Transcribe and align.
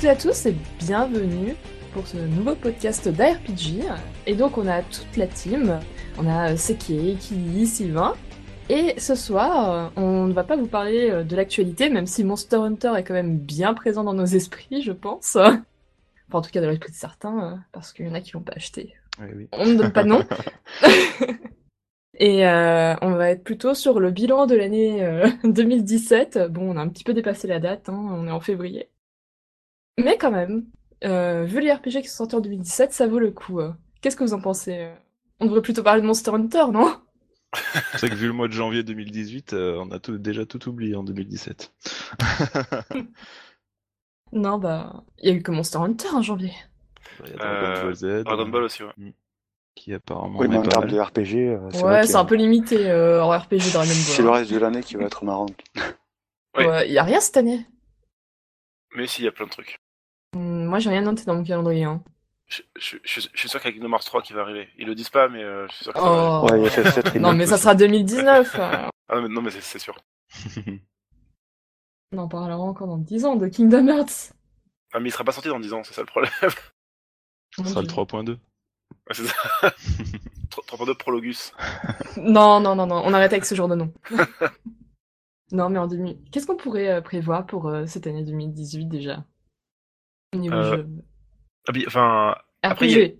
toutes 0.00 0.06
et 0.06 0.12
à 0.12 0.16
tous 0.16 0.46
et 0.46 0.54
bienvenue 0.78 1.54
pour 1.92 2.06
ce 2.06 2.16
nouveau 2.16 2.54
podcast 2.54 3.06
d'ARPG. 3.06 3.84
Et 4.26 4.34
donc 4.34 4.56
on 4.56 4.66
a 4.66 4.80
toute 4.80 5.14
la 5.18 5.26
team, 5.26 5.78
on 6.16 6.26
a 6.26 6.56
Seki, 6.56 7.18
Kili, 7.20 7.66
Sylvain. 7.66 8.14
Et 8.70 8.98
ce 8.98 9.14
soir, 9.14 9.70
euh, 9.70 9.88
on 9.96 10.26
ne 10.26 10.32
va 10.32 10.42
pas 10.42 10.56
vous 10.56 10.68
parler 10.68 11.10
euh, 11.10 11.22
de 11.22 11.36
l'actualité, 11.36 11.90
même 11.90 12.06
si 12.06 12.24
Monster 12.24 12.56
Hunter 12.56 12.92
est 12.96 13.04
quand 13.04 13.12
même 13.12 13.36
bien 13.36 13.74
présent 13.74 14.02
dans 14.02 14.14
nos 14.14 14.24
esprits, 14.24 14.80
je 14.80 14.92
pense. 14.92 15.36
Enfin, 15.36 15.62
en 16.32 16.40
tout 16.40 16.50
cas, 16.50 16.62
dans 16.62 16.70
l'esprit 16.70 16.92
de 16.92 16.96
certains, 16.96 17.52
euh, 17.52 17.56
parce 17.72 17.92
qu'il 17.92 18.06
y 18.06 18.08
en 18.08 18.14
a 18.14 18.22
qui 18.22 18.32
l'ont 18.32 18.40
pas 18.40 18.54
acheté. 18.56 18.94
Oui, 19.20 19.28
oui. 19.36 19.48
On 19.52 19.66
ne 19.66 19.74
donne 19.74 19.92
pas 19.92 20.04
de 20.04 20.08
nom. 20.08 20.24
Et 22.14 22.46
euh, 22.46 22.94
on 23.02 23.10
va 23.10 23.30
être 23.30 23.44
plutôt 23.44 23.74
sur 23.74 24.00
le 24.00 24.10
bilan 24.10 24.46
de 24.46 24.54
l'année 24.54 25.04
euh, 25.04 25.28
2017. 25.44 26.38
Bon, 26.48 26.70
on 26.70 26.78
a 26.78 26.80
un 26.80 26.88
petit 26.88 27.04
peu 27.04 27.12
dépassé 27.12 27.48
la 27.48 27.60
date, 27.60 27.90
hein, 27.90 28.08
on 28.12 28.26
est 28.26 28.30
en 28.30 28.40
février. 28.40 28.88
Mais 29.98 30.16
quand 30.18 30.30
même, 30.30 30.64
euh, 31.04 31.44
vu 31.44 31.60
les 31.60 31.72
RPG 31.72 32.02
qui 32.02 32.08
sont 32.08 32.24
sortis 32.24 32.36
en 32.36 32.40
2017, 32.40 32.92
ça 32.92 33.06
vaut 33.06 33.18
le 33.18 33.30
coup. 33.30 33.60
euh. 33.60 33.72
Qu'est-ce 34.00 34.16
que 34.16 34.24
vous 34.24 34.34
en 34.34 34.40
pensez 34.40 34.78
euh? 34.78 34.94
On 35.40 35.46
devrait 35.46 35.62
plutôt 35.62 35.82
parler 35.82 36.02
de 36.02 36.06
Monster 36.06 36.30
Hunter, 36.32 36.64
non? 36.72 36.94
C'est 37.96 38.08
que 38.08 38.14
vu 38.14 38.26
le 38.28 38.32
mois 38.32 38.46
de 38.48 38.52
janvier 38.52 38.82
2018, 38.82 39.52
euh, 39.54 39.76
on 39.84 39.90
a 39.90 39.98
tout- 39.98 40.18
déjà 40.18 40.46
tout 40.46 40.68
oublié 40.68 40.94
en 40.96 41.02
2017. 41.02 41.72
Non, 44.32 44.58
bah, 44.58 45.02
il 45.18 45.28
y 45.28 45.32
a 45.32 45.34
eu 45.34 45.42
que 45.42 45.50
Monster 45.50 45.78
Hunter 45.78 46.08
en 46.14 46.22
janvier. 46.22 46.52
Il 47.24 47.30
y 47.30 47.34
a 47.34 47.36
Dragon 47.36 47.66
Euh, 47.66 47.82
Ball 47.82 47.94
Z, 47.96 48.24
Dragon 48.24 48.48
Ball 48.48 48.62
aussi, 48.62 48.82
ouais. 48.84 49.14
qui 49.74 49.92
apparemment 49.92 50.38
Oui, 50.38 50.46
mais 50.46 50.58
en 50.58 50.62
pas 50.62 50.68
termes 50.68 50.86
de 50.88 51.00
RPG, 51.00 51.48
euh, 51.48 51.68
c'est 51.72 51.82
Ouais, 51.84 52.06
c'est 52.06 52.14
a- 52.14 52.20
un 52.20 52.24
peu 52.24 52.36
limité 52.36 52.88
euh, 52.88 53.24
en 53.24 53.30
RPG 53.36 53.72
Dragon 53.72 53.90
c'est 53.90 54.22
le 54.22 54.28
Ball. 54.28 54.38
reste 54.38 54.52
de 54.52 54.58
l'année 54.58 54.82
qui 54.82 54.94
va 54.94 55.04
être 55.06 55.24
marrant. 55.24 55.46
Ouais, 56.56 56.86
il 56.86 56.92
y 56.92 56.98
a 56.98 57.02
rien 57.02 57.18
cette 57.20 57.38
année. 57.38 57.66
Mais 58.94 59.06
si, 59.06 59.22
il 59.22 59.24
y 59.24 59.28
a 59.28 59.32
plein 59.32 59.46
de 59.46 59.50
trucs. 59.50 59.78
Hum, 60.34 60.64
moi, 60.66 60.78
j'ai 60.78 60.90
rien 60.90 61.02
noté 61.02 61.24
dans 61.24 61.34
mon 61.34 61.44
calendrier. 61.44 61.84
Hein. 61.84 62.02
Je, 62.48 62.62
je- 62.76 62.96
je- 63.04 63.20
je 63.32 63.38
suis 63.38 63.48
sûr 63.48 63.60
qu'il 63.60 63.70
y 63.70 63.72
a 63.72 63.76
Kingdom 63.76 63.92
Hearts 63.94 64.04
3 64.06 64.22
qui 64.22 64.32
va 64.32 64.40
arriver. 64.42 64.68
Ils 64.78 64.86
le 64.86 64.94
disent 64.96 65.08
pas, 65.10 65.28
mais 65.28 65.42
euh, 65.42 65.66
je 65.68 65.74
suis 65.74 65.84
sûr 65.84 65.92
que 65.92 65.98
ça 66.00 66.04
va 66.04 66.10
arriver. 66.10 66.38
Oh. 66.42 66.52
Ouais, 66.52 66.58
il 66.60 66.64
y 66.64 66.66
a 66.66 66.70
FF7 66.90 67.18
Non, 67.20 67.32
mais 67.32 67.46
ça 67.46 67.58
sera 67.58 67.74
2019. 67.76 68.54
euh. 68.56 68.58
Ah 69.08 69.16
non, 69.16 69.22
mais, 69.22 69.28
non, 69.28 69.42
mais 69.42 69.50
c'est 69.50 69.78
sûr. 69.78 69.96
On 72.12 72.18
en 72.18 72.26
parlera 72.28 72.58
encore 72.58 72.88
dans 72.88 72.98
10 72.98 73.24
ans 73.24 73.36
de 73.36 73.46
Kingdom 73.46 73.86
Hearts. 73.86 74.32
Ah, 74.92 74.98
mais 74.98 75.08
il 75.10 75.12
sera 75.12 75.22
pas 75.22 75.30
sorti 75.32 75.48
dans 75.48 75.60
10 75.60 75.72
ans, 75.72 75.82
c'est 75.84 75.94
ça 75.94 76.02
le 76.02 76.06
problème. 76.06 76.32
Ce 77.56 77.64
sera 77.64 77.80
le 77.82 77.86
Dieu. 77.86 77.96
3.2. 77.96 78.30
Ouais, 78.30 78.38
c'est 79.12 79.24
ça. 79.26 79.34
3.2 80.50 80.94
Prologus. 80.96 81.52
Non, 82.16 82.58
non, 82.60 82.74
non, 82.74 82.86
non, 82.86 83.02
on 83.04 83.14
arrête 83.14 83.32
avec 83.32 83.44
ce 83.44 83.54
genre 83.54 83.68
de 83.68 83.76
nom. 83.76 83.92
Non, 85.52 85.68
mais 85.70 85.78
en 85.78 85.86
2000... 85.86 86.18
Qu'est-ce 86.30 86.46
qu'on 86.46 86.56
pourrait 86.56 86.88
euh, 86.90 87.00
prévoir 87.00 87.46
pour 87.46 87.68
euh, 87.68 87.86
cette 87.86 88.06
année 88.06 88.24
2018 88.24 88.86
déjà? 88.86 89.24
Au 90.34 90.38
niveau 90.38 90.54
Euh, 90.56 90.76
jeu. 90.76 90.88
Ah, 91.68 91.72
enfin, 91.86 92.36
après, 92.62 92.86
RPG. 92.86 92.90
il 92.92 92.98
y 93.00 93.04
a- 93.04 93.10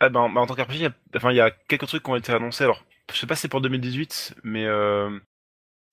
ah, 0.00 0.08
ben, 0.08 0.28
ben, 0.32 0.40
en 0.40 0.46
tant 0.46 0.54
qu'RPG, 0.54 0.74
il 0.76 0.82
y 0.82 0.86
a, 0.86 0.92
enfin, 1.16 1.30
il 1.32 1.36
y 1.36 1.40
a 1.40 1.50
quelques 1.50 1.86
trucs 1.86 2.02
qui 2.02 2.10
ont 2.10 2.16
été 2.16 2.32
annoncés. 2.32 2.64
Alors, 2.64 2.84
je 3.12 3.16
sais 3.18 3.26
pas 3.26 3.34
si 3.34 3.42
c'est 3.42 3.48
pour 3.48 3.60
2018, 3.60 4.36
mais 4.44 4.64
euh, 4.66 5.10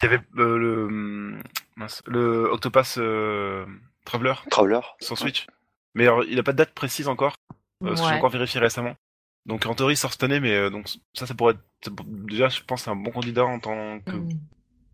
il 0.01 0.05
y 0.09 0.13
avait 0.13 0.23
euh, 0.37 0.57
le, 0.57 1.37
mince, 1.75 2.03
le 2.05 2.45
Octopass 2.51 2.97
euh, 2.99 3.65
Traveler 4.05 4.33
Traveler. 4.49 4.81
sur 5.01 5.17
Switch. 5.17 5.47
Mais 5.95 6.03
alors, 6.03 6.23
il 6.23 6.37
a 6.39 6.43
pas 6.43 6.51
de 6.53 6.57
date 6.57 6.73
précise 6.73 7.07
encore. 7.07 7.35
Euh, 7.83 7.95
J'ai 7.95 8.03
Ouais. 8.03 8.13
encore 8.13 8.29
vérifié 8.29 8.59
récemment. 8.59 8.95
Donc 9.45 9.65
en 9.65 9.73
théorie, 9.75 9.93
il 9.93 9.97
sort 9.97 10.11
cette 10.11 10.23
année, 10.23 10.39
mais 10.39 10.53
euh, 10.55 10.69
donc 10.69 10.87
ça, 11.13 11.25
ça 11.25 11.33
pourrait 11.33 11.53
être 11.53 11.93
déjà, 12.25 12.49
je 12.49 12.61
pense, 12.63 12.83
c'est 12.83 12.89
un 12.89 12.95
bon 12.95 13.11
candidat 13.11 13.45
en 13.45 13.59
tant 13.59 13.99
que 14.01 14.11
Hmm. 14.11 14.29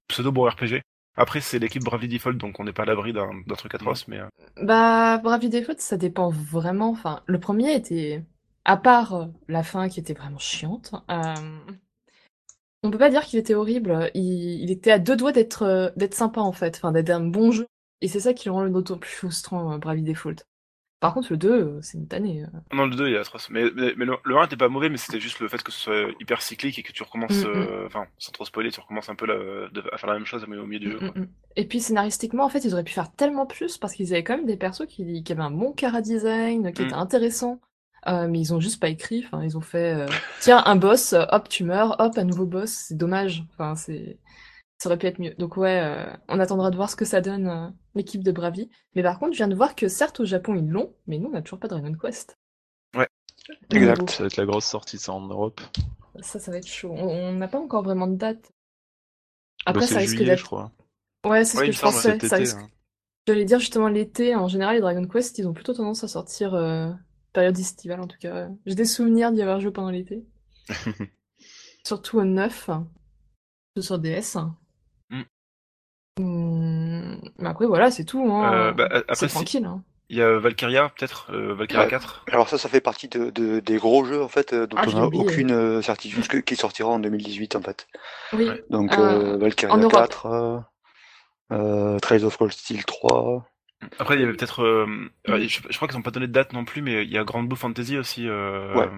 Pseudo 0.08 0.32
bon 0.32 0.48
RPG. 0.50 0.82
Après, 1.16 1.42
c'est 1.42 1.60
l'équipe 1.60 1.84
Bravely 1.84 2.08
Default, 2.08 2.34
donc 2.34 2.60
on 2.60 2.64
n'est 2.64 2.74
pas 2.74 2.84
à 2.84 2.86
l'abri 2.86 3.14
d'un 3.14 3.44
truc 3.58 3.76
atroce, 3.76 4.08
mais 4.08 4.20
euh, 4.20 4.28
Bah, 4.58 5.18
Bravely 5.20 5.50
Default, 5.50 5.80
ça 5.80 5.98
dépend 5.98 6.30
vraiment. 6.30 6.90
Enfin, 6.90 7.24
le 7.28 7.40
premier 7.40 7.74
était, 7.76 8.24
à 8.66 8.78
part 8.78 9.14
euh, 9.16 9.26
la 9.48 9.64
fin 9.64 9.90
qui 9.90 10.00
était 10.00 10.14
vraiment 10.14 10.40
chiante, 10.40 10.94
euh, 11.10 11.34
on 12.84 12.92
peut 12.92 12.98
pas 12.98 13.10
dire 13.10 13.24
qu'il 13.24 13.40
était 13.40 13.56
horrible. 13.56 14.12
Il, 14.14 14.62
il 14.62 14.72
était 14.72 14.92
à 14.92 15.00
deux 15.00 15.16
doigts 15.16 15.32
d'être 15.32 15.94
d'être 15.96 16.14
sympa 16.14 16.42
en 16.42 16.52
fait, 16.52 16.76
enfin 16.78 16.92
d'être 16.92 17.10
un 17.10 17.22
bon 17.26 17.52
jeu. 17.52 17.68
Et 18.02 18.08
c'est 18.08 18.20
ça 18.20 18.34
qui 18.34 18.48
le 18.48 18.52
rend 18.54 18.64
le 18.64 18.70
d'autant 18.70 18.98
plus 18.98 19.12
frustrant, 19.12 19.78
Bravely 19.80 20.04
Default. 20.04 20.44
Par 21.04 21.14
contre, 21.14 21.28
le 21.34 21.38
2, 21.38 21.52
euh, 21.52 21.80
c'est 21.82 21.98
une 21.98 22.08
tannée. 22.08 22.44
euh. 22.44 22.76
non, 22.76 22.86
le 22.86 22.96
2 22.96 23.10
il 23.10 23.16
est 23.16 23.18
atroce. 23.18 23.50
Mais, 23.50 23.66
mais, 23.76 23.94
mais 23.98 24.06
le, 24.06 24.16
le 24.24 24.38
1 24.38 24.46
était 24.46 24.56
pas 24.56 24.70
mauvais, 24.70 24.88
mais 24.88 24.96
c'était 24.96 25.20
juste 25.20 25.42
le 25.42 25.50
fait 25.50 25.62
que 25.62 25.70
ce 25.74 25.80
soit 25.82 26.08
hyper 26.22 26.42
cyclique 26.42 26.80
et 26.80 26.84
que 26.84 26.94
tu 26.94 27.04
recommences, 27.04 27.44
Mm, 27.44 27.48
mm. 27.48 27.52
euh, 27.58 27.86
enfin, 27.88 28.06
sans 28.18 28.32
trop 28.32 28.46
spoiler, 28.46 28.72
tu 28.72 28.80
recommences 28.80 29.10
un 29.10 29.16
peu 29.16 29.26
la, 29.26 29.36
de- 29.70 29.84
à 29.92 29.98
faire 29.98 30.08
la 30.10 30.16
même 30.16 30.26
chose 30.26 30.46
mais 30.48 30.56
au 30.58 30.66
milieu 30.66 30.80
du 30.80 30.92
jeu. 30.92 31.00
Mm, 31.02 31.12
quoi. 31.12 31.22
mm. 31.22 31.28
Et 31.58 31.68
puis 31.68 31.82
scénaristiquement, 31.82 32.46
en 32.46 32.50
fait, 32.50 32.64
ils 32.64 32.74
auraient 32.74 32.86
pu 32.86 32.94
faire 32.94 33.12
tellement 33.14 33.46
plus 33.46 33.78
parce 33.78 33.94
qu'ils 33.94 34.14
avaient 34.14 34.24
quand 34.24 34.38
même 34.38 34.46
des 34.46 34.56
persos 34.58 34.88
qui, 34.88 35.24
qui 35.24 35.32
avaient 35.34 35.42
un 35.42 35.52
bon 35.52 35.74
cara 35.74 36.02
design, 36.02 36.72
qui 36.72 36.82
Mm. 36.82 36.86
étaient 36.86 36.94
intéressants. 36.96 37.60
Euh, 38.08 38.28
mais 38.30 38.40
ils 38.40 38.54
ont 38.54 38.60
juste 38.60 38.82
pas 38.82 38.90
écrit. 38.90 39.24
Enfin, 39.26 39.44
ils 39.44 39.58
ont 39.58 39.62
fait 39.62 39.94
euh, 39.94 40.08
tiens 40.42 40.62
un 40.66 40.76
boss, 40.76 41.14
hop 41.32 41.48
tu 41.50 41.64
meurs, 41.66 41.96
hop 42.00 42.18
un 42.18 42.24
nouveau 42.26 42.46
boss. 42.46 42.70
C'est 42.72 42.98
dommage. 42.98 43.46
Enfin, 43.54 43.76
c'est 43.76 44.18
ça 44.84 44.90
aurait 44.90 44.98
pu 44.98 45.08
être 45.08 45.20
mieux. 45.20 45.34
Donc 45.36 45.56
ouais, 45.56 45.80
euh, 45.82 46.06
on 46.28 46.40
attendra 46.40 46.70
de 46.70 46.76
voir 46.76 46.90
ce 46.90 46.98
que 46.98 47.06
ça 47.06 47.22
donne 47.22 47.48
euh, 47.48 47.70
l'équipe 47.96 48.22
de 48.22 48.32
Bravi. 48.34 48.70
Mais 48.96 49.02
par 49.04 49.18
contre, 49.18 49.32
je 49.32 49.38
viens 49.38 49.48
de 49.48 49.56
voir 49.56 49.76
que 49.76 49.88
certes 49.88 50.20
au 50.20 50.26
Japon 50.26 50.56
ils 50.56 50.68
l'ont, 50.68 50.94
mais 51.08 51.20
nous 51.20 51.28
on 51.30 51.32
n'a 51.32 51.42
toujours 51.42 51.60
pas 51.60 51.70
Dragon 51.70 51.94
Quest. 51.94 52.38
Ouais. 52.96 53.08
Au 53.74 53.76
Exact. 53.76 54.10
Ça 54.10 54.24
va 54.24 54.28
être 54.28 54.38
la 54.38 54.46
grosse 54.46 54.66
sortie 54.66 54.98
ça 54.98 55.14
en 55.14 55.22
Europe. 55.28 55.62
Ça, 56.22 56.40
ça 56.40 56.52
va 56.52 56.58
être 56.58 56.68
chaud. 56.68 56.92
On 56.92 57.34
n'a 57.34 57.48
pas 57.48 57.60
encore 57.60 57.84
vraiment 57.84 58.08
de 58.08 58.16
date. 58.16 58.52
Bah, 59.66 59.72
Après, 59.72 59.88
ça 59.88 60.00
risque 60.00 60.18
juillet, 60.18 60.36
je 60.38 60.44
d'être. 60.44 60.44
crois. 60.44 60.72
Ouais, 61.26 61.46
c'est 61.46 61.58
ce 61.58 61.62
Ouais, 61.62 61.68
que 61.68 61.72
je 61.72 61.80
pensais. 61.80 62.20
Ça 62.20 62.36
risque 62.38 62.58
hein. 62.58 62.70
J'allais 63.28 63.46
dire 63.46 63.60
justement 63.60 63.88
l'été, 63.88 64.36
en 64.36 64.48
général 64.50 64.76
les 64.76 64.82
Dragon 64.82 65.08
Quest, 65.08 65.38
ils 65.38 65.48
ont 65.48 65.54
plutôt 65.54 65.74
tendance 65.74 66.04
à 66.04 66.10
sortir 66.10 66.54
euh, 66.54 66.92
période 67.32 67.58
estivale 67.58 68.02
en 68.02 68.08
tout 68.08 68.18
cas. 68.20 68.50
J'ai 68.66 68.76
des 68.76 68.86
souvenirs 68.86 69.32
d'y 69.32 69.42
avoir 69.42 69.62
joué 69.62 69.72
pendant 69.72 69.92
l'été. 69.92 70.26
Surtout 71.86 72.20
au 72.20 72.24
9, 72.26 72.70
sur 73.80 74.00
DS. 74.00 74.38
Mm. 76.20 76.24
Hum, 76.24 77.20
Mais 77.40 77.50
après 77.50 77.66
voilà, 77.66 77.92
c'est 77.92 78.06
tout. 78.06 78.24
Hein. 78.32 78.54
Euh, 78.54 78.72
bah, 78.72 78.88
après, 78.92 79.16
c'est 79.16 79.28
tranquille. 79.28 79.66
Hein. 79.66 79.84
Il 80.10 80.18
y 80.18 80.22
a 80.22 80.38
Valkyria, 80.38 80.90
peut-être, 80.96 81.32
euh, 81.34 81.54
Valkyria 81.56 81.86
Ouais. 81.86 81.90
4. 81.90 82.26
Alors 82.32 82.48
ça, 82.50 82.58
ça 82.58 82.70
fait 82.70 82.82
partie 82.82 83.08
de, 83.08 83.30
de- 83.32 83.60
des 83.62 83.78
gros 83.78 84.04
jeux 84.06 84.22
en 84.22 84.28
fait 84.28 84.54
euh, 84.54 84.68
dont 84.68 84.78
Ah, 84.80 84.84
on 84.88 84.92
n'a 84.94 85.06
aucune 85.06 85.52
euh, 85.52 85.82
certitude 85.82 86.28
que- 86.28 86.38
qui 86.38 86.56
sortira 86.56 86.90
en 86.90 87.00
2018 87.00 87.56
en 87.56 87.62
fait. 87.62 87.88
Oui. 88.34 88.50
Donc 88.70 88.94
Euh, 88.94 89.34
euh, 89.34 89.38
Valkyria 89.38 89.76
Europe. 89.76 89.92
4, 89.94 90.26
euh, 90.28 90.60
euh, 91.52 92.00
Trails 92.00 92.26
of 92.26 92.38
Cold 92.38 92.52
Steel 92.52 92.84
3. 92.86 93.46
Après, 94.00 94.16
il 94.16 94.22
y 94.22 94.24
avait 94.24 94.34
peut-être. 94.34 94.62
euh, 94.64 94.86
euh, 95.30 95.40
je, 95.48 95.62
je 95.70 95.76
crois 95.76 95.88
qu'ils 95.88 95.98
n'ont 95.98 96.04
pas 96.04 96.12
donné 96.12 96.28
de 96.28 96.32
date 96.32 96.54
non 96.54 96.64
plus, 96.64 96.82
mais 96.82 97.04
il 97.04 97.12
y 97.12 97.18
a 97.18 97.24
Grand 97.24 97.44
Blue 97.44 97.58
Fantasy 97.58 97.98
aussi. 97.98 98.28
Euh, 98.28 98.74
Ouais. 98.76 98.90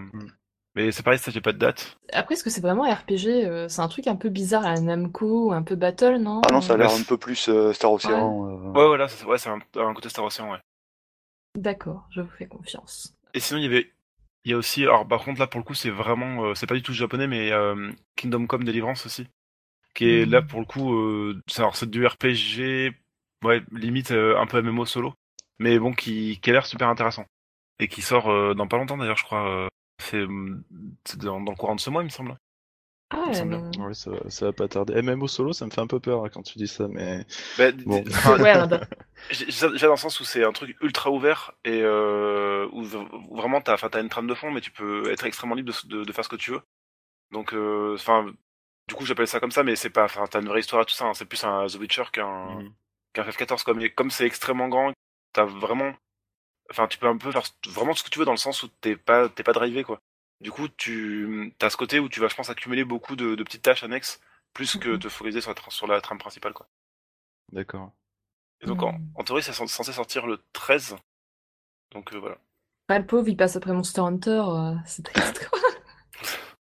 Mais 0.75 0.91
c'est 0.91 1.03
pareil, 1.03 1.19
ça, 1.19 1.31
j'ai 1.31 1.41
pas 1.41 1.53
de 1.53 1.57
date. 1.57 1.97
Après, 2.11 2.33
est-ce 2.35 2.43
que 2.43 2.49
c'est 2.49 2.61
vraiment 2.61 2.83
RPG 2.83 3.45
euh, 3.45 3.67
C'est 3.69 3.81
un 3.81 3.87
truc 3.87 4.07
un 4.07 4.15
peu 4.17 4.29
bizarre 4.29 4.65
à 4.65 4.73
la 4.73 4.81
Namco, 4.81 5.51
un 5.53 5.63
peu 5.63 5.75
Battle, 5.75 6.17
non? 6.17 6.41
Ah 6.47 6.51
non, 6.51 6.59
ça 6.61 6.73
a 6.73 6.77
l'air 6.77 6.91
un 6.91 7.03
peu 7.03 7.17
plus 7.17 7.47
euh, 7.47 7.71
Star 7.71 7.91
Ocean. 7.93 8.45
euh. 8.49 8.71
Ouais, 8.73 8.85
voilà, 8.87 9.07
c'est 9.07 9.25
ouais, 9.25 9.37
c'est 9.37 9.49
un, 9.49 9.59
un 9.77 9.93
côté 9.93 10.09
Star 10.09 10.25
Ocean, 10.25 10.51
ouais. 10.51 10.59
D'accord, 11.57 12.07
je 12.11 12.21
vous 12.21 12.29
fais 12.37 12.47
confiance. 12.47 13.13
Et 13.33 13.39
sinon, 13.39 13.59
il 13.59 13.63
y 13.63 13.67
avait. 13.67 13.91
Il 14.43 14.51
y 14.51 14.53
a 14.53 14.57
aussi. 14.57 14.83
Alors, 14.83 15.07
par 15.07 15.23
contre, 15.23 15.39
là, 15.39 15.47
pour 15.47 15.59
le 15.59 15.65
coup, 15.65 15.73
c'est 15.73 15.89
vraiment. 15.89 16.45
euh, 16.45 16.55
c'est 16.55 16.67
pas 16.67 16.75
du 16.75 16.83
tout 16.83 16.93
japonais, 16.93 17.27
mais 17.27 17.51
euh, 17.51 17.89
Kingdom 18.15 18.45
Come 18.45 18.63
Deliverance 18.65 19.05
aussi. 19.05 19.27
Qui 19.93 20.09
est 20.09 20.25
Mhm. 20.25 20.31
là, 20.31 20.41
pour 20.41 20.59
le 20.59 20.65
coup. 20.65 20.93
Euh, 20.93 21.41
c'est, 21.47 21.61
alors, 21.61 21.75
c'est 21.75 21.89
du 21.89 22.05
RPG. 22.05 22.93
Ouais, 23.43 23.63
limite 23.71 24.11
euh, 24.11 24.37
un 24.37 24.45
peu 24.45 24.61
MMO 24.61 24.85
solo. 24.85 25.13
Mais 25.59 25.79
bon, 25.79 25.93
qui, 25.93 26.39
qui 26.41 26.49
a 26.49 26.53
l'air 26.53 26.65
super 26.65 26.89
intéressant. 26.89 27.25
Et 27.79 27.87
qui 27.87 28.01
sort 28.01 28.29
euh, 28.29 28.53
dans 28.53 28.67
pas 28.67 28.77
longtemps, 28.77 28.97
d'ailleurs, 28.97 29.17
je 29.17 29.23
crois. 29.23 29.67
Euh, 30.13 30.61
c'est 31.05 31.11
c'est 31.11 31.19
dans, 31.19 31.41
dans 31.41 31.51
le 31.51 31.57
courant 31.57 31.75
de 31.75 31.79
ce 31.81 31.89
mois, 31.89 32.01
il 32.01 32.05
me 32.05 32.09
semble. 32.09 32.37
Ah, 33.11 33.45
me 33.45 33.57
ouais, 33.87 33.93
ça, 33.93 34.11
va- 34.11 34.29
ça 34.29 34.45
va 34.47 34.53
pas 34.53 34.67
tarder. 34.67 35.01
MMO 35.01 35.27
solo, 35.27 35.53
ça 35.53 35.65
me 35.65 35.71
fait 35.71 35.81
un 35.81 35.87
peu 35.87 35.99
peur 35.99 36.25
hein, 36.25 36.29
quand 36.29 36.41
tu 36.43 36.57
dis 36.57 36.67
ça, 36.67 36.87
mais 36.87 37.25
Bah, 37.57 37.71
Bon. 37.71 38.03
bah, 38.39 38.79
J'ai 39.29 39.45
déjà 39.45 39.87
dans 39.87 39.93
le 39.93 39.97
sens 39.97 40.19
où 40.19 40.25
c'est 40.25 40.43
un 40.43 40.51
truc 40.51 40.75
ultra 40.81 41.11
ouvert 41.11 41.53
et 41.63 41.81
euh, 41.81 42.67
où, 42.73 42.83
vraiment 43.35 43.61
t'as, 43.61 43.73
enfin, 43.75 43.89
t'as 43.89 44.01
une 44.01 44.09
trame 44.09 44.27
de 44.27 44.33
fond, 44.33 44.51
mais 44.51 44.61
tu 44.61 44.71
peux 44.71 45.09
être 45.11 45.25
extrêmement 45.25 45.55
libre 45.55 45.71
de, 45.85 45.97
de, 45.99 46.03
de 46.03 46.11
faire 46.11 46.23
ce 46.23 46.29
que 46.29 46.35
tu 46.35 46.51
veux. 46.51 46.61
Donc, 47.31 47.53
euh, 47.53 47.95
enfin, 47.95 48.31
du 48.87 48.95
coup, 48.95 49.05
j'appelle 49.05 49.27
ça 49.27 49.39
comme 49.39 49.51
ça, 49.51 49.63
mais 49.63 49.75
c'est 49.75 49.89
pas, 49.91 50.05
enfin, 50.05 50.25
t'as 50.27 50.41
une 50.41 50.47
vraie 50.47 50.61
histoire 50.61 50.83
et 50.83 50.85
tout 50.85 50.93
ça. 50.95 51.05
hein, 51.05 51.13
c'est 51.13 51.25
plus 51.25 51.43
un 51.43 51.67
The 51.67 51.75
Witcher 51.75 52.05
qu'un 52.13 52.63
qu'un 53.13 53.23
FF14. 53.23 53.63
Comme, 53.63 53.81
et 53.81 53.91
comme 53.91 54.11
c'est 54.11 54.25
extrêmement 54.25 54.69
grand, 54.69 54.93
t'as 55.33 55.45
vraiment, 55.45 55.93
enfin, 56.71 56.87
tu 56.87 56.97
peux 56.97 57.07
un 57.07 57.17
peu 57.17 57.31
faire 57.31 57.43
vraiment 57.67 57.93
ce 57.93 58.03
que 58.03 58.09
tu 58.09 58.19
veux 58.19 58.25
dans 58.25 58.31
le 58.31 58.37
sens 58.37 58.63
où 58.63 58.67
t'es 58.81 58.95
pas, 58.97 59.29
t'es 59.29 59.43
pas 59.43 59.53
drivé 59.53 59.83
quoi. 59.83 60.01
Du 60.41 60.51
coup, 60.51 60.67
tu 60.69 61.53
as 61.61 61.69
ce 61.69 61.77
côté 61.77 61.99
où 61.99 62.09
tu 62.09 62.19
vas, 62.19 62.27
je 62.27 62.35
pense, 62.35 62.49
accumuler 62.49 62.83
beaucoup 62.85 63.15
de, 63.15 63.35
de 63.35 63.43
petites 63.43 63.61
tâches 63.63 63.83
annexes, 63.83 64.19
plus 64.53 64.75
que 64.77 64.95
Mhm. 64.95 64.97
te 64.97 65.09
focaliser 65.09 65.41
sur 65.41 65.51
la, 65.51 65.55
tra- 65.55 65.71
sur 65.71 65.87
la 65.87 66.01
trame 66.01 66.17
principale 66.19 66.53
quoi. 66.53 66.67
d'accord. 67.51 67.91
Et 68.59 68.65
donc, 68.65 68.83
en, 68.83 68.91
Mhm. 68.91 69.15
en 69.15 69.23
théorie, 69.23 69.43
c'est 69.43 69.53
cens- 69.53 69.67
censé 69.69 69.93
sortir 69.93 70.27
le 70.27 70.43
13. 70.51 70.97
Donc 71.91 72.13
euh, 72.13 72.19
voilà. 72.19 72.39
Ouais, 72.89 72.97
le 72.99 73.05
pauvre, 73.05 73.27
il 73.29 73.37
passe 73.37 73.55
après 73.55 73.73
Monster 73.73 74.01
Hunter, 74.01 74.41
euh, 74.47 74.73
c'est 74.85 75.03
triste. 75.03 75.47
quoi. 75.49 75.59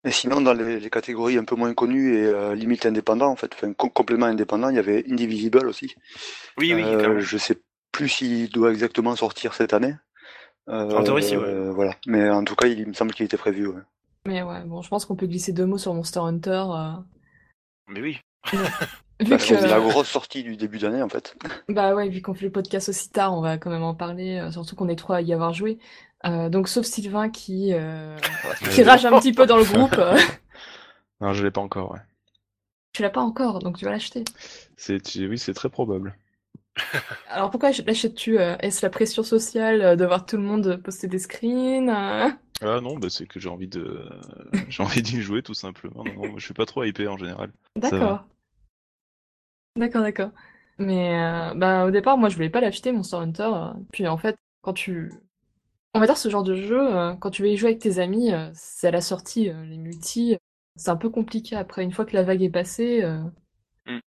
Et 0.04 0.10
sinon, 0.10 0.40
dans 0.42 0.52
les, 0.52 0.80
les 0.80 0.90
catégories 0.90 1.38
un 1.38 1.44
peu 1.44 1.54
moins 1.56 1.72
connues 1.72 2.14
et 2.16 2.24
euh, 2.26 2.54
limite 2.54 2.84
indépendants, 2.86 3.30
en 3.30 3.36
fait, 3.36 3.52
enfin 3.54 3.72
com- 3.72 3.90
complément 3.90 4.26
indépendant, 4.26 4.68
il 4.68 4.76
y 4.76 4.78
avait 4.78 5.04
Indivisible 5.10 5.66
aussi. 5.66 5.94
Oui, 6.56 6.74
oui, 6.74 6.96
Euh, 6.96 7.20
je 7.20 7.38
sais 7.38 7.60
plus 7.94 8.20
il 8.20 8.50
doit 8.50 8.70
exactement 8.72 9.16
sortir 9.16 9.54
cette 9.54 9.72
année. 9.72 9.94
Euh, 10.68 10.90
En 10.96 11.02
théorie, 11.04 11.22
si, 11.22 11.36
ouais. 11.36 11.44
euh, 11.44 11.72
Voilà. 11.72 11.94
Mais 12.06 12.28
en 12.30 12.44
tout 12.44 12.56
cas, 12.56 12.66
il, 12.68 12.78
il 12.80 12.88
me 12.88 12.92
semble 12.94 13.12
qu'il 13.14 13.24
était 13.26 13.36
prévu. 13.38 13.66
ouais. 13.68 13.82
Mais 14.26 14.42
ouais, 14.42 14.62
bon, 14.64 14.82
je 14.82 14.88
pense 14.88 15.04
qu'on 15.04 15.16
peut 15.16 15.26
glisser 15.26 15.52
deux 15.52 15.66
mots 15.66 15.78
sur 15.78 15.92
Monster 15.94 16.20
Hunter. 16.20 16.64
euh, 16.70 16.92
Mais 17.88 18.00
oui. 18.00 18.18
vu 18.52 18.58
Bah, 19.30 19.36
que, 19.36 19.42
C'est 19.42 19.66
la 19.68 19.80
grosse 19.80 20.08
sortie 20.08 20.42
du 20.42 20.56
début 20.56 20.78
d'année 20.78 21.02
en 21.02 21.08
fait. 21.08 21.36
bah 21.68 21.94
ouais, 21.94 22.08
vu 22.08 22.20
qu'on 22.22 22.34
fait 22.34 22.46
le 22.46 22.52
podcast 22.52 22.88
aussi 22.88 23.10
tard, 23.10 23.34
on 23.36 23.40
va 23.42 23.58
quand 23.58 23.70
même 23.70 23.82
en 23.82 23.94
parler, 23.94 24.38
euh, 24.38 24.50
surtout 24.50 24.76
qu'on 24.76 24.88
est 24.88 24.96
trois 24.96 25.16
à 25.16 25.20
y 25.20 25.32
avoir 25.32 25.52
joué. 25.52 25.78
Euh, 26.26 26.48
donc, 26.48 26.68
sauf 26.68 26.86
Sylvain 26.86 27.28
qui, 27.28 27.74
euh, 27.74 28.16
rage 28.84 29.04
un 29.06 29.18
petit 29.20 29.32
peu 29.32 29.46
dans 29.46 29.58
le 29.58 29.64
groupe. 29.64 29.96
Non, 31.20 31.32
je 31.32 31.44
l'ai 31.44 31.50
pas 31.52 31.60
encore, 31.60 31.92
ouais. 31.92 32.00
tu 32.92 33.02
l'as 33.02 33.10
pas 33.10 33.20
encore, 33.20 33.60
donc 33.60 33.78
tu 33.78 33.84
vas 33.84 33.92
l'acheter. 33.92 34.24
C'est, 34.76 35.00
oui, 35.16 35.38
c'est 35.38 35.54
très 35.54 35.68
probable. 35.70 36.16
Alors 37.28 37.50
pourquoi 37.50 37.70
l'achètes-tu 37.70 38.38
euh, 38.38 38.56
Est-ce 38.58 38.84
la 38.84 38.90
pression 38.90 39.22
sociale 39.22 39.82
euh, 39.82 39.96
de 39.96 40.04
voir 40.04 40.26
tout 40.26 40.36
le 40.36 40.42
monde 40.42 40.76
poster 40.82 41.06
des 41.08 41.18
screens 41.18 41.88
euh? 41.88 42.30
Ah 42.62 42.80
non, 42.80 42.96
bah 42.98 43.10
c'est 43.10 43.26
que 43.26 43.38
j'ai 43.40 43.48
envie 43.48 43.68
de, 43.68 44.08
j'ai 44.68 44.82
envie 44.82 45.02
d'y 45.02 45.20
jouer 45.22 45.42
tout 45.42 45.54
simplement. 45.54 46.04
Non, 46.04 46.14
non, 46.14 46.28
moi, 46.28 46.38
je 46.38 46.44
suis 46.44 46.54
pas 46.54 46.66
trop 46.66 46.84
hypé 46.84 47.06
en 47.08 47.16
général. 47.16 47.52
Ça 47.82 47.98
va. 47.98 48.16
D'accord. 48.16 48.28
D'accord, 49.76 50.02
d'accord. 50.02 50.30
Mais 50.78 51.14
euh, 51.20 51.54
bah, 51.54 51.84
au 51.86 51.90
départ, 51.90 52.16
moi, 52.18 52.28
je 52.28 52.36
voulais 52.36 52.50
pas 52.50 52.60
l'acheter, 52.60 52.92
Monster 52.92 53.16
Hunter. 53.16 53.50
Puis 53.92 54.06
en 54.06 54.16
fait, 54.16 54.36
quand 54.62 54.72
tu... 54.72 55.12
On 55.94 56.00
va 56.00 56.06
dire 56.06 56.16
ce 56.18 56.28
genre 56.28 56.42
de 56.42 56.56
jeu, 56.56 56.80
quand 57.20 57.30
tu 57.30 57.42
veux 57.42 57.48
y 57.50 57.56
jouer 57.56 57.70
avec 57.70 57.80
tes 57.80 58.00
amis, 58.00 58.30
c'est 58.54 58.88
à 58.88 58.90
la 58.90 59.00
sortie, 59.00 59.44
les 59.44 59.78
multi, 59.78 60.36
c'est 60.76 60.90
un 60.90 60.96
peu 60.96 61.08
compliqué 61.08 61.54
après. 61.56 61.84
Une 61.84 61.92
fois 61.92 62.04
que 62.04 62.14
la 62.16 62.24
vague 62.24 62.42
est 62.42 62.50
passée, 62.50 63.02
euh, 63.04 63.22
il 63.86 63.94
Mm. 63.94 64.00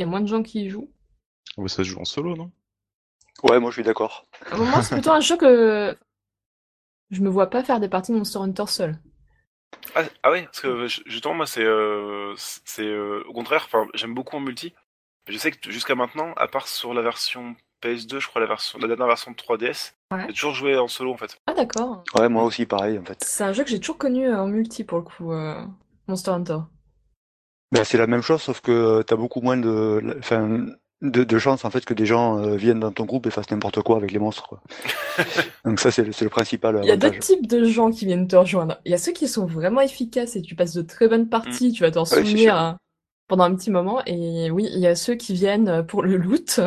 y 0.00 0.02
a 0.04 0.06
moins 0.06 0.20
de 0.20 0.26
gens 0.28 0.42
qui 0.42 0.64
y 0.64 0.68
jouent. 0.70 0.90
Ouais, 1.56 1.68
ça 1.68 1.76
se 1.78 1.82
joue 1.84 2.00
en 2.00 2.04
solo, 2.04 2.36
non? 2.36 2.50
Ouais, 3.42 3.60
moi 3.60 3.70
je 3.70 3.74
suis 3.76 3.82
d'accord. 3.82 4.26
Un 4.52 4.56
moment, 4.56 4.80
c'est 4.82 4.94
plutôt 4.94 5.10
un 5.12 5.20
jeu 5.20 5.36
que 5.36 5.96
je 7.10 7.20
me 7.20 7.28
vois 7.28 7.50
pas 7.50 7.62
faire 7.62 7.80
des 7.80 7.88
parties 7.88 8.12
de 8.12 8.16
Monster 8.18 8.38
Hunter 8.38 8.66
seul. 8.66 8.98
Ah, 9.94 10.02
ah 10.22 10.30
ouais, 10.30 10.44
parce 10.44 10.60
que 10.60 10.86
ju- 10.88 11.02
justement, 11.06 11.34
moi, 11.34 11.46
c'est. 11.46 11.64
euh, 11.64 12.34
c'est 12.36 12.82
euh, 12.86 13.22
au 13.28 13.32
contraire, 13.32 13.64
enfin, 13.66 13.86
j'aime 13.94 14.14
beaucoup 14.14 14.36
en 14.36 14.40
multi. 14.40 14.74
Mais 15.26 15.34
je 15.34 15.38
sais 15.38 15.50
que 15.52 15.70
jusqu'à 15.70 15.94
maintenant, 15.94 16.32
à 16.36 16.48
part 16.48 16.68
sur 16.68 16.92
la 16.94 17.02
version 17.02 17.54
PS2, 17.80 18.18
je 18.18 18.28
crois, 18.28 18.40
la, 18.40 18.46
version, 18.46 18.78
la 18.78 18.88
dernière 18.88 19.06
version 19.06 19.30
de 19.30 19.36
3DS, 19.36 19.94
Ouais. 20.12 20.24
j'ai 20.28 20.34
toujours 20.34 20.54
joué 20.54 20.76
en 20.76 20.88
solo 20.88 21.12
en 21.12 21.16
fait. 21.16 21.38
Ah 21.46 21.54
d'accord. 21.54 22.04
Ouais, 22.14 22.28
moi 22.28 22.44
aussi 22.44 22.66
pareil 22.66 22.98
en 22.98 23.04
fait. 23.04 23.22
C'est 23.24 23.44
un 23.44 23.52
jeu 23.52 23.64
que 23.64 23.70
j'ai 23.70 23.80
toujours 23.80 23.98
connu 23.98 24.26
euh, 24.28 24.40
en 24.42 24.46
multi 24.46 24.84
pour 24.84 24.98
le 24.98 25.04
coup, 25.04 25.32
euh, 25.32 25.64
Monster 26.08 26.30
Hunter. 26.32 26.58
Ben, 27.72 27.84
c'est 27.84 27.98
la 27.98 28.06
même 28.06 28.22
chose, 28.22 28.42
sauf 28.42 28.60
que 28.60 29.02
t'as 29.02 29.16
beaucoup 29.16 29.40
moins 29.40 29.56
de, 29.56 30.16
enfin, 30.18 30.66
de, 31.02 31.24
de 31.24 31.38
chances 31.38 31.64
en 31.64 31.70
fait 31.70 31.84
que 31.84 31.94
des 31.94 32.06
gens 32.06 32.38
euh, 32.38 32.56
viennent 32.56 32.80
dans 32.80 32.92
ton 32.92 33.04
groupe 33.04 33.26
et 33.26 33.30
fassent 33.30 33.50
n'importe 33.50 33.82
quoi 33.82 33.96
avec 33.96 34.12
les 34.12 34.18
monstres. 34.18 34.48
Quoi. 34.48 34.62
Donc 35.64 35.80
ça 35.80 35.90
c'est 35.90 36.04
le, 36.04 36.12
c'est 36.12 36.24
le 36.24 36.30
principal 36.30 36.80
Il 36.82 36.88
y 36.88 36.92
a 36.92 36.96
deux 36.96 37.18
types 37.18 37.46
de 37.46 37.64
gens 37.64 37.90
qui 37.90 38.06
viennent 38.06 38.28
te 38.28 38.36
rejoindre. 38.36 38.80
Il 38.84 38.90
y 38.90 38.94
a 38.94 38.98
ceux 38.98 39.12
qui 39.12 39.28
sont 39.28 39.46
vraiment 39.46 39.80
efficaces 39.80 40.36
et 40.36 40.42
tu 40.42 40.54
passes 40.54 40.74
de 40.74 40.82
très 40.82 41.08
bonnes 41.08 41.28
parties, 41.28 41.72
tu 41.72 41.82
vas 41.82 41.90
t'en 41.90 42.04
souvenir 42.04 42.56
hein, 42.56 42.78
pendant 43.28 43.44
un 43.44 43.54
petit 43.54 43.70
moment. 43.70 44.02
Et 44.06 44.50
oui, 44.50 44.68
il 44.72 44.80
y 44.80 44.86
a 44.86 44.94
ceux 44.94 45.14
qui 45.14 45.34
viennent 45.34 45.84
pour 45.86 46.02
le 46.02 46.16
loot 46.16 46.60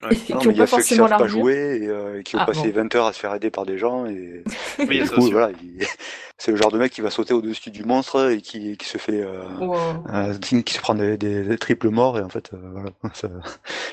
Ouais. 0.00 0.10
Non, 0.30 0.44
mais 0.44 0.54
il 0.54 0.58
y 0.58 0.62
a 0.62 0.66
ceux 0.68 0.82
qui 0.82 0.94
savent 0.94 1.16
pas 1.16 1.26
jouer 1.26 1.80
et, 1.82 1.88
euh, 1.88 2.20
et 2.20 2.22
qui 2.22 2.36
ont 2.36 2.38
Ah, 2.40 2.46
passé 2.46 2.70
bon. 2.70 2.82
20 2.82 2.94
heures 2.94 3.06
à 3.06 3.12
se 3.12 3.18
faire 3.18 3.34
aider 3.34 3.50
par 3.50 3.66
des 3.66 3.78
gens 3.78 4.06
et 4.06 4.44
Oui, 4.78 5.02
du 5.02 5.10
coup 5.10 5.28
voilà, 5.30 5.50
il- 5.60 5.84
c'est 6.38 6.52
le 6.52 6.56
genre 6.56 6.70
de 6.70 6.78
mec 6.78 6.92
qui 6.92 7.00
va 7.00 7.10
sauter 7.10 7.34
au-dessus 7.34 7.72
du 7.72 7.82
monstre 7.82 8.30
et 8.30 8.40
qui, 8.40 8.76
qui 8.76 8.86
se 8.86 8.96
fait 8.96 9.20
euh, 9.22 9.42
Wow. 9.58 10.04
euh, 10.14 10.34
qui 10.38 10.72
se 10.74 10.80
prend 10.80 10.94
des, 10.94 11.16
des- 11.18 11.42
des 11.42 11.58
triples 11.58 11.88
morts 11.90 12.16
et 12.16 12.22
en 12.22 12.28
fait 12.28 12.52
euh, 12.54 12.58
voilà, 12.72 12.90
ça, 13.14 13.28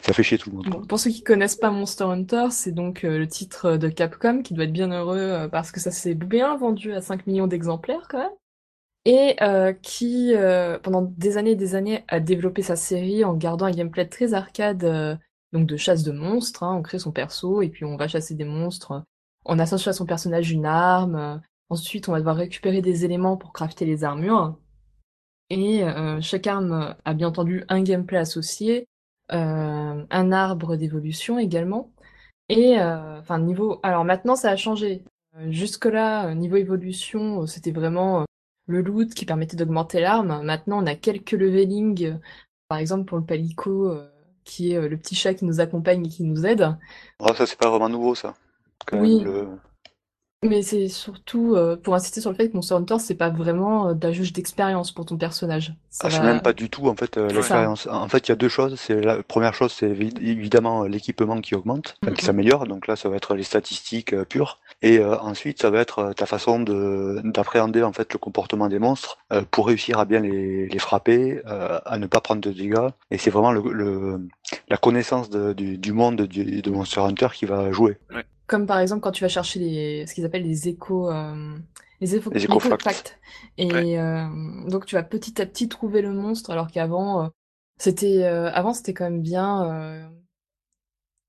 ça 0.04 0.13
fait 0.13 0.22
chier 0.22 0.38
tout 0.38 0.52
le 0.52 0.57
monde. 0.57 0.68
Bon, 0.69 0.81
pour 0.86 1.00
ceux 1.00 1.10
qui 1.10 1.24
connaissent 1.24 1.56
pas 1.56 1.72
Monster 1.72 2.04
Hunter, 2.04 2.48
c'est 2.51 2.72
donc 2.72 3.04
euh, 3.04 3.18
le 3.18 3.28
titre 3.28 3.75
de 3.78 3.90
Capcom 3.90 4.44
qui 4.44 4.54
doit 4.54 4.66
être 4.66 4.74
bien 4.74 4.92
heureux 4.92 5.18
euh, 5.18 5.48
parce 5.48 5.72
que 5.72 5.80
ça 5.80 5.90
s'est 5.90 6.13
bien 6.13 6.56
vendu 6.56 6.94
à 6.94 7.01
5 7.01 7.25
millions 7.25 7.48
d'exemplaires 7.48 8.08
quand 8.10 8.19
même. 8.19 8.31
Et 9.06 9.36
euh, 9.42 9.74
qui, 9.74 10.34
euh, 10.36 10.80
pendant 10.80 11.04
des 11.04 11.38
années 11.38 11.51
et 11.51 11.56
des 11.56 11.75
années, 11.75 12.04
a 12.08 12.19
développé 12.19 12.62
sa 12.63 12.75
série 12.75 13.24
en 13.24 13.36
gardant 13.36 13.66
un 13.68 13.72
gameplay 13.72 14.08
très 14.08 14.34
arcade, 14.34 14.84
euh, 14.84 15.16
de 15.63 15.78
chasse 15.78 16.04
de 16.04 16.12
monstres. 16.12 16.63
hein. 16.63 16.75
on 16.75 16.81
crée 16.81 17.00
son 17.00 17.12
perso 17.12 17.62
et 17.62 17.69
puis 17.69 17.86
on 17.86 17.98
va 17.98 18.07
chasser 18.07 18.36
des 18.36 18.46
monstres. 18.46 19.04
On 19.46 19.60
associe 19.60 19.88
à 19.90 19.94
son 19.94 20.06
personnage 20.06 20.52
une 20.52 20.66
arme. 20.66 21.42
ensuite, 21.69 22.10
on 22.10 22.12
va 22.12 22.19
devoir 22.19 22.36
récupérer 22.36 22.81
des 22.81 23.06
éléments 23.06 23.38
pour 23.38 23.54
crafter 23.54 23.86
les 23.86 24.04
armures. 24.04 24.57
Et 25.50 25.84
euh, 25.84 26.19
chaque 26.22 26.48
arme 26.48 26.96
a 27.06 27.13
bien 27.13 27.28
entendu 27.28 27.63
un 27.69 27.81
gameplay 27.84 28.18
associé 28.18 28.88
euh, 29.31 30.06
un 30.10 30.31
arbre 30.31 30.75
d'évolution 30.75 31.40
également. 31.40 31.92
Et 32.50 32.80
euh, 32.80 33.19
enfin 33.19 33.40
niveau, 33.40 33.80
alors 33.84 34.06
maintenant 34.06 34.36
ça 34.36 34.51
a 34.51 34.56
changé. 34.56 35.04
Jusque-là, 35.50 36.28
euh, 36.30 36.34
niveau 36.36 36.56
évolution, 36.58 37.46
c'était 37.48 37.72
vraiment 37.72 38.25
le 38.68 38.81
loot 38.81 39.13
qui 39.13 39.25
permettait 39.25 39.58
d'augmenter 39.58 40.00
l'arme. 40.00 40.44
Maintenant, 40.44 40.81
on 40.84 40.86
a 40.88 40.96
quelques 40.96 41.31
leveling, 41.34 42.06
euh, 42.06 42.18
par 42.68 42.78
exemple 42.80 43.06
pour 43.06 43.18
le 43.18 43.25
palico, 43.25 43.98
qui 44.45 44.74
est 44.74 44.77
euh, 44.77 44.88
le 44.89 44.97
petit 44.97 45.15
chat 45.15 45.33
qui 45.33 45.45
nous 45.45 45.59
accompagne 45.59 46.06
et 46.06 46.09
qui 46.09 46.24
nous 46.24 46.45
aide. 46.45 46.77
Ah, 47.19 47.33
ça 47.36 47.45
c'est 47.45 47.57
pas 47.57 47.69
vraiment 47.69 47.89
nouveau 47.89 48.15
ça. 48.15 48.36
Quand 48.86 48.97
Oui. 49.00 49.19
même, 49.19 49.24
le- 49.24 49.47
Mais 50.44 50.62
c'est 50.62 50.90
surtout 50.90 51.56
euh, 51.56 51.76
pour 51.76 51.96
insister 51.96 52.22
sur 52.22 52.30
le 52.30 52.36
fait 52.36 52.50
que 52.50 52.54
Monster 52.54 52.76
Hunter, 52.76 52.98
c'est 53.00 53.16
pas 53.16 53.32
vraiment 53.32 53.90
euh, 53.90 53.94
de 53.96 54.06
la 54.08 54.14
jauge 54.14 54.32
d'expérience 54.32 54.92
pour 54.92 55.06
ton 55.08 55.18
personnage. 55.18 55.74
Ça 55.90 56.08
Ah, 56.08 56.12
c'est 56.12 56.20
va- 56.20 56.26
même 56.26 56.42
pas 56.42 56.54
du 56.54 56.70
tout 56.70 56.88
en 56.88 56.96
fait 56.96 57.18
euh, 57.18 57.28
Ouais. 57.28 57.34
l'expérience. 57.34 57.88
En 57.90 58.08
fait, 58.10 58.28
il 58.28 58.30
y 58.30 58.34
a 58.34 58.36
deux 58.36 58.50
choses. 58.50 58.76
C'est 58.80 59.02
la 59.02 59.24
première 59.24 59.56
chose, 59.56 59.72
c'est 59.72 59.90
évi- 59.90 60.16
évidemment 60.22 60.84
euh, 60.84 60.88
l'équipement 60.88 61.42
qui 61.42 61.56
augmente, 61.56 61.96
enfin, 62.04 62.14
qui 62.14 62.22
Mhm. 62.24 62.28
s'améliore. 62.28 62.68
Donc 62.68 62.86
là, 62.86 62.96
ça 62.96 63.10
va 63.10 63.16
être 63.16 63.34
les 63.34 63.42
statistiques 63.44 64.14
euh, 64.14 64.24
pures. 64.24 64.60
Et 64.84 65.00
euh, 65.00 65.18
ensuite, 65.18 65.62
ça 65.62 65.72
va 65.72 65.80
être 65.80 66.00
euh, 66.00 66.14
ta 66.14 66.28
façon 66.28 66.60
de 66.60 67.22
d'appréhender 67.24 67.82
en 67.82 67.94
fait 67.94 68.14
le 68.14 68.20
comportement 68.20 68.68
des 68.68 68.78
monstres 68.78 69.18
euh, 69.34 69.42
pour 69.50 69.66
réussir 69.66 69.98
à 69.98 70.06
bien 70.06 70.20
les, 70.20 70.68
les 70.68 70.80
frapper, 70.80 71.42
euh, 71.48 71.80
à 71.86 71.98
ne 71.98 72.06
pas 72.06 72.22
prendre 72.22 72.42
de 72.42 72.52
dégâts. 72.52 72.90
Et 73.10 73.18
c'est 73.18 73.32
vraiment 73.32 73.52
le, 73.52 73.64
le- 73.74 74.28
la 74.68 74.78
connaissance 74.78 75.30
de- 75.32 75.54
du, 75.54 75.80
du 75.80 75.92
monde 75.92 76.22
du- 76.24 76.62
de 76.62 76.70
Monster 76.70 77.00
Hunter 77.02 77.30
qui 77.34 77.46
va 77.48 77.72
jouer. 77.72 77.98
Comme 78.47 78.65
par 78.68 78.80
exemple 78.80 79.01
quand 79.01 79.12
tu 79.12 79.24
vas 79.24 79.27
chercher 79.30 79.59
les, 79.59 80.06
ce 80.07 80.13
qu'ils 80.13 80.25
appellent 80.25 80.44
les 80.44 80.68
échos, 80.68 81.09
euh, 81.12 81.56
les, 82.01 82.15
écho- 82.15 82.31
Les. 82.33 82.47
Et 83.57 84.00
euh, 84.00 84.27
donc 84.67 84.86
tu 84.86 84.96
vas 84.96 85.03
petit 85.03 85.41
à 85.41 85.46
petit 85.46 85.67
trouver 85.67 86.01
le 86.01 86.12
monstre, 86.12 86.51
alors 86.51 86.67
qu'avant, 86.70 87.24
euh, 87.24 87.27
c'était, 87.77 88.24
euh, 88.24 88.51
avant 88.53 88.74
c'était 88.74 88.93
quand 88.93 89.05
même 89.05 89.22
bien, 89.22 89.72
euh, 89.72 90.08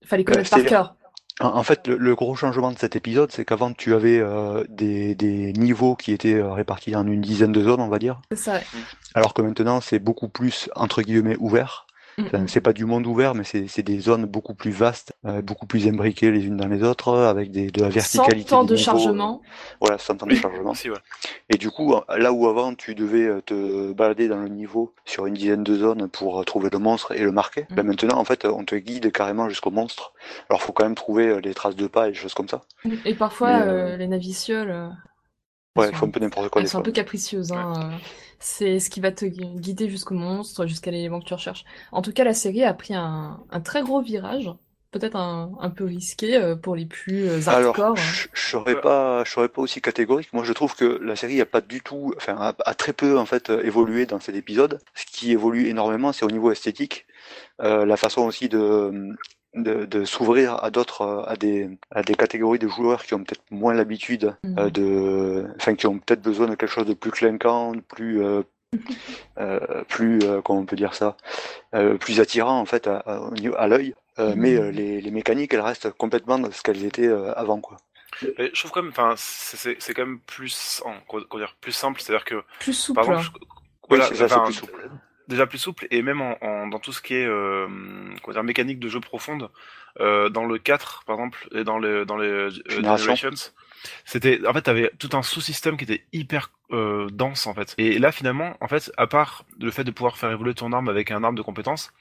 fallait 0.04 0.24
connaître 0.24 0.50
par 0.50 0.58
c'est- 0.60 0.66
cœur. 0.66 0.96
En, 1.38 1.62
fait, 1.62 1.86
le, 1.86 1.98
le 1.98 2.14
gros 2.14 2.34
changement 2.34 2.72
de 2.72 2.78
cet 2.78 2.96
épisode, 2.96 3.30
c'est 3.30 3.44
qu'avant, 3.44 3.70
tu 3.74 3.92
avais 3.92 4.18
euh, 4.18 4.64
des, 4.70 5.14
des 5.14 5.52
niveaux 5.52 5.94
qui 5.94 6.12
étaient 6.12 6.40
répartis 6.40 6.96
en 6.96 7.06
une 7.06 7.20
dizaine 7.20 7.52
de 7.52 7.62
zones, 7.62 7.82
on 7.82 7.88
va 7.88 7.98
dire. 7.98 8.22
C'est 8.32 8.38
ça. 8.38 8.54
ouais. 8.54 8.62
Alors 9.14 9.34
que 9.34 9.42
maintenant, 9.42 9.82
c'est 9.82 9.98
beaucoup 9.98 10.28
plus, 10.28 10.70
entre 10.74 11.02
guillemets, 11.02 11.36
ouvert. 11.38 11.85
Enfin, 12.18 12.38
Mhm. 12.38 12.48
c'est 12.48 12.62
pas 12.62 12.72
du 12.72 12.86
monde 12.86 13.06
ouvert, 13.06 13.34
mais 13.34 13.44
c'est 13.44 13.82
des 13.82 13.98
zones 13.98 14.24
beaucoup 14.24 14.54
plus 14.54 14.70
vastes, 14.70 15.12
euh, 15.26 15.42
beaucoup 15.42 15.66
plus 15.66 15.86
imbriquées 15.86 16.30
les 16.30 16.46
unes 16.46 16.56
dans 16.56 16.66
les 16.68 16.82
autres, 16.82 17.12
avec 17.14 17.50
des, 17.50 17.70
de 17.70 17.82
la 17.82 17.88
Sans 17.90 17.94
verticalité. 17.94 18.48
temps 18.48 18.64
des 18.64 18.70
de 18.72 18.76
chargement. 18.76 19.42
Voilà, 19.80 19.98
sans 19.98 20.16
temps 20.16 20.26
de 20.26 20.34
chargement. 20.34 20.70
Aussi, 20.70 20.88
ouais. 20.88 20.96
Et 21.50 21.58
du 21.58 21.70
coup, 21.70 21.94
là 22.16 22.32
où 22.32 22.46
avant, 22.48 22.74
tu 22.74 22.94
devais 22.94 23.26
euh, 23.26 23.40
te 23.42 23.92
balader 23.92 24.28
dans 24.28 24.38
le 24.38 24.48
niveau 24.48 24.94
sur 25.04 25.26
une 25.26 25.34
dizaine 25.34 25.62
de 25.62 25.74
zones 25.74 26.08
pour 26.08 26.40
euh, 26.40 26.44
trouver 26.44 26.70
le 26.72 26.78
monstre 26.78 27.12
et 27.12 27.22
le 27.22 27.32
marquer, 27.32 27.66
Mhm. 27.70 27.76
là 27.76 27.82
maintenant, 27.82 28.18
en 28.18 28.24
fait, 28.24 28.46
on 28.46 28.64
te 28.64 28.74
guide 28.76 29.12
carrément 29.12 29.48
jusqu'au 29.50 29.70
monstre. 29.70 30.14
Alors, 30.48 30.62
faut 30.62 30.72
quand 30.72 30.84
même 30.84 30.94
trouver 30.94 31.40
les 31.42 31.52
traces 31.52 31.76
de 31.76 31.86
pas 31.86 32.08
et 32.08 32.12
des 32.12 32.16
choses 32.16 32.32
comme 32.34 32.48
ça. 32.48 32.62
Et 33.04 33.14
parfois, 33.14 33.58
Mais, 33.58 33.62
euh, 33.66 33.92
euh, 33.92 33.96
les 33.98 34.06
navicioles, 34.06 34.70
euh, 34.70 34.88
Ouais, 35.76 35.86
elles 35.86 35.90
il 35.90 35.94
sont 35.94 35.96
faut 35.96 36.06
un 36.06 36.10
peu 36.10 36.20
n'importe 36.20 36.48
quoi 36.50 36.60
Elles 36.60 36.66
des 36.66 36.68
sont 36.68 36.78
un 36.78 36.82
peu 36.82 36.92
capricieuses, 36.92 37.52
hein. 37.52 37.92
euh, 38.02 38.06
C'est 38.38 38.80
ce 38.80 38.90
qui 38.90 39.00
va 39.00 39.12
te 39.12 39.24
gu- 39.26 39.60
guider 39.60 39.88
jusqu'au 39.90 40.14
monstre, 40.14 40.66
jusqu'à 40.66 40.90
l'élément 40.90 41.20
que 41.20 41.26
tu 41.26 41.34
recherches. 41.34 41.64
En 41.92 42.02
tout 42.02 42.12
cas, 42.12 42.24
la 42.24 42.34
série 42.34 42.64
a 42.64 42.74
pris 42.74 42.94
un, 42.94 43.44
un 43.50 43.60
très 43.60 43.82
gros 43.82 44.00
virage, 44.02 44.50
peut-être 44.92 45.16
un, 45.16 45.52
un 45.60 45.70
peu 45.70 45.84
risqué 45.84 46.36
euh, 46.36 46.56
pour 46.56 46.76
les 46.76 46.86
plus 46.86 47.28
euh, 47.28 47.40
hardcore. 47.48 47.74
Alors, 47.74 47.96
je 47.96 48.26
je 48.32 48.40
serais 48.50 48.74
pas, 48.80 49.22
je 49.24 49.30
serais 49.30 49.48
pas 49.48 49.62
aussi 49.62 49.80
catégorique. 49.80 50.32
Moi, 50.32 50.42
je 50.44 50.52
trouve 50.52 50.74
que 50.74 50.84
la 51.02 51.14
série 51.16 51.40
a 51.40 51.46
pas 51.46 51.60
du 51.60 51.80
tout, 51.80 52.12
enfin, 52.16 52.34
a, 52.36 52.54
a 52.64 52.74
très 52.74 52.92
peu 52.92 53.18
en 53.18 53.24
fait 53.26 53.50
évolué 53.50 54.04
dans 54.06 54.18
cet 54.20 54.34
épisode. 54.34 54.80
Ce 54.94 55.06
qui 55.06 55.30
évolue 55.32 55.68
énormément, 55.68 56.12
c'est 56.12 56.24
au 56.24 56.30
niveau 56.30 56.50
esthétique, 56.50 57.06
Euh, 57.62 57.86
la 57.86 57.96
façon 57.98 58.22
aussi 58.22 58.48
de 58.48 59.16
de, 59.56 59.84
de 59.86 60.04
s'ouvrir 60.04 60.62
à 60.62 60.70
d'autres, 60.70 61.02
euh, 61.02 61.22
à 61.26 61.36
des 61.36 61.68
à 61.90 62.02
des 62.02 62.14
catégories 62.14 62.58
de 62.58 62.68
joueurs 62.68 63.04
qui 63.04 63.14
ont 63.14 63.18
peut-être 63.24 63.42
moins 63.50 63.74
l'habitude 63.74 64.36
Mhm. 64.44 64.58
euh, 64.58 64.70
de, 64.70 65.46
enfin, 65.56 65.74
qui 65.74 65.86
ont 65.86 65.98
peut-être 65.98 66.22
besoin 66.22 66.46
de 66.46 66.54
quelque 66.54 66.70
chose 66.70 66.86
de 66.86 66.94
plus 66.94 67.10
clinquant, 67.10 67.72
de 67.72 67.80
plus 67.80 68.22
euh, 68.22 68.42
euh, 69.38 69.84
plus, 69.88 70.18
euh, 70.22 70.40
comment 70.42 70.60
on 70.60 70.66
peut 70.66 70.76
dire 70.76 70.94
ça, 70.94 71.16
euh, 71.74 71.96
plus 71.96 72.20
attirant 72.20 72.58
en 72.60 72.66
fait 72.66 72.86
à, 72.86 72.98
à, 72.98 73.30
à 73.58 73.66
l'œil. 73.68 73.94
Euh, 74.18 74.30
Mhm. 74.34 74.40
Mais 74.40 74.56
euh, 74.56 74.70
les, 74.70 75.00
les 75.00 75.10
mécaniques, 75.10 75.52
elles 75.52 75.60
restent 75.60 75.90
complètement 75.90 76.38
dans 76.38 76.50
ce 76.50 76.62
qu'elles 76.62 76.84
étaient 76.84 77.06
euh, 77.06 77.32
avant, 77.34 77.60
quoi. 77.60 77.76
Je 78.22 78.58
trouve 78.58 78.70
quand 78.70 78.82
même, 78.82 78.92
enfin, 78.92 79.12
c'est- 79.16 79.58
c'est 79.58 79.76
c'est 79.78 79.92
quand 79.92 80.06
même 80.06 80.20
plus, 80.20 80.82
en- 80.86 80.94
comment 81.06 81.24
dire, 81.36 81.54
plus 81.60 81.72
simple, 81.72 82.00
c'est-à-dire 82.00 82.24
que, 82.24 82.42
Plus 82.60 82.72
souple. 82.72 82.94
par 83.02 83.12
exemple, 83.12 83.24
je- 83.40 83.46
Oui, 83.90 83.98
voilà, 83.98 84.06
c'est 84.06 84.14
ça, 84.16 84.28
c'est 84.28 84.42
plus 84.44 84.52
souple. 84.54 84.88
Déjà 85.28 85.46
plus 85.46 85.58
souple 85.58 85.86
et 85.90 86.02
même 86.02 86.20
en, 86.20 86.36
en- 86.42 86.66
dans 86.68 86.78
tout 86.78 86.92
ce 86.92 87.00
qui 87.02 87.14
est 87.14 87.26
euh, 87.26 87.66
dire, 88.30 88.44
mécanique 88.44 88.78
de 88.78 88.88
jeu 88.88 89.00
profonde 89.00 89.50
euh, 90.00 90.28
dans 90.28 90.44
le 90.44 90.58
4 90.58 91.04
par 91.04 91.16
exemple 91.16 91.48
et 91.54 91.64
dans 91.64 91.78
les 91.78 92.04
dans 92.04 92.16
les 92.16 92.28
euh, 92.28 92.50
Génération. 92.68 93.14
Generations 93.14 93.52
c'était 94.04 94.40
en 94.46 94.52
fait 94.52 94.62
t'avais 94.62 94.90
tout 94.98 95.10
un 95.12 95.22
sous-système 95.22 95.76
qui 95.76 95.84
était 95.84 96.04
hyper 96.12 96.50
euh, 96.72 97.08
dense 97.10 97.46
en 97.46 97.54
fait 97.54 97.74
et 97.78 97.98
là 97.98 98.10
finalement 98.12 98.56
en 98.60 98.68
fait 98.68 98.90
à 98.96 99.06
part 99.06 99.44
le 99.60 99.70
fait 99.70 99.84
de 99.84 99.90
pouvoir 99.90 100.16
faire 100.18 100.30
évoluer 100.30 100.54
ton 100.54 100.72
arme 100.72 100.88
avec 100.88 101.10
un 101.10 101.22
arme 101.22 101.36
de 101.36 101.42
compétence 101.42 101.92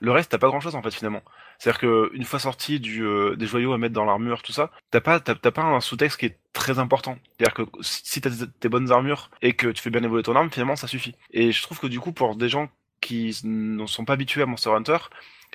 le 0.00 0.12
reste 0.12 0.30
t'as 0.30 0.38
pas 0.38 0.48
grand 0.48 0.60
chose 0.60 0.74
en 0.74 0.82
fait 0.82 0.92
finalement. 0.92 1.22
C'est 1.58 1.70
à 1.70 1.72
dire 1.72 1.80
que 1.80 2.10
une 2.14 2.24
fois 2.24 2.38
sorti 2.38 2.80
du 2.80 3.04
euh, 3.04 3.36
des 3.36 3.46
joyaux 3.46 3.72
à 3.72 3.78
mettre 3.78 3.94
dans 3.94 4.04
l'armure 4.04 4.42
tout 4.42 4.52
ça 4.52 4.70
t'as 4.90 5.00
pas 5.00 5.20
t'as 5.20 5.34
t'as 5.34 5.50
pas 5.50 5.62
un 5.62 5.80
sous-texte 5.80 6.18
qui 6.18 6.26
est 6.26 6.38
très 6.52 6.78
important. 6.78 7.18
C'est 7.38 7.46
à 7.46 7.50
dire 7.50 7.54
que 7.54 7.62
si 7.82 8.20
t'as 8.20 8.30
tes 8.60 8.68
bonnes 8.68 8.90
armures 8.92 9.30
et 9.42 9.54
que 9.54 9.68
tu 9.68 9.82
fais 9.82 9.90
bien 9.90 10.02
évoluer 10.02 10.22
ton 10.22 10.36
arme 10.36 10.50
finalement 10.50 10.76
ça 10.76 10.86
suffit. 10.86 11.14
Et 11.32 11.52
je 11.52 11.62
trouve 11.62 11.78
que 11.78 11.86
du 11.86 12.00
coup 12.00 12.12
pour 12.12 12.36
des 12.36 12.48
gens 12.48 12.68
qui 13.02 13.38
ne 13.44 13.86
sont 13.86 14.06
pas 14.06 14.14
habitués 14.14 14.42
à 14.42 14.46
Monster 14.46 14.70
Hunter 14.70 14.98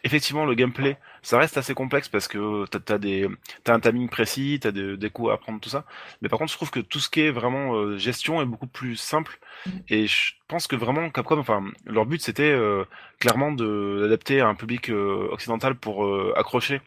effectivement 0.03 0.45
le 0.45 0.53
gameplay 0.53 0.97
ça 1.23 1.39
reste 1.39 1.57
assez 1.57 1.73
complexe 1.73 2.07
parce 2.07 2.27
que 2.27 2.65
t'as 2.67 2.79
t'as 2.79 2.97
des 2.99 3.27
t'as 3.63 3.73
un 3.73 3.79
timing 3.79 4.09
précis 4.09 4.59
t'as 4.61 4.71
des, 4.71 4.95
des 4.95 5.09
coups 5.09 5.31
à 5.31 5.33
apprendre 5.33 5.59
tout 5.59 5.69
ça 5.69 5.85
mais 6.21 6.29
par 6.29 6.37
contre 6.37 6.51
je 6.51 6.57
trouve 6.57 6.69
que 6.69 6.79
tout 6.79 6.99
ce 6.99 7.09
qui 7.09 7.21
est 7.21 7.31
vraiment 7.31 7.73
euh, 7.75 7.97
gestion 7.97 8.39
est 8.41 8.45
beaucoup 8.45 8.67
plus 8.67 8.95
simple 8.95 9.39
Mhm. 9.65 9.81
et 9.89 10.07
je 10.07 10.33
pense 10.47 10.67
que 10.67 10.75
vraiment 10.75 11.09
Capcom 11.09 11.39
enfin 11.39 11.65
leur 11.85 12.05
but 12.05 12.21
c'était 12.21 12.43
euh, 12.43 12.85
clairement 13.19 13.51
de 13.51 14.17
à 14.39 14.45
un 14.45 14.55
public 14.55 14.89
euh, 14.89 15.27
occidental 15.31 15.75
pour 15.75 16.05
euh, 16.05 16.33
accrocher 16.37 16.81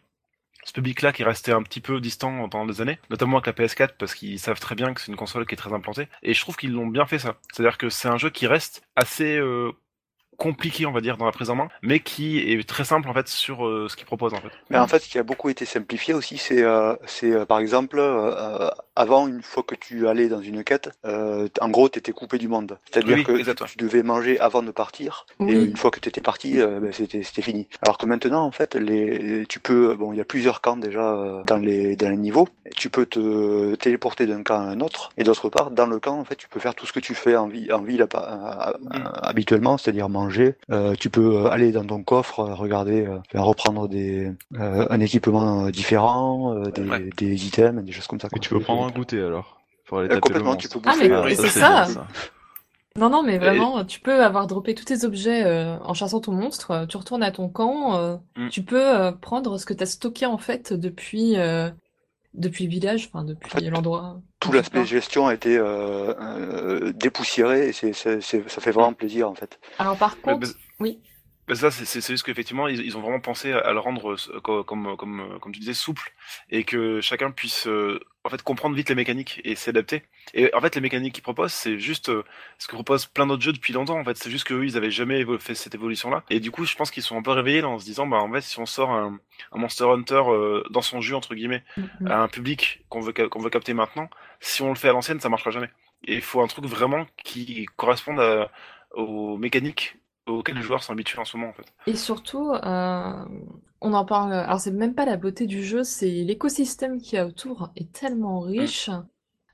ce 0.65 0.73
public-là 0.73 1.13
qui 1.13 1.25
restait 1.25 1.53
un 1.53 1.63
petit 1.63 1.81
peu 1.81 2.01
distant 2.01 2.49
pendant 2.49 2.67
des 2.67 2.83
années, 2.83 2.99
notamment 3.09 3.39
avec 3.39 3.47
la 3.47 3.65
PS4 3.65 3.93
parce 3.99 4.15
qu'ils 4.15 4.39
savent 4.39 4.61
très 4.61 4.75
bien 4.75 4.93
que 4.93 5.01
c'est 5.01 5.11
une 5.11 5.17
console 5.17 5.47
qui 5.47 5.55
est 5.55 5.57
très 5.57 5.73
implantée. 5.73 6.07
Et 6.23 6.35
je 6.35 6.41
trouve 6.43 6.57
qu'ils 6.57 6.73
l'ont 6.73 6.87
bien 6.87 7.07
fait 7.07 7.19
ça. 7.19 7.37
C'est-à-dire 7.51 7.79
que 7.79 7.89
c'est 7.89 8.09
un 8.09 8.19
jeu 8.19 8.29
qui 8.31 8.47
reste 8.47 8.83
assez 8.95 9.37
euh, 9.39 9.73
compliqué, 10.41 10.87
on 10.87 10.93
va 10.93 11.03
dire, 11.03 11.19
dans 11.19 11.27
la 11.27 11.33
prise 11.33 11.51
en 11.51 11.55
main, 11.55 11.69
mais 11.83 12.01
qui 12.01 12.39
est 12.39 12.67
très 12.67 12.85
simple 12.85 13.09
en 13.11 13.15
fait 13.15 13.29
sur 13.29 13.67
euh, 13.67 13.89
ce 13.89 13.95
qu'il 13.97 14.07
propose 14.07 14.33
en 14.33 14.39
fait. 14.39 14.49
Mais 14.71 14.79
en 14.79 14.87
fait, 14.87 15.01
ce 15.01 15.09
qui 15.09 15.19
a 15.19 15.23
beaucoup 15.23 15.51
été 15.51 15.67
simplifié 15.67 16.15
aussi, 16.15 16.39
c'est 16.39 16.63
euh, 16.63 16.95
c'est, 17.07 17.31
euh, 17.31 17.45
par 17.45 17.59
exemple, 17.59 17.99
euh, 17.99 18.69
avant, 18.97 19.29
une 19.29 19.43
fois 19.43 19.63
que 19.63 19.75
tu 19.75 20.09
allais 20.09 20.29
dans 20.29 20.41
une 20.41 20.65
quête, 20.65 20.89
euh, 21.05 21.47
en 21.61 21.69
gros, 21.69 21.89
tu 21.91 21.99
étais 21.99 22.13
coupé 22.13 22.39
du 22.39 22.49
monde. 22.49 22.79
C'est-à-dire 22.91 23.19
Oui, 23.19 23.25
que 23.25 23.65
tu 23.67 23.77
devais 23.77 24.03
manger 24.03 24.41
avant 24.41 24.63
de 24.63 24.71
partir, 24.71 25.27
et 25.47 25.53
une 25.53 25.77
fois 25.77 25.91
que 25.91 26.01
tu 26.01 26.09
étais 26.09 26.23
parti, 26.23 26.59
euh, 26.61 26.81
ben, 26.81 26.93
c'était 26.93 27.23
c'était 27.23 27.43
fini. 27.43 27.69
Alors 27.83 27.99
que 27.99 28.07
maintenant, 28.07 28.43
en 28.45 28.51
fait, 28.51 28.75
les, 28.77 29.45
tu 29.47 29.61
peux, 29.61 29.95
bon, 29.95 30.13
il 30.15 30.17
y 30.17 30.23
a 30.23 30.25
plusieurs 30.25 30.63
camps 30.63 30.79
déjà 30.79 31.43
dans 31.47 31.57
les, 31.59 31.97
dans 31.97 32.09
les 32.09 32.17
niveaux, 32.17 32.49
et 32.65 32.71
tu 32.71 32.89
peux 32.89 33.05
te 33.05 33.75
téléporter 33.75 34.27
d'un 34.27 34.43
camp 34.43 34.61
à 34.61 34.71
un 34.71 34.81
autre, 34.81 35.11
et 35.19 35.25
d'autre 35.25 35.51
part, 35.51 35.71
dans 35.71 35.87
le 35.87 35.99
camp, 36.01 36.19
en 36.19 36.25
fait, 36.25 36.37
tu 36.37 36.49
peux 36.49 36.61
faire 36.61 36.75
tout 36.75 36.87
ce 36.87 36.93
que 36.95 37.01
tu 37.01 37.15
fais 37.15 37.37
en, 37.37 37.47
vie, 37.47 37.71
en 37.73 37.83
ville 37.83 38.03
à- 38.03 38.19
à- 38.19 38.71
à- 38.91 39.29
habituellement, 39.29 39.77
c'est-à-dire 39.77 40.09
manger. 40.09 40.30
Euh, 40.71 40.95
tu 40.99 41.11
peux 41.11 41.37
euh, 41.47 41.51
aller 41.51 41.73
dans 41.73 41.85
ton 41.85 42.03
coffre, 42.03 42.41
euh, 42.41 42.55
regarder, 42.55 43.07
euh, 43.07 43.19
reprendre 43.35 43.89
des, 43.89 44.31
euh, 44.59 44.87
un 44.89 45.01
équipement 45.01 45.69
différent, 45.71 46.55
euh, 46.57 46.71
des, 46.71 46.83
Ouais. 46.89 47.11
des 47.17 47.47
items, 47.47 47.83
des 47.85 47.93
choses 47.93 48.07
comme 48.07 48.21
ça. 48.21 48.29
Et 48.29 48.31
quoi. 48.31 48.39
tu 48.41 48.49
peux 48.51 48.61
prendre 48.61 48.85
un 48.87 48.91
goûter 48.91 49.21
alors 49.21 49.61
pour 49.87 49.99
aller 49.99 50.09
taper 50.09 50.17
le 50.17 50.21
complètement, 50.41 50.57
tu 50.57 50.69
monstre. 50.69 50.81
peux 50.81 50.89
Ah, 50.89 50.93
bouffer. 50.95 51.09
mais 51.09 51.15
euh, 51.17 51.25
oui, 51.25 51.37
c'est 51.37 51.49
ça. 51.49 51.87
Non, 52.99 53.09
non, 53.09 53.23
mais 53.23 53.39
vraiment, 53.39 53.85
tu 53.85 54.01
peux 54.01 54.23
avoir 54.25 54.47
droppé 54.49 54.75
tous 54.75 54.85
tes 54.85 55.05
objets 55.05 55.45
euh, 55.45 55.79
en 55.79 55.95
chassant 55.95 56.21
ton 56.21 56.33
monstre, 56.33 56.87
tu 56.89 56.97
retournes 56.97 57.23
à 57.23 57.31
ton 57.31 57.49
camp, 57.49 57.95
euh, 57.97 58.17
Mm. 58.37 58.49
tu 58.49 58.63
peux 58.65 58.85
euh, 59.01 59.13
prendre 59.13 59.59
ce 59.59 59.65
que 59.67 59.73
tu 59.75 59.83
as 59.85 59.87
stocké 59.87 60.27
en 60.27 60.39
fait 60.39 60.73
depuis, 60.73 61.39
euh, 61.39 61.71
depuis 62.35 62.65
le 62.65 62.71
village, 62.71 63.09
enfin 63.13 63.25
depuis 63.25 63.47
En 63.47 63.59
fait, 63.61 63.71
l'endroit. 63.71 64.21
tout 64.39 64.53
l'aspect 64.53 64.85
gestion 64.85 65.27
a 65.27 65.35
été 65.35 65.57
euh, 65.59 66.15
euh, 66.21 66.93
dépoussiéré 66.93 67.69
et 67.69 67.73
c'est, 67.73 67.93
c'est, 67.93 68.21
c'est- 68.21 68.49
ça 68.49 68.61
fait 68.61 68.71
vraiment 68.71 68.93
plaisir 68.93 69.29
en 69.29 69.35
fait. 69.35 69.59
Alors 69.79 69.97
par 69.99 70.21
contre, 70.21 70.49
oui. 70.79 71.01
Mais 71.51 71.57
ça, 71.57 71.71
c'est 71.71 72.01
juste 72.07 72.25
qu'effectivement, 72.25 72.69
ils, 72.69 72.81
ils 72.81 72.97
ont 72.97 73.01
vraiment 73.01 73.21
pensé 73.21 73.53
à, 73.53 73.73
le 73.73 73.79
rendre 73.81 74.13
euh, 74.13 74.41
co- 74.41 74.65
comme, 74.65 74.97
comme, 74.97 75.39
comme, 75.41 75.53
tu 75.53 75.61
disais, 75.61 75.75
souple 75.75 76.13
et 76.51 76.65
que 76.65 77.01
chacun 77.01 77.31
puisse 77.33 77.67
euh, 77.67 78.01
en 78.25 78.31
fait 78.31 78.43
comprendre 78.43 78.77
vite 78.77 78.89
les 78.89 78.95
mécaniques 78.95 79.41
et 79.45 79.57
s'adapter. 79.57 80.03
Et 80.33 80.55
en 80.55 80.61
fait, 80.61 80.75
les 80.77 80.81
mécaniques 80.81 81.15
qu'ils 81.15 81.23
proposent, 81.25 81.53
c'est 81.53 81.79
juste 81.79 82.09
euh, 82.09 82.23
ce 82.59 82.69
que 82.69 82.75
proposent 82.75 83.07
plein 83.07 83.27
d'autres 83.27 83.43
jeux 83.43 83.53
depuis 83.53 83.73
longtemps. 83.73 83.99
En 83.99 84.05
fait, 84.05 84.17
c'est 84.17 84.31
juste 84.31 84.45
qu'eux, 84.45 84.65
ils 84.65 84.77
avaient 84.77 84.91
jamais 84.93 85.25
fait 85.41 85.55
cette 85.57 85.75
évolution-là. 85.75 86.23
Et 86.31 86.41
du 86.41 86.51
coup, 86.51 86.65
je 86.65 86.77
pense 86.77 86.91
qu'ils 86.91 87.03
sont 87.03 87.17
un 87.19 87.23
peu 87.23 87.33
réveillés 87.33 87.61
là, 87.63 87.69
en 87.69 87.79
se 87.79 87.85
disant, 87.85 88.07
bah 88.07 88.19
en 88.19 88.33
fait, 88.33 88.43
si 88.43 88.59
on 88.61 88.67
sort 88.67 88.91
un, 88.93 89.19
un 89.53 89.59
Monster 89.59 89.85
Hunter 89.85 90.23
euh, 90.29 90.63
dans 90.71 90.83
son 90.83 91.01
jus 91.01 91.15
entre 91.15 91.35
guillemets 91.35 91.65
Mhm. 91.77 92.09
à 92.09 92.23
un 92.23 92.29
public 92.29 92.85
qu'on 92.89 93.01
veut 93.01 93.13
qu'on 93.13 93.41
veut 93.41 93.51
capter 93.51 93.75
maintenant, 93.75 94.09
si 94.41 94.63
on 94.63 94.69
le 94.69 94.75
fait 94.77 94.89
à 94.89 94.93
l'ancienne, 94.93 95.21
ça 95.21 95.29
marchera 95.29 95.51
jamais. 95.51 95.71
Et 96.07 96.15
il 96.15 96.23
faut 96.23 96.41
un 96.43 96.47
truc 96.47 96.65
vraiment 96.67 97.07
qui 97.25 97.67
corresponde 97.77 98.21
à- 98.21 98.51
aux 98.93 99.37
mécaniques 99.37 99.97
auxquelles 100.27 100.57
les 100.57 100.63
joueurs 100.63 100.83
sont 100.83 100.93
habitués 100.93 101.19
en 101.19 101.25
ce 101.25 101.37
moment 101.37 101.51
en 101.51 101.55
fait. 101.55 101.67
Et 101.87 101.97
surtout, 101.97 102.53
euh, 102.53 103.25
on 103.81 103.93
en 103.95 104.05
parle. 104.05 104.33
Alors, 104.33 104.61
c'est 104.61 104.71
même 104.71 104.95
pas 104.95 105.05
la 105.07 105.17
beauté 105.17 105.47
du 105.47 105.63
jeu, 105.65 105.83
c'est 105.85 106.11
l'écosystème 106.11 107.01
qu'il 107.01 107.15
y 107.17 107.19
a 107.19 107.27
autour 107.27 107.71
est 107.77 107.93
tellement 107.93 108.41
riche. 108.41 108.91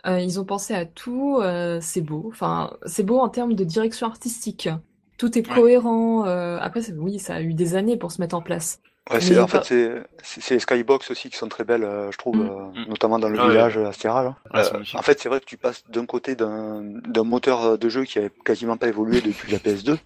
Euh, 0.07 0.21
ils 0.21 0.39
ont 0.39 0.45
pensé 0.45 0.75
à 0.75 0.85
tout, 0.85 1.39
euh, 1.41 1.79
c'est 1.81 2.01
beau. 2.01 2.29
Enfin, 2.33 2.77
c'est 2.87 3.03
beau 3.03 3.19
en 3.19 3.29
termes 3.29 3.55
de 3.55 3.65
direction 3.65 4.07
artistique. 4.07 4.69
Tout 5.19 5.37
est 5.39 5.49
Ouais. 5.49 5.55
cohérent. 5.55 6.25
Après, 6.25 6.91
oui, 6.93 7.19
ça 7.19 7.37
a 7.37 7.41
eu 7.41 7.55
des 7.55 7.75
années 7.75 7.97
pour 7.97 8.13
se 8.13 8.21
mettre 8.21 8.37
en 8.37 8.43
place. 8.43 8.81
Ouais, 9.11 9.21
c'est, 9.21 9.39
en 9.39 9.47
pas- 9.47 9.63
fait, 9.63 9.65
c'est, 9.65 10.03
c'est 10.23 10.41
c'est 10.43 10.55
les 10.55 10.61
skybox 10.61 11.11
aussi 11.13 11.31
qui 11.31 11.37
sont 11.37 11.49
très 11.49 11.63
belles, 11.63 11.85
euh, 11.85 12.11
je 12.11 12.19
trouve, 12.19 12.37
Mm. 12.39 12.41
euh, 12.51 12.81
Mm. 12.85 12.89
notamment 12.89 13.19
dans 13.21 13.29
le 13.29 13.39
Ah 13.39 13.45
ouais. 13.45 13.51
village 13.53 13.79
Astéral. 13.79 14.35
Ouais, 14.53 14.65
c'est 14.65 14.75
Euh, 14.75 14.99
en 14.99 15.03
fait, 15.03 15.21
c'est 15.21 15.29
vrai 15.29 15.39
que 15.39 15.45
tu 15.45 15.57
passes 15.57 15.85
d'un 15.89 16.07
côté 16.07 16.35
d'un, 16.35 16.83
d'un 16.83 17.23
moteur 17.25 17.79
de 17.79 17.89
jeu 17.89 18.05
qui 18.05 18.19
avait 18.19 18.33
quasiment 18.45 18.77
pas 18.77 18.89
évolué 18.89 19.21
depuis 19.21 19.53
la 19.53 19.59
PS2 19.59 19.97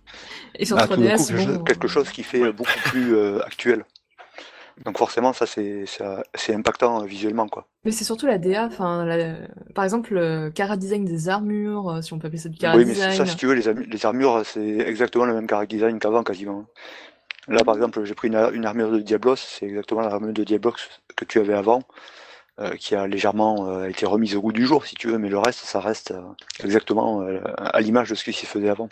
Et 0.56 0.66
sur 0.66 0.76
à 0.76 0.86
tout 0.86 0.96
d'un 0.96 1.14
3DS, 1.14 1.16
coup 1.16 1.26
quelque, 1.28 1.42
chose, 1.46 1.56
bon, 1.58 1.64
quelque 1.64 1.88
chose 1.88 2.10
qui 2.10 2.22
fait 2.22 2.42
Ouais. 2.42 2.52
beaucoup 2.52 2.78
plus 2.90 3.14
euh, 3.14 3.40
actuel. 3.46 3.84
Donc 4.84 4.96
forcément, 4.98 5.32
ça 5.34 5.44
c'est, 5.46 5.84
ça- 5.86 6.22
c'est 6.34 6.54
impactant 6.54 7.02
euh, 7.02 7.06
visuellement 7.06 7.48
quoi. 7.48 7.66
Mais 7.84 7.92
c'est 7.92 8.04
surtout 8.04 8.26
la 8.26 8.38
DA, 8.38 8.66
enfin, 8.66 9.04
la- 9.04 9.34
par 9.74 9.84
exemple, 9.84 10.14
le 10.14 10.50
cara 10.50 10.76
design 10.76 11.04
des 11.06 11.28
armures, 11.30 11.88
euh, 11.90 12.02
si 12.02 12.12
on 12.12 12.18
peut 12.18 12.26
appeler 12.28 12.38
ça 12.40 12.48
du 12.50 12.58
cara 12.58 12.76
Oui, 12.76 12.84
mais 12.86 12.92
design. 12.92 13.12
ça, 13.14 13.26
si 13.26 13.36
tu 13.36 13.46
veux, 13.46 13.54
les, 13.54 13.66
armu- 13.68 13.86
les 13.86 14.06
armures, 14.06 14.42
c'est 14.44 14.78
exactement 14.80 15.24
le 15.26 15.34
même 15.34 15.48
character 15.48 15.76
design 15.76 15.98
qu'avant 15.98 16.22
quasiment. 16.22 16.66
Là, 17.50 17.64
par 17.64 17.74
exemple, 17.74 18.02
j'ai 18.04 18.14
pris 18.14 18.28
une, 18.28 18.36
une 18.54 18.64
armure 18.64 18.90
de 18.92 19.00
Diablos, 19.00 19.36
c'est 19.36 19.66
exactement 19.66 20.00
l'armure 20.00 20.32
de 20.32 20.44
Diablos 20.44 20.72
que 21.16 21.24
tu 21.24 21.38
avais 21.40 21.52
avant, 21.54 21.82
euh, 22.60 22.70
qui 22.76 22.94
a 22.94 23.06
légèrement 23.06 23.68
euh, 23.68 23.88
été 23.88 24.06
remise 24.06 24.36
au 24.36 24.40
goût 24.40 24.52
du 24.52 24.64
jour, 24.66 24.86
si 24.86 24.94
tu 24.94 25.08
veux, 25.08 25.18
mais 25.18 25.28
le 25.28 25.38
reste, 25.38 25.60
ça 25.60 25.80
reste 25.80 26.12
euh, 26.12 26.22
exactement 26.64 27.22
euh, 27.22 27.40
à 27.56 27.80
l'image 27.80 28.08
de 28.10 28.14
ce 28.14 28.24
qui 28.24 28.32
s'y 28.32 28.46
faisait 28.46 28.68
avant. 28.70 28.88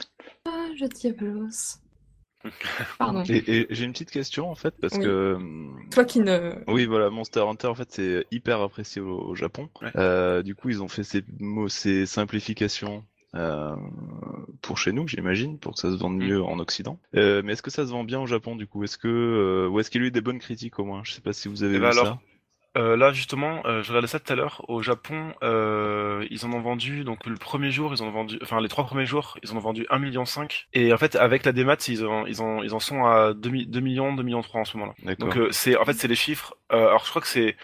Ah, 0.46 0.66
je 0.76 0.84
Diablos. 0.86 1.78
Pardon. 2.98 3.22
Et, 3.28 3.60
et 3.60 3.66
j'ai 3.70 3.84
une 3.84 3.92
petite 3.92 4.12
question 4.12 4.48
en 4.48 4.54
fait 4.54 4.72
parce 4.80 4.94
Oui. 4.94 5.02
que 5.02 5.36
Toi 5.90 6.04
qui 6.04 6.20
ne. 6.20 6.54
oui 6.68 6.86
voilà 6.86 7.10
Monster 7.10 7.40
Hunter 7.40 7.66
en 7.66 7.74
fait 7.74 7.88
c'est 7.90 8.26
hyper 8.30 8.60
apprécié 8.60 9.02
au, 9.02 9.18
au 9.18 9.34
Japon. 9.34 9.68
Ouais. 9.82 9.90
Euh, 9.96 10.42
du 10.44 10.54
coup 10.54 10.68
ils 10.70 10.80
ont 10.80 10.86
fait 10.86 11.02
ces 11.02 11.24
mots 11.40 11.68
ces 11.68 12.06
simplifications 12.06 13.04
euh, 13.34 13.76
pour 14.62 14.78
chez 14.78 14.92
nous 14.92 15.06
j'imagine 15.06 15.58
pour 15.58 15.74
que 15.74 15.78
ça 15.78 15.90
se 15.90 15.96
vende 15.96 16.16
Mm. 16.16 16.24
mieux 16.26 16.42
en 16.42 16.58
Occident. 16.58 16.98
Euh, 17.14 17.42
mais 17.44 17.52
est-ce 17.52 17.62
que 17.62 17.70
ça 17.70 17.86
se 17.86 17.90
vend 17.92 18.04
bien 18.04 18.20
au 18.20 18.26
Japon 18.26 18.56
du 18.56 18.66
coup? 18.66 18.84
Est-ce 18.84 18.98
que 18.98 19.08
euh, 19.08 19.68
ou 19.68 19.80
est-ce 19.80 19.90
qu'il 19.90 20.00
y 20.00 20.04
a 20.04 20.08
eu 20.08 20.10
des 20.10 20.20
bonnes 20.20 20.38
critiques 20.38 20.78
au 20.78 20.84
moins? 20.84 21.02
Je 21.04 21.12
sais 21.12 21.20
pas 21.20 21.32
si 21.32 21.48
vous 21.48 21.62
avez 21.62 21.74
Eh 21.74 21.78
vu 21.78 21.82
ben 21.82 21.92
ça. 21.92 22.00
alors, 22.00 22.96
là 22.96 23.12
justement, 23.12 23.62
je 23.64 23.88
regardais 23.88 24.06
ça 24.08 24.20
tout 24.20 24.32
à 24.32 24.36
l'heure. 24.36 24.64
Au 24.68 24.82
Japon, 24.82 25.32
ils 25.42 26.40
en 26.46 26.52
ont 26.52 26.60
vendu 26.60 27.04
donc 27.04 27.26
le 27.26 27.34
premier 27.36 27.70
jour, 27.70 27.92
ils 27.94 28.02
en 28.02 28.06
ont 28.06 28.12
vendu, 28.12 28.38
enfin 28.42 28.60
les 28.60 28.68
trois 28.68 28.84
premiers 28.84 29.06
jours, 29.06 29.36
ils 29.42 29.52
en 29.52 29.56
ont 29.56 29.60
vendu 29.60 29.84
1,5 29.90 29.98
million. 29.98 30.24
Et 30.74 30.92
en 30.92 30.96
fait, 30.98 31.16
avec 31.16 31.44
la 31.44 31.52
démat, 31.52 31.76
ils 31.88 32.04
en, 32.06 32.24
ils 32.26 32.40
en, 32.40 32.62
ils 32.62 32.74
en 32.74 32.80
sont 32.80 33.04
à 33.04 33.34
2, 33.34 33.50
mi- 33.50 33.66
2 33.66 33.80
millions, 33.80 34.14
2 34.14 34.22
millions 34.22 34.42
3 34.42 34.60
en 34.60 34.64
ce 34.64 34.76
moment-là. 34.76 35.14
Donc 35.16 35.36
c'est, 35.50 35.76
en 35.76 35.84
fait, 35.84 35.94
c'est 35.94 36.08
les 36.08 36.14
chiffres. 36.14 36.56
Alors 36.70 37.04
je 37.04 37.10
crois 37.10 37.22
que 37.22 37.28
c'est 37.28 37.56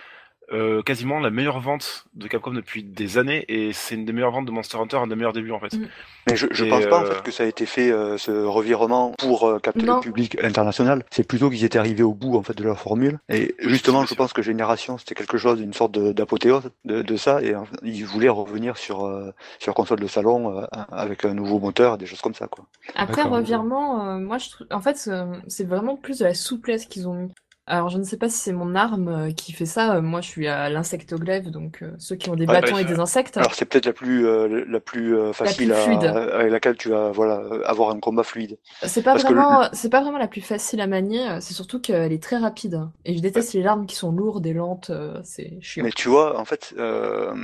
euh, 0.53 0.83
quasiment 0.83 1.21
la 1.21 1.31
meilleure 1.31 1.61
vente 1.61 2.05
de 2.15 2.29
Capcom 2.29 2.53
depuis 2.53 2.83
des 2.83 3.19
années, 3.19 3.45
et 3.49 3.73
c'est 3.73 3.95
une 3.95 4.05
des 4.05 4.13
meilleures 4.13 4.31
ventes 4.33 4.47
de 4.47 4.51
Monster 4.51 4.79
Hunter, 4.79 4.97
un 4.99 5.07
des 5.07 5.17
meilleurs 5.17 5.33
débuts 5.33 5.53
en 5.53 5.61
fait. 5.61 5.75
Mm. 5.77 5.89
Mais 6.29 6.37
je, 6.37 6.47
je 6.51 6.65
Et, 6.65 6.69
pense 6.69 6.87
pas 6.87 7.01
en 7.01 7.05
euh, 7.05 7.11
fait 7.11 7.23
que 7.23 7.31
ça 7.31 7.43
a 7.45 7.47
été 7.47 7.67
fait 7.67 7.91
euh, 7.91 8.17
ce 8.19 8.31
revirement 8.31 9.13
pour 9.19 9.45
euh, 9.49 9.59
capter 9.59 9.83
Non. 9.83 9.97
le 9.97 10.01
public 10.01 10.37
international. 10.43 11.05
C'est 11.11 11.27
plutôt 11.27 11.51
qu'ils 11.51 11.65
étaient 11.65 11.79
arrivés 11.79 12.03
au 12.03 12.15
bout 12.15 12.37
en 12.37 12.43
fait 12.43 12.57
de 12.57 12.65
leur 12.65 12.79
formule. 12.79 13.19
Et 13.29 13.55
justement, 13.59 14.05
je 14.07 14.15
pense 14.15 14.33
que 14.33 14.43
Génération 14.43 14.97
c'était 14.99 15.15
quelque 15.15 15.39
chose, 15.39 15.61
une 15.61 15.75
sorte 15.75 15.93
d'apothéose 15.99 16.71
de, 16.85 17.03
de 17.03 17.17
ça. 17.17 17.43
Et 17.43 17.55
ils 17.83 18.05
voulaient 18.05 18.29
revenir 18.29 18.77
sur 18.77 19.07
euh, 19.07 19.33
sur 19.59 19.75
console 19.75 20.01
de 20.01 20.07
salon 20.07 20.59
euh, 20.61 20.67
avec 20.93 21.25
un 21.25 21.35
nouveau 21.35 21.59
moteur, 21.59 21.99
des 21.99 22.07
choses 22.07 22.21
comme 22.21 22.35
ça 22.35 22.47
quoi. 22.47 22.65
Après, 22.95 23.23
revirement, 23.23 24.09
euh, 24.09 24.19
moi, 24.19 24.39
je 24.39 24.51
trouve, 24.51 24.67
en 24.71 24.81
fait, 24.81 25.05
euh, 25.09 25.37
c'est 25.49 25.67
vraiment 25.67 25.97
plus 25.97 26.19
de 26.19 26.25
la 26.25 26.35
souplesse 26.35 26.87
qu'ils 26.87 27.09
ont 27.09 27.15
mis. 27.15 27.33
Alors, 27.67 27.89
je 27.89 27.97
ne 27.99 28.05
sais 28.05 28.19
pas 28.19 28.29
si 28.29 28.37
c'est 28.39 28.53
mon 28.53 28.75
arme 28.75 29.09
euh, 29.09 29.31
qui 29.33 29.53
fait 29.53 29.65
ça. 29.67 29.97
Euh, 29.97 30.03
Moi, 30.03 30.21
je 30.21 30.29
suis 30.29 30.47
à 30.49 30.69
l'insectoglaive, 30.69 31.51
donc 31.51 31.83
euh, 31.83 31.93
ceux 31.99 32.15
qui 32.17 32.29
ont 32.29 32.35
des 32.37 32.47
Ouais, 32.47 32.61
bâtons 32.61 32.75
ouais, 32.75 32.83
et 32.83 32.85
des 32.85 32.99
insectes. 32.99 33.39
Alors 33.39 33.55
c'est 33.55 33.65
peut-être 33.65 33.87
la 33.87 33.93
plus 33.95 34.27
euh, 34.27 34.65
la 34.69 34.81
plus 34.81 35.17
euh, 35.17 35.33
facile 35.33 35.73
plus 35.73 35.83
fluide. 35.83 36.05
à, 36.05 36.37
avec 36.37 36.53
laquelle 36.53 36.77
tu 36.77 36.91
vas 36.91 37.11
voilà 37.11 37.43
avoir 37.65 37.91
un 37.91 38.01
combat 38.01 38.23
fluide. 38.23 38.59
C'est 38.83 39.03
pas 39.03 39.13
parce 39.13 39.25
que 39.25 39.33
vraiment, 39.33 39.69
c'est 39.73 39.89
pas 39.89 40.03
vraiment 40.03 40.19
la 40.19 40.29
plus 40.29 40.43
facile 40.43 40.81
à 40.83 40.87
manier. 40.87 41.27
euh, 41.29 41.39
C'est 41.41 41.55
surtout 41.55 41.81
qu'elle 41.81 42.13
est 42.13 42.23
très 42.23 42.37
rapide. 42.37 42.81
Et 43.07 43.17
je 43.17 43.23
déteste 43.23 43.55
les 43.55 43.65
armes 43.67 43.87
qui 43.87 43.97
sont 43.97 44.13
lourdes 44.13 44.47
et 44.47 44.53
lentes. 44.53 44.91
euh, 44.91 45.21
C'est 45.25 45.59
chiant. 45.63 45.85
Mais 45.85 45.91
tu 45.93 46.09
vois, 46.11 46.39
en 46.39 46.45
fait, 46.45 46.75
euh, 46.79 47.35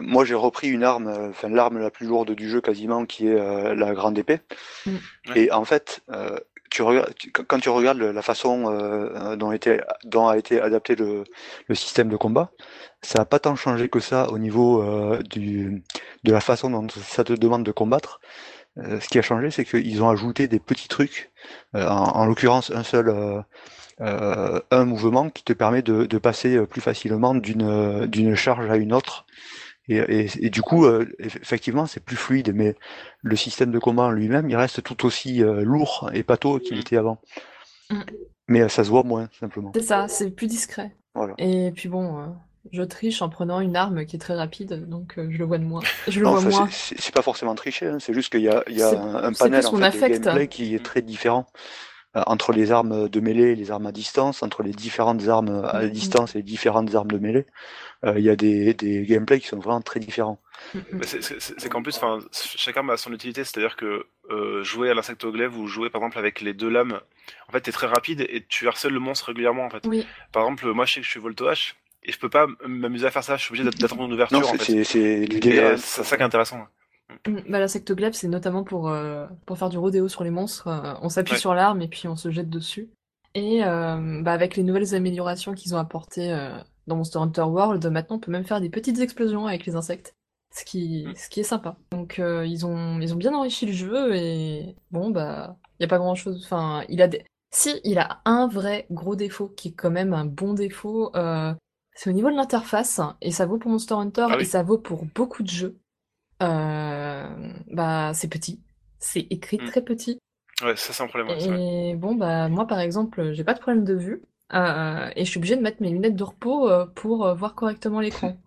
moi 0.00 0.24
j'ai 0.24 0.34
repris 0.34 0.68
une 0.68 0.82
arme, 0.82 1.06
euh, 1.08 1.30
enfin 1.30 1.48
l'arme 1.48 1.78
la 1.78 1.90
plus 1.90 2.06
lourde 2.06 2.32
du 2.32 2.48
jeu 2.48 2.60
quasiment, 2.60 3.06
qui 3.06 3.28
est 3.28 3.38
euh, 3.38 3.74
la 3.74 3.94
grande 3.94 4.18
épée. 4.18 4.40
Mm. 4.86 4.96
Et 5.36 5.50
en 5.52 5.64
fait, 5.64 6.00
euh, 6.10 6.38
quand 7.46 7.58
tu 7.58 7.68
regardes 7.68 7.98
la 7.98 8.22
façon 8.22 8.70
euh, 8.70 9.36
dont, 9.36 9.52
était, 9.52 9.80
dont 10.04 10.28
a 10.28 10.36
été 10.36 10.60
adapté 10.60 10.96
le, 10.96 11.24
système 11.74 12.08
de 12.08 12.16
combat, 12.16 12.50
ça 13.02 13.20
n'a 13.20 13.24
pas 13.24 13.38
tant 13.38 13.56
changé 13.56 13.88
que 13.88 14.00
ça 14.00 14.30
au 14.30 14.38
niveau 14.38 14.82
euh, 14.82 15.22
du, 15.22 15.82
de 16.24 16.32
la 16.32 16.40
façon 16.40 16.70
dont 16.70 16.86
ça 16.88 17.24
te 17.24 17.32
demande 17.32 17.64
de 17.64 17.72
combattre. 17.72 18.20
Euh, 18.78 19.00
ce 19.00 19.08
qui 19.08 19.18
a 19.18 19.22
changé, 19.22 19.50
c'est 19.50 19.64
qu'ils 19.64 20.02
ont 20.02 20.10
ajouté 20.10 20.48
des 20.48 20.60
petits 20.60 20.88
trucs, 20.88 21.30
euh, 21.74 21.86
en, 21.86 22.16
en 22.16 22.26
l'occurrence 22.26 22.70
un 22.70 22.82
seul, 22.82 23.08
euh, 23.08 23.40
euh, 24.02 24.60
un 24.70 24.84
mouvement 24.84 25.30
qui 25.30 25.42
te 25.42 25.54
permet 25.54 25.80
de, 25.80 26.04
de 26.04 26.18
passer 26.18 26.56
euh, 26.56 26.66
plus 26.66 26.82
facilement 26.82 27.34
d'une 27.34 28.34
charge 28.34 28.70
à 28.70 28.76
une 28.76 28.92
autre. 28.92 29.24
Et, 29.88 29.96
et, 29.98 30.46
et 30.46 30.50
du 30.50 30.62
coup, 30.62 30.84
euh, 30.84 31.04
eff- 31.20 31.38
effectivement, 31.40 31.86
c'est 31.86 32.00
plus 32.04 32.16
fluide, 32.16 32.52
mais 32.54 32.74
le 33.22 33.36
système 33.36 33.70
de 33.70 33.78
combat 33.78 34.10
lui-même, 34.10 34.48
il 34.50 34.56
reste 34.56 34.82
tout 34.82 35.06
aussi 35.06 35.42
euh, 35.42 35.62
lourd 35.62 36.10
et 36.12 36.22
pâteau 36.22 36.58
qu'il 36.58 36.76
Mm. 36.76 36.80
était 36.80 36.96
avant. 36.96 37.18
Mm. 37.90 38.00
Mais 38.48 38.60
euh, 38.62 38.68
ça 38.68 38.82
se 38.84 38.90
voit 38.90 39.02
moins, 39.04 39.28
simplement. 39.38 39.72
C'est 39.74 39.82
ça, 39.82 40.08
c'est 40.08 40.30
plus 40.30 40.46
discret. 40.48 40.94
Voilà. 41.14 41.34
Et 41.38 41.70
puis 41.74 41.88
bon, 41.88 42.34
je 42.72 42.82
triche 42.82 43.22
en 43.22 43.28
prenant 43.28 43.60
une 43.60 43.76
arme 43.76 44.04
qui 44.06 44.16
est 44.16 44.18
très 44.18 44.34
rapide, 44.34 44.88
donc 44.88 45.14
je 45.16 45.38
le 45.38 45.44
vois 45.44 45.58
de 45.58 45.64
moins. 45.64 45.82
Je 46.08 46.18
le 46.20 46.26
Non, 46.26 46.34
vois 46.34 46.50
moins. 46.50 46.68
c'est- 46.70 47.14
pas 47.14 47.22
forcément 47.22 47.54
tricher, 47.54 47.86
hein, 47.86 47.98
c'est 48.00 48.12
juste 48.12 48.30
qu'il 48.32 48.42
y 48.42 48.48
a, 48.48 48.62
il 48.68 48.76
y 48.76 48.82
a 48.82 48.90
C'est- 48.90 48.96
un, 48.96 49.14
un 49.14 49.32
panel 49.32 49.64
en 49.66 49.76
fait, 49.90 50.08
de 50.08 50.18
gameplay 50.18 50.48
qui 50.48 50.74
est 50.74 50.84
très 50.84 51.00
différent 51.02 51.46
euh, 52.16 52.22
entre 52.26 52.52
les 52.52 52.72
armes 52.72 53.08
de 53.08 53.20
mêlée 53.20 53.50
et 53.52 53.54
les 53.54 53.70
armes 53.70 53.86
à 53.86 53.92
distance, 53.92 54.42
entre 54.42 54.62
les 54.62 54.72
différentes 54.72 55.26
armes 55.28 55.64
à 55.64 55.82
Mhm. 55.82 55.90
distance 55.90 56.34
et 56.34 56.38
les 56.38 56.44
différentes 56.44 56.94
armes 56.94 57.10
de 57.10 57.18
mêlée. 57.18 57.46
Euh, 58.06 58.14
Il 58.18 58.24
y 58.24 58.30
a 58.30 58.36
des, 58.36 58.72
des 58.74 59.02
gameplays 59.04 59.40
qui 59.40 59.48
sont 59.48 59.58
vraiment 59.58 59.80
très 59.82 60.00
différents. 60.00 60.38
C'est- 61.02 61.68
qu'en 61.68 61.82
plus, 61.82 61.98
arme 62.02 62.90
a 62.90 62.96
son 62.96 63.12
utilité, 63.12 63.44
c'est-à-dire 63.44 63.76
que 63.76 64.06
euh, 64.30 64.62
jouer 64.64 64.90
à 64.90 64.94
l'insecte 64.94 65.24
au 65.24 65.32
glaive 65.32 65.56
ou 65.58 65.66
jouer 65.66 65.90
par 65.90 66.00
exemple 66.00 66.18
avec 66.18 66.40
les 66.40 66.54
deux 66.54 66.68
lames, 66.68 67.00
en 67.48 67.52
fait, 67.52 67.60
t'es 67.62 67.72
très 67.72 67.86
rapide 67.86 68.20
et 68.28 68.44
tu 68.48 68.66
harcèles 68.68 68.92
le 68.92 69.00
monstre 69.00 69.26
régulièrement 69.26 69.64
en 69.64 69.70
fait. 69.70 69.84
Oui, 69.86 70.06
Par 70.32 70.42
exemple, 70.44 70.66
moi 70.72 70.84
je 70.86 70.94
sais 70.94 71.00
que 71.00 71.06
je 71.06 71.10
suis 71.10 71.20
Volto 71.20 71.48
H 71.48 71.74
et 72.02 72.12
je 72.12 72.18
peux 72.18 72.28
pas 72.30 72.46
m'amuser 72.66 73.06
à 73.06 73.10
faire 73.10 73.24
ça, 73.24 73.36
je 73.36 73.42
suis 73.42 73.50
obligé 73.52 73.64
d'att- 73.64 73.78
d'attendre 73.80 74.04
une 74.04 74.12
ouverture 74.12 74.40
Non, 74.40 74.46
en 74.48 74.56
c'est- 74.58 74.78
euh, 74.96 75.76
c'est 75.76 76.02
ça 76.04 76.16
qui 76.16 76.22
est 76.22 76.24
intéressant. 76.26 76.58
Mm, 77.26 77.38
bah, 77.48 77.58
la 77.60 77.68
secte 77.68 77.92
glaive, 77.92 78.12
c'est 78.14 78.28
notamment 78.28 78.64
pour, 78.64 78.88
euh, 78.88 79.26
pour 79.46 79.58
faire 79.58 79.68
du 79.68 79.78
rodéo 79.78 80.08
sur 80.08 80.24
les 80.24 80.30
monstres. 80.30 80.68
on 81.02 81.08
s'appuie 81.08 81.34
Ouais. 81.34 81.38
sur 81.40 81.54
l'arme 81.54 81.82
et 81.82 81.88
puis 81.88 82.08
on 82.08 82.16
se 82.16 82.30
jette 82.30 82.50
dessus. 82.50 82.88
Et 83.34 83.64
euh, 83.64 84.22
bah, 84.22 84.32
avec 84.32 84.56
les 84.56 84.62
nouvelles 84.62 84.94
améliorations 84.94 85.54
qu'ils 85.54 85.74
ont 85.74 85.78
apportées 85.78 86.32
euh, 86.32 86.56
dans 86.86 86.96
Monster 86.96 87.18
Hunter 87.18 87.42
World, 87.42 87.84
maintenant 87.86 88.16
on 88.16 88.20
peut 88.20 88.30
même 88.32 88.44
faire 88.44 88.60
des 88.60 88.70
petites 88.70 89.00
explosions 89.00 89.46
avec 89.46 89.66
les 89.66 89.76
insectes. 89.76 90.14
Ce 90.54 90.64
qui, 90.64 91.04
Mm. 91.06 91.14
ce 91.16 91.28
qui 91.28 91.40
est 91.40 91.44
sympa. 91.44 91.76
Donc 91.90 92.18
euh, 92.18 92.46
ils 92.46 92.64
ont, 92.64 92.98
ils 93.00 93.12
ont 93.12 93.16
bien 93.16 93.34
enrichi 93.34 93.66
le 93.66 93.72
jeu 93.72 94.14
et 94.16 94.76
bon 94.90 95.10
bah 95.10 95.56
il 95.78 95.82
y 95.82 95.84
a 95.84 95.88
pas 95.88 95.98
grand 95.98 96.14
chose. 96.14 96.42
Enfin 96.44 96.84
il 96.88 97.02
a 97.02 97.08
des... 97.08 97.24
si 97.52 97.80
il 97.84 97.98
a 97.98 98.20
un 98.24 98.46
vrai 98.48 98.86
gros 98.90 99.16
défaut 99.16 99.48
qui 99.48 99.68
est 99.68 99.72
quand 99.72 99.90
même 99.90 100.14
un 100.14 100.24
bon 100.24 100.54
défaut, 100.54 101.14
euh, 101.16 101.52
c'est 101.94 102.08
au 102.10 102.12
niveau 102.12 102.30
de 102.30 102.36
l'interface 102.36 103.00
et 103.20 103.32
ça 103.32 103.44
vaut 103.46 103.58
pour 103.58 103.70
Monster 103.70 103.94
Hunter 103.94 104.26
Ah 104.30 104.36
oui. 104.36 104.42
et 104.42 104.44
ça 104.46 104.62
vaut 104.62 104.78
pour 104.78 105.04
beaucoup 105.06 105.42
de 105.42 105.48
jeux. 105.50 105.76
Euh, 106.42 107.52
bah 107.72 108.12
c'est 108.14 108.28
petit, 108.28 108.60
c'est 108.98 109.26
écrit 109.30 109.58
Mm. 109.58 109.66
très 109.66 109.82
petit. 109.82 110.18
Ouais, 110.62 110.76
ça 110.76 110.92
c'est 110.92 111.02
un 111.02 111.06
problème. 111.08 111.28
ouais. 111.28 111.90
Et 111.90 111.96
bon, 111.96 112.14
bah, 112.14 112.48
moi, 112.48 112.66
par 112.66 112.80
exemple, 112.80 113.32
j'ai 113.32 113.44
pas 113.44 113.52
de 113.52 113.58
problème 113.60 113.84
de 113.84 113.92
vue, 113.94 114.22
euh, 114.54 115.10
et 115.16 115.24
je 115.24 115.30
suis 115.30 115.38
obligée 115.38 115.56
de 115.56 115.62
mettre 115.62 115.82
mes 115.82 115.90
lunettes 115.90 116.16
de 116.16 116.24
repos 116.24 116.70
euh, 116.70 116.86
pour 116.86 117.26
euh, 117.26 117.34
voir 117.34 117.54
correctement 117.54 118.00
l'écran. 118.00 118.36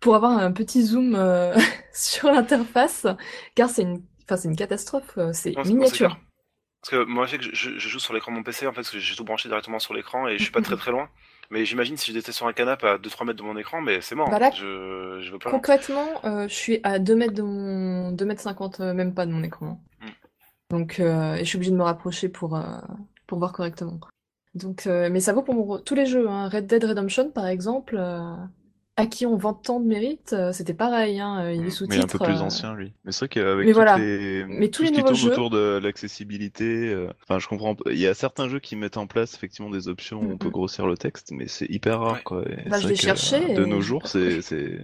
Pour 0.00 0.16
avoir 0.16 0.32
un 0.32 0.50
petit 0.50 0.82
zoom 0.82 1.16
sur 1.94 2.32
l'interface, 2.32 3.06
car 3.54 3.70
c'est 3.70 3.82
une, 3.82 4.02
enfin, 4.24 4.36
c'est 4.36 4.48
une 4.48 4.56
catastrophe, 4.56 5.16
c'est 5.32 5.56
miniature. 5.64 6.18
Parce 6.80 6.90
que 6.90 7.04
moi, 7.04 7.26
je 7.26 7.36
je, 7.52 7.78
joue 7.78 8.00
sur 8.00 8.12
l'écran 8.12 8.32
de 8.32 8.36
mon 8.38 8.42
PC, 8.42 8.66
en 8.66 8.72
fait, 8.72 8.80
parce 8.80 8.90
que 8.90 8.98
j'ai 8.98 9.14
tout 9.14 9.22
branché 9.22 9.48
directement 9.48 9.78
sur 9.78 9.94
l'écran 9.94 10.26
et 10.26 10.38
je 10.38 10.42
suis 10.42 10.50
pas 10.50 10.60
très 10.60 10.76
très 10.76 10.90
loin. 10.90 11.08
Mais 11.50 11.64
j'imagine 11.64 11.96
si 11.96 12.12
j'étais 12.12 12.32
sur 12.32 12.48
un 12.48 12.52
canapé 12.52 12.88
à 12.88 12.98
2-3 12.98 13.26
mètres 13.26 13.38
de 13.38 13.44
mon 13.44 13.56
écran, 13.56 13.80
mais 13.80 14.00
c'est 14.00 14.16
mort. 14.16 14.28
Bah 14.28 14.40
là, 14.40 14.50
je, 14.50 15.20
je 15.20 15.30
veux 15.30 15.38
pas. 15.38 15.50
loin. 15.50 15.58
Concrètement, 15.60 16.08
je 16.24 16.52
suis 16.52 16.80
à 16.82 16.98
2 16.98 17.14
mètres 17.14 17.34
de 17.34 17.42
mon, 17.42 18.10
2 18.10 18.24
mètres 18.24 18.40
50, 18.40 18.80
euh, 18.80 18.94
même 18.94 19.14
pas 19.14 19.24
de 19.24 19.30
mon 19.30 19.44
écran. 19.44 19.80
Mm. 20.00 20.06
Donc, 20.70 20.98
et 20.98 21.38
je 21.38 21.44
suis 21.44 21.58
obligée 21.58 21.70
de 21.70 21.76
me 21.76 21.84
rapprocher 21.84 22.28
pour, 22.28 22.60
pour 23.28 23.38
voir 23.38 23.52
correctement. 23.52 24.00
Donc, 24.54 24.86
euh, 24.86 25.08
mais 25.10 25.20
ça 25.20 25.32
vaut 25.32 25.42
pour 25.42 25.82
tous 25.82 25.94
les 25.94 26.06
jeux, 26.06 26.28
hein. 26.28 26.48
Red 26.48 26.66
Dead 26.66 26.84
Redemption, 26.84 27.30
par 27.30 27.46
exemple, 27.46 27.96
euh, 27.98 28.20
à 28.96 29.06
qui 29.06 29.24
on 29.24 29.36
vend 29.38 29.54
tant 29.54 29.80
de 29.80 29.86
mérite, 29.86 30.34
euh, 30.34 30.52
c'était 30.52 30.74
pareil, 30.74 31.20
hein. 31.20 31.50
Il 31.50 31.56
y 31.56 31.60
a 31.60 31.62
des 31.62 31.86
Mais 31.88 31.96
est 31.96 32.00
un 32.00 32.06
peu 32.06 32.18
plus 32.18 32.34
euh, 32.34 32.40
ancien, 32.42 32.74
lui. 32.74 32.92
Mais 33.04 33.12
c'est 33.12 33.20
vrai 33.20 33.28
qu'avec 33.30 33.66
Mais 33.66 33.72
voilà. 33.72 33.96
les... 33.96 34.44
Mais 34.46 34.68
tous 34.68 34.78
tout 34.78 34.82
les 34.82 34.88
ce 34.88 34.92
qui 34.92 34.98
nouveaux 35.00 35.08
tourne 35.08 35.16
jeux- 35.20 35.30
autour 35.32 35.50
de 35.50 35.80
l'accessibilité, 35.82 36.88
euh, 36.92 37.08
enfin, 37.22 37.38
je 37.38 37.48
comprends. 37.48 37.74
Il 37.86 37.98
y 37.98 38.06
a 38.06 38.12
certains 38.12 38.48
jeux 38.50 38.60
qui 38.60 38.76
mettent 38.76 38.98
en 38.98 39.06
place 39.06 39.34
effectivement 39.34 39.70
des 39.70 39.88
options 39.88 40.20
où 40.20 40.30
on 40.32 40.36
peut 40.36 40.50
grossir 40.50 40.86
le 40.86 40.98
texte, 40.98 41.30
mais 41.32 41.48
c'est 41.48 41.66
hyper 41.70 42.00
rare, 42.00 42.12
Ouais. 42.16 42.22
quoi. 42.22 42.44
Et 42.46 42.68
Bah, 42.68 42.78
je 42.78 42.92
cherché 42.94 43.36
euh, 43.52 43.54
De 43.54 43.62
et 43.62 43.66
nos 43.66 43.80
jours, 43.80 44.06
c'est 44.06 44.42
c'est 44.42 44.78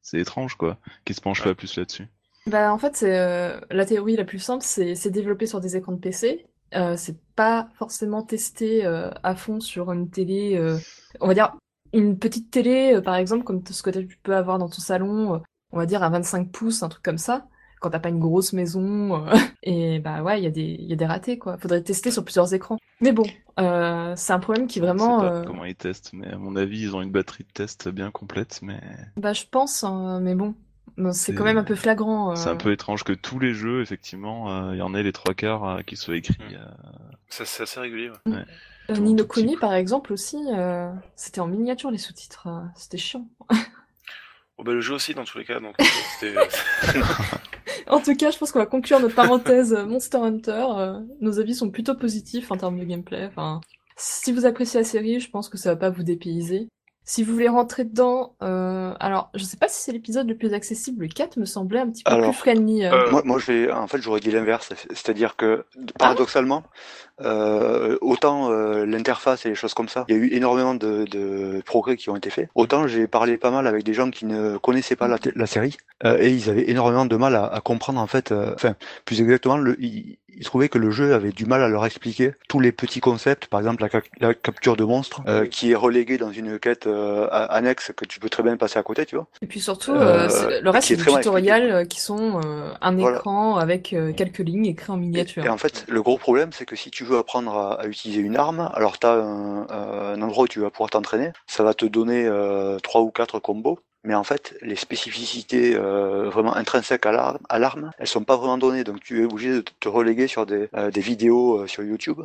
c'est 0.00 0.18
étrange, 0.18 0.56
quoi. 0.56 0.78
Qui 1.04 1.14
se 1.14 1.20
penche 1.20 1.38
Ouais. 1.40 1.50
pas 1.50 1.54
plus 1.54 1.76
là-dessus. 1.76 2.08
Bah, 2.46 2.72
en 2.72 2.78
fait, 2.78 2.96
c'est 2.96 3.16
euh, 3.18 3.60
la 3.70 3.86
théorie 3.86 4.16
la 4.16 4.24
plus 4.24 4.40
simple, 4.40 4.64
c'est 4.66 4.96
c'est 4.96 5.10
développé 5.10 5.46
sur 5.46 5.60
des 5.60 5.76
écrans 5.76 5.92
de 5.92 6.00
PC. 6.00 6.44
Euh, 6.74 6.96
c'est 6.96 7.16
pas 7.36 7.68
forcément 7.74 8.22
testé 8.22 8.84
euh, 8.84 9.10
à 9.22 9.34
fond 9.34 9.60
sur 9.60 9.92
une 9.92 10.08
télé, 10.10 10.56
euh, 10.56 10.78
on 11.20 11.26
va 11.26 11.34
dire 11.34 11.54
une 11.92 12.18
petite 12.18 12.50
télé, 12.50 13.00
par 13.04 13.16
exemple, 13.16 13.44
comme 13.44 13.62
ce 13.66 13.82
que 13.82 13.90
tu 13.90 14.18
peux 14.22 14.34
avoir 14.34 14.58
dans 14.58 14.68
ton 14.68 14.80
salon, 14.80 15.42
on 15.72 15.76
va 15.76 15.84
dire 15.86 16.02
à 16.02 16.08
25 16.08 16.50
pouces, 16.50 16.82
un 16.82 16.88
truc 16.88 17.02
comme 17.02 17.18
ça, 17.18 17.46
quand 17.80 17.90
t'as 17.90 17.98
pas 17.98 18.08
une 18.08 18.18
grosse 18.18 18.54
maison. 18.54 19.26
et 19.62 19.98
bah 19.98 20.22
ouais, 20.22 20.40
il 20.40 20.44
y, 20.44 20.46
a 20.46 20.50
des- 20.50 20.76
y 20.80 20.92
a 20.92 20.96
des 20.96 21.04
ratés, 21.06 21.38
quoi. 21.38 21.58
Faudrait 21.58 21.82
tester 21.82 22.10
sur 22.10 22.24
plusieurs 22.24 22.54
écrans. 22.54 22.78
Mais 23.02 23.12
bon, 23.12 23.24
c'est 23.58 24.32
un 24.32 24.38
problème 24.38 24.66
qui 24.66 24.78
Je 24.78 24.84
sais 24.84 24.86
vraiment... 24.86 25.20
pas 25.20 25.42
comment 25.44 25.64
ils 25.66 25.74
testent, 25.74 26.12
mais 26.14 26.28
à 26.28 26.38
mon 26.38 26.56
avis, 26.56 26.80
ils 26.80 26.96
ont 26.96 27.02
une 27.02 27.10
batterie 27.12 27.44
de 27.44 27.52
test 27.52 27.88
bien 27.90 28.10
complète, 28.10 28.60
mais 28.62 28.80
Bah 29.18 29.34
je 29.34 29.44
pense, 29.50 29.84
hein, 29.84 30.20
mais 30.20 30.34
Bon, 30.34 30.54
c'est 30.96 31.12
C'est- 31.12 31.34
quand 31.34 31.44
même 31.44 31.58
un 31.58 31.64
peu 31.64 31.74
flagrant. 31.74 32.34
c'est 32.36 32.48
euh. 32.48 32.52
un 32.52 32.56
peu 32.56 32.72
étrange 32.72 33.04
que 33.04 33.12
tous 33.12 33.38
les 33.38 33.54
jeux, 33.54 33.80
effectivement, 33.82 34.50
euh, 34.68 34.74
il 34.74 34.78
y 34.78 34.82
en 34.82 34.94
ait 34.94 35.02
les 35.02 35.12
trois 35.12 35.34
quarts 35.34 35.64
euh, 35.68 35.82
qui 35.82 35.96
soient 35.96 36.16
écrits. 36.16 36.36
Mm. 36.50 36.54
euh, 36.54 36.64
Ça, 37.28 37.44
C'est 37.44 37.62
assez 37.62 37.80
régulier. 37.80 38.10
ouais. 38.26 38.32
Euh, 38.90 38.94
tout- 38.94 39.00
Nino 39.00 39.24
Kuni, 39.24 39.56
par 39.56 39.74
exemple, 39.74 40.12
aussi, 40.12 40.36
euh, 40.52 40.90
c'était 41.16 41.40
en 41.40 41.46
miniature 41.46 41.90
les 41.90 41.98
sous-titres. 41.98 42.48
euh, 42.48 42.60
C'était 42.76 42.98
chiant. 42.98 43.26
Bah, 44.64 44.72
le 44.72 44.80
jeu 44.80 44.94
aussi, 44.94 45.12
dans 45.14 45.24
tous 45.24 45.38
les 45.38 45.44
cas. 45.44 45.58
Donc. 45.60 45.76
En 47.88 48.00
tout 48.00 48.14
cas, 48.16 48.30
je 48.30 48.38
pense 48.38 48.52
qu'on 48.52 48.58
va 48.60 48.66
conclure 48.66 49.00
notre 49.00 49.14
parenthèse 49.14 49.72
Monster 49.74 50.18
Hunter. 50.18 50.66
euh, 50.76 51.00
nos 51.20 51.38
avis 51.40 51.54
sont 51.54 51.70
plutôt 51.70 51.94
positifs 51.94 52.50
en 52.50 52.56
termes 52.56 52.78
de 52.78 52.84
gameplay. 52.84 53.26
Enfin, 53.26 53.60
si 53.96 54.32
vous 54.32 54.46
appréciez 54.46 54.80
la 54.80 54.84
série, 54.84 55.20
je 55.20 55.30
pense 55.30 55.48
que 55.48 55.58
ça 55.58 55.70
va 55.70 55.76
pas 55.76 55.90
vous 55.90 56.02
dépayser. 56.02 56.68
Si 57.04 57.24
vous 57.24 57.32
voulez 57.32 57.48
rentrer 57.48 57.84
dedans, 57.84 58.36
euh, 58.42 58.94
alors 59.00 59.30
je 59.34 59.42
sais 59.42 59.56
pas 59.56 59.66
si 59.68 59.82
c'est 59.82 59.90
l'épisode 59.92 60.28
le 60.28 60.36
plus 60.36 60.54
accessible. 60.54 61.02
Le 61.02 61.08
4 61.08 61.36
me 61.36 61.44
semblait 61.44 61.80
un 61.80 61.90
petit 61.90 62.04
peu 62.04 62.12
Alors, 62.12 62.30
plus 62.30 62.38
friendly. 62.38 62.84
euh. 62.84 62.92
euh, 62.92 63.10
Moi, 63.10 63.22
moi, 63.24 63.38
je 63.38 63.50
vais, 63.52 63.72
en 63.72 63.88
fait, 63.88 64.00
j'aurais 64.00 64.20
dit 64.20 64.30
l'inverse, 64.30 64.72
c'est-à-dire 64.90 65.34
que 65.36 65.64
paradoxalement, 65.98 66.62
euh, 67.24 67.96
autant 68.00 68.50
euh, 68.50 68.84
l'interface 68.86 69.46
et 69.46 69.48
les 69.50 69.54
choses 69.54 69.74
comme 69.74 69.88
ça, 69.88 70.04
il 70.08 70.16
y 70.16 70.18
a 70.18 70.20
eu 70.22 70.28
énormément 70.32 70.74
de, 70.74 71.04
de 71.04 71.62
progrès 71.64 71.96
qui 71.96 72.10
ont 72.10 72.16
été 72.16 72.30
faits. 72.30 72.48
Autant 72.54 72.86
j'ai 72.86 73.06
parlé 73.06 73.36
pas 73.36 73.50
mal 73.50 73.66
avec 73.66 73.84
des 73.84 73.94
gens 73.94 74.10
qui 74.10 74.26
ne 74.26 74.56
connaissaient 74.58 74.96
pas 74.96 75.08
la, 75.08 75.46
série 75.46 75.76
euh, 76.04 76.18
et 76.20 76.30
ils 76.30 76.50
avaient 76.50 76.70
énormément 76.70 77.06
de 77.06 77.16
mal 77.16 77.34
à, 77.36 77.44
à 77.46 77.60
comprendre 77.60 78.00
en 78.00 78.06
fait. 78.06 78.32
euh, 78.32 78.52
Enfin, 78.54 78.74
plus 79.04 79.20
exactement, 79.20 79.56
le, 79.56 79.76
ils, 79.82 80.18
ils 80.34 80.44
trouvaient 80.44 80.68
que 80.70 80.78
le 80.78 80.90
jeu 80.90 81.14
avait 81.14 81.30
du 81.32 81.44
mal 81.46 81.62
à 81.62 81.68
leur 81.68 81.84
expliquer 81.84 82.32
tous 82.48 82.58
les 82.58 82.72
petits 82.72 83.00
concepts, 83.00 83.46
par 83.46 83.60
exemple 83.60 83.82
la, 83.92 84.00
la 84.28 84.34
capture 84.34 84.76
de 84.76 84.84
monstres, 84.84 85.20
euh, 85.28 85.46
qui 85.46 85.72
est 85.72 85.74
reléguée 85.74 86.16
dans 86.18 86.32
une 86.32 86.58
quête 86.58 86.86
euh, 86.86 87.28
annexe 87.30 87.92
que 87.96 88.04
tu 88.06 88.18
peux 88.18 88.30
très 88.30 88.42
bien 88.42 88.56
passer 88.56 88.78
à 88.78 88.82
côté, 88.82 89.04
tu 89.06 89.16
vois. 89.16 89.26
Et 89.42 89.46
puis 89.46 89.60
surtout, 89.60 89.92
le 89.92 90.70
reste 90.70 90.88
c'est 90.88 90.96
des 90.96 91.04
tutoriels 91.04 91.86
qui 91.88 92.00
sont 92.00 92.40
euh, 92.44 92.70
un 92.80 92.96
Voilà. 92.96 93.18
écran 93.18 93.56
avec 93.56 93.94
quelques 94.16 94.38
lignes 94.38 94.66
écrites 94.66 94.90
en 94.90 94.96
Et, 94.96 95.00
miniature. 95.00 95.44
et 95.44 95.48
en 95.48 95.58
fait, 95.58 95.84
le 95.88 96.02
gros 96.02 96.16
problème, 96.18 96.50
c'est 96.52 96.64
que 96.64 96.76
si 96.76 96.90
tu 96.90 97.04
veux 97.04 97.11
apprendre 97.16 97.54
à, 97.56 97.80
à 97.80 97.86
utiliser 97.86 98.20
une 98.20 98.36
arme, 98.36 98.70
alors 98.74 98.98
tu 98.98 99.06
as 99.06 99.12
un, 99.14 99.66
euh, 99.70 100.14
un 100.14 100.22
endroit 100.22 100.44
où 100.44 100.48
tu 100.48 100.60
vas 100.60 100.70
pouvoir 100.70 100.90
t'entraîner, 100.90 101.32
ça 101.46 101.62
va 101.62 101.74
te 101.74 101.84
donner 101.86 102.26
euh, 102.26 102.78
trois 102.80 103.00
ou 103.02 103.10
quatre 103.10 103.38
combos, 103.40 103.78
mais 104.04 104.14
en 104.14 104.24
fait, 104.24 104.54
les 104.62 104.76
spécificités 104.76 105.74
euh, 105.76 106.28
vraiment 106.30 106.54
intrinsèques 106.56 107.06
à 107.06 107.12
l'arme, 107.12 107.38
à 107.48 107.58
l'arme, 107.58 107.90
elles 107.98 108.06
sont 108.08 108.24
pas 108.24 108.36
vraiment 108.36 108.58
données, 108.58 108.84
donc 108.84 109.00
tu 109.00 109.22
es 109.22 109.24
obligé 109.24 109.50
de 109.50 109.64
te 109.80 109.88
reléguer 109.88 110.26
sur 110.26 110.46
des, 110.46 110.68
euh, 110.74 110.90
des 110.90 111.00
vidéos 111.00 111.60
euh, 111.62 111.66
sur 111.66 111.82
YouTube. 111.82 112.20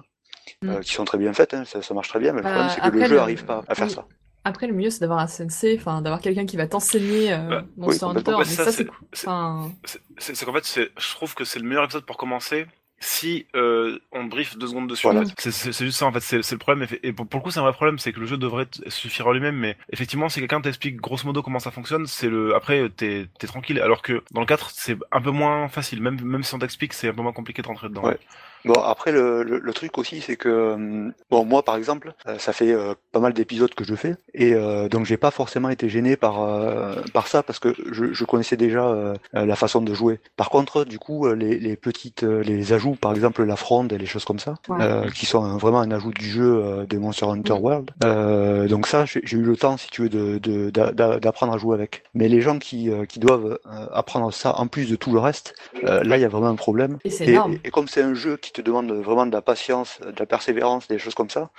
euh, 0.63 0.79
Mm. 0.79 0.81
qui 0.81 0.93
sont 0.93 1.05
très 1.05 1.17
bien 1.17 1.33
faites, 1.33 1.53
hein, 1.53 1.65
ça, 1.65 1.81
ça 1.81 1.93
marche 1.93 2.09
très 2.09 2.19
bien, 2.19 2.31
mais 2.31 2.39
le 2.39 2.43
Bah, 2.45 2.51
problème 2.51 2.71
c'est 2.73 2.81
que 2.81 2.89
le 2.97 3.03
jeu 3.03 3.15
le- 3.15 3.19
arrive 3.21 3.43
pas 3.45 3.63
à 3.67 3.75
faire 3.75 3.87
oui. 3.87 3.93
ça. 3.95 4.05
Après, 4.43 4.65
le 4.67 4.73
mieux, 4.73 4.89
c'est 4.89 5.01
d'avoir 5.01 5.19
un 5.19 5.27
sensei, 5.27 5.75
enfin, 5.77 6.01
d'avoir 6.01 6.21
quelqu'un 6.21 6.45
qui 6.45 6.55
va 6.55 6.67
t'enseigner 6.67 7.33
euh, 7.33 7.49
Bah, 7.49 7.63
Monster 7.75 8.05
oui, 8.05 8.11
Hunter, 8.11 8.19
complètement. 8.31 8.37
mais 8.39 8.45
ça, 8.45 8.63
ça, 8.65 8.71
c'est 8.71 8.85
cool. 8.85 8.97
c'est- 9.11 9.27
Enfin, 9.27 9.71
C'est 10.17 10.35
c'est 10.35 10.45
qu'en 10.45 10.53
fait, 10.53 10.65
je 10.97 11.09
trouve 11.15 11.35
que 11.35 11.43
c'est 11.43 11.59
le 11.59 11.65
meilleur 11.67 11.83
épisode 11.83 12.05
pour 12.05 12.15
commencer. 12.17 12.65
Si 12.99 13.45
euh, 13.55 13.99
on 14.11 14.23
brief 14.25 14.57
deux 14.57 14.67
secondes 14.67 14.87
dessus. 14.89 15.05
Voilà. 15.05 15.21
en 15.21 15.25
fait. 15.25 15.51
C'est- 15.51 15.85
juste 15.85 15.97
ça 15.99 16.05
en 16.07 16.11
fait, 16.11 16.19
c'est 16.21 16.51
le 16.51 16.57
problème. 16.57 16.87
Et 17.03 17.13
pour, 17.13 17.27
pour 17.27 17.39
le 17.39 17.43
coup, 17.43 17.51
c'est 17.51 17.59
un 17.59 17.63
vrai 17.63 17.73
problème, 17.73 17.99
c'est 17.99 18.11
que 18.11 18.19
le 18.19 18.25
jeu 18.25 18.37
devrait 18.37 18.67
suffire 18.87 19.27
à 19.27 19.33
lui-même. 19.33 19.55
Mais 19.55 19.77
effectivement, 19.91 20.29
si 20.29 20.39
quelqu'un 20.39 20.61
t'explique 20.61 20.97
grosso 20.97 21.25
modo 21.25 21.41
comment 21.43 21.59
ça 21.59 21.71
fonctionne, 21.71 22.07
c'est 22.07 22.29
le 22.29 22.55
après 22.55 22.89
t'es 22.89 23.27
es 23.41 23.47
tranquille. 23.47 23.79
Alors 23.79 24.01
que 24.01 24.23
dans 24.31 24.41
le 24.41 24.47
4, 24.47 24.71
c'est 24.73 24.97
un 25.11 25.21
peu 25.21 25.31
moins 25.31 25.67
facile. 25.67 26.01
Même 26.01 26.19
même 26.23 26.43
si 26.43 26.53
on 26.55 26.59
t'explique, 26.59 26.93
c'est 26.93 27.09
un 27.09 27.13
peu 27.13 27.21
moins 27.21 27.33
compliqué 27.33 27.61
de 27.61 27.67
rentrer 27.67 27.89
dedans. 27.89 28.03
Ouais. 28.03 28.17
Bon, 28.67 28.81
après, 28.81 29.11
le, 29.11 29.43
le, 29.43 29.59
le 29.59 29.73
truc 29.73 29.97
aussi, 29.97 30.21
c'est 30.21 30.35
que, 30.35 30.73
hum, 30.73 31.13
bon, 31.29 31.45
moi, 31.45 31.63
par 31.63 31.75
exemple, 31.75 32.13
euh, 32.27 32.37
ça 32.37 32.53
fait 32.53 32.71
euh, 32.73 32.93
pas 33.11 33.19
mal 33.19 33.33
d'épisodes 33.33 33.73
que 33.73 33.83
je 33.83 33.95
fais, 33.95 34.15
et 34.33 34.53
euh, 34.53 34.89
donc 34.89 35.05
j'ai 35.05 35.17
pas 35.17 35.31
forcément 35.31 35.69
été 35.69 35.89
gêné 35.89 36.15
par, 36.17 36.41
euh, 36.43 36.95
par 37.13 37.27
ça, 37.27 37.43
parce 37.43 37.59
que 37.59 37.73
je, 37.91 38.13
je 38.13 38.25
connaissais 38.25 38.57
déjà 38.57 38.85
euh, 38.87 39.13
euh, 39.35 39.45
la 39.45 39.55
façon 39.55 39.81
de 39.81 39.93
jouer. 39.93 40.19
Par 40.35 40.49
contre, 40.49 40.83
du 40.85 40.99
coup, 40.99 41.25
euh, 41.27 41.35
les, 41.35 41.59
les 41.59 41.75
petites, 41.75 42.23
euh, 42.23 42.43
les 42.43 42.73
ajouts, 42.73 42.95
par 42.95 43.13
exemple, 43.13 43.43
la 43.43 43.55
fronde 43.55 43.91
et 43.93 43.97
les 43.97 44.05
choses 44.05 44.25
comme 44.25 44.39
ça, 44.39 44.55
Ouais. 44.69 44.77
euh, 44.81 45.09
qui 45.09 45.25
sont 45.25 45.43
un- 45.43 45.57
vraiment 45.57 45.79
un 45.79 45.91
ajout 45.91 46.11
du 46.11 46.29
jeu 46.29 46.61
euh, 46.63 46.85
de 46.85 46.97
Monster 46.97 47.25
Hunter. 47.25 47.53
World. 47.53 47.91
Euh, 48.03 48.67
donc 48.67 48.87
ça, 48.87 49.05
j'ai 49.05 49.21
eu 49.37 49.41
le 49.41 49.55
temps, 49.57 49.77
si 49.77 49.89
tu 49.89 50.03
veux, 50.03 50.09
de 50.09 50.37
de- 50.37 50.69
d'a- 50.69 50.91
d'a- 50.91 51.19
d'apprendre 51.19 51.53
à 51.53 51.57
jouer 51.57 51.75
avec. 51.75 52.03
Mais 52.13 52.27
les 52.27 52.41
gens 52.41 52.59
qui, 52.59 52.91
euh, 52.91 53.05
qui 53.05 53.19
doivent 53.19 53.59
euh, 53.65 53.85
apprendre 53.93 54.31
ça 54.33 54.59
en 54.59 54.67
plus 54.67 54.89
de 54.89 54.95
tout 54.95 55.11
le 55.13 55.19
reste, 55.19 55.55
euh, 55.83 56.03
là, 56.03 56.17
il 56.17 56.21
y 56.21 56.25
a 56.25 56.29
vraiment 56.29 56.47
un 56.49 56.55
problème. 56.55 56.97
Et 57.05 57.09
Et, 57.09 57.37
et 57.65 57.71
comme 57.71 57.87
c'est 57.87 58.01
un 58.01 58.13
jeu 58.13 58.37
qui 58.37 58.51
te 58.57 58.61
demande 58.67 58.91
vraiment 58.91 59.25
de 59.25 59.31
la 59.31 59.41
patience, 59.41 59.99
de 60.01 60.13
la 60.17 60.25
persévérance, 60.25 60.87
des 60.87 60.99
choses 60.99 61.15
comme 61.15 61.29
ça, 61.29 61.51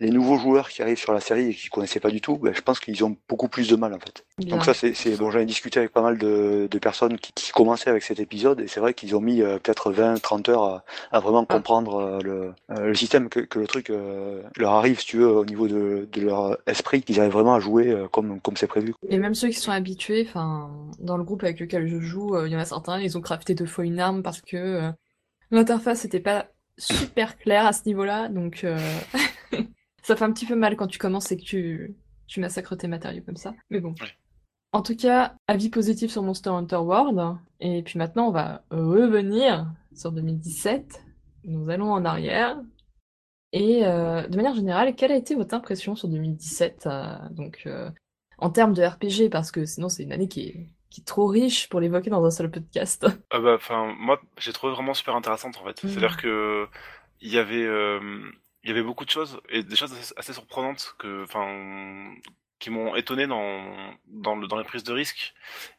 les 0.00 0.10
nouveaux 0.10 0.38
joueurs 0.38 0.68
qui 0.68 0.82
arrivent 0.82 0.98
sur 0.98 1.12
la 1.12 1.20
série 1.20 1.50
et 1.50 1.54
qui 1.54 1.68
connaissaient 1.68 2.00
pas 2.00 2.10
du 2.10 2.20
tout, 2.20 2.36
ben, 2.38 2.54
je 2.54 2.60
pense 2.62 2.80
qu'ils 2.80 3.04
ont 3.04 3.16
beaucoup 3.28 3.48
plus 3.48 3.68
de 3.68 3.76
mal 3.76 3.94
en 3.94 4.00
fait. 4.00 4.24
Bien. 4.38 4.56
Donc 4.56 4.64
ça, 4.64 4.74
c'est, 4.74 4.92
bon, 5.16 5.30
j'en 5.30 5.40
ai 5.40 5.46
discuté 5.46 5.78
avec 5.78 5.92
pas 5.92 6.02
mal 6.02 6.18
de, 6.18 6.68
de 6.70 6.78
personnes 6.78 7.18
qui, 7.18 7.32
qui 7.32 7.52
commençaient 7.52 7.90
avec 7.90 8.02
cet 8.02 8.20
épisode 8.20 8.60
et 8.60 8.68
c'est 8.68 8.80
vrai 8.80 8.94
qu'ils 8.94 9.14
ont 9.16 9.20
mis 9.20 9.42
euh, 9.42 9.58
peut-être 9.58 9.92
20, 9.92 10.20
30 10.20 10.48
heures 10.48 10.64
à, 10.64 10.84
à 11.12 11.20
vraiment 11.20 11.46
Ah. 11.48 11.54
comprendre 11.54 11.96
euh, 11.96 12.20
le, 12.22 12.54
euh, 12.70 12.86
le 12.86 12.94
système, 12.94 13.28
que, 13.28 13.40
que 13.40 13.58
le 13.58 13.66
truc 13.66 13.90
euh, 13.90 14.42
leur 14.56 14.72
arrive, 14.72 15.00
si 15.00 15.06
tu 15.06 15.18
veux, 15.18 15.28
au 15.28 15.44
niveau 15.44 15.68
de, 15.68 16.08
de 16.10 16.20
leur 16.20 16.58
esprit, 16.66 17.02
qu'ils 17.02 17.20
arrivent 17.20 17.32
vraiment 17.32 17.54
à 17.54 17.60
jouer 17.60 17.94
comme, 18.12 18.40
comme 18.40 18.56
c'est 18.56 18.66
prévu. 18.66 18.94
Et 19.08 19.18
même 19.18 19.34
ceux 19.34 19.48
qui 19.48 19.54
sont 19.58 19.72
habitués, 19.72 20.26
enfin, 20.28 20.70
dans 20.98 21.16
le 21.16 21.24
groupe 21.24 21.42
avec 21.44 21.60
lequel 21.60 21.86
je 21.86 22.00
joue, 22.00 22.36
il 22.44 22.52
y 22.52 22.56
en 22.56 22.58
a 22.58 22.64
certains, 22.64 23.00
ils 23.00 23.16
ont 23.16 23.20
crafté 23.20 23.54
deux 23.54 23.66
fois 23.66 23.84
une 23.84 24.00
arme 24.00 24.22
parce 24.22 24.40
que 24.40 24.90
l'interface 25.52 26.04
n'était 26.04 26.20
pas 26.20 26.48
super 26.78 27.36
claire 27.36 27.66
à 27.66 27.72
ce 27.72 27.82
niveau-là, 27.86 28.28
donc 28.28 28.64
euh, 28.64 28.78
ça 30.02 30.16
fait 30.16 30.24
un 30.24 30.32
petit 30.32 30.46
peu 30.46 30.56
mal 30.56 30.76
quand 30.76 30.88
tu 30.88 30.98
commences 30.98 31.30
et 31.30 31.36
que 31.36 31.42
tu, 31.42 31.94
tu 32.26 32.40
massacres 32.40 32.76
tes 32.76 32.88
matériaux 32.88 33.22
comme 33.24 33.36
ça. 33.36 33.54
Mais 33.70 33.80
bon. 33.80 33.94
En 34.72 34.82
tout 34.82 34.96
cas, 34.96 35.36
avis 35.48 35.68
positif 35.68 36.10
sur 36.10 36.22
Monster 36.22 36.50
Hunter 36.50 36.76
World. 36.76 37.36
Et 37.60 37.82
puis 37.82 37.98
maintenant, 37.98 38.28
on 38.28 38.32
va 38.32 38.64
revenir 38.70 39.70
sur 39.94 40.12
2017. 40.12 41.04
Nous 41.44 41.68
allons 41.68 41.92
en 41.92 42.04
arrière. 42.06 42.58
Et 43.52 43.86
euh, 43.86 44.26
de 44.26 44.36
manière 44.36 44.54
générale, 44.54 44.94
quelle 44.94 45.12
a 45.12 45.16
été 45.16 45.34
votre 45.34 45.54
impression 45.54 45.94
sur 45.94 46.08
2017 46.08 46.86
euh, 46.86 47.16
Donc, 47.30 47.62
euh, 47.66 47.90
en 48.38 48.48
termes 48.48 48.72
de 48.72 48.82
RPG, 48.82 49.30
parce 49.30 49.50
que 49.52 49.66
sinon 49.66 49.90
c'est 49.90 50.02
une 50.02 50.12
année 50.12 50.28
qui 50.28 50.48
est, 50.48 50.66
qui 50.92 51.00
est 51.00 51.04
trop 51.04 51.26
riche 51.26 51.70
pour 51.70 51.80
l'évoquer 51.80 52.10
dans 52.10 52.22
un 52.22 52.30
seul 52.30 52.50
podcast. 52.50 53.06
Ah 53.30 53.40
bah, 53.40 53.54
enfin, 53.54 53.94
moi, 53.98 54.20
j'ai 54.36 54.52
trouvé 54.52 54.74
vraiment 54.74 54.92
super 54.92 55.16
intéressante 55.16 55.56
en 55.56 55.64
fait. 55.64 55.82
Mm. 55.82 55.88
C'est-à-dire 55.88 56.16
que 56.18 56.68
il 57.22 57.32
y 57.32 57.38
avait, 57.38 57.64
euh, 57.64 58.30
il 58.62 58.68
y 58.68 58.72
avait 58.72 58.82
beaucoup 58.82 59.06
de 59.06 59.10
choses 59.10 59.40
et 59.48 59.62
des 59.62 59.74
choses 59.74 59.92
assez, 59.92 60.12
assez 60.18 60.32
surprenantes 60.34 60.94
que, 60.98 61.22
enfin, 61.22 62.14
qui 62.58 62.68
m'ont 62.68 62.94
étonné 62.94 63.26
dans 63.26 63.94
dans 64.06 64.36
le 64.36 64.46
dans 64.48 64.58
les 64.58 64.64
prises 64.64 64.84
de 64.84 64.92
risques 64.92 65.32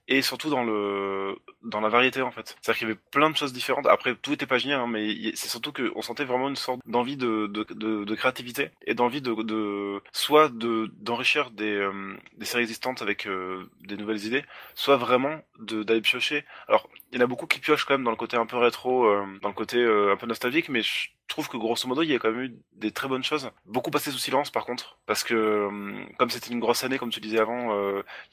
et 0.07 0.21
surtout 0.21 0.49
dans 0.49 0.63
le 0.63 1.35
dans 1.63 1.79
la 1.79 1.89
variété 1.89 2.21
en 2.21 2.31
fait. 2.31 2.55
C'est-à-dire 2.61 2.77
qu'il 2.77 2.87
y 2.87 2.91
avait 2.91 2.99
plein 3.11 3.29
de 3.29 3.37
choses 3.37 3.53
différentes. 3.53 3.87
Après, 3.87 4.15
tout 4.15 4.33
était 4.33 4.45
pas 4.45 4.57
génial, 4.57 4.81
hein, 4.81 4.87
mais 4.87 5.31
c'est 5.35 5.47
surtout 5.47 5.71
que 5.71 5.91
on 5.95 6.01
sentait 6.01 6.25
vraiment 6.25 6.49
une 6.49 6.55
sorte 6.55 6.81
d'envie 6.85 7.15
de, 7.15 7.47
de, 7.47 7.63
de, 8.03 8.15
créativité 8.15 8.71
et 8.85 8.93
d'envie 8.95 9.21
de, 9.21 9.33
de 9.43 10.01
soit 10.11 10.49
de 10.49 10.91
d'enrichir 10.99 11.51
des 11.51 11.73
euh, 11.73 12.17
des 12.37 12.45
séries 12.45 12.63
existantes 12.63 13.01
avec 13.01 13.27
euh, 13.27 13.69
des 13.81 13.95
nouvelles 13.95 14.25
idées, 14.25 14.43
soit 14.75 14.97
vraiment 14.97 15.41
d'aller 15.59 16.01
piocher. 16.01 16.43
Alors, 16.67 16.89
il 17.11 17.17
y 17.17 17.21
en 17.21 17.23
a 17.23 17.27
beaucoup 17.27 17.47
qui 17.47 17.59
piochent 17.59 17.85
quand 17.85 17.93
même 17.93 18.03
dans 18.03 18.11
le 18.11 18.17
côté 18.17 18.35
un 18.35 18.45
peu 18.45 18.57
rétro, 18.57 19.05
euh, 19.05 19.25
dans 19.41 19.49
le 19.49 19.53
côté 19.53 19.81
un 19.83 20.17
peu 20.17 20.27
nostalgique, 20.27 20.69
mais 20.69 20.81
je 20.81 21.09
trouve 21.29 21.47
que 21.47 21.57
grosso 21.57 21.87
modo, 21.87 22.01
il 22.01 22.09
y 22.11 22.15
a 22.15 22.19
quand 22.19 22.31
même 22.31 22.41
eu 22.41 22.55
des 22.73 22.91
très 22.91 23.07
bonnes 23.07 23.23
choses. 23.23 23.49
Beaucoup 23.65 23.91
passé 23.91 24.11
sous 24.11 24.17
silence 24.17 24.51
par 24.51 24.65
contre, 24.65 24.97
parce 25.05 25.23
que 25.23 25.69
comme 26.17 26.29
c'était 26.29 26.51
une 26.51 26.59
grosse 26.59 26.83
année, 26.83 26.97
comme 26.97 27.11
tu 27.11 27.21
disais 27.21 27.39
avant, 27.39 27.73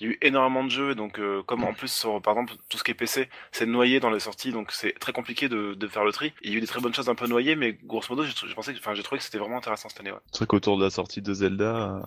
il 0.00 0.06
y 0.06 0.11
a 0.11 0.12
eu 0.12 0.18
énormément 0.22 0.64
de 0.64 0.70
jeux, 0.70 0.90
et 0.92 0.94
donc 0.94 1.18
euh, 1.18 1.42
comme 1.61 1.68
en 1.68 1.75
plus 1.75 1.92
sur 1.92 2.20
par 2.23 2.35
exemple 2.35 2.55
tout 2.68 2.79
ce 2.79 2.85
qui 2.85 2.90
est 2.90 2.94
PC, 2.94 3.29
c'est 3.53 3.66
noyé 3.66 4.01
dans 4.01 4.11
les 4.11 4.20
sorties, 4.20 4.53
donc 4.53 4.73
c'est 4.73 4.92
très 4.99 5.12
compliqué 5.12 5.49
de, 5.49 5.75
de 5.75 5.87
faire 5.88 6.05
le 6.05 6.12
tri. 6.12 6.33
Il 6.42 6.51
y 6.51 6.55
a 6.55 6.57
eu 6.57 6.61
des 6.61 6.66
très 6.66 6.81
bonnes 6.81 6.94
choses 6.94 7.09
un 7.09 7.14
peu 7.14 7.27
noyées, 7.27 7.57
mais 7.57 7.79
grosso 7.85 8.07
modo, 8.11 8.25
j'ai 8.25 8.33
j'ai 8.49 8.55
pensé, 8.55 8.73
que- 8.73 8.79
enfin 8.79 8.94
j'ai 8.94 9.03
trouvé 9.03 9.18
que 9.18 9.25
c'était 9.25 9.38
vraiment 9.38 9.59
intéressant 9.59 9.88
cette 9.88 10.01
année. 10.01 10.12
Ouais. 10.12 10.18
C'est 10.33 10.38
vrai 10.38 10.46
qu'autour 10.46 10.79
de 10.79 10.85
la 10.85 10.90
sortie 10.90 11.23
de 11.23 11.33
Zelda, 11.35 11.64
euh, 11.96 12.01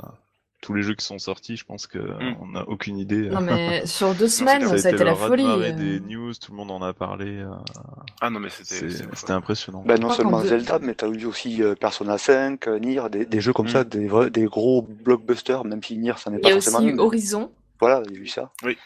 tous 0.62 0.74
les 0.74 0.82
jeux 0.82 0.94
qui 0.96 1.04
sont 1.06 1.20
sortis, 1.20 1.58
je 1.58 1.66
pense 1.66 1.88
que 1.88 1.98
euh, 2.00 2.14
Mm. 2.22 2.36
on 2.42 2.48
n'a 2.48 2.64
aucune 2.70 2.98
idée. 2.98 3.30
non 3.30 3.42
mais 3.42 3.86
sur 3.86 4.14
deux 4.16 4.30
semaines, 4.30 4.66
ça 4.66 4.74
a 4.88 4.92
été 4.92 4.92
le 4.92 5.04
la 5.04 5.16
folie. 5.16 5.44
euh. 5.46 5.72
des 5.74 6.00
news, 6.00 6.34
tout 6.36 6.52
le 6.52 6.58
monde 6.58 6.72
en 6.72 6.82
a 6.82 6.94
parlé. 6.94 7.40
euh, 7.40 7.50
Ah 8.22 8.30
non 8.30 8.40
mais 8.40 8.50
c'était 8.50 9.32
impressionnant. 9.34 9.84
Ben, 9.86 10.00
non 10.00 10.10
seulement 10.10 10.40
Zelda, 10.42 10.80
mais 10.80 10.96
t'as 10.96 11.10
eu 11.10 11.26
aussi 11.26 11.62
euh, 11.62 11.76
Persona 11.76 12.18
5, 12.18 12.68
euh, 12.68 12.80
Nier, 12.80 13.02
des, 13.12 13.26
des 13.26 13.42
jeux 13.42 13.52
comme 13.52 13.66
Mm. 13.66 13.70
ça, 13.70 13.84
des, 13.84 14.08
vrais- 14.08 14.30
des 14.30 14.46
gros 14.46 14.82
blockbusters, 14.82 15.66
même 15.66 15.84
si 15.84 15.98
Nier, 15.98 16.14
ça 16.18 16.30
n'est 16.30 16.38
Il 16.38 16.42
pas 16.42 16.50
y 16.50 16.52
a 16.52 16.56
forcément 16.56 16.78
aussi 16.78 16.88
un, 16.88 16.90
eu 16.92 16.94
mais 16.96 17.02
Horizon, 17.02 17.52
Voilà, 17.82 18.02
il 18.10 18.14
y 18.16 18.18
a 18.18 18.20
eu 18.22 18.28
ça. 18.28 18.50
Oui. 18.64 18.78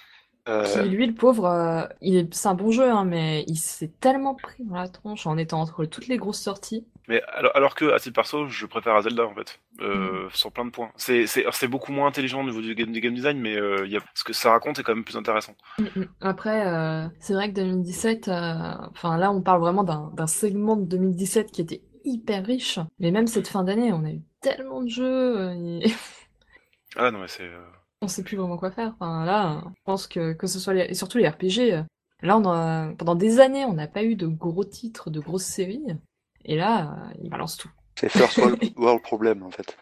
Euh, 0.47 0.63
qui 0.65 0.89
lui, 0.89 1.05
le 1.05 1.13
pauvre, 1.13 1.45
euh, 1.45 1.83
il 2.01 2.27
c'est 2.31 2.47
un 2.47 2.53
bon 2.53 2.71
jeu, 2.71 2.89
hein, 2.89 3.05
mais 3.05 3.43
il 3.47 3.57
s'est 3.57 3.91
tellement 3.99 4.35
pris 4.35 4.63
dans 4.63 4.75
la 4.75 4.87
tronche 4.87 5.27
en 5.27 5.37
étant 5.37 5.59
entre 5.61 5.85
toutes 5.85 6.07
les 6.07 6.17
grosses 6.17 6.41
sorties. 6.41 6.85
Mais 7.07 7.21
alors, 7.33 7.51
alors 7.55 7.75
que, 7.75 7.85
à 7.93 7.99
titre 7.99 8.15
perso, 8.15 8.47
je 8.47 8.65
préfère 8.65 8.95
à 8.95 9.01
Zelda 9.01 9.25
en 9.25 9.33
fait, 9.33 9.59
Mm. 9.79 9.83
euh, 9.83 10.29
sur 10.33 10.51
plein 10.51 10.65
de 10.65 10.71
points. 10.71 10.91
C'est 10.95 11.27
c'est 11.27 11.45
c'est 11.51 11.67
beaucoup 11.67 11.91
moins 11.91 12.07
intelligent 12.07 12.41
au 12.41 12.43
niveau 12.43 12.61
du 12.61 12.73
game, 12.75 12.91
du 12.91 12.99
game 12.99 13.13
design, 13.13 13.39
mais 13.39 13.55
euh, 13.55 13.85
il 13.85 13.91
y 13.91 13.97
a, 13.97 14.01
ce 14.13 14.23
que 14.23 14.33
ça 14.33 14.51
raconte 14.51 14.79
est 14.79 14.83
quand 14.83 14.95
même 14.95 15.03
plus 15.03 15.17
intéressant. 15.17 15.55
Mm, 15.79 15.83
mm. 16.01 16.07
Après, 16.21 16.67
euh, 16.67 17.07
c'est 17.19 17.33
vrai 17.33 17.49
que 17.49 17.55
2017, 17.55 18.27
euh, 18.27 18.53
enfin 18.91 19.17
là, 19.17 19.31
on 19.31 19.41
parle 19.41 19.61
vraiment 19.61 19.83
d'un 19.83 20.11
d'un 20.15 20.27
segment 20.27 20.75
de 20.75 20.85
2017 20.85 21.51
qui 21.51 21.61
était 21.61 21.81
hyper 22.03 22.45
riche. 22.45 22.79
Mais 22.99 23.11
même 23.11 23.27
cette 23.27 23.47
fin 23.47 23.63
d'année, 23.63 23.91
on 23.93 24.03
a 24.03 24.09
eu 24.11 24.21
tellement 24.41 24.81
de 24.81 24.89
jeux, 24.89 25.51
et 25.53 25.83
Ah 26.95 27.11
non 27.11 27.19
mais 27.19 27.27
c'est 27.27 27.49
on 28.01 28.07
sait 28.07 28.23
plus 28.23 28.37
vraiment 28.37 28.57
quoi 28.57 28.71
faire. 28.71 28.93
Enfin 28.99 29.25
là, 29.25 29.63
je 29.75 29.81
pense 29.85 30.07
que 30.07 30.33
que 30.33 30.47
ce 30.47 30.59
soit 30.59 30.73
les... 30.73 30.81
et 30.83 30.93
surtout 30.93 31.17
les 31.17 31.27
RPG, 31.27 31.83
là, 32.21 32.37
on 32.37 32.45
a... 32.49 32.93
pendant 32.97 33.15
des 33.15 33.39
années, 33.39 33.65
on 33.65 33.73
n'a 33.73 33.87
pas 33.87 34.03
eu 34.03 34.15
de 34.15 34.27
gros 34.27 34.63
titres, 34.65 35.09
de 35.09 35.19
grosses 35.19 35.45
séries. 35.45 35.83
Et 36.45 36.55
là, 36.55 36.93
euh, 37.09 37.13
ils 37.21 37.29
balancent 37.29 37.57
tout. 37.57 37.69
c'est 37.95 38.09
First 38.09 38.37
World, 38.39 38.57
World 38.77 39.01
Problem, 39.03 39.43
en 39.43 39.51
fait. 39.51 39.77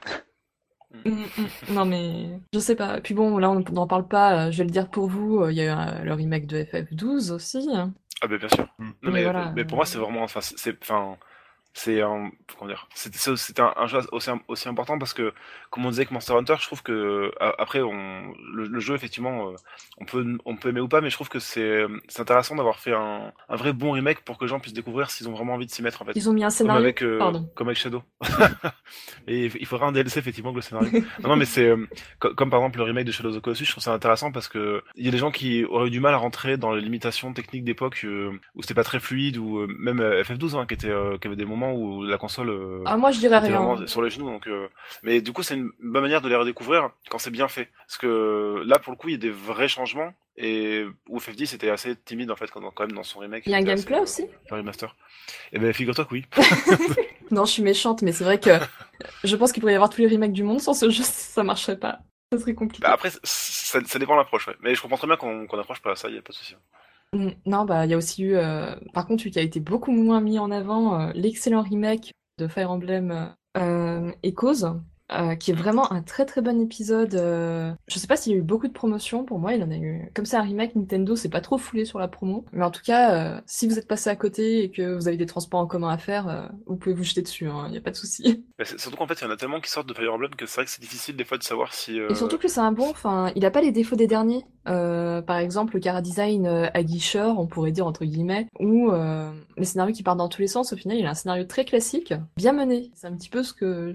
Mm, 1.06 1.26
mm. 1.38 1.50
Non 1.74 1.86
mais 1.86 2.40
je 2.54 2.60
sais 2.60 2.76
pas. 2.76 3.02
Puis 3.02 3.14
bon, 3.14 3.38
là 3.38 3.50
on 3.50 3.60
n'en 3.72 3.88
parle 3.88 4.08
pas. 4.08 4.48
euh, 4.48 4.52
Je 4.52 4.58
vais 4.60 4.64
le 4.64 4.70
dire 4.72 4.90
pour 4.90 5.08
vous. 5.08 5.40
euh, 5.44 5.52
Il 5.52 5.58
y 5.58 5.62
a 5.68 6.02
eu 6.02 6.06
le 6.06 6.14
remake 6.14 6.48
de 6.48 6.58
FF12 6.64 7.32
aussi. 7.32 7.68
ah 8.22 8.28
ben 8.28 8.38
bien 8.38 8.50
sûr. 8.50 8.68
Mm. 8.80 8.92
Non 9.04 9.12
Mais 9.12 9.12
mais, 9.12 9.24
voilà, 9.24 9.52
mais 9.56 9.66
pour 9.66 9.78
moi 9.78 9.86
c'est 9.86 9.98
vraiment, 9.98 10.24
enfin 10.24 10.42
c'est, 10.42 10.58
c'est- 10.58 10.78
enfin 10.82 11.18
c'est 11.74 12.02
un, 12.02 12.32
comment 12.58 12.70
dire, 12.70 12.88
c'était 12.96 13.62
un, 13.62 13.74
un 13.78 13.88
jeu 13.88 14.00
aussi 14.12 14.30
aussi 14.48 14.70
important 14.70 14.98
parce 15.00 15.14
que 15.14 15.34
comme 15.76 15.86
on 15.86 15.90
disait 15.90 16.02
avec 16.02 16.12
Monster 16.12 16.34
Hunter, 16.34 16.56
je 16.60 16.66
trouve 16.66 16.82
que 16.82 17.32
après 17.60 17.82
on 17.82 18.34
le, 18.54 18.66
le 18.68 18.80
jeu 18.80 18.96
effectivement 18.96 19.50
euh, 19.50 19.56
on 20.00 20.06
peut 20.06 20.26
on 20.46 20.56
peut 20.56 20.70
aimer 20.70 20.80
ou 20.82 20.88
pas, 20.88 21.02
mais 21.02 21.10
je 21.10 21.16
trouve 21.16 21.30
que 21.30 21.40
c'est 21.40 21.84
intéressant 22.18 22.56
d'avoir 22.56 22.80
fait 22.80 22.94
un, 22.94 23.32
un 23.50 23.56
vrai 23.56 23.74
bon 23.74 23.92
remake 23.92 24.22
pour 24.22 24.38
que 24.38 24.46
les 24.46 24.50
gens 24.50 24.60
puissent 24.60 24.74
découvrir 24.74 25.12
s'ils 25.12 25.28
ont 25.30 25.34
vraiment 25.34 25.54
envie 25.54 25.66
de 25.68 25.72
s'y 25.72 25.84
mettre 25.84 26.02
en 26.02 26.06
fait. 26.06 26.14
Ils 26.16 26.30
ont 26.30 26.34
mis 26.34 26.44
un 26.44 26.48
Comme 26.48 26.52
scénario. 26.56 26.82
avec, 26.82 27.04
euh, 27.04 27.18
Pardon. 27.20 27.48
comme 27.56 27.68
avec 27.68 27.78
Shadow. 27.78 28.02
Et 29.28 29.46
il 29.60 29.66
faudra 29.66 29.88
un 29.88 29.92
DLC 29.92 30.20
effectivement 30.20 30.52
avec 30.52 30.58
le 30.58 30.62
scénario. 30.62 30.92
non, 31.24 31.30
non, 31.30 31.36
mais 31.36 31.46
c'est 31.46 31.66
euh, 31.68 31.88
co- 32.20 32.34
comme 32.34 32.50
par 32.50 32.60
exemple 32.60 32.78
le 32.78 32.84
remake 32.84 33.06
de 33.06 33.12
Shadow 33.12 33.30
of 33.30 33.36
the 33.36 33.42
Colossus, 33.42 33.66
je 33.66 33.72
trouve 33.72 33.84
ça 33.84 33.94
intéressant 33.94 34.32
parce 34.32 34.48
que 34.48 34.84
il 34.96 35.06
y 35.06 35.08
a 35.08 35.12
des 35.12 35.18
gens 35.18 35.32
qui 35.32 35.64
auraient 35.66 35.88
eu 35.88 35.92
du 35.92 36.00
mal 36.00 36.14
à 36.14 36.18
rentrer 36.18 36.58
dans 36.58 36.72
les 36.74 36.82
limitations 36.82 37.34
techniques 37.34 37.64
d'époque 37.64 38.02
euh, 38.06 38.32
où 38.56 38.62
c'était 38.62 38.74
pas 38.74 38.84
très 38.84 39.00
fluide 39.00 39.38
ou 39.38 39.66
même 39.80 40.00
euh, 40.00 40.24
FF12 40.24 40.56
hein, 40.58 40.66
qui 40.68 40.74
était 40.76 40.90
euh, 40.90 41.18
qui 41.18 41.28
avait 41.28 41.36
des 41.36 41.46
moments 41.46 41.74
où 41.74 42.04
la 42.04 42.18
console 42.18 42.82
Ah 42.86 42.98
moi 42.98 43.12
je 43.12 43.20
dirais 43.20 43.40
rien. 43.40 43.86
sur 43.88 44.02
les 44.02 44.10
genoux 44.10 44.26
donc 44.30 44.48
mais 45.04 45.22
du 45.22 45.32
coup 45.32 45.44
c'est 45.44 45.56
une 45.56 45.65
bonne 45.80 46.04
manière 46.04 46.22
de 46.22 46.30
les 46.30 46.36
redécouvrir 46.36 46.90
quand 47.10 47.18
c'est 47.18 47.32
bien 47.32 47.48
fait 47.48 47.70
parce 47.88 47.98
que 47.98 48.64
là 48.66 48.80
pour 48.80 48.92
le 48.92 48.98
coup 48.98 49.10
il 49.10 49.14
y 49.14 49.16
a 49.16 49.20
des 49.20 49.30
vrais 49.32 49.68
changements 49.68 50.14
et 50.38 50.86
où 51.10 51.18
FF10 51.20 51.56
était 51.56 51.70
assez 51.70 51.96
timide 51.96 52.30
en 52.32 52.36
fait 52.36 52.52
quand, 52.52 52.60
quand 52.72 52.84
même 52.84 52.92
dans 52.96 53.04
son 53.04 53.20
remake 53.20 53.44
Il 53.46 53.52
y 53.52 53.56
a 53.56 53.58
un 53.58 53.62
C'était 53.62 53.76
gameplay 53.76 53.98
assez, 54.00 54.24
aussi. 54.24 54.32
euh, 54.52 54.56
remaster 54.58 54.96
et 55.54 55.60
ben 55.60 55.72
figure-toi 55.74 56.06
que 56.06 56.14
oui 56.14 56.26
Non, 57.32 57.46
je 57.46 57.52
suis 57.52 57.64
méchante, 57.64 58.02
mais 58.04 58.12
c'est 58.12 58.24
vrai 58.24 58.40
que 58.40 58.52
je 59.24 59.36
pense 59.36 59.52
qu'il 59.52 59.62
pourrait 59.62 59.74
y 59.74 59.76
avoir 59.76 59.90
tous 59.90 60.02
les 60.02 60.08
remakes 60.08 60.34
du 60.34 60.44
monde 60.44 60.60
sans 60.62 60.74
ce 60.76 60.90
jeu, 60.90 61.04
ça 61.04 61.44
marcherait 61.44 61.80
pas. 61.80 62.00
Ça 62.32 62.40
serait 62.40 62.54
compliqué. 62.54 62.84
Bah 62.84 62.92
après, 62.94 63.10
ça, 63.24 63.80
ça 63.84 64.00
dépend 64.00 64.14
de 64.14 64.20
l'approche, 64.20 64.48
ouais. 64.48 64.56
Mais 64.62 64.76
je 64.76 64.82
comprends 64.82 64.98
très 64.98 65.08
bien 65.08 65.16
qu'on 65.18 65.48
approche 65.60 65.82
pas 65.82 65.96
ça, 65.96 66.10
y 66.10 66.18
a 66.18 66.22
pas 66.22 66.32
de 66.32 66.36
souci. 66.36 66.56
Mm, 67.14 67.30
Non, 67.48 67.66
bah 67.66 67.86
il 67.86 67.92
y 67.92 67.94
a 67.94 67.98
aussi 67.98 68.24
eu, 68.24 68.36
euh, 68.36 68.76
par 68.94 69.08
contre, 69.08 69.24
qui 69.28 69.40
a 69.40 69.42
été 69.42 69.60
beaucoup 69.60 69.92
moins 69.92 70.22
mis 70.22 70.38
en 70.38 70.52
avant, 70.52 71.00
euh, 71.02 71.12
l'excellent 71.16 71.62
remake 71.64 72.12
de 72.38 72.48
Fire 72.48 72.70
Emblem 72.70 73.34
euh, 73.58 74.12
Echoes, 74.22 74.80
euh, 75.12 75.36
qui 75.36 75.52
est 75.52 75.56
vraiment 75.56 75.92
un 75.94 76.02
très 76.02 76.26
très 76.26 76.42
bon 76.42 76.60
épisode. 76.62 77.14
euh, 77.16 77.72
Je 77.88 78.00
sais 78.00 78.08
pas 78.08 78.16
s'il 78.16 78.32
y 78.34 78.36
a 78.36 78.40
eu 78.40 78.42
beaucoup 78.42 78.68
de 78.68 78.74
promotions, 78.74 79.24
pour 79.24 79.38
moi 79.40 79.54
il 79.54 79.62
en 79.64 79.70
a 79.70 79.76
eu. 79.76 80.10
Comme 80.16 80.26
c'est 80.26 80.38
un 80.38 80.42
remake, 80.42 80.76
Nintendo 80.76 81.16
s'est 81.16 81.30
pas 81.30 81.42
trop 81.42 81.58
foulé 81.60 81.86
sur 81.86 82.00
la 82.00 82.08
promo. 82.08 82.44
Mais 82.54 82.66
en 82.66 82.72
tout 82.72 82.82
cas, 82.84 83.14
euh, 83.38 83.42
si 83.46 83.68
vous 83.68 83.78
êtes 83.78 83.88
passé 83.88 84.10
à 84.10 84.16
côté 84.16 84.64
et 84.64 84.72
que 84.72 84.96
vous 84.96 85.08
avez 85.08 85.18
des 85.18 85.26
transports 85.28 85.60
en 85.60 85.68
commun 85.68 85.90
à 85.90 85.98
faire, 86.00 86.28
euh, 86.28 86.48
vous 86.66 86.76
pouvez 86.76 86.96
vous 86.96 87.04
jeter 87.04 87.22
dessus, 87.22 87.48
il 87.68 87.74
y 87.74 87.78
a 87.78 87.82
pas 87.82 87.92
de 87.92 87.96
souci. 87.96 88.46
C'est- 88.64 88.80
surtout 88.80 88.98
qu'en 88.98 89.06
fait, 89.08 89.22
il 89.22 89.26
y 89.26 89.28
en 89.28 89.32
a 89.32 89.38
tellement 89.38 89.60
qui 89.62 89.70
sortent 89.70 89.88
de 89.90 89.94
Fire 89.94 90.14
Emblem 90.14 90.32
que 90.36 90.46
c'est 90.48 90.56
vrai 90.56 90.66
que 90.66 90.72
c'est 90.72 90.82
difficile 90.82 91.16
des 91.16 91.26
fois 91.26 91.38
de 91.38 91.44
savoir 91.44 91.74
si. 91.74 91.98
Et 92.00 92.16
surtout 92.16 92.38
que 92.38 92.48
c'est 92.48 92.60
un 92.62 92.72
bon, 92.72 92.90
enfin, 92.90 93.32
il 93.36 93.46
a 93.46 93.52
pas 93.52 93.62
les 93.62 93.72
défauts 93.72 93.96
des 93.96 94.08
derniers. 94.08 94.44
Par 94.66 95.38
exemple, 95.38 95.76
le 95.76 95.80
Cara 95.80 96.02
Design 96.02 96.48
euh, 96.48 96.68
aguicheur, 96.74 97.40
on 97.40 97.46
pourrait 97.48 97.72
dire 97.72 97.86
entre 97.86 98.06
guillemets, 98.06 98.48
ou 98.60 98.92
les 99.58 99.66
scénarios 99.66 99.94
qui 99.94 100.02
partent 100.04 100.18
dans 100.18 100.30
tous 100.30 100.42
les 100.42 100.48
sens, 100.48 100.74
au 100.74 100.78
final, 100.78 100.98
il 100.98 101.06
a 101.06 101.12
un 101.12 101.14
scénario 101.14 101.44
très 101.44 101.66
classique, 101.66 102.14
bien 102.38 102.54
mené. 102.54 102.92
C'est 102.96 103.08
un 103.08 103.16
petit 103.16 103.30
peu 103.30 103.44
ce 103.44 103.54
que 103.54 103.94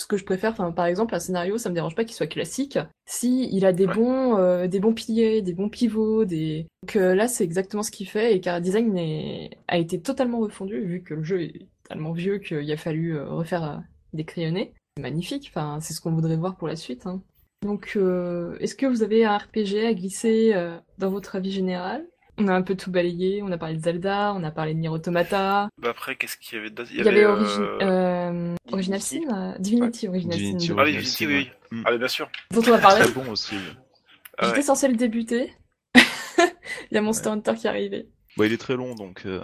ce 0.00 0.06
que 0.06 0.16
je 0.16 0.24
préfère. 0.24 0.52
Enfin, 0.52 0.72
par 0.72 0.86
exemple, 0.86 1.14
un 1.14 1.20
scénario, 1.20 1.58
ça 1.58 1.68
me 1.68 1.74
dérange 1.74 1.94
pas 1.94 2.04
qu'il 2.04 2.14
soit 2.14 2.26
classique, 2.26 2.78
si 3.06 3.48
il 3.52 3.64
a 3.66 3.72
des 3.72 3.86
Ouais. 3.86 3.94
bons 3.94 4.36
euh, 4.38 4.66
des 4.66 4.80
bons 4.80 4.94
piliers, 4.94 5.42
des 5.42 5.52
bons 5.54 5.68
pivots, 5.68 6.24
des 6.24 6.66
donc 6.82 6.96
euh, 6.96 7.14
là, 7.14 7.28
c'est 7.28 7.44
exactement 7.44 7.82
ce 7.82 7.90
qu'il 7.90 8.08
fait. 8.08 8.34
Et 8.34 8.40
Cara 8.40 8.60
Design 8.60 8.96
est- 8.96 9.50
a 9.68 9.78
été 9.78 10.00
totalement 10.00 10.38
refondu 10.40 10.80
vu 10.80 11.02
que 11.02 11.14
le 11.14 11.22
jeu 11.22 11.42
est 11.42 11.66
tellement 11.88 12.12
vieux 12.12 12.38
qu'il 12.38 12.70
a 12.70 12.76
fallu 12.76 13.16
euh, 13.16 13.28
refaire 13.28 13.82
des 14.12 14.24
crayonnés. 14.24 14.72
C'est 14.96 15.02
magnifique. 15.02 15.50
Enfin, 15.54 15.78
c'est 15.80 15.92
ce 15.94 16.00
qu'on 16.00 16.12
voudrait 16.12 16.36
voir 16.36 16.56
pour 16.56 16.68
la 16.68 16.76
suite. 16.76 17.06
hein. 17.06 17.22
Donc, 17.62 17.94
est-ce 17.94 18.74
que 18.74 18.86
vous 18.86 19.02
avez 19.02 19.24
un 19.26 19.36
RPG 19.36 19.84
à 19.86 19.92
glisser 19.92 20.54
dans 20.96 21.10
votre 21.10 21.36
avis 21.36 21.50
général? 21.52 22.06
On 22.40 22.48
a 22.48 22.54
un 22.54 22.62
peu 22.62 22.74
tout 22.74 22.90
balayé, 22.90 23.42
on 23.42 23.52
a 23.52 23.58
parlé 23.58 23.76
de 23.76 23.82
Zelda, 23.82 24.32
on 24.34 24.42
a 24.44 24.50
parlé 24.50 24.72
de 24.74 24.78
Nier 24.78 24.88
Automata, 24.88 25.68
Bah 25.78 25.90
après, 25.90 26.16
qu'est-ce 26.16 26.36
qu'il 26.38 26.56
y 26.56 26.60
avait 26.60 26.70
d'autre? 26.70 26.90
Il 26.92 27.04
y 27.04 27.08
avait 27.08 27.24
euh, 27.24 27.36
Origi- 27.36 27.78
euh, 27.82 28.54
Original 28.72 28.98
Divinity. 29.00 29.26
Sin, 29.28 29.36
euh, 29.36 29.58
Divinity 29.58 30.08
Original 30.08 30.36
Divinity 30.38 30.66
Sin, 30.68 30.74
Ah 30.78 30.82
oui, 30.84 30.94
Original 30.96 31.02
Divinity, 31.04 31.26
oui. 31.26 31.34
ouais. 31.34 31.50
oui. 31.72 31.78
Mm. 31.78 31.82
Ah, 31.86 31.96
bien 31.98 32.08
sûr. 32.08 32.30
dont 32.52 32.62
on 32.66 32.72
a 32.72 32.78
parlé. 32.78 33.00
Très 33.02 33.12
bon 33.12 33.30
aussi. 33.30 33.56
Ah 34.38 34.46
J'étais 34.46 34.56
ouais. 34.58 34.62
censé 34.62 34.88
le 34.88 34.96
débuter. 34.96 35.52
Il 36.90 36.94
y 36.94 36.96
a 36.98 37.02
Monster 37.02 37.28
Hunter 37.28 37.54
qui 37.54 37.66
est 37.66 37.70
arrivé. 37.70 38.08
Bon, 38.36 38.44
il 38.44 38.52
est 38.52 38.58
très 38.58 38.76
long, 38.76 38.94
donc. 38.94 39.22
euh, 39.26 39.40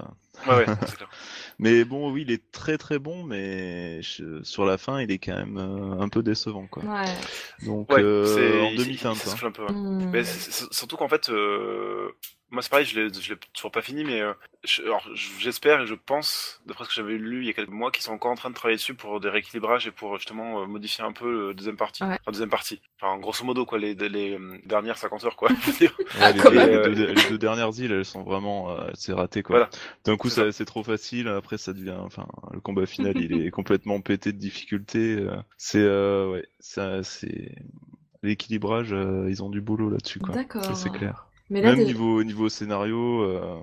Ouais, 0.46 0.54
ouais, 0.58 0.66
c'est 0.86 0.94
clair. 0.96 1.08
Mais 1.58 1.84
bon, 1.84 2.12
oui, 2.12 2.22
il 2.26 2.30
est 2.30 2.50
très 2.52 2.78
très 2.78 2.98
bon, 2.98 3.24
mais 3.24 4.00
je- 4.02 4.42
sur 4.42 4.64
la 4.64 4.78
fin, 4.78 5.00
il 5.00 5.10
est 5.10 5.18
quand 5.18 5.34
même 5.36 5.58
euh, 5.58 6.00
un 6.00 6.08
peu 6.08 6.22
décevant, 6.22 6.66
quoi. 6.66 6.84
Ouais. 6.84 7.66
Donc, 7.66 7.90
Ouais, 7.92 8.02
euh, 8.02 8.24
c'est 8.26 8.60
en 8.60 8.74
demi-teinte. 8.74 9.12
hein. 9.16 9.18
s'essouffle 9.18 9.46
un 9.46 9.50
peu. 9.50 9.62
ouais. 9.64 9.72
Hmm. 9.72 10.10
Mais 10.12 10.22
surtout 10.24 10.96
qu'en 10.96 11.08
fait, 11.08 11.28
euh, 11.30 12.10
moi 12.50 12.62
c'est 12.62 12.70
pareil, 12.70 12.86
je 12.86 13.00
l'ai, 13.00 13.12
je 13.12 13.32
l'ai 13.34 13.38
toujours 13.52 13.70
pas 13.72 13.82
fini, 13.82 14.04
mais 14.04 14.20
euh, 14.20 14.32
je- 14.64 14.82
alors, 14.82 15.06
j'espère 15.14 15.80
et 15.82 15.86
je 15.86 15.94
pense, 15.94 16.60
d'après 16.66 16.84
ce 16.84 16.88
que 16.90 16.94
j'avais 16.94 17.14
lu 17.18 17.40
il 17.42 17.46
y 17.46 17.50
a 17.50 17.52
quelques 17.52 17.68
mois, 17.70 17.90
qu'ils 17.90 18.02
sont 18.04 18.12
encore 18.12 18.30
en 18.30 18.36
train 18.36 18.50
de 18.50 18.54
travailler 18.54 18.76
dessus 18.76 18.94
pour 18.94 19.18
des 19.20 19.28
rééquilibrages 19.28 19.86
et 19.86 19.90
pour 19.90 20.16
justement 20.16 20.62
euh, 20.62 20.66
modifier 20.66 21.02
un 21.04 21.12
peu 21.12 21.48
le 21.48 21.54
deuxième 21.54 21.76
partie. 21.76 22.04
Ouais. 22.04 22.10
Enfin, 22.20 22.30
deuxième 22.32 22.48
partie. 22.50 22.80
Enfin, 23.00 23.18
grosso 23.18 23.44
modo, 23.44 23.66
quoi, 23.66 23.78
les, 23.78 23.94
les, 23.94 24.32
euh, 24.38 24.58
dernières 24.64 24.96
50 24.98 25.24
heures, 25.24 25.36
quoi. 25.36 25.48
Ouais, 25.80 26.32
les, 26.32 26.40
deux, 26.42 26.50
même. 26.50 26.82
les 26.88 26.94
deux- 26.94 27.12
les 27.12 27.28
deux 27.28 27.38
dernières 27.38 27.70
îles, 27.78 27.92
elles 27.92 28.04
sont 28.04 28.22
vraiment, 28.22 28.70
euh, 28.70 28.88
c'est 28.94 29.12
raté 29.12 29.42
quoi. 29.42 29.56
Voilà. 29.56 29.70
D'un 30.04 30.16
coup, 30.16 30.28
C'est 30.28 30.42
ça- 30.46 30.52
c'est 30.52 30.64
trop 30.64 30.82
facile. 30.82 31.28
Après, 31.28 31.58
ça 31.58 31.72
devient, 31.72 31.96
enfin, 32.00 32.26
le 32.52 32.60
combat 32.60 32.86
final, 32.86 33.16
il 33.16 33.40
est 33.44 33.50
complètement 33.50 34.00
pété 34.00 34.32
de 34.32 34.38
difficultés. 34.38 35.16
euh, 35.18 35.36
C'est, 35.58 35.78
euh, 35.82 36.30
ouais, 36.32 36.46
ça, 36.60 37.02
c'est 37.02 37.54
l'équilibrage. 38.22 38.92
euh, 38.92 39.26
ils 39.28 39.42
ont 39.42 39.50
du 39.50 39.60
boulot 39.60 39.90
là-dessus, 39.90 40.18
quoi. 40.20 40.34
D'accord. 40.34 40.64
Ça, 40.64 40.74
c'est 40.74 40.90
clair. 40.90 41.25
Mais 41.48 41.60
là, 41.62 41.70
Même 41.70 41.78
des- 41.78 41.84
niveau 41.86 42.22
niveau 42.24 42.48
scénario, 42.48 43.22
euh, 43.22 43.60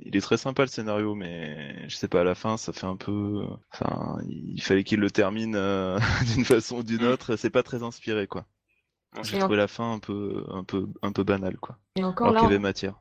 il 0.00 0.16
est 0.16 0.20
très 0.20 0.38
sympa 0.38 0.62
le 0.62 0.68
scénario, 0.68 1.14
mais 1.14 1.88
je 1.88 1.94
sais 1.96 2.08
pas 2.08 2.22
à 2.22 2.24
la 2.24 2.34
fin, 2.34 2.56
ça 2.56 2.72
fait 2.72 2.86
un 2.86 2.96
peu, 2.96 3.44
enfin, 3.72 4.18
il 4.28 4.60
fallait 4.62 4.84
qu'il 4.84 5.00
le 5.00 5.10
termine 5.10 5.54
euh, 5.54 5.98
d'une 6.34 6.44
façon 6.44 6.78
ou 6.78 6.82
d'une 6.82 7.02
Mm. 7.02 7.08
autre. 7.12 7.36
C'est 7.36 7.50
pas 7.50 7.62
très 7.62 7.82
inspiré, 7.82 8.26
quoi. 8.26 8.46
J'ai 9.22 9.38
trouvé 9.38 9.56
la 9.56 9.68
fin 9.68 9.92
un 9.92 9.98
peu 9.98 10.44
un 10.50 10.64
peu 10.64 10.86
un 11.02 11.12
peu 11.12 11.24
banale, 11.24 11.56
quoi. 11.58 11.76
et 11.96 12.04
encore 12.04 12.28
Alors 12.28 12.34
là, 12.34 12.40
qu'il 12.40 12.48
y 12.50 12.52
avait 12.54 12.62
matière. 12.62 13.00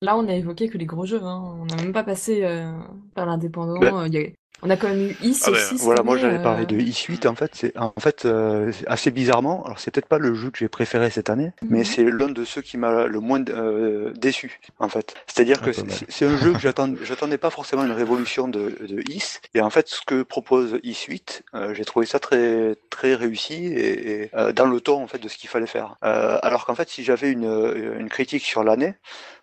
Là, 0.00 0.16
on 0.16 0.26
a 0.28 0.34
évoqué 0.34 0.68
que 0.68 0.78
les 0.78 0.86
gros 0.86 1.06
jeux, 1.06 1.22
hein. 1.22 1.40
On 1.60 1.64
n'a 1.66 1.76
même 1.76 1.92
pas 1.92 2.02
passé 2.04 2.42
euh, 2.44 2.72
par 3.14 3.26
l'indépendant. 3.26 3.78
Ben- 3.78 3.96
euh, 4.04 4.08
y 4.08 4.16
a- 4.18 4.30
On 4.64 4.70
a 4.70 4.76
quand 4.76 4.88
même 4.88 5.08
eu 5.10 5.16
Is 5.22 5.40
Ah 5.44 5.50
aussi. 5.50 5.60
cette 5.70 5.78
Voilà, 5.78 6.02
moi 6.04 6.16
j'avais 6.16 6.38
euh, 6.38 6.42
parlé 6.42 6.66
de 6.66 6.76
i8 6.76 7.26
en 7.26 7.34
fait. 7.34 7.50
C'est 7.54 7.76
en 7.76 7.92
fait 7.98 8.24
euh, 8.24 8.70
assez 8.86 9.10
bizarrement. 9.10 9.64
Alors 9.64 9.80
c'est 9.80 9.90
peut-être 9.90 10.06
pas 10.06 10.18
le 10.18 10.34
jeu 10.34 10.50
que 10.50 10.58
j'ai 10.58 10.68
préféré 10.68 11.10
cette 11.10 11.30
année, 11.30 11.50
mais 11.68 11.78
Mhm. 11.80 11.84
c'est 11.84 12.04
l'un 12.04 12.28
de 12.28 12.44
ceux 12.44 12.62
qui 12.62 12.78
m'a 12.78 13.06
le 13.06 13.18
moins 13.20 13.44
euh, 13.48 14.12
déçu 14.14 14.60
en 14.78 14.88
fait. 14.88 15.14
C'est-à-dire 15.26 15.58
Ah, 15.62 15.66
que 15.66 15.72
c'est 16.08 16.26
un 16.26 16.36
jeu 16.36 16.52
que 16.52 16.60
j'attendais 17.04 17.38
pas 17.38 17.50
forcément 17.50 17.84
une 17.84 17.90
révolution 17.92 18.46
de, 18.46 18.76
de 18.88 19.02
Is. 19.10 19.40
Et 19.54 19.60
en 19.60 19.70
fait, 19.70 19.88
ce 19.88 20.00
que 20.06 20.22
propose 20.22 20.74
Is8, 20.84 21.42
euh, 21.54 21.74
j'ai 21.74 21.84
trouvé 21.84 22.06
ça 22.06 22.20
très 22.20 22.76
très 22.90 23.14
réussi 23.16 23.54
et, 23.66 24.22
et, 24.22 24.30
euh, 24.34 24.52
dans 24.52 24.66
le 24.66 24.80
ton 24.80 25.02
en 25.02 25.08
fait 25.08 25.18
de 25.18 25.28
ce 25.28 25.36
qu'il 25.38 25.50
fallait 25.50 25.66
faire. 25.66 25.96
Euh, 26.04 26.38
alors 26.42 26.66
qu'en 26.66 26.74
fait, 26.76 26.88
si 26.88 27.02
j'avais 27.02 27.30
une, 27.32 27.50
une 27.98 28.08
critique 28.08 28.44
sur 28.44 28.62
l'année, 28.62 28.94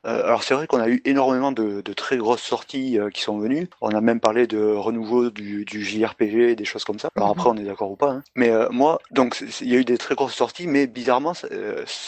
euh, 0.06 0.24
alors 0.24 0.44
c'est 0.44 0.54
vrai 0.54 0.66
qu'on 0.68 0.80
a 0.80 0.88
eu 0.90 1.02
énormément 1.06 1.52
de, 1.52 1.82
de 1.82 1.94
très 1.94 2.18
grosses 2.18 2.42
sorties 2.42 2.98
euh, 3.00 3.10
qui 3.10 3.22
sont 3.22 3.38
venues. 3.38 3.68
On 3.82 3.90
a 3.90 4.02
même 4.02 4.20
parlé 4.20 4.48
de 4.48 4.58
renouveau 4.62 5.30
du, 5.30 5.66
du 5.66 5.84
JRPG, 5.84 6.56
des 6.56 6.66
choses 6.66 6.84
comme 6.86 7.00
ça. 7.00 7.10
Alors 7.16 7.30
après, 7.32 7.50
on 7.50 7.58
est 7.58 7.64
d'accord 7.64 7.92
ou 7.92 7.96
pas. 7.96 8.12
hein. 8.12 8.24
Mais 8.36 8.50
euh, 8.50 8.68
moi, 8.72 9.00
donc 9.12 9.44
il 9.62 9.68
y 9.70 9.76
a 9.76 9.80
eu 9.80 9.86
des 9.86 9.98
très 9.98 10.16
grosses 10.16 10.34
sorties, 10.36 10.68
mais 10.68 10.88
bizarrement, 10.88 11.34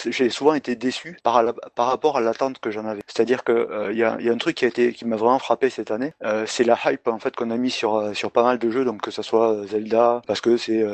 j'ai 0.10 0.30
souvent 0.30 0.54
été 0.54 0.75
déçu 0.75 1.17
par, 1.23 1.43
la- 1.43 1.54
par 1.54 1.88
rapport 1.88 2.17
à 2.17 2.21
l'attente 2.21 2.60
que 2.60 2.71
j'en 2.71 2.86
avais. 2.86 3.01
C'est-à-dire 3.08 3.43
que 3.43 3.89
il 3.91 3.97
y, 3.97 4.04
a, 4.04 4.15
il 4.19 4.25
y 4.25 4.30
a 4.30 4.34
un 4.34 4.38
truc 4.38 4.56
qui 4.56 4.65
a 4.65 4.67
été 4.67 4.93
qui 4.93 5.06
m'a 5.06 5.15
vraiment 5.15 5.39
frappé 5.39 5.69
cette 5.69 5.91
année, 5.91 6.13
c'est 6.45 6.63
la 6.63 6.77
hype 6.86 7.08
en 7.08 7.19
fait 7.19 7.36
qu'on 7.36 7.51
a 7.51 7.58
mis 7.58 7.71
sur 7.71 8.15
sur 8.15 8.32
pas 8.32 8.43
mal 8.43 8.58
de 8.58 8.69
jeux, 8.71 8.86
donc 8.86 9.01
que 9.01 9.12
ça 9.12 9.23
soit 9.23 9.65
Zelda, 9.67 10.21
parce 10.27 10.41
que 10.41 10.58
c'est 10.58 10.86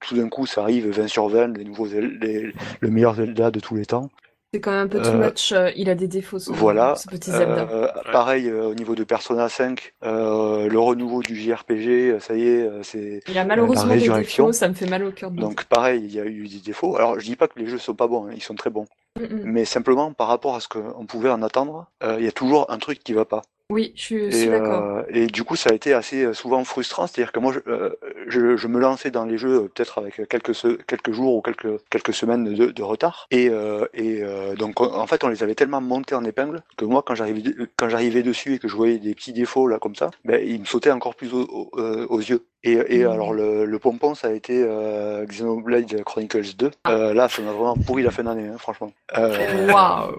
tout 0.00 0.16
d'un 0.16 0.28
coup 0.28 0.46
ça 0.46 0.62
arrive 0.62 0.88
20 0.88 1.08
sur 1.08 1.28
20, 1.28 1.56
les 1.56 1.64
nouveaux 1.64 1.86
les- 1.86 2.52
le 2.80 2.90
meilleur 2.90 3.14
Zelda 3.14 3.50
de 3.50 3.60
tous 3.60 3.76
les 3.76 3.86
temps. 3.86 4.10
C'est 4.54 4.60
quand 4.60 4.70
même 4.70 4.86
un 4.86 4.88
peu 4.88 5.02
too 5.02 5.08
Euh, 5.10 5.26
much. 5.28 5.52
euh, 5.52 5.70
Il 5.76 5.90
a 5.90 5.94
des 5.94 6.08
défauts, 6.08 6.38
ce, 6.38 6.50
Voilà. 6.50 6.94
ce 6.96 7.06
petit 7.06 7.30
Zelda. 7.30 7.68
Euh, 7.70 7.88
Pareil 8.12 8.48
euh, 8.48 8.68
au 8.68 8.74
niveau 8.74 8.94
de 8.94 9.04
Persona 9.04 9.50
5, 9.50 9.92
euh, 10.04 10.68
le 10.68 10.78
renouveau 10.78 11.20
du 11.22 11.36
JRPG, 11.36 12.18
ça 12.18 12.34
y 12.34 12.48
est, 12.48 12.70
c'est 12.82 13.20
Il 13.28 13.36
a 13.36 13.44
malheureusement 13.44 13.94
des 13.94 14.08
défauts, 14.08 14.52
ça 14.52 14.68
me 14.68 14.74
fait 14.74 14.86
mal 14.86 15.04
au 15.04 15.12
cœur 15.12 15.30
de 15.30 15.38
donc 15.38 15.64
pareil, 15.64 16.00
il 16.02 16.14
y 16.14 16.18
a 16.20 16.24
eu 16.24 16.48
des 16.48 16.60
défauts. 16.60 16.96
Alors 16.96 17.20
je 17.20 17.26
dis 17.26 17.36
pas 17.36 17.46
que 17.46 17.58
les 17.58 17.66
jeux 17.66 17.76
sont 17.78 17.94
pas 17.94 18.06
bons, 18.06 18.26
hein, 18.28 18.32
ils 18.34 18.42
sont 18.42 18.54
très 18.54 18.70
bons. 18.70 18.86
Mm, 19.18 19.22
mm. 19.24 19.40
mais 19.44 19.64
simplement 19.66 20.12
par 20.14 20.28
rapport 20.28 20.54
à 20.56 20.60
ce 20.60 20.68
qu'on 20.68 21.04
pouvait 21.04 21.30
en 21.30 21.42
attendre, 21.42 21.86
il 22.02 22.24
y 22.24 22.28
a 22.28 22.32
toujours 22.32 22.70
un 22.70 22.78
truc 22.78 23.04
qui 23.04 23.12
va 23.12 23.26
pas. 23.26 23.42
Oui, 23.70 23.92
je 23.94 24.00
suis, 24.30 24.48
d'accord. 24.48 24.82
euh, 24.82 25.02
et 25.10 25.26
du 25.26 25.44
coup, 25.44 25.54
ça 25.54 25.68
a 25.70 25.74
été 25.74 25.92
assez 25.92 26.24
euh, 26.24 26.32
souvent 26.32 26.64
frustrant. 26.64 27.06
C'est-à-dire 27.06 27.32
que 27.32 27.38
moi, 27.38 27.52
je, 27.52 27.58
euh, 27.70 27.90
je, 28.26 28.56
je 28.56 28.66
me 28.66 28.78
lançais 28.80 29.10
dans 29.10 29.26
les 29.26 29.36
jeux 29.36 29.68
peut-être 29.68 29.98
avec 29.98 30.26
quelques 30.26 31.12
jours 31.12 31.34
ou 31.36 31.42
quelques 31.42 31.78
quelques 31.90 32.14
semaines 32.14 32.44
de, 32.54 32.66
de 32.70 32.82
retard. 32.82 33.26
Et, 33.30 33.50
euh, 33.50 33.84
et 33.92 34.22
euh, 34.22 34.54
donc, 34.54 34.80
en 34.80 35.06
fait, 35.06 35.22
on 35.22 35.28
les 35.28 35.42
avait 35.42 35.54
tellement 35.54 35.82
montés 35.82 36.14
en 36.14 36.24
épingle 36.24 36.62
que 36.78 36.86
moi, 36.86 37.02
quand 37.06 37.14
j'arrivais 37.14 37.42
quand 37.76 37.90
j'arrivais 37.90 38.22
dessus 38.22 38.54
et 38.54 38.58
que 38.58 38.68
je 38.68 38.74
voyais 38.76 38.98
des 38.98 39.14
petits 39.14 39.34
défauts 39.34 39.66
là 39.66 39.78
comme 39.78 39.94
ça, 39.96 40.10
ben, 40.24 40.42
ils 40.42 40.60
me 40.60 40.64
sautaient 40.64 40.90
encore 40.90 41.14
plus 41.14 41.34
au- 41.34 41.46
au- 41.72 41.78
aux 42.08 42.20
yeux. 42.20 42.46
Et, 42.72 42.96
et 43.00 43.04
Mhm. 43.04 43.10
alors 43.12 43.32
le, 43.32 43.64
le 43.64 43.78
pompon, 43.78 44.14
ça 44.14 44.28
a 44.28 44.32
été 44.32 44.62
euh, 44.66 45.24
Xenoblade 45.26 46.02
Chronicles 46.04 46.54
2. 46.56 46.70
Euh, 46.88 47.14
là, 47.14 47.28
ça 47.28 47.42
m'a 47.42 47.52
vraiment 47.52 47.76
pourri 47.76 48.02
la 48.02 48.10
fin 48.10 48.24
d'année, 48.24 48.48
hein, 48.48 48.56
franchement. 48.58 48.90
Euh, 49.16 49.68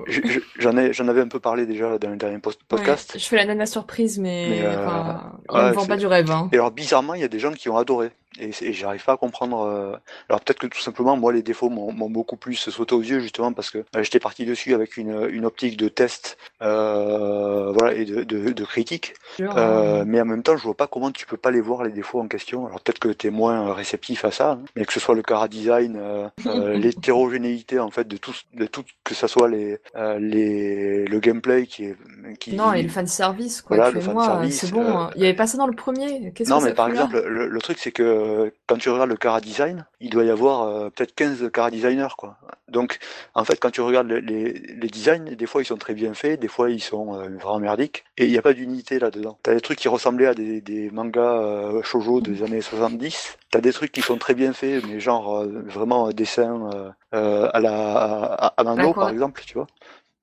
je- 0.07 0.21
J'en 0.59 0.75
ai 0.77 0.93
j'en 0.93 1.07
avais 1.07 1.21
un 1.21 1.27
peu 1.27 1.39
parlé 1.39 1.65
déjà 1.65 1.97
dans 1.97 2.09
le 2.09 2.17
dernier 2.17 2.39
podcast. 2.39 3.13
Ouais, 3.13 3.19
je 3.19 3.25
fais 3.25 3.35
la 3.35 3.45
nana 3.45 3.65
surprise, 3.65 4.19
mais, 4.19 4.47
Mais, 4.49 4.67
enfin, 4.67 5.21
on 5.49 5.57
ouais, 5.57 5.69
ne 5.69 5.73
vend 5.73 5.81
c'est- 5.81 5.87
pas 5.87 5.97
du 5.97 6.07
rêve. 6.07 6.29
Hein. 6.31 6.49
Et 6.51 6.55
alors 6.55 6.71
bizarrement, 6.71 7.13
il 7.13 7.21
y 7.21 7.25
a 7.25 7.27
des 7.27 7.39
gens 7.39 7.51
qui 7.51 7.69
ont 7.69 7.77
adoré. 7.77 8.09
Et, 8.39 8.51
j'arrive 8.73 9.03
pas 9.03 9.13
à 9.13 9.17
comprendre. 9.17 9.61
euh, 9.61 9.95
Alors 10.29 10.41
peut-être 10.41 10.59
que 10.59 10.67
tout 10.67 10.79
simplement, 10.79 11.17
moi, 11.17 11.33
les 11.33 11.41
défauts 11.41 11.69
m'ont 11.69 11.91
m'ont 11.91 12.09
beaucoup 12.09 12.37
plus 12.37 12.55
sauté 12.55 12.93
aux 12.95 13.01
yeux 13.01 13.19
justement 13.19 13.53
parce 13.53 13.71
que 13.71 13.79
euh, 13.95 14.03
j'étais 14.03 14.19
parti 14.19 14.45
dessus 14.45 14.73
avec 14.75 14.97
une, 14.97 15.27
une 15.31 15.45
optique 15.45 15.77
de 15.77 15.87
test, 15.89 16.37
euh, 16.61 17.71
voilà, 17.71 17.93
et 17.95 18.05
de, 18.05 18.23
de, 18.23 18.51
de 18.51 18.65
critique. 18.65 19.15
Sûr, 19.35 19.57
Euh, 19.57 20.03
mais 20.05 20.21
en 20.21 20.25
même 20.25 20.43
temps, 20.43 20.57
je 20.57 20.63
vois 20.63 20.75
pas 20.77 20.87
comment 20.87 21.11
tu 21.11 21.25
peux 21.25 21.37
pas 21.37 21.51
les 21.51 21.59
voir 21.61 21.83
les 21.83 21.91
défauts 21.91 22.19
en 22.21 22.27
question. 22.27 22.67
Alors 22.67 22.81
peut-être 22.81 22.99
que 22.99 23.09
tu 23.09 23.27
es 23.27 23.29
moins 23.31 23.73
réceptif 23.73 24.23
à 24.25 24.31
ça, 24.31 24.51
hein, 24.51 24.61
mais 24.75 24.85
que 24.85 24.93
ce 24.93 24.99
soit 24.99 25.15
le 25.15 25.23
cara 25.23 25.47
design, 25.47 25.97
euh, 25.97 26.27
euh, 26.45 26.77
l'hétérogénéité 26.77 27.79
en 27.79 27.89
fait 27.91 28.07
de 28.07 28.17
tout, 28.17 28.33
de 28.53 28.67
tout 28.67 28.83
que 29.03 29.15
ça 29.15 29.27
soit 29.27 29.47
les, 29.49 29.79
euh, 29.95 30.19
les 30.19 31.05
le 31.05 31.19
gameplay 31.19 31.65
qui 31.65 31.85
est 31.85 31.95
qui 32.39 32.55
Non, 32.55 32.73
et 32.73 32.83
le 32.83 32.89
fanservice, 32.89 33.61
quoi. 33.61 33.77
Voilà, 33.77 33.91
tu 33.91 33.95
le 33.95 34.01
fais, 34.01 34.11
moi, 34.11 34.23
fanservice, 34.23 34.59
c'est 34.61 34.67
bon. 34.67 34.81
euh, 34.85 34.91
hein. 34.97 35.11
Il 35.15 35.21
y 35.21 35.25
avait 35.25 35.35
pas 35.35 35.47
ça 35.47 35.57
dans 35.57 35.67
le 35.67 35.75
premier. 35.75 36.31
Qu'est-ce 36.33 36.49
Non, 36.49 36.61
mais 36.61 36.73
par 36.73 36.87
fout 36.87 36.95
là? 36.95 37.01
exemple, 37.03 37.23
le, 37.27 37.47
le 37.47 37.61
truc, 37.61 37.77
c'est 37.79 37.91
que 37.91 38.01
euh, 38.19 38.51
quand 38.67 38.77
tu 38.77 38.89
regardes 38.89 39.09
le 39.09 39.17
Cara 39.17 39.41
Design, 39.41 39.85
il 39.99 40.09
doit 40.09 40.23
y 40.23 40.29
avoir 40.29 40.63
euh, 40.63 40.89
peut-être 40.89 41.15
15 41.15 41.49
Cara 41.51 41.71
Designers, 41.71 42.15
quoi. 42.17 42.37
Donc, 42.67 42.99
en 43.33 43.43
fait, 43.43 43.59
quand 43.59 43.71
tu 43.71 43.81
regardes 43.81 44.07
les, 44.07 44.21
les, 44.21 44.53
les 44.53 44.87
designs, 44.87 45.35
des 45.35 45.45
fois, 45.45 45.61
ils 45.61 45.65
sont 45.65 45.77
très 45.77 45.93
bien 45.93 46.13
faits, 46.13 46.39
des 46.39 46.47
fois, 46.47 46.69
ils 46.69 46.81
sont 46.81 47.15
euh, 47.15 47.29
vraiment 47.29 47.59
merdiques, 47.59 48.05
et 48.17 48.25
il 48.25 48.31
n'y 48.31 48.37
a 48.37 48.41
pas 48.41 48.53
d'unité 48.53 48.99
là-dedans. 48.99 49.37
T'as 49.43 49.53
des 49.53 49.61
trucs 49.61 49.79
qui 49.79 49.87
ressemblaient 49.87 50.27
à 50.27 50.33
des, 50.33 50.61
des 50.61 50.91
mangas 50.91 51.81
shoujo 51.83 52.21
des 52.21 52.43
années 52.43 52.61
70, 52.61 53.37
t'as 53.51 53.61
des 53.61 53.73
trucs 53.73 53.91
qui 53.91 54.01
sont 54.01 54.17
très 54.17 54.35
bien 54.35 54.53
faits, 54.53 54.83
mais 54.87 54.99
genre, 54.99 55.45
vraiment, 55.45 56.09
dessin 56.09 56.93
à 57.11 57.59
la 57.59 58.23
à, 58.33 58.53
à 58.57 58.63
Mano, 58.63 58.93
par 58.93 59.09
exemple, 59.09 59.41
tu 59.45 59.55
vois. 59.55 59.67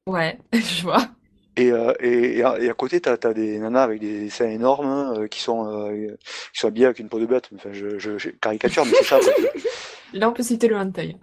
Ouais, 0.07 0.39
je 0.53 0.83
vois. 0.83 1.03
Et, 1.57 1.73
euh, 1.73 1.95
et, 2.01 2.39
et, 2.39 2.43
à, 2.45 2.75
côté, 2.75 3.01
t'as 3.01 3.17
as 3.23 3.33
des 3.33 3.59
nanas 3.59 3.83
avec 3.83 4.01
des 4.01 4.29
seins 4.29 4.51
énormes 4.51 5.15
euh, 5.17 5.27
qui 5.27 5.41
sont 5.41 5.67
euh, 5.67 6.17
qui 6.53 6.61
sont 6.61 6.69
habillées 6.69 6.87
avec 6.87 6.99
une 6.99 7.09
peau 7.09 7.19
de 7.19 7.27
bête. 7.27 7.49
Enfin, 7.55 7.71
je, 7.73 7.99
je, 7.99 8.19
je 8.19 8.29
caricature, 8.29 8.85
mais 8.85 8.93
c'est 8.99 9.05
ça. 9.05 9.19
Là, 10.13 10.29
on 10.29 10.33
peut 10.33 10.43
citer 10.43 10.69
le 10.69 10.77
hentai. 10.77 11.17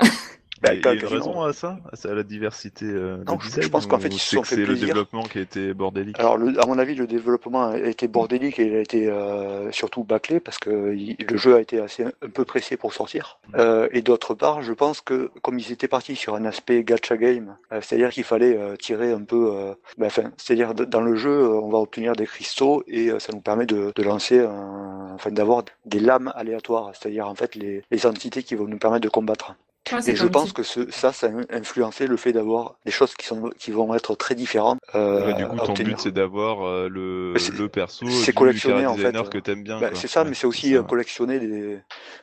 Bah, 0.64 0.74
il 0.74 0.82
y 0.82 0.88
a 0.88 0.94
une 0.94 1.06
raison 1.06 1.42
à 1.42 1.52
ça 1.52 1.78
À 1.92 2.14
la 2.14 2.24
diversité 2.24 2.86
euh, 2.86 3.18
non, 3.28 3.36
de 3.36 3.42
design, 3.42 3.64
je 3.64 3.68
pense 3.68 3.86
qu'en 3.86 4.00
fait, 4.00 4.08
ils 4.08 4.20
se 4.20 4.38
sont 4.38 4.44
fait 4.44 4.56
c'est 4.56 4.66
le 4.66 4.76
développement 4.76 5.24
qui 5.24 5.40
a 5.40 5.42
été 5.42 5.74
bordélique. 5.74 6.18
Alors, 6.20 6.38
le, 6.38 6.58
à 6.58 6.66
mon 6.66 6.80
avis, 6.80 6.96
le 6.96 7.06
développement 7.06 7.68
a 7.68 7.78
été 7.78 8.08
bordélique 8.08 8.60
et 8.60 8.68
il 8.68 8.76
a 8.76 8.80
été 8.80 9.10
euh, 9.10 9.70
surtout 9.74 10.06
bâclé 10.06 10.40
parce 10.40 10.58
que 10.60 10.96
il, 10.96 11.18
le 11.30 11.38
jeu 11.38 11.56
a 11.56 11.60
été 11.60 11.82
assez 11.82 12.06
un 12.06 12.30
peu 12.34 12.46
pressé 12.46 12.78
pour 12.78 12.94
sortir. 12.94 13.40
Euh, 13.56 13.90
et 13.92 14.02
d'autre 14.02 14.36
part, 14.36 14.62
je 14.62 14.72
pense 14.72 15.02
que 15.02 15.32
comme 15.42 15.60
ils 15.60 15.74
étaient 15.74 15.90
partis 15.90 16.16
sur 16.16 16.36
un 16.36 16.46
aspect 16.46 16.82
gacha 16.86 17.18
game, 17.18 17.58
euh, 17.74 17.82
c'est-à-dire 17.82 18.10
qu'il 18.12 18.24
fallait 18.24 18.58
euh, 18.58 18.78
tirer 18.78 19.12
un 19.12 19.24
peu, 19.24 19.76
ben, 19.98 20.06
enfin, 20.06 20.32
c'est-à-dire 20.38 20.74
dans 20.74 21.02
le 21.02 21.16
jeu, 21.16 21.46
on 21.46 21.70
va 21.70 21.80
obtenir 21.80 22.14
des 22.16 22.26
cristaux 22.26 22.84
et 22.88 23.12
ça 23.20 23.34
nous 23.34 23.42
permet 23.42 23.66
de, 23.66 23.92
de 23.94 24.04
lancer, 24.04 24.40
un, 24.40 25.12
enfin, 25.14 25.32
d'avoir 25.32 25.64
des 25.86 26.00
lames 26.00 26.32
aléatoires, 26.36 26.92
c'est-à-dire 26.94 27.28
en 27.28 27.36
fait 27.36 27.56
les, 27.56 27.84
les 27.92 28.06
entités 28.06 28.44
qui 28.44 28.56
vont 28.56 28.68
nous 28.68 28.78
permettre 28.78 29.04
de 29.04 29.10
combattre. 29.10 29.56
Ah, 29.92 30.00
et 30.08 30.16
je 30.16 30.26
pense 30.28 30.54
que 30.54 30.64
ce, 30.64 30.90
ça, 30.92 31.12
ça 31.12 31.28
a 31.28 31.56
influencé 31.56 32.08
le 32.08 32.16
fait 32.18 32.32
d'avoir 32.32 32.76
des 32.86 32.92
choses 32.92 33.14
qui 33.16 33.26
sont 33.26 33.50
qui 33.60 33.72
vont 33.72 33.94
être 33.94 34.16
très 34.16 34.34
différentes. 34.34 34.80
Euh, 34.96 35.28
ouais, 35.28 35.34
du 35.34 35.46
coup, 35.46 35.58
ton 35.58 35.72
obtenir. 35.74 35.98
but 35.98 36.02
c'est 36.02 36.12
d'avoir 36.12 36.66
euh, 36.66 36.88
le, 36.90 37.34
C'est- 37.38 37.54
le 37.54 37.68
perso, 37.68 38.08
c'est 38.10 38.32
du 38.32 38.34
collectionner, 38.34 38.86
en 38.86 38.96
fait, 38.96 39.12
que 39.30 39.38
t'aimes 39.40 39.64
bien. 39.64 39.80
Bah, 39.80 39.90
c'est 39.94 40.08
ça, 40.08 40.24
Ouais, 40.24 40.30
mais 40.30 40.36
c'est 40.36 40.48
aussi 40.48 40.76
euh, 40.76 40.84
collectionner 40.84 41.40
des, 41.40 41.80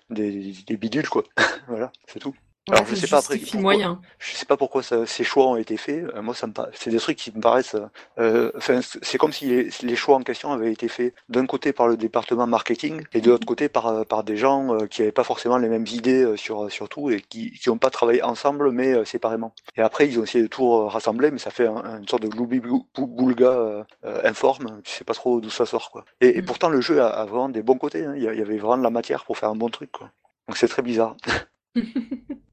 des, 0.09 0.53
des 0.67 0.77
bidules, 0.77 1.09
quoi. 1.09 1.25
voilà, 1.69 1.93
c'est 2.07 2.19
tout. 2.19 2.35
Ouais, 2.71 2.77
Alors, 2.77 2.87
je 2.89 2.95
sais 2.95 3.07
pas 3.09 3.19
après 3.19 3.35
justifie 3.35 3.53
pourquoi- 3.57 3.63
moyen. 3.75 4.01
Je 4.19 4.35
sais 4.35 4.47
pas 4.47 4.57
pourquoi 4.57 4.83
ça, 4.83 5.07
ces 5.07 5.25
choix 5.25 5.47
ont 5.47 5.57
été 5.57 5.77
faits. 5.77 6.05
Euh, 6.15 6.23
moi, 6.23 6.35
ça 6.35 6.47
me, 6.47 6.53
par- 6.53 6.69
c'est 6.73 6.91
des 6.91 6.99
trucs 6.99 7.17
qui 7.19 7.33
me 7.35 7.41
paraissent. 7.41 7.77
euh, 8.19 8.53
c'est 9.03 9.19
comme 9.19 9.33
si 9.33 9.47
les, 9.47 9.69
les 9.83 9.97
choix 9.97 10.17
en 10.17 10.23
question 10.23 10.53
avaient 10.53 10.73
été 10.73 10.89
faits 10.89 11.15
d'un 11.29 11.47
côté 11.47 11.73
par 11.73 11.89
le 11.89 11.97
département 11.97 12.47
marketing 12.47 13.03
et 13.13 13.21
de 13.21 13.31
l'autre 13.31 13.47
côté 13.47 13.69
par 13.69 13.87
euh, 13.89 14.05
par 14.05 14.25
des 14.25 14.37
gens 14.37 14.75
euh, 14.75 14.87
qui 14.87 15.03
avaient 15.03 15.13
pas 15.13 15.25
forcément 15.25 15.59
les 15.59 15.69
mêmes 15.69 15.87
idées 15.87 16.37
sur 16.37 16.71
sur 16.71 16.89
tout 16.89 17.11
et 17.11 17.21
qui 17.21 17.51
qui 17.53 17.71
ont 17.71 17.79
pas 17.79 17.91
travaillé 17.91 18.23
ensemble 18.23 18.71
mais 18.71 19.05
séparément. 19.05 19.53
Et 19.77 19.81
après, 19.83 20.09
ils 20.09 20.19
ont 20.19 20.25
essayé 20.25 20.43
de 20.45 20.49
tout 20.49 20.87
rassembler, 20.87 21.31
mais 21.31 21.39
ça 21.39 21.51
fait 21.51 21.67
un- 21.67 21.99
une 22.01 22.09
sorte 22.09 22.23
de 22.23 22.29
gloubi-boulga 22.29 23.51
euh, 23.51 23.85
euh, 24.05 24.21
informe. 24.25 24.81
Tu 24.85 24.93
sais 24.93 25.05
pas 25.05 25.15
trop 25.15 25.41
d'où 25.41 25.51
ça 25.51 25.67
sort, 25.67 25.91
quoi. 25.91 26.05
Et, 26.21 26.39
et 26.39 26.43
Mm. 26.43 26.45
pourtant, 26.45 26.69
le 26.69 26.81
jeu 26.81 27.01
a, 27.03 27.09
a 27.09 27.25
vraiment 27.25 27.49
des 27.49 27.63
bons 27.63 27.79
côtés. 27.79 28.05
hein. 28.05 28.15
Il 28.17 28.23
y 28.23 28.29
a- 28.29 28.33
il 28.33 28.39
y 28.39 28.43
avait 28.43 28.59
vraiment 28.59 28.79
de 28.79 28.83
la 28.83 28.91
matière 28.91 29.25
pour 29.25 29.37
faire 29.39 29.49
un 29.51 29.57
bon 29.57 29.69
truc, 29.71 29.91
quoi. 29.93 30.11
Donc 30.49 30.57
c'est 30.57 30.69
très 30.69 30.83
bizarre. 30.83 31.17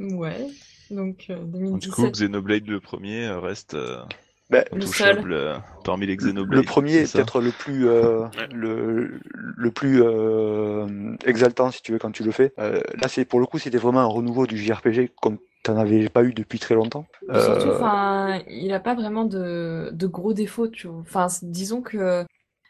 Ouais. 0.00 0.48
Donc, 0.90 1.26
euh, 1.30 1.36
Donc, 1.36 1.80
Du 1.80 1.90
coup, 1.90 2.02
2017. 2.02 2.12
Xenoblade 2.12 2.66
le 2.68 2.80
premier 2.80 3.26
euh, 3.26 3.40
reste 3.40 3.74
euh, 3.74 4.02
Ben, 4.50 4.64
Le 4.70 4.76
intouchable 4.78 5.32
euh, 5.32 5.56
parmi 5.84 6.06
les 6.06 6.16
Xenoblade. 6.16 6.60
Le 6.60 6.62
premier 6.64 6.94
est 6.96 7.12
peut-être 7.12 7.40
le 7.40 7.50
plus 7.50 7.88
euh, 7.88 8.20
Ouais. 8.26 8.48
le, 8.54 9.20
le 9.56 9.70
plus 9.72 10.02
euh, 10.02 11.16
exaltant 11.24 11.70
si 11.70 11.82
tu 11.82 11.92
veux 11.92 11.98
quand 11.98 12.12
tu 12.12 12.22
le 12.22 12.30
fais. 12.30 12.52
Euh, 12.58 12.80
là 13.00 13.08
c'est 13.08 13.24
pour 13.24 13.40
le 13.40 13.46
coup 13.46 13.58
c'était 13.58 13.78
vraiment 13.78 14.00
un 14.00 14.04
renouveau 14.06 14.46
du 14.46 14.56
JRPG 14.58 15.10
comme 15.20 15.38
t'en 15.64 15.76
avais 15.76 16.08
pas 16.08 16.22
eu 16.22 16.32
depuis 16.32 16.60
très 16.60 16.76
longtemps. 16.76 17.06
Surtout, 17.28 17.68
Euh, 17.68 17.76
enfin, 17.76 18.40
il 18.48 18.72
a 18.72 18.78
pas 18.78 18.94
vraiment 18.94 19.24
de, 19.24 19.90
de 19.92 20.06
gros 20.06 20.32
défauts, 20.32 20.68
tu 20.68 20.86
vois. 20.86 21.00
Enfin, 21.00 21.26
disons 21.42 21.82
que 21.82 22.24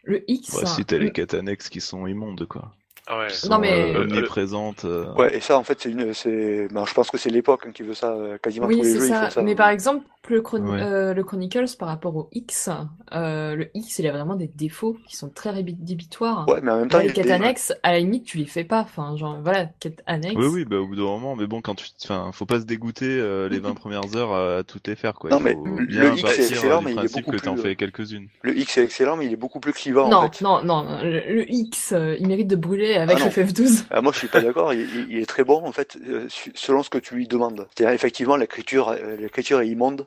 le 0.04 0.24
X. 0.30 0.54
Ouais, 0.54 0.64
si 0.64 0.84
t'as 0.86 0.96
les 0.96 1.10
quêtes 1.12 1.34
annexes 1.34 1.68
qui 1.68 1.82
sont 1.82 2.06
immondes, 2.06 2.46
quoi. 2.46 2.72
Ah 3.08 3.18
ouais. 3.20 3.28
Sont 3.30 3.48
Non, 3.50 3.58
mais- 3.58 3.70
euh, 3.94 4.00
Euh, 4.00 4.02
omniprésentes. 4.04 4.84
euh, 4.84 5.12
Ouais 5.14 5.36
et 5.36 5.40
ça 5.40 5.58
en 5.58 5.62
fait 5.64 5.80
c'est 5.80 5.90
une 5.90 6.12
c'est 6.12 6.68
ben, 6.72 6.84
je 6.86 6.92
pense 6.94 7.10
que 7.10 7.18
c'est 7.18 7.30
l'époque 7.30 7.64
hein, 7.66 7.70
qui 7.72 7.82
veut 7.84 7.94
ça 7.94 8.12
euh, 8.12 8.36
quasiment 8.38 8.66
Oui, 8.66 8.78
tous 8.78 8.82
les 8.82 8.90
c'est 8.92 8.98
jeux 8.98 9.06
ils 9.06 9.08
ça. 9.10 9.24
font 9.26 9.30
ça. 9.30 9.42
Mais 9.42 9.54
par 9.54 9.68
exemple, 9.68 10.04
le, 10.28 10.40
Chron- 10.42 10.66
Ouais. 10.66 10.82
euh, 10.82 11.14
le 11.14 11.22
Chronicles 11.22 11.76
par 11.78 11.86
rapport 11.86 12.16
au 12.16 12.28
X, 12.32 12.68
euh, 13.14 13.54
le 13.54 13.68
X, 13.74 14.00
il 14.00 14.08
a 14.08 14.12
vraiment 14.12 14.34
des 14.34 14.48
défauts 14.48 14.96
qui 15.06 15.16
sont 15.16 15.28
très 15.28 15.50
rédhibitoires. 15.50 16.48
Ouais 16.48 16.60
mais 16.62 16.72
en 16.72 16.78
même 16.78 16.88
temps 16.88 16.98
les 16.98 17.06
y 17.06 17.10
a 17.10 17.12
quêtes 17.12 17.30
annexes, 17.30 17.72
à 17.84 17.92
la 17.92 18.00
limite, 18.00 18.24
tu 18.24 18.38
les 18.38 18.44
fais 18.46 18.64
pas. 18.64 18.80
Enfin, 18.80 19.16
genre, 19.16 19.38
voilà, 19.40 19.66
quêtes 19.78 20.02
annexes. 20.06 20.34
Oui, 20.36 20.46
oui, 20.46 20.64
bah 20.64 20.78
au 20.78 20.86
bout 20.88 20.96
d'un 20.96 21.02
moment, 21.02 21.36
mais 21.36 21.46
bon, 21.46 21.60
quand 21.60 21.76
tu, 21.76 21.86
enfin, 22.02 22.30
faut 22.32 22.44
pas 22.46 22.58
se 22.58 22.64
dégoûter 22.64 23.06
euh, 23.08 23.48
les 23.48 23.60
20 23.60 23.74
premières 23.74 24.16
heures 24.16 24.34
à, 24.34 24.64
tout 24.64 24.80
les 24.86 24.96
faire, 24.96 25.14
quoi. 25.14 25.30
Non, 25.30 25.38
Il 25.38 25.44
mais 25.44 25.54
le 25.88 26.12
X, 26.14 26.22
c'est 26.32 26.42
excellent, 26.50 26.82
mais 26.82 26.92
il 26.94 26.98
est 27.04 27.14
beaucoup 27.14 27.30
plus, 27.30 27.38
fais 27.62 27.68
euh, 27.70 27.74
quelques-unes. 27.76 28.26
le 28.42 28.58
X 28.58 28.78
est 28.78 28.82
excellent 28.82 29.16
mais 29.16 29.26
il 29.26 29.32
est 29.32 29.36
beaucoup 29.36 29.60
plus 29.60 29.72
clivant 29.72 30.08
non, 30.08 30.16
en 30.18 30.22
fait. 30.30 30.40
non, 30.42 30.64
non, 30.64 30.82
non, 30.82 30.98
le, 31.04 31.44
X, 31.48 31.94
il 32.18 32.26
mérite 32.26 32.48
de 32.48 32.56
brûler 32.56 32.95
avec 32.96 33.16
Ah, 33.18 33.24
non. 33.24 33.26
le 33.26 33.30
FF12. 33.44 33.84
Ah, 33.90 34.00
moi, 34.00 34.12
je 34.12 34.18
suis 34.18 34.28
pas 34.28 34.40
d'accord. 34.40 34.72
Il, 34.72 35.18
est 35.18 35.26
très 35.26 35.44
bon 35.44 35.62
en 35.66 35.72
fait, 35.72 35.96
euh, 36.08 36.26
selon 36.54 36.82
ce 36.82 36.90
que 36.90 36.98
tu 36.98 37.14
lui 37.14 37.26
demandes. 37.28 37.66
C'est-à-dire 37.74 37.94
effectivement, 37.94 38.36
l'écriture, 38.36 38.88
euh, 38.90 39.16
l'écriture 39.16 39.60
est 39.60 39.68
immonde. 39.68 40.06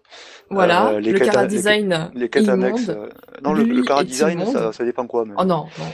Voilà, 0.50 0.90
Euh, 0.94 1.00
les 1.00 1.12
le 1.12 1.20
cara 1.20 1.44
les- 1.44 1.48
design 1.48 2.12
Les 2.16 2.50
annexes. 2.50 2.90
euh, 2.90 3.10
non, 3.44 3.54
le, 3.54 3.64
le 3.64 3.84
cara 3.84 4.02
est 4.02 4.06
design, 4.06 4.40
immonde. 4.42 4.54
ça, 4.54 4.74
ça 4.74 4.84
dépend 4.84 5.06
quoi. 5.08 5.26
Mais, 5.26 5.34
Oh 5.38 5.44
non, 5.46 5.58
non, 5.58 5.64
non. 5.80 5.86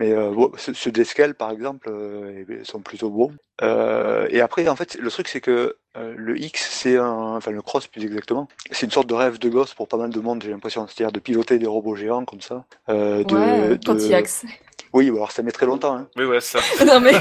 mais 0.00 0.12
euh, 0.12 0.30
bon, 0.32 0.50
ce- 0.56 0.72
ceux 0.72 0.90
d'Escal, 0.90 1.34
par 1.34 1.50
exemple, 1.50 1.88
euh, 1.90 2.44
sont 2.64 2.80
plutôt 2.80 3.10
bons. 3.10 3.32
Euh, 3.62 4.26
et 4.30 4.40
après, 4.40 4.68
en 4.68 4.76
fait, 4.76 4.96
le 5.00 5.10
truc, 5.10 5.28
c'est 5.28 5.40
que 5.40 5.76
le 6.16 6.40
X, 6.40 6.68
c'est 6.70 6.96
un, 6.96 7.36
enfin 7.36 7.50
le 7.50 7.60
cross 7.60 7.88
plus 7.88 8.04
exactement, 8.04 8.46
c'est 8.70 8.86
une 8.86 8.92
sorte 8.92 9.08
de 9.08 9.14
rêve 9.14 9.40
de 9.40 9.48
gosse 9.48 9.74
pour 9.74 9.88
pas 9.88 9.96
mal 9.96 10.10
de 10.10 10.20
monde, 10.20 10.40
j'ai 10.44 10.50
l'impression. 10.52 10.86
C'est-à-dire 10.86 11.10
de 11.10 11.18
piloter 11.18 11.58
des 11.58 11.66
robots 11.66 11.96
géants 11.96 12.24
comme 12.24 12.40
ça. 12.40 12.64
De, 12.88 12.94
ouais, 13.34 13.76
de- 13.76 13.78
Oui, 14.92 15.08
alors 15.08 15.32
ça 15.32 15.42
met 15.42 15.52
très 15.52 15.66
longtemps. 15.66 15.96
Hein. 15.96 16.08
Oui, 16.16 16.24
ouais, 16.24 16.40
c'est 16.40 16.58
ça. 16.58 16.84
non 16.84 17.00
mais, 17.00 17.12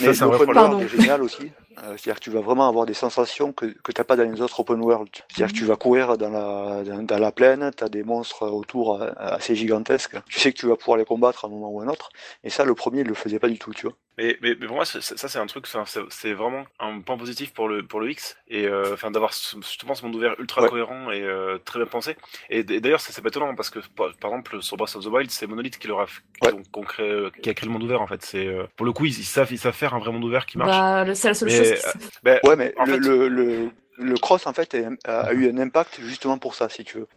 Mais 0.00 0.14
c'est 0.14 0.22
un 0.22 0.26
vrai 0.26 0.38
l'open 0.38 0.56
world 0.56 0.82
est 0.82 0.88
génial 0.88 1.22
aussi. 1.22 1.52
Euh, 1.78 1.96
C'est-à-dire 1.96 2.14
que 2.16 2.20
tu 2.20 2.30
vas 2.30 2.40
vraiment 2.40 2.68
avoir 2.68 2.86
des 2.86 2.94
sensations 2.94 3.52
que, 3.52 3.66
que 3.66 3.92
tu 3.92 4.00
n'as 4.00 4.04
pas 4.04 4.16
dans 4.16 4.22
les 4.30 4.40
autres 4.40 4.60
open 4.60 4.80
world. 4.80 5.08
C'est-à-dire 5.28 5.52
que 5.52 5.58
tu 5.58 5.64
vas 5.64 5.76
courir 5.76 6.16
dans 6.16 6.30
la, 6.30 6.84
dans, 6.84 7.02
dans 7.02 7.18
la 7.18 7.32
plaine, 7.32 7.70
tu 7.76 7.84
as 7.84 7.88
des 7.88 8.04
monstres 8.04 8.46
autour 8.48 9.02
euh, 9.02 9.10
assez 9.16 9.54
gigantesques. 9.56 10.16
Tu 10.28 10.38
sais 10.40 10.52
que 10.52 10.58
tu 10.58 10.66
vas 10.66 10.76
pouvoir 10.76 10.98
les 10.98 11.04
combattre 11.04 11.44
à 11.44 11.48
un 11.48 11.50
moment 11.50 11.70
ou 11.70 11.80
à 11.80 11.84
un 11.84 11.88
autre. 11.88 12.10
Et 12.44 12.50
ça, 12.50 12.64
le 12.64 12.74
premier, 12.74 13.00
il 13.00 13.06
le 13.08 13.14
faisait 13.14 13.38
pas 13.38 13.48
du 13.48 13.58
tout, 13.58 13.72
tu 13.72 13.86
vois. 13.86 13.96
Mais, 14.16 14.38
mais, 14.42 14.54
mais 14.60 14.66
pour 14.66 14.76
moi, 14.76 14.84
ça, 14.84 15.00
c'est 15.00 15.38
un 15.38 15.46
truc, 15.46 15.66
c'est 16.10 16.32
vraiment 16.34 16.64
un 16.78 17.00
point 17.00 17.16
positif 17.16 17.52
pour 17.52 17.68
le, 17.68 17.84
pour 17.84 18.00
le 18.00 18.10
X. 18.12 18.36
Et 18.48 18.66
euh, 18.66 18.92
enfin, 18.94 19.10
d'avoir 19.10 19.34
ce- 19.34 19.56
justement 19.56 19.94
ce 19.96 20.04
monde 20.04 20.14
ouvert 20.14 20.34
ultra 20.38 20.62
Ouais. 20.62 20.68
cohérent 20.68 21.10
et 21.10 21.20
euh, 21.22 21.58
très 21.64 21.80
bien 21.80 21.86
pensé. 21.86 22.16
Et, 22.48 22.62
d'ailleurs, 22.62 23.00
ça, 23.00 23.12
c'est 23.12 23.22
pas 23.22 23.28
étonnant 23.28 23.54
parce 23.56 23.70
que, 23.70 23.80
par, 23.96 24.14
par 24.20 24.30
exemple, 24.30 24.62
sur 24.62 24.76
Breath 24.76 24.94
of 24.94 25.04
the 25.04 25.08
Wild, 25.08 25.30
c'est 25.30 25.46
Monolith 25.48 25.78
qui, 25.78 25.88
leur 25.88 26.00
a, 26.00 26.06
qui, 26.06 26.46
Ouais. 26.46 26.52
crée- 26.86 27.30
qui 27.42 27.50
a 27.50 27.54
créé 27.54 27.66
le 27.66 27.72
monde 27.72 27.82
ouvert, 27.82 28.00
en 28.02 28.06
fait. 28.06 28.22
C'est 28.22 28.46
euh, 28.46 28.66
Pour 28.76 28.86
le 28.86 28.92
coup, 28.92 29.04
ils, 29.06 29.18
ils 29.18 29.24
savent, 29.24 29.50
ils 29.52 29.58
savent 29.58 29.74
faire 29.74 29.94
un 29.94 29.98
vrai 29.98 30.12
monde 30.12 30.24
ouvert 30.24 30.46
qui 30.46 30.58
marche. 30.58 30.70
bah, 30.70 31.04
le- 31.04 31.14
c'est 31.14 31.28
la 31.28 31.34
seule 31.34 31.48
Mais, 31.48 31.56
chose 31.56 31.70
euh, 31.72 31.74
qui 31.98 32.04
se- 32.04 32.46
Ouais, 32.48 32.56
mais 32.56 32.72
en 32.76 32.84
le, 32.84 32.92
fait- 32.92 32.98
le, 33.00 33.28
le, 33.28 33.70
le 33.98 34.14
cross, 34.16 34.46
en 34.46 34.52
fait, 34.52 34.76
a 35.06 35.32
eu 35.32 35.50
un 35.50 35.58
impact 35.58 36.00
justement 36.00 36.38
pour 36.38 36.54
ça, 36.54 36.68
si 36.68 36.84
tu 36.84 36.98
veux. 36.98 37.08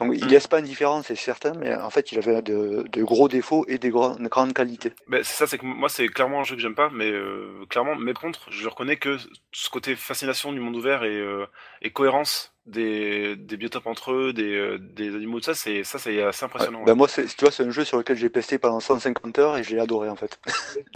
Donc, 0.00 0.12
il 0.16 0.24
Mm. 0.24 0.28
laisse 0.28 0.46
pas 0.46 0.58
indifférent, 0.58 1.02
c'est 1.02 1.14
certain, 1.14 1.52
mais 1.54 1.74
en 1.74 1.90
fait, 1.90 2.10
il 2.12 2.18
avait 2.18 2.42
de, 2.42 2.84
de 2.90 3.02
gros 3.02 3.28
défauts 3.28 3.64
et 3.68 3.78
des 3.78 3.90
grandes, 3.90 4.20
grandes 4.28 4.52
qualités. 4.52 4.92
Ben, 5.08 5.22
c'est 5.22 5.34
ça, 5.36 5.46
c'est 5.46 5.58
que 5.58 5.64
moi, 5.66 5.88
c'est 5.88 6.08
clairement 6.08 6.40
un 6.40 6.44
jeu 6.44 6.56
que 6.56 6.62
j'aime 6.62 6.74
pas, 6.74 6.90
mais 6.92 7.10
euh, 7.10 7.64
clairement, 7.68 7.94
mais 7.96 8.12
contre, 8.12 8.50
je 8.50 8.68
reconnais 8.68 8.96
que 8.96 9.16
ce 9.52 9.70
côté 9.70 9.94
fascination 9.94 10.52
du 10.52 10.60
monde 10.60 10.76
ouvert 10.76 11.04
et, 11.04 11.16
euh, 11.16 11.46
et 11.82 11.90
cohérence 11.90 12.50
des, 12.66 13.36
des 13.36 13.58
biotopes 13.58 13.86
entre 13.86 14.12
eux, 14.12 14.32
des, 14.32 14.54
euh, 14.56 14.78
des 14.80 15.14
animaux, 15.14 15.38
tout 15.38 15.44
ça, 15.44 15.54
c'est 15.54 15.84
ça, 15.84 15.98
c'est 15.98 16.22
assez 16.22 16.44
Ouais. 16.44 16.46
impressionnant. 16.46 16.82
Ben, 16.84 16.94
moi, 16.94 17.08
c'est- 17.08 17.26
tu 17.36 17.44
vois, 17.44 17.50
c'est 17.50 17.62
un 17.62 17.70
jeu 17.70 17.84
sur 17.84 17.98
lequel 17.98 18.16
j'ai 18.16 18.30
pesté 18.30 18.56
pendant 18.58 18.80
150 18.80 19.38
heures 19.38 19.58
et 19.58 19.62
j'ai 19.62 19.78
adoré, 19.78 20.08
en 20.08 20.16
fait. 20.16 20.40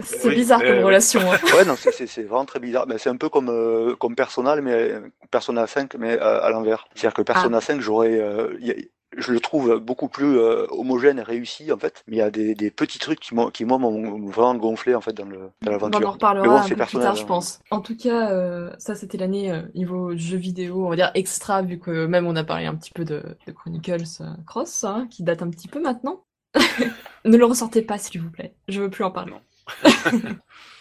C'est 0.03 0.29
Oui, 0.29 0.33
bizarre 0.35 0.61
comme 0.63 0.79
relation. 0.83 1.21
hein. 1.21 1.37
Ouais, 1.55 1.65
non, 1.65 1.75
c'est- 1.75 2.23
vraiment 2.23 2.45
très 2.45 2.59
bizarre. 2.59 2.87
Ben, 2.87 2.97
c'est 2.97 3.09
un 3.09 3.17
peu 3.17 3.29
comme, 3.29 3.49
euh, 3.49 3.95
comme 3.95 4.15
Persona, 4.15 4.55
mais 4.55 4.93
Persona 5.29 5.67
5, 5.67 5.93
mais 5.95 6.17
à, 6.17 6.37
à 6.37 6.49
l'envers. 6.49 6.87
C'est-à-dire 6.95 7.13
que 7.13 7.21
Persona 7.21 7.61
5, 7.61 7.81
j'aurais, 7.81 8.19
euh, 8.19 8.55
y 8.59 8.71
a- 8.71 8.75
je 9.17 9.31
le 9.31 9.39
trouve 9.39 9.79
beaucoup 9.79 10.07
plus 10.07 10.37
euh, 10.37 10.65
homogène 10.69 11.19
et 11.19 11.23
réussi, 11.23 11.71
en 11.71 11.77
fait. 11.77 12.03
Mais 12.07 12.17
il 12.17 12.19
y 12.19 12.21
a 12.21 12.29
des, 12.29 12.53
des 12.55 12.69
petits 12.71 12.99
trucs 12.99 13.19
qui, 13.19 13.33
moi, 13.33 13.51
m'ont 13.77 14.27
vraiment 14.29 14.55
gonflé, 14.55 14.93
en 14.95 15.01
fait, 15.01 15.13
dans 15.13 15.25
le- 15.25 15.37
dans 15.37 15.49
On 15.65 15.67
en 15.67 15.71
l'aventure. 15.71 16.11
reparlera 16.13 16.45
bon, 16.47 16.55
un 16.55 16.69
peu 16.69 16.75
plus 16.75 16.99
tard, 16.99 17.15
je 17.15 17.23
hein. 17.23 17.25
pense. 17.25 17.59
En 17.71 17.81
tout 17.81 17.97
cas, 17.97 18.31
euh, 18.31 18.71
ça 18.77 18.95
c'était 18.95 19.17
l'année 19.17 19.51
euh, 19.51 19.61
niveau 19.75 20.15
jeux 20.15 20.37
vidéo, 20.37 20.85
on 20.85 20.89
va 20.89 20.95
dire 20.95 21.11
extra, 21.15 21.61
vu 21.61 21.79
que 21.79 22.05
même 22.05 22.27
on 22.27 22.35
a 22.35 22.43
parlé 22.43 22.65
un 22.65 22.75
petit 22.75 22.91
peu 22.91 23.03
de, 23.05 23.23
de 23.47 23.51
Chronicles 23.51 24.03
euh, 24.21 24.25
Cross, 24.45 24.83
hein, 24.83 25.07
qui 25.09 25.23
date 25.23 25.41
un 25.41 25.49
petit 25.49 25.67
peu 25.67 25.81
maintenant. 25.81 26.23
ne 27.25 27.37
le 27.37 27.45
ressortez 27.45 27.81
pas, 27.81 27.97
s'il 27.97 28.21
vous 28.21 28.29
plaît. 28.31 28.53
Je 28.67 28.81
veux 28.81 28.89
plus 28.89 29.03
en 29.03 29.11
parler. 29.11 29.31
Non. 29.33 29.41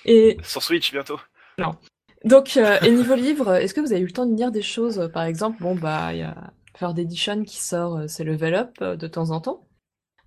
Et 0.04 0.38
Sur 0.42 0.62
Switch 0.62 0.92
bientôt. 0.92 1.18
donc, 2.24 2.56
euh, 2.56 2.78
et 2.82 2.90
niveau 2.90 3.14
livre, 3.14 3.54
est-ce 3.54 3.74
que 3.74 3.80
vous 3.80 3.92
avez 3.92 4.00
eu 4.00 4.06
le 4.06 4.12
temps 4.12 4.26
de 4.26 4.34
lire 4.34 4.50
des 4.50 4.62
choses? 4.62 5.10
Par 5.12 5.24
exemple, 5.24 5.62
bon, 5.62 5.74
bah, 5.74 6.12
il 6.12 6.20
y 6.20 6.22
a 6.22 6.52
Third 6.78 6.98
Edition 6.98 7.44
qui 7.44 7.56
sort, 7.58 7.96
euh, 7.96 8.04
c'est 8.08 8.24
Level 8.24 8.54
Up 8.54 8.70
euh, 8.82 8.96
de 8.96 9.06
temps 9.06 9.30
en 9.30 9.40
temps. 9.40 9.66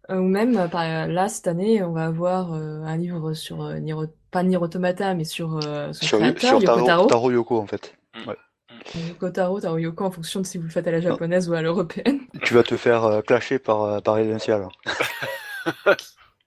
Euh, 0.09 0.17
ou 0.17 0.27
même, 0.27 0.57
euh, 0.57 0.67
par, 0.67 1.07
là, 1.07 1.29
cette 1.29 1.47
année, 1.47 1.83
on 1.83 1.93
va 1.93 2.05
avoir 2.05 2.53
euh, 2.53 2.81
un 2.83 2.97
livre 2.97 3.33
sur, 3.33 3.63
euh, 3.63 3.77
Nier, 3.77 3.95
pas 4.31 4.43
Nier 4.43 4.57
Automata, 4.57 5.13
mais 5.13 5.23
sur 5.23 5.59
euh, 5.65 5.93
son 5.93 6.05
Sur, 6.05 6.17
créateur, 6.19 6.59
sur 6.59 6.61
Yoko 6.61 7.07
Taro, 7.07 7.31
Yoko, 7.31 7.59
en 7.59 7.67
fait. 7.67 7.95
Yoko 8.95 9.29
Taro, 9.29 9.61
Taro 9.61 9.77
Yoko, 9.77 10.05
en 10.05 10.11
fonction 10.11 10.41
de 10.41 10.45
si 10.45 10.57
vous 10.57 10.65
le 10.65 10.69
faites 10.69 10.87
à 10.87 10.91
la 10.91 11.01
japonaise 11.01 11.49
ou 11.49 11.53
à 11.53 11.61
l'européenne. 11.61 12.21
Tu 12.43 12.53
vas 12.53 12.63
te 12.63 12.75
faire 12.75 13.03
euh, 13.05 13.21
clasher 13.21 13.59
par, 13.59 13.83
euh, 13.83 13.99
par 13.99 14.17
Elentia, 14.17 14.57
là. 14.57 14.69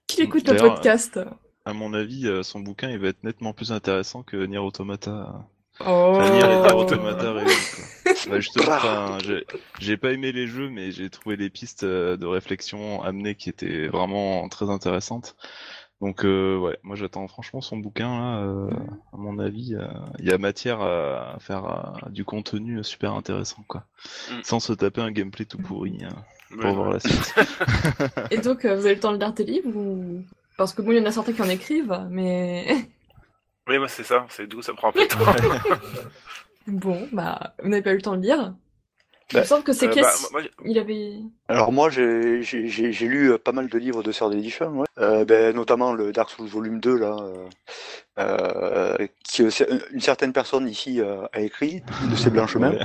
Qui 0.07 0.21
écoute 0.21 0.47
le 0.47 0.57
podcast? 0.57 1.19
À 1.63 1.73
mon 1.73 1.93
avis, 1.93 2.27
euh, 2.27 2.43
son 2.43 2.59
bouquin, 2.59 2.89
il 2.91 2.99
va 2.99 3.07
être 3.07 3.23
nettement 3.23 3.53
plus 3.53 3.71
intéressant 3.71 4.21
que 4.21 4.37
Nier 4.45 4.59
Automata. 4.59 5.47
Oh. 5.85 6.17
Bah, 8.29 8.39
justement, 8.39 9.17
j'ai- 9.79 9.97
pas 9.97 10.11
aimé 10.11 10.31
les 10.31 10.47
jeux, 10.47 10.69
mais 10.69 10.91
j'ai 10.91 11.09
trouvé 11.09 11.35
les 11.35 11.49
pistes 11.49 11.83
euh, 11.83 12.17
de 12.17 12.25
réflexion 12.25 13.01
amenées 13.03 13.35
qui 13.35 13.49
étaient 13.49 13.87
vraiment 13.87 14.47
très 14.49 14.69
intéressantes. 14.69 15.35
Donc 16.01 16.25
euh, 16.25 16.57
ouais, 16.57 16.77
moi 16.83 16.95
j'attends 16.95 17.27
franchement 17.27 17.61
son 17.61 17.77
bouquin 17.77 18.09
là. 18.19 18.39
euh, 18.43 18.69
à 19.13 19.17
mon 19.17 19.39
avis, 19.39 19.75
euh, 19.75 19.87
il 20.19 20.25
y 20.25 20.31
a 20.31 20.37
matière 20.37 20.81
à 20.81 21.37
faire 21.39 21.65
euh, 22.05 22.09
du 22.09 22.25
contenu 22.25 22.83
super 22.83 23.13
intéressant 23.13 23.63
quoi, 23.67 23.85
Mm. 24.29 24.33
sans 24.43 24.59
se 24.59 24.73
taper 24.73 25.01
un 25.01 25.11
gameplay 25.11 25.45
tout 25.45 25.57
pourri 25.57 25.99
hein, 26.03 26.09
pour 26.51 26.65
Ouais. 26.65 26.73
voir 26.75 26.89
la 26.91 26.99
suite. 26.99 27.33
Et 28.31 28.37
donc, 28.39 28.65
euh, 28.65 28.75
vous 28.75 28.85
avez 28.85 28.95
le 28.95 28.99
temps 29.01 29.13
de 29.13 29.17
lire 29.19 29.33
tes 29.33 29.45
livres 29.45 29.75
ou... 29.75 30.21
Parce 30.57 30.73
que 30.73 30.81
bon, 30.81 30.91
il 30.91 30.97
y 30.97 31.01
en 31.01 31.05
a 31.05 31.11
certains 31.11 31.33
qui 31.33 31.41
en 31.41 31.49
écrivent, 31.49 32.05
mais 32.09 32.65
Oui, 33.67 33.77
moi 33.79 33.87
c'est 33.87 34.03
ça, 34.03 34.25
c'est 34.29 34.47
d'où 34.47 34.61
ça 34.61 34.73
prend 34.73 34.89
un 34.89 34.91
peu 34.91 35.01
de 35.03 35.07
temps. 35.07 35.17
bon, 36.67 37.07
bah, 37.11 37.55
vous 37.63 37.69
n'avez 37.69 37.81
pas 37.81 37.91
eu 37.91 37.95
le 37.95 38.01
temps 38.01 38.15
de 38.15 38.21
lire. 38.21 38.53
Il 39.31 39.35
Bah, 39.35 39.39
me 39.41 39.45
semble 39.45 39.63
que 39.63 39.73
c'est 39.73 39.87
Euh, 39.87 39.91
qu'est-ce 39.91 40.31
bah, 40.31 40.39
il 40.65 40.77
avait... 40.77 41.13
Alors 41.47 41.71
moi, 41.71 41.89
j'ai 41.89 42.43
j'ai- 42.43 42.67
j'ai- 42.67 42.91
j'ai 42.91 43.07
lu 43.07 43.31
euh, 43.31 43.39
pas 43.39 43.53
mal 43.53 43.67
de 43.67 43.77
livres 43.79 44.03
de 44.03 44.11
Edition, 44.33 44.67
ouais. 44.81 44.85
Euh, 44.99 45.25
ben, 45.25 45.55
notamment 45.55 45.93
le 45.93 46.11
Dark 46.11 46.29
Souls 46.29 46.47
Volume 46.47 46.79
2, 46.79 46.95
là, 46.99 47.17
euh, 47.19 47.47
euh, 48.19 49.07
qui 49.23 49.49
c'est- 49.51 49.67
une 49.91 49.99
certaine 49.99 50.31
personne 50.31 50.67
ici 50.69 51.01
euh, 51.01 51.25
a 51.33 51.41
écrit, 51.41 51.81
de 52.11 52.15
ces 52.15 52.29
blancs 52.29 52.49
chemins. 52.49 52.71
Ouais. 52.73 52.79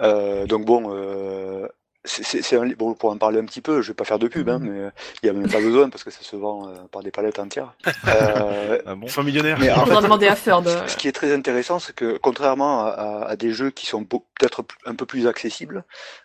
Euh, 0.00 0.46
donc 0.46 0.64
bon, 0.64 0.84
euh, 0.94 1.66
c'est- 2.04 2.22
c'est 2.22 2.42
c'est 2.42 2.56
un 2.56 2.64
livre, 2.64 2.76
bon, 2.78 2.94
pour 2.94 3.10
en 3.10 3.16
parler 3.16 3.38
un 3.40 3.44
petit 3.44 3.60
peu, 3.60 3.82
je 3.82 3.88
vais 3.88 3.94
pas 3.94 4.04
faire 4.04 4.18
de 4.18 4.28
pub, 4.28 4.48
hein, 4.48 4.58
mais 4.60 4.70
euh, 4.78 4.90
il 5.22 5.26
y 5.26 5.30
a 5.30 5.32
même 5.32 5.50
pas 5.50 5.60
besoin 5.60 5.88
parce 5.88 6.04
que 6.04 6.10
ça 6.10 6.20
se 6.22 6.36
vend 6.36 6.68
euh, 6.68 6.74
par 6.92 7.02
des 7.02 7.10
palettes 7.10 7.38
entières. 7.38 7.74
Euh, 8.08 8.78
Ah 8.86 8.94
bon? 8.94 9.06
Millionnaires. 9.24 9.56
mais 9.58 9.70
en 9.70 9.86
fait, 9.86 10.02
demander 10.02 10.26
à 10.26 10.36
Ferd. 10.36 10.68
ce 10.86 10.96
qui 10.96 11.08
est 11.08 11.12
très 11.12 11.32
intéressant, 11.34 11.78
c'est 11.78 11.94
que 11.94 12.18
contrairement 12.18 12.84
à, 12.84 12.88
à- 12.90 13.24
à 13.30 13.36
des 13.36 13.52
jeux 13.52 13.70
qui 13.70 13.86
sont 13.86 14.04
peut-être 14.04 14.64
un 14.86 14.94
peu 14.94 15.06
plus 15.06 15.26
accessibles, 15.26 15.84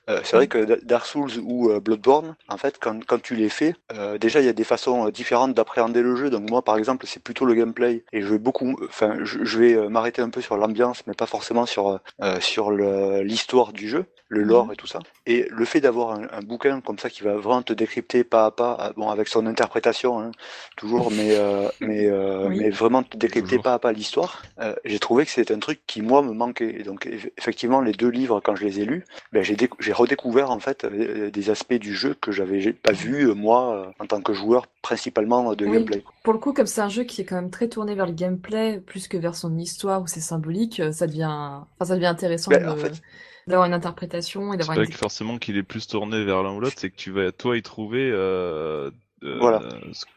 euh, 0.10 0.20
c'est 0.24 0.36
vrai 0.36 0.48
que 0.48 0.58
Da- 0.66 0.76
Dark 0.84 1.06
Souls 1.06 1.32
ou 1.44 1.70
euh, 1.70 1.80
Bloodborne, 1.80 2.36
en 2.50 2.58
fait, 2.58 2.78
quand, 2.80 3.06
quand 3.06 3.22
tu 3.22 3.36
les 3.36 3.50
fais, 3.50 3.76
euh, 3.94 4.18
déjà 4.18 4.40
il 4.42 4.46
y 4.46 4.50
a 4.50 4.54
des 4.54 4.64
façons 4.64 5.08
euh, 5.08 5.12
différentes 5.12 5.54
d'appréhender 5.54 6.02
le 6.02 6.16
jeu. 6.16 6.30
Donc 6.30 6.50
moi, 6.50 6.62
par 6.62 6.78
exemple, 6.78 7.06
c'est 7.08 7.22
plutôt 7.24 7.46
le 7.46 7.54
gameplay 7.54 8.04
et 8.12 8.22
je 8.22 8.28
vais 8.28 8.40
beaucoup, 8.40 8.76
enfin, 8.88 9.16
je, 9.24 9.44
je 9.44 9.60
vais 9.60 9.74
euh, 9.76 9.88
m'arrêter 9.90 10.22
un 10.22 10.30
peu 10.30 10.42
sur 10.42 10.58
l'ambiance, 10.58 11.04
mais 11.08 11.14
pas 11.14 11.26
forcément 11.26 11.66
sur 11.66 12.00
euh, 12.22 12.40
sur 12.42 12.72
le- 12.72 13.22
l'histoire 13.22 13.72
du 13.74 13.88
jeu, 13.88 14.06
le 14.30 14.44
lore 14.44 14.68
Mhm. 14.68 14.74
et 14.74 14.76
tout 14.76 14.88
ça. 14.88 15.00
Et 15.26 15.48
le 15.50 15.66
fait 15.66 15.82
d'avoir 15.82 16.12
un, 16.12 16.28
un 16.32 16.42
bouquin 16.42 16.82
comme 16.82 16.98
ça 17.00 17.10
qui 17.10 17.24
va 17.24 17.36
vraiment 17.36 17.64
te 17.64 17.74
décrypter 17.74 18.24
pas 18.24 18.46
à 18.46 18.52
pas, 18.52 18.78
euh, 18.80 18.94
bon 18.96 19.10
avec 19.10 19.28
son 19.28 19.46
interprétation 19.48 20.20
hein, 20.20 20.32
toujours, 20.78 21.12
mais 21.12 21.36
euh, 21.36 21.68
mais 21.82 22.06
euh, 22.08 22.48
Oui. 22.48 22.58
mais 22.60 22.70
vraiment 22.70 23.04
te 23.04 23.18
décrypter 23.18 23.58
Toujours. 23.58 23.64
pas 23.64 23.74
à 23.74 23.80
pas 23.80 23.92
l'histoire. 23.92 24.44
euh, 24.62 24.76
j'ai 24.86 25.00
trouvé 25.00 25.26
que 25.26 25.32
c'était 25.32 25.54
un 25.54 25.60
truc 25.60 25.82
qui 25.88 26.02
moi 26.02 26.22
me 26.22 26.32
manquait. 26.34 26.80
Et 26.80 26.84
donc 26.84 27.06
eff- 27.08 27.32
effectivement 27.38 27.82
les 27.82 27.92
deux 27.94 28.10
livres 28.10 28.40
quand 28.40 28.56
je 28.56 28.66
les 28.66 28.80
ai 28.82 28.86
lus, 28.86 29.04
ben, 29.34 29.44
j'ai 29.44 29.56
décou- 29.56 29.78
j'ai 29.80 29.94
redécouvert 29.94 30.52
en 30.52 30.60
fait 30.60 30.86
des 30.86 31.50
aspects 31.50 31.74
du 31.74 31.94
jeu 31.96 32.14
que 32.14 32.32
j'avais 32.32 32.74
pas 32.74 32.92
vu 32.92 33.34
moi 33.34 33.92
en 34.00 34.06
tant 34.06 34.22
que 34.22 34.34
joueur 34.34 34.68
principalement 34.82 35.54
de 35.56 35.66
Oui. 35.66 35.72
gameplay. 35.74 36.04
Pour 36.24 36.34
le 36.34 36.40
coup, 36.40 36.54
comme 36.54 36.68
c'est 36.68 36.82
un 36.82 36.90
jeu 36.90 37.04
qui 37.04 37.22
est 37.22 37.26
quand 37.26 37.36
même 37.36 37.50
très 37.50 37.68
tourné 37.68 37.96
vers 37.96 38.06
le 38.06 38.12
gameplay, 38.14 38.80
plus 38.80 39.08
que 39.08 39.18
vers 39.18 39.36
son 39.36 39.58
histoire 39.58 40.02
où 40.02 40.08
c'est 40.08 40.20
symbolique, 40.20 40.80
euh, 40.80 40.92
ça 40.92 41.08
devient, 41.08 41.26
enfin, 41.26 41.86
ça 41.86 41.96
devient 41.96 42.06
intéressant 42.08 42.52
Ben, 42.52 42.64
de- 42.64 42.70
en 42.70 42.76
fait- 42.76 43.02
d'avoir 43.50 43.68
une 43.68 43.74
interprétation 43.74 44.54
et 44.54 44.58
C'est 44.58 44.58
d'avoir 44.58 44.76
pas 44.76 44.86
une... 44.86 44.88
que 44.88 44.98
forcément 44.98 45.38
qu'il 45.38 45.58
est 45.58 45.64
plus 45.64 45.88
tourné 45.88 46.24
vers 46.24 46.44
l'un 46.44 46.54
ou 46.54 46.60
l'autre, 46.60 46.78
c'est 46.80 46.92
que 46.92 46.96
tu 46.96 47.12
vas 47.12 47.32
toi 47.32 47.58
y 47.58 47.62
trouver 47.62 48.10
euh, 48.12 48.92
euh, 49.24 49.38
Voilà. 49.40 49.62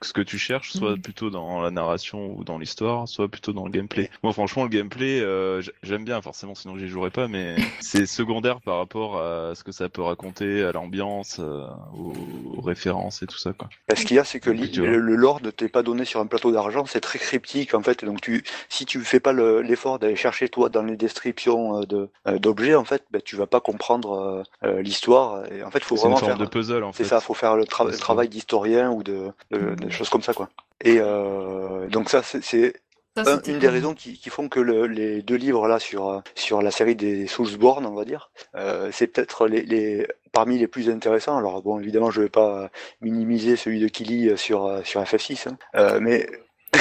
ce 0.01 0.13
que 0.13 0.21
tu 0.21 0.39
cherches, 0.39 0.73
soit 0.73 0.93
Mhm. 0.93 1.03
plutôt 1.03 1.31
dans 1.31 1.61
la 1.61 1.71
narration 1.71 2.35
ou 2.37 2.45
dans 2.45 2.59
l'histoire, 2.59 3.09
soit 3.09 3.29
plutôt 3.29 3.53
dans 3.53 3.65
le 3.65 3.71
gameplay. 3.71 4.11
Moi 4.23 4.33
franchement 4.33 4.63
le 4.65 4.69
gameplay 4.69 5.21
euh, 5.21 5.63
j'aime 5.83 6.05
bien 6.05 6.21
forcément 6.23 6.55
sinon 6.55 6.77
j'y 6.79 6.89
jouerais 6.89 7.11
pas 7.11 7.29
mais 7.29 7.57
c'est 7.81 8.07
secondaire 8.07 8.61
par 8.61 8.79
rapport 8.79 9.19
à 9.21 9.55
ce 9.55 9.65
que 9.65 9.73
ça 9.73 9.89
peut 9.89 10.03
raconter, 10.03 10.63
à 10.63 10.73
l'ambiance, 10.73 11.39
euh, 11.41 11.65
aux, 11.97 12.13
aux 12.59 12.61
références 12.61 13.23
et 13.23 13.27
tout 13.27 13.39
ça 13.39 13.53
quoi. 13.53 13.69
Ben, 13.89 13.97
ce 13.97 14.05
qu'il 14.05 14.17
y 14.17 14.21
a, 14.21 14.25
c'est 14.25 14.41
que 14.41 14.51
le, 14.51 14.99
le 14.99 15.17
lore 15.17 15.41
ne 15.43 15.51
t'est 15.51 15.69
pas 15.69 15.83
donné 15.83 16.05
sur 16.05 16.21
un 16.21 16.27
plateau 16.27 16.53
d'argent, 16.53 16.85
c'est 16.87 17.01
très 17.01 17.19
cryptique 17.19 17.75
en 17.75 17.83
fait. 17.83 18.03
Et 18.03 18.07
donc 18.07 18.21
tu, 18.21 18.45
si 18.69 18.87
tu 18.87 19.01
fais 19.01 19.21
pas 19.21 19.33
le- 19.33 19.61
l'effort 19.63 19.99
d'aller 19.99 20.17
chercher 20.17 20.49
toi 20.49 20.69
dans 20.69 20.83
les 20.83 20.97
descriptions 20.97 21.81
de 21.81 22.09
euh, 22.29 22.39
d'objets, 22.39 22.75
en 22.75 22.85
fait, 22.85 23.05
ben, 23.11 23.21
tu 23.25 23.37
vas 23.37 23.47
pas 23.47 23.61
comprendre 23.61 24.45
l'histoire. 24.83 25.51
Et 25.53 25.63
en 25.63 25.71
fait, 25.71 25.83
faut 25.83 25.97
C'est 25.97 26.03
une 26.07 26.11
vraiment 26.13 26.17
forme 26.17 26.33
faire. 26.33 26.39
de 26.39 26.47
puzzle 26.51 26.85
en 26.85 26.93
C'est 26.93 27.05
fait. 27.05 27.09
ça, 27.11 27.21
faut 27.21 27.35
faire 27.35 27.57
le, 27.57 27.65
tra- 27.65 27.79
C'est 27.79 27.85
le 27.87 27.93
ça. 27.93 27.99
travail 27.99 28.29
d'historien 28.29 28.91
ou 28.93 29.03
de, 29.03 29.33
de- 29.51 29.75
des 29.75 29.91
choses 29.91 30.09
comme 30.09 30.23
ça 30.23 30.35
quoi. 30.35 30.49
Et 30.85 30.97
euh, 31.01 31.87
donc 31.89 32.09
ça, 32.11 32.23
c'est- 32.23 32.75
Ça, 33.15 33.41
une 33.47 33.59
des 33.59 33.69
raisons 33.69 33.93
qui, 33.95 34.19
qui 34.19 34.31
font 34.31 34.49
que 34.49 34.59
le- 34.59 34.87
les 34.87 35.21
deux 35.23 35.37
livres 35.37 35.69
là 35.69 35.79
sur 35.79 36.09
euh, 36.09 36.21
sur 36.35 36.63
la 36.63 36.71
série 36.71 36.97
des 36.97 37.27
Soulsborne, 37.27 37.85
on 37.85 37.95
va 37.95 38.05
dire, 38.07 38.31
euh, 38.57 38.89
c'est 38.91 39.07
peut-être 39.09 39.47
les, 39.49 39.63
les 39.63 40.07
parmi 40.33 40.59
les 40.59 40.67
plus 40.67 40.89
intéressants. 40.89 41.37
Alors 41.37 41.61
bon, 41.63 41.79
évidemment, 41.79 42.11
je 42.11 42.23
vais 42.23 42.31
pas 42.31 42.71
minimiser 43.03 43.57
celui 43.57 43.81
de 43.81 43.89
Killy 43.89 44.37
sur 44.39 44.81
sur 44.85 45.03
FF6, 45.03 45.49
hein. 45.51 45.57
Euh, 45.77 45.99
mais 46.01 46.27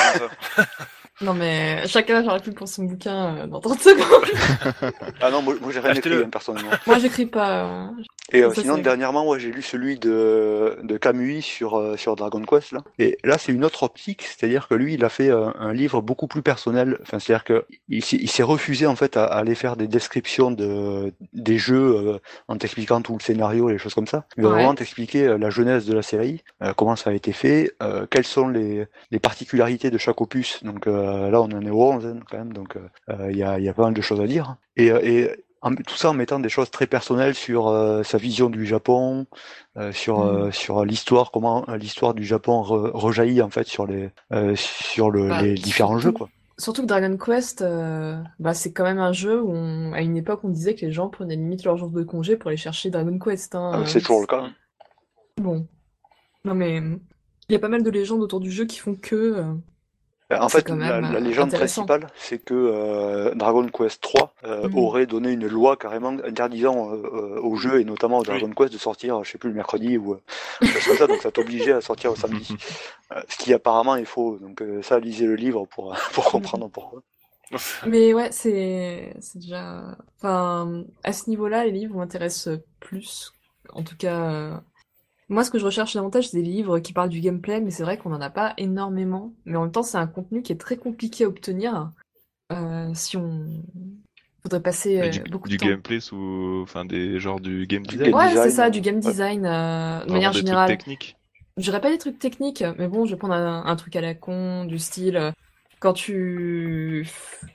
Non 1.21 1.33
mais 1.35 1.85
chacun 1.87 2.23
j'aurais 2.23 2.39
pu 2.39 2.51
pour 2.51 2.67
son 2.67 2.85
bouquin 2.85 3.35
euh, 3.37 3.47
dans 3.47 3.59
30 3.59 3.79
secondes. 3.79 4.91
ah 5.21 5.29
non, 5.29 5.41
moi, 5.43 5.53
moi 5.61 5.71
j'ai 5.71 5.79
rien 5.79 5.93
écrit 5.93 6.13
hein, 6.15 6.29
personnellement. 6.31 6.71
Moi 6.87 6.97
j'écris 6.97 7.27
pas. 7.27 7.65
euh, 7.65 7.87
Et 8.33 8.43
euh, 8.43 8.49
Ça, 8.53 8.61
sinon, 8.61 8.77
dernièrement, 8.77 9.27
ouais, 9.27 9.39
j'ai 9.39 9.51
lu 9.51 9.61
celui 9.61 9.99
de, 9.99 10.77
de 10.83 10.97
Kamui 10.97 11.41
sur, 11.41 11.77
euh, 11.77 11.97
sur 11.97 12.15
Dragon 12.15 12.41
Quest. 12.43 12.71
Là. 12.71 12.79
Et 12.97 13.17
là, 13.25 13.37
c'est 13.37 13.51
une 13.51 13.65
autre 13.65 13.83
optique, 13.83 14.21
c'est-à-dire 14.23 14.69
que 14.69 14.73
lui, 14.75 14.93
il 14.93 15.03
a 15.03 15.09
fait 15.09 15.29
euh, 15.29 15.49
un 15.59 15.73
livre 15.73 16.01
beaucoup 16.01 16.27
plus 16.27 16.41
personnel. 16.41 16.97
Enfin, 17.01 17.19
c'est-à-dire 17.19 17.43
que 17.43 17.65
il, 17.89 18.05
s'est- 18.05 18.15
il 18.17 18.29
s'est 18.29 18.43
refusé 18.43 18.85
en 18.87 18.95
fait 18.95 19.17
à, 19.17 19.25
à 19.25 19.39
aller 19.39 19.55
faire 19.55 19.75
des 19.75 19.87
descriptions 19.87 20.49
de, 20.51 21.13
des 21.33 21.57
jeux 21.57 21.95
euh, 21.97 22.19
en 22.47 22.55
t'expliquant 22.57 23.01
tout 23.01 23.17
le 23.17 23.21
scénario 23.23 23.69
et 23.69 23.73
les 23.73 23.77
choses 23.79 23.95
comme 23.95 24.07
ça. 24.07 24.25
Il 24.37 24.43
va 24.43 24.49
Ouais. 24.49 24.55
vraiment 24.55 24.75
t'expliquer 24.75 25.27
euh, 25.27 25.37
la 25.37 25.49
genèse 25.49 25.85
de 25.85 25.93
la 25.93 26.01
série, 26.01 26.41
euh, 26.63 26.73
comment 26.73 26.95
ça 26.95 27.09
a 27.09 27.13
été 27.13 27.33
fait, 27.33 27.73
euh, 27.83 28.05
quelles 28.09 28.23
sont 28.25 28.47
les, 28.47 28.85
les 29.11 29.19
particularités 29.19 29.89
de 29.91 29.97
chaque 29.97 30.21
opus. 30.21 30.63
Donc 30.63 30.87
euh, 30.87 31.29
là, 31.31 31.41
on 31.41 31.45
en 31.51 31.61
est 31.65 31.69
au 31.69 31.81
11 31.83 32.05
hein, 32.05 32.19
quand 32.29 32.37
même, 32.37 32.53
donc 32.53 32.75
il 33.29 33.35
y, 33.37 33.43
a, 33.43 33.59
il 33.59 33.65
y 33.65 33.69
a 33.69 33.73
pas 33.73 33.83
mal 33.83 33.93
de 33.93 34.01
choses 34.01 34.21
à 34.21 34.27
dire. 34.27 34.55
Et, 34.77 34.89
euh, 34.91 34.99
et 35.03 35.29
en- 35.61 35.75
tout 35.75 35.95
ça 35.95 36.09
en 36.09 36.13
mettant 36.13 36.39
des 36.39 36.49
choses 36.49 36.71
très 36.71 36.87
personnelles 36.87 37.35
sur 37.35 37.67
euh, 37.67 38.03
sa 38.03 38.17
vision 38.17 38.49
du 38.49 38.65
Japon, 38.65 39.25
euh, 39.77 39.91
sur 39.91 40.19
Mm. 40.19 40.27
euh, 40.47 40.51
sur 40.51 40.85
l'histoire, 40.85 41.31
comment 41.31 41.65
l'histoire 41.77 42.13
du 42.13 42.23
Japon 42.25 42.61
re- 42.61 42.91
rejaillit 42.93 43.41
en 43.41 43.49
fait 43.49 43.67
sur 43.67 43.85
les 43.85 44.09
euh, 44.33 44.55
sur 44.55 45.11
le, 45.11 45.29
Bah, 45.29 45.41
les 45.41 45.53
différents 45.55 45.93
surtout- 45.99 46.03
jeux 46.03 46.11
quoi. 46.11 46.29
Surtout 46.57 46.81
que 46.83 46.87
Dragon 46.87 47.17
Quest, 47.17 47.63
euh, 47.63 48.21
bah, 48.39 48.53
c'est 48.53 48.71
quand 48.71 48.83
même 48.83 48.99
un 48.99 49.13
jeu 49.13 49.41
où 49.41 49.51
on- 49.51 49.93
à 49.93 50.01
une 50.01 50.15
époque 50.17 50.41
on 50.43 50.49
disait 50.49 50.75
que 50.75 50.85
les 50.85 50.91
gens 50.91 51.09
prenaient 51.09 51.35
limite 51.35 51.63
leur 51.63 51.75
jour 51.77 51.89
de 51.89 52.03
congé 52.03 52.35
pour 52.37 52.49
aller 52.49 52.57
chercher 52.57 52.89
Dragon 52.91 53.17
Quest. 53.17 53.55
hein. 53.55 53.81
Euh, 53.81 53.85
c'est 53.85 53.99
toujours 54.01 54.21
le 54.21 54.27
cas. 54.27 54.41
hein. 54.43 54.53
Bon. 55.37 55.67
Non 56.45 56.53
mais 56.55 56.77
il 57.49 57.53
y 57.53 57.55
a 57.55 57.59
pas 57.59 57.67
mal 57.69 57.81
de 57.83 57.89
légendes 57.89 58.21
autour 58.21 58.39
du 58.39 58.51
jeu 58.51 58.65
qui 58.65 58.77
font 58.79 58.95
que. 58.95 59.43
Euh, 60.31 60.39
En 60.39 60.49
fait, 60.49 60.63
quand 60.63 60.75
la, 60.75 61.01
même, 61.01 61.11
la 61.11 61.17
euh, 61.17 61.21
légende 61.21 61.51
principale, 61.51 62.07
c'est 62.15 62.39
que 62.39 62.53
euh, 62.53 63.33
Dragon 63.35 63.67
Quest 63.67 64.01
3 64.01 64.33
euh, 64.45 64.69
Mm. 64.69 64.77
aurait 64.77 65.05
donné 65.05 65.31
une 65.31 65.47
loi 65.47 65.77
carrément 65.77 66.09
interdisant 66.09 66.93
euh, 66.93 66.95
euh, 66.95 67.41
au 67.41 67.55
jeu 67.55 67.79
et 67.81 67.85
notamment 67.85 68.19
au 68.19 68.23
Dragon 68.23 68.49
Quest 68.49 68.73
de 68.73 68.77
sortir, 68.77 69.23
je 69.23 69.31
sais 69.31 69.37
plus 69.37 69.49
le 69.49 69.55
mercredi 69.55 69.97
ou 69.97 70.13
euh, 70.13 70.21
quelque 70.59 70.79
chose 70.79 70.97
comme 70.97 70.97
ça, 70.97 71.07
donc 71.07 71.21
ça 71.21 71.31
t'obligeait 71.31 71.73
à 71.73 71.81
sortir 71.81 72.11
au 72.11 72.15
samedi. 72.15 72.55
Euh, 73.13 73.21
ce 73.27 73.37
qui 73.37 73.53
apparemment 73.53 73.97
est 73.97 74.05
faux. 74.05 74.37
Donc 74.39 74.61
euh, 74.61 74.81
ça, 74.81 74.97
lisez 74.97 75.25
le 75.25 75.35
livre 75.35 75.65
pour 75.65 75.93
pour 76.13 76.23
comprendre 76.31 76.69
pourquoi. 76.69 77.01
Mais 77.85 78.13
ouais, 78.13 78.31
c'est 78.31 79.13
c'est 79.19 79.39
déjà. 79.39 79.97
Enfin, 80.17 80.85
à 81.03 81.11
ce 81.11 81.29
niveau-là, 81.29 81.65
les 81.65 81.71
livres 81.71 81.97
m'intéressent 81.97 82.59
plus. 82.79 83.33
En 83.73 83.83
tout 83.83 83.97
cas, 83.97 84.31
euh, 84.31 84.57
moi, 85.31 85.43
ce 85.43 85.51
que 85.51 85.57
je 85.59 85.65
recherche 85.65 85.95
davantage, 85.95 86.29
c'est 86.29 86.37
des 86.37 86.43
livres 86.43 86.79
qui 86.79 86.93
parlent 86.93 87.09
du 87.09 87.21
gameplay, 87.21 87.61
mais 87.61 87.71
c'est 87.71 87.83
vrai 87.83 87.97
qu'on 87.97 88.09
n'en 88.09 88.21
a 88.21 88.29
pas 88.29 88.53
énormément. 88.57 89.33
Mais 89.45 89.55
en 89.55 89.63
même 89.63 89.71
temps, 89.71 89.83
c'est 89.83 89.97
un 89.97 90.07
contenu 90.07 90.41
qui 90.41 90.51
est 90.51 90.57
très 90.57 90.77
compliqué 90.77 91.23
à 91.23 91.27
obtenir. 91.27 91.91
Euh, 92.51 92.91
si 92.93 93.15
on 93.17 93.45
faudrait 94.43 94.61
passer 94.61 94.99
euh, 94.99 95.09
du, 95.09 95.21
beaucoup 95.31 95.47
du 95.47 95.55
de 95.55 95.61
temps. 95.61 95.69
gameplay 95.69 95.99
sous, 95.99 96.59
enfin 96.63 96.83
des 96.83 97.19
genres 97.19 97.39
du 97.39 97.65
game 97.65 97.83
Du 97.83 97.95
design. 97.95 98.11
game 98.11 98.19
Ouais, 98.19 98.35
c'est 98.35 98.49
ça, 98.49 98.69
du 98.69 98.81
game 98.81 98.95
ouais. 98.95 99.01
design, 99.01 99.45
euh, 99.45 100.03
de 100.05 100.11
manière 100.11 100.31
des 100.31 100.39
trucs 100.39 100.47
générale. 100.47 100.69
techniques. 100.69 101.15
Je 101.57 101.63
dirais 101.63 101.81
pas 101.81 101.89
des 101.89 101.97
trucs 101.97 102.19
techniques, 102.19 102.63
mais 102.77 102.87
bon, 102.87 103.05
je 103.05 103.11
vais 103.11 103.17
prendre 103.17 103.33
un, 103.33 103.65
un 103.65 103.75
truc 103.75 103.95
à 103.95 104.01
la 104.01 104.15
con, 104.15 104.65
du 104.65 104.79
style, 104.79 105.33
quand 105.81 105.93
tu 105.93 107.07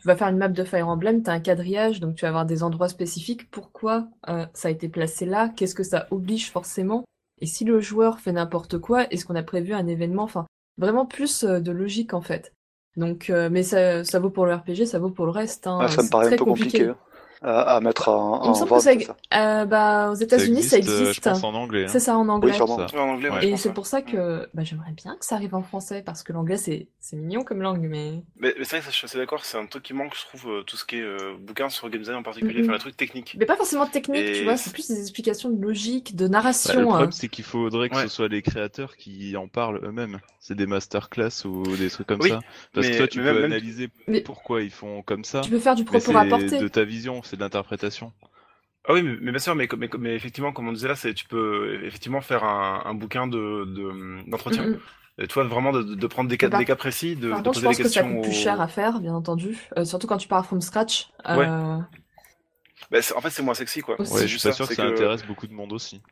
vas 0.04 0.16
faire 0.16 0.28
une 0.28 0.36
map 0.36 0.48
de 0.48 0.64
Fire 0.64 0.88
Emblem, 0.88 1.22
t'as 1.22 1.32
un 1.32 1.40
quadrillage, 1.40 2.00
donc 2.00 2.16
tu 2.16 2.22
vas 2.22 2.28
avoir 2.28 2.44
des 2.44 2.64
endroits 2.64 2.88
spécifiques. 2.88 3.48
Pourquoi 3.50 4.08
euh, 4.28 4.44
ça 4.52 4.66
a 4.68 4.70
été 4.72 4.88
placé 4.88 5.26
là? 5.26 5.48
Qu'est-ce 5.48 5.76
que 5.76 5.84
ça 5.84 6.08
oblige 6.10 6.50
forcément? 6.50 7.04
Et 7.40 7.46
si 7.46 7.64
le 7.64 7.80
joueur 7.80 8.18
fait 8.20 8.32
n'importe 8.32 8.78
quoi, 8.78 9.06
est-ce 9.12 9.24
qu'on 9.26 9.34
a 9.36 9.42
prévu 9.42 9.72
un 9.74 9.86
événement? 9.86 10.22
Enfin, 10.22 10.46
vraiment 10.78 11.06
plus 11.06 11.44
euh, 11.44 11.60
de 11.60 11.70
logique 11.72 12.14
en 12.14 12.22
fait. 12.22 12.52
Donc, 12.96 13.28
euh, 13.28 13.50
mais 13.50 13.62
ça, 13.62 14.04
ça 14.04 14.18
vaut 14.18 14.30
pour 14.30 14.46
le 14.46 14.54
RPG, 14.54 14.86
ça 14.86 14.98
vaut 14.98 15.10
pour 15.10 15.26
le 15.26 15.30
reste. 15.32 15.66
Hein. 15.66 15.78
Ah, 15.82 15.88
ça 15.88 16.02
me 16.02 16.08
paraît 16.08 16.26
un 16.26 16.28
très 16.30 16.36
peu 16.38 16.44
compliqué. 16.46 16.84
hein. 16.88 16.96
À, 17.46 17.76
à 17.76 17.80
mettre 17.80 18.08
en, 18.08 18.42
Il 18.42 18.46
me 18.46 18.50
en 18.50 18.54
semble 18.54 18.70
vente. 18.70 18.78
que 18.84 19.04
ça, 19.04 19.14
ça. 19.30 19.60
euh, 19.62 19.64
bah, 19.64 20.10
aux 20.10 20.14
États-unis, 20.14 20.62
ça 20.62 20.76
existe, 20.78 20.94
euh, 20.96 21.00
existe. 21.08 21.14
je 21.24 21.30
pense 21.30 21.44
en 21.44 21.54
anglais. 21.54 21.84
hein. 21.84 21.88
C'est 21.88 22.00
ça 22.00 22.16
en 22.18 22.28
anglais. 22.28 22.50
Oui, 22.50 22.56
sûrement. 22.56 22.76
Ça. 22.88 22.94
Ouais, 22.94 23.00
en 23.00 23.08
anglais, 23.14 23.30
ouais, 23.30 23.40
je 23.42 23.46
Et 23.48 23.56
c'est 23.56 23.72
pour 23.72 23.86
ça 23.86 24.02
que 24.02 24.48
bah, 24.52 24.64
j'aimerais 24.64 24.92
bien 24.92 25.16
que 25.18 25.24
ça 25.24 25.36
arrive 25.36 25.54
en 25.54 25.62
français 25.62 26.02
parce 26.04 26.22
que 26.22 26.32
l'anglais 26.32 26.56
c'est 26.56 26.88
c'est 26.98 27.16
mignon 27.16 27.44
comme 27.44 27.62
langue, 27.62 27.86
mais 27.88 28.22
Mais, 28.40 28.52
mais 28.58 28.64
c'est 28.64 28.70
vrai 28.70 28.78
que 28.80 28.84
ça, 28.86 28.90
je 28.90 28.96
suis 28.96 29.04
assez 29.04 29.16
d'accord, 29.18 29.44
c'est 29.44 29.58
un 29.58 29.66
truc 29.66 29.84
qui 29.84 29.94
manque, 29.94 30.14
je 30.16 30.26
trouve, 30.26 30.50
euh, 30.50 30.62
tout 30.62 30.76
ce 30.76 30.84
qui 30.84 30.96
est 30.96 31.02
euh, 31.02 31.34
bouquin 31.40 31.68
sur 31.68 31.88
game 31.88 32.00
design 32.00 32.18
en 32.18 32.22
particulier, 32.24 32.58
Mhm. 32.62 32.64
enfin 32.64 32.72
les 32.74 32.78
trucs 32.80 32.96
techniques. 32.96 33.36
mais 33.38 33.46
pas 33.46 33.56
forcément 33.56 33.86
technique, 33.86 34.20
Et 34.22 34.32
tu 34.32 34.44
vois. 34.44 34.56
c'est- 34.56 34.72
plus 34.72 34.88
des 34.88 35.00
explications 35.00 35.48
de 35.50 35.62
logique, 35.62 36.16
de 36.16 36.24
Bah, 36.26 36.30
narration. 36.32 36.80
le 36.80 36.84
problème, 36.86 37.08
hein. 37.08 37.12
c'est 37.12 37.28
qu'il 37.28 37.44
faudrait 37.44 37.88
que 37.88 37.94
Ouais. 37.96 38.02
ce 38.02 38.08
soit 38.08 38.26
les 38.28 38.42
créateurs 38.42 38.96
qui 38.96 39.36
en 39.36 39.46
parlent 39.46 39.80
eux-mêmes. 39.84 40.18
C'est 40.40 40.54
des 40.56 40.66
masterclass 40.66 41.44
ou 41.44 41.62
des 41.76 41.90
trucs 41.90 42.06
comme 42.06 42.20
Oui, 42.20 42.30
ça. 42.30 42.40
Parce 42.72 42.86
mais- 42.86 42.92
que 42.92 42.98
toi, 42.98 43.08
tu 43.08 43.18
peux 43.18 43.24
même- 43.24 43.34
même- 43.36 43.44
analyser 43.46 43.88
Mais- 44.06 44.20
pourquoi 44.20 44.62
ils 44.62 44.70
font 44.70 45.02
comme 45.02 45.24
ça. 45.24 45.40
Tu 45.40 45.50
peux 45.50 45.58
faire 45.58 45.74
du 45.74 45.84
propos 45.84 46.12
rapporté. 46.12 46.58
de 46.58 46.68
ta 46.68 46.84
vision, 46.84 47.22
c'est 47.36 47.38
de 47.38 47.44
l'interprétation. 47.44 48.12
Ah 48.88 48.92
oui, 48.92 49.02
mais, 49.02 49.16
mais 49.20 49.30
bien 49.32 49.38
sûr, 49.40 49.54
mais, 49.54 49.68
mais, 49.76 49.90
mais 49.98 50.14
effectivement, 50.14 50.52
comme 50.52 50.68
on 50.68 50.72
disait 50.72 50.88
là, 50.88 50.96
c'est 50.96 51.12
tu 51.12 51.26
peux 51.26 51.84
effectivement 51.84 52.20
faire 52.20 52.44
un, 52.44 52.82
un 52.84 52.94
bouquin 52.94 53.26
de 53.26 53.64
de- 53.66 54.30
d'entretien. 54.30 54.66
Mm, 54.66 54.70
mm. 54.70 54.80
Et 55.18 55.26
tu 55.26 55.34
vois, 55.34 55.44
vraiment 55.44 55.72
de, 55.72 55.82
de 55.82 56.06
prendre 56.06 56.28
des 56.28 56.36
cas, 56.36 56.48
des 56.48 56.74
précis, 56.76 57.16
de, 57.16 57.30
Par 57.30 57.38
de 57.42 57.44
contre, 57.48 57.60
je 57.60 57.64
poser 57.64 57.66
pense 57.66 57.76
des 57.78 57.82
que 57.84 57.88
ça 57.88 58.00
questions 58.02 58.14
coûte 58.16 58.24
plus 58.24 58.32
cher 58.32 58.60
à 58.60 58.68
faire, 58.68 59.00
bien 59.00 59.14
entendu. 59.14 59.56
Euh, 59.78 59.84
surtout 59.84 60.06
quand 60.06 60.18
tu 60.18 60.28
pars 60.28 60.44
from 60.46 60.60
scratch. 60.60 61.08
Euh, 61.28 61.36
Ouais. 61.36 61.46
Bah, 62.90 62.98
en 63.16 63.20
fait, 63.20 63.30
c'est 63.30 63.42
moins 63.42 63.54
sexy, 63.54 63.80
quoi. 63.80 63.98
Aussi. 64.00 64.12
Ouais, 64.12 64.18
C'est 64.20 64.28
je 64.28 64.28
suis 64.28 64.32
juste 64.34 64.44
pas 64.44 64.50
ça. 64.50 64.56
sûr 64.56 64.68
que 64.68 64.74
ça 64.74 64.84
intéresse 64.84 65.24
beaucoup 65.24 65.46
de 65.46 65.52
monde 65.54 65.72
aussi. 65.72 66.02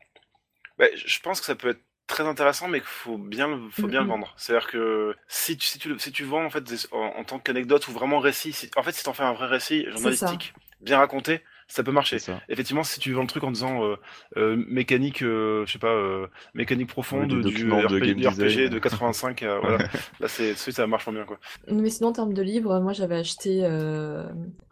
Bah, 0.79 0.87
je 0.95 1.20
pense 1.20 1.41
que 1.41 1.47
ça 1.47 1.55
peut 1.55 1.68
être 1.68 1.83
très 2.07 2.25
intéressant, 2.27 2.68
mais 2.68 2.81
qu'il 2.81 2.89
faut 2.89 3.18
bien, 3.18 3.49
le- 3.49 3.70
faut 3.70 3.87
bien 3.87 4.01
le 4.03 4.09
vendre. 4.09 4.35
C'est-à-dire 4.37 4.68
que 4.68 5.14
si 5.29 5.57
tu, 5.57 5.66
si 5.66 5.79
tu, 5.79 5.89
le- 5.91 5.99
si 5.99 6.11
tu 6.12 6.25
vends 6.25 6.45
en 6.45 6.51
fait 6.51 6.64
en, 6.93 6.99
en 6.99 7.25
tant 7.25 7.39
qu'anecdote 7.39 7.87
ou 7.89 7.93
vraiment 7.93 8.18
récit, 8.18 8.53
si, 8.53 8.70
en 8.77 8.83
fait, 8.83 8.93
si 8.93 9.05
t'en 9.05 9.12
fais 9.14 9.22
un 9.22 9.33
vrai 9.35 9.47
récit 9.47 9.85
journalistique, 9.91 10.55
bien 10.85 10.99
raconté, 10.99 11.41
ça 11.66 11.82
peut 11.82 11.93
marcher. 11.93 12.18
Ça. 12.18 12.41
Effectivement, 12.49 12.85
si 12.85 13.01
tu 13.01 13.12
vends 13.12 13.22
le 13.22 13.26
truc 13.26 13.43
en 13.45 13.51
disant 13.51 13.82
euh, 13.85 13.97
euh, 14.37 14.62
mécanique, 14.68 15.22
euh, 15.22 15.64
je 15.66 15.72
sais 15.72 15.78
pas, 15.78 15.89
euh, 15.95 16.26
mécanique 16.55 16.89
profonde 16.89 17.32
Oui, 17.32 17.43
du 17.43 17.43
documents 17.43 17.80
de 17.80 17.87
RPG, 17.87 18.07
game 18.07 18.16
du 18.16 18.28
RPG 18.28 18.35
design. 18.47 18.68
de 18.70 18.78
85, 18.78 19.43
euh, 19.43 19.59
voilà. 19.61 19.78
Là, 20.20 20.28
c'est, 20.28 20.55
ça 20.55 20.87
marche 20.87 21.07
moins 21.07 21.14
bien, 21.14 21.24
quoi. 21.24 21.39
Mais 21.70 21.91
sinon, 21.91 22.11
en 22.11 22.12
termes 22.12 22.35
de 22.35 22.43
livres, 22.43 22.78
moi 22.80 22.93
j'avais 22.93 23.16
acheté 23.16 23.61
euh, 23.64 24.26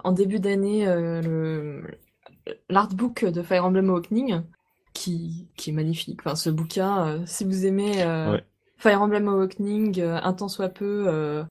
en 0.05 0.13
début 0.13 0.39
d'année 0.41 0.87
euh, 0.87 1.21
le 1.23 1.83
l'artbook 2.69 3.25
de 3.25 3.43
Fire 3.43 3.65
Emblem 3.65 3.89
Awakening, 3.91 4.43
qui, 4.93 5.49
qui 5.57 5.71
est 5.71 5.73
magnifique. 5.73 6.21
Enfin, 6.25 6.35
ce 6.35 6.51
bouquin, 6.51 7.07
euh, 7.07 7.19
si 7.25 7.45
vous 7.45 7.67
aimez 7.67 8.03
euh, 8.03 8.33
Ouais. 8.33 8.45
Fire 8.79 9.01
Emblem 9.01 9.29
Awakening, 9.29 10.01
euh, 10.01 10.19
un 10.21 10.33
tant 10.33 10.49
soit 10.49 10.69
peu, 10.69 11.05
euh, 11.07 11.45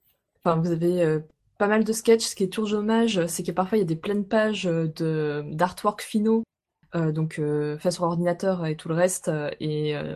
enfin, 0.44 0.58
vous 0.60 0.72
avez 0.72 1.02
euh, 1.02 1.20
pas 1.62 1.68
mal 1.68 1.84
de 1.84 1.94
sketchs. 1.94 2.26
Ce 2.26 2.36
qui 2.36 2.44
est 2.44 2.52
toujours 2.52 2.80
dommage, 2.80 3.24
c'est 3.28 3.44
que 3.44 3.52
parfois 3.52 3.78
il 3.78 3.82
y 3.82 3.84
a 3.84 3.88
des 3.88 3.96
pleines 3.96 4.26
pages 4.26 4.66
euh, 4.66 5.44
d'artwork 5.46 6.02
finaux, 6.02 6.44
euh, 6.96 7.12
donc 7.12 7.38
euh, 7.38 7.78
sur 7.88 8.02
ordinateur 8.02 8.66
et 8.66 8.76
tout 8.76 8.90
le 8.90 8.96
reste, 8.96 9.28
euh, 9.28 9.52
et 9.60 9.96
euh, 9.96 10.16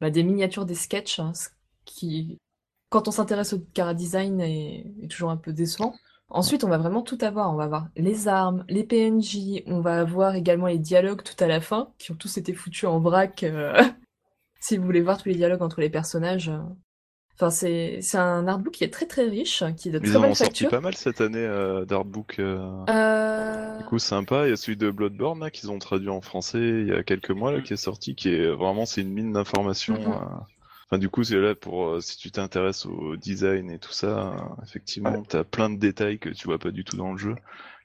bah, 0.00 0.10
des 0.10 0.22
miniatures 0.22 0.66
des 0.66 0.76
sketchs, 0.76 1.18
hein, 1.18 1.32
ce 1.34 1.48
qui, 1.84 2.38
quand 2.90 3.08
on 3.08 3.10
s'intéresse 3.10 3.54
au 3.54 3.58
cara 3.74 3.92
design, 3.92 4.40
est, 4.40 4.86
est 5.02 5.10
toujours 5.10 5.30
un 5.30 5.36
peu 5.36 5.52
décevant. 5.52 5.96
Ensuite, 6.28 6.62
on 6.62 6.68
va 6.68 6.78
vraiment 6.78 7.02
tout 7.02 7.18
avoir. 7.22 7.52
On 7.52 7.56
va 7.56 7.64
avoir 7.64 7.88
les 7.96 8.28
armes, 8.28 8.64
les 8.68 8.84
PNJ, 8.84 9.64
on 9.66 9.80
va 9.80 9.98
avoir 9.98 10.36
également 10.36 10.68
les 10.68 10.78
dialogues 10.78 11.24
tout 11.24 11.42
à 11.42 11.48
la 11.48 11.60
fin, 11.60 11.92
qui 11.98 12.12
ont 12.12 12.16
tous 12.16 12.38
été 12.38 12.54
foutus 12.54 12.84
en 12.84 13.00
vrac. 13.00 13.42
euh, 13.42 13.82
si 14.60 14.76
vous 14.76 14.84
voulez 14.84 15.02
voir 15.02 15.20
tous 15.20 15.28
les 15.28 15.34
dialogues 15.34 15.62
entre 15.62 15.80
les 15.80 15.90
personnages. 15.90 16.52
Enfin, 17.36 17.50
c'est 17.50 17.98
c'est 18.00 18.18
un 18.18 18.46
artbook 18.46 18.72
qui 18.74 18.84
est 18.84 18.92
très 18.92 19.06
très 19.06 19.24
riche, 19.28 19.64
qui 19.76 19.88
est 19.88 19.92
de 19.92 19.98
Ils 20.02 20.10
très 20.10 20.16
en 20.16 20.24
ont 20.24 20.34
sorti 20.34 20.66
pas 20.66 20.80
mal 20.80 20.94
cette 20.94 21.20
année 21.20 21.38
euh, 21.38 21.84
d'artbook. 21.84 22.36
euh, 22.38 22.70
Euh, 22.88 23.78
Du 23.78 23.84
coup, 23.84 23.98
sympa. 23.98 24.46
Il 24.46 24.50
y 24.50 24.52
a 24.52 24.56
celui 24.56 24.76
de 24.76 24.90
Bloodborne 24.90 25.40
là 25.40 25.50
qu'ils 25.50 25.70
ont 25.70 25.78
traduit 25.80 26.10
en 26.10 26.20
français 26.20 26.58
il 26.60 26.86
y 26.88 26.92
a 26.92 27.02
quelques 27.02 27.30
mois 27.30 27.50
là 27.52 27.60
qui 27.60 27.72
est 27.72 27.76
sorti, 27.76 28.14
qui 28.14 28.28
est 28.28 28.50
vraiment 28.50 28.86
c'est 28.86 29.00
une 29.00 29.12
mine 29.12 29.32
d'informations. 29.32 29.94
Mhm. 29.98 30.12
euh. 30.12 30.16
Enfin, 30.90 30.98
du 30.98 31.08
coup, 31.08 31.24
c'est 31.24 31.40
là 31.40 31.54
pour 31.54 31.88
euh, 31.88 32.00
si 32.00 32.18
tu 32.18 32.30
t'intéresses 32.30 32.86
au 32.86 33.16
design 33.16 33.70
et 33.70 33.78
tout 33.78 33.92
ça. 33.92 34.28
euh, 34.32 34.62
effectivement, 34.62 35.22
t'as 35.22 35.42
plein 35.42 35.70
de 35.70 35.78
détails 35.78 36.18
que 36.18 36.28
tu 36.28 36.44
vois 36.46 36.58
pas 36.58 36.70
du 36.70 36.84
tout 36.84 36.96
dans 36.96 37.10
le 37.12 37.18
jeu, 37.18 37.34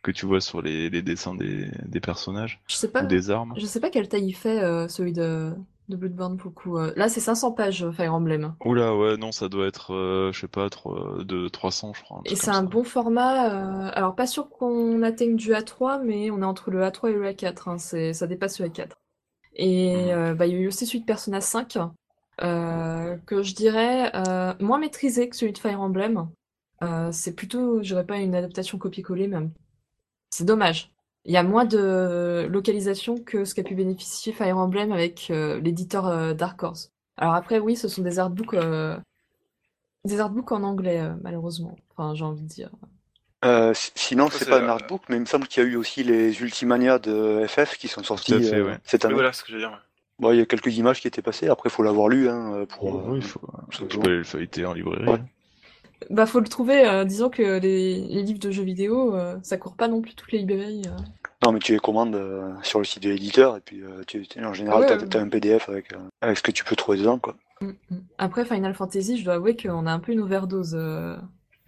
que 0.03 0.11
tu 0.11 0.25
vois 0.27 0.41
sur 0.41 0.61
les, 0.61 0.89
les 0.89 1.01
dessins 1.01 1.33
des, 1.33 1.69
des 1.85 1.99
personnages 2.01 2.59
Je 2.67 2.75
sais 2.75 2.89
pas, 2.91 3.03
ou 3.03 3.07
des 3.07 3.31
armes. 3.31 3.53
je 3.57 3.65
sais 3.65 3.79
pas 3.79 3.89
quelle 3.89 4.09
taille 4.09 4.27
il 4.27 4.33
fait, 4.33 4.61
euh, 4.61 4.87
celui 4.89 5.13
de, 5.13 5.53
de 5.89 5.97
Bloodborne, 5.97 6.37
pour 6.37 6.49
le 6.51 6.55
coup. 6.55 6.77
Euh, 6.77 6.93
Là, 6.95 7.09
c'est 7.09 7.19
500 7.19 7.51
pages, 7.51 7.83
euh, 7.83 7.91
Fire 7.91 8.13
Emblem. 8.13 8.55
Oula, 8.63 8.95
ouais, 8.95 9.17
non, 9.17 9.31
ça 9.31 9.49
doit 9.49 9.67
être, 9.67 9.93
euh, 9.93 10.31
je 10.33 10.41
sais 10.41 10.47
pas, 10.47 10.69
de 10.69 11.47
300, 11.49 11.93
je 11.93 12.01
crois. 12.03 12.21
Et 12.25 12.35
c'est 12.35 12.51
un 12.51 12.61
ça. 12.61 12.67
bon 12.67 12.83
format. 12.83 13.87
euh, 13.87 13.91
Alors, 13.93 14.15
pas 14.15 14.27
sûr 14.27 14.49
qu'on 14.49 15.01
atteigne 15.03 15.35
du 15.35 15.53
A3, 15.53 15.99
mais 16.03 16.29
on 16.31 16.41
est 16.41 16.45
entre 16.45 16.71
le 16.71 16.81
A3 16.83 17.09
et 17.09 17.13
le 17.13 17.25
A4. 17.25 17.69
hein, 17.69 17.77
c'est... 17.77 18.13
Ça 18.13 18.27
dépasse 18.27 18.59
le 18.59 18.67
A4. 18.67 18.97
Et 19.55 20.13
euh, 20.13 20.33
bah, 20.35 20.45
il 20.47 20.53
y 20.53 20.55
a 20.55 20.59
eu 20.59 20.67
aussi 20.67 20.85
celui 20.85 21.01
de 21.01 21.05
Persona 21.05 21.41
5, 21.41 21.77
euh, 22.41 23.17
que 23.25 23.43
je 23.43 23.53
dirais 23.55 24.11
moins 24.59 24.79
maîtrisé 24.79 25.29
que 25.29 25.35
celui 25.35 25.53
de 25.53 25.57
Fire 25.57 25.81
Emblem. 25.81 26.29
C'est 27.11 27.35
plutôt, 27.35 27.81
je 27.81 27.87
dirais 27.89 28.05
pas 28.05 28.17
une 28.17 28.35
adaptation 28.35 28.77
copier-coller, 28.77 29.27
même. 29.27 29.51
C'est 30.31 30.45
dommage. 30.45 30.91
Il 31.29 31.33
y 31.33 31.37
a 31.37 31.43
moins 31.43 31.63
de 31.65 32.47
localisation 32.49 33.15
que 33.19 33.45
ce 33.45 33.53
qu'a 33.53 33.61
pu 33.61 33.75
bénéficier 33.75 34.33
Fire 34.33 34.57
Emblem 34.57 34.91
avec 34.91 35.27
euh, 35.29 35.59
l'éditeur 35.61 36.07
euh, 36.07 36.33
Dark 36.33 36.63
Horse. 36.63 36.91
Alors 37.17 37.35
après, 37.35 37.59
oui, 37.59 37.75
ce 37.75 37.87
sont 37.87 38.01
des 38.01 38.17
artbooks, 38.17 38.55
euh, 38.55 38.97
des 40.05 40.19
artbooks 40.19 40.51
en 40.51 40.63
anglais, 40.63 40.99
euh, 41.01 41.13
malheureusement. 41.21 41.75
Enfin, 41.91 42.15
j'ai 42.15 42.25
envie 42.25 42.41
de 42.41 42.47
dire. 42.47 42.71
Euh, 43.45 43.75
si- 43.75 43.91
sinon, 43.93 44.29
c'est 44.31 44.49
pas 44.49 44.59
un 44.59 44.67
artbook, 44.69 45.03
mais 45.07 45.17
il 45.17 45.21
me 45.21 45.25
semble 45.27 45.47
qu'il 45.47 45.61
y 45.61 45.65
a 45.67 45.69
eu 45.69 45.75
aussi 45.75 46.03
les 46.03 46.41
Ultimania 46.41 46.97
de 46.97 47.45
FF 47.47 47.77
qui 47.77 47.87
sont 47.87 48.01
sortis 48.01 48.33
fait, 48.41 48.55
euh, 48.55 48.65
ouais. 48.65 48.77
cette 48.83 49.05
année. 49.05 49.13
voilà, 49.13 49.31
c'est 49.31 49.41
ce 49.41 49.43
que 49.43 49.49
je 49.51 49.57
veux 49.57 49.61
dire. 49.61 49.79
Bon, 50.17 50.31
il 50.31 50.39
y 50.39 50.41
a 50.41 50.45
quelques 50.47 50.75
images 50.75 50.99
qui 50.99 51.07
étaient 51.07 51.21
passées. 51.21 51.47
Après, 51.47 51.69
il 51.69 51.71
faut 51.71 51.83
l'avoir 51.83 52.09
lu 52.09 52.27
hein, 52.27 52.65
pour. 52.67 52.85
Oh, 52.85 53.03
oui, 53.09 53.19
il 53.19 53.23
faut, 53.23 53.39
simplement. 53.71 54.01
peux 54.01 54.09
aller 54.09 54.17
le 54.17 54.23
feuilleter 54.23 54.65
en 54.65 54.73
librairie. 54.73 55.05
Ouais. 55.07 55.21
Bah, 56.09 56.25
faut 56.25 56.39
le 56.39 56.47
trouver. 56.47 56.87
euh, 56.87 57.05
disons 57.05 57.29
que 57.29 57.59
les, 57.59 58.01
les 58.01 58.23
livres 58.23 58.39
de 58.39 58.51
jeux 58.51 58.63
vidéo, 58.63 59.15
euh, 59.15 59.37
ça 59.43 59.57
court 59.57 59.75
pas 59.75 59.87
non 59.87 60.01
plus 60.01 60.15
toutes 60.15 60.31
les 60.31 60.39
librairies. 60.39 60.83
Non, 61.43 61.51
mais 61.53 61.59
tu 61.59 61.71
les 61.71 61.79
commandes 61.79 62.15
euh, 62.15 62.53
sur 62.63 62.79
le 62.79 62.85
site 62.85 63.01
de 63.03 63.09
l'éditeur 63.09 63.55
et 63.55 63.61
puis 63.61 63.81
euh, 63.81 64.03
tu, 64.05 64.27
tu- 64.27 64.43
en 64.43 64.53
général, 64.53 64.81
Ouais, 64.81 64.87
t'as 64.87 64.97
ouais. 64.97 65.07
t'as 65.07 65.21
un 65.21 65.29
PDF 65.29 65.69
avec, 65.69 65.93
euh, 65.93 65.97
avec 66.21 66.37
ce 66.37 66.43
que 66.43 66.51
tu 66.51 66.63
peux 66.65 66.75
trouver 66.75 66.97
dedans, 66.97 67.17
quoi. 67.17 67.35
Mm, 67.61 67.67
mm. 67.91 67.97
Après 68.17 68.43
Final 68.45 68.73
Fantasy, 68.73 69.17
je 69.17 69.23
dois 69.23 69.35
avouer 69.35 69.55
qu'on 69.55 69.85
a 69.85 69.91
un 69.91 69.99
peu 69.99 70.11
une 70.11 70.19
overdose. 70.19 70.75
euh. 70.75 71.15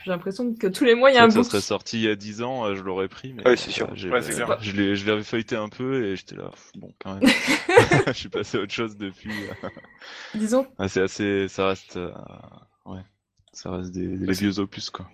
J'ai 0.04 0.10
l'impression 0.12 0.54
que 0.56 0.66
tous 0.68 0.84
les 0.84 0.96
mois 0.96 1.12
il 1.12 1.14
y 1.14 1.18
a 1.18 1.22
Ça, 1.22 1.26
un 1.28 1.30
ça 1.30 1.36
book. 1.40 1.46
serait 1.46 1.62
sorti 1.62 1.98
il 2.00 2.04
y 2.04 2.10
a 2.10 2.16
10 2.16 2.42
ans, 2.42 2.74
je 2.76 2.82
l'aurais 2.82 3.08
pris, 3.08 3.34
mais 3.34 3.48
Ouais, 3.48 3.56
c'est 3.56 3.70
sûr. 3.72 3.86
euh, 3.88 4.10
Ouais, 4.10 4.20
clair. 4.22 4.58
je 4.60 4.72
l'ai, 4.72 4.96
je 4.96 5.06
l'avais 5.08 5.24
feuilleté 5.24 5.56
un 5.56 5.70
peu 5.70 6.04
et 6.06 6.16
j'étais 6.16 6.36
là, 6.36 6.50
bon, 6.76 6.92
quand 7.02 7.14
même. 7.14 7.24
je 8.08 8.12
suis 8.14 8.30
passé 8.30 8.58
à 8.58 8.62
autre 8.62 8.74
chose 8.74 8.98
depuis. 8.98 9.30
Disons, 10.36 10.66
Ah, 10.80 10.88
c'est 10.88 11.02
assez, 11.02 11.48
ça 11.48 11.68
reste, 11.68 11.98
euh, 11.98 12.12
ouais, 12.86 13.02
ça 13.54 13.72
reste 13.72 13.92
des, 13.92 14.08
vieux 14.34 14.60
opus 14.60 14.90
quoi. 14.90 15.08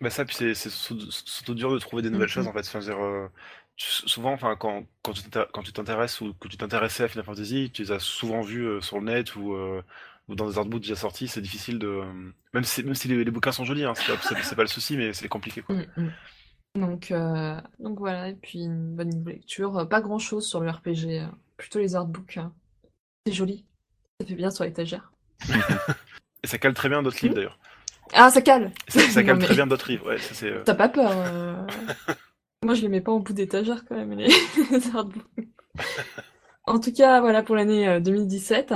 Bah 0.00 0.10
ça, 0.10 0.24
puis 0.24 0.34
c'est 0.36 0.54
c'est 0.54 0.70
surtout 0.70 1.54
dur 1.54 1.72
de 1.72 1.78
trouver 1.78 2.02
des 2.02 2.10
nouvelles 2.10 2.28
choses 2.28 2.46
en 2.46 2.52
fait. 2.52 2.60
Enfin, 2.60 2.78
dire, 2.78 2.98
euh, 3.02 3.26
tu- 3.28 3.67
souvent, 3.78 4.32
enfin, 4.32 4.56
quand, 4.56 4.84
quand 5.02 5.12
tu 5.12 5.22
t'intér- 5.22 5.48
quand 5.52 5.62
tu 5.62 5.72
t'intéresses 5.72 6.20
ou 6.20 6.34
que 6.34 6.48
tu 6.48 6.56
t'intéressais 6.56 7.04
à 7.04 7.08
Final 7.08 7.24
Fantasy, 7.24 7.70
tu 7.72 7.82
les 7.82 7.92
as 7.92 7.98
souvent 8.00 8.40
vus 8.40 8.64
euh, 8.66 8.80
sur 8.80 8.98
le 8.98 9.04
net 9.06 9.36
ou, 9.36 9.54
euh, 9.54 9.82
ou 10.28 10.34
dans 10.34 10.48
des 10.48 10.58
artbooks 10.58 10.82
déjà 10.82 10.96
sortis. 10.96 11.28
C'est 11.28 11.40
difficile 11.40 11.78
de, 11.78 12.02
même 12.52 12.64
si 12.64 12.82
même 12.82 12.94
si 12.94 13.08
les, 13.08 13.24
les 13.24 13.30
bouquins 13.30 13.52
sont 13.52 13.64
jolis, 13.64 13.84
hein, 13.84 13.94
c'est 13.94 14.54
pas, 14.56 14.62
le 14.62 14.68
souci, 14.68 14.96
mais 14.96 15.12
c'est 15.12 15.28
compliqué 15.28 15.62
quoi. 15.62 15.74
Mm, 15.76 15.86
mm. 15.96 16.10
Donc, 16.80 17.10
euh, 17.10 17.60
donc 17.80 17.98
voilà, 17.98 18.28
et 18.28 18.34
puis 18.34 18.60
une 18.60 18.94
bonne 18.94 19.24
lecture. 19.24 19.78
Euh, 19.78 19.84
Pas 19.84 20.00
grand 20.00 20.18
chose 20.18 20.46
sur 20.46 20.60
le 20.60 20.70
RPG, 20.70 21.20
euh, 21.22 21.26
plutôt 21.56 21.78
les 21.78 21.96
artbooks. 21.96 22.36
hein. 22.36 22.52
C'est 23.26 23.32
joli, 23.32 23.64
ça 24.20 24.26
fait 24.26 24.34
bien 24.34 24.50
sur 24.50 24.64
l'étagère. 24.64 25.12
Et 26.44 26.46
ça 26.46 26.58
cale 26.58 26.74
très 26.74 26.88
bien 26.88 27.02
d'autres 27.02 27.18
livres 27.22 27.34
d'ailleurs. 27.34 27.58
Ah, 28.14 28.30
ça 28.30 28.40
cale 28.42 28.70
Ça, 28.86 29.00
Non, 29.22 29.26
cale 29.26 29.38
mais- 29.38 29.44
très 29.44 29.54
bien 29.54 29.66
d'autres 29.66 29.90
livres. 29.90 30.06
Ouais, 30.06 30.18
ça 30.18 30.34
c'est. 30.34 30.50
euh, 30.50 30.62
T'as 30.64 30.74
pas 30.74 30.88
peur 30.88 31.10
euh. 31.14 31.66
Moi, 32.64 32.74
je 32.74 32.82
les 32.82 32.88
mets 32.88 33.00
pas 33.00 33.12
en 33.12 33.20
bout 33.20 33.32
d'étagère 33.32 33.84
quand 33.84 33.94
même, 33.94 34.12
les, 34.12 34.26
les 34.70 34.94
artbooks. 34.94 35.48
En 36.64 36.80
tout 36.80 36.92
cas, 36.92 37.20
voilà 37.20 37.42
pour 37.42 37.54
l'année 37.56 37.88
euh, 37.88 38.00
2017. 38.00 38.74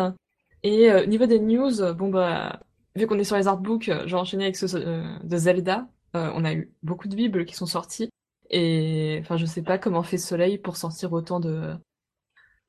Et 0.63 0.91
euh, 0.91 1.05
niveau 1.07 1.27
des 1.27 1.41
news, 1.41 1.83
euh, 1.83 1.93
bon 1.93 2.09
bah, 2.09 2.61
vu 2.95 3.07
qu'on 3.07 3.19
est 3.19 3.25
sur 3.25 3.37
les 3.37 3.49
artbooks, 3.49 3.89
euh, 3.89 4.03
je 4.07 4.15
vais 4.15 4.21
enchaîner 4.21 4.45
avec 4.45 4.57
ceux 4.57 4.69
euh, 4.77 5.05
de 5.25 5.37
Zelda. 5.37 5.89
Euh, 6.15 6.31
on 6.35 6.45
a 6.45 6.53
eu 6.53 6.73
beaucoup 6.83 7.09
de 7.09 7.17
bibles 7.17 7.45
qui 7.45 7.55
sont 7.55 7.67
sorties. 7.67 8.09
Et 8.51 9.19
enfin, 9.23 9.37
je 9.37 9.47
sais 9.47 9.63
pas 9.63 9.79
comment 9.79 10.03
fait 10.03 10.19
Soleil 10.19 10.59
pour 10.59 10.77
sortir 10.77 11.13
autant 11.13 11.41
de, 11.41 11.75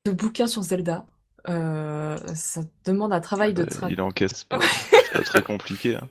de 0.05 0.11
bouquins 0.11 0.47
sur 0.47 0.63
Zelda. 0.63 1.05
Euh, 1.49 2.17
ça 2.33 2.61
demande 2.85 3.13
un 3.13 3.19
travail 3.19 3.53
de 3.53 3.63
Euh, 3.63 3.65
tra... 3.65 3.89
il 3.91 4.01
encaisse 4.01 4.45
pas, 4.45 4.59
c'est 4.91 5.11
pas 5.11 5.21
très 5.23 5.41
compliqué. 5.43 5.95
Hein. 5.95 6.07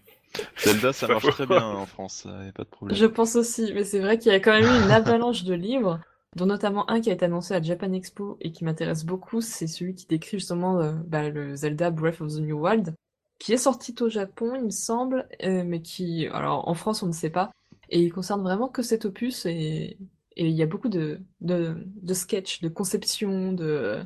Zelda, 0.59 0.93
ça 0.93 1.07
marche 1.09 1.27
très 1.29 1.47
bien 1.47 1.65
en 1.65 1.87
France, 1.87 2.27
y 2.27 2.49
a 2.49 2.53
pas 2.53 2.65
de 2.65 2.69
problème. 2.69 2.97
Je 2.97 3.07
pense 3.07 3.37
aussi, 3.37 3.73
mais 3.75 3.85
c'est 3.85 4.01
vrai 4.01 4.19
qu'il 4.19 4.33
y 4.33 4.35
a 4.35 4.41
quand 4.41 4.53
même 4.53 4.65
eu 4.65 4.85
une 4.85 4.91
avalanche 4.91 5.45
de 5.45 5.55
livres, 5.55 6.01
dont 6.37 6.47
notamment 6.47 6.89
un 6.91 7.01
qui 7.01 7.11
a 7.11 7.13
été 7.13 7.25
annoncé 7.25 7.55
à 7.55 7.63
Japan 7.63 7.93
Expo 7.93 8.39
et 8.41 8.53
qui 8.53 8.65
m'intéresse 8.65 9.05
beaucoup, 9.05 9.41
c'est 9.41 9.67
celui 9.67 9.95
qui 9.95 10.07
décrit 10.07 10.39
justement 10.39 10.81
euh, 10.81 10.93
bah, 11.07 11.29
le 11.29 11.55
Zelda 11.55 11.91
Breath 11.91 12.21
of 12.21 12.33
the 12.33 12.41
New 12.41 12.59
Wild, 12.65 12.95
qui 13.39 13.53
est 13.53 13.59
sorti 13.59 13.95
au 14.01 14.09
Japon, 14.09 14.55
il 14.55 14.65
me 14.65 14.71
semble, 14.71 15.29
euh, 15.43 15.65
mais 15.67 15.83
qui, 15.83 16.27
alors 16.29 16.69
en 16.69 16.75
France 16.75 17.03
on 17.03 17.09
ne 17.09 17.13
sait 17.13 17.31
pas, 17.31 17.51
et 17.91 18.01
il 18.01 18.13
concerne 18.13 18.43
vraiment 18.43 18.69
que 18.69 18.83
cet 18.83 19.05
opus 19.05 19.47
et 19.47 19.99
et 20.37 20.47
il 20.47 20.55
y 20.55 20.63
a 20.63 20.67
beaucoup 20.67 20.89
de, 20.89 21.21
de, 21.41 21.77
de 21.87 22.15
sketchs, 22.15 22.61
de 22.61 22.69
conceptions, 22.69 23.53
de... 23.53 24.05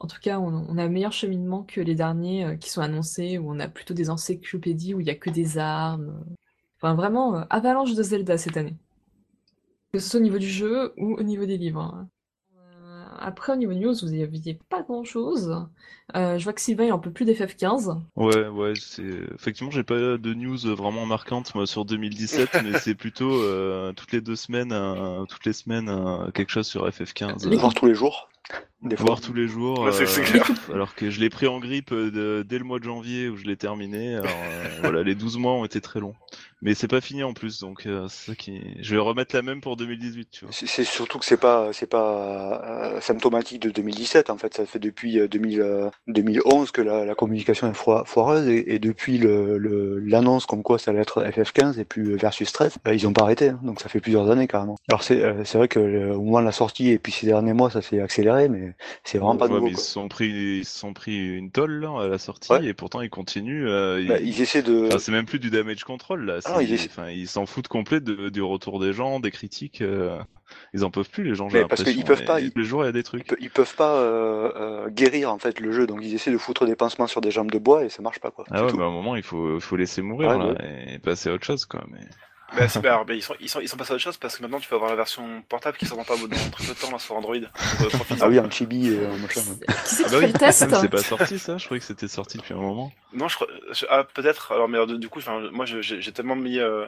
En 0.00 0.06
tout 0.06 0.18
cas, 0.20 0.38
on, 0.40 0.66
on 0.68 0.78
a 0.78 0.84
un 0.84 0.88
meilleur 0.88 1.12
cheminement 1.12 1.62
que 1.62 1.80
les 1.80 1.94
derniers 1.94 2.44
euh, 2.44 2.56
qui 2.56 2.70
sont 2.70 2.80
annoncés, 2.80 3.38
où 3.38 3.50
on 3.50 3.60
a 3.60 3.68
plutôt 3.68 3.94
des 3.94 4.10
encyclopédies, 4.10 4.94
où 4.94 5.00
il 5.00 5.06
y 5.06 5.10
a 5.10 5.14
que 5.14 5.30
des 5.30 5.58
armes. 5.58 6.24
Enfin, 6.78 6.94
vraiment, 6.94 7.36
euh, 7.36 7.44
avalanche 7.50 7.94
de 7.94 8.02
Zelda 8.02 8.38
cette 8.38 8.56
année. 8.56 8.74
Que 9.92 9.98
ce 9.98 10.08
soit 10.08 10.20
au 10.20 10.22
niveau 10.22 10.38
du 10.38 10.48
jeu 10.48 10.94
ou 10.96 11.14
au 11.16 11.22
niveau 11.22 11.44
des 11.46 11.58
livres. 11.58 11.80
hein. 11.82 12.08
Euh, 12.56 13.04
Après, 13.18 13.52
au 13.52 13.56
niveau 13.56 13.74
news, 13.74 13.92
vous 14.02 14.08
n'aviez 14.08 14.58
pas 14.70 14.82
grand-chose. 14.82 15.66
Euh, 16.16 16.38
je 16.38 16.44
vois 16.44 16.52
que 16.54 16.60
Sylvain, 16.60 16.84
il 16.84 16.92
en 16.92 16.98
peut 16.98 17.10
plus 17.10 17.26
d'FF15. 17.26 18.00
Ouais, 18.16 18.48
ouais, 18.48 18.72
c'est 18.80 19.02
effectivement 19.34 19.70
j'ai 19.70 19.82
pas 19.84 20.16
de 20.16 20.34
news 20.34 20.56
vraiment 20.74 21.06
marquante 21.06 21.54
moi 21.54 21.66
sur 21.66 21.84
2017, 21.84 22.62
mais 22.64 22.78
c'est 22.78 22.94
plutôt 22.94 23.42
euh, 23.42 23.92
toutes 23.92 24.12
les 24.12 24.20
deux 24.20 24.36
semaines, 24.36 24.74
toutes 25.28 25.44
les 25.44 25.52
semaines 25.52 25.90
quelque 26.32 26.50
chose 26.50 26.66
sur 26.66 26.88
FF15. 26.88 27.48
Les 27.48 27.56
euh, 27.56 27.60
Voir 27.60 27.74
tous 27.74 27.86
les 27.86 27.94
jours. 27.94 28.28
Des 28.82 28.96
fois. 28.96 29.06
voir 29.06 29.20
tous 29.20 29.34
les 29.34 29.46
jours. 29.46 29.86
Euh, 29.86 29.92
clair. 30.24 30.50
alors 30.72 30.94
que 30.94 31.10
je 31.10 31.20
l'ai 31.20 31.28
pris 31.28 31.46
en 31.46 31.58
grippe 31.60 31.92
euh, 31.92 32.10
de- 32.10 32.42
dès 32.48 32.58
le 32.58 32.64
mois 32.64 32.78
de 32.78 32.84
janvier 32.84 33.28
où 33.28 33.36
je 33.36 33.44
l'ai 33.44 33.56
terminé. 33.56 34.14
Alors, 34.16 34.30
euh, 34.30 34.64
voilà, 34.80 35.02
les 35.02 35.14
12 35.14 35.36
mois 35.36 35.52
ont 35.52 35.64
été 35.66 35.80
très 35.82 36.00
longs. 36.00 36.14
Mais 36.62 36.74
c'est 36.74 36.88
pas 36.88 37.00
fini 37.00 37.22
en 37.22 37.32
plus, 37.32 37.60
donc 37.60 37.86
euh, 37.86 38.06
c'est 38.08 38.30
ça 38.32 38.34
qui. 38.34 38.60
Je 38.80 38.94
vais 38.94 39.00
remettre 39.00 39.34
la 39.34 39.40
même 39.42 39.60
pour 39.62 39.76
2018, 39.76 40.28
tu 40.30 40.44
vois. 40.44 40.52
C'est 40.52 40.84
surtout 40.84 41.18
que 41.18 41.24
c'est 41.24 41.38
pas 41.40 41.72
c'est 41.72 41.88
pas 41.88 42.94
euh, 42.96 43.00
symptomatique 43.00 43.62
de 43.62 43.70
2017 43.70 44.28
en 44.30 44.36
fait 44.36 44.54
ça 44.54 44.66
fait 44.66 44.78
depuis 44.78 45.18
euh, 45.20 45.26
2000, 45.28 45.60
euh, 45.62 45.88
2011 46.08 46.70
que 46.70 46.82
la, 46.82 47.04
la 47.06 47.14
communication 47.14 47.70
est 47.70 47.74
foi- 47.74 48.04
foireuse 48.06 48.46
et, 48.48 48.74
et 48.74 48.78
depuis 48.78 49.16
le 49.16 49.56
le- 49.56 50.00
l'annonce 50.00 50.44
comme 50.44 50.62
quoi 50.62 50.78
ça 50.78 50.90
allait 50.90 51.00
être 51.00 51.22
FF15 51.24 51.78
et 51.80 51.84
plus 51.86 52.16
versus 52.16 52.52
13 52.52 52.74
euh, 52.86 52.94
ils 52.94 53.06
ont 53.06 53.12
pas 53.14 53.22
arrêté 53.22 53.48
hein. 53.50 53.60
donc 53.62 53.80
ça 53.80 53.88
fait 53.88 54.00
plusieurs 54.00 54.30
années 54.30 54.46
carrément 54.46 54.76
alors 54.90 55.02
c'est 55.02 55.22
euh, 55.22 55.44
c'est 55.44 55.56
vrai 55.56 55.68
que 55.68 55.78
le- 55.80 56.14
au 56.14 56.22
moment 56.22 56.40
de 56.40 56.44
la 56.46 56.52
sortie 56.52 56.90
et 56.90 56.98
puis 56.98 57.12
ces 57.12 57.26
derniers 57.26 57.54
mois 57.54 57.70
ça 57.70 57.80
s'est 57.80 58.00
accéléré 58.02 58.48
mais 58.50 58.69
c'est 59.04 59.18
vraiment 59.18 59.36
pas 59.36 59.46
Ouais, 59.46 59.52
nouveau 59.54 59.66
mais 59.66 59.72
ils 59.72 59.76
se 59.78 59.90
sont 59.90 60.08
pris, 60.08 60.28
ils 60.60 60.64
sont 60.64 60.92
pris 60.92 61.36
une 61.36 61.50
tolle 61.50 61.80
là, 61.80 62.02
à 62.02 62.08
la 62.08 62.18
sortie 62.18 62.52
Ouais. 62.52 62.64
et 62.66 62.74
pourtant 62.74 63.00
ils 63.00 63.10
continuent. 63.10 63.66
euh, 63.68 64.04
Bah, 64.06 64.18
ils- 64.20 64.28
ils 64.28 64.40
essaient 64.42 64.62
de 64.62 64.86
Enfin, 64.86 64.98
c'est 64.98 65.12
même 65.12 65.26
plus 65.26 65.38
du 65.38 65.50
damage 65.50 65.84
control 65.84 66.24
là. 66.24 66.38
Ah 66.44 66.54
non, 66.54 66.60
ils 66.60 66.74
enfin, 66.74 67.08
s'en 67.26 67.46
foutent 67.46 67.68
complet 67.68 68.00
de- 68.00 68.28
du 68.28 68.42
retour 68.42 68.80
des 68.80 68.92
gens, 68.92 69.20
des 69.20 69.30
critiques. 69.30 69.80
euh, 69.82 70.18
Ils 70.74 70.84
en 70.84 70.90
peuvent 70.90 71.08
plus 71.08 71.22
les 71.22 71.36
gens. 71.36 71.46
Mais 71.52 71.64
parce 71.64 71.84
qu'ils 71.84 72.04
peuvent 72.04 72.24
pas, 72.24 72.40
ils- 72.40 72.50
les 72.56 72.64
jours 72.64 72.82
il 72.82 72.86
y 72.86 72.88
a 72.88 72.92
des 72.92 73.04
trucs. 73.04 73.36
ils 73.40 73.50
peuvent 73.50 73.76
pas 73.76 73.94
euh, 74.00 74.50
euh, 74.56 74.88
guérir 74.90 75.30
en 75.32 75.38
fait 75.38 75.60
le 75.60 75.70
jeu 75.70 75.86
donc 75.86 76.00
ils 76.02 76.12
essaient 76.12 76.32
de 76.32 76.38
foutre 76.38 76.66
des 76.66 76.74
pansements 76.74 77.06
sur 77.06 77.20
des 77.20 77.30
jambes 77.30 77.52
de 77.52 77.58
bois 77.58 77.84
et 77.84 77.88
ça 77.88 78.02
marche 78.02 78.18
pas 78.18 78.32
quoi. 78.32 78.44
Ah 78.50 78.64
ouais, 78.64 78.70
tout. 78.72 78.80
à 78.82 78.84
un 78.86 78.90
moment 78.90 79.14
il 79.14 79.22
faut, 79.22 79.60
faut 79.60 79.76
laisser 79.76 80.02
mourir 80.02 80.30
Ouais, 80.30 80.38
là 80.38 80.46
ouais. 80.54 80.94
et 80.94 80.98
passer 80.98 81.28
à 81.30 81.34
autre 81.34 81.44
chose 81.44 81.66
quoi. 81.66 81.84
Mais 81.92 82.00
Bah, 82.56 82.68
c'est- 82.68 82.80
bah, 82.80 82.94
alors, 82.94 83.04
bah, 83.04 83.14
ils, 83.14 83.22
sont, 83.22 83.34
ils, 83.40 83.48
sont, 83.48 83.60
ils 83.60 83.68
sont 83.68 83.76
passés 83.76 83.92
à 83.92 83.94
autre 83.94 84.02
chose 84.04 84.16
parce 84.16 84.36
que 84.36 84.42
maintenant 84.42 84.58
tu 84.58 84.68
peux 84.68 84.74
avoir 84.74 84.90
la 84.90 84.96
version 84.96 85.42
portable 85.48 85.76
qui 85.78 85.86
s'en 85.86 85.96
pas 86.02 86.16
dans 86.16 86.28
très 86.50 86.64
peu 86.66 86.74
de 86.74 86.78
temps 86.78 86.90
là, 86.90 86.98
sur 86.98 87.14
Android. 87.16 87.36
Donc, 87.36 87.50
euh. 87.82 87.88
Ah 88.20 88.28
oui 88.28 88.38
en 88.40 88.50
chibi 88.50 88.88
et 88.88 89.06
en 89.06 89.16
machin. 89.18 89.40
ouais. 89.42 89.66
Qui 89.84 89.94
c'est 89.94 90.04
ah 90.06 90.08
bah 90.10 90.16
oui, 90.18 90.26
le 90.26 90.32
test 90.32 90.66
mais 90.68 90.76
c'est 90.80 90.88
pas 90.88 91.02
sorti 91.02 91.38
ça. 91.38 91.58
Je 91.58 91.64
croyais 91.66 91.80
que 91.80 91.86
c'était 91.86 92.08
sorti 92.08 92.38
depuis 92.38 92.54
un 92.54 92.58
moment. 92.58 92.92
Non, 93.12 93.28
je 93.28 93.36
crois. 93.36 93.46
ah, 93.88 94.04
peut-être. 94.04 94.52
Alors, 94.52 94.68
mais 94.68 94.78
euh, 94.78 94.98
du 94.98 95.08
coup, 95.08 95.20
enfin, 95.20 95.40
moi, 95.52 95.64
je- 95.66 95.80
j'ai 95.80 96.00
j'ai 96.00 96.12
tellement 96.12 96.36
mis. 96.36 96.58
euh, 96.58 96.86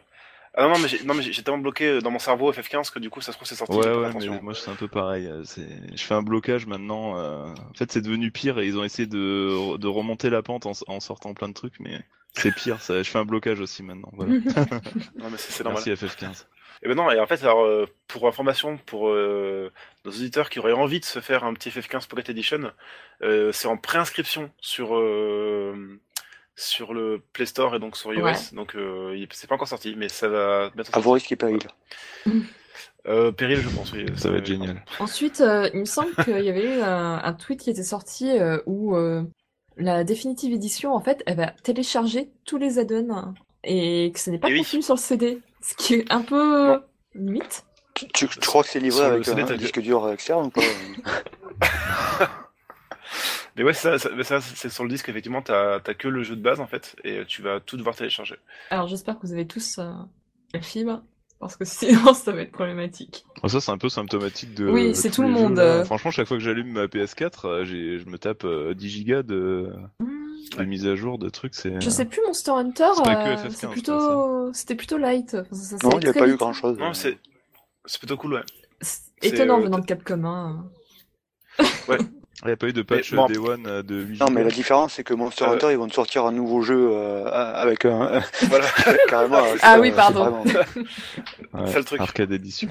Ah 0.55 0.65
non, 0.65 0.71
non, 0.75 0.79
mais 0.81 0.89
j'ai 0.89 1.03
non, 1.05 1.15
mais 1.15 1.23
j'ai 1.23 1.33
j'ai 1.33 1.43
tellement 1.43 1.61
bloqué 1.63 2.01
dans 2.01 2.11
mon 2.11 2.19
cerveau 2.19 2.53
FF15 2.53 2.91
que 2.93 2.99
du 2.99 3.09
coup, 3.09 3.21
ça 3.21 3.31
se 3.33 3.37
trouve, 3.39 3.47
c'est 3.49 3.55
sorti. 3.55 3.73
Ouais 3.77 3.87
ouais, 3.87 4.11
mais 4.19 4.41
moi 4.43 4.55
c'est 4.55 4.71
un 4.71 4.75
peu 4.75 4.89
pareil. 4.89 5.27
euh, 5.27 5.43
C'est, 5.45 5.67
je 5.97 6.03
fais 6.03 6.15
un 6.15 6.23
blocage 6.23 6.67
maintenant. 6.67 7.17
euh, 7.19 7.47
En 7.71 7.75
fait 7.75 7.91
c'est 7.93 8.03
devenu 8.03 8.31
pire 8.31 8.59
et 8.59 8.67
ils 8.67 8.77
ont 8.77 8.85
essayé 8.85 9.07
de, 9.07 9.77
de 9.79 9.87
remonter 9.89 10.29
la 10.29 10.43
pente 10.43 10.67
en, 10.67 10.73
en 10.89 11.01
sortant 11.01 11.33
plein 11.35 11.49
de 11.49 11.55
trucs, 11.55 11.79
mais 11.81 12.03
c'est 12.33 12.55
pire. 12.55 12.81
Ça, 12.81 13.03
je 13.03 13.11
fais 13.11 13.19
un 13.19 13.25
blocage 13.25 13.61
aussi 13.61 13.83
maintenant. 13.83 14.11
Voilà. 14.13 14.33
Non, 15.17 15.31
mais 15.31 15.37
c'est 15.39 15.65
normal. 15.65 15.83
Merci 15.87 16.05
FF15. 16.05 16.45
Et 16.85 16.89
ben 16.89 16.97
non, 16.97 17.11
et 17.13 17.21
en 17.21 17.27
fait, 17.29 17.41
alors, 17.45 17.63
euh, 17.65 17.87
pour 18.09 18.27
information, 18.27 18.77
pour 18.77 19.09
euh, 19.09 19.71
nos 20.05 20.11
auditeurs 20.11 20.51
qui 20.51 20.59
auraient 20.59 20.73
envie 20.73 20.99
de 20.99 21.05
se 21.05 21.21
faire 21.21 21.45
un 21.45 21.55
petit 21.55 21.71
FF15 21.71 22.09
Pocket 22.09 22.31
Edition, 22.31 22.73
euh, 23.23 23.53
c'est 23.53 23.69
en 23.69 23.77
préinscription 23.77 24.51
sur 24.61 24.97
euh, 24.97 26.01
sur 26.57 26.93
le 26.93 27.23
Play 27.33 27.47
Store 27.47 27.77
et 27.77 27.79
donc 27.79 27.97
sur 27.97 28.13
iOS. 28.13 28.25
Ouais. 28.25 28.35
Donc 28.53 28.75
euh, 28.75 29.25
c'est 29.31 29.47
pas 29.49 29.55
encore 29.55 29.69
sorti, 29.69 29.95
mais 29.97 30.09
ça 30.09 30.29
va 30.29 30.71
bientôt 30.75 30.91
À 30.93 30.99
vos 30.99 31.13
risques 31.13 31.31
et 31.31 31.37
périls. 31.37 31.61
Euh, 33.07 33.33
Péril, 33.33 33.61
je 33.61 33.69
pense. 33.69 33.93
Oui, 33.93 34.07
Ça 34.17 34.31
va 34.31 34.39
être 34.39 34.47
génial. 34.47 34.85
Ensuite, 35.01 35.41
euh, 35.41 35.69
il 35.75 35.81
me 35.81 35.85
semble 35.85 36.15
qu'il 36.25 36.41
y 36.41 36.49
avait 36.49 36.77
eu 36.77 36.81
un, 36.81 37.21
un 37.23 37.33
tweet 37.33 37.61
qui 37.61 37.71
était 37.71 37.83
sorti 37.83 38.31
euh, 38.31 38.59
où 38.67 38.97
euh, 38.97 39.23
la 39.77 40.05
définitive 40.05 40.53
édition, 40.53 40.95
en 40.95 41.01
fait, 41.01 41.23
elle 41.27 41.37
va 41.37 41.49
télécharger 41.63 42.31
tous 42.45 42.59
les 42.59 42.79
add-ons 42.79 43.35
et 43.65 44.11
que 44.13 44.21
ce 44.21 44.31
n'est 44.31 44.39
pas 44.39 44.49
Eh 44.51 44.53
oui. 44.55 44.59
contenu 44.65 44.83
sur 44.83 44.95
le 44.95 45.01
CD. 45.01 45.41
Ce 45.61 45.75
qui 45.75 45.95
est 45.95 46.13
un 46.13 46.23
peu 46.23 46.69
Non. 46.69 46.83
limite. 47.15 47.65
Tu, 47.95 48.09
tu, 48.09 48.27
tu 48.29 48.39
crois 48.41 48.63
que 48.63 48.69
c'est 48.71 48.81
livré 48.81 49.05
avec 49.05 49.25
CD, 49.25 49.43
un, 49.43 49.57
disque 49.57 49.81
dur 49.81 50.11
externe 50.11 50.47
ou 50.47 50.51
pas 50.51 50.63
Mais 53.57 53.65
ouais, 53.65 53.75
ça, 53.75 53.99
ça, 53.99 54.09
mais 54.17 54.25
ça, 54.25 54.41
c'est 54.41 54.71
sur 54.71 54.83
le 54.85 54.89
disque, 54.89 55.11
effectivement, 55.11 55.43
t'as 55.43 55.79
t'as 55.81 55.93
que 55.93 56.09
le 56.09 56.23
jeu 56.23 56.37
de 56.37 56.41
base, 56.41 56.59
en 56.59 56.67
fait, 56.67 56.97
et 57.05 57.23
tu 57.27 57.43
vas 57.43 57.61
tout 57.61 57.77
devoir 57.77 57.95
télécharger. 57.95 58.37
Alors 58.71 58.89
j'espère 58.89 59.19
que 59.19 59.27
vous 59.27 59.33
avez 59.35 59.47
tous 59.47 59.79
euh, 59.79 59.93
la 60.55 60.63
fibre, 60.63 61.03
parce 61.43 61.57
que 61.57 61.65
sinon 61.65 62.15
ça 62.15 62.33
va 62.33 62.41
être 62.43 62.53
problématique. 62.53 63.25
Bon, 63.43 63.49
ça, 63.49 63.61
c'est 63.61 63.71
un 63.71 63.79
peu 63.79 63.89
symptomatique 63.89 64.55
de. 64.55 64.69
Oui, 64.69 64.95
c'est 64.95 65.11
tout 65.11 65.23
le 65.23 65.29
monde, 65.29 65.59
euh. 65.59 65.85
Franchement, 65.85 66.11
chaque 66.11 66.27
fois 66.29 66.37
que 66.39 66.43
j'allume 66.43 66.73
ma 66.73 66.87
PS4, 66.87 67.47
euh, 67.47 67.65
j'ai, 67.65 67.99
je 67.99 68.07
me 68.09 68.17
tape 68.19 68.45
euh, 68.45 68.73
10 68.75 68.89
gigas 68.89 69.23
de, 69.23 69.71
de 70.57 70.65
mise 70.65 70.87
à 70.87 70.95
jour 70.97 71.19
de 71.19 71.29
trucs. 71.29 71.55
C'est. 71.55 71.81
Je 71.81 71.91
sais 71.91 72.05
plus, 72.05 72.21
Monster 72.27 72.53
Hunter, 72.53 72.89
que 73.05 73.09
euh, 73.09 73.37
FF15, 73.37 73.51
c'est 73.51 73.61
quoi, 73.67 73.73
plutôt, 73.73 74.53
c'était 74.55 74.75
plutôt 74.77 74.97
light. 74.99 75.35
Enfin, 75.35 75.55
ça- 75.55 75.77
ça 75.79 75.89
Non, 75.89 75.99
il 75.99 76.05
n'y 76.05 76.09
a 76.09 76.13
pas 76.13 76.29
eu 76.29 76.37
grand 76.37 76.53
chose. 76.53 76.79
Non, 76.79 76.95
c'est 76.95 77.19
c'est 77.85 77.99
plutôt 77.99 78.17
cool, 78.17 78.35
ouais. 78.35 78.43
Étonnant 79.23 79.59
euh, 79.61 79.65
venant 79.65 79.79
de 79.81 79.85
Capcom. 79.87 80.25
Hein. 80.25 80.71
Il 82.43 82.47
n'y 82.47 82.53
a 82.53 82.57
pas 82.57 82.67
eu 82.69 82.73
de 82.73 82.83
patch 82.83 83.13
Mais 83.13 83.17
bon, 83.19 83.27
Day 83.27 83.39
One 83.39 83.67
euh, 83.67 83.83
de 83.83 83.95
8 84.03 84.21
Non, 84.21 84.31
mais 84.31 84.43
la 84.43 84.51
différence, 84.51 84.95
c'est 84.95 85.05
que 85.05 85.15
Monster 85.15 85.45
Euh, 85.45 85.53
Hunter, 85.55 85.69
ils 85.71 85.77
vont 85.79 85.87
te 85.87 85.95
sortir 85.95 86.25
un 86.25 86.33
nouveau 86.33 86.63
jeu 86.63 86.91
euh, 86.93 87.25
avec 87.31 87.85
un. 87.85 88.21
Voilà, 88.49 88.67
carrément. 89.09 89.43
Ah 89.63 89.79
oui, 89.79 89.91
c'est 89.91 89.97
pardon. 89.97 90.25
vraiment- 90.25 90.45
Ouais, 91.55 91.67
c'est 91.67 91.79
le 91.79 91.85
truc. 91.85 92.01
Arcade 92.01 92.33
Edition. 92.33 92.69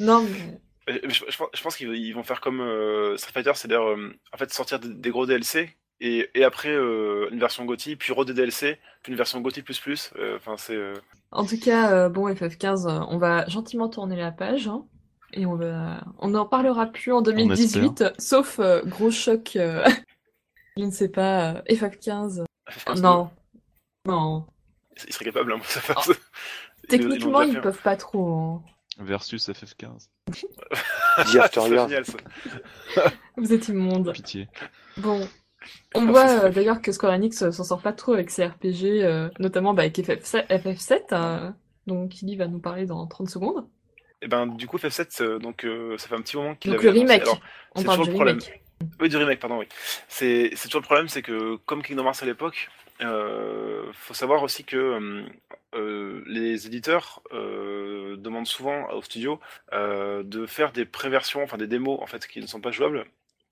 Non, 0.00 0.22
mais 0.22 0.92
Euh, 0.94 0.98
Je, 1.08 1.22
je 1.28 1.36
pense- 1.36 1.48
je 1.54 1.62
pense 1.62 1.76
qu'ils 1.76 1.94
ils 1.94 2.12
vont 2.12 2.22
faire 2.22 2.40
comme 2.40 2.60
euh, 2.60 3.16
Street 3.16 3.32
Fighter, 3.32 3.52
c'est-à-dire 3.54 3.82
euh, 3.82 4.12
en 4.32 4.36
fait 4.36 4.52
sortir 4.52 4.78
des, 4.78 4.88
des 4.88 5.10
gros 5.10 5.26
DLC 5.26 5.76
et, 6.00 6.28
et 6.34 6.44
après 6.44 6.70
euh, 6.70 7.28
une 7.32 7.38
version 7.40 7.64
GOTY, 7.64 7.96
puis 7.96 8.12
re 8.12 8.24
des 8.24 8.34
DLC, 8.34 8.78
puis 9.02 9.12
une 9.12 9.16
version 9.18 9.40
GOTY 9.40 9.62
plus 9.62 9.78
plus. 9.80 10.10
euh, 10.18 10.36
Enfin 10.36 10.54
c'est 10.58 10.74
euh, 10.76 10.94
en 11.32 11.44
tout 11.44 11.58
cas, 11.58 11.92
euh, 11.92 12.08
bon, 12.08 12.28
FF15, 12.32 12.88
euh, 12.88 13.04
on 13.10 13.18
va 13.18 13.46
gentiment 13.48 13.88
tourner 13.88 14.16
la 14.16 14.30
page. 14.30 14.68
hein, 14.68 14.84
et 15.36 15.46
on 15.46 15.54
va, 15.54 16.02
on 16.18 16.28
n'en 16.28 16.46
parlera 16.46 16.86
plus 16.86 17.12
en 17.12 17.22
2018, 17.22 18.04
sauf 18.18 18.58
euh, 18.58 18.82
gros 18.84 19.10
choc. 19.10 19.56
euh, 19.56 19.84
je 20.76 20.82
ne 20.84 20.90
sais 20.90 21.08
pas, 21.08 21.54
euh, 21.54 21.62
FF15. 21.70 22.44
FF15, 22.70 23.00
Non, 23.00 23.30
non. 24.06 24.46
ils 25.06 25.12
seraient 25.12 25.26
capables. 25.26 25.52
Hein, 25.52 25.60
ça 25.64 25.80
l'ont 25.94 26.14
Techniquement, 26.88 27.42
ils 27.42 27.54
fait. 27.54 27.60
peuvent 27.60 27.82
pas 27.82 27.96
trop. 27.96 28.34
hein. 28.34 28.62
Versus 28.98 29.48
FF15. 29.48 30.08
The 30.30 31.36
After 31.36 31.60
C'est 31.62 31.70
Years. 31.70 31.88
génial 31.88 32.04
ça. 32.06 32.16
Vous 33.36 33.52
êtes 33.52 33.68
immonde. 33.68 34.12
Pitié. 34.12 34.48
Bon, 34.96 35.28
on 35.94 36.08
Ah, 36.08 36.10
voit 36.10 36.44
euh, 36.44 36.50
d'ailleurs 36.50 36.80
que 36.80 36.92
Square 36.92 37.12
Enix 37.12 37.50
s'en 37.50 37.64
sort 37.64 37.82
pas 37.82 37.92
trop 37.92 38.14
avec 38.14 38.30
ses 38.30 38.46
RPG, 38.46 39.02
euh, 39.04 39.28
notamment 39.38 39.74
bah, 39.74 39.82
avec 39.82 39.98
FF7, 39.98 40.46
FF7 40.48 41.00
euh, 41.12 41.50
dont 41.86 42.08
Kili 42.08 42.36
va 42.36 42.46
nous 42.48 42.58
parler 42.60 42.86
dans 42.86 43.06
30 43.06 43.28
secondes. 43.28 43.66
Et 44.22 44.28
ben 44.28 44.46
du 44.46 44.66
coup 44.66 44.78
FF7, 44.78 45.22
euh, 45.22 45.38
donc 45.38 45.64
euh, 45.64 45.96
ça 45.98 46.08
fait 46.08 46.14
un 46.14 46.22
petit 46.22 46.36
moment 46.36 46.54
qu'il 46.54 46.70
Donc 46.70 46.80
avait 46.80 46.92
le 46.92 47.00
remake, 47.00 47.22
Alors, 47.22 47.40
on 47.74 47.80
c'est 47.80 47.84
parle 47.86 47.98
toujours 47.98 48.04
du 48.04 48.10
le 48.10 48.14
problème. 48.14 48.38
remake. 48.38 48.62
Oui, 49.00 49.08
du 49.08 49.16
remake, 49.16 49.40
pardon, 49.40 49.58
oui. 49.58 49.68
C'est 50.08 50.50
toujours 50.64 50.80
le 50.80 50.86
problème, 50.86 51.08
c'est 51.08 51.22
que 51.22 51.56
comme 51.66 51.82
Kingdom 51.82 52.04
Hearts 52.04 52.22
à 52.22 52.26
l'époque, 52.26 52.68
euh, 53.02 53.90
faut 53.92 54.14
savoir 54.14 54.42
aussi 54.42 54.64
que 54.64 55.24
euh, 55.74 56.22
les 56.26 56.66
éditeurs 56.66 57.22
euh, 57.32 58.16
demandent 58.16 58.46
souvent 58.46 58.90
au 58.92 59.02
studio 59.02 59.40
euh, 59.72 60.22
de 60.22 60.46
faire 60.46 60.72
des 60.72 60.84
préversions, 60.84 61.42
enfin 61.42 61.56
des 61.58 61.66
démos 61.66 61.98
en 62.00 62.06
fait 62.06 62.26
qui 62.26 62.40
ne 62.40 62.46
sont 62.46 62.60
pas 62.60 62.70
jouables 62.70 63.04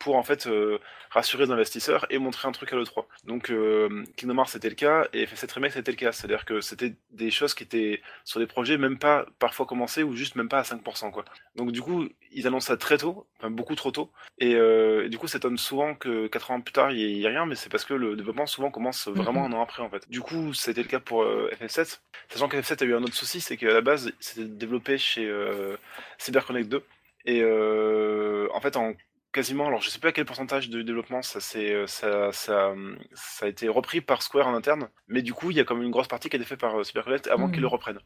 pour 0.05 0.17
en 0.17 0.23
fait 0.23 0.47
euh, 0.47 0.79
rassurer 1.11 1.47
les 1.47 1.51
investisseurs 1.51 2.05
et 2.11 2.19
montrer 2.19 2.47
un 2.47 2.53
truc 2.53 2.73
à 2.73 2.77
l'E3. 2.77 3.07
Donc 3.25 3.51
euh, 3.51 4.05
Kingdom 4.17 4.37
Hearts 4.37 4.51
c'était 4.51 4.69
le 4.69 4.75
cas 4.75 5.09
et 5.15 5.25
FF7 5.25 5.55
Remake 5.55 5.73
c'était 5.73 5.93
le 5.93 5.97
cas, 5.97 6.13
c'est-à-dire 6.13 6.45
que 6.45 6.61
c'était 6.61 6.95
des 7.11 7.31
choses 7.31 7.55
qui 7.55 7.65
étaient 7.65 8.03
sur 8.25 8.39
des 8.39 8.47
projets 8.47 8.77
même 8.77 8.99
pas 8.99 9.25
parfois 9.39 9.65
commencés 9.65 10.03
ou 10.03 10.15
juste 10.15 10.37
même 10.37 10.51
pas 10.51 10.59
à 10.59 10.63
5% 10.63 11.11
quoi. 11.11 11.25
Donc 11.57 11.73
du 11.73 11.81
coup 11.81 12.07
ils 12.35 12.47
annoncent 12.47 12.67
ça 12.67 12.77
très 12.77 12.99
tôt, 12.99 13.27
enfin 13.39 13.51
beaucoup 13.51 13.75
trop 13.75 13.91
tôt, 13.93 14.11
et, 14.39 14.55
euh, 14.55 15.07
et 15.07 15.09
du 15.09 15.19
coup, 15.19 15.29
ça 15.29 15.39
étonne 15.39 15.57
souvent 15.57 15.95
que 15.95 16.27
4 16.27 16.51
ans 16.51 16.61
plus 16.61 16.73
tard, 16.73 16.91
il 16.91 16.97
n'y 16.97 17.25
ait, 17.25 17.29
rien, 17.29 17.47
mais 17.47 17.55
c'est 17.55 17.71
parce 17.71 17.85
que 17.85 17.95
le 17.95 18.17
développement 18.17 18.47
souvent 18.47 18.71
commence 18.71 19.09
vraiment 19.09 19.47
un 19.47 19.53
an 19.53 19.63
après, 19.63 19.83
en 19.83 19.89
fait. 19.89 20.09
Du 20.11 20.21
coup, 20.21 20.53
c'était 20.53 20.83
le 20.83 20.89
cas 20.89 21.01
pour 21.01 21.23
euh, 21.23 21.51
FF7, 21.61 22.01
sachant 22.29 22.49
que 22.49 22.57
FF7 22.57 22.83
a 22.83 22.87
eu 22.87 22.95
un 22.95 23.03
autre 23.03 23.15
souci, 23.15 23.41
c'est 23.41 23.57
qu'à 23.57 23.73
la 23.73 23.81
base, 23.81 24.13
c'était 24.21 24.49
développé 24.49 24.99
chez 24.99 25.27
euh, 25.27 25.77
CyberConnect 26.19 26.69
2, 26.69 26.85
et 27.27 27.41
euh, 27.43 28.49
en 28.53 28.61
fait, 28.61 28.77
en 28.77 28.93
quasiment, 29.35 29.67
alors 29.67 29.83
je 29.83 29.91
sais 29.91 29.99
pas 29.99 30.09
à 30.09 30.13
quel 30.13 30.25
pourcentage 30.25 30.71
de 30.71 30.81
développement 30.81 31.21
ça, 31.21 31.41
c'est, 31.41 31.87
ça, 31.87 32.33
ça, 32.33 32.73
ça 33.13 33.45
a 33.47 33.49
été 33.51 33.69
repris 33.69 34.01
par 34.01 34.23
Square 34.23 34.47
en 34.49 34.55
interne, 34.55 34.89
mais 35.09 35.21
du 35.21 35.35
coup, 35.35 35.51
il 35.51 35.59
y 35.59 35.61
a 35.61 35.65
même 35.69 35.83
une 35.83 35.91
grosse 35.91 36.09
partie 36.09 36.31
qui 36.31 36.37
a 36.37 36.39
été 36.39 36.47
faite 36.49 36.61
par 36.61 36.79
euh, 36.81 36.85
CyberConnect 36.85 37.27
avant 37.27 37.51
qu'ils 37.51 37.61
le 37.61 37.67
reprennent. 37.67 38.01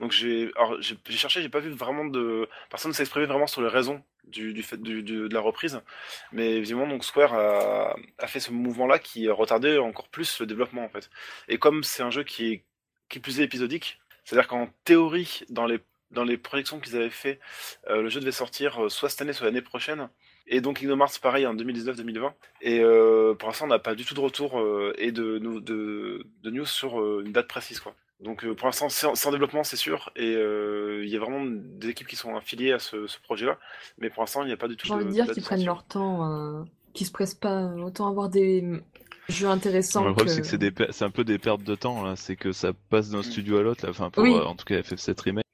Donc 0.00 0.10
j'ai, 0.12 0.50
j'ai 0.80 0.96
j'ai 1.06 1.16
cherché, 1.16 1.42
j'ai 1.42 1.48
pas 1.48 1.60
vu 1.60 1.70
vraiment 1.70 2.04
de 2.04 2.48
personne 2.70 2.92
s'exprimer 2.92 3.26
vraiment 3.26 3.46
sur 3.46 3.62
les 3.62 3.68
raisons 3.68 4.02
du, 4.24 4.52
du 4.52 4.62
fait 4.62 4.80
du, 4.82 5.02
du- 5.02 5.28
de 5.28 5.34
la 5.34 5.40
reprise, 5.40 5.80
mais 6.32 6.52
évidemment 6.56 6.88
donc 6.88 7.04
Square 7.04 7.34
a, 7.34 7.94
a 8.18 8.26
fait 8.26 8.40
ce 8.40 8.50
mouvement-là 8.50 8.98
qui 8.98 9.28
retardait 9.28 9.78
encore 9.78 10.08
plus 10.08 10.40
le 10.40 10.46
développement 10.46 10.84
en 10.84 10.88
fait. 10.88 11.08
Et 11.48 11.58
comme 11.58 11.84
c'est 11.84 12.02
un 12.02 12.10
jeu 12.10 12.24
qui 12.24 12.52
est 12.52 12.64
qui 13.08 13.20
plus 13.20 13.38
est 13.40 13.44
épisodique, 13.44 14.00
c'est-à-dire 14.24 14.48
qu'en 14.48 14.68
théorie 14.84 15.42
dans 15.50 15.66
les 15.66 15.78
dans 16.10 16.24
les 16.24 16.36
projections 16.38 16.80
qu'ils 16.80 16.96
avaient 16.96 17.10
fait, 17.10 17.38
euh, 17.88 18.02
le 18.02 18.08
jeu 18.08 18.20
devait 18.20 18.32
sortir 18.32 18.84
euh, 18.84 18.88
soit 18.88 19.08
cette 19.10 19.22
année 19.22 19.32
soit 19.34 19.46
l'année 19.46 19.62
prochaine. 19.62 20.08
Et 20.46 20.60
donc 20.60 20.78
Kingdom 20.80 20.98
Hearts 21.00 21.18
pareil 21.20 21.46
en 21.46 21.54
2019-2020. 21.54 22.32
Et 22.60 22.80
euh, 22.80 23.34
pour 23.34 23.48
l'instant 23.48 23.66
on 23.66 23.68
n'a 23.68 23.78
pas 23.78 23.94
du 23.94 24.04
tout 24.04 24.14
de 24.14 24.20
retour 24.20 24.58
euh, 24.58 24.94
et 24.98 25.12
de, 25.12 25.38
de, 25.38 26.26
de 26.42 26.50
news 26.50 26.66
sur 26.66 27.00
euh, 27.00 27.22
une 27.24 27.32
date 27.32 27.48
précise 27.48 27.80
quoi. 27.80 27.94
Donc 28.20 28.44
euh, 28.44 28.54
pour 28.54 28.66
l'instant 28.66 28.88
c'est 28.88 29.06
en, 29.06 29.30
développement 29.32 29.64
c'est 29.64 29.76
sûr 29.76 30.12
et 30.14 30.34
euh, 30.36 31.02
il 31.04 31.10
y 31.10 31.16
a 31.16 31.20
vraiment 31.20 31.44
des 31.44 31.88
équipes 31.88 32.06
qui 32.06 32.16
sont 32.16 32.36
affiliées 32.36 32.72
à 32.72 32.78
ce, 32.78 33.06
ce 33.06 33.18
projet-là, 33.20 33.58
mais 33.98 34.10
pour 34.10 34.22
l'instant 34.22 34.42
il 34.42 34.46
n'y 34.46 34.52
a 34.52 34.56
pas 34.56 34.68
du 34.68 34.76
tout. 34.76 34.86
J'ai 34.86 34.94
envie 34.94 35.04
de 35.04 35.10
de 35.10 35.14
dire 35.14 35.26
qu'ils 35.26 35.42
de 35.42 35.46
prennent 35.46 35.64
leur 35.64 35.84
temps, 35.84 36.30
euh, 36.30 36.62
qu'ils 36.94 37.06
se 37.06 37.12
pressent 37.12 37.34
pas. 37.34 37.64
Autant 37.74 38.08
avoir 38.08 38.28
des 38.28 38.64
jeux 39.28 39.48
intéressants 39.48 40.04
Le 40.04 40.10
que... 40.10 40.14
problème, 40.14 40.34
c'est 40.34 40.40
que 40.42 40.46
c'est 40.46 40.58
des 40.58 40.72
un 41.00 41.10
peu 41.10 41.24
des 41.24 41.38
pertes 41.38 41.62
de 41.64 41.74
temps, 41.74 42.04
là. 42.04 42.14
C'est 42.16 42.36
que 42.36 42.52
ça 42.52 42.72
passe 42.90 43.10
d'un 43.10 43.22
studio 43.22 43.58
à 43.58 43.62
l'autre, 43.62 43.84
là. 43.84 43.90
Enfin, 43.90 44.10
pour, 44.10 44.22
Oui. 44.22 44.34
euh, 44.34 44.44
en 44.44 44.54
tout 44.54 44.64
cas, 44.64 44.76
FF7 44.80 45.20
Remake. 45.20 45.46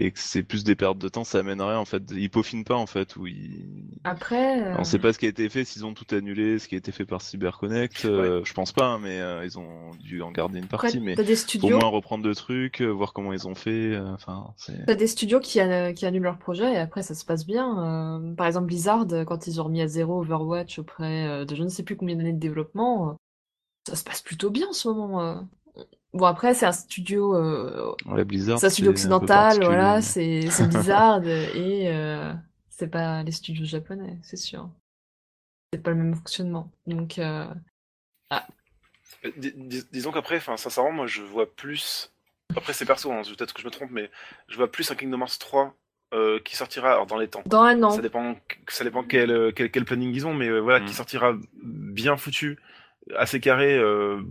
Et 0.00 0.12
que 0.12 0.18
c'est 0.20 0.44
plus 0.44 0.62
des 0.62 0.76
pertes 0.76 0.98
de 0.98 1.08
temps, 1.08 1.24
ça 1.24 1.38
amènerait, 1.40 1.74
en 1.74 1.84
fait. 1.84 2.02
Ils 2.12 2.30
peaufinent 2.30 2.62
pas, 2.62 2.76
en 2.76 2.86
fait, 2.86 3.16
ou 3.16 3.26
ils... 3.26 3.84
Après, 4.04 4.62
euh, 4.62 4.76
On 4.78 4.84
sait 4.84 5.00
pas 5.00 5.12
ce 5.12 5.18
qui 5.18 5.26
a 5.26 5.28
été 5.28 5.48
fait, 5.48 5.64
s'ils 5.64 5.84
ont 5.84 5.92
tout 5.92 6.06
annulé, 6.14 6.60
ce 6.60 6.68
qui 6.68 6.76
a 6.76 6.78
été 6.78 6.92
fait 6.92 7.04
par 7.04 7.20
CyberConnect. 7.20 8.04
euh, 8.04 8.44
Je 8.44 8.52
pense 8.54 8.70
pas, 8.70 8.86
hein, 8.86 9.00
mais 9.02 9.20
euh, 9.20 9.44
ils 9.44 9.58
ont 9.58 9.90
dû 10.00 10.22
en 10.22 10.30
garder 10.30 10.58
une 10.58 10.64
après 10.66 10.76
partie. 10.78 11.00
Mais 11.00 11.16
t'as 11.16 11.24
des 11.24 11.32
au 11.32 11.36
studios, 11.36 11.78
moins 11.78 11.88
reprendre 11.88 12.24
le 12.26 12.34
truc, 12.34 12.80
euh, 12.80 12.86
voir 12.86 13.12
comment 13.12 13.32
ils 13.32 13.48
ont 13.48 13.56
fait. 13.56 13.94
euh, 13.94 14.12
Enfin, 14.14 14.54
t'as 14.86 14.94
des 14.94 15.08
studios 15.08 15.40
qui, 15.40 15.58
qui 15.96 16.06
annulent 16.06 16.22
leur 16.22 16.38
projet 16.38 16.74
et 16.74 16.78
après 16.78 17.02
ça 17.02 17.14
se 17.14 17.24
passe 17.24 17.44
bien. 17.44 18.20
Euh, 18.22 18.34
par 18.34 18.46
exemple 18.46 18.66
Blizzard, 18.66 19.06
euh, 19.12 19.24
quand 19.24 19.46
ils 19.48 19.60
ont 19.60 19.64
remis 19.64 19.82
à 19.82 19.88
zéro 19.88 20.20
Overwatch 20.20 20.78
auprès 20.78 21.26
euh, 21.26 21.44
de 21.44 21.54
je 21.56 21.62
ne 21.64 21.68
sais 21.68 21.82
plus 21.82 21.96
combien 21.96 22.16
d'années 22.16 22.32
de 22.32 22.38
développement, 22.38 23.10
euh, 23.10 23.12
ça 23.88 23.96
se 23.96 24.04
passe 24.04 24.22
plutôt 24.22 24.50
bien 24.50 24.68
en 24.68 24.72
ce 24.72 24.88
moment. 24.88 25.48
Euh. 26.14 26.18
Bon 26.18 26.26
après 26.26 26.54
c'est 26.54 26.66
un 26.66 26.72
studio, 26.72 27.34
euh, 27.36 27.94
Ouais, 28.06 28.24
Blizzard. 28.24 28.58
c'est 28.58 28.66
un 28.66 28.70
studio 28.70 28.90
occidental, 28.90 29.62
voilà, 29.62 30.00
c'est 30.02 30.40
c'est 30.50 30.66
Blizzard 30.68 31.26
et 31.26 31.88
euh, 31.94 32.32
c'est 32.70 32.88
pas 32.88 33.22
les 33.22 33.32
studios 33.32 33.64
japonais, 33.66 34.16
c'est 34.22 34.36
sûr. 34.36 34.68
C'est 35.72 35.82
pas 35.82 35.90
le 35.90 35.96
même 35.96 36.14
fonctionnement. 36.14 36.70
Donc 36.86 37.18
euh, 37.18 37.46
dis- 39.36 39.52
dis- 39.54 39.84
disons 39.92 40.12
qu'après, 40.12 40.36
enfin, 40.36 40.56
sincèrement, 40.56 40.92
moi, 40.92 41.06
je 41.06 41.22
vois 41.22 41.52
plus. 41.54 42.12
Après, 42.56 42.72
c'est 42.72 42.86
perso, 42.86 43.12
hein, 43.12 43.22
peut-être 43.36 43.52
que 43.52 43.60
je 43.60 43.66
me 43.66 43.70
trompe, 43.70 43.90
mais 43.90 44.10
je 44.48 44.56
vois 44.56 44.70
plus 44.70 44.90
un 44.90 44.94
Kingdom 44.94 45.20
Hearts 45.20 45.38
3 45.38 45.74
euh, 46.14 46.40
qui 46.40 46.56
sortira 46.56 46.92
alors, 46.92 47.06
dans 47.06 47.18
les 47.18 47.28
temps. 47.28 47.42
dans 47.44 47.62
un 47.62 47.82
an, 47.82 47.90
Ça 47.90 48.00
dépend, 48.00 48.36
ça 48.68 48.84
dépend 48.84 49.02
quel, 49.04 49.30
euh, 49.30 49.52
quel, 49.54 49.70
quel 49.70 49.84
planning 49.84 50.14
ils 50.14 50.26
ont, 50.26 50.32
mais 50.32 50.48
euh, 50.48 50.60
voilà, 50.60 50.80
Mm. 50.80 50.86
qui 50.86 50.94
sortira 50.94 51.34
bien 51.62 52.16
foutu, 52.16 52.58
assez 53.16 53.40
carré, 53.40 53.76
euh, 53.76 54.22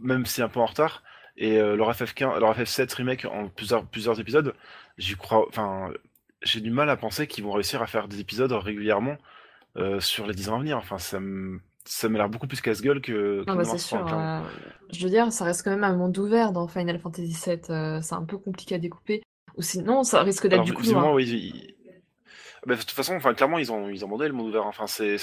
même 0.00 0.26
si 0.26 0.42
un 0.42 0.48
peu 0.48 0.60
en 0.60 0.66
retard. 0.66 1.02
Et 1.36 1.58
euh, 1.58 1.74
leur 1.76 1.90
FF15, 1.92 2.38
leur 2.38 2.56
FF7 2.56 2.94
remake 2.94 3.24
en 3.24 3.48
plusieurs, 3.48 3.84
plusieurs 3.86 4.20
épisodes, 4.20 4.54
j'y 4.98 5.16
crois. 5.16 5.46
Enfin, 5.48 5.90
j'ai 6.42 6.60
du 6.60 6.70
mal 6.70 6.88
à 6.90 6.96
penser 6.96 7.26
qu'ils 7.26 7.42
vont 7.44 7.52
réussir 7.52 7.82
à 7.82 7.86
faire 7.86 8.06
des 8.06 8.20
épisodes 8.20 8.52
régulièrement 8.52 9.16
euh, 9.76 9.98
sur 10.00 10.26
les 10.26 10.34
10 10.34 10.48
ans 10.50 10.56
à 10.56 10.58
venir. 10.60 10.76
Enfin, 10.76 10.98
ça 10.98 11.18
me, 11.18 11.58
ça 11.84 12.08
m'a 12.08 12.18
l'air 12.18 12.28
beaucoup 12.28 12.46
plus 12.46 12.60
casse-gueule 12.60 13.00
que. 13.00 13.44
Non, 13.48 13.56
bah, 13.56 13.64
c'est 13.64 13.70
Hearts 13.96 14.06
3, 14.06 14.08
sûr. 14.08 14.18
euh, 14.18 14.40
je 14.92 15.04
veux 15.04 15.10
dire, 15.10 15.32
ça 15.32 15.44
reste 15.44 15.62
quand 15.64 15.70
même 15.70 15.82
un 15.84 15.96
monde 15.96 16.16
ouvert 16.18 16.52
dans 16.52 16.68
Final 16.68 16.98
Fantasy 17.00 17.36
VII. 17.46 17.58
euh, 17.70 18.00
c'est 18.00 18.14
un 18.14 18.24
peu 18.24 18.38
compliqué 18.38 18.76
à 18.76 18.78
découper. 18.78 19.22
Ou 19.56 19.62
sinon, 19.62 20.02
ça 20.04 20.22
risque 20.22 20.46
d'être 20.46 20.62
du 20.62 20.72
visiblement, 20.72 21.00
couloir. 21.00 21.14
oui. 21.16 21.24
ils- 21.26 21.74
Bah, 22.66 22.76
de 22.76 22.80
toute 22.80 22.90
façon, 22.92 23.14
enfin, 23.16 23.34
clairement, 23.34 23.58
ils 23.58 23.70
ont, 23.72 23.88
ils 23.88 24.04
ont 24.04 24.08
abandonné 24.08 24.28
le 24.28 24.34
monde 24.34 24.48
ouvert. 24.48 24.66
Enfin, 24.66 24.86
c'est, 24.86 25.16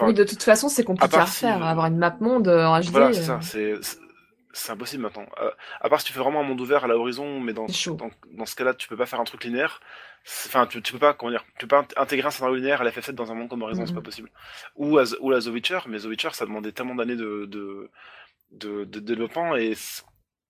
Oui, 0.00 0.14
de 0.14 0.24
toute 0.24 0.42
façon, 0.42 0.68
c'est 0.68 0.84
compliqué 0.84 1.16
à 1.16 1.26
si, 1.26 1.44
refaire. 1.46 1.62
euh, 1.62 1.66
Avoir 1.68 1.86
une 1.86 1.98
map 1.98 2.16
monde 2.20 2.48
en 2.48 2.80
HD, 2.80 2.84
voilà, 2.90 3.12
c'est 3.12 3.22
ça. 3.22 3.40
C'est- 4.52 4.72
impossible 4.72 5.02
maintenant. 5.02 5.26
Euh, 5.40 5.50
à 5.80 5.88
part 5.88 6.00
si 6.00 6.06
tu 6.06 6.12
fais 6.12 6.20
vraiment 6.20 6.40
un 6.40 6.44
monde 6.44 6.60
ouvert 6.60 6.84
à 6.84 6.88
la 6.88 6.96
horizon, 6.96 7.40
mais 7.40 7.52
dans, 7.52 7.66
dans, 7.96 8.10
dans 8.32 8.46
ce 8.46 8.56
cas-là, 8.56 8.74
tu 8.74 8.88
peux 8.88 8.96
pas 8.96 9.06
faire 9.06 9.20
un 9.20 9.24
truc 9.24 9.44
linéaire. 9.44 9.80
Enfin, 10.46 10.66
tu, 10.66 10.82
tu 10.82 10.92
peux 10.92 10.98
pas, 10.98 11.14
comment 11.14 11.30
dire, 11.32 11.44
tu 11.58 11.66
peux 11.66 11.68
pas 11.68 11.82
int- 11.82 11.92
intégrer 12.00 12.28
un 12.28 12.30
scénario 12.30 12.56
linéaire 12.56 12.80
à 12.82 12.84
la 12.84 12.90
FF7 12.90 13.12
dans 13.12 13.32
un 13.32 13.34
monde 13.34 13.48
comme 13.48 13.62
Horizon, 13.62 13.86
c'est 13.86 13.92
Mhm. 13.92 13.98
pas 13.98 14.04
possible. 14.04 14.30
Ou 14.76 14.98
à, 14.98 15.04
ou 15.20 15.32
à 15.32 15.40
The 15.40 15.46
Witcher, 15.46 15.78
mais 15.88 15.98
The 15.98 16.04
Witcher, 16.04 16.30
ça 16.32 16.44
demandait 16.44 16.72
tellement 16.72 16.94
d'années 16.94 17.16
de, 17.16 17.46
de, 17.46 17.90
de, 18.52 18.84
de 18.84 19.00
développement 19.00 19.56
et 19.56 19.74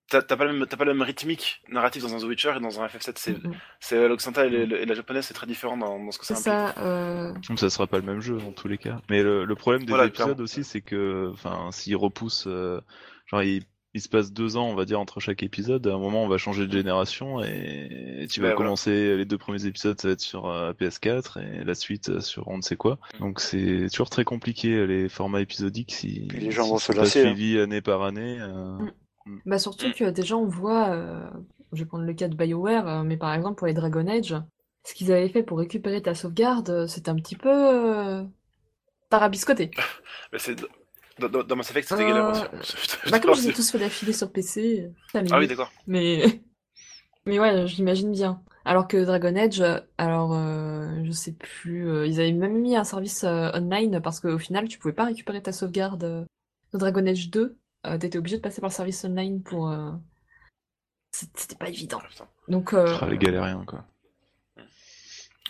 t'as 0.09 0.21
t'as 0.21 0.35
pas, 0.35 0.43
le 0.43 0.51
même- 0.51 0.67
t'as 0.67 0.75
pas 0.75 0.83
la 0.83 0.93
même 0.93 1.03
rythmique 1.03 1.61
narrative 1.69 2.01
dans 2.01 2.13
un 2.13 2.19
The 2.19 2.23
Witcher 2.23 2.53
et 2.57 2.59
dans 2.59 2.81
un 2.81 2.87
FF7. 2.87 3.17
C'est, 3.17 3.41
Mhm. 3.41 3.53
c'est 3.79 4.07
l'occidental 4.09 4.53
et, 4.53 4.65
la 4.85 4.93
japonaise, 4.93 5.25
c'est 5.25 5.33
très 5.33 5.47
différent 5.47 5.77
dans, 5.77 6.03
dans 6.03 6.11
ce 6.11 6.19
que 6.19 6.25
ça 6.25 6.33
implique. 6.33 6.43
ça. 6.45 6.73
euh, 6.79 7.33
Donc 7.47 7.57
ça 7.59 7.69
sera 7.69 7.87
pas 7.87 7.97
le 7.97 8.03
même 8.03 8.19
jeu 8.19 8.37
dans 8.37 8.51
tous 8.51 8.67
les 8.67 8.77
cas. 8.77 8.99
Mais 9.09 9.23
le, 9.23 9.45
le 9.45 9.55
problème 9.55 9.85
des 9.85 9.91
Voilà, 9.91 10.07
épisodes 10.07 10.25
clairement. 10.25 10.43
aussi, 10.43 10.65
c'est 10.65 10.81
que, 10.81 11.29
enfin, 11.31 11.69
s'ils 11.71 11.95
repoussent, 11.95 12.47
euh, 12.47 12.81
genre 13.27 13.41
il, 13.43 13.63
il 13.93 14.01
se 14.01 14.07
passe 14.09 14.31
deux 14.31 14.55
ans, 14.57 14.67
on 14.69 14.75
va 14.75 14.85
dire, 14.85 14.99
entre 14.99 15.19
chaque 15.19 15.43
épisode. 15.43 15.85
À 15.87 15.93
un 15.93 15.99
moment, 15.99 16.23
on 16.23 16.27
va 16.27 16.37
changer 16.37 16.65
de 16.67 16.71
génération 16.71 17.41
et 17.43 18.25
tu 18.29 18.39
vas 18.41 18.49
Ouais, 18.49 18.53
voilà. 18.53 18.55
commencer 18.55 19.17
les 19.17 19.25
deux 19.25 19.37
premiers 19.37 19.65
épisodes, 19.65 19.99
ça 19.99 20.07
va 20.07 20.13
être 20.13 20.21
sur 20.21 20.47
euh, 20.47 20.73
PS4 20.73 21.39
et 21.39 21.63
la 21.63 21.75
suite 21.75 22.09
euh, 22.09 22.19
sur 22.21 22.47
on 22.47 22.57
ne 22.57 22.61
sait 22.61 22.77
quoi. 22.77 22.99
Mm. 23.15 23.19
Donc 23.19 23.39
c'est 23.41 23.87
toujours 23.91 24.09
très 24.09 24.23
compliqué 24.23 24.85
les 24.87 25.09
formats 25.09 25.41
épisodiques 25.41 25.93
si, 25.93 26.25
Puis 26.29 26.39
les 26.39 26.51
gens 26.51 26.63
si 26.63 26.69
vont 26.71 26.77
c'est 26.77 26.93
se 26.93 26.99
hein. 26.99 27.05
suivi 27.05 27.59
année 27.59 27.81
par 27.81 28.03
année. 28.03 28.37
euh, 28.39 28.77
Mm. 29.25 29.37
Bah 29.45 29.59
surtout 29.59 29.87
Mm. 29.87 29.93
que 29.93 30.09
déjà 30.09 30.35
on 30.35 30.47
voit, 30.47 30.89
euh, 30.89 31.29
je 31.73 31.79
vais 31.83 31.85
prendre 31.85 32.05
le 32.05 32.13
cas 32.13 32.27
de 32.27 32.35
BioWare, 32.35 32.87
euh, 32.87 33.03
mais 33.03 33.17
par 33.17 33.31
exemple 33.35 33.55
pour 33.55 33.67
les 33.67 33.73
Dragon 33.75 34.07
Age, 34.07 34.35
ce 34.83 34.93
qu'ils 34.95 35.11
avaient 35.11 35.29
fait 35.29 35.43
pour 35.43 35.59
récupérer 35.59 36.01
ta 36.01 36.15
sauvegarde, 36.15 36.69
euh, 36.71 36.87
c'était 36.87 37.09
un 37.11 37.15
petit 37.17 37.35
peu 37.35 37.49
euh, 37.51 38.23
tarabiscoté. 39.09 39.69
C'est, 40.37 40.59
dans, 41.21 41.29
dans, 41.29 41.43
dans 41.43 41.55
Mass 41.55 41.69
Effect, 41.71 41.87
c'était 41.87 42.03
Euh, 42.03 42.07
galère 42.07 42.29
aussi. 42.29 42.43
Bah 43.11 43.19
comme 43.19 43.35
je 43.35 43.41
les 43.41 43.49
ai 43.49 43.53
tous 43.53 43.71
fait 43.71 43.79
d'affilée 43.79 44.13
sur 44.13 44.31
PC, 44.31 44.91
ça 45.11 45.21
Ah 45.31 45.39
oui, 45.39 45.47
d'accord. 45.47 45.71
mais 45.87 46.23
mais 47.25 47.39
ouais, 47.39 47.67
j'imagine 47.67 48.11
bien. 48.11 48.41
Alors 48.65 48.87
que 48.87 49.03
Dragon 49.03 49.35
Age, 49.35 49.61
euh, 49.61 49.79
alors 49.97 50.33
euh, 50.33 51.01
je 51.03 51.11
sais 51.11 51.33
plus, 51.33 51.89
euh, 51.89 52.05
ils 52.07 52.19
avaient 52.19 52.31
même 52.33 52.59
mis 52.59 52.75
un 52.75 52.83
service 52.83 53.23
euh, 53.23 53.49
online 53.53 54.01
parce 54.01 54.19
qu'au 54.19 54.37
final 54.37 54.67
tu 54.67 54.77
pouvais 54.79 54.93
pas 54.93 55.05
récupérer 55.05 55.41
ta 55.41 55.51
sauvegarde 55.51 56.27
de 56.73 56.77
Dragon 56.77 57.05
Age 57.07 57.29
2, 57.31 57.57
euh, 57.87 57.97
t'étais 57.97 58.17
obligé 58.19 58.37
de 58.37 58.41
passer 58.41 58.61
par 58.61 58.69
le 58.69 58.75
service 58.75 59.03
online 59.05 59.41
pour. 59.41 59.69
euh, 59.69 59.91
C'était 61.11 61.55
pas 61.55 61.69
évident. 61.69 62.01
Ah. 62.19 62.27
Donc 62.47 62.73
ah, 62.73 63.07
les 63.09 63.17
galériens 63.17 63.63
quoi. 63.65 63.85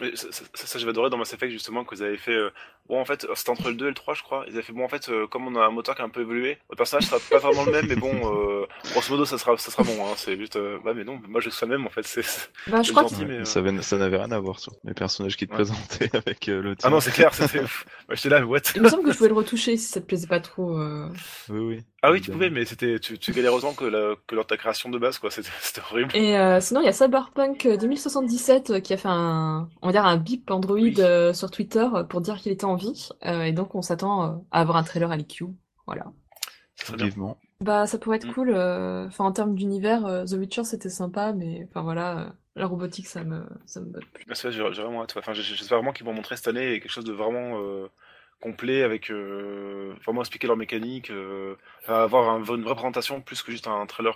Mais 0.01 0.15
ça, 0.15 0.31
ça, 0.31 0.43
ça, 0.53 0.67
ça, 0.67 0.79
j'avais 0.79 0.89
adoré 0.91 1.09
dans 1.09 1.17
Mass 1.17 1.33
Effect 1.33 1.51
justement 1.51 1.83
que 1.85 1.95
vous 1.95 2.01
avez 2.01 2.17
fait. 2.17 2.33
euh, 2.33 2.49
bon, 2.89 2.99
en 2.99 3.05
fait, 3.05 3.25
c'était 3.35 3.49
entre 3.51 3.69
le 3.69 3.75
2 3.75 3.85
et 3.85 3.89
le 3.89 3.93
3, 3.95 4.13
je 4.15 4.23
crois. 4.23 4.43
Ils 4.47 4.53
avaient 4.53 4.63
fait, 4.63 4.73
bon, 4.73 4.83
en 4.83 4.89
fait, 4.89 5.09
euh, 5.09 5.27
comme 5.27 5.47
on 5.47 5.55
a 5.55 5.65
un 5.65 5.69
moteur 5.71 5.95
qui 5.95 6.01
a 6.01 6.05
un 6.05 6.09
peu 6.09 6.21
évolué, 6.21 6.57
le 6.69 6.75
personnage 6.75 7.05
sera 7.05 7.19
pas 7.19 7.39
vraiment 7.39 7.63
le 7.63 7.69
même, 7.69 7.85
mais 7.87 7.95
bon, 7.95 8.33
euh, 8.61 8.65
grosso 8.89 9.11
modo, 9.13 9.25
ça 9.25 9.37
sera, 9.37 9.55
ça 9.57 9.71
sera 9.71 9.83
bon. 9.83 10.05
Hein, 10.09 10.15
c'est 10.17 10.37
juste. 10.37 10.55
euh, 10.55 10.79
ouais, 10.79 10.93
mais 10.93 11.03
non, 11.03 11.21
moi 11.27 11.39
je 11.41 11.49
suis 11.49 11.65
le 11.65 11.71
même 11.71 11.85
en 11.85 11.89
fait. 11.89 12.03
C'est... 12.05 12.23
bah, 12.67 12.81
je 12.81 12.91
crois 12.91 13.03
que 13.03 13.09
gentil, 13.09 13.25
mais, 13.25 13.37
euh, 13.39 13.45
Ça, 13.45 13.59
avait- 13.59 13.81
ça 13.81 13.97
n'avait 13.97 14.17
rien 14.17 14.31
à 14.31 14.39
voir 14.39 14.59
sur 14.59 14.73
les 14.83 14.93
personnages 14.93 15.37
qui 15.37 15.47
te 15.47 15.51
Ouais. 15.51 15.57
présentaient 15.57 16.09
avec 16.15 16.49
euh, 16.49 16.61
le 16.61 16.75
Ah 16.83 16.89
non, 16.89 16.99
c'est 16.99 17.11
clair, 17.11 17.33
c'était. 17.33 17.59
Moi 17.61 17.67
j'étais 18.15 18.29
là, 18.29 18.39
mais 18.39 18.45
what? 18.45 18.59
Il 18.75 18.81
me 18.81 18.87
semble 18.89 19.03
que 19.03 19.11
je 19.11 19.17
pouvais 19.17 19.29
le 19.29 19.35
retoucher 19.35 19.77
si 19.77 19.85
ça 19.85 20.01
te 20.01 20.05
plaisait 20.05 20.27
pas 20.27 20.39
trop. 20.39 20.77
euh. 20.77 21.09
Oui, 21.49 21.59
oui. 21.59 21.85
Ah 22.03 22.11
oui, 22.11 22.19
tu 22.21 22.31
pouvais, 22.31 22.49
mais 22.49 22.65
c'était, 22.65 22.99
tu, 22.99 23.19
tu 23.19 23.31
galères 23.31 23.53
autant 23.53 23.73
que, 23.73 23.85
la, 23.85 24.15
que 24.25 24.33
lors 24.33 24.45
de 24.45 24.49
ta 24.49 24.57
création 24.57 24.89
de 24.89 24.97
base, 24.97 25.19
quoi. 25.19 25.29
C'était, 25.61 25.81
horrible. 25.91 26.15
Et 26.15 26.37
euh, 26.37 26.59
sinon, 26.59 26.81
il 26.81 26.85
y 26.85 26.89
a 26.89 26.93
Cyberpunk 26.93 27.67
2077 27.79 28.69
euh, 28.71 28.79
qui 28.79 28.93
a 28.93 28.97
fait 28.97 29.07
un, 29.07 29.69
on 29.83 29.85
va 29.87 29.91
dire 29.91 30.05
un 30.05 30.17
bip 30.17 30.49
Android 30.49 30.75
Oui. 30.77 30.95
euh, 30.99 31.31
sur 31.33 31.51
Twitter 31.51 31.87
euh, 31.93 32.03
pour 32.03 32.21
dire 32.21 32.37
qu'il 32.37 32.51
était 32.51 32.65
en 32.65 32.75
vie. 32.75 33.09
Euh, 33.25 33.43
et 33.43 33.51
donc, 33.51 33.75
on 33.75 33.81
s'attend 33.83 34.23
euh, 34.23 34.35
à 34.51 34.61
avoir 34.61 34.77
un 34.77 34.83
trailer 34.83 35.11
à 35.11 35.15
l'IQ. 35.17 35.45
Voilà. 35.85 36.05
Bah, 37.59 37.85
ça 37.85 37.99
pourrait 37.99 38.17
être 38.17 38.27
Mm. 38.27 38.33
cool. 38.33 38.49
euh, 38.55 39.05
Enfin, 39.07 39.25
en 39.25 39.31
termes 39.31 39.53
d'univers, 39.53 40.05
euh, 40.07 40.25
The 40.25 40.31
Witcher 40.33 40.63
c'était 40.63 40.89
sympa, 40.89 41.33
mais 41.33 41.67
enfin 41.69 41.81
voilà, 41.83 42.19
euh, 42.19 42.29
la 42.55 42.65
robotique 42.65 43.05
ça 43.07 43.23
me, 43.23 43.45
ça 43.67 43.79
me 43.79 43.85
botte 43.85 44.05
plus. 44.13 44.25
J'ai, 44.49 44.59
vraiment 44.61 45.03
hâte. 45.03 45.13
Enfin, 45.17 45.33
j'espère 45.33 45.77
vraiment 45.77 45.91
qu'ils 45.93 46.05
vont 46.07 46.13
montrer 46.13 46.35
cette 46.35 46.47
année 46.47 46.79
quelque 46.79 46.89
chose 46.89 47.05
de 47.05 47.13
vraiment 47.13 47.59
euh, 47.61 47.87
complet 48.41 48.83
avec 48.83 49.09
euh, 49.11 49.93
vraiment 50.05 50.21
expliquer 50.21 50.47
leur 50.47 50.57
mécanique, 50.57 51.09
euh, 51.11 51.55
enfin, 51.83 52.03
avoir 52.03 52.29
un- 52.29 52.43
une 52.43 52.63
vraie 52.63 52.75
présentation 52.75 53.21
plus 53.21 53.41
que 53.43 53.51
juste 53.51 53.67
un 53.67 53.85
trailer 53.85 54.15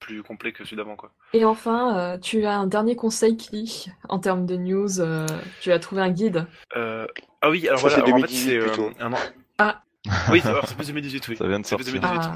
plus 0.00 0.22
complet 0.22 0.52
que 0.52 0.64
celui 0.64 0.76
d'avant, 0.76 0.96
quoi. 0.96 1.10
Et 1.32 1.44
enfin, 1.44 1.96
euh, 1.98 2.18
tu 2.18 2.44
as 2.44 2.56
un 2.58 2.66
dernier 2.66 2.96
conseil, 2.96 3.36
Kili, 3.36 3.86
en 4.08 4.18
termes 4.18 4.44
de 4.46 4.56
news. 4.56 5.00
euh, 5.00 5.26
tu 5.60 5.72
as 5.72 5.78
trouvé 5.78 6.02
un 6.02 6.10
guide. 6.10 6.46
Euh, 6.76 7.06
ah 7.42 7.50
oui, 7.50 7.66
alors 7.68 7.80
Ça, 7.80 7.88
voilà, 7.88 8.02
alors, 8.04 8.08
en 8.16 8.20
fait, 8.20 8.26
2018 8.26 8.44
c'est 8.50 8.56
euh, 8.58 8.66
plutôt. 8.66 8.90
un 9.00 9.12
an. 9.12 9.18
Ah. 9.58 9.82
Oui, 10.30 10.40
c'est- 10.40 10.48
alors, 10.48 10.68
c'est 10.68 10.76
plus 10.76 10.86
2018, 10.88 11.28
oui. 11.28 11.36
Ça 11.36 11.46
vient 11.48 11.60
de 11.60 11.66
sortir. 11.66 11.86
2018. 11.92 12.20
Ah, 12.22 12.34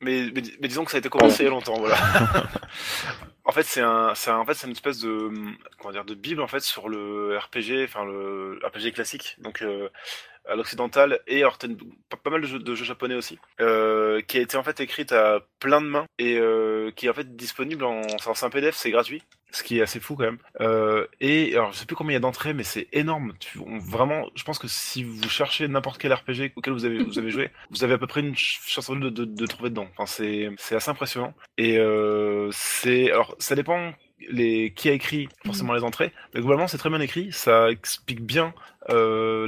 Mais, 0.00 0.30
mais, 0.34 0.42
mais 0.60 0.68
disons 0.68 0.84
que 0.84 0.90
ça 0.90 0.98
a 0.98 1.00
été 1.00 1.08
commencé 1.08 1.42
il 1.42 1.46
y 1.46 1.48
a 1.48 1.50
longtemps, 1.50 1.78
voilà. 1.78 1.96
en 3.44 3.52
fait, 3.52 3.62
c'est 3.64 3.80
un, 3.80 4.12
c'est 4.14 4.30
un- 4.30 4.38
en 4.38 4.44
fait, 4.44 4.54
c'est 4.54 4.66
une 4.66 4.72
espèce 4.74 5.00
de, 5.00 5.30
comment 5.78 5.92
dire, 5.92 6.04
de 6.04 6.14
bible 6.14 6.42
en 6.42 6.46
fait 6.48 6.60
sur 6.60 6.88
le 6.88 7.36
RPG, 7.38 7.84
enfin 7.84 8.04
le 8.04 8.58
RPG 8.64 8.92
classique. 8.92 9.36
Donc, 9.40 9.62
euh, 9.62 9.88
à 10.48 10.54
l'occidental 10.56 11.20
et 11.26 11.42
une- 11.42 11.78
pas, 12.22 12.30
mal 12.30 12.40
de 12.42 12.46
jeux, 12.46 12.58
de 12.58 12.74
jeux 12.74 12.84
japonais 12.84 13.14
aussi, 13.14 13.38
euh, 13.60 14.20
qui 14.22 14.38
a 14.38 14.40
été 14.40 14.56
en 14.56 14.62
fait 14.62 14.80
écrite 14.80 15.12
à 15.12 15.40
plein 15.60 15.80
de 15.80 15.86
mains 15.86 16.06
et 16.18 16.36
euh, 16.38 16.90
qui 16.94 17.06
est 17.06 17.08
en 17.08 17.14
fait 17.14 17.36
disponible 17.36 17.84
en, 17.84 18.02
c'est 18.18 18.44
un 18.46 18.50
PDF, 18.50 18.74
c'est 18.76 18.90
gratuit. 18.90 19.22
Ce 19.52 19.62
qui 19.62 19.78
est 19.78 19.82
assez 19.82 20.00
fou 20.00 20.16
quand 20.16 20.24
même. 20.24 20.38
Euh, 20.60 21.06
et 21.20 21.52
alors 21.54 21.72
je 21.72 21.78
sais 21.78 21.86
plus 21.86 21.94
combien 21.94 22.10
il 22.10 22.14
y 22.14 22.16
a 22.16 22.20
d'entrées, 22.20 22.54
mais 22.54 22.64
c'est 22.64 22.88
énorme. 22.92 23.34
Tu- 23.38 23.60
on- 23.60 23.78
vraiment, 23.78 24.28
je 24.34 24.42
pense 24.42 24.58
que 24.58 24.66
si 24.66 25.04
vous 25.04 25.28
cherchez 25.28 25.68
n'importe 25.68 25.98
quel 26.00 26.12
RPG 26.12 26.52
auquel 26.56 26.72
vous 26.74 26.84
avez 26.84 27.04
vous 27.04 27.20
avez 27.20 27.30
joué, 27.30 27.50
vous 27.70 27.84
avez 27.84 27.94
à 27.94 27.98
peu 27.98 28.08
près 28.08 28.20
une 28.20 28.34
ch- 28.34 28.60
chance 28.66 28.90
de, 28.90 29.10
de, 29.10 29.24
de 29.24 29.46
trouver 29.46 29.70
dedans. 29.70 29.86
Enfin 29.96 30.06
c'est 30.06 30.50
c'est 30.58 30.74
assez 30.74 30.90
impressionnant. 30.90 31.34
Et 31.56 31.78
c'est 32.52 33.10
alors 33.12 33.36
ça 33.38 33.54
dépend 33.54 33.92
les 34.28 34.72
qui 34.72 34.88
a 34.88 34.92
écrit 34.92 35.28
forcément 35.44 35.74
les 35.74 35.84
entrées, 35.84 36.12
mais 36.34 36.40
globalement 36.40 36.66
c'est 36.66 36.78
très 36.78 36.90
bien 36.90 37.00
écrit. 37.00 37.30
Ça 37.32 37.70
explique 37.70 38.22
bien 38.22 38.54
euh, 38.90 39.46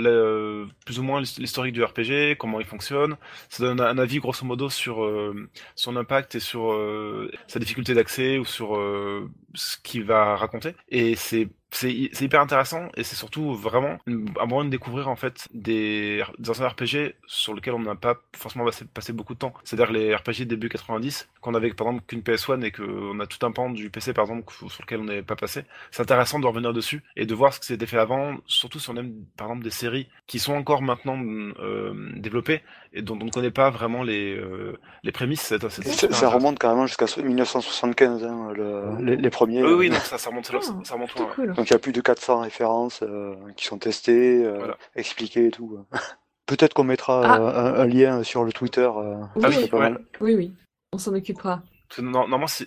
la- 0.66 0.72
plus 0.84 0.99
ou 0.99 1.03
moins 1.03 1.20
l'historique 1.20 1.72
du 1.74 1.82
RPG, 1.84 2.37
comment 2.39 2.61
il 2.61 2.66
fonctionne. 2.66 3.16
Ça 3.49 3.64
donne 3.64 3.80
un 3.80 3.99
avis 3.99 4.18
grosso 4.18 4.45
modo 4.47 4.68
sur 4.70 5.05
euh, 5.05 5.49
son 5.74 5.97
impact 5.97 6.34
et 6.34 6.41
sur 6.41 6.72
euh, 6.72 7.30
sa 7.47 7.59
difficulté 7.59 7.95
d'accès 7.95 8.39
ou 8.39 8.45
sur 8.45 8.76
euh, 8.76 9.28
ce 9.55 9.76
qu'il 9.82 10.05
va 10.05 10.37
raconter. 10.37 10.74
Et 10.89 11.14
c'est 11.16 11.49
c'est 11.72 11.91
hy- 11.93 12.11
c'est 12.12 12.24
hyper 12.26 12.41
intéressant 12.41 12.89
et 12.97 13.03
c'est 13.03 13.16
surtout 13.16 13.55
vraiment 13.55 13.99
un 14.07 14.47
moyen 14.47 14.64
de 14.66 14.70
découvrir 14.70 15.09
en 15.09 15.16
fait 15.16 15.49
des, 15.53 16.22
des 16.39 16.51
anciens 16.51 16.68
RPG 16.68 17.14
sur 17.26 17.55
lesquels 17.55 17.74
on 17.74 17.80
n'a 17.80 17.97
pas 17.97 18.16
forcément 18.37 18.64
passé, 18.95 19.12
beaucoup 19.12 19.34
de 19.34 19.39
temps. 19.39 19.53
C'est-à-dire 19.64 19.93
les 19.93 20.14
RPG 20.14 20.47
début 20.47 20.68
90 20.68 21.28
qu'on 21.41 21.55
avait 21.55 21.72
par 21.74 21.89
exemple 21.89 22.05
qu'une 22.07 22.22
PS1 22.22 22.62
et 22.62 22.70
qu'on 22.72 23.18
a 23.20 23.26
tout 23.26 23.45
un 23.45 23.51
pan 23.53 23.70
du 23.70 23.91
PC 23.91 24.12
par 24.12 24.24
exemple 24.24 24.53
sur 24.53 24.82
lequel 24.82 25.01
on 25.01 25.05
n'est 25.05 25.22
pas 25.22 25.37
passé. 25.37 25.64
C'est 25.91 26.03
intéressant 26.03 26.39
de 26.39 26.47
revenir 26.47 26.72
dessus 26.72 27.03
et 27.16 27.26
de 27.26 27.34
voir 27.34 27.53
ce 27.53 27.61
qui 27.61 27.66
s'était 27.66 27.87
fait 27.87 27.99
avant, 27.99 28.37
surtout 28.47 28.78
si 28.78 28.89
on 28.91 28.97
aime 28.97 29.12
par 29.37 29.49
exemple 29.49 29.64
des 29.64 29.70
séries 29.70 30.09
qui 30.27 30.39
sont 30.39 30.55
encore 30.55 30.83
maintenant 30.83 31.18
euh, 31.59 31.93
développées 32.16 32.62
et 32.93 33.03
dont 33.03 33.18
on 33.20 33.24
ne 33.24 33.31
connaît 33.31 33.51
pas 33.51 33.70
vraiment 33.70 34.03
les, 34.03 34.37
euh, 34.37 34.79
les 35.03 35.12
prémices. 35.12 35.41
C'est- 35.43 35.68
c'est- 35.68 35.83
c'est 35.83 36.12
Ça, 36.12 36.29
remonte 36.29 36.59
carrément 36.59 36.87
jusqu'à 36.87 37.07
1975, 37.20 38.24
hein, 38.24 38.53
le- 38.55 38.97
les, 39.05 39.16
les 39.16 39.31
premiers. 39.31 39.62
Oui, 39.62 39.72
oui, 39.72 39.91
non, 39.91 39.97
ça, 39.97 40.18
ça 40.18 40.31
remonte, 40.31 40.51
Ah, 40.55 40.59
ça 40.85 40.95
remonte 40.95 41.14
ouais. 41.39 41.47
Donc 41.49 41.68
il 41.68 41.72
y 41.72 41.77
a 41.77 41.79
plus 41.79 41.93
de 41.93 42.01
400 42.01 42.41
références 42.41 43.01
euh, 43.03 43.35
qui 43.57 43.66
sont 43.66 43.79
testées, 43.79 44.45
euh, 44.45 44.57
Voilà. 44.59 44.77
expliquées 44.95 45.47
et 45.47 45.51
tout. 45.51 45.79
Peut-être 46.47 46.74
qu'on 46.74 46.85
mettra 46.85 47.22
Ah. 47.24 47.41
euh, 47.41 47.74
un, 47.77 47.81
un 47.81 47.87
lien 47.87 48.22
sur 48.22 48.45
le 48.45 48.53
Twitter. 48.53 48.81
euh, 48.97 49.16
Oui, 49.35 49.43
Ah 49.45 49.49
oui, 49.49 49.57
c'est 49.61 49.68
pas 49.68 49.79
ouais. 49.79 49.91
mal. 49.91 50.05
oui, 50.20 50.35
oui. 50.35 50.53
On 50.93 50.99
s'en 50.99 51.12
occupera. 51.14 51.62
Normalement, 51.99 52.47
si, 52.47 52.66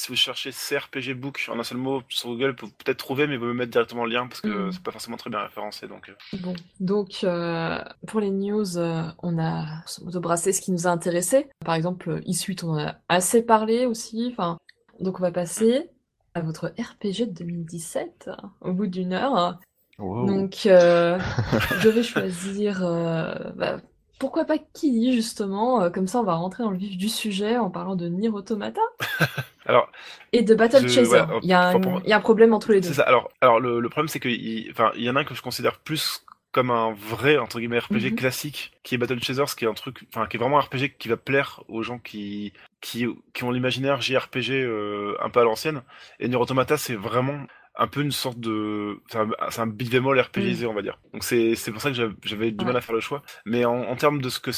si- 0.00 0.08
vous 0.08 0.16
cherchez 0.16 0.50
CRPG 0.52 1.14
Book 1.14 1.46
en 1.52 1.58
un 1.58 1.62
seul 1.64 1.78
mot 1.78 2.02
sur 2.08 2.30
Google, 2.30 2.50
vous 2.50 2.56
pouvez 2.56 2.72
peut-être 2.84 2.98
trouver, 2.98 3.26
mais 3.26 3.36
vous 3.36 3.46
me 3.46 3.54
mettre 3.54 3.70
directement 3.72 4.04
le 4.04 4.12
lien 4.12 4.26
parce 4.26 4.40
que 4.40 4.48
Mhm. 4.48 4.72
c'est 4.72 4.82
pas 4.82 4.90
forcément 4.92 5.16
très 5.16 5.30
bien 5.30 5.40
référencé. 5.40 5.86
Donc, 5.88 6.08
euh, 6.08 6.36
Bon, 6.38 6.54
donc 6.80 7.20
euh, 7.24 7.78
pour 8.06 8.20
les 8.20 8.30
news, 8.30 8.78
euh, 8.78 9.02
on 9.22 9.38
a 9.38 9.66
modo 10.02 10.20
brassé 10.20 10.52
ce 10.52 10.60
qui 10.60 10.72
nous 10.72 10.86
a 10.86 10.90
intéressé. 10.90 11.48
Par 11.64 11.74
exemple, 11.74 12.20
E-Suite, 12.28 12.64
on 12.64 12.70
en 12.70 12.78
a 12.78 12.94
assez 13.08 13.42
parlé 13.42 13.86
aussi. 13.86 14.28
Enfin, 14.32 14.58
donc 15.00 15.18
on 15.18 15.22
va 15.22 15.32
passer 15.32 15.90
à 16.34 16.40
votre 16.40 16.66
RPG 16.78 17.26
de 17.26 17.32
2017 17.32 18.30
au 18.60 18.72
bout 18.72 18.86
d'une 18.86 19.12
heure. 19.12 19.58
Wow. 19.98 20.26
Donc 20.26 20.66
euh, 20.66 21.18
je 21.84 21.88
vais 21.88 22.02
choisir, 22.02 22.84
euh, 22.84 23.34
bah, 23.56 23.80
pourquoi 24.20 24.44
pas 24.44 24.58
qui 24.58 25.12
justement. 25.12 25.82
euh, 25.82 25.90
comme 25.90 26.06
ça, 26.06 26.20
on 26.20 26.24
va 26.24 26.34
rentrer 26.34 26.62
dans 26.62 26.70
le 26.70 26.78
vif 26.78 26.96
du 26.96 27.08
sujet 27.08 27.56
en 27.56 27.70
parlant 27.70 27.96
de 27.96 28.06
Nier 28.06 28.28
Automata 28.28 28.80
alors, 29.66 29.90
et 30.32 30.42
de 30.42 30.54
Battle 30.54 30.82
Je- 30.82 30.88
Chaser. 30.88 31.10
ouais, 31.10 31.38
Il 31.42 31.48
y, 31.48 31.52
a 31.52 31.68
un- 31.68 31.72
pour- 31.72 31.80
pour- 31.80 32.00
il 32.04 32.08
y 32.10 32.12
a 32.12 32.16
un 32.16 32.20
problème 32.20 32.54
entre 32.54 32.72
les 32.72 32.80
deux. 32.80 32.88
c'est 32.88 32.94
ça. 32.94 33.02
Alors, 33.02 33.28
alors 33.40 33.58
le, 33.58 33.80
le 33.80 33.88
problème, 33.88 34.08
c'est 34.08 34.20
qu'il 34.20 34.32
il 34.32 34.74
y 35.02 35.10
en 35.10 35.16
a 35.16 35.20
un 35.20 35.24
que 35.24 35.34
je 35.34 35.42
considère 35.42 35.78
plus 35.80 36.24
comme 36.52 36.70
un 36.72 36.92
vrai 36.92 37.38
entre 37.38 37.60
guillemets 37.60 37.78
RPG 37.78 38.10
Mhm. 38.10 38.14
classique 38.16 38.72
qui 38.82 38.96
est 38.96 38.98
Battle 38.98 39.22
Chasers 39.22 39.54
qui 39.56 39.64
est 39.64 39.68
un 39.68 39.74
truc 39.74 40.04
enfin 40.08 40.26
qui 40.26 40.36
est 40.36 40.40
vraiment 40.40 40.58
un 40.58 40.62
RPG 40.62 40.96
qui 40.98 41.06
va 41.08 41.16
plaire 41.16 41.62
aux 41.68 41.84
gens 41.84 41.98
qui 42.00 42.52
qui, 42.80 43.06
qui 43.32 43.44
ont 43.44 43.52
l'imaginaire 43.52 44.00
JRPG 44.00 44.50
euh, 44.64 45.14
un 45.22 45.30
peu 45.30 45.38
à 45.38 45.44
l'ancienne 45.44 45.82
et 46.18 46.26
Nier 46.26 46.34
Automata 46.34 46.76
c'est 46.76 46.96
vraiment 46.96 47.38
un 47.76 47.86
peu 47.86 48.00
une 48.02 48.12
sorte 48.12 48.38
de 48.40 48.98
c'est 49.08 49.18
un, 49.18 49.30
un 49.58 49.66
beat'em 49.66 50.06
all 50.06 50.20
RPGisé 50.20 50.66
on 50.66 50.74
va 50.74 50.82
dire. 50.82 50.98
Donc 51.12 51.24
c'est 51.24 51.54
c'est 51.54 51.70
pour 51.72 51.80
ça 51.80 51.90
que 51.90 51.96
j'avais- 52.22 52.50
du 52.50 52.64
mal 52.64 52.76
à 52.76 52.80
faire 52.80 52.94
le 52.94 53.00
choix. 53.00 53.22
Mais 53.46 53.64
en, 53.64 53.82
en 53.82 53.96
termes 53.96 54.20
de 54.20 54.28
ce 54.28 54.40
que 54.40 54.50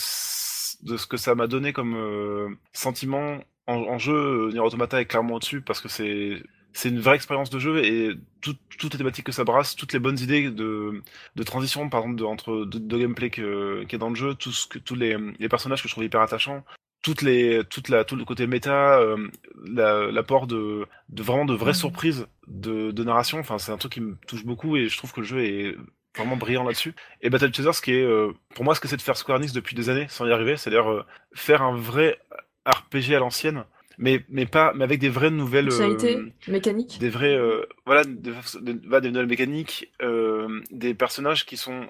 de 0.84 0.96
ce 0.96 1.06
que 1.06 1.16
ça 1.16 1.34
m'a 1.34 1.46
donné 1.46 1.72
comme 1.72 1.94
euh, 1.96 2.48
sentiment 2.72 3.38
en, 3.66 3.74
en 3.74 3.98
jeu 3.98 4.14
euh, 4.14 4.50
Nier 4.52 4.60
Automata 4.60 5.00
est 5.00 5.06
clairement 5.06 5.34
au-dessus 5.34 5.60
parce 5.60 5.80
que 5.80 5.88
c'est 5.88 6.42
c'est 6.72 6.88
une 6.88 7.00
vraie 7.00 7.16
expérience 7.16 7.50
de 7.50 7.58
jeu 7.58 7.84
et 7.84 8.14
tout- 8.40 8.56
toutes 8.78 8.94
les 8.94 8.98
thématiques 8.98 9.26
que 9.26 9.32
ça 9.32 9.44
brasse, 9.44 9.76
toutes 9.76 9.92
les 9.92 9.98
bonnes 9.98 10.18
idées 10.18 10.50
de, 10.50 11.02
de 11.36 11.42
transition, 11.42 11.88
par 11.90 12.00
exemple, 12.00 12.16
de, 12.18 12.24
entre 12.24 12.64
de, 12.64 12.78
de 12.78 12.98
gameplay 12.98 13.28
que, 13.28 13.84
qui 13.84 13.94
est 13.94 13.98
dans 13.98 14.08
le 14.08 14.14
jeu, 14.14 14.34
tout 14.34 14.52
ce 14.52 14.66
que, 14.66 14.78
tous 14.78 14.94
les, 14.94 15.18
les 15.38 15.48
personnages 15.50 15.82
que 15.82 15.88
je 15.88 15.92
trouve 15.92 16.04
hyper 16.04 16.22
attachants, 16.22 16.64
toutes 17.02 17.22
les, 17.22 17.62
toute 17.68 17.88
la, 17.88 18.04
tout 18.04 18.16
le 18.16 18.24
côté 18.24 18.46
méta, 18.46 18.98
euh, 18.98 19.28
la- 19.64 20.10
l'apport 20.10 20.46
de, 20.46 20.86
de 21.08 21.22
vraiment 21.22 21.44
de 21.44 21.54
vraies 21.54 21.72
Mhm. 21.72 21.76
surprises 21.76 22.26
de, 22.46 22.90
de 22.92 23.04
narration. 23.04 23.38
Enfin, 23.40 23.58
c'est 23.58 23.72
un 23.72 23.76
truc 23.76 23.92
qui 23.92 24.00
me 24.00 24.16
touche 24.26 24.44
beaucoup 24.44 24.76
et 24.76 24.88
je 24.88 24.96
trouve 24.96 25.12
que 25.12 25.20
le 25.20 25.26
jeu 25.26 25.44
est 25.44 25.76
vraiment 26.16 26.36
brillant 26.36 26.62
là-dessus. 26.64 26.94
Et 27.20 27.30
Battle 27.30 27.52
Chasers, 27.54 27.74
ce 27.74 27.82
qui 27.82 27.92
est, 27.92 28.02
euh, 28.04 28.32
pour 28.54 28.64
moi, 28.64 28.74
ce 28.74 28.80
que 28.80 28.86
c'est 28.88 28.96
de 28.96 29.02
faire 29.02 29.16
Square 29.16 29.38
Enix 29.38 29.52
depuis 29.52 29.74
des 29.74 29.88
années 29.90 30.06
sans 30.08 30.26
y 30.26 30.32
arriver, 30.32 30.56
c'est-à-dire 30.56 30.90
euh, 30.90 31.04
faire 31.34 31.62
un 31.62 31.74
vrai 31.76 32.18
RPG 32.66 33.14
à 33.14 33.18
l'ancienne, 33.18 33.64
mais, 33.98 34.24
mais 34.28 34.46
pas, 34.46 34.72
mais 34.74 34.84
avec 34.84 35.00
des 35.00 35.08
vraies 35.08 35.30
nouvelles. 35.30 35.70
Euh, 35.70 36.30
mécanique. 36.48 36.98
des 36.98 37.08
vrais 37.08 37.34
euh, 37.34 37.66
voilà 37.86 38.04
des, 38.04 39.10
nouvelles 39.10 39.26
mécaniques 39.26 39.90
euh, 40.02 40.60
des 40.70 40.94
personnages 40.94 41.46
qui 41.46 41.56
sont 41.56 41.86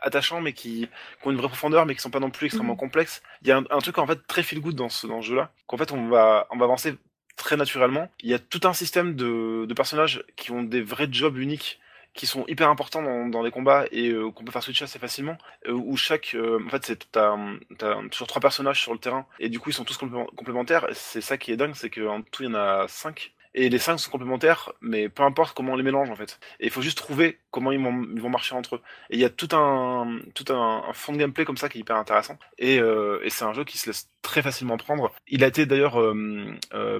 attachants 0.00 0.40
mais 0.40 0.52
qui, 0.52 0.88
qui 1.20 1.28
ont 1.28 1.30
une 1.30 1.36
vraie 1.36 1.48
profondeur 1.48 1.86
mais 1.86 1.94
qui 1.94 2.00
sont 2.00 2.10
pas 2.10 2.20
non 2.20 2.30
plus 2.30 2.46
extrêmement 2.46 2.74
Mhm. 2.74 2.78
complexes 2.78 3.22
il 3.42 3.48
y 3.48 3.52
a 3.52 3.58
un, 3.58 3.64
un 3.70 3.78
truc 3.78 3.98
en 3.98 4.06
fait 4.06 4.18
très 4.26 4.42
feel 4.42 4.60
good 4.60 4.74
dans 4.74 4.88
ce 4.88 5.06
dans 5.06 5.22
ce 5.22 5.28
jeu 5.28 5.36
là 5.36 5.50
qu'en 5.66 5.76
fait 5.76 5.92
on 5.92 6.08
va 6.08 6.46
on 6.50 6.56
va 6.58 6.64
avancer 6.64 6.94
très 7.36 7.56
naturellement 7.56 8.10
il 8.22 8.30
y 8.30 8.34
a 8.34 8.38
tout 8.38 8.60
un 8.64 8.72
système 8.72 9.14
de, 9.14 9.64
de 9.66 9.74
personnages 9.74 10.22
qui 10.36 10.50
ont 10.50 10.62
des 10.62 10.82
vrais 10.82 11.08
jobs 11.10 11.36
uniques 11.38 11.78
qui 12.18 12.26
sont 12.26 12.44
hyper 12.48 12.68
importants 12.68 13.28
dans, 13.28 13.42
les 13.42 13.52
combats 13.52 13.84
et 13.92 14.08
euh, 14.08 14.32
qu'on 14.32 14.42
peut 14.42 14.50
faire 14.50 14.64
switcher 14.64 14.84
assez 14.84 14.98
facilement 14.98 15.38
euh, 15.68 15.72
où 15.72 15.96
chaque 15.96 16.34
euh, 16.34 16.58
en 16.66 16.68
fait 16.68 16.84
c'est 16.84 17.12
t'as 17.12 17.36
toujours 18.10 18.26
trois 18.26 18.40
personnages 18.40 18.82
sur 18.82 18.92
le 18.92 18.98
terrain 18.98 19.24
et 19.38 19.48
du 19.48 19.60
coup 19.60 19.70
ils 19.70 19.72
sont 19.72 19.84
tous 19.84 19.96
complé- 19.96 20.26
complémentaires 20.34 20.88
c'est 20.94 21.20
ça 21.20 21.38
qui 21.38 21.52
est 21.52 21.56
dingue 21.56 21.74
c'est 21.76 21.90
qu'en 21.90 22.22
tout 22.22 22.42
il 22.42 22.46
y 22.46 22.48
en 22.48 22.56
a 22.56 22.86
cinq 22.88 23.34
et 23.54 23.70
les 23.70 23.78
cinq 23.78 23.98
sont 23.98 24.10
complémentaires, 24.10 24.72
mais 24.80 25.08
peu 25.08 25.22
importe 25.22 25.56
comment 25.56 25.72
on 25.72 25.76
les 25.76 25.82
mélange 25.82 26.10
en 26.10 26.14
fait. 26.14 26.38
Et 26.60 26.66
il 26.66 26.70
faut 26.70 26.82
juste 26.82 26.98
trouver 26.98 27.38
comment 27.50 27.72
ils 27.72 27.80
vont, 27.80 28.28
marcher 28.28 28.54
entre 28.54 28.76
eux. 28.76 28.82
Et 29.10 29.16
il 29.16 29.20
y 29.20 29.24
a 29.24 29.30
tout 29.30 29.48
un, 29.52 30.18
tout 30.34 30.44
un, 30.52 30.92
fond 30.92 31.12
de 31.12 31.18
gameplay 31.18 31.44
comme 31.44 31.56
ça 31.56 31.68
qui 31.68 31.78
est 31.78 31.80
hyper 31.80 31.96
intéressant. 31.96 32.38
Et, 32.58 32.78
c'est 33.30 33.44
un 33.44 33.54
jeu 33.54 33.64
qui 33.64 33.78
se 33.78 33.86
laisse 33.86 34.10
très 34.22 34.42
facilement 34.42 34.76
prendre. 34.76 35.12
Il 35.26 35.42
a 35.42 35.46
été 35.46 35.64
d'ailleurs 35.66 35.98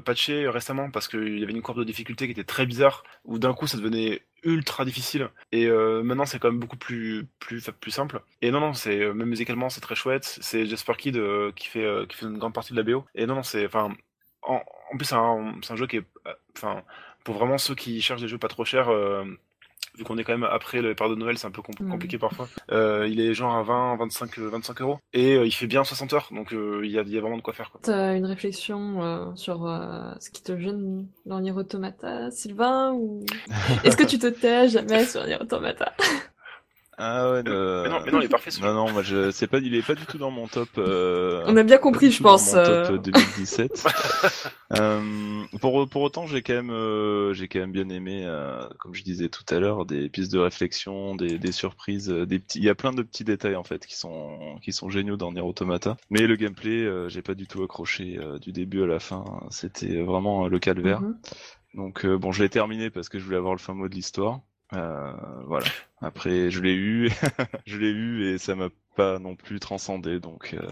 patché 0.05 0.49
récemment 0.49 0.91
parce 0.91 1.07
qu'il 1.07 1.39
y 1.39 1.43
avait 1.43 1.53
une 1.53 1.63
courbe 1.63 1.79
de 1.79 1.85
difficulté 1.85 2.25
qui 2.27 2.33
était 2.33 2.45
très 2.45 2.67
bizarre, 2.67 3.05
où 3.25 3.39
d'un 3.39 3.53
coup 3.53 3.67
ça 3.67 3.77
devenait 3.77 4.23
ultra 4.43 4.85
difficile. 4.85 5.31
Et 5.53 5.67
euh, 5.67 6.03
maintenant 6.03 6.27
c'est 6.27 6.39
quand 6.39 6.51
même 6.51 6.61
beaucoup 6.61 6.77
plus, 6.77 7.27
plus, 7.39 7.71
plus 7.81 7.91
simple. 7.91 8.23
Et 8.43 8.51
non, 8.51 8.61
non, 8.61 8.75
c'est 8.75 9.01
euh, 9.01 9.13
même 9.15 9.29
musicalement 9.29 9.69
c'est 9.71 9.81
très 9.81 9.95
chouette. 9.95 10.39
C'est 10.41 10.67
Jasper 10.67 10.95
Kidd 10.97 11.17
euh, 11.17 11.53
qui, 11.53 11.69
fait, 11.69 11.85
euh, 11.85 12.07
qui 12.07 12.17
fait 12.17 12.27
une 12.27 12.39
grande 12.39 12.55
partie 12.55 12.73
de 12.73 12.79
la 12.79 12.83
BO. 12.83 13.05
Et 13.15 13.27
non, 13.27 13.37
non, 13.37 13.43
c'est. 13.43 13.67
Enfin, 13.67 13.95
en, 14.43 14.63
plus, 14.97 15.07
c'est 15.07 15.15
un, 15.15 15.55
un 15.69 15.77
jeu 15.77 15.87
qui 15.87 15.99
est. 15.99 16.07
Enfin, 16.57 16.83
pour 17.25 17.37
vraiment 17.37 17.59
ceux 17.59 17.75
qui 17.75 18.01
cherchent 18.01 18.23
des 18.23 18.29
jeux 18.29 18.39
pas 18.39 18.49
trop 18.49 18.65
chers, 18.65 18.89
vu 19.99 20.05
qu'on 20.05 20.17
est 20.17 20.25
quand 20.25 20.33
même 20.33 20.49
après 20.51 20.81
le 20.81 20.95
période 20.95 21.17
de 21.17 21.21
Noël, 21.21 21.37
c'est 21.37 21.47
un 21.47 21.51
peu 21.51 21.61
compl- 21.61 21.89
compliqué 21.91 22.17
parfois. 22.19 22.49
Euh, 22.71 23.07
il 23.11 23.21
est 23.21 23.35
genre 23.35 23.55
à 23.55 23.63
20, 23.63 23.97
25, 23.97 24.39
euh, 24.39 24.49
25 24.49 24.81
euros. 24.81 24.99
Et 25.13 25.35
euh, 25.35 25.45
il 25.45 25.51
fait 25.53 25.67
bien 25.67 25.85
60 25.85 26.13
heures, 26.13 26.29
donc 26.33 26.53
euh, 26.53 26.81
il 26.85 26.91
y, 26.91 26.99
a, 26.99 27.03
il 27.03 27.11
y 27.11 27.19
a 27.19 27.21
vraiment 27.21 27.37
de 27.37 27.43
quoi 27.43 27.53
faire. 27.53 27.71
Quoi. 27.71 27.81
T'as 27.83 28.15
une 28.17 28.27
réflexion 28.27 29.03
euh, 29.03 29.35
sur 29.35 29.67
euh, 29.67 30.13
ce 30.21 30.31
qui 30.31 30.43
te 30.43 30.59
gêne 30.59 31.07
dans 31.27 31.41
Nier 31.41 31.53
Automata, 31.53 32.31
Sylvain 32.31 32.93
ou 32.93 33.25
est-ce 33.85 33.97
que 33.97 34.05
tu 34.05 34.19
te 34.19 34.29
tais 34.29 34.69
jamais 34.69 35.05
sur 35.05 35.27
Nier 35.27 35.39
Automata? 35.41 35.93
Ah 37.01 37.31
ouais, 37.31 37.43
euh, 37.47 37.85
Mais 37.85 37.89
non, 37.91 38.01
mais 38.05 38.11
non, 38.11 38.21
il 38.21 38.25
est 38.25 38.29
parfait 38.29 38.51
ce 38.51 38.61
Non, 38.61 38.75
non, 38.75 38.91
moi 38.93 39.03
je 39.03 39.31
c'est 39.31 39.47
pas, 39.47 39.59
il 39.59 39.75
est 39.75 39.87
pas 39.87 39.95
du 39.95 40.05
tout 40.05 40.19
dans 40.19 40.33
mon 40.33 40.49
top. 40.49 40.69
euh, 40.79 41.45
On 41.47 41.57
a 41.57 41.63
bien 41.63 41.79
compris, 41.79 42.11
je 42.11 42.17
tout 42.19 42.25
dans 42.25 42.31
pense. 42.31 42.53
mon 42.55 42.65
top 42.65 42.91
euh, 42.91 42.93
euh, 42.95 42.99
2017. 42.99 43.87
Euh, 44.79 45.01
pour 45.63 45.89
pour 45.89 46.03
autant, 46.03 46.27
j'ai 46.27 46.43
quand 46.43 46.53
même 46.53 46.69
euh, 46.71 47.33
j'ai 47.33 47.49
quand 47.49 47.59
même 47.59 47.73
bien 47.73 47.89
aimé, 47.89 48.25
euh, 48.27 48.61
comme 48.79 48.95
je 48.95 49.03
disais 49.03 49.31
tout 49.31 49.43
à 49.49 49.59
l'heure, 49.59 49.87
des 49.87 50.11
pistes 50.11 50.31
de 50.31 50.39
réflexion, 50.39 51.15
des, 51.17 51.39
des 51.39 51.53
surprises, 51.53 52.11
euh, 52.11 52.27
des 52.27 52.39
petits. 52.39 52.59
Il 52.59 52.65
y 52.65 52.69
a 52.69 52.75
plein 52.75 52.93
de 52.93 53.01
petits 53.03 53.25
détails 53.25 53.57
en 53.57 53.65
fait 53.65 53.87
qui 53.87 53.97
sont 53.97 54.59
qui 54.61 54.73
sont 54.73 54.91
géniaux 54.91 55.17
dans 55.17 55.33
Nier 55.33 55.41
Automata. 55.41 55.97
Mais 56.11 56.27
le 56.27 56.37
gameplay, 56.37 56.85
euh, 56.85 57.09
j'ai 57.09 57.23
pas 57.23 57.35
du 57.35 57.47
tout 57.47 57.63
accroché 57.63 58.19
euh, 58.19 58.39
du 58.39 58.53
début 58.53 58.83
à 58.83 58.87
la 58.87 59.01
fin. 59.01 59.25
C'était 59.51 60.03
vraiment 60.03 60.45
euh, 60.45 60.49
le 60.51 60.59
calvaire. 60.59 61.01
mhm. 61.01 61.17
Donc 61.75 62.05
euh, 62.05 62.19
bon, 62.19 62.31
je 62.33 62.43
l'ai 62.43 62.51
terminé 62.51 62.91
parce 62.91 63.09
que 63.09 63.19
je 63.19 63.25
voulais 63.25 63.39
avoir 63.39 63.55
le 63.55 63.59
fin 63.61 63.73
mot 63.73 63.89
de 63.89 63.95
l'histoire. 63.95 64.41
Euh, 64.75 65.13
voilà. 65.47 65.67
Après, 66.01 66.51
je 66.51 66.61
l'ai 66.61 66.75
eu, 66.75 67.11
je 67.67 67.79
l'ai 67.79 67.91
eu 67.91 68.25
et 68.27 68.39
ça 68.39 68.55
m'a 68.55 68.69
pas 68.97 69.19
non 69.19 69.35
plus 69.37 69.61
transcendé. 69.61 70.21
Donc 70.21 70.55
euh, 70.55 70.67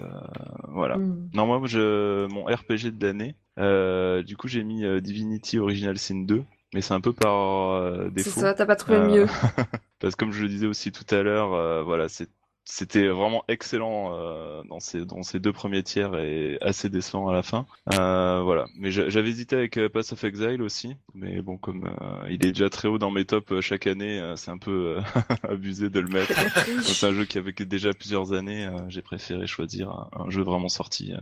voilà. 0.68 0.98
Mhm. 0.98 1.30
Non, 1.34 1.46
moi, 1.46 1.60
je, 1.66 2.26
mon 2.26 2.44
RPG 2.44 2.90
de 2.96 3.06
l'année, 3.06 3.34
euh, 3.58 4.22
du 4.22 4.36
coup, 4.36 4.48
j'ai 4.48 4.64
mis 4.64 4.84
Divinity 5.00 5.58
Original 5.58 5.96
Sin 5.98 6.24
2, 6.26 6.44
mais 6.74 6.80
c'est 6.82 6.94
un 6.94 7.00
peu 7.00 7.12
par 7.12 7.72
euh, 7.72 8.04
C'est 8.18 8.24
défaut. 8.24 8.40
ça, 8.40 8.54
t'as 8.54 8.66
pas 8.66 8.76
trouvé 8.76 8.98
Euh, 8.98 9.08
mieux. 9.08 9.26
Parce 10.00 10.14
que 10.14 10.20
comme 10.24 10.32
je 10.32 10.42
le 10.42 10.48
disais 10.48 10.66
aussi 10.66 10.92
tout 10.92 11.06
à 11.14 11.22
l'heure, 11.22 11.54
euh, 11.54 11.82
voilà, 11.82 12.08
c'est 12.08 12.28
c'était 12.68 13.06
vraiment 13.06 13.44
excellent 13.46 14.12
euh, 14.12 14.62
dans 14.64 14.80
ces 14.80 15.06
dans 15.06 15.22
ces 15.22 15.38
deux 15.38 15.52
premiers 15.52 15.84
tiers 15.84 16.16
et 16.16 16.58
assez 16.60 16.90
décevant 16.90 17.28
à 17.28 17.32
la 17.32 17.44
fin. 17.44 17.64
Euh, 17.94 18.42
voilà, 18.42 18.66
mais 18.76 18.90
j'avais 18.90 19.30
hésité 19.30 19.54
avec 19.54 19.76
euh, 19.76 19.88
Pass 19.88 20.12
of 20.12 20.24
Exile 20.24 20.60
aussi, 20.62 20.96
mais 21.14 21.40
bon 21.42 21.58
comme 21.58 21.88
il 22.28 22.44
est 22.44 22.52
déjà 22.52 22.68
très 22.68 22.88
haut 22.88 22.98
dans 22.98 23.12
mes 23.12 23.24
tops 23.24 23.60
chaque 23.60 23.86
année, 23.86 24.20
c'est 24.34 24.50
un 24.50 24.58
peu 24.58 24.98
abusé 25.48 25.90
de 25.90 26.00
le 26.00 26.08
mettre. 26.08 26.34
c'est 26.82 27.06
un 27.06 27.14
jeu 27.14 27.24
qui 27.24 27.38
avait 27.38 27.52
déjà 27.52 27.94
plusieurs 27.94 28.32
années, 28.32 28.68
j'ai 28.88 29.02
préféré 29.02 29.46
choisir 29.46 30.08
un, 30.12 30.28
jeu 30.28 30.42
vraiment 30.42 30.68
sorti 30.68 31.14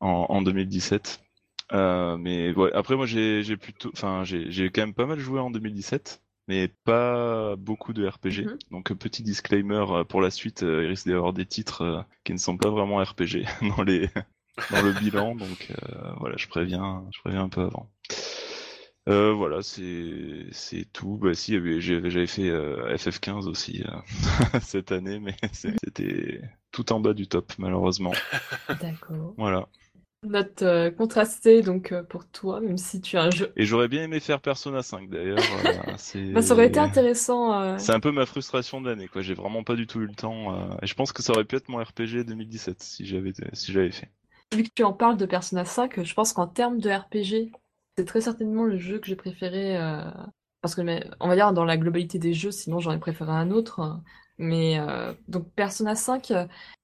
en, 0.00 0.26
en 0.28 0.42
2017. 0.42 1.20
mais 1.72 2.52
ouais, 2.54 2.72
après 2.74 2.96
moi 2.96 3.06
j'ai 3.06 3.56
plutôt, 3.56 3.90
enfin 3.92 4.24
j'ai 4.24 4.50
j'ai 4.50 4.70
quand 4.70 4.82
même 4.82 4.94
pas 4.94 5.06
mal 5.06 5.20
joué 5.20 5.38
en 5.38 5.50
2017 5.50 6.20
mais 6.48 6.68
pas 6.84 7.54
beaucoup 7.56 7.92
de 7.92 8.06
RPG. 8.06 8.46
Mhm. 8.46 8.58
Donc 8.70 8.92
petit 8.94 9.22
disclaimer 9.22 9.84
euh, 9.90 10.04
pour 10.04 10.20
la 10.20 10.30
suite, 10.30 10.62
euh, 10.62 10.82
il 10.82 10.88
risque 10.88 11.06
d'y 11.06 11.12
avoir 11.12 11.34
des 11.34 11.46
titres 11.46 11.82
euh, 11.82 12.02
qui 12.24 12.32
ne 12.32 12.38
sont 12.38 12.56
pas 12.56 12.70
vraiment 12.70 12.96
RPG 12.96 13.44
dans 13.76 13.82
les 13.82 14.08
dans 14.72 14.82
le 14.82 14.92
bilan. 14.92 15.36
Donc 15.36 15.72
voilà, 16.18 16.36
je 16.36 16.48
préviens, 16.48 17.06
je 17.14 17.20
préviens 17.20 17.44
un 17.44 17.48
peu 17.48 17.60
avant. 17.60 17.90
voilà, 19.06 19.62
c'est 19.62 20.46
c'est 20.50 20.90
tout. 20.92 21.18
Bah 21.18 21.34
si, 21.34 21.52
j'avais 21.80 22.26
fait 22.26 22.50
FF15 22.50 23.46
aussi 23.46 23.84
cette 24.62 24.90
année, 24.90 25.20
mais 25.20 25.36
c'était 25.52 26.40
tout 26.72 26.92
en 26.92 26.98
bas 26.98 27.14
du 27.14 27.28
top 27.28 27.52
malheureusement. 27.58 28.12
D'accord. 28.80 29.34
Voilà. 29.36 29.68
Note 30.24 30.62
euh, 30.62 30.90
contrastée 30.90 31.62
donc 31.62 31.92
euh, 31.92 32.02
pour 32.02 32.26
toi, 32.26 32.60
même 32.60 32.76
si 32.76 33.00
tu 33.00 33.16
as 33.16 33.22
un 33.22 33.30
jeu. 33.30 33.52
Et 33.54 33.64
j'aurais 33.64 33.86
bien 33.86 34.02
aimé 34.02 34.18
faire 34.18 34.40
Persona 34.40 34.82
5 34.82 35.08
d'ailleurs. 35.08 35.38
Euh, 35.64 36.32
bah, 36.32 36.42
ça 36.42 36.54
aurait 36.54 36.66
été 36.66 36.80
intéressant. 36.80 37.78
C'est 37.78 37.94
un 37.94 38.00
peu 38.00 38.10
ma 38.10 38.26
frustration 38.26 38.80
de 38.80 38.88
l'année 38.88 39.06
quoi. 39.06 39.22
J'ai 39.22 39.34
vraiment 39.34 39.62
pas 39.62 39.76
du 39.76 39.86
tout 39.86 40.00
eu 40.00 40.06
le 40.06 40.14
temps. 40.14 40.76
Et 40.82 40.88
je 40.88 40.94
pense 40.94 41.12
que 41.12 41.22
ça 41.22 41.32
aurait 41.32 41.44
pu 41.44 41.54
être 41.54 41.68
mon 41.68 41.78
RPG 41.78 42.24
2017 42.26 42.82
si 42.82 43.06
j'avais 43.06 43.32
si 43.52 43.72
j'avais 43.72 43.92
fait. 43.92 44.10
Vu 44.52 44.64
que 44.64 44.70
tu 44.74 44.82
en 44.82 44.92
parles 44.92 45.18
de 45.18 45.26
Persona 45.26 45.64
5, 45.64 46.02
je 46.02 46.14
pense 46.14 46.32
qu'en 46.32 46.48
termes 46.48 46.80
de 46.80 46.90
RPG, 46.90 47.52
c'est 47.96 48.04
très 48.04 48.20
certainement 48.20 48.64
le 48.64 48.76
jeu 48.76 48.98
que 48.98 49.06
j'ai 49.06 49.16
préféré. 49.16 49.78
Parce 50.62 50.74
que 50.74 50.82
on 51.20 51.28
va 51.28 51.36
dire 51.36 51.52
dans 51.52 51.64
la 51.64 51.76
globalité 51.76 52.18
des 52.18 52.34
jeux, 52.34 52.50
sinon 52.50 52.80
j'aurais 52.80 52.98
préféré 52.98 53.30
un 53.30 53.52
autre. 53.52 54.00
Mais 54.36 54.80
donc 55.28 55.48
Persona 55.52 55.94
5, 55.94 56.30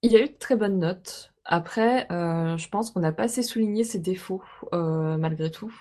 il 0.03 0.12
y 0.12 0.16
a 0.16 0.20
eu 0.20 0.28
de 0.28 0.39
très 0.39 0.55
bonnes 0.55 0.78
notes. 0.78 1.34
Après, 1.45 2.11
euh, 2.11 2.57
je 2.57 2.68
pense 2.68 2.90
qu'on 2.90 3.01
n'a 3.01 3.12
pas 3.12 3.24
assez 3.24 3.42
souligné 3.42 3.84
ses 3.84 3.99
défauts, 3.99 4.42
euh, 4.72 5.16
malgré 5.18 5.51
tout. 5.51 5.74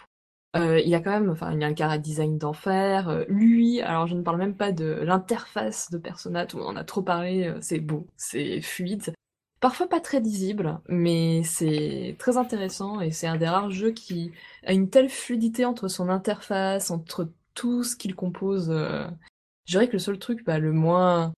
Euh, 0.55 0.79
il 0.79 0.93
a 0.93 0.99
quand 0.99 1.11
même, 1.11 1.29
enfin, 1.29 1.51
il 1.53 1.63
a 1.63 1.67
un 1.67 1.73
carré 1.73 1.99
design 1.99 2.37
d'enfer. 2.37 3.25
lui, 3.27 3.81
alors 3.81 4.07
je 4.07 4.15
ne 4.15 4.21
parle 4.21 4.37
même 4.37 4.55
pas 4.55 4.71
de 4.71 4.85
l'interface 4.85 5.89
de 5.89 5.97
Persona, 5.97 6.45
tout 6.45 6.59
on 6.59 6.67
en 6.67 6.75
a 6.75 6.83
trop 6.83 7.01
parlé, 7.01 7.53
c'est 7.61 7.79
beau, 7.79 8.07
c'est 8.17 8.61
fluide. 8.61 9.13
Parfois 9.61 9.87
pas 9.87 10.01
très 10.01 10.19
lisible, 10.19 10.79
mais 10.89 11.41
c'est 11.43 12.17
très 12.19 12.37
intéressant 12.37 12.99
et 13.01 13.11
c'est 13.11 13.27
un 13.27 13.37
des 13.37 13.47
rares 13.47 13.71
jeux 13.71 13.91
qui 13.91 14.31
a 14.65 14.73
une 14.73 14.89
telle 14.89 15.09
fluidité 15.09 15.65
entre 15.65 15.87
son 15.87 16.09
interface, 16.09 16.91
entre 16.91 17.31
tout 17.55 17.83
ce 17.83 17.95
qu'il 17.95 18.15
compose. 18.15 18.69
Je 18.69 19.71
dirais 19.71 19.87
que 19.87 19.93
le 19.93 19.99
seul 19.99 20.19
truc, 20.19 20.43
bah, 20.45 20.59
le 20.59 20.73
moins 20.73 21.33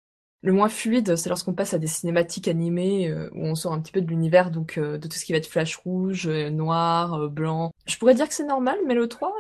le 0.45 0.53
moins 0.53 0.69
fluide, 0.69 1.17
c'est 1.17 1.31
lorsqu'on 1.31 1.55
passe 1.55 1.73
à 1.73 1.79
des 1.79 1.87
cinématiques 1.87 2.49
animées 2.49 3.09
euh, 3.09 3.31
où 3.33 3.47
on 3.47 3.55
sort 3.55 3.73
un 3.73 3.81
petit 3.81 3.93
peu 3.93 4.03
de 4.03 4.07
l'univers, 4.07 4.51
donc 4.51 4.77
euh, 4.77 4.99
de 4.99 5.09
tout 5.09 5.17
ce 5.17 5.25
qui 5.25 5.33
va 5.33 5.39
être 5.39 5.47
flash 5.47 5.75
rouge, 5.77 6.27
euh, 6.27 6.51
noir, 6.51 7.31
blanc. 7.31 7.71
Je 7.87 7.97
pourrais 7.97 8.15
dire 8.15 8.29
que 8.29 8.35
c'est 8.35 8.45
normal, 8.45 8.77
mais 8.87 8.93
le 8.93 9.09
3 9.09 9.33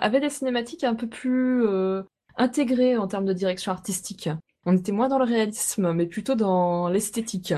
avait 0.00 0.18
des 0.18 0.30
cinématiques 0.30 0.82
un 0.82 0.94
peu 0.94 1.08
plus 1.08 1.66
intégrées 2.36 2.96
en 2.96 3.06
termes 3.06 3.26
de 3.26 3.34
direction 3.34 3.70
artistique. 3.70 4.30
On 4.64 4.74
était 4.74 4.92
moins 4.92 5.08
dans 5.08 5.18
le 5.18 5.24
réalisme, 5.24 5.92
mais 5.92 6.06
plutôt 6.06 6.34
dans 6.34 6.88
l'esthétique. 6.88 7.52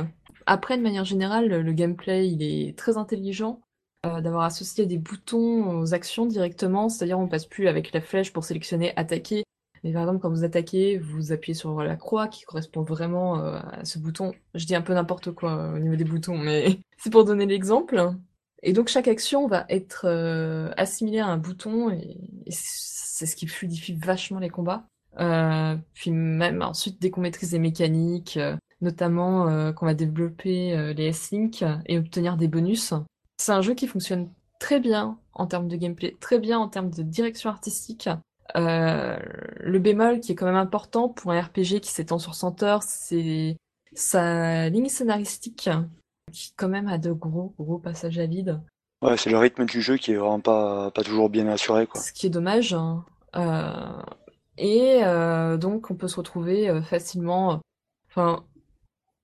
Après, 0.47 0.77
de 0.77 0.83
manière 0.83 1.05
générale, 1.05 1.49
le 1.49 1.73
gameplay, 1.73 2.29
il 2.29 2.43
est 2.43 2.77
très 2.77 2.97
intelligent. 2.97 3.61
d'avoir 4.05 4.43
associé 4.43 4.87
des 4.87 4.99
boutons 4.99 5.81
aux 5.81 5.95
actions 5.95 6.27
directement, 6.27 6.89
c'est-à-dire 6.89 7.19
on 7.19 7.29
passe 7.29 7.47
plus 7.47 7.69
avec 7.69 7.93
la 7.93 8.01
flèche 8.01 8.33
pour 8.33 8.45
sélectionner 8.45 8.93
attaquer, 8.97 9.45
mais 9.85 9.93
par 9.93 10.03
exemple, 10.03 10.21
quand 10.21 10.31
vous 10.31 10.45
attaquez, 10.45 10.99
vous 10.99 11.33
appuyez 11.33 11.55
sur 11.55 11.83
la 11.83 11.97
croix 11.97 12.29
qui 12.29 12.45
correspond 12.45 12.83
vraiment 12.83 13.39
euh, 13.39 13.59
à 13.73 13.85
ce 13.85 13.99
bouton. 13.99 14.33
Je 14.55 14.67
dis 14.67 14.75
un 14.75 14.83
peu 14.83 14.95
n'importe 14.95 15.33
quoi 15.33 15.57
euh, 15.57 15.77
au 15.77 15.79
niveau 15.79 15.97
des 15.97 16.05
boutons, 16.05 16.37
mais 16.37 16.79
c'est 16.99 17.11
pour 17.11 17.25
donner 17.25 17.47
l'exemple. 17.47 18.13
Et 18.63 18.73
donc 18.73 18.89
chaque 18.89 19.09
action 19.09 19.47
va 19.47 19.67
être 19.69 20.07
euh, 20.07 20.71
assimilée 20.77 21.21
à 21.21 21.27
un 21.27 21.39
bouton 21.39 21.91
et, 21.91 22.19
c'est 22.51 23.27
ce 23.27 23.37
qui 23.37 23.47
fluidifie 23.47 23.95
vachement 23.95 24.39
les 24.39 24.49
combats. 24.49 24.87
puis 25.95 26.11
même 26.13 26.63
ensuite, 26.63 27.01
dès 27.01 27.11
qu'on 27.11 27.21
maîtrise 27.21 27.53
les 27.53 27.59
mécaniques, 27.59 28.39
notamment 28.81 29.73
qu'on 29.73 29.87
va 29.87 29.95
développer 29.95 30.95
les 30.95 31.07
S-Link 31.07 31.65
et 31.87 31.99
obtenir 31.99 32.37
des 32.37 32.47
bonus, 32.47 32.95
c'est 33.37 33.51
un 33.51 33.61
jeu 33.61 33.75
qui 33.75 33.89
fonctionne 33.89 34.31
très 34.61 34.79
bien 34.79 35.19
en 35.33 35.47
termes 35.47 35.69
de 35.69 35.77
gameplay, 35.77 36.17
très 36.21 36.39
bien 36.39 36.59
en 36.59 36.69
termes 36.69 36.91
de 36.91 37.03
direction 37.03 37.51
artistique. 37.51 38.09
Euh, 38.57 39.19
le 39.61 39.79
bémol 39.79 40.21
qui 40.21 40.33
est 40.33 40.35
quand 40.35 40.47
même 40.47 40.57
important 40.57 41.09
pour 41.09 41.33
un 41.33 41.41
RPG 41.41 41.81
qui 41.81 41.91
s'étend 41.91 42.19
sur 42.19 42.35
100 42.35 42.63
heures, 42.63 42.83
c'est 42.83 43.57
sa 43.95 44.69
ligne 44.69 44.89
scénaristique 44.89 45.71
qui 46.33 46.53
quand 46.57 46.69
même 46.69 46.89
a 46.89 46.99
de 46.99 47.13
gros 47.13 47.55
gros 47.59 47.79
passages 47.79 48.19
à 48.19 48.27
vide. 48.27 48.61
Ouais, 49.03 49.17
c'est 49.17 49.31
le 49.31 49.39
rythme 49.39 49.65
du 49.65 49.81
jeu 49.81 49.97
qui 49.97 50.13
est 50.13 50.17
vraiment 50.17 50.41
pas, 50.41 50.91
pas 50.91 51.03
toujours 51.03 51.31
bien 51.31 51.47
assuré 51.49 51.87
quoi. 51.87 52.01
Ce 52.01 52.13
qui 52.13 52.27
est 52.27 52.31
dommage. 52.31 52.75
Hein. 52.75 53.05
Euh, 53.37 54.03
et 54.57 55.05
euh, 55.05 55.57
donc 55.57 55.91
on 55.91 55.95
peut 55.95 56.09
se 56.09 56.17
retrouver 56.17 56.81
facilement. 56.83 57.61
Enfin, 58.11 58.45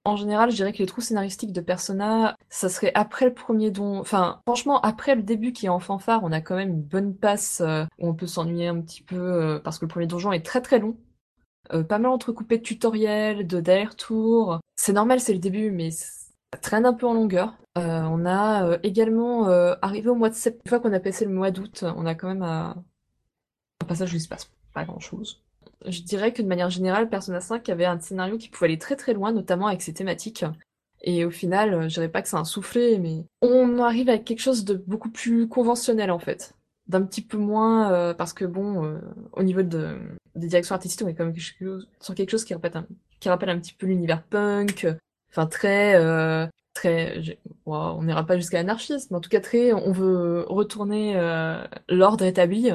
en 0.05 0.16
général, 0.16 0.50
je 0.50 0.57
dirais 0.57 0.72
que 0.72 0.78
les 0.78 0.86
trous 0.86 1.00
scénaristiques 1.00 1.52
de 1.52 1.61
Persona, 1.61 2.36
ça 2.50 2.68
serait 2.68 2.92
après 2.94 3.24
le 3.24 3.34
premier 3.34 3.70
don. 3.70 3.98
Enfin, 4.00 4.40
franchement, 4.46 4.80
après 4.82 5.14
le 5.14 5.22
début 5.22 5.52
qui 5.52 5.66
est 5.66 5.70
en 5.70 5.80
fanfare, 5.80 6.20
on 6.22 6.32
a 6.32 6.40
quand 6.42 6.57
même 6.57 6.70
une 6.70 6.82
bonne 6.82 7.16
passe 7.16 7.62
euh, 7.62 7.84
où 7.98 8.09
on 8.09 8.14
peut 8.14 8.26
s'ennuyer 8.26 8.68
un 8.68 8.80
petit 8.80 9.02
peu 9.02 9.16
euh, 9.16 9.59
parce 9.61 9.78
que 9.78 9.86
le 9.86 9.88
premier 9.90 10.07
donjon 10.07 10.32
est 10.32 10.44
très 10.44 10.61
très 10.61 10.78
long. 10.78 10.96
Euh, 11.72 11.82
pas 11.82 11.98
mal 11.98 12.12
entrecoupé 12.12 12.59
de 12.59 12.62
tutoriels, 12.62 13.46
de 13.46 13.61
d'aller-retour. 13.61 14.61
C'est 14.76 14.92
normal, 14.92 15.20
c'est 15.20 15.32
le 15.32 15.38
début, 15.38 15.70
mais 15.70 15.90
ça 15.90 16.59
traîne 16.61 16.84
un 16.86 16.92
peu 16.92 17.07
en 17.07 17.14
longueur. 17.14 17.57
on 17.76 18.26
a 18.26 18.78
également 18.82 19.48
arrivé 19.82 20.11
au 20.11 20.14
mois 20.14 20.30
de 20.30 20.34
septembre, 20.34 20.62
une 20.66 20.68
fois 20.68 20.80
qu'on 20.80 20.92
a 20.92 21.00
passé 21.00 21.24
le 21.24 21.32
mois 21.32 21.50
d'août, 21.50 21.84
on 21.96 22.07
a 22.07 22.14
quand 22.14 22.28
même 22.28 22.42
un 22.42 22.74
passage 23.88 24.12
où 24.12 24.16
il 24.16 24.20
se 24.20 24.28
passe 24.28 24.50
pas 24.74 24.84
grand 24.84 25.00
chose 25.00 25.43
je 25.87 26.03
dirais 26.03 26.33
que 26.33 26.43
de 26.43 26.49
manière 26.49 26.70
générale, 26.70 27.09
Persona 27.09 27.41
5 27.41 27.68
avait 27.68 27.85
un 27.85 27.99
scénario 28.01 28.39
qui 28.39 28.49
pouvait 28.49 28.66
aller 28.66 28.79
très 28.79 28.97
très 28.97 29.14
loin, 29.14 29.33
notamment 29.33 29.66
avec 29.66 29.83
ses 29.83 29.93
thématiques. 29.93 30.45
Et 31.07 31.25
au 31.27 31.31
final, 31.31 31.89
je 31.89 31.95
dirais 31.95 32.09
pas 32.09 32.22
que 32.22 32.29
c'est 32.29 32.37
un 32.37 32.45
soufflé, 32.45 32.99
mais 32.99 33.27
on 33.43 33.79
arrive 33.79 34.09
avec 34.09 34.25
quelque 34.25 34.41
chose 34.41 34.64
de 34.64 34.83
beaucoup 34.87 35.11
plus 35.11 35.49
conventionnel 35.49 36.11
en 36.11 36.18
fait. 36.18 36.55
D'un 36.87 37.03
petit 37.03 37.20
peu 37.20 37.37
moins, 37.37 37.93
euh, 37.93 38.14
parce 38.14 38.33
que 38.33 38.47
bon, 38.47 38.85
euh, 38.85 38.99
au 39.33 39.43
niveau 39.43 39.62
de, 39.62 39.99
des 40.35 40.49
directions 40.49 40.75
artistiques, 40.75 41.07
on 41.07 41.09
est 41.09 41.14
quand 41.14 41.27
même 41.27 41.35
sur 42.01 42.14
quelque 42.14 42.31
chose 42.31 42.45
qui 42.45 42.55
rappelle 42.55 42.85
un, 43.51 43.59
petit 43.59 43.75
peu 43.75 43.87
l'univers 43.87 44.22
punk, 44.22 44.87
enfin 45.31 45.47
très, 45.47 45.95
euh, 45.97 46.47
très, 46.72 47.39
on 47.66 48.03
n'ira 48.03 48.25
pas 48.25 48.37
jusqu'à 48.37 48.57
l'anarchisme, 48.57 49.14
en 49.14 49.20
tout 49.20 49.31
cas 49.31 49.41
très, 49.41 49.75
on 49.75 49.93
veut 49.93 50.47
retourner 50.49 51.14
l'ordre 51.91 52.25
établi 52.25 52.70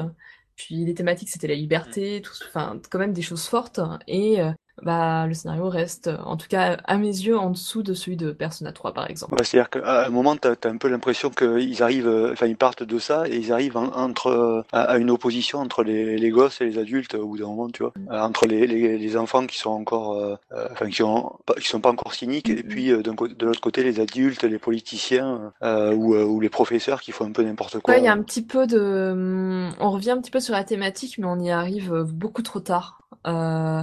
puis 0.64 0.84
les 0.84 0.94
thématiques, 0.94 1.30
c'était 1.30 1.46
la 1.48 1.54
liberté, 1.54 2.20
tout, 2.22 2.32
enfin, 2.48 2.80
quand 2.90 2.98
même 2.98 3.12
des 3.12 3.22
choses 3.22 3.46
fortes. 3.46 3.80
Et 4.06 4.40
euh, 4.40 4.52
bah, 4.82 5.26
le 5.26 5.34
scénario 5.34 5.68
reste, 5.68 6.10
en 6.24 6.36
tout 6.36 6.48
cas 6.48 6.78
à 6.84 6.96
mes 6.96 7.06
yeux, 7.06 7.38
en 7.38 7.50
dessous 7.50 7.82
de 7.82 7.94
celui 7.94 8.16
de 8.16 8.32
Persona 8.32 8.72
3 8.72 8.92
par 8.92 9.10
exemple. 9.10 9.34
C'est-à-dire 9.42 9.70
qu'à 9.70 10.06
un 10.06 10.10
moment, 10.10 10.36
tu 10.36 10.48
as, 10.48 10.56
un 10.64 10.76
peu 10.76 10.88
l'impression 10.88 11.30
qu'ils 11.30 11.82
arrivent, 11.82 12.08
euh, 12.08 12.32
enfin 12.32 12.46
ils 12.46 12.56
partent 12.56 12.82
de 12.82 12.98
ça 12.98 13.28
et 13.28 13.36
ils 13.36 13.52
arrivent 13.52 13.76
entre, 13.76 14.28
euh, 14.28 14.62
à, 14.72 14.98
une 14.98 15.10
opposition 15.10 15.58
entre 15.58 15.82
les, 15.82 16.16
les, 16.18 16.30
gosses 16.30 16.60
et 16.60 16.64
les 16.64 16.78
adultes 16.78 17.14
au 17.14 17.26
bout 17.26 17.38
d'un 17.38 17.46
moment, 17.46 17.68
tu 17.68 17.82
vois. 17.82 17.92
Mm. 17.96 18.12
entre 18.12 18.46
les, 18.46 18.66
les, 18.66 18.98
les, 18.98 19.16
enfants 19.16 19.46
qui 19.46 19.58
sont 19.58 19.70
encore, 19.70 20.38
enfin 20.70 20.88
qui, 20.88 21.02
ont, 21.02 21.32
qui 21.60 21.68
sont 21.68 21.80
pas 21.80 21.90
encore 21.90 22.14
cyniques 22.14 22.48
et 22.48 22.62
mm-hmm. 22.62 22.68
puis 22.68 22.88
de 22.88 23.46
l'autre 23.46 23.60
côté 23.60 23.82
les 23.82 24.00
adultes, 24.00 24.42
les 24.44 24.58
politiciens 24.58 25.52
ou, 25.62 26.14
ou, 26.14 26.40
les 26.40 26.48
professeurs 26.48 27.00
qui 27.00 27.12
font 27.12 27.26
un 27.26 27.32
peu 27.32 27.42
n'importe 27.42 27.80
quoi. 27.80 27.96
il 27.98 28.04
y 28.04 28.08
a 28.08 28.12
un 28.12 28.22
petit 28.22 28.42
peu 28.42 28.66
de, 28.66 29.68
on 29.80 29.90
revient 29.90 30.12
un 30.12 30.20
petit 30.20 30.30
peu 30.30 30.40
sur 30.40 30.54
la 30.54 30.64
thématique, 30.64 31.18
mais 31.18 31.26
on 31.26 31.40
y 31.40 31.50
arrive 31.50 32.04
beaucoup 32.08 32.42
trop 32.42 32.60
tard. 32.60 32.99
Euh, 33.26 33.82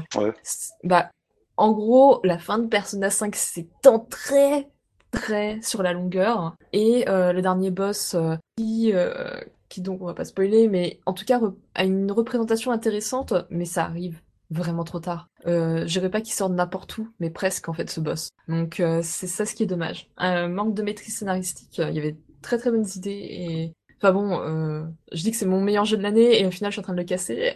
bah, 0.84 1.12
en 1.58 1.72
gros, 1.72 2.22
la 2.24 2.38
fin 2.38 2.60
de 2.60 2.68
Persona 2.68 3.10
5 3.10 3.36
s'étend 3.36 4.00
très 4.00 4.70
très 5.12 5.60
sur 5.62 5.84
la 5.84 5.94
longueur 5.94 6.56
et 6.74 7.08
euh, 7.10 7.34
le 7.34 7.42
dernier 7.42 7.72
boss 7.72 8.14
euh, 8.14 8.36
qui 8.58 8.94
qui 9.70 9.82
donc 9.82 10.02
on 10.02 10.06
va 10.06 10.14
pas 10.14 10.26
spoiler 10.26 10.68
mais 10.68 11.00
en 11.06 11.14
tout 11.14 11.26
cas 11.26 11.40
a 11.76 11.84
une 11.84 12.12
représentation 12.12 12.72
intéressante 12.72 13.34
mais 13.50 13.66
ça 13.66 13.86
arrive 13.86 14.22
vraiment 14.50 14.86
trop 14.86 15.00
tard. 15.00 15.28
Euh, 15.46 15.82
je 15.82 16.00
dirais 16.00 16.10
pas 16.10 16.22
qu'il 16.22 16.34
sort 16.34 16.50
n'importe 16.50 16.98
où, 16.98 17.10
mais 17.20 17.30
presque 17.30 17.68
en 17.68 17.74
fait 17.74 17.90
ce 17.90 18.00
boss. 18.00 18.30
Donc 18.48 18.82
c'est 19.02 19.28
ça 19.28 19.46
ce 19.46 19.54
qui 19.54 19.64
est 19.64 19.68
dommage. 19.68 20.10
Un 20.18 20.48
manque 20.48 20.74
de 20.74 20.82
maîtrise 20.84 21.18
scénaristique. 21.18 21.80
Il 21.80 21.94
y 21.94 22.00
avait 22.00 22.16
très 22.42 22.58
très 22.58 22.72
bonnes 22.72 22.88
idées 22.96 23.28
et 23.30 23.74
enfin 23.98 24.14
bon, 24.14 24.88
je 25.12 25.22
dis 25.22 25.32
que 25.32 25.38
c'est 25.38 25.46
mon 25.46 25.60
meilleur 25.60 25.84
jeu 25.84 25.98
de 25.98 26.04
l'année 26.04 26.40
et 26.40 26.46
au 26.46 26.52
final 26.52 26.72
je 26.72 26.76
suis 26.76 26.80
en 26.80 26.84
train 26.84 26.94
de 26.94 27.00
le 27.00 27.04
casser. 27.04 27.52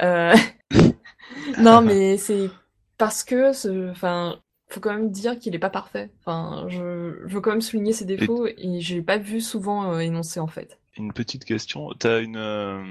non, 1.59 1.81
mais 1.85 2.17
c'est 2.17 2.49
parce 2.97 3.23
que, 3.23 3.89
enfin, 3.89 4.39
faut 4.69 4.79
quand 4.79 4.93
même 4.93 5.11
dire 5.11 5.37
qu'il 5.37 5.55
est 5.55 5.59
pas 5.59 5.69
parfait. 5.69 6.11
Enfin, 6.19 6.65
je, 6.67 7.19
je 7.25 7.33
veux 7.33 7.41
quand 7.41 7.51
même 7.51 7.61
souligner 7.61 7.93
ses 7.93 8.05
défauts 8.05 8.47
et, 8.47 8.81
je 8.81 8.95
l'ai 8.95 9.01
pas 9.01 9.17
vu 9.17 9.41
souvent 9.41 9.93
euh, 9.93 9.99
énoncé 9.99 10.39
en 10.39 10.47
fait. 10.47 10.79
Une 10.97 11.13
petite 11.13 11.45
question, 11.45 11.89
t'as 11.97 12.21
une 12.21 12.35
euh, 12.35 12.83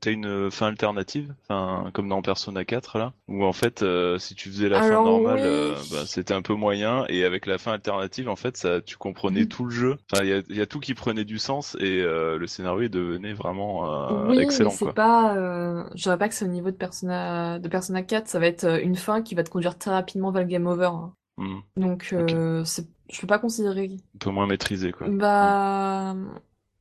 t'as 0.00 0.10
une 0.12 0.50
fin 0.50 0.66
alternative, 0.66 1.34
enfin 1.48 1.90
comme 1.94 2.06
dans 2.08 2.20
Persona 2.20 2.64
4 2.66 2.98
là, 2.98 3.14
où 3.28 3.44
en 3.44 3.54
fait 3.54 3.82
euh, 3.82 4.18
si 4.18 4.34
tu 4.34 4.50
faisais 4.50 4.68
la 4.68 4.80
fin 4.82 5.02
normale, 5.02 5.36
oui. 5.36 5.42
euh, 5.42 5.74
bah, 5.90 6.04
c'était 6.06 6.34
un 6.34 6.42
peu 6.42 6.52
moyen 6.54 7.06
et 7.08 7.24
avec 7.24 7.46
la 7.46 7.56
fin 7.56 7.72
alternative 7.72 8.28
en 8.28 8.36
fait 8.36 8.58
ça 8.58 8.82
tu 8.82 8.98
comprenais 8.98 9.40
Mhm. 9.40 9.48
tout 9.48 9.64
le 9.64 9.70
jeu. 9.70 9.96
Enfin 10.12 10.22
il 10.22 10.28
y 10.28 10.32
a, 10.34 10.42
il 10.50 10.56
y 10.56 10.60
a 10.60 10.66
tout 10.66 10.80
qui 10.80 10.92
prenait 10.94 11.24
du 11.24 11.38
sens 11.38 11.76
et 11.80 12.02
euh, 12.02 12.36
le 12.36 12.46
scénario 12.46 12.88
devenait 12.88 13.32
vraiment 13.32 13.90
euh, 14.10 14.28
oui, 14.28 14.38
excellent 14.38 14.70
mais 14.70 14.76
c'est 14.76 14.92
pas. 14.92 15.34
Euh, 15.36 15.82
je 15.94 16.02
dirais 16.02 16.18
pas 16.18 16.28
que 16.28 16.34
c'est 16.34 16.44
au 16.44 16.48
niveau 16.48 16.70
de 16.70 16.76
Persona 16.76 17.58
de 17.58 17.68
Persona 17.68 18.02
4, 18.02 18.28
ça 18.28 18.38
va 18.38 18.46
être 18.48 18.64
euh, 18.64 18.80
une 18.82 18.96
fin 18.96 19.22
qui 19.22 19.34
va 19.34 19.42
te 19.44 19.50
conduire 19.50 19.78
très 19.78 19.90
rapidement 19.92 20.30
vers 20.30 20.42
le 20.42 20.48
game 20.48 20.66
over. 20.66 20.90
hein. 20.92 21.12
Hmm. 21.38 21.58
Donc, 21.76 22.10
euh, 22.12 22.64
c'est, 22.64 22.86
je 23.10 23.20
peux 23.20 23.26
pas 23.26 23.38
considérer. 23.38 23.90
Un 24.14 24.18
peu 24.18 24.30
moins 24.30 24.46
maîtrisé 24.46 24.92
quoi. 24.92 25.06
Bah. 25.08 26.14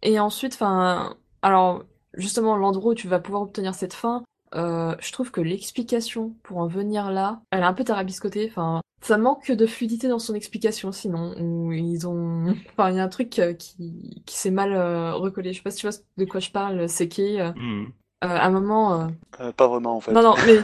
Et 0.06 0.20
ensuite, 0.20 0.54
enfin. 0.54 1.16
Alors, 1.42 1.84
justement, 2.14 2.56
l'endroit 2.56 2.92
où 2.94 2.96
tu 2.96 3.08
vas 3.08 3.20
pouvoir 3.20 3.42
obtenir 3.44 3.76
cette 3.76 3.94
fin, 3.94 4.24
euh, 4.56 4.96
je 5.00 5.12
trouve 5.12 5.32
que 5.32 5.42
l'explication 5.42 6.34
pour 6.44 6.58
en 6.60 6.68
venir 6.68 7.12
là, 7.12 7.42
elle 7.52 7.60
est 7.62 7.64
un 7.64 7.74
peu 7.74 7.84
tarabiscotée. 7.84 8.48
Enfin, 8.50 8.82
ça 9.02 9.18
manque 9.18 9.52
de 9.52 9.66
fluidité 9.68 10.08
dans 10.08 10.20
son 10.20 10.34
explication, 10.36 10.92
sinon. 10.92 11.34
Où 11.40 11.72
ils 11.74 12.08
ont. 12.08 12.56
Enfin, 12.78 12.92
il 12.92 12.96
y 12.98 13.00
a 13.00 13.04
un 13.04 13.10
truc 13.10 13.38
euh, 13.40 13.54
qui, 13.54 14.22
qui 14.26 14.38
s'est 14.38 14.52
mal 14.52 14.74
euh, 14.74 15.14
recollé. 15.14 15.52
Je 15.54 15.58
sais 15.58 15.64
pas 15.64 15.72
si 15.72 15.80
tu 15.80 15.88
vois 15.88 15.96
de 16.18 16.26
quoi 16.26 16.40
je 16.40 16.52
parle, 16.52 16.88
c'est 16.90 17.08
qui. 17.10 17.40
Euh, 17.40 17.52
Hmm. 17.56 17.86
à 18.22 18.46
un 18.46 18.50
moment. 18.52 19.02
euh, 19.02 19.08
Euh, 19.42 19.52
pas 19.52 19.68
vraiment 19.68 19.98
en 19.98 20.00
fait. 20.02 20.14
non, 20.14 20.22
non, 20.24 20.36
mais. 20.48 20.60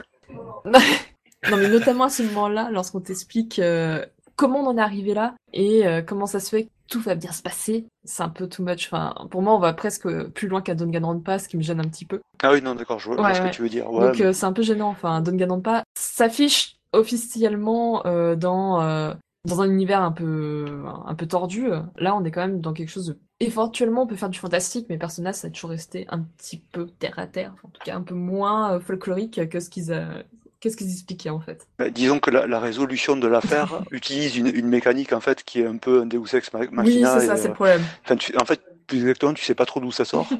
non, 1.51 1.57
mais 1.57 1.69
notamment 1.69 2.05
à 2.05 2.09
ce 2.09 2.23
moment-là, 2.23 2.69
lorsqu'on 2.71 3.01
t'explique 3.01 3.59
euh, 3.59 4.05
comment 4.35 4.59
on 4.61 4.67
en 4.67 4.77
est 4.77 4.81
arrivé 4.81 5.13
là 5.13 5.35
et 5.53 5.85
euh, 5.85 6.01
comment 6.01 6.25
ça 6.27 6.39
se 6.39 6.49
fait 6.49 6.69
tout 6.91 6.99
va 6.99 7.15
bien 7.15 7.31
se 7.31 7.41
passer, 7.41 7.87
c'est 8.03 8.21
un 8.21 8.29
peu 8.29 8.47
too 8.47 8.63
much. 8.63 8.87
Enfin, 8.91 9.15
pour 9.31 9.41
moi, 9.41 9.55
on 9.55 9.59
va 9.59 9.71
presque 9.73 10.07
plus 10.31 10.47
loin 10.49 10.61
qu'à 10.61 10.75
Danganronpa, 10.75 11.39
ce 11.39 11.47
qui 11.47 11.55
me 11.57 11.63
gêne 11.63 11.79
un 11.79 11.87
petit 11.87 12.05
peu. 12.05 12.19
Ah 12.43 12.51
oui, 12.51 12.61
non, 12.61 12.75
d'accord, 12.75 12.99
je 12.99 13.09
vois, 13.09 13.21
Ouais, 13.21 13.33
ce 13.33 13.41
que 13.41 13.47
tu 13.49 13.61
veux 13.61 13.69
dire. 13.69 13.89
Ouais, 13.91 14.07
Donc, 14.07 14.19
mais- 14.19 14.25
euh, 14.25 14.33
c'est 14.33 14.45
un 14.45 14.51
peu 14.53 14.61
gênant. 14.61 14.89
Enfin, 14.89 15.21
Danganronpa 15.21 15.83
s'affiche 15.97 16.75
officiellement 16.91 18.05
euh, 18.05 18.35
dans, 18.35 18.81
euh, 18.81 19.13
dans 19.47 19.61
un 19.61 19.69
univers 19.69 20.01
un 20.01 20.11
peu, 20.11 20.65
un 21.05 21.15
peu 21.15 21.25
tordu. 21.27 21.69
Là, 21.97 22.13
on 22.15 22.23
est 22.25 22.31
quand 22.31 22.41
même 22.41 22.59
dans 22.61 22.73
quelque 22.73 22.89
chose 22.89 23.07
de. 23.07 23.19
Éventuellement, 23.39 24.03
on 24.03 24.07
peut 24.07 24.15
faire 24.17 24.29
du 24.29 24.37
fantastique, 24.37 24.87
mais 24.89 24.97
Persona, 24.97 25.31
ça 25.33 25.47
a 25.47 25.49
toujours 25.49 25.69
resté 25.71 26.05
un 26.09 26.19
petit 26.19 26.57
peu 26.73 26.87
terre 26.87 27.17
à 27.17 27.25
terre. 27.25 27.55
En 27.63 27.69
tout 27.69 27.81
cas, 27.83 27.95
un 27.95 28.01
peu 28.01 28.13
moins 28.15 28.79
folklorique 28.81 29.49
que 29.49 29.59
ce 29.59 29.69
qu'ils 29.69 29.91
euh, 29.93 30.21
que 30.61 30.69
ce 30.69 30.77
qu'ils 30.77 30.91
expliquaient 30.91 31.29
en 31.29 31.39
fait? 31.41 31.67
Bah, 31.77 31.89
disons 31.89 32.19
que 32.19 32.31
la, 32.31 32.47
la 32.47 32.59
résolution 32.59 33.17
de 33.17 33.27
l'affaire 33.27 33.83
utilise 33.91 34.37
une, 34.37 34.47
une 34.47 34.67
mécanique 34.67 35.11
en 35.11 35.19
fait 35.19 35.43
qui 35.43 35.59
est 35.61 35.65
un 35.65 35.77
peu 35.77 36.01
un 36.01 36.05
Deus 36.05 36.33
ex 36.33 36.53
ma- 36.53 36.59
Oui, 36.59 36.67
machina. 36.71 37.19
c'est 37.19 37.27
ça, 37.27 37.35
c'est 37.35 37.45
euh, 37.45 37.47
le 37.49 37.53
problème. 37.53 37.81
enfin, 38.05 38.15
tu- 38.15 38.37
en 38.37 38.45
fait, 38.45 38.61
plus 38.87 38.99
exactement, 38.99 39.33
tu 39.33 39.43
sais 39.43 39.55
pas 39.55 39.65
trop 39.65 39.79
d'où 39.79 39.91
ça 39.91 40.05
sort. 40.05 40.29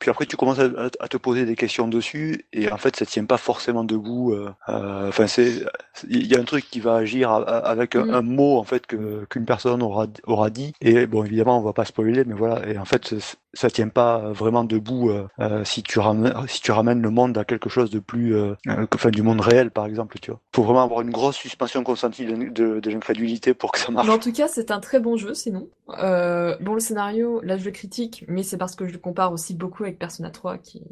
Puis 0.00 0.10
après, 0.10 0.26
tu 0.26 0.36
commences 0.36 0.60
à, 0.60 1.08
te 1.08 1.16
poser 1.16 1.44
des 1.44 1.56
questions 1.56 1.88
dessus, 1.88 2.46
et 2.52 2.70
en 2.70 2.76
fait, 2.76 2.94
ça 2.94 3.04
tient 3.04 3.24
pas 3.24 3.36
forcément 3.36 3.82
debout. 3.82 4.32
euh, 4.32 4.48
euh, 4.68 5.08
Enfin, 5.08 5.26
c'est, 5.26 5.64
il 6.08 6.24
y 6.28 6.36
a 6.36 6.38
un 6.40 6.44
truc 6.44 6.70
qui 6.70 6.78
va 6.78 6.94
agir 6.94 7.30
a- 7.32 7.42
a- 7.42 7.58
avec 7.68 7.96
un, 7.96 8.04
Mm. 8.06 8.14
un 8.14 8.22
mot 8.22 8.58
en 8.58 8.62
fait 8.62 8.86
que 8.86 9.24
qu'une 9.28 9.44
personne 9.44 9.82
aura 9.82 10.06
aura 10.24 10.50
dit. 10.50 10.72
Et 10.80 11.06
bon, 11.08 11.24
évidemment, 11.24 11.58
on 11.58 11.62
va 11.62 11.72
pas 11.72 11.84
spoiler, 11.84 12.22
mais 12.24 12.34
voilà. 12.34 12.64
Et 12.68 12.78
en 12.78 12.84
fait, 12.84 13.12
ça 13.54 13.70
tient 13.70 13.88
pas 13.88 14.18
vraiment 14.30 14.62
debout 14.62 15.10
euh, 15.10 15.64
si 15.64 15.82
tu 15.82 15.98
ramènes 15.98 16.32
si 16.46 16.60
tu 16.60 16.70
ramènes 16.70 17.02
le 17.02 17.10
monde 17.10 17.36
à 17.36 17.44
quelque 17.44 17.68
chose 17.68 17.90
de 17.90 17.98
plus, 17.98 18.36
euh, 18.36 18.54
enfin, 18.94 19.10
du 19.10 19.22
monde 19.22 19.40
réel, 19.40 19.72
par 19.72 19.86
exemple. 19.86 20.20
Tu 20.20 20.30
vois. 20.30 20.38
Faut 20.54 20.62
vraiment 20.62 20.84
avoir 20.84 21.00
une 21.00 21.10
grosse 21.10 21.34
suspension 21.36 21.82
consentie 21.82 22.24
de, 22.24 22.36
de, 22.50 22.78
de 22.78 22.90
l'incrédulité 22.90 23.52
pour 23.52 23.72
que 23.72 23.80
ça 23.80 23.90
marche. 23.90 24.06
Mais 24.06 24.12
en 24.14 24.18
tout 24.20 24.32
cas, 24.32 24.46
c'est 24.46 24.70
un 24.70 24.78
très 24.78 25.00
bon 25.00 25.16
jeu, 25.16 25.34
sinon. 25.34 25.66
Bon, 25.88 26.74
le 26.74 26.80
scénario, 26.80 27.40
là, 27.42 27.56
je 27.56 27.64
le 27.68 27.72
critique, 27.72 28.24
mais 28.28 28.42
c'est 28.42 28.58
parce 28.58 28.74
que 28.74 28.86
je 28.86 28.92
le 28.92 28.98
compare 28.98 29.32
aussi 29.32 29.54
beaucoup 29.54 29.84
avec 29.84 29.98
Persona 29.98 30.30
3, 30.30 30.58
qui, 30.58 30.82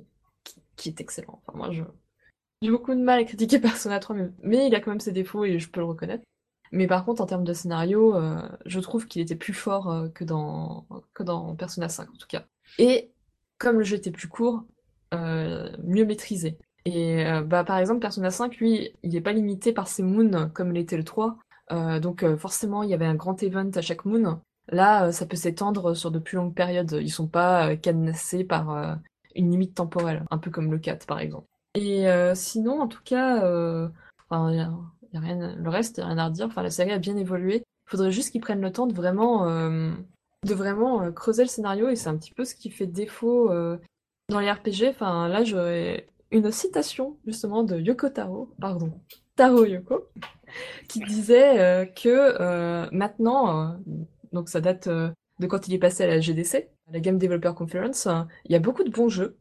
est 0.87 1.01
excellent. 1.01 1.43
Enfin, 1.47 1.59
moi, 1.59 1.71
je 1.73 1.83
j'ai 2.63 2.71
beaucoup 2.71 2.95
de 2.95 3.01
mal 3.01 3.21
à 3.21 3.25
critiquer 3.25 3.59
Persona 3.61 3.99
3, 3.99 4.17
mais, 4.43 4.67
il 4.67 4.75
a 4.75 4.81
quand 4.81 4.91
même 4.91 5.01
ses 5.01 5.13
défauts 5.13 5.45
et 5.45 5.59
je 5.59 5.69
peux 5.71 5.81
le 5.81 5.87
reconnaître. 5.87 6.25
Mais 6.73 6.87
par 6.87 7.05
contre, 7.05 7.23
en 7.23 7.27
termes 7.27 7.45
de 7.45 7.53
scénario, 7.53 8.17
euh, 8.17 8.41
je 8.65 8.81
trouve 8.81 9.07
qu'il 9.07 9.23
était 9.23 9.37
plus 9.37 9.53
fort 9.55 9.91
euh, 9.91 10.09
que 10.09 10.25
dans 10.25 10.87
que 11.15 11.23
dans 11.23 11.55
Persona 11.55 11.89
5, 11.89 12.09
en 12.11 12.17
tout 12.17 12.27
cas. 12.29 12.45
Et 12.79 13.13
comme 13.59 13.79
le 13.79 13.85
jeu 13.85 13.97
était 13.97 14.11
plus 14.11 14.29
court, 14.29 14.65
euh, 15.15 15.71
mieux 15.85 16.05
maîtrisé. 16.05 16.59
Et 16.85 17.25
bah, 17.45 17.65
par 17.65 17.79
exemple, 17.79 18.01
Persona 18.01 18.31
5, 18.31 18.57
lui, 18.59 18.93
il 19.03 19.11
n'est 19.11 19.21
pas 19.21 19.33
limité 19.33 19.73
par 19.73 19.89
ses 19.89 20.03
moons 20.05 20.51
comme 20.55 20.73
l'était 20.73 20.97
le 20.97 21.05
3. 21.05 21.37
Euh, 21.73 21.99
donc 22.01 22.25
forcément, 22.37 22.83
il 22.83 22.91
y 22.91 22.95
avait 22.95 23.07
un 23.07 23.15
grand 23.15 23.43
event 23.43 23.71
à 23.75 23.81
chaque 23.81 24.05
moon. 24.05 24.41
Là, 24.71 25.07
euh, 25.07 25.13
ça 25.13 25.27
peut 25.27 25.37
s'étendre 25.37 25.95
sur 25.95 26.11
de 26.11 26.19
plus 26.19 26.37
longues 26.37 26.55
périodes. 26.55 26.99
Ils 27.01 27.11
sont 27.11 27.29
pas 27.29 27.71
euh, 27.71 27.77
cadenassés 27.77 28.45
par 28.45 28.71
euh, 28.71 28.95
une 29.35 29.51
limite 29.51 29.75
temporelle, 29.75 30.25
un 30.31 30.39
peu 30.39 30.51
comme 30.51 30.71
le 30.71 30.79
4 30.79 31.07
par 31.07 31.21
exemple. 31.21 31.47
Et 31.75 32.07
sinon, 32.35 32.81
en 32.81 32.89
tout 32.89 33.03
cas, 33.05 33.37
enfin, 34.31 34.51
y 34.51 34.57
y 34.57 35.17
a 35.17 35.21
rien, 35.21 35.55
le 35.55 35.69
reste, 35.69 35.99
y 35.99 36.01
a 36.01 36.07
rien 36.07 36.17
à 36.17 36.25
redire. 36.29 36.47
Enfin, 36.47 36.63
la 36.63 36.71
série 36.71 36.91
a 36.91 36.99
bien 36.99 37.19
évolué. 37.19 37.57
Il 37.57 37.91
faudrait 37.91 38.11
juste 38.11 38.31
qu'ils 38.31 38.41
prennent 38.41 38.63
le 38.63 38.73
temps 38.73 38.87
de 38.87 38.95
vraiment, 38.95 39.45
de 39.45 40.55
vraiment 40.55 41.13
creuser 41.13 41.43
le 41.43 41.51
scénario. 41.51 41.91
Et 41.91 41.97
c'est 41.97 42.09
un 42.09 42.17
petit 42.17 42.33
peu 42.33 42.47
ce 42.47 42.55
qui 42.55 42.71
fait 42.71 42.87
défaut 42.87 43.51
dans 44.31 44.41
les 44.41 44.51
RPG. 44.51 44.89
Enfin, 44.89 45.29
là, 45.29 45.45
j'aurais 45.45 46.07
une 46.31 46.51
citation 46.51 47.19
justement 47.27 47.63
de 47.63 47.79
Yoko 47.79 48.09
Taro, 48.09 48.49
pardon, 48.59 48.91
Taro 49.37 49.67
Yoko, 49.67 50.07
qui 50.89 51.01
disait 51.01 51.93
que 51.95 52.89
maintenant, 52.91 53.77
donc 54.33 54.49
ça 54.49 54.61
date 54.61 54.87
euh, 54.87 55.11
de 55.41 55.47
quand 55.47 55.69
il 55.69 55.75
est 55.75 55.79
passé 55.79 56.05
à 56.05 56.07
la 56.07 56.21
GDC, 56.21 56.69
la 56.93 57.01
Game 57.01 57.19
Developer 57.19 57.53
Conference, 57.57 58.09
il 58.47 58.53
y 58.53 58.55
a 58.55 58.59
beaucoup 58.61 58.85
de 58.85 58.91
bons 58.91 59.09
jeux, 59.09 59.37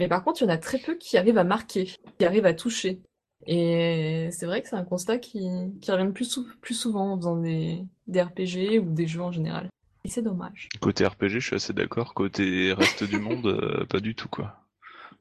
mais 0.00 0.08
par 0.08 0.24
contre, 0.24 0.42
il 0.42 0.44
y 0.44 0.48
en 0.48 0.52
a 0.54 0.58
très 0.58 0.78
peu 0.78 0.94
qui 0.96 1.16
arrivent 1.18 1.38
à 1.38 1.44
marquer, 1.44 1.92
qui 2.18 2.24
arrivent 2.24 2.46
à 2.46 2.54
toucher. 2.54 3.00
Et 3.46 4.28
c'est 4.32 4.46
vrai 4.46 4.62
que 4.62 4.68
c'est 4.68 4.76
un 4.76 4.84
constat 4.84 5.18
qui, 5.18 5.48
revient 5.88 6.12
plus, 6.12 6.24
sou- 6.24 6.46
plus 6.60 6.74
souvent 6.74 7.12
en 7.12 7.16
faisant 7.16 7.36
des, 7.36 7.84
des 8.08 8.20
RPG 8.22 8.78
ou 8.80 8.92
des 8.92 9.06
jeux 9.06 9.22
en 9.22 9.30
général. 9.32 9.68
Et 10.04 10.08
c'est 10.08 10.22
dommage. 10.22 10.68
Côté 10.80 11.06
RPG, 11.06 11.28
je 11.28 11.38
suis 11.40 11.56
assez 11.56 11.72
d'accord. 11.72 12.14
Côté 12.14 12.72
reste 12.72 13.04
du 13.04 13.18
monde, 13.18 13.46
euh, 13.46 13.84
pas 13.86 14.00
du 14.00 14.14
tout 14.14 14.28
quoi. 14.28 14.56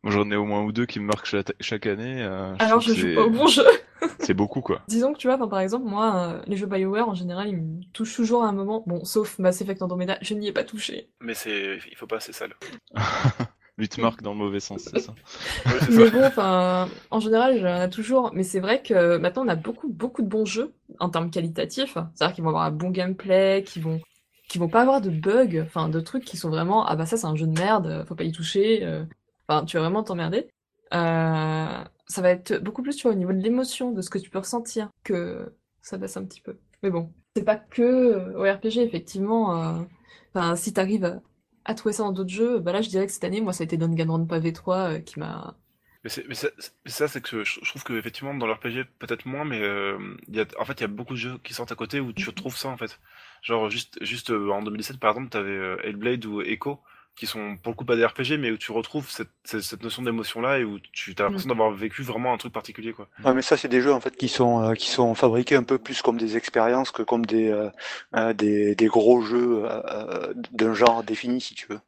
Moi, 0.04 0.14
j'en 0.14 0.30
ai 0.32 0.36
au 0.36 0.46
moins 0.46 0.64
ou 0.64 0.72
deux 0.72 0.86
qui 0.86 1.00
me 1.00 1.06
marquent 1.06 1.26
chaque, 1.60 1.86
année. 1.88 2.22
euh, 2.22 2.56
je 2.60 2.64
Alors 2.64 2.80
je 2.82 2.94
joue 2.94 3.16
pas 3.16 3.24
au 3.26 3.32
c'est- 3.32 3.38
bon 3.38 3.48
jeu. 3.48 3.64
C'est 4.20 4.34
beaucoup 4.36 4.62
quoi. 4.62 4.82
Disons 4.88 5.12
que 5.14 5.18
tu 5.18 5.28
vois, 5.28 5.38
par 5.50 5.60
exemple, 5.60 5.86
moi, 5.88 6.16
euh, 6.16 6.42
les 6.46 6.56
jeux 6.56 6.68
BioWare 6.68 7.10
en 7.10 7.16
général, 7.16 7.48
ils 7.50 7.58
me 7.58 7.82
touchent 7.94 8.16
toujours 8.16 8.44
à 8.44 8.48
un 8.48 8.52
moment. 8.52 8.84
Bon, 8.86 9.04
sauf 9.06 9.40
Mass 9.40 9.60
Effect 9.62 9.82
Andromeda, 9.82 10.18
je 10.22 10.34
n'y 10.36 10.48
ai 10.48 10.52
pas 10.52 10.64
touché. 10.64 11.10
Mais 11.20 11.34
c'est, 11.34 11.80
il 11.90 11.96
faut 11.98 12.06
pas, 12.08 12.20
c'est 12.20 12.32
sale. 12.32 12.54
Lui 13.80 13.90
te 13.90 14.02
marque 14.02 14.22
dans 14.24 14.32
le 14.32 14.38
mauvais 14.40 14.60
sens, 14.60 14.90
c'est 14.92 15.00
ça. 15.00 15.14
Ouais, 15.66 15.80
Mais 15.92 16.10
bon, 16.10 16.26
enfin, 16.26 16.90
en 17.12 17.20
général, 17.20 17.60
j'en 17.60 17.82
ai 17.84 17.90
toujours. 17.90 18.32
Mais 18.34 18.44
c'est 18.44 18.60
vrai 18.60 18.82
que 18.82 19.18
maintenant, 19.18 19.46
on 19.46 19.50
a 19.50 19.56
beaucoup, 19.56 19.88
beaucoup 19.90 20.22
de 20.24 20.28
bons 20.28 20.46
jeux 20.46 20.74
en 21.00 21.10
termes 21.10 21.30
qualitatifs. 21.30 21.98
C'est-à-dire 22.16 22.34
qu'ils 22.36 22.44
vont 22.44 22.50
avoir 22.50 22.64
un 22.66 22.72
bon 22.72 22.90
gameplay, 22.90 23.64
qu'ils 23.66 23.84
vont, 23.84 24.00
qu'ils 24.48 24.62
vont 24.62 24.70
pas 24.70 24.82
avoir 24.82 25.02
de 25.02 25.10
bugs, 25.12 25.62
enfin, 25.64 25.90
de 25.90 26.00
trucs 26.00 26.24
qui 26.26 26.38
sont 26.38 26.50
vraiment, 26.50 26.86
ah 26.88 26.96
bah 26.96 27.06
ça, 27.06 27.18
c'est 27.18 27.28
un 27.28 27.36
jeu 27.36 27.46
de 27.48 27.58
merde, 27.60 28.04
faut 28.08 28.16
pas 28.16 28.24
y 28.24 28.32
toucher. 28.32 28.84
euh, 28.84 29.04
Enfin, 29.48 29.66
tu 29.66 29.78
vas 29.78 29.84
vraiment 29.84 30.04
t'emmerder. 30.04 30.48
Euh, 30.94 31.84
ça 32.08 32.22
va 32.22 32.30
être 32.32 32.54
beaucoup 32.60 32.82
plus, 32.84 32.96
tu 32.96 33.04
vois, 33.04 33.12
au 33.12 33.16
niveau 33.16 33.34
de 33.34 33.40
l'émotion, 33.40 33.92
de 33.92 34.02
ce 34.02 34.10
que 34.10 34.18
tu 34.20 34.30
peux 34.30 34.40
ressentir, 34.40 34.90
que 35.04 35.54
ça 35.82 35.98
baisse 35.98 36.18
un 36.18 36.26
petit 36.26 36.42
peu. 36.42 36.58
Mais 36.84 36.90
bon, 36.92 37.14
c'est 37.36 37.44
pas 37.44 37.56
que 37.58 37.82
euh, 37.84 38.38
au 38.38 38.44
RPG, 38.58 38.80
effectivement. 38.84 39.80
euh, 39.82 39.84
Enfin, 40.34 40.56
si 40.56 40.74
t'arrives 40.74 41.06
à, 41.06 41.22
à 41.66 41.74
trouver 41.76 41.94
ça 41.94 42.04
dans 42.04 42.12
d'autres 42.12 42.30
jeux, 42.30 42.60
bah 42.60 42.72
là, 42.74 42.82
je 42.82 42.90
dirais 42.90 43.06
que 43.08 43.12
cette 43.12 43.24
année, 43.24 43.42
moi, 43.42 43.54
ça 43.54 43.64
a 43.64 43.66
été 43.66 43.78
Danganronpa 43.78 44.40
V3 44.40 44.94
euh, 44.98 45.00
qui 45.00 45.20
m'a 45.20 45.58
Mais, 46.04 46.10
mais 46.28 46.36
ça, 46.36 46.48
c'est- 46.60 46.74
mais 46.86 46.92
ça, 46.92 47.08
c'est 47.08 47.22
que 47.22 47.44
je, 47.44 47.60
trouve 47.62 47.84
que 47.84 47.94
effectivement 47.94 48.34
dans 48.34 48.46
l'RPG 48.48 48.86
peut-être 49.00 49.26
moins, 49.26 49.44
mais 49.46 49.62
euh, 49.62 49.98
y 50.30 50.40
a, 50.40 50.46
en 50.60 50.66
fait 50.66 50.74
il 50.80 50.82
y 50.82 50.84
a 50.86 50.88
beaucoup 50.88 51.14
de 51.14 51.18
jeux 51.20 51.38
qui 51.44 51.54
sortent 51.54 51.72
à 51.72 51.76
côté 51.76 52.00
où 52.00 52.14
tu 52.14 52.30
retrouves 52.30 52.56
ça 52.56 52.70
en 52.70 52.78
fait. 52.78 53.00
Genre 53.42 53.70
juste, 53.70 53.98
juste 54.04 54.30
euh, 54.32 54.52
en 54.52 54.62
2017 54.62 55.00
par 55.00 55.12
exemple, 55.12 55.30
t'avais 55.30 55.50
euh, 55.52 55.78
Hellblade 55.84 56.26
ou 56.26 56.42
Echo 56.42 56.82
qui 57.18 57.26
sont 57.26 57.58
pour 57.58 57.72
le 57.72 57.76
coup 57.76 57.84
pas 57.84 57.96
des 57.96 58.06
RPG, 58.06 58.38
mais 58.40 58.52
où 58.52 58.58
tu 58.58 58.72
retrouves 58.72 59.10
cette, 59.10 59.30
cette, 59.44 59.82
notion 59.82 60.04
d'émotion 60.04 60.40
là 60.40 60.60
et 60.60 60.64
où 60.64 60.80
tu 60.94 61.16
as 61.18 61.24
l'impression 61.24 61.50
d'avoir 61.50 61.72
vécu 61.72 62.04
vraiment 62.04 62.32
un 62.32 62.38
truc 62.38 62.54
particulier 62.54 62.94
quoi. 62.94 63.08
Ouais, 63.26 63.34
mais 63.34 63.42
ça, 63.42 63.58
c'est 63.58 63.68
des 63.68 63.82
jeux 63.82 63.92
en 63.92 64.00
fait 64.00 64.16
qui 64.16 64.28
sont 64.28 64.62
euh, 64.62 64.74
qui 64.76 64.88
sont 64.90 65.16
fabriqués 65.16 65.56
un 65.56 65.64
peu 65.64 65.80
plus 65.80 66.02
comme 66.04 66.18
des 66.18 66.38
expériences 66.38 66.92
que 66.92 67.02
comme 67.02 67.26
des 67.26 67.50
euh, 67.50 67.70
euh, 68.16 68.34
des, 68.34 68.76
des 68.76 68.86
gros 68.86 69.22
jeux 69.22 69.64
euh, 69.66 70.34
d'un 70.52 70.74
genre 70.76 71.04
défini, 71.04 71.42
si 71.42 71.56
tu 71.56 71.66
veux. 71.68 71.80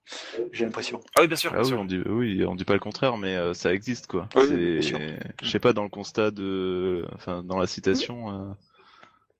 J'ai 0.51 0.65
l'impression. 0.65 0.99
Ah 1.15 1.21
oui 1.21 1.27
bien 1.27 1.37
sûr, 1.37 1.51
Ah 1.53 1.57
bien 1.57 1.63
oui, 1.63 1.69
sûr. 1.69 1.79
on 1.79 1.85
dit, 1.85 2.01
oui, 2.07 2.43
on 2.45 2.55
dit 2.55 2.65
pas 2.65 2.73
le 2.73 2.79
contraire, 2.79 3.17
mais 3.17 3.35
euh, 3.35 3.53
ça 3.53 3.71
existe 3.71 4.07
quoi. 4.07 4.27
Oui, 4.35 4.81
je 4.81 5.47
sais 5.49 5.59
pas 5.59 5.73
dans 5.73 5.83
le 5.83 5.89
constat 5.89 6.31
de, 6.31 7.05
enfin 7.13 7.43
dans 7.43 7.59
la 7.59 7.67
citation, 7.67 8.31
euh, 8.33 8.53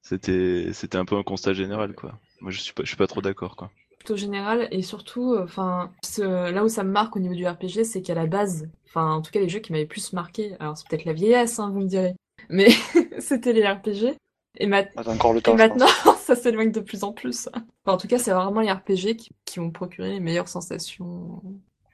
c'était 0.04 0.70
c'était 0.74 0.98
un 0.98 1.06
peu 1.06 1.16
un 1.18 1.24
constat 1.24 1.54
général 1.54 1.94
quoi. 1.94 2.20
Moi 2.42 2.52
je 2.52 2.60
suis 2.60 2.74
pas 2.74 2.84
je 2.84 2.88
suis 2.90 2.98
pas 2.98 3.08
trop 3.08 3.22
d'accord 3.22 3.56
quoi. 3.56 3.72
Plutôt 4.00 4.16
général 4.16 4.68
et 4.72 4.82
surtout, 4.82 5.34
euh, 5.34 5.44
enfin, 5.44 5.92
là 6.18 6.64
où 6.64 6.70
ça 6.70 6.84
me 6.84 6.92
marque 6.92 7.16
au 7.16 7.20
niveau 7.20 7.36
du 7.36 7.46
RPG, 7.48 7.84
c'est 7.84 8.02
qu'à 8.02 8.16
la 8.16 8.26
base, 8.26 8.68
enfin, 8.88 9.12
en 9.14 9.22
tout 9.22 9.30
cas, 9.32 9.40
les 9.40 9.50
jeux 9.50 9.60
qui 9.60 9.72
m'avaient 9.72 9.86
plus 9.86 10.14
marqué, 10.14 10.56
alors 10.60 10.78
c'est 10.78 10.88
peut-être 10.88 11.06
la 11.06 11.14
vieillesse, 11.14 11.60
hein, 11.60 11.70
vous 11.72 11.82
me 11.82 11.86
direz, 11.88 12.16
mais 12.50 12.70
c'était 13.20 13.54
les 13.54 13.68
RPG. 13.68 14.16
Et, 14.58 14.66
ma- 14.66 14.84
On 14.98 15.02
a 15.04 15.14
encore 15.14 15.34
le 15.34 15.40
et 15.40 15.42
temps. 15.42 15.56
je 15.56 15.64
pense. 15.68 15.78
maintenant, 15.78 16.14
ça 16.20 16.36
s'éloigne 16.36 16.72
de 16.72 16.80
plus 16.80 17.04
en 17.04 17.14
plus. 17.14 17.48
Enfin, 17.54 17.64
en 17.96 17.98
tout 17.98 18.08
cas, 18.08 18.18
c'est 18.18 18.32
vraiment 18.32 18.62
les 18.62 18.72
RPG 18.72 19.16
qui, 19.18 19.30
qui 19.46 19.60
ont 19.60 19.70
procuré 19.72 20.10
les 20.12 20.20
meilleures 20.20 20.48
sensations 20.50 21.42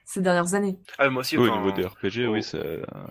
ces 0.08 0.22
dernières 0.22 0.54
années. 0.54 0.78
Ah, 0.98 1.10
moi 1.10 1.20
aussi, 1.20 1.36
Oui, 1.36 1.48
au 1.48 1.56
niveau 1.58 1.72
des 1.72 1.84
RPG, 1.84 2.26
oh. 2.28 2.32
oui, 2.32 2.42
ça- 2.42 2.58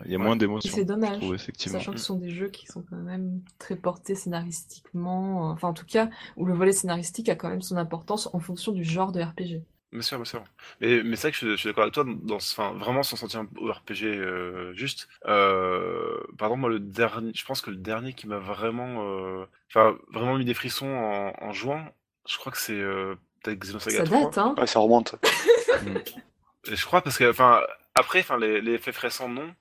il 0.05 0.11
y 0.11 0.15
a 0.15 0.17
Ouais. 0.17 0.23
moins 0.23 0.35
d'émotions. 0.35 0.72
c'est 0.73 0.85
dommage. 0.85 1.17
trouve, 1.19 1.35
effectivement. 1.35 1.77
Sachant 1.77 1.91
que 1.91 1.97
ce 1.99 2.05
sont 2.05 2.15
des 2.15 2.30
jeux 2.30 2.47
qui 2.47 2.65
sont 2.67 2.84
quand 2.89 2.95
même 2.95 3.41
très 3.59 3.76
portés 3.76 4.15
scénaristiquement, 4.15 5.49
enfin 5.51 5.67
en 5.67 5.73
tout 5.73 5.85
cas, 5.85 6.09
où 6.38 6.45
le 6.45 6.53
volet 6.53 6.72
scénaristique 6.72 7.30
a 7.30 7.35
quand 7.35 7.49
même 7.49 7.61
son 7.61 7.77
importance 7.77 8.30
en 8.34 8.39
fonction 8.39 8.72
du 8.72 8.84
genre 8.84 9.11
de 9.11 9.22
RPG. 9.22 9.63
Bien 9.91 10.01
sûr, 10.01 10.17
bien 10.17 10.26
sûr. 10.26 10.43
Mais, 10.81 11.03
mais 11.03 11.15
c'est 11.15 11.27
vrai 11.27 11.31
que 11.31 11.35
je, 11.38 11.45
suis- 11.45 11.51
je 11.51 11.55
suis 11.57 11.69
d'accord 11.69 11.84
avec 11.84 11.93
toi, 11.93 12.05
dans, 12.23 12.39
ce- 12.39 12.53
enfin, 12.59 12.73
vraiment 12.77 13.03
sans 13.03 13.15
sentir 13.17 13.45
au 13.57 13.72
RPG 13.72 14.03
euh, 14.05 14.73
juste. 14.73 15.07
Euh, 15.26 16.17
par 16.38 16.47
exemple, 16.47 16.61
moi, 16.61 16.69
le 16.69 16.80
dernier, 16.80 17.31
je 17.35 17.45
pense 17.45 17.61
que 17.61 17.69
le 17.72 17.77
dernier 17.77 18.13
qui 18.13 18.27
m'a 18.27 18.39
vraiment, 18.39 19.03
euh, 19.05 19.45
enfin, 19.69 19.95
vraiment 20.11 20.38
mis 20.38 20.43
des 20.45 20.53
frissons 20.53 20.88
en, 20.88 21.34
en 21.41 21.51
jouant, 21.53 21.85
je 22.27 22.38
crois 22.38 22.51
que 22.51 22.57
c'est 22.57 22.73
euh, 22.80 23.15
peut-être 23.43 23.59
Xenosaga 23.59 23.97
Ça 23.97 24.03
3. 24.03 24.22
date, 24.23 24.38
hein 24.38 24.55
Ouais, 24.57 24.67
ça 24.67 24.80
remonte. 24.80 25.15
Je 26.72 26.86
crois 26.86 27.02
parce 27.02 27.18
que, 27.18 27.30
enfin, 27.30 27.62
après, 27.96 28.20
enfin, 28.20 28.38
les, 28.38 28.62
les 28.62 28.74
effets 28.74 28.92
récents, 28.92 29.30
non. 29.30 29.54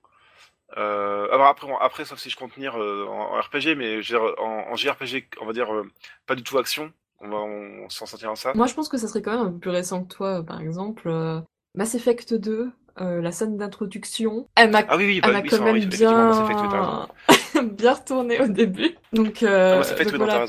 Euh, 0.77 1.29
alors 1.33 1.47
après, 1.47 1.67
bon, 1.67 1.77
après, 1.77 2.05
sauf 2.05 2.19
si 2.19 2.31
je 2.31 2.37
compte 2.37 2.53
tenir 2.55 2.77
euh, 2.81 3.07
en, 3.07 3.37
en 3.37 3.41
RPG, 3.41 3.77
mais 3.77 4.03
je 4.03 4.15
veux 4.17 4.21
dire, 4.21 4.35
en, 4.43 4.71
en 4.73 4.77
JRPG, 4.77 5.27
on 5.41 5.47
va 5.47 5.53
dire 5.53 5.73
euh, 5.73 5.89
pas 6.27 6.35
du 6.35 6.43
tout 6.43 6.59
action. 6.59 6.93
On 7.21 7.29
va, 7.29 7.37
on, 7.39 7.89
s'en 7.89 8.07
sortir 8.07 8.31
en 8.31 8.35
ça. 8.35 8.53
Moi, 8.55 8.67
je 8.67 8.75
pense 8.75 8.89
que 8.89 8.99
ça 8.99 9.07
serait 9.09 9.23
quand 9.23 9.31
même 9.31 9.47
un 9.47 9.53
peu 9.53 9.59
plus 9.59 9.71
récent 9.71 10.05
que 10.05 10.13
toi, 10.13 10.43
par 10.43 10.61
exemple. 10.61 11.09
euh, 11.09 11.41
Mass 11.75 11.95
Effect 11.95 12.35
2, 12.35 12.71
euh, 13.01 13.21
la 13.23 13.33
scène 13.33 13.57
d'introduction, 13.57 14.49
elle 14.57 14.71
m'a 14.71 14.83
Ah 14.89 14.97
oui, 14.97 15.07
oui, 15.07 15.21
bah, 15.21 15.29
oui, 15.33 15.49
quand 15.49 15.63
même 15.63 15.85
bien... 15.85 17.09
bien 17.63 17.93
retourné 17.93 18.41
au 18.41 18.49
début. 18.49 18.97
Donc, 19.13 19.43
Ah, 19.43 19.77
Mass 19.79 19.93
Effect, 19.93 20.17
voilà, 20.17 20.45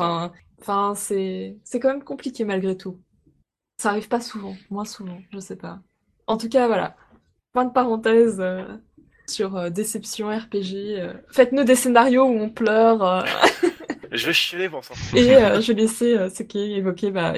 enfin, 0.60 0.96
c'est 0.96 1.56
quand 1.74 1.90
même 1.90 2.04
compliqué 2.04 2.44
malgré 2.46 2.76
tout. 2.76 3.00
Ça 3.82 3.90
arrive 3.90 4.08
pas 4.08 4.22
souvent, 4.22 4.56
moins 4.70 4.86
souvent, 4.86 5.20
je 5.32 5.40
sais 5.40 5.56
pas. 5.58 5.80
En 6.28 6.38
tout 6.38 6.50
cas, 6.50 6.68
voilà. 6.68 6.96
Fin 7.54 7.66
de 7.66 7.72
parenthèse 7.72 8.38
euh, 8.40 8.64
sur 9.28 9.56
euh, 9.56 9.70
déception 9.70 10.28
RPG. 10.30 11.00
euh. 11.00 11.14
Faites-nous 11.32 11.64
des 11.64 11.76
scénarios 11.76 12.26
où 12.26 12.38
on 12.40 12.50
pleure. 12.50 13.26
Je 14.16 14.26
vais 14.26 14.34
chialer 14.34 14.70
pour 14.70 14.84
ça. 14.84 14.94
et 15.16 15.36
euh, 15.36 15.62
je 15.62 15.72
vais 15.72 15.82
laisser 15.82 16.18
euh, 16.18 16.30
ce 16.30 16.44
qui 16.44 16.60
est 16.60 16.72
évoqué 16.78 17.12
bah. 17.12 17.34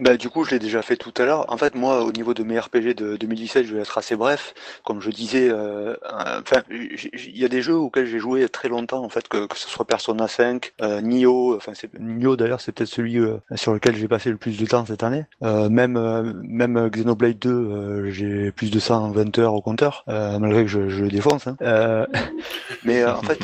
Bah, 0.00 0.16
du 0.16 0.28
coup, 0.28 0.44
je 0.44 0.52
l'ai 0.52 0.58
déjà 0.58 0.82
fait 0.82 0.96
tout 0.96 1.12
à 1.16 1.24
l'heure. 1.24 1.44
En 1.52 1.56
fait, 1.56 1.74
moi, 1.74 2.04
au 2.04 2.12
niveau 2.12 2.34
de 2.34 2.42
mes 2.44 2.58
RPG 2.58 2.94
de 2.94 3.16
2017, 3.16 3.66
je 3.66 3.74
vais 3.74 3.80
être 3.80 3.98
assez 3.98 4.14
bref. 4.16 4.54
Comme 4.84 5.00
je 5.00 5.10
disais, 5.10 5.48
euh, 5.50 5.94
euh, 5.94 6.40
enfin, 6.40 6.62
il 6.70 7.36
y 7.36 7.44
a 7.44 7.48
des 7.48 7.62
jeux 7.62 7.74
auxquels 7.74 8.06
j'ai 8.06 8.18
joué 8.18 8.48
très 8.48 8.68
longtemps, 8.68 9.02
en 9.04 9.08
fait, 9.08 9.26
que, 9.28 9.46
que 9.46 9.56
ce 9.58 9.68
soit 9.68 9.84
Persona 9.86 10.28
5, 10.28 10.72
euh, 10.82 11.00
Nioh, 11.00 11.56
enfin, 11.56 11.72
c'est, 11.74 11.90
Nioh 11.98 12.36
d'ailleurs, 12.36 12.60
c'est 12.60 12.72
peut-être 12.72 12.88
celui 12.90 13.18
euh, 13.18 13.38
sur 13.56 13.74
lequel 13.74 13.96
j'ai 13.96 14.08
passé 14.08 14.30
le 14.30 14.36
plus 14.36 14.56
de 14.58 14.66
temps 14.66 14.84
cette 14.86 15.02
année. 15.02 15.24
Euh, 15.42 15.68
même, 15.68 15.96
euh, 15.96 16.32
même 16.44 16.88
Xenoblade 16.90 17.38
2, 17.38 17.50
euh, 17.50 18.10
j'ai 18.10 18.52
plus 18.52 18.70
de 18.70 18.78
120 18.78 19.36
heures 19.38 19.54
au 19.54 19.62
compteur, 19.62 20.04
euh, 20.08 20.38
malgré 20.38 20.62
que 20.62 20.68
je, 20.70 20.88
je 20.88 21.02
le 21.04 21.10
défonce. 21.10 21.46
hein. 21.48 21.56
Euh, 21.62 22.06
mais 22.84 23.02
euh, 23.02 23.14
en 23.16 23.22
fait, 23.22 23.38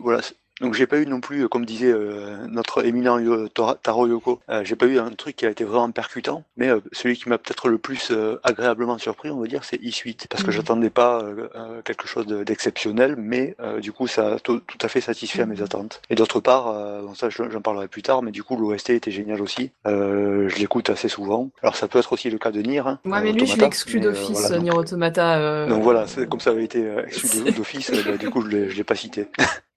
voilà. 0.00 0.20
Donc 0.60 0.74
j'ai 0.74 0.86
pas 0.88 0.98
eu 0.98 1.06
non 1.06 1.20
plus, 1.20 1.44
euh, 1.44 1.48
comme 1.48 1.64
disait 1.64 1.92
euh, 1.92 2.36
notre 2.48 2.84
éminent 2.84 3.18
Tora- 3.54 3.76
Taro 3.80 4.06
Yoko, 4.08 4.40
euh, 4.50 4.64
j'ai 4.64 4.74
pas 4.74 4.86
eu 4.86 4.98
un 4.98 5.10
truc 5.10 5.36
qui 5.36 5.46
a 5.46 5.50
été 5.50 5.62
vraiment 5.64 5.90
percutant, 5.92 6.42
mais 6.56 6.68
euh, 6.68 6.80
celui 6.92 7.16
qui 7.16 7.28
m'a 7.28 7.38
peut-être 7.38 7.68
le 7.68 7.78
plus 7.78 8.08
euh, 8.10 8.40
agréablement 8.42 8.98
surpris, 8.98 9.30
on 9.30 9.38
va 9.40 9.46
dire, 9.46 9.62
c'est 9.64 9.76
E-Suite, 9.76 10.26
parce 10.28 10.42
que 10.42 10.48
Mhm. 10.50 10.56
j'attendais 10.56 10.90
pas 10.90 11.22
euh, 11.22 11.48
euh, 11.54 11.82
quelque 11.82 12.08
chose 12.08 12.26
de- 12.26 12.42
d'exceptionnel, 12.42 13.14
mais 13.16 13.54
euh, 13.60 13.78
du 13.80 13.92
coup 13.92 14.08
ça 14.08 14.34
a 14.34 14.38
tout, 14.40 14.60
à 14.82 14.88
fait 14.88 15.00
satisfait 15.00 15.42
à 15.42 15.46
mes 15.46 15.56
Mhm. 15.56 15.62
attentes. 15.62 16.00
Et 16.10 16.16
d'autre 16.16 16.40
part, 16.40 16.68
euh, 16.68 17.02
bon, 17.02 17.14
ça 17.14 17.28
je- 17.30 17.48
j'en 17.50 17.60
parlerai 17.60 17.86
plus 17.86 18.02
tard, 18.02 18.22
mais 18.22 18.32
du 18.32 18.42
coup 18.42 18.56
l'OST 18.56 18.90
était 18.94 19.10
génial 19.12 19.40
aussi, 19.40 19.70
euh, 19.86 20.48
je 20.48 20.56
l'écoute 20.56 20.90
assez 20.90 21.08
souvent. 21.08 21.50
Alors 21.62 21.76
ça 21.76 21.86
peut 21.86 22.00
être 22.00 22.12
aussi 22.12 22.30
le 22.30 22.38
cas 22.38 22.50
de 22.50 22.60
Nier. 22.62 22.78
Hein, 22.80 22.98
euh, 23.06 23.10
mais 23.22 23.32
lui, 23.32 23.46
je 23.46 23.52
Automata, 23.52 23.64
l'exclus 23.64 24.00
mais, 24.00 24.06
euh, 24.06 24.10
d'office, 24.10 24.40
voilà, 24.40 24.58
Nier 24.58 24.70
Automata. 24.72 25.38
euh, 25.38 25.68
donc 25.68 25.82
voilà, 25.84 26.06
comme 26.28 26.40
ça 26.40 26.50
avait 26.50 26.64
été 26.64 26.84
euh, 26.84 27.04
exclu 27.06 27.28
d'office, 27.56 27.90
euh, 27.92 28.02
bah, 28.04 28.16
du 28.16 28.28
coup 28.28 28.40
je 28.42 28.68
je 28.68 28.76
l'ai 28.76 28.84
pas 28.84 28.96
cité. 28.96 29.28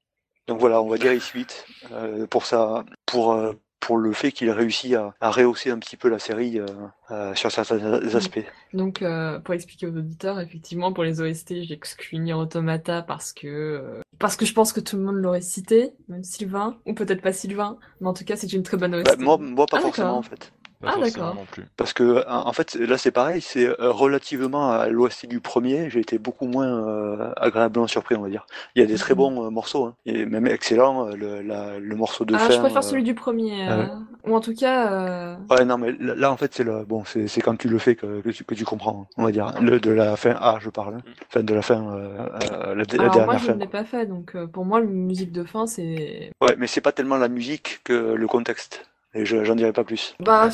Donc 0.47 0.59
voilà, 0.59 0.81
on 0.81 0.89
va 0.89 0.97
dire 0.97 1.11
E-Suite 1.13 1.65
euh, 1.91 2.27
pour 2.27 2.45
ça, 2.45 2.83
pour 3.05 3.33
euh, 3.33 3.53
pour 3.79 3.97
le 3.97 4.13
fait 4.13 4.31
qu'il 4.31 4.49
réussit 4.51 4.93
à, 4.93 5.13
à 5.21 5.31
rehausser 5.31 5.71
un 5.71 5.79
petit 5.79 5.97
peu 5.97 6.07
la 6.07 6.19
série 6.19 6.59
euh, 6.59 7.33
sur 7.35 7.51
certains 7.51 7.81
aspects. 8.15 8.45
Donc, 8.73 9.03
pour 9.43 9.53
expliquer 9.55 9.87
aux 9.87 9.97
auditeurs, 9.97 10.39
effectivement, 10.39 10.93
pour 10.93 11.03
les 11.03 11.19
OST, 11.19 11.63
j'exclus 11.63 12.19
Nier 12.19 12.35
Automata 12.35 13.01
parce 13.01 13.33
que 13.33 13.99
parce 14.19 14.35
que 14.35 14.45
je 14.45 14.53
pense 14.53 14.71
que 14.71 14.79
tout 14.79 14.97
le 14.97 15.03
monde 15.03 15.15
l'aurait 15.15 15.41
cité, 15.41 15.93
même 16.09 16.23
Sylvain, 16.23 16.77
ou 16.85 16.93
peut-être 16.93 17.23
pas 17.23 17.33
Sylvain, 17.33 17.77
mais 18.01 18.07
en 18.07 18.13
tout 18.13 18.23
cas, 18.23 18.35
c'est 18.35 18.53
une 18.53 18.61
très 18.61 18.77
bonne 18.77 18.93
OST. 18.93 19.05
Bah, 19.05 19.15
moi, 19.17 19.37
moi 19.39 19.65
pas 19.65 19.77
Ah, 19.77 19.81
forcément 19.81 20.17
en 20.17 20.21
fait. 20.21 20.53
Pas 20.81 20.91
Ah, 20.95 20.99
d'accord. 20.99 21.35
non 21.35 21.45
plus. 21.45 21.65
Parce 21.77 21.93
que 21.93 22.27
en 22.27 22.53
fait 22.53 22.75
là 22.75 22.97
c'est 22.97 23.11
pareil, 23.11 23.41
c'est 23.41 23.67
euh, 23.67 23.91
relativement 23.91 24.71
à 24.71 24.87
l'OST 24.87 25.27
du 25.27 25.39
premier, 25.39 25.89
j'ai 25.89 25.99
été 25.99 26.17
beaucoup 26.17 26.47
moins 26.47 26.67
euh, 26.87 27.31
agréablement 27.37 27.87
surpris 27.87 28.15
on 28.15 28.21
va 28.21 28.29
dire. 28.29 28.45
Il 28.75 28.81
y 28.81 28.83
a 28.83 28.87
des 28.87 28.95
très 28.97 29.13
Mhm. 29.13 29.17
bons 29.17 29.45
euh, 29.45 29.49
morceaux, 29.49 29.85
hein, 29.85 29.95
et 30.05 30.25
même 30.25 30.47
excellent 30.47 31.05
le, 31.05 31.41
la- 31.41 31.79
le 31.79 31.95
morceau 31.95 32.25
de 32.25 32.35
Ah, 32.35 32.39
fin. 32.39 32.53
je 32.53 32.59
préfère 32.59 32.77
euh, 32.79 32.81
celui 32.81 33.03
du 33.03 33.13
premier, 33.15 33.67
ah 33.67 33.77
ouais. 33.77 33.89
ou 34.25 34.35
en 34.35 34.39
tout 34.41 34.53
cas, 34.55 34.91
euh, 34.91 35.35
Ouais, 35.49 35.65
non, 35.65 35.77
mais 35.77 35.91
là, 35.99 36.15
là, 36.15 36.31
en 36.31 36.37
fait, 36.37 36.53
c'est 36.53 36.63
le, 36.63 36.85
bon, 36.85 37.03
c'est, 37.03 37.27
c'est 37.27 37.41
quand 37.41 37.57
tu 37.57 37.67
le 37.67 37.77
fais 37.77 37.95
que, 37.95 38.21
que, 38.21 38.29
tu, 38.29 38.45
que 38.45 38.55
tu 38.55 38.63
comprends, 38.63 39.07
on 39.17 39.25
va 39.25 39.31
dire. 39.31 39.51
Le, 39.61 39.79
de 39.81 39.91
la 39.91 40.15
fin 40.15 40.31
A, 40.39 40.59
je 40.61 40.69
parle. 40.69 40.95
hein. 40.95 41.01
Enfin, 41.27 41.43
de 41.43 41.53
la 41.53 41.61
fin, 41.61 41.93
euh, 41.93 42.17
euh, 42.41 42.75
la, 42.75 42.75
la 42.75 42.83
alors 43.03 43.21
moi, 43.25 43.33
dernière 43.33 43.39
je 43.39 43.45
fin. 43.47 43.53
ne 43.53 43.59
l'ai 43.59 43.67
pas 43.67 43.83
fait, 43.83 44.05
donc 44.05 44.35
euh, 44.35 44.47
pour 44.47 44.65
moi, 44.65 44.79
la 44.79 44.85
musique 44.85 45.31
de 45.33 45.43
fin, 45.43 45.67
c'est, 45.67 46.31
Ouais, 46.41 46.55
mais 46.57 46.67
c'est 46.67 46.81
pas 46.81 46.91
tellement 46.91 47.17
la 47.17 47.27
musique 47.29 47.81
que 47.83 47.93
le 47.93 48.27
contexte. 48.27 48.85
Et 49.13 49.25
je, 49.25 49.43
j'en 49.45 49.55
dirai 49.55 49.71
pas 49.73 49.83
plus. 49.85 50.15
bah, 50.19 50.49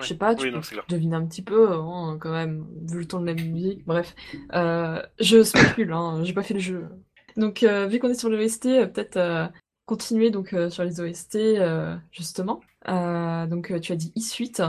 je 0.00 0.06
sais 0.06 0.16
pas, 0.16 0.34
tu 0.34 0.44
Oui, 0.44 0.50
peux 0.50 0.56
non, 0.56 0.62
c'est 0.62 0.72
clair. 0.74 0.86
deviner 0.88 1.16
un 1.16 1.26
petit 1.26 1.42
peu, 1.42 1.72
hein, 1.72 2.18
quand 2.20 2.30
même, 2.32 2.66
vu 2.88 3.00
le 3.00 3.06
ton 3.08 3.20
de 3.20 3.26
la 3.26 3.34
musique, 3.34 3.84
bref. 3.86 4.14
Euh, 4.54 5.02
je 5.20 5.42
spécule, 5.42 5.92
hein, 5.92 6.22
j'ai 6.24 6.32
pas 6.32 6.42
fait 6.42 6.54
le 6.54 6.60
jeu. 6.60 6.88
Donc, 7.36 7.62
euh, 7.62 7.86
vu 7.86 7.98
qu'on 7.98 8.08
est 8.10 8.14
sur 8.14 8.30
l'OST, 8.30 8.80
euh, 8.80 8.86
peut-être 8.86 9.16
euh, 9.16 9.46
continuer 9.86 10.30
donc 10.30 10.52
euh, 10.54 10.70
sur 10.70 10.84
les 10.84 11.00
OST, 11.00 11.58
euh, 11.58 11.96
justement. 12.12 12.60
Euh, 12.88 13.46
donc, 13.46 13.70
euh, 13.72 13.80
tu 13.80 13.92
as 13.92 13.96
dit 13.96 14.12
E-Suite, 14.16 14.62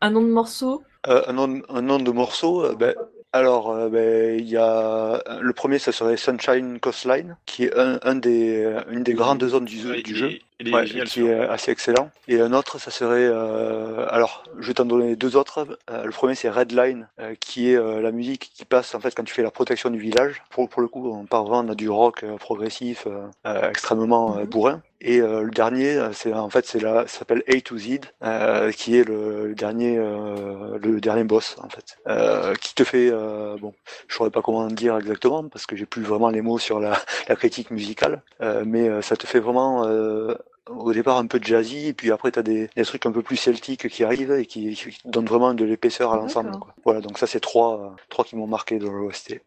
un 0.00 0.10
nom 0.10 0.22
de 0.22 0.28
morceau, 0.30 0.82
Euh, 1.08 1.22
un, 1.26 1.32
nom, 1.32 1.62
un 1.68 1.82
nom 1.82 1.98
de 1.98 2.10
morceau, 2.12 2.64
euh, 2.64 2.74
ben, 2.76 2.94
alors, 3.32 3.70
euh, 3.70 3.88
ben, 3.88 4.38
il 4.38 4.48
y 4.48 4.56
a, 4.56 5.20
le 5.40 5.52
premier, 5.52 5.78
ça 5.80 5.90
serait 5.92 6.16
Sunshine 6.16 6.78
Coastline, 6.80 7.36
qui 7.46 7.64
est 7.64 7.76
un, 7.76 7.98
un 8.02 8.14
des, 8.14 8.62
euh, 8.64 8.82
une 8.90 9.02
des 9.02 9.14
grandes 9.14 9.44
zones 9.48 9.64
du, 9.64 9.80
Ouais, 9.88 10.00
du 10.00 10.14
il 10.14 10.14
jeu. 10.14 10.38
Est- 10.68 10.70
il 10.70 10.74
est 10.74 10.76
Ouais, 10.76 10.86
génial, 10.86 11.06
qui 11.08 11.26
est 11.26 11.34
assez 11.40 11.70
excellent. 11.70 12.10
Et 12.28 12.40
un 12.40 12.52
autre, 12.52 12.78
ça 12.78 12.90
serait, 12.90 13.26
euh, 13.26 14.06
alors, 14.10 14.44
je 14.58 14.68
vais 14.68 14.74
t'en 14.74 14.84
donner 14.84 15.16
deux 15.16 15.36
autres. 15.36 15.66
Euh, 15.90 16.04
le 16.04 16.10
premier, 16.10 16.34
c'est 16.34 16.48
Redline, 16.50 17.08
euh, 17.20 17.34
qui 17.40 17.70
est 17.70 17.76
euh, 17.76 18.00
la 18.00 18.12
musique 18.12 18.50
qui 18.54 18.64
passe 18.64 18.94
en 18.94 19.00
fait 19.00 19.14
quand 19.14 19.24
tu 19.24 19.34
fais 19.34 19.42
la 19.42 19.50
protection 19.50 19.90
du 19.90 19.98
village. 19.98 20.42
Pour, 20.50 20.68
pour 20.68 20.82
le 20.82 20.88
coup, 20.88 21.10
on 21.12 21.24
part 21.26 21.44
vraiment 21.44 21.68
on 21.68 21.72
a 21.72 21.74
du 21.74 21.88
rock 21.88 22.22
euh, 22.22 22.36
progressif, 22.36 23.06
euh, 23.06 23.26
euh, 23.46 23.68
extrêmement 23.70 24.36
euh, 24.36 24.40
Mhm. 24.40 24.46
bourrin. 24.46 24.82
Et 25.04 25.20
euh, 25.20 25.42
le 25.42 25.50
dernier, 25.50 25.96
euh, 25.96 26.12
c'est 26.12 26.32
en 26.32 26.48
fait, 26.48 26.64
c'est 26.64 26.78
ça 26.80 27.06
s'appelle 27.08 27.42
A 27.48 27.60
to 27.60 27.76
Z, 27.76 27.98
euh, 28.22 28.70
qui 28.70 28.96
est 28.96 29.02
le, 29.02 29.48
le 29.48 29.54
dernier, 29.56 29.98
euh, 29.98 30.78
le 30.80 31.00
dernier 31.00 31.24
boss 31.24 31.56
en 31.60 31.68
fait, 31.68 31.96
euh, 32.06 32.54
qui 32.54 32.72
te 32.74 32.84
fait, 32.84 33.10
euh, 33.12 33.56
bon, 33.60 33.74
je 34.06 34.14
saurais 34.14 34.30
pas 34.30 34.42
comment 34.42 34.68
dire 34.68 34.96
exactement 34.96 35.48
parce 35.48 35.66
que 35.66 35.74
j'ai 35.74 35.86
plus 35.86 36.02
vraiment 36.02 36.30
les 36.30 36.40
mots 36.40 36.58
sur 36.60 36.78
la, 36.78 36.92
la 37.28 37.34
critique 37.34 37.72
musicale, 37.72 38.22
euh, 38.42 38.62
mais 38.64 38.88
euh, 38.88 39.02
ça 39.02 39.16
te 39.16 39.26
fait 39.26 39.40
vraiment 39.40 39.84
euh, 39.88 40.34
au 40.68 40.92
départ 40.92 41.16
un 41.18 41.26
peu 41.26 41.40
jazzy, 41.42 41.88
et 41.88 41.92
puis 41.92 42.10
après 42.10 42.30
tu 42.32 42.38
as 42.38 42.42
des, 42.42 42.70
des 42.76 42.84
trucs 42.84 43.06
un 43.06 43.12
peu 43.12 43.22
plus 43.22 43.36
celtiques 43.36 43.88
qui 43.88 44.04
arrivent 44.04 44.32
et 44.32 44.46
qui, 44.46 44.74
qui 44.74 44.96
donnent 45.04 45.26
vraiment 45.26 45.54
de 45.54 45.64
l'épaisseur 45.64 46.12
à 46.12 46.16
l'ensemble. 46.16 46.52
Voilà, 46.84 47.00
donc 47.00 47.18
ça 47.18 47.26
c'est 47.26 47.40
trois, 47.40 47.96
trois 48.08 48.24
qui 48.24 48.36
m'ont 48.36 48.46
marqué 48.46 48.78
dans 48.78 48.92
l'OST. 48.92 49.40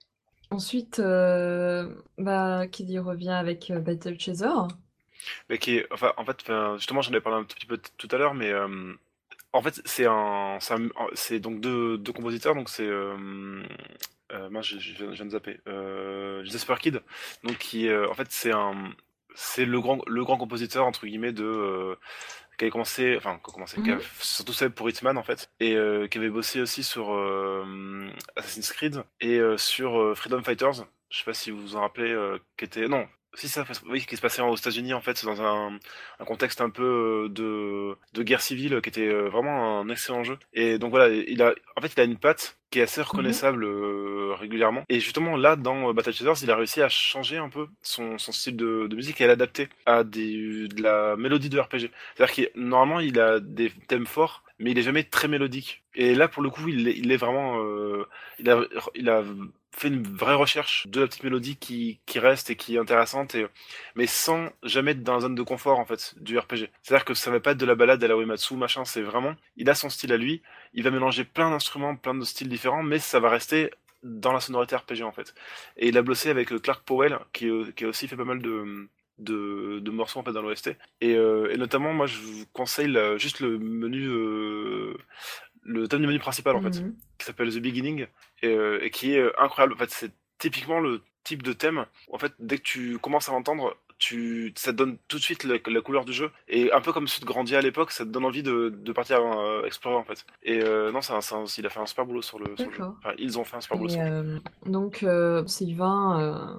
Ensuite, 0.51 0.99
euh, 0.99 1.89
bah, 2.17 2.67
qui 2.67 2.83
dit 2.83 2.99
revient 2.99 3.31
avec 3.31 3.71
euh, 3.71 3.79
Battle 3.79 4.19
Chaser. 4.19 4.45
Mais 5.49 5.57
qui 5.57 5.77
est, 5.77 5.87
enfin, 5.91 6.13
en 6.17 6.25
fait, 6.25 6.37
justement, 6.77 7.01
j'en 7.01 7.13
ai 7.13 7.19
parlé 7.19 7.39
un 7.39 7.43
tout 7.43 7.55
petit 7.55 7.65
peu 7.65 7.79
tout 7.97 8.07
à 8.11 8.17
l'heure, 8.17 8.35
mais 8.35 8.51
euh, 8.51 8.93
en 9.53 9.61
fait, 9.61 9.81
c'est 9.85 10.05
un, 10.05 10.59
c'est 11.13 11.39
donc 11.39 11.61
deux, 11.61 11.97
deux 11.97 12.13
compositeurs, 12.13 12.53
donc 12.53 12.69
c'est, 12.69 12.85
euh, 12.85 13.63
euh, 14.33 14.49
mince, 14.51 14.67
je, 14.67 14.77
je 14.77 14.93
viens 14.93 15.11
je 15.11 15.15
viens 15.15 15.25
de 15.25 15.31
zapper, 15.31 15.59
euh, 15.67 16.43
Jasper 16.45 16.75
Kidd, 16.79 17.01
donc 17.43 17.57
qui, 17.57 17.87
euh, 17.87 18.07
en 18.09 18.13
fait, 18.13 18.27
c'est 18.29 18.51
un, 18.51 18.75
c'est 19.35 19.65
le 19.65 19.79
grand, 19.79 19.99
le 20.07 20.23
grand 20.23 20.37
compositeur 20.37 20.85
entre 20.85 21.05
guillemets 21.05 21.31
de, 21.33 21.43
euh, 21.43 21.95
qui 22.57 22.65
avait 22.65 22.71
commencé, 22.71 23.15
enfin, 23.17 23.39
qui 23.43 23.51
a 23.51 23.53
commencé, 23.53 23.81
qui 23.81 23.91
a 23.91 23.95
Mhm. 23.95 24.01
surtout 24.19 24.53
célèbre 24.53 24.75
pour 24.75 24.89
Hitman 24.89 25.17
en 25.17 25.23
fait, 25.23 25.49
et 25.59 25.75
euh, 25.75 26.07
qui 26.07 26.17
avait 26.17 26.29
bossé 26.29 26.61
aussi 26.61 26.83
sur 26.83 27.13
euh, 27.13 28.09
Assassin's 28.35 28.71
Creed 28.71 29.03
et 29.21 29.39
sur 29.57 30.17
Freedom 30.17 30.41
Fighters. 30.43 30.85
Je 31.09 31.19
sais 31.19 31.25
pas 31.25 31.33
si 31.33 31.51
vous 31.51 31.59
vous 31.61 31.75
en 31.75 31.81
rappelez, 31.81 32.15
qui 32.57 32.65
était 32.65 32.87
non. 32.87 33.07
Si 33.37 33.49
ça, 33.49 33.65
oui, 33.87 34.05
qui 34.05 34.15
se 34.15 34.21
passait 34.21 34.41
aux 34.41 34.55
États-Unis 34.55 34.93
en 34.93 35.01
fait, 35.01 35.25
dans 35.25 35.41
un, 35.41 35.77
un, 36.19 36.25
contexte 36.25 36.61
un 36.61 36.69
peu 36.69 37.27
de, 37.29 37.97
de 38.13 38.23
guerre 38.23 38.39
civile, 38.41 38.79
qui 38.81 38.87
était 38.87 39.11
vraiment 39.11 39.81
un 39.81 39.89
excellent 39.89 40.23
jeu. 40.23 40.39
Et 40.53 40.77
donc 40.79 40.91
voilà, 40.91 41.09
il 41.09 41.41
a, 41.41 41.53
en 41.75 41.81
fait, 41.81 41.91
il 41.97 41.99
a 41.99 42.03
une 42.05 42.17
patte 42.17 42.57
qui 42.71 42.79
est 42.79 42.83
assez 42.83 43.01
mhm. 43.01 43.07
reconnaissable 43.07 43.65
régulièrement. 44.35 44.83
Et 44.89 44.99
justement 44.99 45.37
là, 45.37 45.55
dans 45.55 45.93
Battle 45.93 46.13
Chasers, 46.13 46.43
il 46.43 46.51
a 46.51 46.55
réussi 46.55 46.81
à 46.81 46.89
changer 46.89 47.37
un 47.37 47.49
peu 47.49 47.67
son, 47.81 48.17
style 48.17 48.55
de, 48.55 48.87
musique 48.95 49.21
et 49.21 49.25
à 49.25 49.27
l'adapter 49.27 49.69
à 49.85 50.03
de 50.03 50.81
la 50.81 51.15
mélodie 51.15 51.49
de 51.49 51.59
RPG. 51.59 51.91
C'est-à-dire 52.15 52.33
qu'il 52.33 52.49
normalement, 52.55 52.99
il 52.99 53.19
a 53.19 53.39
des 53.39 53.71
thèmes 53.87 54.05
forts, 54.05 54.43
mais 54.59 54.71
il 54.71 54.79
est 54.79 54.83
jamais 54.83 55.03
très 55.03 55.27
mélodique. 55.27 55.83
Et 55.95 56.15
là, 56.15 56.27
pour 56.27 56.43
le 56.43 56.49
coup, 56.49 56.67
il 56.69 57.11
est, 57.11 57.17
vraiment, 57.17 57.59
euh, 57.63 58.07
il 58.39 59.09
a, 59.09 59.23
fait 59.71 59.89
une 59.89 60.03
vraie 60.03 60.35
recherche 60.35 60.87
de 60.87 61.01
la 61.01 61.07
petite 61.07 61.23
mélodie 61.23 61.57
qui, 61.57 61.99
reste 62.15 62.49
et 62.49 62.55
qui 62.55 62.75
est 62.75 62.79
intéressante, 62.79 63.35
mais 63.95 64.07
sans 64.07 64.49
jamais 64.63 64.91
être 64.91 65.03
dans 65.03 65.15
la 65.15 65.19
zone 65.21 65.35
de 65.35 65.43
confort 65.43 65.79
en 65.79 65.85
fait 65.85 66.15
du 66.21 66.37
RPG. 66.37 66.69
C'est-à-dire 66.81 67.05
que 67.05 67.13
ça 67.13 67.29
va 67.29 67.41
pas 67.41 67.51
être 67.51 67.57
de 67.57 67.65
la 67.65 67.75
balade 67.75 68.03
à 68.03 68.07
la 68.07 68.15
Uematsu, 68.15 68.55
machin, 68.55 68.85
c'est 68.85 69.01
vraiment, 69.01 69.35
il 69.57 69.69
a 69.69 69.75
son 69.75 69.89
style 69.89 70.13
à 70.13 70.17
lui, 70.17 70.41
il 70.73 70.83
va 70.83 70.91
mélanger 70.91 71.25
plein 71.25 71.49
d'instruments, 71.49 71.95
plein 71.97 72.15
de 72.15 72.23
styles 72.23 72.47
différents, 72.47 72.83
mais 72.83 72.99
ça 72.99 73.19
va 73.19 73.29
rester 73.29 73.71
dans 74.05 74.31
la 74.31 74.39
sonorité 74.39 74.75
RPG 74.75 75.01
en 75.03 75.11
fait. 75.11 75.33
Et 75.77 75.89
il 75.89 75.97
a 75.97 76.01
bossé 76.01 76.29
avec 76.29 76.53
euh, 76.53 76.59
Clark 76.59 76.83
Powell, 76.85 77.19
qui, 77.33 77.49
euh, 77.49 77.71
qui 77.75 77.83
a 77.83 77.87
aussi 77.87 78.07
fait 78.07 78.15
pas 78.15 78.23
mal 78.23 78.41
de, 78.41 78.87
de, 79.17 79.79
de 79.79 79.91
morceaux 79.91 80.19
en 80.19 80.23
fait 80.23 80.31
dans 80.31 80.41
l'OST. 80.41 80.77
Et, 81.01 81.15
euh, 81.15 81.51
et 81.51 81.57
notamment, 81.57 81.93
moi, 81.93 82.05
je 82.05 82.19
vous 82.19 82.45
conseille 82.53 82.97
juste 83.17 83.39
le 83.39 83.57
menu 83.59 84.07
le 85.65 85.87
thème 85.87 86.01
du 86.01 86.07
menu 86.07 86.19
principal 86.19 86.55
en 86.55 86.61
fait, 86.61 86.79
mhm. 86.79 86.95
qui 87.17 87.25
s'appelle 87.25 87.53
The 87.53 87.57
Beginning 87.57 88.07
et, 88.43 88.47
euh, 88.47 88.83
et, 88.83 88.91
qui 88.91 89.13
est 89.13 89.23
incroyable. 89.37 89.73
En 89.73 89.77
fait, 89.77 89.89
c'est 89.89 90.11
typiquement 90.37 90.79
le 90.79 91.01
type 91.23 91.43
de 91.43 91.53
thème. 91.53 91.85
En 92.11 92.19
fait, 92.19 92.33
dès 92.39 92.57
que 92.57 92.63
tu 92.63 92.99
commences 92.99 93.27
à 93.27 93.31
l'entendre, 93.31 93.75
tu, 93.97 94.53
ça 94.55 94.71
te 94.71 94.77
donne 94.77 94.97
tout 95.07 95.17
de 95.17 95.23
suite 95.23 95.43
la, 95.43 95.81
couleur 95.81 96.05
du 96.05 96.13
jeu. 96.13 96.31
Et 96.47 96.71
un 96.71 96.81
peu 96.81 96.91
comme 96.93 97.07
si 97.07 97.19
tu 97.19 97.25
grandis 97.25 97.55
à 97.55 97.61
l'époque, 97.61 97.91
ça 97.91 98.05
te 98.05 98.09
donne 98.09 98.25
envie 98.25 98.43
de, 98.43 98.69
de 98.69 98.91
partir 98.91 99.19
euh, 99.21 99.63
explorer 99.65 99.95
en 99.95 100.03
fait. 100.03 100.25
Et 100.43 100.61
euh, 100.61 100.91
non, 100.91 101.01
ça, 101.01 101.21
ça, 101.21 101.43
il 101.57 101.65
a 101.65 101.69
fait 101.69 101.79
un 101.79 101.85
super 101.85 102.05
boulot 102.05 102.21
sur 102.21 102.39
le, 102.39 102.55
sur 102.57 102.69
le 102.69 102.75
jeu. 102.75 102.83
Enfin, 102.99 103.13
ils 103.17 103.39
ont 103.39 103.43
fait 103.43 103.57
un 103.57 103.61
super 103.61 103.77
boulot. 103.77 103.89
Et, 103.89 103.93
sur 103.93 104.03
le 104.03 104.33
jeu. 104.35 104.41
donc, 104.65 105.05
Sylvain, 105.47 106.57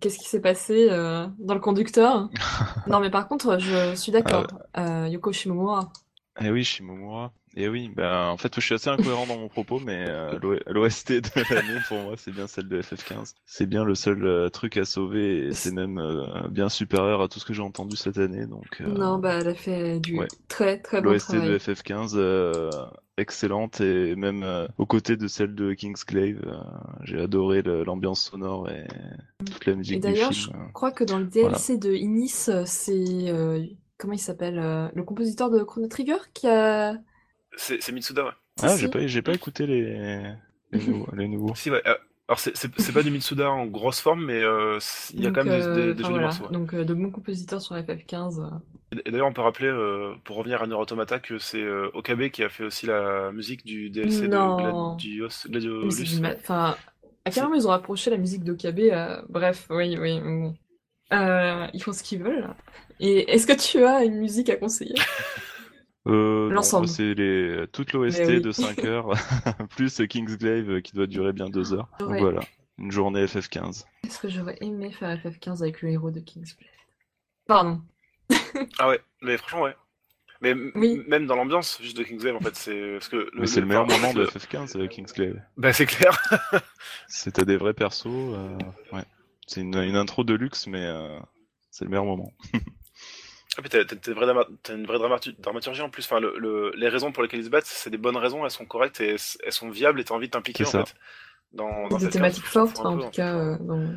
qu'est-ce 0.00 0.18
qui 0.18 0.28
s'est 0.28 0.40
passé 0.40 0.88
dans 0.88 1.54
le 1.54 1.60
conducteur? 1.60 2.28
Non, 2.86 3.00
mais 3.00 3.10
par 3.10 3.26
contre, 3.26 3.58
je 3.58 3.96
suis 3.96 4.12
d'accord. 4.12 4.46
Yoko 4.76 5.32
Shimomura. 5.32 5.90
Eh 6.40 6.50
oui, 6.50 6.62
Shimomura. 6.62 7.32
Et 7.58 7.70
oui, 7.70 7.90
ben 7.96 8.28
en 8.28 8.36
fait, 8.36 8.54
je 8.54 8.60
suis 8.60 8.74
assez 8.74 8.90
incohérent 8.90 9.26
dans 9.26 9.38
mon 9.38 9.48
propos, 9.48 9.80
mais 9.80 10.04
euh, 10.06 10.38
l'OST 10.66 11.12
de 11.12 11.54
l'année 11.54 11.80
pour 11.88 11.98
moi, 12.02 12.12
c'est 12.18 12.30
bien 12.30 12.46
celle 12.46 12.68
de 12.68 12.82
FF15. 12.82 13.32
C'est 13.46 13.64
bien 13.64 13.82
le 13.82 13.94
seul 13.94 14.26
euh, 14.26 14.50
truc 14.50 14.76
à 14.76 14.84
sauver, 14.84 15.46
et 15.46 15.52
c'est 15.52 15.72
même 15.72 15.98
euh, 15.98 16.48
bien 16.50 16.68
supérieur 16.68 17.22
à 17.22 17.28
tout 17.28 17.40
ce 17.40 17.46
que 17.46 17.54
j'ai 17.54 17.62
entendu 17.62 17.96
cette 17.96 18.18
année. 18.18 18.44
Donc 18.44 18.80
non, 18.80 19.18
bah 19.18 19.38
elle 19.40 19.48
a 19.48 19.54
fait 19.54 19.98
du 20.00 20.20
très 20.48 20.78
très 20.80 21.00
bon 21.00 21.12
L'OST 21.12 21.32
de 21.36 21.56
FF15 21.56 22.90
excellente 23.16 23.80
et 23.80 24.14
même 24.14 24.44
aux 24.76 24.84
côtés 24.84 25.16
de 25.16 25.26
celle 25.26 25.54
de 25.54 25.72
Kingsglaive, 25.72 26.42
j'ai 27.04 27.18
adoré 27.18 27.62
l'ambiance 27.62 28.20
sonore 28.20 28.68
et 28.68 28.86
toute 29.46 29.64
la 29.64 29.74
musique 29.76 29.96
et 29.96 30.00
d'ailleurs, 30.00 30.32
je 30.32 30.50
crois 30.74 30.92
que 30.92 31.04
dans 31.04 31.18
le 31.18 31.24
DLC 31.24 31.78
de 31.78 31.94
Inis, 31.94 32.50
c'est 32.66 33.32
comment 33.96 34.12
il 34.12 34.18
s'appelle 34.18 34.90
le 34.94 35.02
compositeur 35.04 35.48
de 35.48 35.62
Chrono 35.62 35.88
Trigger 35.88 36.18
qui 36.34 36.48
a 36.48 36.96
c'est 37.56 37.92
Mitsuda, 37.92 38.24
ouais. 38.24 38.30
Ah, 38.62 38.76
j'ai 38.76 38.88
pas, 38.88 39.06
j'ai 39.06 39.22
pas 39.22 39.34
écouté 39.34 39.66
les, 39.66 40.34
les, 41.12 41.28
nouveaux. 41.28 41.54
Si, 41.54 41.70
ouais. 41.70 41.82
Euh, 41.86 41.94
alors, 42.28 42.40
c'est 42.40 42.92
pas 42.92 43.02
du 43.02 43.10
Mitsuda 43.10 43.50
en 43.50 43.66
grosse 43.66 44.00
forme, 44.00 44.24
mais 44.24 44.42
euh, 44.42 44.78
il 45.14 45.22
y 45.22 45.26
a 45.26 45.30
quand 45.30 45.44
même 45.44 45.74
des, 45.74 45.86
des, 45.86 45.94
des 45.94 46.02
jolis 46.02 46.18
morceaux. 46.18 46.48
Donc, 46.48 46.74
euh, 46.74 46.84
de 46.84 46.94
bons 46.94 47.10
compositeurs 47.10 47.60
sur 47.60 47.76
FF15. 47.76 48.60
Et 49.04 49.10
d'ailleurs, 49.10 49.28
on 49.28 49.32
peut 49.32 49.42
rappeler, 49.42 49.70
pour 50.24 50.36
revenir 50.36 50.62
à 50.62 50.66
Nier 50.66 50.74
Automata, 50.74 51.18
que 51.18 51.38
c'est 51.38 51.64
Okabe 51.92 52.28
qui 52.30 52.42
a 52.42 52.48
fait 52.48 52.64
aussi 52.64 52.86
la 52.86 53.30
musique 53.32 53.64
du 53.64 53.90
DLC 53.90 54.28
non. 54.28 54.56
de 54.56 54.96
Gladius. 54.96 55.46
Gladiolus. 55.48 56.22
Enfin, 56.40 56.76
à 57.24 57.30
quel 57.30 57.44
moment 57.44 57.56
ils 57.56 57.66
ont 57.66 57.70
rapproché 57.70 58.10
la 58.10 58.16
musique 58.16 58.44
d'Okabe 58.44 59.24
Bref, 59.28 59.66
oui, 59.70 59.96
oui. 59.98 60.20
ils 61.12 61.82
font 61.82 61.92
ce 61.92 62.02
qu'ils 62.02 62.22
veulent. 62.22 62.48
Et 62.98 63.30
est-ce 63.30 63.46
que 63.46 63.52
tu 63.52 63.84
as 63.84 64.04
une 64.04 64.16
musique 64.18 64.48
à 64.48 64.56
conseiller? 64.56 64.94
Euh, 66.06 66.50
L'ensemble. 66.50 66.88
C'est 66.88 67.14
les... 67.14 67.66
toute 67.72 67.92
l'OST 67.92 68.40
de 68.40 68.52
5 68.52 68.78
heures, 68.84 69.12
plus 69.70 70.02
Kingsglaive 70.08 70.70
euh, 70.70 70.80
qui 70.80 70.94
doit 70.94 71.06
durer 71.06 71.32
bien 71.32 71.48
2 71.48 71.74
heures. 71.74 71.88
Donc 71.98 72.18
voilà, 72.18 72.40
une 72.78 72.92
journée 72.92 73.24
FF15. 73.24 73.84
Est-ce 74.04 74.18
que 74.18 74.28
j'aurais 74.28 74.56
aimé 74.60 74.92
faire 74.92 75.16
FF15 75.18 75.62
avec 75.62 75.82
le 75.82 75.90
héros 75.90 76.10
de 76.10 76.20
Kingsglaive 76.20 76.70
Pardon. 77.46 77.80
ah 78.78 78.88
ouais, 78.88 79.00
mais 79.22 79.36
franchement, 79.36 79.62
ouais. 79.62 79.76
Mais 80.42 80.54
même 80.54 81.26
dans 81.26 81.34
l'ambiance 81.34 81.78
juste 81.80 81.96
de 81.96 82.02
Kingsglaive, 82.02 82.36
en 82.36 82.40
fait, 82.40 82.54
c'est 82.54 82.92
parce 82.92 83.08
que. 83.08 83.16
Le, 83.16 83.30
mais 83.34 83.46
c'est 83.46 83.60
le, 83.60 83.66
meilleur 83.66 83.86
moment 83.86 84.12
de 84.12 84.26
FF15, 84.26 84.78
euh, 84.78 84.86
Kingsglaive. 84.86 85.42
Bah 85.56 85.72
c'est 85.72 85.86
clair. 85.86 86.20
C'était 87.08 87.46
des 87.46 87.56
vrais 87.56 87.72
persos. 87.72 88.06
Euh... 88.06 88.58
Ouais. 88.92 89.04
C'est 89.46 89.62
une, 89.62 89.76
une, 89.76 89.96
intro 89.96 90.24
de 90.24 90.34
luxe, 90.34 90.66
mais 90.66 90.84
euh... 90.84 91.18
c'est 91.70 91.84
le 91.84 91.90
meilleur 91.90 92.04
moment. 92.04 92.32
Ah, 93.58 93.62
t'as, 93.68 94.74
une 94.74 94.86
vraie 94.86 94.98
dramaturgie 95.38 95.82
en 95.82 95.90
plus. 95.90 96.04
Enfin, 96.04 96.20
le, 96.20 96.72
les 96.76 96.88
raisons 96.88 97.12
pour 97.12 97.22
lesquelles 97.22 97.40
ils 97.40 97.46
se 97.46 97.50
battent, 97.50 97.66
c'est 97.66 97.90
des 97.90 97.98
bonnes 97.98 98.16
raisons, 98.16 98.44
elles 98.44 98.50
sont 98.50 98.66
correctes 98.66 99.00
et 99.00 99.16
elles 99.44 99.52
sont 99.52 99.70
viables 99.70 100.00
et 100.00 100.04
t'as 100.04 100.14
envie 100.14 100.26
de 100.26 100.32
t'impliquer 100.32 100.66
en 100.66 100.70
fait. 100.70 100.94
Dans, 101.52 101.88
dans 101.88 101.96
des 101.96 102.10
thématiques 102.10 102.44
fortes, 102.44 102.78
en 102.80 102.98
tout 102.98 103.10
cas, 103.10 103.34
euh, 103.34 103.56
dans, 103.60 103.96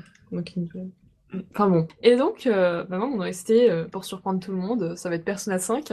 Enfin 1.52 1.70
bon. 1.70 1.88
Et 2.02 2.16
donc, 2.16 2.48
euh, 2.48 2.84
bah, 2.86 2.98
moi, 2.98 3.08
mon 3.08 3.20
OST, 3.22 3.52
euh, 3.52 3.88
pour 3.88 4.06
surprendre 4.06 4.40
tout 4.40 4.52
le 4.52 4.58
monde, 4.58 4.96
ça 4.96 5.10
va 5.10 5.16
être 5.16 5.26
Persona 5.26 5.60
5. 5.60 5.92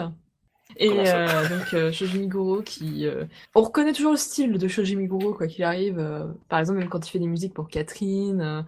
Et 0.78 0.90
euh, 0.90 1.48
donc 1.48 1.74
euh, 1.74 1.92
Shoji 1.92 2.18
Meguro 2.18 2.60
qui... 2.60 3.06
On 3.54 3.62
reconnaît 3.62 3.92
toujours 3.92 4.12
le 4.12 4.18
style 4.18 4.58
de 4.58 4.68
Shoji 4.68 4.96
Meguro, 4.96 5.32
quoi 5.32 5.46
qu'il 5.46 5.64
arrive. 5.64 6.02
par 6.48 6.58
exemple, 6.58 6.78
même 6.78 6.88
quand 6.88 7.06
il 7.06 7.10
fait 7.10 7.18
des 7.18 7.26
musiques 7.26 7.54
pour 7.54 7.68
Catherine, 7.68 8.64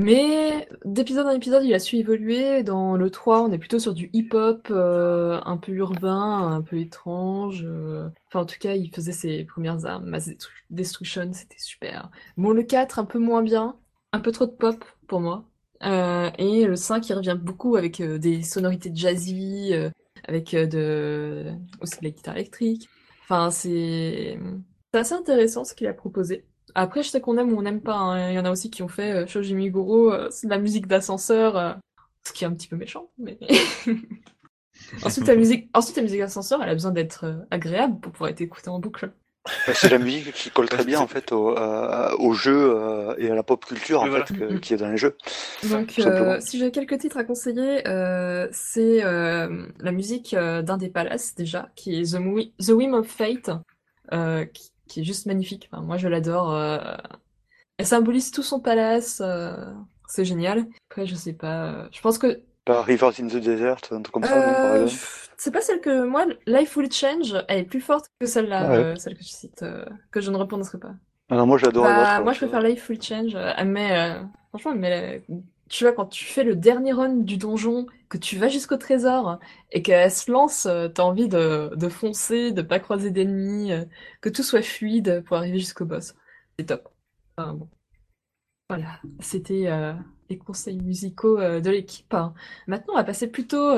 mais 0.00 0.68
d'épisode 0.84 1.26
en 1.26 1.30
épisode, 1.30 1.64
il 1.64 1.74
a 1.74 1.78
su 1.78 1.96
évoluer. 1.96 2.62
Dans 2.62 2.96
le 2.96 3.10
3, 3.10 3.42
on 3.42 3.52
est 3.52 3.58
plutôt 3.58 3.78
sur 3.78 3.94
du 3.94 4.10
hip-hop 4.12 4.68
euh, 4.70 5.40
un 5.44 5.56
peu 5.56 5.72
urbain, 5.72 6.52
un 6.52 6.62
peu 6.62 6.78
étrange. 6.78 7.64
Euh. 7.64 8.08
Enfin, 8.28 8.40
en 8.40 8.46
tout 8.46 8.58
cas, 8.58 8.74
il 8.74 8.90
faisait 8.90 9.12
ses 9.12 9.44
premières 9.44 9.84
armes. 9.86 10.06
Mass 10.06 10.30
Destruction, 10.70 11.30
c'était 11.32 11.58
super. 11.58 12.10
Bon, 12.36 12.52
le 12.52 12.62
4, 12.62 12.98
un 12.98 13.04
peu 13.04 13.18
moins 13.18 13.42
bien. 13.42 13.76
Un 14.12 14.20
peu 14.20 14.32
trop 14.32 14.46
de 14.46 14.52
pop 14.52 14.84
pour 15.06 15.20
moi. 15.20 15.44
Euh, 15.82 16.30
et 16.38 16.64
le 16.64 16.76
5, 16.76 17.08
il 17.08 17.14
revient 17.14 17.38
beaucoup 17.40 17.76
avec 17.76 18.02
des 18.02 18.42
sonorités 18.42 18.90
jazzy, 18.94 19.72
avec 20.26 20.52
de... 20.54 21.52
aussi 21.80 21.98
de 22.00 22.04
la 22.04 22.10
guitare 22.10 22.36
électrique. 22.36 22.88
Enfin, 23.24 23.50
c'est 23.50 24.38
assez 24.92 25.14
intéressant 25.14 25.64
ce 25.64 25.74
qu'il 25.74 25.86
a 25.86 25.94
proposé. 25.94 26.46
Après, 26.74 27.02
je 27.02 27.08
sais 27.08 27.20
qu'on 27.20 27.38
aime 27.38 27.52
ou 27.52 27.58
on 27.58 27.62
n'aime 27.62 27.80
pas. 27.80 27.94
Hein. 27.94 28.30
Il 28.30 28.34
y 28.34 28.38
en 28.38 28.44
a 28.44 28.50
aussi 28.50 28.70
qui 28.70 28.82
ont 28.82 28.88
fait 28.88 29.12
euh, 29.12 29.26
Shoji 29.26 29.54
Meguro, 29.54 30.12
euh, 30.12 30.28
c'est 30.30 30.46
de 30.46 30.52
la 30.52 30.58
musique 30.58 30.86
d'ascenseur, 30.86 31.56
euh, 31.56 31.72
ce 32.26 32.32
qui 32.32 32.44
est 32.44 32.46
un 32.46 32.52
petit 32.52 32.68
peu 32.68 32.76
méchant. 32.76 33.10
Mais... 33.18 33.38
ensuite, 35.04 35.26
la 35.26 35.36
musique, 35.36 35.68
ensuite, 35.74 35.96
la 35.96 36.02
musique 36.02 36.20
d'ascenseur, 36.20 36.62
elle 36.62 36.70
a 36.70 36.74
besoin 36.74 36.92
d'être 36.92 37.24
euh, 37.24 37.36
agréable 37.50 38.00
pour 38.00 38.12
pouvoir 38.12 38.30
être 38.30 38.40
écoutée 38.40 38.70
en 38.70 38.78
boucle. 38.78 39.12
C'est 39.72 39.88
la 39.88 39.98
musique 39.98 40.34
qui 40.34 40.50
colle 40.50 40.68
très 40.68 40.84
bien 40.84 41.00
en 41.00 41.06
fait 41.06 41.32
au, 41.32 41.56
au 41.56 42.32
jeu 42.34 42.76
et 43.16 43.30
à 43.30 43.34
la 43.34 43.42
pop 43.42 43.64
culture 43.64 44.02
en 44.02 44.04
fait 44.04 44.34
mm-hmm. 44.34 44.60
qui 44.60 44.74
est 44.74 44.76
dans 44.76 44.90
les 44.90 44.98
jeux. 44.98 45.16
Donc, 45.70 45.98
si 46.40 46.58
j'ai 46.58 46.70
quelques 46.70 46.98
titres 46.98 47.16
à 47.16 47.24
conseiller, 47.24 47.80
c'est 48.52 49.00
la 49.02 49.92
musique 49.92 50.34
d'un 50.36 50.76
des 50.76 50.90
palaces 50.90 51.34
déjà, 51.34 51.70
qui 51.74 51.98
est 51.98 52.14
The, 52.14 52.62
The 52.62 52.68
Whim 52.68 52.92
of 52.92 53.06
Fate, 53.06 53.50
qui 54.52 54.72
qui 54.90 55.00
est 55.00 55.04
juste 55.04 55.26
magnifique. 55.26 55.68
Enfin, 55.72 55.82
moi, 55.82 55.96
je 55.96 56.08
l'adore. 56.08 56.52
Euh... 56.52 56.78
Elle 57.78 57.86
symbolise 57.86 58.30
tout 58.30 58.42
son 58.42 58.60
palace. 58.60 59.22
Euh... 59.24 59.72
C'est 60.08 60.24
génial. 60.24 60.66
Après, 60.90 61.06
je 61.06 61.14
sais 61.14 61.32
pas. 61.32 61.66
Euh, 61.66 61.88
je 61.92 62.00
pense 62.00 62.18
que. 62.18 62.42
Par 62.64 62.84
Rivers 62.84 63.12
in 63.20 63.28
the 63.28 63.36
Desert, 63.36 63.78
un 63.92 64.02
truc 64.02 64.12
comme 64.12 64.24
ça, 64.24 64.74
euh, 64.74 64.88
C'est 65.36 65.52
pas 65.52 65.60
celle 65.60 65.80
que 65.80 66.04
moi, 66.04 66.26
Life 66.46 66.76
Will 66.76 66.92
Change, 66.92 67.34
elle 67.48 67.60
est 67.60 67.64
plus 67.64 67.80
forte 67.80 68.06
que 68.20 68.26
celle-là, 68.26 68.66
ah 68.66 68.70
ouais. 68.70 68.96
celle 68.96 69.14
que 69.14 69.22
tu 69.22 69.30
cites, 69.30 69.64
que 70.10 70.20
je 70.20 70.30
ne 70.30 70.36
répondrai 70.36 70.78
pas. 70.78 70.92
Ah 71.30 71.36
non, 71.36 71.46
moi 71.46 71.58
j'adore. 71.58 71.84
Bah, 71.84 72.20
moi, 72.20 72.32
je 72.32 72.38
préfère 72.38 72.60
Life 72.60 72.88
Will 72.88 73.00
Change. 73.00 73.36
Mais 73.64 74.16
franchement, 74.50 74.74
mais 74.76 75.22
tu 75.70 75.84
vois, 75.84 75.92
quand 75.92 76.06
tu 76.06 76.24
fais 76.24 76.44
le 76.44 76.56
dernier 76.56 76.92
run 76.92 77.16
du 77.18 77.36
donjon, 77.36 77.86
que 78.08 78.18
tu 78.18 78.36
vas 78.36 78.48
jusqu'au 78.48 78.76
trésor 78.76 79.38
et 79.70 79.82
qu'elle 79.82 80.10
se 80.10 80.30
lance, 80.30 80.66
euh, 80.66 80.88
t'as 80.88 81.04
envie 81.04 81.28
de, 81.28 81.70
foncer, 81.88 82.50
de 82.52 82.60
pas 82.60 82.80
croiser 82.80 83.10
d'ennemis, 83.12 83.72
euh, 83.72 83.84
que 84.20 84.28
tout 84.28 84.42
soit 84.42 84.62
fluide 84.62 85.22
pour 85.26 85.36
arriver 85.36 85.60
jusqu'au 85.60 85.84
boss. 85.86 86.14
C'est 86.58 86.66
top. 86.66 86.88
Voilà, 88.68 89.00
c'était 89.20 89.68
euh, 89.68 89.94
les 90.28 90.38
conseils 90.38 90.80
musicaux 90.80 91.38
de 91.38 91.70
l'équipe. 91.70 92.14
Maintenant, 92.66 92.94
on 92.94 92.96
va 92.96 93.04
passer 93.04 93.28
plutôt. 93.28 93.76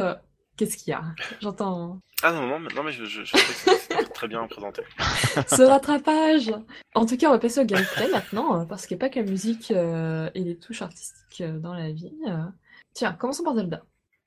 Qu'est-ce 0.57 0.77
qu'il 0.77 0.91
y 0.91 0.95
a 0.95 1.03
J'entends. 1.41 2.01
Ah 2.23 2.33
non, 2.33 2.47
non, 2.47 2.61
non, 2.61 2.83
mais 2.85 2.93
je, 2.93 3.05
je, 3.05 3.24
je 3.24 3.33
que 3.33 3.39
c'est 3.39 4.12
très 4.12 4.29
bien 4.29 4.47
présenté. 4.47 4.83
Ce 5.49 5.62
rattrapage 5.62 6.53
En 6.95 7.07
tout 7.07 7.16
cas, 7.16 7.29
on 7.29 7.33
va 7.33 7.39
passer 7.39 7.61
au 7.61 7.65
gameplay 7.65 8.09
maintenant, 8.09 8.65
parce 8.66 8.87
qu'il 8.87 8.97
n'y 8.97 9.03
a 9.03 9.07
pas 9.07 9.11
que 9.12 9.19
la 9.19 9.27
musique 9.27 9.70
et 9.70 10.41
les 10.41 10.59
touches 10.59 10.83
artistiques 10.83 11.43
dans 11.43 11.74
la 11.74 11.91
vie. 11.91 12.15
Tiens, 12.95 13.12
commençons 13.15 13.43
par 13.43 13.55
Zelda. 13.55 13.83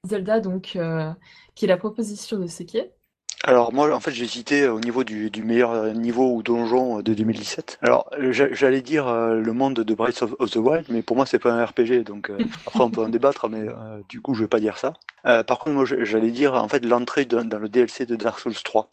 Zelda, 0.06 0.39
donc, 0.39 0.76
euh, 0.76 1.11
qui 1.56 1.65
est 1.65 1.68
la 1.68 1.77
proposition 1.77 2.38
de 2.39 2.47
Seke. 2.47 2.91
Alors 3.47 3.72
moi, 3.73 3.93
en 3.95 3.99
fait, 3.99 4.09
j'ai 4.11 4.26
cité 4.26 4.67
au 4.67 4.80
niveau 4.80 5.03
du, 5.03 5.30
du 5.30 5.43
meilleur 5.43 5.93
niveau 5.93 6.34
ou 6.34 6.41
donjon 6.41 7.01
de 7.03 7.13
2017. 7.13 7.77
Alors 7.84 8.09
j'a- 8.31 8.51
j'allais 8.51 8.81
dire 8.81 9.07
euh, 9.07 9.35
le 9.35 9.53
monde 9.53 9.76
de 9.76 9.93
Breath 9.93 10.23
of, 10.23 10.34
the 10.49 10.55
Wild, 10.55 10.85
mais 10.89 11.03
pour 11.03 11.15
moi 11.15 11.27
c'est 11.27 11.38
pas 11.38 11.51
un 11.53 11.63
RPG, 11.63 12.03
donc 12.03 12.31
euh, 12.31 12.38
après 12.65 12.81
on 12.84 12.89
peut 12.89 13.01
en 13.03 13.09
débattre, 13.09 13.47
mais 13.47 13.67
euh, 13.69 13.99
du 14.09 14.19
coup 14.19 14.34
je 14.34 14.41
vais 14.41 14.47
pas 14.47 14.59
dire 14.59 14.80
ça. 14.80 14.93
Euh, 15.27 15.43
par 15.43 15.59
contre, 15.59 15.76
moi 15.76 15.85
j'allais 15.85 16.31
dire 16.31 16.55
en 16.55 16.67
fait 16.67 16.84
l'entrée 16.84 17.26
dans, 17.26 17.47
le 17.59 17.69
DLC 17.69 18.07
de 18.07 18.15
Dark 18.15 18.39
Souls 18.39 18.55
3, 18.55 18.89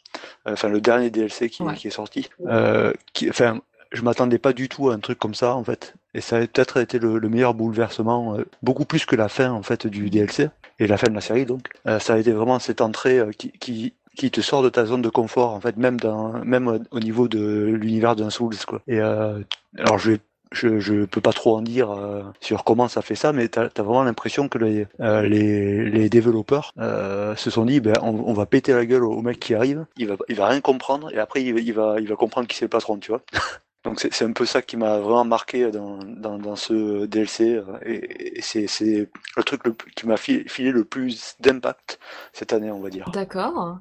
Euh, 0.47 0.53
enfin 0.53 0.69
le 0.69 0.83
dernier 0.83 1.09
DLC 1.09 1.49
qui, 1.49 1.63
Ouais. 1.63 1.75
qui 1.75 1.87
est 1.89 1.91
sorti. 1.91 2.29
Euh, 2.47 2.93
qui, 3.15 3.31
enfin, 3.31 3.59
je 3.91 4.03
m'attendais 4.03 4.39
pas 4.39 4.53
du 4.53 4.69
tout 4.69 4.91
à 4.91 4.95
un 4.95 4.99
truc 4.99 5.19
comme 5.19 5.35
ça 5.35 5.55
en 5.55 5.65
fait, 5.65 5.95
et 6.13 6.21
ça 6.21 6.37
a 6.37 6.41
peut-être 6.41 6.77
été 6.79 6.99
le, 6.99 7.19
le 7.19 7.29
meilleur 7.31 7.55
bouleversement, 7.55 8.37
euh, 8.37 8.45
beaucoup 8.63 8.85
plus 8.85 9.07
que 9.07 9.17
la 9.17 9.29
fin 9.31 9.51
en 9.51 9.63
fait 9.63 9.87
du 9.87 10.11
DLC 10.11 10.51
et 10.79 10.87
la 10.87 10.99
fin 10.99 11.09
de 11.09 11.15
la 11.15 11.21
série 11.23 11.47
donc. 11.47 11.69
Euh, 11.87 11.99
ça 11.99 12.15
a 12.15 12.19
été 12.19 12.33
vraiment 12.33 12.59
cette 12.59 12.83
entrée 12.83 13.19
euh, 13.19 13.31
qui, 13.33 13.51
qui 13.53 13.95
qui 14.17 14.31
te 14.31 14.41
sort 14.41 14.63
de 14.63 14.69
ta 14.69 14.85
zone 14.87 15.03
de 15.03 15.09
confort 15.09 15.51
en 15.51 15.61
fait 15.61 15.77
même 15.77 15.99
dans 15.99 16.33
même 16.45 16.69
au- 16.69 16.79
au 16.91 17.01
niveau 17.01 17.29
de 17.29 17.65
l'univers 17.81 18.17
d'un 18.17 18.31
Souls 18.31 18.57
quoi 18.67 18.81
et 18.87 19.01
euh, 19.01 19.41
alors 19.79 19.99
je 19.99 20.13
vais 20.13 20.21
je, 20.53 20.79
je 20.81 21.05
peux 21.05 21.21
pas 21.21 21.33
trop 21.33 21.57
en 21.57 21.63
dire 21.63 21.91
euh, 21.91 22.23
sur 22.41 22.65
comment 22.65 22.89
ça 22.89 23.03
fait 23.03 23.15
ça, 23.15 23.33
mais 23.33 23.49
t'as 23.49 23.65
as 23.77 23.83
vraiment 23.83 24.05
l'impression 24.05 24.49
que 24.49 24.59
les, 24.59 24.87
euh, 25.01 25.23
les, 25.23 25.89
les 25.91 26.09
développeurs 26.09 26.73
euh, 26.79 27.35
se 27.37 27.51
sont 27.51 27.65
dit, 27.65 27.81
ben, 27.81 27.95
on, 28.03 28.33
va 28.33 28.47
péter 28.47 28.73
la 28.73 28.87
gueule 28.87 29.05
au, 29.05 29.13
au 29.13 29.23
mec 29.23 29.41
qui 29.41 29.55
arrive, 29.55 29.87
il 29.97 30.09
va, 30.09 30.17
il 30.29 30.37
va 30.37 30.49
rien 30.49 30.61
comprendre, 30.61 31.13
et 31.13 31.19
après 31.19 31.43
il, 31.43 31.53
va- 31.75 31.99
il 32.01 32.09
va, 32.09 32.17
comprendre 32.17 32.47
qui 32.47 32.57
c'est 32.57 32.65
le 32.67 32.69
patron, 32.71 32.99
tu 32.99 33.11
vois. 33.11 33.23
Donc 33.85 33.99
c'est 33.99 34.25
un 34.25 34.31
peu 34.33 34.47
ça 34.47 34.63
qui 34.63 34.77
m'a 34.77 34.99
vraiment 34.99 35.25
marqué 35.25 35.73
dans, 35.73 35.99
dans, 36.05 36.39
dans 36.39 36.55
ce 36.55 37.05
DLC, 37.07 37.57
euh, 37.57 37.63
et, 37.85 38.39
et 38.39 38.43
c'est 38.43 39.09
le 39.37 39.43
truc 39.43 39.63
qui 39.97 40.07
m'a 40.07 40.17
fi- 40.17 40.45
filé 40.49 40.71
le 40.71 40.85
plus 40.85 41.35
d'impact 41.41 41.99
cette 42.33 42.53
année, 42.53 42.71
on 42.71 42.81
va 42.81 42.91
dire. 42.91 43.11
D'accord. 43.13 43.79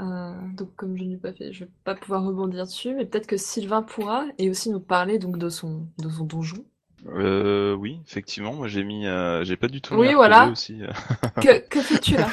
Euh, 0.00 0.34
donc, 0.56 0.74
comme 0.76 0.96
je 0.96 1.04
n'ai 1.04 1.16
pas 1.16 1.32
fait, 1.32 1.52
je 1.52 1.64
vais 1.64 1.70
pas 1.84 1.94
pouvoir 1.94 2.22
rebondir 2.24 2.64
dessus, 2.66 2.94
mais 2.94 3.06
peut-être 3.06 3.26
que 3.26 3.36
Sylvain 3.36 3.82
pourra 3.82 4.26
et 4.38 4.50
aussi 4.50 4.70
nous 4.70 4.80
parler 4.80 5.18
donc 5.18 5.38
de 5.38 5.48
son, 5.48 5.88
de 5.98 6.08
son 6.10 6.24
donjon. 6.24 6.64
Euh, 7.06 7.74
oui, 7.74 8.00
effectivement, 8.06 8.52
moi 8.54 8.66
j'ai 8.68 8.82
mis, 8.82 9.06
euh, 9.06 9.44
j'ai 9.44 9.56
pas 9.56 9.68
du 9.68 9.80
tout 9.80 9.94
mis 9.94 10.08
Oui, 10.08 10.14
voilà. 10.14 10.48
aussi 10.48 10.82
euh, 10.82 10.90
Que, 11.40 11.60
que 11.68 11.80
fais-tu 11.80 12.16
là? 12.16 12.26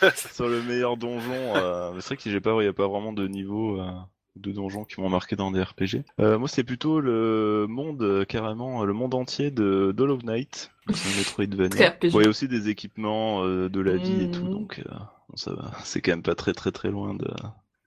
sur 0.32 0.48
le 0.48 0.62
meilleur 0.62 0.96
donjon. 0.96 1.32
euh, 1.56 1.92
c'est 2.00 2.06
vrai 2.14 2.16
que 2.16 2.30
j'ai 2.30 2.40
pas, 2.40 2.56
il 2.62 2.64
y 2.64 2.68
a 2.68 2.72
pas 2.72 2.88
vraiment 2.88 3.12
de 3.12 3.26
niveau 3.28 3.80
euh, 3.80 3.90
de 4.36 4.50
donjons 4.52 4.84
qui 4.84 5.00
m'ont 5.00 5.08
marqué 5.08 5.36
dans 5.36 5.50
des 5.50 5.62
RPG. 5.62 6.02
Euh, 6.20 6.38
moi, 6.38 6.48
c'est 6.48 6.64
plutôt 6.64 7.00
le 7.00 7.66
monde 7.68 8.02
euh, 8.02 8.24
carrément, 8.24 8.82
euh, 8.82 8.84
le 8.86 8.92
monde 8.92 9.14
entier 9.14 9.50
de 9.50 9.92
d'Hollow 9.96 10.18
Knight, 10.22 10.70
c'est 10.88 10.92
un 10.92 10.94
Très 10.94 11.18
Metroidvania. 11.46 11.96
Y 12.02 12.26
a 12.26 12.28
aussi 12.28 12.48
des 12.48 12.68
équipements 12.68 13.44
euh, 13.44 13.68
de 13.68 13.80
la 13.80 13.96
vie 13.96 14.22
et 14.24 14.30
tout, 14.30 14.44
Mhm. 14.44 14.50
donc 14.50 14.82
euh, 14.86 14.92
bon, 15.28 15.36
ça 15.36 15.52
va. 15.54 15.70
C'est 15.84 16.00
quand 16.00 16.12
même 16.12 16.22
pas 16.22 16.34
très 16.34 16.52
très 16.52 16.72
très 16.72 16.90
loin 16.90 17.14
de 17.14 17.26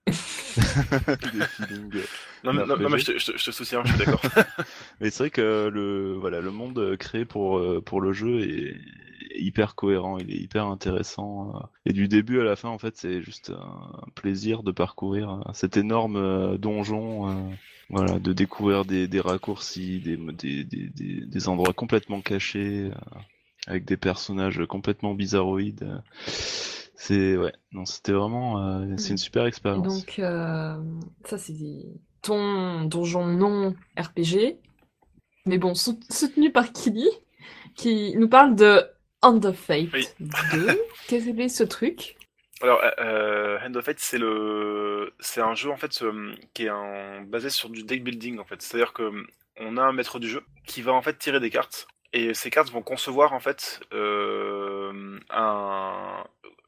des 1.33 1.45
feelings. 1.45 2.03
Non, 2.43 2.53
mais, 2.53 2.65
non, 2.65 2.77
non, 2.77 2.87
RPG. 2.87 2.91
mais 2.91 2.99
je 2.99 3.05
te, 3.05 3.17
je 3.19 3.31
te- 3.31 3.37
je 3.37 3.45
te 3.45 3.51
soutiens, 3.51 3.83
je 3.83 3.89
suis 3.89 3.97
d'accord. 3.99 4.21
Mais 5.01 5.09
c'est 5.09 5.23
vrai 5.23 5.29
que 5.29 5.69
le 5.71 6.13
voilà 6.19 6.41
le 6.41 6.51
monde 6.51 6.77
euh, 6.79 6.97
créé 6.97 7.25
pour 7.25 7.57
euh, 7.57 7.81
pour 7.81 8.01
le 8.01 8.13
jeu 8.13 8.41
est 8.41 8.75
hyper 9.35 9.75
cohérent, 9.75 10.17
il 10.17 10.31
est 10.31 10.37
hyper 10.37 10.65
intéressant 10.65 11.55
euh. 11.55 11.59
et 11.85 11.93
du 11.93 12.07
début 12.07 12.39
à 12.39 12.43
la 12.43 12.55
fin 12.55 12.69
en 12.69 12.79
fait 12.79 12.97
c'est 12.97 13.21
juste 13.21 13.51
un 13.51 14.09
plaisir 14.15 14.63
de 14.63 14.71
parcourir 14.71 15.43
cet 15.53 15.77
énorme 15.77 16.57
donjon, 16.57 17.29
euh, 17.29 17.33
voilà, 17.89 18.19
de 18.19 18.33
découvrir 18.33 18.85
des, 18.85 19.07
des 19.07 19.21
raccourcis, 19.21 19.99
des, 19.99 20.17
des, 20.17 20.63
des, 20.63 20.89
des, 21.25 21.47
endroits 21.47 21.73
complètement 21.73 22.21
cachés 22.21 22.89
euh, 22.91 23.19
avec 23.65 23.85
des 23.85 23.97
personnages 23.97 24.61
complètement 24.67 25.13
bizarroïdes. 25.13 26.01
C'est 26.99 27.37
ouais, 27.37 27.53
non 27.71 27.85
c'était 27.85 28.11
vraiment 28.11 28.59
euh, 28.81 28.95
c'est 28.97 29.11
une 29.11 29.17
super 29.19 29.45
expérience. 29.45 30.05
Donc, 30.05 30.17
euh, 30.19 30.75
ça, 31.25 31.37
c'est 31.37 31.53
ton 32.23 32.85
donjon 32.85 33.25
non 33.27 33.75
RPG. 33.97 34.57
Mais 35.45 35.59
bon, 35.59 35.75
sout- 35.75 36.03
soutenu 36.11 36.51
par 36.51 36.73
Kili, 36.73 37.07
qui 37.75 38.15
nous 38.17 38.27
parle 38.27 38.55
de 38.55 38.81
Hand 39.21 39.45
of 39.45 39.57
Fate 39.57 39.87
Oui. 39.93 40.07
2. 40.19 40.27
Qu'est-ce 41.07 41.25
que 41.29 41.35
c'est 41.37 41.49
ce 41.49 41.63
truc? 41.63 42.17
Alors, 42.61 42.81
euh, 42.83 42.89
euh, 42.99 43.59
Hand 43.63 43.77
of 43.77 43.85
Fate, 43.85 43.99
c'est 43.99 44.17
le, 44.17 45.13
c'est 45.19 45.41
un 45.41 45.53
jeu 45.53 45.69
en 45.69 45.77
fait 45.77 46.03
qui 46.55 46.63
est 46.65 46.69
un... 46.69 47.21
basé 47.21 47.49
sur 47.51 47.69
du 47.69 47.83
deck 47.83 48.03
building 48.03 48.39
en 48.39 48.43
fait. 48.45 48.61
C'est-à-dire 48.61 48.93
que 48.93 49.11
on 49.59 49.77
a 49.77 49.83
un 49.83 49.93
maître 49.93 50.19
du 50.19 50.27
jeu 50.27 50.43
qui 50.65 50.81
va 50.81 50.93
en 50.93 51.01
fait 51.03 51.17
tirer 51.19 51.39
des 51.39 51.49
cartes 51.51 51.87
et 52.13 52.33
ces 52.33 52.49
cartes 52.49 52.71
vont 52.71 52.81
concevoir 52.81 53.33
en 53.33 53.39
fait 53.39 53.79
euh, 53.93 55.19
un 55.29 56.23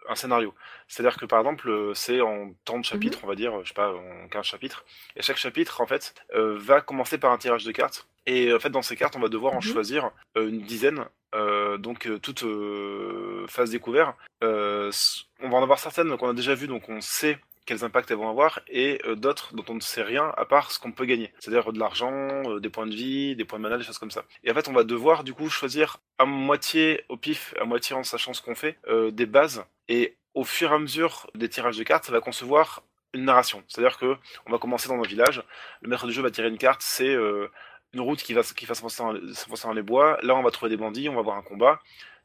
un 0.09 0.15
scénario. 0.15 0.53
C'est-à-dire 0.87 1.17
que 1.17 1.25
par 1.25 1.39
exemple, 1.39 1.69
euh, 1.69 1.93
c'est 1.93 2.19
en 2.21 2.51
tant 2.65 2.79
de 2.79 2.83
chapitres, 2.85 3.19
on 3.23 3.27
va 3.27 3.35
dire, 3.35 3.53
je 3.63 3.67
sais 3.69 3.73
pas, 3.73 3.93
en 3.93 4.27
15 4.27 4.45
chapitres, 4.45 4.83
et 5.15 5.21
chaque 5.21 5.37
chapitre 5.37 5.81
en 5.81 5.85
fait 5.87 6.13
euh, 6.35 6.57
va 6.59 6.81
commencer 6.81 7.17
par 7.17 7.31
un 7.31 7.37
tirage 7.37 7.63
de 7.63 7.71
cartes. 7.71 8.07
Et 8.25 8.53
en 8.53 8.59
fait, 8.59 8.69
dans 8.69 8.81
ces 8.81 8.95
cartes, 8.95 9.15
on 9.15 9.19
va 9.19 9.29
devoir 9.29 9.53
en 9.53 9.57
Mhm. 9.57 9.61
choisir 9.61 10.11
euh, 10.37 10.49
une 10.49 10.61
dizaine, 10.61 11.05
euh, 11.35 11.77
donc 11.77 12.07
euh, 12.07 12.17
toute 12.19 12.43
euh, 12.43 13.45
phase 13.47 13.69
découvert. 13.71 14.15
Euh, 14.43 14.89
s- 14.89 15.25
on 15.41 15.49
va 15.49 15.57
en 15.57 15.63
avoir 15.63 15.79
certaines 15.79 16.15
qu'on 16.17 16.29
a 16.29 16.33
déjà 16.33 16.55
vues, 16.55 16.67
donc 16.67 16.89
on 16.89 17.01
sait 17.01 17.39
quels 17.65 17.83
impacts 17.83 18.09
elles 18.11 18.17
vont 18.17 18.29
avoir, 18.29 18.59
et 18.67 18.99
euh, 19.05 19.15
d'autres 19.15 19.53
dont 19.53 19.65
on 19.69 19.75
ne 19.75 19.79
sait 19.79 20.01
rien 20.01 20.33
à 20.37 20.45
part 20.45 20.71
ce 20.71 20.79
qu'on 20.79 20.91
peut 20.91 21.05
gagner. 21.05 21.31
C'est-à-dire 21.39 21.71
de 21.71 21.79
l'argent, 21.79 22.11
euh, 22.11 22.59
des 22.59 22.69
points 22.69 22.87
de 22.87 22.95
vie, 22.95 23.35
des 23.35 23.45
points 23.45 23.59
de 23.59 23.63
mana, 23.63 23.77
des 23.77 23.83
choses 23.83 23.99
comme 23.99 24.11
ça. 24.11 24.23
Et 24.43 24.51
en 24.51 24.53
fait, 24.53 24.67
on 24.67 24.73
va 24.73 24.83
devoir 24.83 25.23
du 25.23 25.33
coup 25.33 25.49
choisir 25.49 25.97
à 26.17 26.25
moitié 26.25 27.03
au 27.09 27.17
pif, 27.17 27.53
à 27.59 27.65
moitié 27.65 27.95
en 27.95 28.03
sachant 28.03 28.33
ce 28.33 28.41
qu'on 28.41 28.55
fait, 28.55 28.77
euh, 28.87 29.11
des 29.11 29.25
bases. 29.25 29.63
Et 29.87 30.15
au 30.33 30.43
fur 30.43 30.71
et 30.71 30.75
à 30.75 30.79
mesure 30.79 31.27
des 31.35 31.49
tirages 31.49 31.77
de 31.77 31.83
cartes, 31.83 32.05
ça 32.05 32.11
va 32.11 32.21
concevoir 32.21 32.83
une 33.13 33.25
narration. 33.25 33.63
C'est-à-dire 33.67 33.97
que 33.97 34.15
on 34.45 34.51
va 34.51 34.57
commencer 34.57 34.87
dans 34.87 34.99
un 34.99 35.07
village, 35.07 35.43
le 35.81 35.89
maître 35.89 36.05
du 36.05 36.13
jeu 36.13 36.21
va 36.21 36.31
tirer 36.31 36.47
une 36.47 36.57
carte, 36.57 36.81
c'est 36.81 37.09
euh, 37.09 37.49
une 37.93 38.01
route 38.01 38.21
qui 38.21 38.33
va, 38.33 38.43
qui 38.43 38.65
va 38.65 38.75
s'enfoncer 38.75 39.03
dans, 39.03 39.69
dans 39.69 39.73
les 39.73 39.81
bois. 39.81 40.19
Là, 40.21 40.35
on 40.35 40.43
va 40.43 40.51
trouver 40.51 40.69
des 40.69 40.77
bandits, 40.77 41.09
on 41.09 41.13
va 41.13 41.19
avoir 41.19 41.37
un 41.37 41.41
combat. 41.41 41.79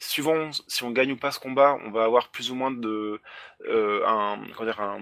Suivant 0.09 0.51
si 0.69 0.85
on 0.85 0.91
gagne 0.91 1.13
ou 1.13 1.17
pas 1.17 1.31
ce 1.33 1.41
combat, 1.41 1.79
on 1.85 1.91
va 1.91 2.05
avoir 2.05 2.29
plus 2.29 2.51
ou 2.51 2.55
moins 2.55 2.71
de 2.71 3.21
euh, 3.67 4.07
un, 4.07 4.37
dire, 4.65 4.81
un, 4.81 5.01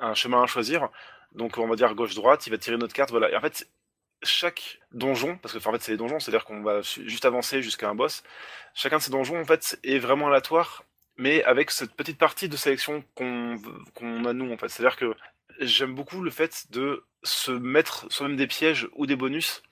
un 0.00 0.14
chemin 0.14 0.42
à 0.42 0.46
choisir. 0.46 0.88
Donc, 1.32 1.58
on 1.58 1.66
va 1.66 1.76
dire 1.76 1.94
gauche-droite, 1.94 2.46
il 2.46 2.50
va 2.50 2.58
tirer 2.58 2.76
notre 2.76 2.94
carte, 2.94 3.10
voilà. 3.10 3.30
Et 3.30 3.36
en 3.36 3.40
fait, 3.40 3.68
chaque 4.22 4.78
donjon, 4.92 5.36
parce 5.38 5.54
que 5.54 5.68
en 5.68 5.72
fait 5.72 5.82
c'est 5.82 5.92
des 5.92 5.98
donjons, 5.98 6.20
c'est-à-dire 6.20 6.44
qu'on 6.44 6.62
va 6.62 6.80
juste 6.82 7.24
avancer 7.24 7.62
jusqu'à 7.62 7.88
un 7.88 7.94
boss. 7.94 8.22
Chacun 8.74 8.98
de 8.98 9.02
ces 9.02 9.10
donjons 9.10 9.40
en 9.40 9.44
fait 9.44 9.78
est 9.82 9.98
vraiment 9.98 10.28
aléatoire, 10.28 10.84
mais 11.16 11.42
avec 11.44 11.70
cette 11.70 11.94
petite 11.94 12.18
partie 12.18 12.48
de 12.48 12.56
sélection 12.56 13.04
qu'on 13.14 13.56
qu'on 13.94 14.24
a 14.24 14.32
nous 14.32 14.52
en 14.52 14.56
fait. 14.56 14.68
C'est-à-dire 14.68 14.96
que 14.96 15.14
j'aime 15.60 15.94
beaucoup 15.94 16.22
le 16.22 16.30
fait 16.30 16.70
de 16.70 17.04
se 17.22 17.50
mettre 17.50 18.10
soi-même 18.10 18.36
des 18.36 18.46
pièges 18.46 18.88
ou 18.94 19.06
des 19.06 19.16
bonus 19.16 19.62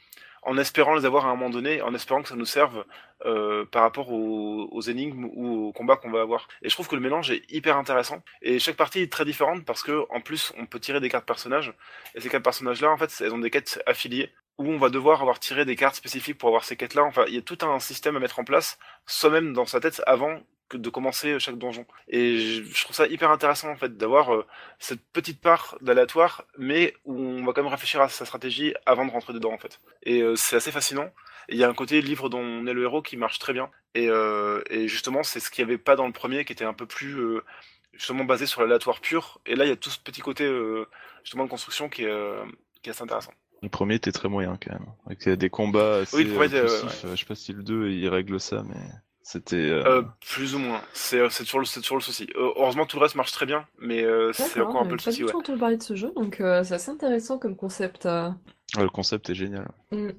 en 0.44 0.58
espérant 0.58 0.94
les 0.94 1.04
avoir 1.04 1.26
à 1.26 1.30
un 1.30 1.34
moment 1.34 1.50
donné, 1.50 1.82
en 1.82 1.94
espérant 1.94 2.22
que 2.22 2.28
ça 2.28 2.36
nous 2.36 2.44
serve 2.44 2.84
euh, 3.24 3.64
par 3.64 3.82
rapport 3.82 4.10
aux, 4.12 4.68
aux 4.70 4.80
énigmes 4.82 5.28
ou 5.34 5.68
aux 5.68 5.72
combats 5.72 5.96
qu'on 5.96 6.10
va 6.10 6.20
avoir. 6.20 6.48
Et 6.62 6.68
je 6.68 6.74
trouve 6.74 6.88
que 6.88 6.94
le 6.94 7.00
mélange 7.00 7.30
est 7.30 7.42
hyper 7.50 7.76
intéressant. 7.76 8.22
Et 8.42 8.58
chaque 8.58 8.76
partie 8.76 9.00
est 9.00 9.12
très 9.12 9.24
différente 9.24 9.64
parce 9.64 9.82
que 9.82 10.04
en 10.10 10.20
plus 10.20 10.52
on 10.58 10.66
peut 10.66 10.80
tirer 10.80 11.00
des 11.00 11.08
cartes 11.08 11.26
personnages. 11.26 11.72
Et 12.14 12.20
ces 12.20 12.28
cartes 12.28 12.44
personnages-là, 12.44 12.90
en 12.90 12.96
fait, 12.96 13.10
elles 13.20 13.32
ont 13.32 13.38
des 13.38 13.50
quêtes 13.50 13.82
affiliées 13.86 14.30
où 14.58 14.68
on 14.68 14.78
va 14.78 14.88
devoir 14.88 15.20
avoir 15.20 15.40
tiré 15.40 15.64
des 15.64 15.76
cartes 15.76 15.96
spécifiques 15.96 16.38
pour 16.38 16.48
avoir 16.48 16.64
ces 16.64 16.76
quêtes-là. 16.76 17.04
Enfin, 17.04 17.24
il 17.28 17.34
y 17.34 17.38
a 17.38 17.42
tout 17.42 17.58
un 17.62 17.80
système 17.80 18.16
à 18.16 18.20
mettre 18.20 18.38
en 18.38 18.44
place, 18.44 18.78
soi-même 19.06 19.52
dans 19.52 19.66
sa 19.66 19.80
tête, 19.80 20.02
avant 20.06 20.40
de 20.78 20.90
commencer 20.90 21.38
chaque 21.38 21.59
donjon. 21.59 21.86
Et 22.09 22.38
je 22.38 22.84
trouve 22.84 22.96
ça 22.96 23.06
hyper 23.06 23.30
intéressant, 23.30 23.70
en 23.70 23.76
fait, 23.76 23.96
d'avoir 23.96 24.34
euh, 24.34 24.46
cette 24.78 25.01
petite 25.12 25.40
part 25.40 25.76
d'aléatoire, 25.80 26.44
mais 26.59 26.94
où 27.05 27.14
on 27.18 27.44
va 27.44 27.52
quand 27.52 27.62
même 27.62 27.72
réfléchir 27.72 28.01
à 28.01 28.09
sa 28.09 28.24
stratégie 28.24 28.74
avant 28.86 29.05
de 29.06 29.10
rentrer 29.10 29.32
dedans, 29.32 29.52
en 29.52 29.59
fait. 29.59 29.80
Et 30.02 30.22
euh, 30.22 30.36
c'est 30.36 30.56
assez 30.56 30.72
fascinant. 30.72 31.10
Il 31.48 31.56
y 31.56 31.64
a 31.64 31.68
un 31.68 31.74
côté 31.74 32.01
livre 32.01 32.28
dont 32.28 32.40
on 32.40 32.66
est 32.66 32.72
le 32.72 32.82
héros 32.84 33.02
qui 33.02 33.16
marche 33.16 33.38
très 33.38 33.52
bien. 33.52 33.70
Et, 33.94 34.09
euh, 34.09 34.62
et 34.70 34.88
justement, 34.88 35.22
c'est 35.22 35.40
ce 35.40 35.51
qu'il 35.51 35.64
n'y 35.64 35.70
avait 35.70 35.78
pas 35.78 35.96
dans 35.96 36.06
le 36.06 36.12
premier, 36.12 36.44
qui 36.44 36.52
était 36.52 36.64
un 36.64 36.74
peu 36.74 36.86
plus 36.86 37.18
euh, 37.20 37.44
justement 37.92 38.24
basé 38.24 38.46
sur 38.46 38.60
l'aléatoire 38.62 39.01
pur. 39.01 39.40
Et 39.46 39.55
là, 39.55 39.64
il 39.64 39.68
y 39.68 39.72
a 39.72 39.76
tout 39.76 39.90
ce 39.90 39.98
petit 39.98 40.20
côté 40.20 40.44
euh, 40.44 40.86
justement 41.22 41.44
de 41.44 41.51
construction 41.51 41.88
qui 41.88 42.05
est, 42.05 42.10
euh, 42.10 42.44
qui 42.82 42.90
est 42.90 42.92
assez 42.92 43.02
intéressant. 43.02 43.32
Le 43.62 43.68
premier 43.70 43.94
était 43.94 44.12
très 44.12 44.28
moyen 44.28 44.59
quand 44.62 44.72
même, 44.72 44.86
avec 45.06 45.26
euh, 45.26 45.36
des 45.36 45.48
combats 45.48 45.96
assez 46.01 46.16
Oui, 46.16 46.24
le 46.24 46.34
premier 46.34 46.55
euh, 46.55 46.68
euh. 46.68 46.84
Euh, 47.05 47.10
Je 47.12 47.16
sais 47.16 47.24
pas 47.24 47.34
si 47.34 47.52
le 47.52 47.62
2 47.62 47.88
il 47.88 48.09
règle 48.09 48.38
ça, 48.38 48.62
mais 48.68 48.76
c'était. 49.24 49.56
euh, 49.56 49.82
Euh, 49.84 50.02
plus 50.20 50.55
ou 50.55 50.59
moins. 50.60 50.80
C'est 50.92 51.18
euh, 51.18 51.28
c'est 51.30 51.42
toujours, 51.42 51.59
le- 51.60 51.66
c'est 51.66 51.80
toujours 51.80 51.96
le 51.96 52.02
souci. 52.02 52.28
Heureusement, 52.36 52.86
tout 52.86 52.96
le 52.98 53.02
reste 53.02 53.16
marche 53.16 53.32
très 53.32 53.46
bien, 53.46 53.66
mais 53.80 54.05
euh, 54.05 54.32
c'est 54.32 54.60
encore 54.60 54.82
un 54.82 54.84
peu 54.84 54.92
le 54.92 54.96
pas 54.98 55.02
souci, 55.05 55.16
du 55.18 55.24
ouais. 55.24 55.30
tout 55.32 55.38
entendu 55.38 55.59
parler 55.59 55.76
de 55.76 55.82
ce 55.82 55.96
jeu, 55.96 56.12
donc 56.14 56.40
euh, 56.40 56.62
c'est 56.62 56.74
assez 56.74 56.90
intéressant 56.92 57.38
comme 57.38 57.56
concept. 57.56 58.06
euh. 58.06 58.28
ouais, 58.76 58.82
le 58.84 58.88
concept 58.90 59.30
est 59.30 59.34
génial. 59.34 59.68
Mm. 59.90 60.10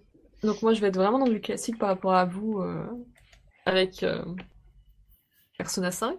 Donc 0.44 0.61
moi 0.61 0.73
je 0.73 0.82
vais 0.82 0.88
être 0.90 0.98
vraiment 0.98 1.18
dans 1.19 1.27
du 1.30 1.40
classique 1.40 1.77
par 1.80 1.88
rapport 1.90 2.14
à 2.14 2.26
vous 2.26 2.60
euh, 2.60 2.86
avec 3.65 4.03
euh, 4.03 4.22
Persona 5.57 5.91
5. 5.91 6.14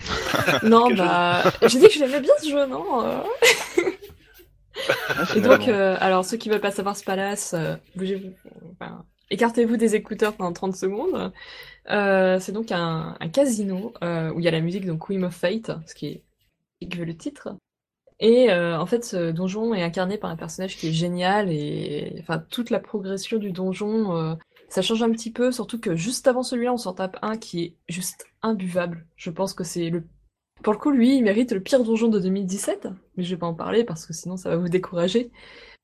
non 0.64 0.90
bah 0.94 1.42
j'ai 1.62 1.78
dit 1.78 1.86
que 1.86 1.94
j'aimais 1.94 2.20
bien 2.20 2.32
ce 2.42 2.48
jeu 2.50 2.66
non 2.66 3.04
euh. 3.06 3.20
Et 5.36 5.40
donc 5.40 5.68
euh, 5.68 5.96
alors 6.00 6.24
ceux 6.24 6.36
qui 6.36 6.48
veulent 6.48 6.60
pas 6.60 6.70
savoir 6.72 6.96
ce 6.96 7.04
palace, 7.04 7.54
euh, 7.54 7.76
bougez-vous. 7.94 8.32
Enfin, 8.72 9.04
écartez-vous 9.30 9.76
des 9.76 9.94
écouteurs 9.94 10.32
pendant 10.34 10.52
30 10.52 10.74
secondes. 10.76 11.32
Euh, 11.90 12.38
c'est 12.40 12.52
donc 12.52 12.70
un, 12.72 13.16
un 13.18 13.28
casino 13.28 13.92
euh, 14.02 14.32
où 14.32 14.40
il 14.40 14.44
y 14.44 14.48
a 14.48 14.52
la 14.52 14.60
musique 14.60 14.86
donc 14.86 15.06
Queen 15.06 15.24
of 15.24 15.34
Fate, 15.34 15.72
ce 15.86 15.94
qui 15.94 16.06
est 16.06 16.22
veut 16.96 17.04
le 17.04 17.16
titre. 17.16 17.56
Et 18.20 18.50
euh, 18.50 18.78
en 18.78 18.86
fait, 18.86 19.04
ce 19.04 19.32
donjon 19.32 19.74
est 19.74 19.82
incarné 19.82 20.16
par 20.16 20.30
un 20.30 20.36
personnage 20.36 20.76
qui 20.76 20.88
est 20.88 20.92
génial 20.92 21.50
et 21.50 22.16
enfin 22.20 22.38
toute 22.38 22.70
la 22.70 22.78
progression 22.78 23.38
du 23.38 23.50
donjon, 23.50 24.16
euh, 24.16 24.34
ça 24.68 24.82
change 24.82 25.02
un 25.02 25.10
petit 25.10 25.32
peu, 25.32 25.50
surtout 25.50 25.80
que 25.80 25.96
juste 25.96 26.28
avant 26.28 26.42
celui-là, 26.42 26.72
on 26.72 26.76
s'en 26.76 26.92
tape 26.94 27.18
un 27.22 27.36
qui 27.36 27.62
est 27.64 27.76
juste 27.88 28.26
imbuvable. 28.42 29.06
Je 29.16 29.30
pense 29.30 29.54
que 29.54 29.64
c'est 29.64 29.90
le 29.90 30.04
pour 30.62 30.72
le 30.72 30.78
coup, 30.78 30.92
lui, 30.92 31.16
il 31.16 31.24
mérite 31.24 31.50
le 31.50 31.60
pire 31.60 31.82
donjon 31.82 32.06
de 32.06 32.20
2017, 32.20 32.86
mais 33.16 33.24
je 33.24 33.34
vais 33.34 33.38
pas 33.38 33.48
en 33.48 33.54
parler 33.54 33.82
parce 33.82 34.06
que 34.06 34.12
sinon 34.12 34.36
ça 34.36 34.50
va 34.50 34.56
vous 34.56 34.68
décourager. 34.68 35.32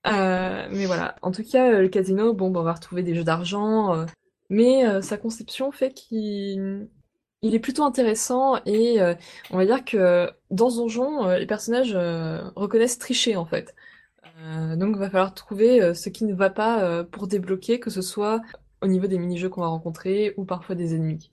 Euh, 0.06 0.68
mais 0.70 0.86
voilà, 0.86 1.16
en 1.22 1.32
tout 1.32 1.42
cas, 1.42 1.72
euh, 1.72 1.82
le 1.82 1.88
casino, 1.88 2.32
bon, 2.32 2.50
bah, 2.50 2.60
on 2.60 2.62
va 2.64 2.74
retrouver 2.74 3.02
des 3.02 3.14
jeux 3.16 3.24
d'argent, 3.24 4.06
mais 4.50 4.86
euh, 4.86 5.02
sa 5.02 5.16
conception 5.18 5.70
fait 5.72 5.92
qu'il 5.92 6.88
il 7.42 7.54
est 7.54 7.60
plutôt 7.60 7.84
intéressant 7.84 8.56
et 8.66 9.00
euh, 9.00 9.14
on 9.50 9.58
va 9.58 9.64
dire 9.64 9.84
que 9.84 10.28
dans 10.50 10.70
ce 10.70 10.78
donjon, 10.78 11.26
euh, 11.26 11.38
les 11.38 11.46
personnages 11.46 11.94
reconnaissent 12.56 12.98
tricher 12.98 13.36
en 13.36 13.46
fait. 13.46 13.74
Donc 14.76 14.94
il 14.94 15.00
va 15.00 15.10
falloir 15.10 15.34
trouver 15.34 15.94
ce 15.94 16.08
qui 16.10 16.24
ne 16.24 16.32
va 16.32 16.48
pas 16.48 17.02
pour 17.04 17.26
débloquer, 17.26 17.80
que 17.80 17.90
ce 17.90 18.02
soit 18.02 18.40
au 18.80 18.86
niveau 18.86 19.08
des 19.08 19.18
mini-jeux 19.18 19.48
qu'on 19.48 19.62
va 19.62 19.66
rencontrer 19.66 20.32
ou 20.36 20.44
parfois 20.44 20.76
des 20.76 20.94
ennemis. 20.94 21.28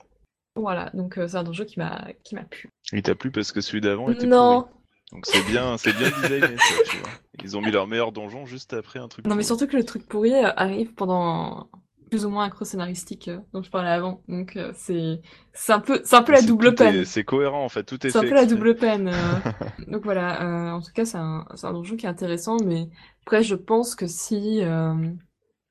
Voilà, 0.56 0.90
donc 0.96 1.20
c'est 1.28 1.36
un 1.36 1.44
donjon 1.44 1.66
qui 1.66 1.78
m'a 1.78 2.08
qui 2.24 2.34
m'a 2.34 2.44
plu. 2.44 2.70
Il 2.94 3.04
t'a 3.04 3.14
plu 3.14 3.30
parce 3.30 3.52
que 3.52 3.62
celui 3.62 3.80
d'avant 3.80 4.10
était 4.10 4.26
Non, 4.26 4.64
pourri. 4.64 4.74
Donc 5.12 5.26
c'est 5.28 5.46
bien, 5.46 5.78
c'est 5.78 5.94
bien 5.96 6.10
designé, 6.10 6.58
ça, 6.58 6.74
tu 6.90 6.98
vois. 6.98 7.10
Ils 7.44 7.56
ont 7.56 7.62
mis 7.62 7.70
leur 7.70 7.86
meilleur 7.86 8.12
donjon 8.12 8.48
juste 8.48 8.74
après 8.74 8.98
un 8.98 9.08
truc. 9.08 9.28
non 9.28 9.36
mais 9.36 9.44
surtout 9.44 9.68
que 9.68 9.78
le 9.78 9.86
truc 9.86 10.08
pourri 10.08 10.34
arrive 10.34 10.96
pendant 10.96 11.70
plus 12.10 12.26
ou 12.26 12.30
moins 12.30 12.46
un 12.46 12.50
creux 12.50 12.66
scénaristique 12.66 13.28
euh, 13.28 13.40
dont 13.54 13.62
je 13.62 13.70
parlais 13.70 13.90
avant. 13.90 14.22
Donc 14.28 14.56
euh, 14.56 14.72
c'est 14.76 15.22
c'est 15.54 15.74
un 15.74 15.80
peu 15.80 16.02
c'est 16.04 16.16
un 16.16 16.24
peu 16.24 16.32
la 16.32 16.42
double 16.42 16.76
peine. 16.76 17.06
C'est 17.06 17.24
cohérent 17.24 17.64
en 17.64 17.70
fait, 17.70 17.84
tout 17.84 18.06
est 18.06 18.10
C'est 18.10 18.18
un 18.18 18.22
peu 18.22 18.34
la 18.34 18.46
double 18.46 18.76
peine. 18.76 19.10
euh. 19.10 19.52
Donc 19.88 20.04
voilà, 20.04 20.74
en 20.76 20.82
tout 20.82 20.92
cas, 20.94 21.06
c'est 21.06 21.18
un, 21.18 21.46
c'est 21.56 21.68
un 21.68 21.74
donjon 21.74 21.96
qui 21.96 22.06
est 22.06 22.10
intéressant, 22.10 22.58
mais 22.66 22.90
après, 23.24 23.44
je 23.44 23.56
pense 23.56 23.96
que 23.96 24.08
si 24.08 24.62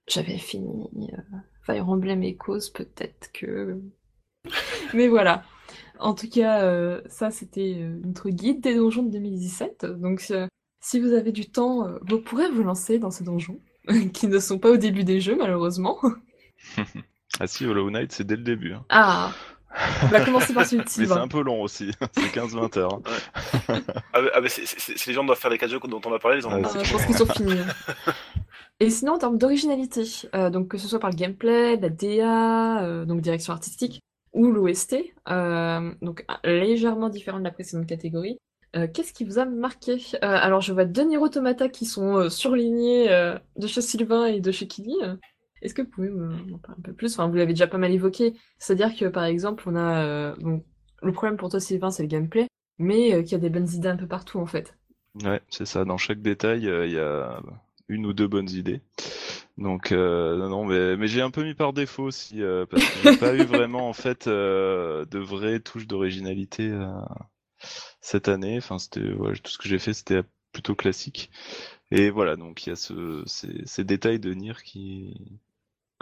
j'avais 0.06 0.38
fini 0.38 1.10
Fire 1.62 1.88
Emblem 1.88 2.22
Echoes, 2.22 2.70
peut-être 2.74 3.32
que... 3.32 3.80
Mais 4.94 5.08
voilà. 5.08 5.44
En 5.98 6.14
tout 6.14 6.28
cas, 6.28 7.00
ça, 7.08 7.30
c'était 7.30 7.88
notre 8.04 8.28
guide 8.28 8.60
des 8.60 8.74
donjons 8.74 9.02
de 9.02 9.10
2017. 9.10 9.86
Donc, 9.86 10.32
si 10.80 11.00
vous 11.00 11.12
avez 11.12 11.32
du 11.32 11.50
temps, 11.50 11.88
vous 12.02 12.20
pourrez 12.20 12.50
vous 12.50 12.62
lancer 12.62 12.98
dans 12.98 13.10
ces 13.10 13.24
donjons, 13.24 13.60
qui 14.12 14.28
ne 14.28 14.38
sont 14.38 14.58
pas 14.58 14.70
au 14.70 14.76
début 14.76 15.04
des 15.04 15.20
jeux, 15.20 15.36
malheureusement. 15.36 15.98
Ah 17.40 17.46
si, 17.48 17.66
Hollow 17.66 17.90
Knight, 17.90 18.12
c'est 18.12 18.24
dès 18.24 18.36
le 18.36 18.42
début. 18.44 18.74
hein. 18.74 18.84
Ah 18.90 19.32
On 20.04 20.06
va 20.06 20.24
commencer 20.24 20.54
par 20.54 20.64
celui 20.64 20.84
de 20.84 20.88
Mais 20.98 21.06
c'est 21.06 21.12
un 21.12 21.26
peu 21.26 21.42
long 21.42 21.62
aussi, 21.62 21.90
c'est 22.12 22.32
15-20 22.32 22.78
heures. 22.78 22.94
hein. 22.94 23.02
Ah, 24.12 24.20
mais- 24.22 24.30
ah, 24.34 24.40
mais 24.40 24.48
c'est- 24.48 24.66
c'est- 24.66 24.96
si 24.96 25.08
les 25.08 25.14
gens 25.14 25.24
doivent 25.24 25.38
faire 25.38 25.50
les 25.50 25.58
4 25.58 25.70
jeux 25.70 25.80
dont 25.80 26.00
on 26.04 26.12
a 26.14 26.18
parlé, 26.20 26.38
ils 26.38 26.46
en 26.46 26.52
ont 26.52 26.54
Ouais, 26.56 26.62
Ah, 26.64 26.72
beaucoup. 26.72 26.84
je 26.84 26.92
pense 26.92 27.06
qu'ils 27.06 27.16
sont 27.16 27.26
finis. 27.26 27.58
Et 28.80 28.90
sinon, 28.90 29.14
en 29.14 29.18
termes 29.18 29.36
d'originalité, 29.38 30.04
euh, 30.34 30.48
donc 30.50 30.68
que 30.68 30.78
ce 30.78 30.86
soit 30.86 31.00
par 31.00 31.10
le 31.10 31.16
gameplay, 31.16 31.76
la 31.76 31.88
DA, 31.88 32.82
euh, 32.84 33.04
donc 33.04 33.20
direction 33.20 33.52
artistique, 33.52 34.00
ou 34.32 34.50
l'OST, 34.52 35.12
euh, 35.30 35.92
donc 36.02 36.24
légèrement 36.44 37.08
différent 37.08 37.38
de 37.40 37.44
la 37.44 37.50
précédente 37.52 37.86
catégorie, 37.86 38.38
euh, 38.76 38.86
qu'est-ce 38.92 39.12
qui 39.12 39.24
vous 39.24 39.38
a 39.40 39.44
marqué? 39.44 39.94
Euh, 40.14 40.18
Alors, 40.22 40.60
je 40.60 40.72
vois 40.72 40.84
deux 40.84 41.02
Nier 41.04 41.18
Automata 41.18 41.68
qui 41.68 41.86
sont 41.86 42.16
euh, 42.16 42.28
surlignés 42.28 43.10
euh, 43.12 43.36
de 43.56 43.66
chez 43.66 43.80
Sylvain 43.80 44.26
et 44.26 44.40
de 44.40 44.50
chez 44.52 44.66
Kili. 44.66 44.94
Est-ce 45.64 45.74
que 45.74 45.82
vous 45.82 45.90
pouvez 45.90 46.10
me- 46.10 46.28
m'en 46.50 46.58
parler 46.58 46.78
un 46.80 46.82
peu 46.82 46.92
plus? 46.94 47.18
Vous 47.18 47.34
l'avez 47.34 47.52
déjà 47.54 47.66
pas 47.68 47.78
mal 47.78 47.92
évoqué. 47.92 48.34
C'est-à-dire 48.58 48.96
que, 48.96 49.06
par 49.06 49.24
exemple, 49.24 49.64
on 49.68 49.76
a... 49.76 50.04
euh, 50.04 50.36
le 51.02 51.12
problème 51.12 51.36
pour 51.38 51.50
toi, 51.50 51.60
Sylvain, 51.60 51.90
c'est 51.90 52.02
le 52.04 52.08
gameplay, 52.08 52.48
mais 52.78 53.14
euh, 53.14 53.22
qu'il 53.22 53.32
y 53.32 53.36
a 53.36 53.38
des 53.38 53.50
bonnes 53.50 53.68
idées 53.70 53.88
un 53.88 53.96
peu 53.96 54.08
partout, 54.08 54.38
en 54.40 54.46
fait. 54.46 54.76
Ouais, 55.22 55.40
c'est 55.48 55.66
ça. 55.66 55.84
Dans 55.84 55.96
chaque 55.98 56.22
détail, 56.22 56.66
euh, 56.68 56.86
il 56.86 56.92
y 56.92 56.98
a 56.98 57.40
une 57.88 58.06
ou 58.06 58.12
deux 58.12 58.26
bonnes 58.26 58.50
idées. 58.50 58.80
Donc 59.58 59.92
non, 59.92 60.48
non, 60.50 60.64
mais, 60.66 60.96
mais 60.96 61.08
j'ai 61.08 61.22
un 61.22 61.30
peu 61.30 61.44
mis 61.44 61.54
par 61.54 61.72
défaut 61.74 62.04
aussi 62.04 62.40
parce 62.70 62.88
que 62.88 62.98
j'ai 63.00 63.12
pas 63.12 63.34
eu 63.34 63.44
vraiment 63.44 63.88
en 63.88 63.94
fait 63.94 64.28
de 64.28 65.18
vraies 65.18 65.60
touches 65.60 65.86
d'originalité 65.86 66.72
cette 68.00 68.28
année. 68.28 68.58
Enfin, 68.58 68.78
c'était 68.78 69.00
tout 69.42 69.50
ce 69.50 69.58
que 69.58 69.68
j'ai 69.68 69.78
fait, 69.78 69.94
c'était 69.94 70.22
plutôt 70.52 70.74
classique. 70.74 71.30
Et 71.90 72.10
voilà, 72.10 72.36
donc 72.36 72.66
il 72.66 72.70
y 72.70 72.72
a 72.72 72.76
ce, 72.76 73.22
ces, 73.26 73.62
ces 73.66 73.84
détails 73.84 74.20
de 74.20 74.34
Nier 74.34 74.54
qui 74.64 75.40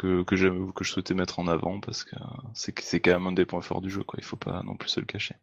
que 0.03 0.23
que 0.25 0.37
j'aime 0.37 0.73
que 0.73 0.83
je 0.85 0.93
souhaitais 0.93 1.15
mettre 1.15 1.39
en 1.39 1.47
avant 1.47 1.81
parce 1.81 2.03
que 2.03 2.17
c'est 2.55 2.79
c'est 2.81 3.01
quand 3.01 3.13
même 3.13 3.27
un 3.29 3.33
des 3.33 3.45
points 3.47 3.63
forts 3.63 3.81
du 3.81 3.91
jeu, 3.91 4.03
quoi. 4.03 4.19
Il 4.19 4.25
faut 4.25 4.37
pas 4.37 4.63
non 4.65 4.77
plus 4.77 4.89
se 4.89 5.01
le 5.01 5.07
cacher. 5.07 5.37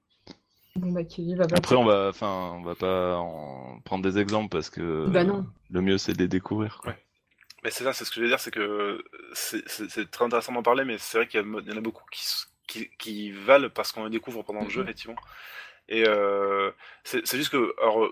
Bon, 0.75 0.91
bah, 0.91 1.01
va 1.01 1.45
Après, 1.57 1.75
on 1.75 1.83
va, 1.85 2.09
enfin, 2.09 2.53
on 2.55 2.61
va 2.61 2.75
pas 2.75 3.17
en 3.17 3.79
prendre 3.85 4.03
des 4.03 4.19
exemples 4.19 4.49
parce 4.49 4.69
que 4.69 5.07
Bah 5.07 5.23
non. 5.23 5.45
le 5.71 5.81
mieux 5.81 5.97
c'est 5.97 6.13
de 6.13 6.19
les 6.19 6.27
découvrir. 6.27 6.77
Quoi. 6.77 6.91
Ouais. 6.91 7.05
Mais 7.63 7.71
c'est 7.71 7.83
ça, 7.83 7.91
c'est 7.93 8.05
ce 8.05 8.11
que 8.11 8.17
je 8.17 8.21
veux 8.21 8.27
dire, 8.27 8.39
c'est 8.39 8.51
que 8.51 9.03
c'est- 9.33 10.11
très 10.11 10.25
intéressant 10.25 10.53
d'en 10.53 10.63
parler, 10.63 10.85
mais 10.85 10.97
c'est 10.97 11.17
vrai 11.17 11.27
qu'il 11.27 11.41
y, 11.41 11.43
en 11.43 11.77
a 11.77 11.81
beaucoup 11.81 12.05
qui, 12.11 12.23
qui, 12.67 12.89
qui 12.97 13.31
valent 13.31 13.69
parce 13.69 13.91
qu'on 13.91 14.05
les 14.05 14.09
découvre 14.09 14.43
pendant 14.43 14.63
le 14.63 14.69
jeu, 14.69 14.83
effectivement. 14.83 15.17
Et 15.89 16.07
euh, 16.07 16.71
c'est 17.03 17.35
juste 17.35 17.49
que, 17.49 17.73
alors, 17.81 18.09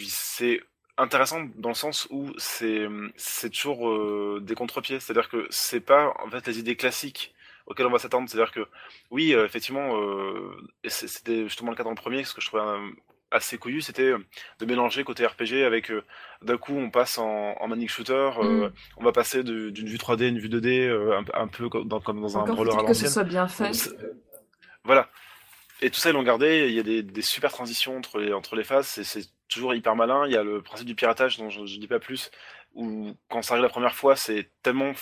c'est 0.00 0.60
intéressant 0.98 1.40
dans 1.56 1.70
le 1.70 1.74
sens 1.74 2.06
où 2.10 2.30
c'est 2.38 2.86
c'est 3.16 3.50
toujours 3.50 3.88
euh, 3.88 4.40
des 4.42 4.54
contre-pieds, 4.54 5.00
c'est-à-dire 5.00 5.28
que 5.28 5.46
c'est 5.50 5.80
pas 5.80 6.12
en 6.24 6.30
fait 6.30 6.46
les 6.46 6.58
idées 6.58 6.76
classiques 6.76 7.34
auxquelles 7.66 7.86
on 7.86 7.90
va 7.90 7.98
s'attendre, 7.98 8.28
c'est-à-dire 8.28 8.52
que 8.52 8.66
oui, 9.10 9.34
euh, 9.34 9.44
effectivement, 9.46 9.96
euh, 10.00 10.56
c'était 10.86 11.44
justement 11.44 11.70
le 11.70 11.76
cas 11.76 11.84
dans 11.84 11.90
le 11.90 11.96
premier, 11.96 12.24
ce 12.24 12.34
que 12.34 12.40
je 12.40 12.46
trouvais 12.48 12.62
euh, 12.62 12.90
assez 13.30 13.56
couillu, 13.56 13.80
c'était 13.80 14.02
euh, 14.10 14.18
de 14.58 14.66
mélanger 14.66 15.04
côté 15.04 15.24
RPG 15.24 15.64
avec 15.64 15.90
euh, 15.90 16.02
d'un 16.42 16.58
coup 16.58 16.74
on 16.76 16.90
passe 16.90 17.16
en, 17.18 17.54
en 17.58 17.68
manic 17.68 17.88
shooter, 17.88 18.12
euh, 18.38 18.68
Mm. 18.68 18.72
on 18.98 19.04
va 19.04 19.12
passer 19.12 19.42
d'une 19.44 19.86
vue 19.88 19.96
3D 19.96 20.24
à 20.24 20.28
une 20.28 20.38
vue 20.38 20.48
2D, 20.48 20.88
euh, 20.88 21.18
un, 21.18 21.24
un 21.44 21.46
peu 21.48 21.68
comme 21.68 21.88
dans, 21.88 22.00
comme 22.00 22.20
dans 22.20 22.36
un 22.36 22.44
brawler 22.44 22.72
à 22.72 22.74
faut-il 22.74 22.86
que 22.86 22.92
ce 22.94 23.04
l'ancienne. 23.04 23.10
soit 23.10 23.24
bien 23.24 23.48
fait. 23.48 23.72
Voilà. 24.84 25.08
Et 25.80 25.90
tout 25.90 25.98
ça, 25.98 26.10
ils 26.10 26.12
l'ont 26.12 26.22
gardé. 26.22 26.68
Il 26.68 26.74
y 26.74 26.78
a 26.78 26.82
des, 26.84 27.02
des 27.02 27.22
super 27.22 27.50
transitions 27.50 27.96
entre 27.96 28.18
les, 28.18 28.32
entre 28.32 28.54
les 28.56 28.64
phases. 28.64 28.86
C'est 28.86 29.26
toujours 29.52 29.74
hyper 29.74 29.94
malin. 29.96 30.26
Il 30.26 30.32
y 30.32 30.36
a 30.36 30.42
le 30.42 30.62
principe 30.62 30.86
du 30.86 30.94
piratage 30.94 31.38
dont 31.38 31.50
je, 31.50 31.64
je 31.66 31.78
dis 31.78 31.86
pas 31.88 31.98
plus. 32.00 32.30
Où 32.74 33.12
quand 33.28 33.42
ça 33.42 33.54
arrive 33.54 33.62
la 33.64 33.68
première 33.68 33.94
fois, 33.94 34.16
c'est 34.16 34.50
tellement, 34.62 34.92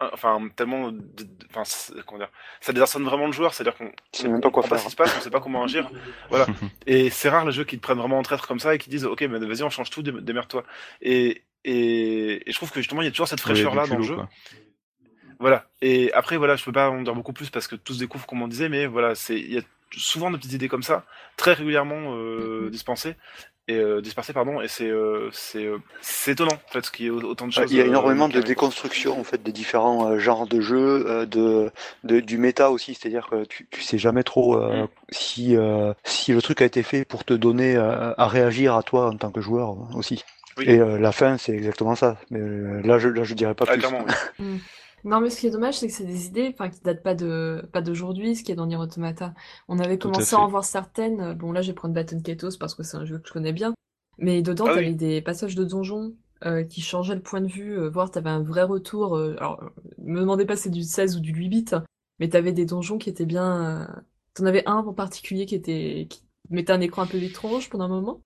enfin 0.00 0.48
tellement, 0.56 0.90
de- 0.92 0.98
de- 0.98 1.46
enfin 1.50 1.64
c'est- 1.64 1.92
comment 2.06 2.18
dire, 2.18 2.30
ça 2.60 2.72
désarçonne 2.72 3.04
vraiment 3.04 3.26
le 3.26 3.32
joueur. 3.32 3.52
C'est-à-dire 3.54 3.76
qu'on 3.76 3.92
C'est 4.12 4.28
même 4.28 4.40
pas 4.40 4.50
quoi 4.50 4.62
faire. 4.62 4.78
ce 4.78 4.84
qui 4.86 4.90
se 4.90 4.96
passe, 4.96 5.14
on 5.16 5.20
sait 5.20 5.30
pas 5.30 5.40
comment 5.40 5.62
agir. 5.64 5.88
Voilà. 6.30 6.46
Et 6.86 7.10
c'est 7.10 7.28
rare 7.28 7.44
les 7.44 7.52
jeux 7.52 7.64
qui 7.64 7.76
te 7.76 7.82
prennent 7.82 7.98
vraiment 7.98 8.18
en 8.18 8.22
traître 8.22 8.46
comme 8.46 8.58
ça 8.60 8.74
et 8.74 8.78
qui 8.78 8.90
disent 8.90 9.04
ok, 9.04 9.20
mais 9.22 9.38
vas-y, 9.38 9.62
on 9.62 9.70
change 9.70 9.90
tout, 9.90 10.02
dé- 10.02 10.12
démerde-toi. 10.12 10.64
Et, 11.02 11.42
et, 11.64 12.48
et 12.48 12.52
je 12.52 12.56
trouve 12.56 12.70
que 12.70 12.80
justement, 12.80 13.02
il 13.02 13.06
y 13.06 13.08
a 13.08 13.10
toujours 13.10 13.28
cette 13.28 13.40
fraîcheur 13.40 13.74
là 13.74 13.86
dans 13.86 13.98
le 13.98 14.02
jeu. 14.04 14.14
quoi. 14.14 14.28
Voilà. 15.38 15.68
Et 15.82 16.12
après, 16.14 16.36
voilà, 16.38 16.56
je 16.56 16.64
peux 16.64 16.72
pas 16.72 16.88
en 16.90 17.02
dire 17.02 17.14
beaucoup 17.14 17.32
plus 17.34 17.50
parce 17.50 17.68
que 17.68 17.76
tous 17.76 17.98
découvrent, 17.98 18.26
comme 18.26 18.40
on 18.40 18.48
disait, 18.48 18.68
mais 18.70 18.86
voilà, 18.86 19.14
c'est, 19.14 19.38
il 19.38 19.52
y 19.52 19.58
a 19.58 19.62
souvent 19.92 20.30
de 20.30 20.36
petites 20.38 20.54
idées 20.54 20.68
comme 20.68 20.82
ça, 20.82 21.04
très 21.36 21.52
régulièrement 21.52 22.14
euh, 22.16 22.62
Mhm. 22.64 22.70
dispensées 22.70 23.16
et 23.68 23.74
euh, 23.76 24.00
dispersées, 24.00 24.32
pardon. 24.32 24.60
Et 24.60 24.68
c'est, 24.68 24.88
euh, 24.88 25.28
c'est, 25.32 25.64
euh, 25.64 25.78
c'est 26.00 26.32
étonnant, 26.32 26.52
en 26.54 26.72
fait, 26.72 26.90
qu'il 26.90 27.06
y 27.06 27.08
ait 27.08 27.10
autant 27.10 27.46
de 27.46 27.52
choses. 27.52 27.70
Il 27.72 27.76
y 27.76 27.80
a 27.80 27.84
euh, 27.84 27.88
énormément 27.88 28.28
de 28.28 28.40
déconstruction 28.40 29.18
en 29.18 29.24
fait 29.24 29.42
des 29.42 29.52
différents 29.52 30.10
euh, 30.10 30.18
genres 30.18 30.46
de 30.46 30.60
jeux, 30.60 31.04
euh, 31.08 31.26
de, 31.26 31.70
de- 32.04 32.20
du 32.20 32.38
méta 32.38 32.70
aussi, 32.70 32.94
c'est-à-dire 32.94 33.28
que 33.28 33.44
tu, 33.44 33.66
tu 33.70 33.82
sais 33.82 33.98
jamais 33.98 34.22
trop 34.22 34.56
euh, 34.56 34.84
Mm. 34.84 34.88
si 35.10 35.56
euh, 35.56 35.92
si 36.04 36.32
le 36.32 36.42
truc 36.42 36.62
a 36.62 36.64
été 36.64 36.82
fait 36.82 37.04
pour 37.04 37.24
te 37.24 37.34
donner 37.34 37.76
euh, 37.76 38.12
à 38.16 38.26
réagir 38.28 38.74
à 38.76 38.82
toi 38.82 39.08
en 39.08 39.16
tant 39.16 39.30
que 39.30 39.40
joueur 39.40 39.76
aussi. 39.96 40.24
Oui. 40.58 40.64
Et 40.68 40.78
euh, 40.80 40.98
la 40.98 41.12
fin 41.12 41.36
c'est 41.36 41.52
exactement 41.52 41.94
ça. 41.94 42.18
Mais 42.30 42.40
euh, 42.40 42.80
là 42.82 42.98
je 42.98 43.08
là 43.08 43.24
je 43.24 43.34
dirais 43.34 43.54
pas 43.54 43.64
Ah, 43.68 43.72
plus. 43.72 43.84
oui. 45.06 45.10
Non, 45.10 45.20
mais 45.20 45.30
ce 45.30 45.40
qui 45.40 45.46
est 45.46 45.50
dommage, 45.50 45.78
c'est 45.78 45.86
que 45.86 45.92
c'est 45.92 46.04
des 46.04 46.26
idées, 46.26 46.50
enfin, 46.52 46.68
qui 46.68 46.80
datent 46.80 47.02
pas 47.02 47.14
de, 47.14 47.68
pas 47.72 47.80
d'aujourd'hui, 47.82 48.36
ce 48.36 48.42
qui 48.42 48.52
est 48.52 48.56
dans 48.56 48.66
Nier 48.66 48.76
Automata. 48.76 49.34
On 49.68 49.78
avait 49.78 49.98
Tout 49.98 50.08
commencé 50.08 50.34
à 50.34 50.40
en 50.40 50.48
voir 50.48 50.64
certaines. 50.64 51.34
Bon, 51.34 51.52
là, 51.52 51.62
je 51.62 51.68
vais 51.68 51.74
prendre 51.74 51.94
Baton 51.94 52.20
Ketos 52.20 52.58
parce 52.58 52.74
que 52.74 52.82
c'est 52.82 52.96
un 52.96 53.04
jeu 53.04 53.18
que 53.18 53.28
je 53.28 53.32
connais 53.32 53.52
bien. 53.52 53.74
Mais 54.18 54.42
dedans, 54.42 54.66
Ah 54.66 54.74
oui. 54.74 54.74
t'avais 54.74 54.94
des 54.94 55.22
passages 55.22 55.54
de 55.54 55.64
donjons, 55.64 56.14
euh, 56.44 56.64
qui 56.64 56.80
changeaient 56.80 57.14
le 57.14 57.22
point 57.22 57.40
de 57.40 57.46
vue, 57.46 57.78
euh, 57.78 57.88
voire 57.88 58.10
t'avais 58.10 58.30
un 58.30 58.42
vrai 58.42 58.62
retour, 58.62 59.16
euh, 59.16 59.36
alors, 59.38 59.62
me 59.98 60.20
demandez 60.20 60.44
pas 60.46 60.56
si 60.56 60.64
c'est 60.64 60.70
du 60.70 60.82
16 60.82 61.16
ou 61.16 61.20
du 61.20 61.32
8 61.32 61.48
bits, 61.48 61.64
mais 62.18 62.28
t'avais 62.28 62.52
des 62.52 62.66
donjons 62.66 62.98
qui 62.98 63.08
étaient 63.10 63.26
bien, 63.26 63.82
euh, 63.82 64.00
t'en 64.34 64.44
avais 64.46 64.62
un 64.66 64.76
en 64.76 64.92
particulier 64.92 65.46
qui 65.46 65.54
était, 65.54 66.06
qui 66.10 66.22
mettait 66.50 66.72
un 66.72 66.80
écran 66.80 67.02
un 67.02 67.06
peu 67.06 67.22
étrange 67.22 67.70
pendant 67.70 67.84
un 67.84 67.88
moment. 67.88 68.20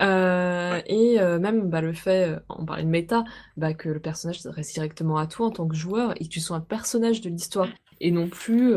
Euh, 0.00 0.80
et 0.86 1.20
euh, 1.20 1.38
même 1.38 1.68
bah, 1.68 1.80
le 1.80 1.92
fait, 1.92 2.30
euh, 2.30 2.40
on 2.48 2.64
parlait 2.64 2.84
de 2.84 2.88
méta, 2.88 3.24
bah, 3.56 3.74
que 3.74 3.88
le 3.88 4.00
personnage 4.00 4.40
s'adresse 4.40 4.72
directement 4.72 5.16
à 5.16 5.26
toi 5.26 5.46
en 5.46 5.50
tant 5.50 5.68
que 5.68 5.76
joueur 5.76 6.14
et 6.20 6.24
que 6.24 6.30
tu 6.30 6.40
sois 6.40 6.56
un 6.56 6.60
personnage 6.60 7.20
de 7.20 7.30
l'histoire 7.30 7.68
et 8.00 8.10
non 8.10 8.28
plus 8.28 8.74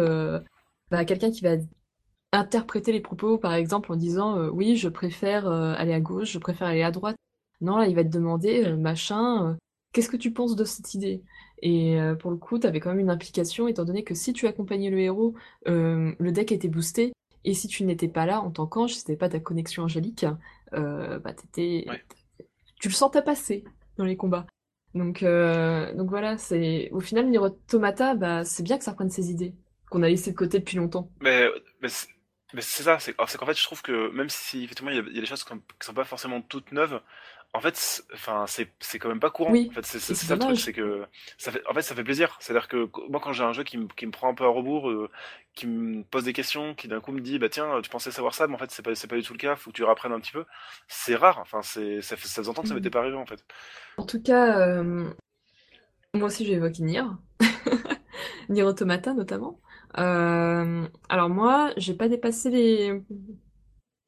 bah, 0.92 1.06
quelqu'un 1.06 1.32
qui 1.32 1.42
va 1.42 1.56
interpréter 2.32 2.92
les 2.92 3.00
propos 3.00 3.38
par 3.38 3.54
exemple 3.54 3.92
en 3.92 3.96
disant 3.96 4.50
oui 4.50 4.76
je 4.76 4.90
préfère 4.90 5.48
aller 5.48 5.94
à 5.94 6.00
gauche, 6.00 6.32
je 6.32 6.40
préfère 6.40 6.68
aller 6.68 6.84
à 6.84 6.92
droite. 6.92 7.18
Non 7.62 7.78
là 7.78 7.88
il 7.88 7.96
va 7.96 8.04
te 8.04 8.10
demander 8.10 8.74
machin, 8.76 9.58
qu'est-ce 9.94 10.10
que 10.10 10.18
tu 10.18 10.32
penses 10.32 10.56
de 10.56 10.64
cette 10.64 10.94
idée? 10.94 11.24
Et 11.64 11.98
pour 12.20 12.30
le 12.30 12.38
coup, 12.38 12.60
tu 12.60 12.68
avais 12.68 12.80
quand 12.80 12.90
même 12.90 13.00
une 13.00 13.10
implication, 13.10 13.68
étant 13.68 13.86
donné 13.86 14.04
que 14.04 14.14
si 14.14 14.34
tu 14.34 14.46
accompagnais 14.46 14.92
le 14.92 15.00
héros, 15.00 15.34
le 15.66 16.30
deck 16.30 16.52
était 16.52 16.68
boosté, 16.68 17.14
et 17.46 17.54
si 17.54 17.68
tu 17.68 17.84
n'étais 17.84 18.08
pas 18.08 18.26
là 18.26 18.42
en 18.42 18.52
tant 18.52 18.66
qu'ange, 18.68 18.94
si 18.94 19.00
c'était 19.00 19.16
pas 19.16 19.30
ta 19.30 19.40
connexion 19.40 19.84
angélique, 19.84 20.26
bah 20.72 21.34
t'étais, 21.34 21.86
tu 22.80 22.90
le 22.90 22.94
sentais 22.94 23.22
passer 23.22 23.64
dans 23.98 24.06
les 24.06 24.18
combats. 24.18 24.46
Donc, 24.94 25.24
donc 25.24 26.10
voilà, 26.10 26.38
c'est 26.38 26.90
au 26.92 27.00
final 27.00 27.30
Nier 27.30 27.40
Automata, 27.40 28.16
bah 28.16 28.46
c'est 28.46 28.64
bien 28.64 28.78
que 28.78 28.84
ça 28.84 28.92
reprenne 28.92 29.10
ses 29.10 29.30
idées 29.30 29.54
qu'on 29.90 30.04
a 30.04 30.10
laissé 30.10 30.32
de 30.32 30.36
côté 30.36 30.60
depuis 30.60 30.78
longtemps. 30.78 31.10
Mais, 31.22 31.48
mais 31.82 31.90
c'est 32.62 32.84
ça, 32.84 33.00
c'est 33.00 33.14
qu'en 33.14 33.26
fait, 33.26 33.58
je 33.58 33.64
trouve 33.64 33.82
que 33.82 34.10
même 34.12 34.30
si 34.30 34.64
effectivement 34.64 34.92
il 34.92 34.98
y, 34.98 35.00
a, 35.18 35.22
des 35.22 35.26
choses 35.26 35.44
qui 35.44 35.54
sont 35.82 35.94
pas 35.94 36.04
forcément 36.04 36.42
toutes 36.42 36.72
neuves, 36.72 37.02
en 37.56 37.62
fait, 37.62 38.04
enfin, 38.14 38.46
c'est 38.48 39.00
quand 39.00 39.08
même 39.08 39.22
pas 39.22 39.30
courant. 39.30 39.52
Oui, 39.52 39.68
en 39.72 39.74
fait, 39.74 39.86
c'est 39.86 40.00
ça 40.00 40.34
le 40.34 40.40
truc, 40.40 40.60
c'est 40.60 40.74
que 40.74 41.06
ça 41.38 41.54
fait, 41.54 41.62
en 41.70 41.74
fait, 41.74 41.82
ça 41.82 41.96
fait 41.96 42.04
plaisir. 42.04 42.36
C'est-à-dire 42.42 42.68
que 42.68 42.90
moi, 43.10 43.22
quand 43.24 43.32
j'ai 43.32 43.46
un 43.46 43.54
jeu 43.54 43.64
qui 43.64 43.78
me, 43.78 43.88
qui 43.88 44.06
me 44.06 44.12
prend 44.12 44.30
un 44.30 44.34
peu 44.34 44.44
à 44.44 44.50
rebours, 44.50 44.90
euh, 44.90 45.10
qui 45.54 45.66
me 45.66 46.04
pose 46.04 46.26
des 46.26 46.34
questions, 46.34 46.76
qui 46.76 46.90
d'un 46.90 47.00
coup 47.00 47.14
me 47.14 47.22
dit, 47.22 47.40
bah 47.40 47.48
tiens, 47.48 47.80
tu 47.82 47.90
pensais 47.90 48.12
savoir 48.12 48.34
ça, 48.34 48.48
mais 48.48 48.56
en 48.56 48.58
fait, 48.58 48.72
c'est 48.72 48.84
pas, 48.84 48.94
c'est 48.94 49.08
pas 49.08 49.16
du 49.16 49.24
tout 49.24 49.32
le 49.32 49.40
cas. 49.40 49.56
Faut 49.56 49.72
que 49.72 49.76
tu 49.76 49.86
réapprennes 49.86 50.12
un 50.12 50.20
petit 50.20 50.34
peu. 50.34 50.44
C'est 50.90 51.16
rare. 51.16 51.40
Enfin, 51.40 51.62
c'est, 51.62 52.02
ça, 52.02 52.18
fait, 52.18 52.28
ça 52.28 52.42
faisait 52.42 52.48
longtemps 52.48 52.64
que 52.64 52.68
ça 52.68 52.76
m'était 52.76 52.90
mm. 52.90 52.92
pas 52.92 53.00
arrivé 53.00 53.16
en 53.16 53.26
fait. 53.26 53.46
En 53.98 54.06
tout 54.06 54.22
cas, 54.22 54.60
euh, 54.60 55.10
moi 56.14 56.28
aussi, 56.28 56.44
je 56.46 56.52
vais 56.52 56.58
évoquer 56.58 56.84
Nier, 56.84 57.04
Nier 58.50 58.64
Automata 58.64 59.14
notamment. 59.14 59.62
Euh, 59.98 60.86
alors 61.08 61.30
moi, 61.30 61.72
j'ai 61.78 61.94
pas 61.94 62.10
dépassé 62.10 62.50
les 62.50 63.02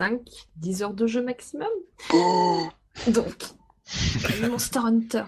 5, 0.02 0.20
10 0.58 0.84
heures 0.84 0.94
de 0.94 1.08
jeu 1.08 1.24
maximum. 1.24 1.70
Oh 2.14 2.68
Donc, 3.08 3.36
Monster 4.50 4.80
Hunter. 4.80 5.24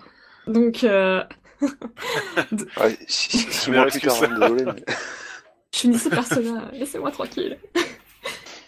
Donc, 0.47 0.83
euh... 0.83 1.23
ouais, 1.61 2.97
si, 3.07 3.71
moi 3.71 3.85
plus 3.85 4.01
tard, 4.01 4.19
désolé. 4.21 4.65
Mais... 4.65 4.83
Je 5.73 5.79
finissais 5.79 6.09
Persona, 6.09 6.69
laissez-moi 6.73 7.11
tranquille. 7.11 7.57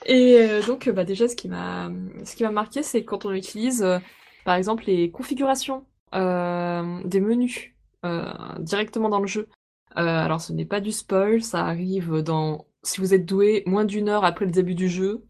Et 0.06 0.38
euh, 0.40 0.61
donc, 0.61 0.90
bah, 0.90 1.03
déjà, 1.03 1.28
ce 1.28 1.36
qui 1.36 1.48
m'a, 1.48 1.90
ce 2.23 2.36
qui 2.36 2.44
m'a 2.44 2.52
marqué, 2.52 2.84
c'est 2.84 3.03
quand 3.03 3.26
on 3.26 3.32
utilise, 3.32 3.84
euh, 3.84 3.99
par 4.45 4.56
exemple, 4.56 4.84
les 4.86 5.11
configurations 5.11 5.86
euh, 6.14 7.02
des 7.06 7.22
menus 7.22 7.72
directement 8.60 9.10
dans 9.10 9.19
le 9.19 9.28
jeu. 9.28 9.48
alors, 9.95 10.41
ce 10.41 10.53
n'est 10.53 10.65
pas 10.65 10.80
du 10.80 10.91
spoil, 10.91 11.44
ça 11.44 11.65
arrive 11.65 12.22
dans, 12.23 12.65
si 12.82 12.99
vous 12.99 13.14
êtes 13.14 13.26
doué, 13.26 13.61
moins 13.68 13.86
d'une 13.86 14.10
heure 14.10 14.26
après 14.26 14.45
le 14.45 14.52
début 14.52 14.73
du 14.73 14.90
jeu. 14.90 15.23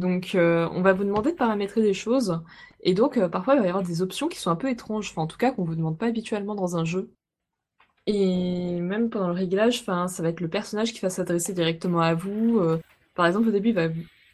Donc, 0.00 0.30
on 0.34 0.82
va 0.82 0.92
vous 0.92 1.04
demander 1.04 1.32
de 1.32 1.36
paramétrer 1.36 1.82
des 1.82 1.94
choses 1.94 2.40
et 2.82 2.94
donc, 2.94 3.16
euh, 3.16 3.28
parfois, 3.28 3.54
il 3.54 3.60
va 3.60 3.66
y 3.66 3.68
avoir 3.68 3.84
des 3.84 4.02
options 4.02 4.28
qui 4.28 4.38
sont 4.38 4.50
un 4.50 4.56
peu 4.56 4.70
étranges, 4.70 5.10
enfin, 5.10 5.22
en 5.22 5.26
tout 5.26 5.36
cas, 5.36 5.52
qu'on 5.52 5.64
vous 5.64 5.74
demande 5.74 5.98
pas 5.98 6.06
habituellement 6.06 6.54
dans 6.54 6.76
un 6.76 6.84
jeu. 6.84 7.12
Et 8.06 8.80
même 8.80 9.10
pendant 9.10 9.28
le 9.28 9.34
réglage, 9.34 9.84
ça 9.84 10.06
va 10.22 10.28
être 10.28 10.40
le 10.40 10.48
personnage 10.48 10.92
qui 10.92 11.00
va 11.00 11.10
s'adresser 11.10 11.52
directement 11.52 12.00
à 12.00 12.14
vous. 12.14 12.58
Euh. 12.58 12.80
par 13.14 13.26
exemple, 13.26 13.48
au 13.48 13.52
début, 13.52 13.70
il 13.70 13.74
va, 13.74 13.88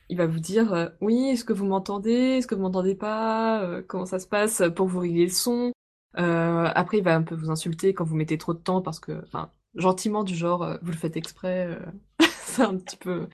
il 0.08 0.16
va 0.16 0.26
vous 0.26 0.40
dire 0.40 0.72
euh, 0.72 0.88
Oui, 1.00 1.28
est-ce 1.30 1.44
que 1.44 1.52
vous 1.52 1.66
m'entendez? 1.66 2.38
Est-ce 2.38 2.46
que 2.46 2.54
vous 2.54 2.62
m'entendez 2.62 2.94
pas? 2.94 3.82
Comment 3.88 4.06
ça 4.06 4.18
se 4.18 4.26
passe 4.28 4.62
pour 4.74 4.86
vous 4.86 5.00
régler 5.00 5.24
le 5.24 5.30
son? 5.32 5.72
Après, 6.14 6.98
il 6.98 7.04
va 7.04 7.14
un 7.16 7.22
peu 7.22 7.34
vous 7.34 7.50
insulter 7.50 7.94
quand 7.94 8.04
vous 8.04 8.16
mettez 8.16 8.38
trop 8.38 8.54
de 8.54 8.58
temps 8.58 8.80
parce 8.82 9.00
que, 9.00 9.12
enfin, 9.24 9.50
gentiment, 9.74 10.24
du 10.24 10.34
genre 10.34 10.78
Vous 10.82 10.92
le 10.92 10.96
faites 10.96 11.16
exprès. 11.16 11.78
c'est 12.20 12.62
un 12.62 12.76
petit 12.76 12.96
peu. 12.96 13.28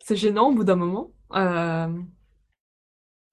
C'est 0.00 0.16
gênant 0.16 0.50
au 0.50 0.54
bout 0.54 0.64
d'un 0.64 0.76
moment. 0.76 1.10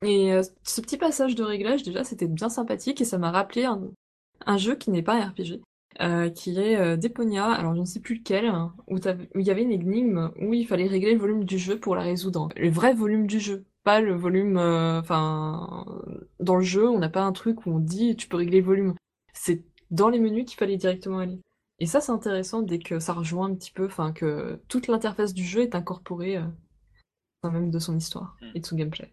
Et 0.04 0.34
euh, 0.34 0.42
ce 0.64 0.82
petit 0.82 0.98
passage 0.98 1.36
de 1.36 1.44
réglage, 1.44 1.84
déjà, 1.84 2.04
c'était 2.04 2.28
bien 2.28 2.50
sympathique 2.50 3.02
et 3.02 3.06
ça 3.06 3.18
m'a 3.18 3.32
rappelé 3.32 3.66
un, 3.66 4.58
jeu 4.58 4.76
qui 4.76 4.92
n'est 4.92 5.02
pas 5.02 5.16
un 5.16 5.30
RPG, 5.30 5.62
euh, 6.02 6.30
qui 6.30 6.60
est 6.60 6.76
euh, 6.76 6.98
Deponia, 6.98 7.46
alors 7.46 7.76
je 7.76 7.80
ne 7.80 7.86
sais 7.86 8.02
plus 8.02 8.16
lequel, 8.16 8.48
hein, 8.48 8.74
où, 8.88 8.98
il 8.98 9.46
y 9.46 9.52
avait 9.52 9.64
une 9.64 9.72
énigme 9.72 10.32
où 10.42 10.54
il 10.54 10.68
fallait 10.68 10.88
régler 10.88 11.14
le 11.14 11.20
volume 11.20 11.46
du 11.46 11.58
jeu 11.58 11.80
pour 11.80 11.96
la 11.96 12.04
résoudre. 12.04 12.50
Le 12.58 12.70
vrai 12.70 12.94
volume 12.94 13.28
du 13.28 13.40
jeu, 13.40 13.66
pas 13.84 14.02
le 14.02 14.16
volume... 14.16 14.58
Enfin, 14.58 15.86
dans 16.40 16.56
le 16.58 16.64
jeu, 16.64 16.90
on 16.90 17.00
n'a 17.00 17.10
pas 17.10 17.24
un 17.24 17.32
truc 17.32 17.66
où 17.66 17.72
on 17.72 17.80
dit 17.80 18.16
tu 18.16 18.28
peux 18.28 18.38
régler 18.38 18.60
le 18.60 18.66
volume. 18.66 18.96
C'est 19.34 19.64
dans 19.92 20.10
les 20.10 20.20
menus 20.20 20.46
qu'il 20.46 20.58
fallait 20.58 20.78
directement 20.78 21.20
aller. 21.20 21.40
Et 21.80 21.86
ça, 21.86 22.02
c'est 22.02 22.12
intéressant 22.12 22.62
dès 22.62 22.80
que 22.80 23.00
ça 23.00 23.14
rejoint 23.14 23.50
un 23.50 23.56
petit 23.56 23.72
peu, 23.72 23.86
enfin, 23.86 24.12
que 24.12 24.60
toute 24.68 24.88
l'interface 24.88 25.34
du 25.34 25.44
jeu 25.44 25.62
est 25.62 25.76
incorporée, 25.76 26.40
même 27.52 27.72
de 27.72 27.80
son 27.80 27.98
histoire 27.98 28.36
hmm. 28.42 28.52
et 28.56 28.60
de 28.60 28.66
son 28.66 28.76
gameplay. 28.76 29.12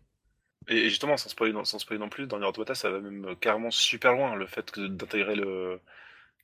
Et 0.69 0.89
justement, 0.89 1.17
sans 1.17 1.29
spoiler, 1.29 1.55
sans 1.65 1.79
non 1.99 2.09
plus, 2.09 2.27
dans 2.27 2.39
Nier 2.39 2.47
Automata, 2.47 2.75
ça 2.75 2.91
va 2.91 3.01
même 3.01 3.35
carrément 3.41 3.71
super 3.71 4.13
loin, 4.13 4.37
le 4.37 4.47
fait 4.47 4.79
d'intégrer 4.79 5.35
le, 5.35 5.81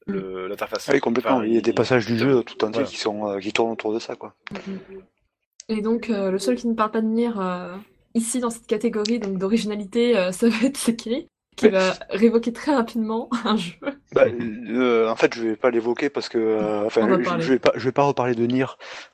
mm. 0.07 0.47
l'interface. 0.49 0.89
Oui, 0.93 1.01
complètement. 1.01 1.43
il 1.43 1.55
y 1.55 1.59
a 1.59 1.61
des 1.61 1.73
passages 1.73 2.07
du 2.07 2.19
jeu 2.19 2.43
tout 2.43 2.65
entier 2.65 2.85
qui, 2.85 2.97
sont, 2.97 3.29
euh, 3.29 3.39
qui 3.39 3.53
tournent 3.53 3.73
autour 3.73 3.93
de 3.93 3.99
ça. 3.99 4.17
quoi. 4.17 4.35
Mm, 4.51 4.73
mm, 4.73 5.03
Et 5.69 5.81
donc, 5.83 6.11
euh, 6.11 6.31
le 6.31 6.39
seul 6.39 6.57
qui 6.57 6.67
ne 6.67 6.75
parle 6.75 6.91
pas 6.91 7.03
de 7.03 7.07
Nier 7.07 7.31
euh, 7.37 7.77
ici 8.15 8.41
dans 8.41 8.51
cette 8.51 8.67
catégorie 8.67 9.21
donc 9.21 9.39
d'originalité, 9.39 10.15
ça 10.33 10.49
va 10.49 10.67
être 10.67 10.77
Sekiri 10.77 11.29
qui 11.57 11.69
va 11.69 11.95
révoquer 12.11 12.53
très 12.53 12.75
rapidement 12.75 13.29
un 13.45 13.57
jeu. 13.57 13.73
Bah, 14.13 14.25
euh, 14.27 15.09
en 15.09 15.17
fait, 15.17 15.35
je 15.35 15.43
vais 15.43 15.57
pas 15.57 15.71
l'évoquer 15.71 16.11
parce 16.11 16.29
que, 16.29 16.39
euh, 16.39 16.87
enfin, 16.87 17.09
je, 17.41 17.53
vais 17.53 17.59
pas, 17.59 17.73
je 17.75 17.85
vais 17.85 17.93
pas 17.93 18.05
reparler 18.05 18.35
de 18.35 18.47
Nier 18.47 18.67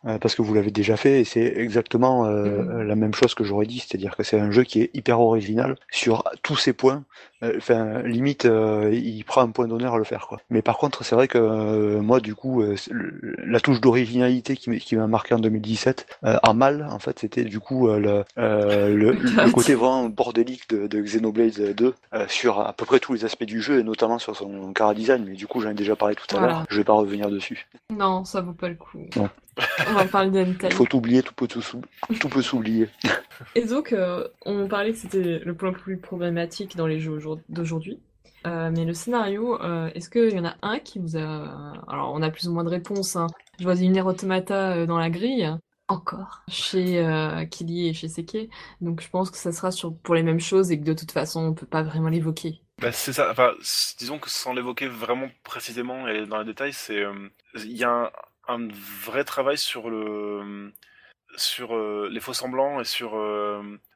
euh, 0.04 0.18
parce 0.18 0.34
que 0.34 0.42
vous 0.42 0.52
l'avez 0.52 0.70
déjà 0.70 0.96
fait 0.96 1.20
et 1.20 1.24
c'est 1.24 1.40
exactement 1.56 2.26
mm-hmm. 2.26 2.82
la 2.82 2.96
même 2.96 3.14
chose 3.14 3.34
que 3.34 3.44
j'aurais 3.44 3.66
dit, 3.66 3.78
c'est-à-dire 3.78 4.16
que 4.16 4.22
c'est 4.22 4.38
un 4.38 4.50
jeu 4.50 4.64
qui 4.64 4.82
est 4.82 4.90
hyper 4.94 5.20
original 5.20 5.76
sur 5.90 6.24
tous 6.42 6.56
ses 6.56 6.72
points. 6.72 7.04
Enfin, 7.56 8.02
limite, 8.02 8.44
il 8.44 9.24
prend 9.24 9.42
un 9.42 9.50
point 9.50 9.66
d'honneur 9.66 9.94
à 9.94 9.98
le 9.98 10.04
faire, 10.04 10.26
quoi. 10.28 10.40
Mais 10.50 10.62
par 10.62 10.78
contre, 10.78 11.04
c'est 11.04 11.14
vrai 11.14 11.28
que 11.28 11.98
moi, 11.98 12.20
du 12.20 12.34
coup, 12.34 12.62
la 13.44 13.60
touche 13.60 13.80
d'originalité 13.80 14.56
qui 14.56 14.96
m'a 14.96 15.06
marqué 15.06 15.34
en 15.34 15.38
2017, 15.38 16.18
en 16.42 16.54
mal, 16.54 16.86
en 16.90 16.98
fait, 16.98 17.18
c'était 17.18 17.44
du 17.44 17.60
coup 17.60 17.88
le, 17.88 18.24
le, 18.36 19.52
côté 19.52 19.74
vraiment 19.74 20.08
bordélique 20.08 20.68
de, 20.68 20.86
de 20.86 21.00
Xenoblade 21.00 21.74
2 21.74 21.94
sur 22.28 22.60
à 22.60 22.72
peu 22.72 22.84
près 22.84 23.00
tous 23.00 23.14
les 23.14 23.24
aspects 23.24 23.44
du 23.44 23.60
jeu 23.60 23.80
et 23.80 23.82
notamment 23.82 24.18
sur 24.18 24.36
son 24.36 24.72
design. 24.94 25.24
Mais 25.26 25.34
du 25.34 25.46
coup, 25.46 25.60
j'en 25.60 25.70
ai 25.70 25.74
déjà 25.74 25.96
parlé 25.96 26.14
tout 26.14 26.36
à 26.36 26.40
l'heure. 26.40 26.64
Je 26.68 26.76
vais 26.76 26.84
pas 26.84 26.94
revenir 26.94 27.30
dessus. 27.30 27.66
Non, 27.90 28.24
ça 28.24 28.40
vaut 28.40 28.52
pas 28.52 28.68
le 28.68 28.74
coup. 28.76 28.98
On 29.88 29.92
va 29.94 30.04
parler. 30.06 30.46
Il 30.62 30.72
faut 30.72 30.96
oublier, 30.96 31.22
tout 31.22 31.34
peut, 31.34 31.46
tout, 31.46 32.28
peut 32.28 32.42
s'oublier. 32.42 32.88
Et 33.54 33.64
donc, 33.64 33.92
euh, 33.92 34.26
on 34.46 34.66
parlait 34.68 34.92
que 34.92 34.98
c'était 34.98 35.40
le 35.40 35.54
point 35.54 35.70
le 35.70 35.76
plus 35.76 35.98
problématique 35.98 36.76
dans 36.76 36.86
les 36.86 37.00
jeux 37.00 37.18
d'aujourd'hui. 37.48 38.00
Euh, 38.46 38.70
mais 38.74 38.84
le 38.84 38.94
scénario, 38.94 39.60
euh, 39.62 39.90
est-ce 39.94 40.10
qu'il 40.10 40.32
y 40.32 40.40
en 40.40 40.44
a 40.44 40.56
un 40.62 40.78
qui 40.78 40.98
vous 40.98 41.16
a... 41.16 41.74
Alors, 41.88 42.12
on 42.14 42.22
a 42.22 42.30
plus 42.30 42.48
ou 42.48 42.52
moins 42.52 42.64
de 42.64 42.70
réponses. 42.70 43.16
Hein. 43.16 43.26
Je 43.58 43.64
vois 43.64 43.76
une 43.76 44.00
Automata 44.00 44.86
dans 44.86 44.98
la 44.98 45.10
grille 45.10 45.52
encore 45.92 46.42
chez 46.48 46.98
euh, 46.98 47.44
Kili 47.44 47.88
et 47.88 47.94
chez 47.94 48.08
Seke. 48.08 48.48
Donc 48.80 49.00
je 49.00 49.08
pense 49.08 49.30
que 49.30 49.36
ça 49.36 49.52
sera 49.52 49.70
sur, 49.70 49.96
pour 49.96 50.14
les 50.14 50.22
mêmes 50.22 50.40
choses 50.40 50.70
et 50.70 50.78
que 50.78 50.84
de 50.84 50.94
toute 50.94 51.12
façon 51.12 51.40
on 51.40 51.54
peut 51.54 51.66
pas 51.66 51.82
vraiment 51.82 52.08
l'évoquer. 52.08 52.60
Bah, 52.80 52.92
c'est 52.92 53.12
ça. 53.12 53.30
Enfin, 53.30 53.52
disons 53.98 54.18
que 54.18 54.30
sans 54.30 54.54
l'évoquer 54.54 54.88
vraiment 54.88 55.28
précisément 55.44 56.08
et 56.08 56.26
dans 56.26 56.38
les 56.38 56.44
détails, 56.44 56.72
c'est 56.72 56.98
euh, 56.98 57.28
il 57.56 57.76
y 57.76 57.84
a 57.84 57.90
un, 57.90 58.10
vrai 58.58 59.24
travail 59.24 59.58
sur 59.58 59.90
le 59.90 60.72
sur 61.36 61.74
euh, 61.74 62.08
les 62.12 62.20
faux 62.20 62.34
semblants 62.34 62.80
et 62.80 62.84
sur 62.84 63.12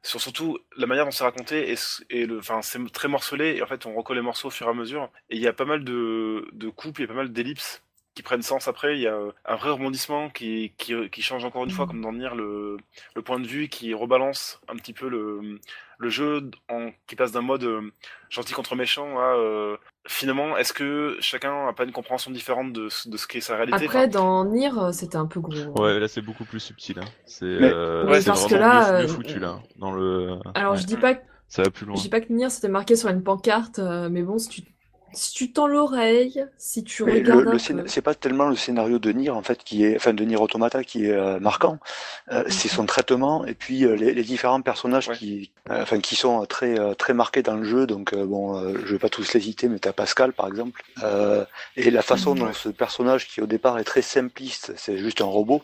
sur 0.03 0.20
surtout 0.20 0.59
la 0.77 0.87
manière 0.87 1.05
dont 1.05 1.11
c'est 1.11 1.24
raconté 1.24 1.73
et, 1.73 1.77
et 2.11 2.27
le 2.27 2.39
enfin 2.39 2.62
c'est 2.62 2.78
très 2.93 3.09
morcelé 3.09 3.57
et 3.57 3.62
en 3.62 3.66
fait 3.66 3.87
on 3.87 3.95
recolle 3.95 4.16
les 4.16 4.23
morceaux 4.23 4.49
au 4.49 4.51
fur 4.51 4.66
et 4.66 4.70
à 4.70 4.74
mesure 4.74 5.11
et 5.31 5.37
il 5.37 5.43
y 5.43 5.49
a 5.49 5.53
pas 5.53 5.66
mal 5.66 5.85
de 5.85 6.49
de 6.53 6.69
coupes, 6.70 6.99
il 6.99 7.03
y 7.03 7.05
a 7.05 7.09
pas 7.09 7.15
mal 7.15 7.33
d'ellipses 7.33 7.83
qui 8.16 8.23
prennent 8.23 8.43
sens 8.43 8.66
après. 8.66 8.97
Il 8.97 9.03
y 9.03 9.07
a 9.07 9.16
un 9.45 9.57
vrai 9.57 9.70
rebondissement 9.70 10.31
qui, 10.31 10.73
qui, 10.78 10.95
qui 11.11 11.23
change 11.23 11.45
encore 11.45 11.65
une 11.65 11.70
fois, 11.70 11.85
mm. 11.85 11.89
comme 11.89 12.01
dans 12.01 12.12
Nier, 12.12 12.35
le, 12.35 12.78
le 13.15 13.23
point 13.23 13.39
de 13.39 13.47
vue 13.47 13.69
qui 13.69 13.95
rebalance 13.95 14.61
un 14.69 14.77
petit 14.77 14.95
peu 14.95 15.09
le, 15.09 15.61
le 15.99 16.09
jeu, 16.09 16.51
en, 16.69 16.91
qui 17.07 17.15
passe 17.15 17.31
d'un 17.31 17.43
mode 17.43 17.65
euh, 17.65 17.93
gentil 18.31 18.55
contre 18.55 18.74
méchant 18.74 19.19
à 19.20 19.37
euh, 19.37 19.77
finalement, 20.07 20.57
est-ce 20.57 20.73
que 20.73 21.16
chacun 21.20 21.69
a 21.69 21.73
pas 21.73 21.85
une 21.85 21.93
compréhension 21.93 22.31
différente 22.31 22.73
de, 22.73 22.89
de 23.07 23.16
ce 23.16 23.27
qu'est 23.27 23.41
sa 23.41 23.57
réalité 23.57 23.85
Après, 23.85 24.09
dans 24.09 24.45
Nier, 24.45 24.70
euh, 24.77 24.93
c'était 24.93 25.16
un 25.16 25.27
peu 25.27 25.41
gros. 25.41 25.81
Ouais, 25.81 25.99
là 25.99 26.09
c'est 26.09 26.23
beaucoup 26.23 26.45
plus 26.45 26.61
subtil. 26.61 26.99
Hein. 26.99 27.07
C'est 27.24 27.45
euh, 27.45 28.07
ouais, 28.07 28.23
parce 28.23 28.47
que 28.47 28.55
là, 28.55 29.03
mieux, 29.03 29.09
foutu 29.09 29.39
là. 29.39 29.61
Dans 29.77 29.93
le... 29.93 30.39
Alors 30.55 30.77
je 30.77 30.85
dis 30.85 30.97
pas 30.97 31.15
que... 31.15 31.23
Ça 31.49 31.62
va 31.62 31.70
plus 31.70 31.87
loin. 31.87 31.95
Je 31.97 32.03
dis 32.03 32.09
pas 32.09 32.20
que 32.20 32.33
Nier 32.33 32.51
c'était 32.51 32.69
marqué 32.69 32.97
sur 32.97 33.09
une 33.09 33.23
pancarte, 33.23 33.78
mais 33.78 34.23
bon, 34.23 34.39
si 34.39 34.49
tu 34.49 34.62
si 35.17 35.33
tu 35.33 35.51
tends 35.51 35.67
l'oreille, 35.67 36.45
si 36.59 36.85
tu 36.85 37.03
regardes. 37.03 37.59
c'est 37.87 38.03
pas 38.03 38.15
tellement 38.15 38.49
le 38.49 38.57
scénario 38.57 38.99
de 38.99 39.11
Nier 39.13 39.31
en 39.31 39.43
fait 39.43 39.65
qui 39.65 39.85
est, 39.85 39.97
enfin 39.97 40.13
de 40.13 40.23
Nier 40.25 40.37
Automata 40.37 40.85
qui 40.85 41.07
est 41.07 41.13
euh, 41.13 41.41
marquant, 41.41 41.79
euh, 42.31 42.45
mhm. 42.45 42.51
c'est 42.51 42.69
son 42.69 42.85
traitement 42.85 43.47
et 43.47 43.55
puis 43.55 43.85
euh, 43.85 43.97
les, 43.97 44.23
différents 44.23 44.61
personnages 44.61 45.09
qui, 45.13 45.53
enfin 45.71 46.01
qui 46.01 46.17
sont 46.17 46.45
très 46.47 46.95
très 46.97 47.15
marqués 47.15 47.43
dans 47.43 47.55
le 47.55 47.65
jeu. 47.65 47.87
Donc 47.87 48.15
bon, 48.15 48.61
je 48.85 48.93
vais 48.93 48.99
pas 48.99 49.09
tous 49.09 49.33
les 49.33 49.41
citer, 49.41 49.69
mais 49.69 49.79
t'as 49.79 49.93
Pascal 49.93 50.33
par 50.33 50.49
exemple 50.49 50.83
et 51.77 51.91
la 51.91 52.03
façon 52.03 52.35
mhm. 52.35 52.41
dont 52.41 52.53
ce 52.53 52.69
personnage 52.69 53.29
qui 53.29 53.41
au 53.41 53.47
départ 53.47 53.79
est 53.79 53.85
très 53.85 54.03
simpliste, 54.03 54.75
c'est 54.77 54.99
juste 54.99 55.21
un 55.23 55.27
robot, 55.27 55.63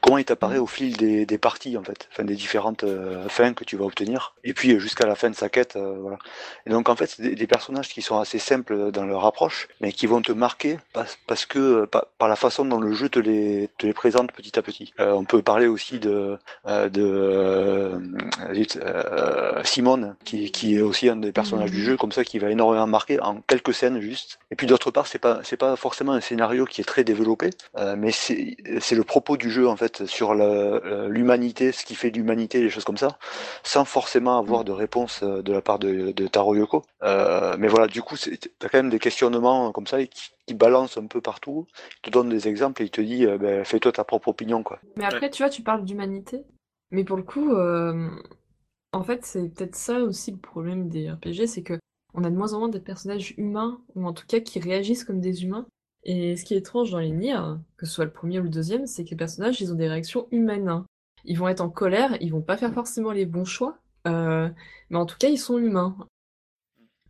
comment 0.00 0.18
il 0.18 0.24
t'apparaît 0.24 0.58
au 0.58 0.66
fil 0.66 0.96
des, 0.96 1.24
des, 1.26 1.38
parties 1.38 1.76
en 1.76 1.84
fait, 1.84 2.08
enfin 2.10 2.24
des 2.24 2.34
différentes 2.34 2.84
fins 3.28 3.52
que 3.52 3.64
tu 3.64 3.76
vas 3.76 3.84
obtenir 3.84 4.34
et 4.42 4.54
puis 4.54 4.80
jusqu'à 4.80 5.06
la 5.06 5.14
fin 5.14 5.30
de 5.30 5.36
sa 5.36 5.48
quête, 5.48 5.76
voilà. 5.76 6.18
Et 6.66 6.70
donc 6.70 6.88
en 6.88 6.96
fait 6.96 7.06
c'est 7.06 7.22
des, 7.22 7.34
des 7.34 7.46
personnages 7.46 7.88
qui 7.88 8.02
sont 8.02 8.18
assez 8.18 8.38
simples 8.38 8.55
simples 8.56 8.90
dans 8.90 9.04
leur 9.04 9.24
approche, 9.26 9.68
mais 9.80 9.92
qui 9.92 10.06
vont 10.06 10.22
te 10.22 10.32
marquer 10.32 10.78
parce, 10.92 11.18
parce 11.26 11.44
que 11.46 11.84
par, 11.84 12.06
par, 12.18 12.28
la 12.28 12.36
façon 12.36 12.64
dont 12.64 12.80
le 12.80 12.92
jeu 12.92 13.08
te 13.08 13.18
les, 13.18 13.68
te 13.78 13.86
les 13.86 13.92
présente 13.92 14.32
petit 14.32 14.58
à 14.58 14.62
petit. 14.62 14.92
Euh, 15.00 15.12
on 15.12 15.24
peut 15.24 15.42
parler 15.42 15.66
aussi 15.66 15.98
de, 15.98 16.38
euh, 16.66 16.88
de 16.88 17.04
euh, 18.80 19.64
Simone, 19.64 20.16
qui, 20.24 20.50
qui 20.50 20.76
est 20.76 20.80
aussi 20.80 21.08
un 21.08 21.16
des 21.16 21.32
personnages 21.32 21.70
du 21.70 21.82
jeu, 21.82 21.96
comme 21.96 22.12
ça, 22.12 22.24
qui 22.24 22.38
va 22.38 22.50
énormément 22.50 22.86
marquer 22.86 23.20
en 23.20 23.42
quelques 23.46 23.74
scènes 23.74 24.00
juste. 24.00 24.38
Et 24.50 24.56
puis 24.56 24.66
d'autre 24.66 24.90
part, 24.90 25.06
c'est 25.06 25.18
pas 25.18 25.40
c'est 25.42 25.56
pas 25.56 25.76
forcément 25.76 26.12
un 26.12 26.20
scénario 26.20 26.64
qui 26.64 26.80
est 26.80 26.84
très 26.84 27.04
développé, 27.04 27.50
mais 27.98 28.12
c'est 28.12 28.56
c'est 28.80 28.94
le 28.94 29.04
propos 29.04 29.36
du 29.36 29.50
jeu 29.50 29.68
en 29.68 29.76
fait 29.76 30.06
sur 30.06 30.34
l'humanité, 30.34 31.72
ce 31.72 31.84
qui 31.84 31.94
fait 31.94 32.10
l'humanité, 32.10 32.60
les 32.60 32.70
choses 32.70 32.84
comme 32.84 32.96
ça, 32.96 33.18
sans 33.64 33.84
forcément 33.84 34.38
avoir 34.38 34.64
de 34.64 34.72
réponse 34.72 35.22
de 35.22 35.52
la 35.52 35.60
part 35.60 35.78
de, 35.78 36.12
de 36.12 36.26
Taro 36.28 36.54
Yoko. 36.54 36.84
mais 37.02 37.68
voilà, 37.68 37.86
du 37.88 38.02
coup, 38.02 38.16
t'as 38.58 38.68
quand 38.68 38.78
même 38.78 38.90
des 38.90 38.98
questionnements 38.98 39.72
comme 39.72 39.86
ça 39.86 40.04
qui, 40.06 40.30
qui 40.46 40.54
balance 40.54 40.96
un 40.96 41.06
peu 41.06 41.20
partout, 41.20 41.66
il 41.98 42.00
te 42.02 42.10
donne 42.10 42.28
des 42.28 42.48
exemples 42.48 42.82
et 42.82 42.86
il 42.86 42.90
te 42.90 43.00
dit 43.00 43.26
euh, 43.26 43.38
ben, 43.38 43.64
fais-toi 43.64 43.92
ta 43.92 44.04
propre 44.04 44.28
opinion 44.28 44.62
quoi. 44.62 44.80
Mais 44.96 45.04
après 45.04 45.30
tu 45.30 45.42
vois 45.42 45.50
tu 45.50 45.62
parles 45.62 45.84
d'humanité, 45.84 46.44
mais 46.90 47.04
pour 47.04 47.16
le 47.16 47.22
coup 47.22 47.52
euh, 47.52 48.08
en 48.92 49.02
fait 49.02 49.24
c'est 49.24 49.48
peut-être 49.48 49.76
ça 49.76 50.00
aussi 50.00 50.30
le 50.30 50.38
problème 50.38 50.88
des 50.88 51.10
RPG, 51.10 51.46
c'est 51.46 51.62
que 51.62 51.78
on 52.14 52.24
a 52.24 52.30
de 52.30 52.36
moins 52.36 52.54
en 52.54 52.60
moins 52.60 52.68
de 52.68 52.78
personnages 52.78 53.34
humains 53.36 53.80
ou 53.94 54.06
en 54.06 54.12
tout 54.12 54.26
cas 54.26 54.40
qui 54.40 54.58
réagissent 54.58 55.04
comme 55.04 55.20
des 55.20 55.44
humains. 55.44 55.66
Et 56.02 56.36
ce 56.36 56.44
qui 56.44 56.54
est 56.54 56.58
étrange 56.58 56.92
dans 56.92 57.00
les 57.00 57.10
Nier, 57.10 57.36
que 57.76 57.84
ce 57.84 57.92
soit 57.92 58.04
le 58.04 58.12
premier 58.12 58.38
ou 58.38 58.44
le 58.44 58.48
deuxième, 58.48 58.86
c'est 58.86 59.04
que 59.04 59.10
les 59.10 59.16
personnages 59.16 59.60
ils 59.60 59.72
ont 59.72 59.76
des 59.76 59.88
réactions 59.88 60.28
humaines. 60.30 60.84
Ils 61.24 61.38
vont 61.38 61.48
être 61.48 61.60
en 61.60 61.68
colère, 61.68 62.16
ils 62.20 62.32
vont 62.32 62.42
pas 62.42 62.56
faire 62.56 62.72
forcément 62.72 63.10
les 63.10 63.26
bons 63.26 63.44
choix, 63.44 63.78
euh, 64.06 64.48
mais 64.88 64.96
en 64.96 65.04
tout 65.04 65.16
cas 65.18 65.28
ils 65.28 65.38
sont 65.38 65.58
humains. 65.58 65.96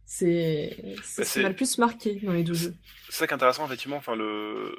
C'est 0.06 0.76
Bah, 1.18 1.24
ce 1.24 1.32
qui 1.32 1.40
m'a 1.42 1.48
le 1.48 1.56
plus 1.56 1.78
marqué 1.78 2.14
dans 2.22 2.32
les 2.32 2.44
deux 2.44 2.54
jeux. 2.54 2.74
C'est 3.08 3.16
ça 3.16 3.26
qui 3.26 3.32
est 3.32 3.34
intéressant, 3.34 3.66
effectivement. 3.66 3.96
Enfin, 3.96 4.14
le... 4.14 4.74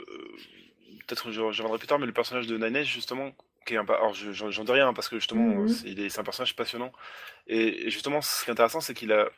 Peut-être 1.05 1.31
je, 1.31 1.33
je 1.33 1.41
reviendrai 1.61 1.77
plus 1.77 1.87
tard, 1.87 1.99
mais 1.99 2.05
le 2.05 2.13
personnage 2.13 2.47
de 2.47 2.57
Nine 2.57 2.83
justement, 2.83 3.33
qui 3.65 3.73
est 3.75 3.77
un... 3.77 3.85
alors 3.85 4.13
je- 4.13 4.31
j'en 4.33 4.49
j'en 4.51 4.63
dis 4.63 4.71
rien, 4.71 4.93
parce 4.93 5.07
que 5.09 5.17
justement, 5.19 5.65
c'est 5.67 5.87
il 5.89 5.99
est- 5.99 6.09
c'est 6.09 6.19
un 6.19 6.23
personnage 6.23 6.55
passionnant. 6.55 6.91
Et, 7.47 7.87
et 7.87 7.89
justement, 7.89 8.21
ce 8.21 8.43
qui 8.43 8.49
est 8.49 8.53
intéressant, 8.53 8.81
c'est 8.81 8.93
qu'il 8.93 9.11
a 9.11 9.29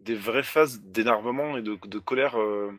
des 0.00 0.14
vraies 0.14 0.42
phases 0.42 0.80
d'énervement 0.82 1.56
et 1.58 1.62
de, 1.62 1.78
de 1.86 1.98
colère 1.98 2.38
euh, 2.40 2.72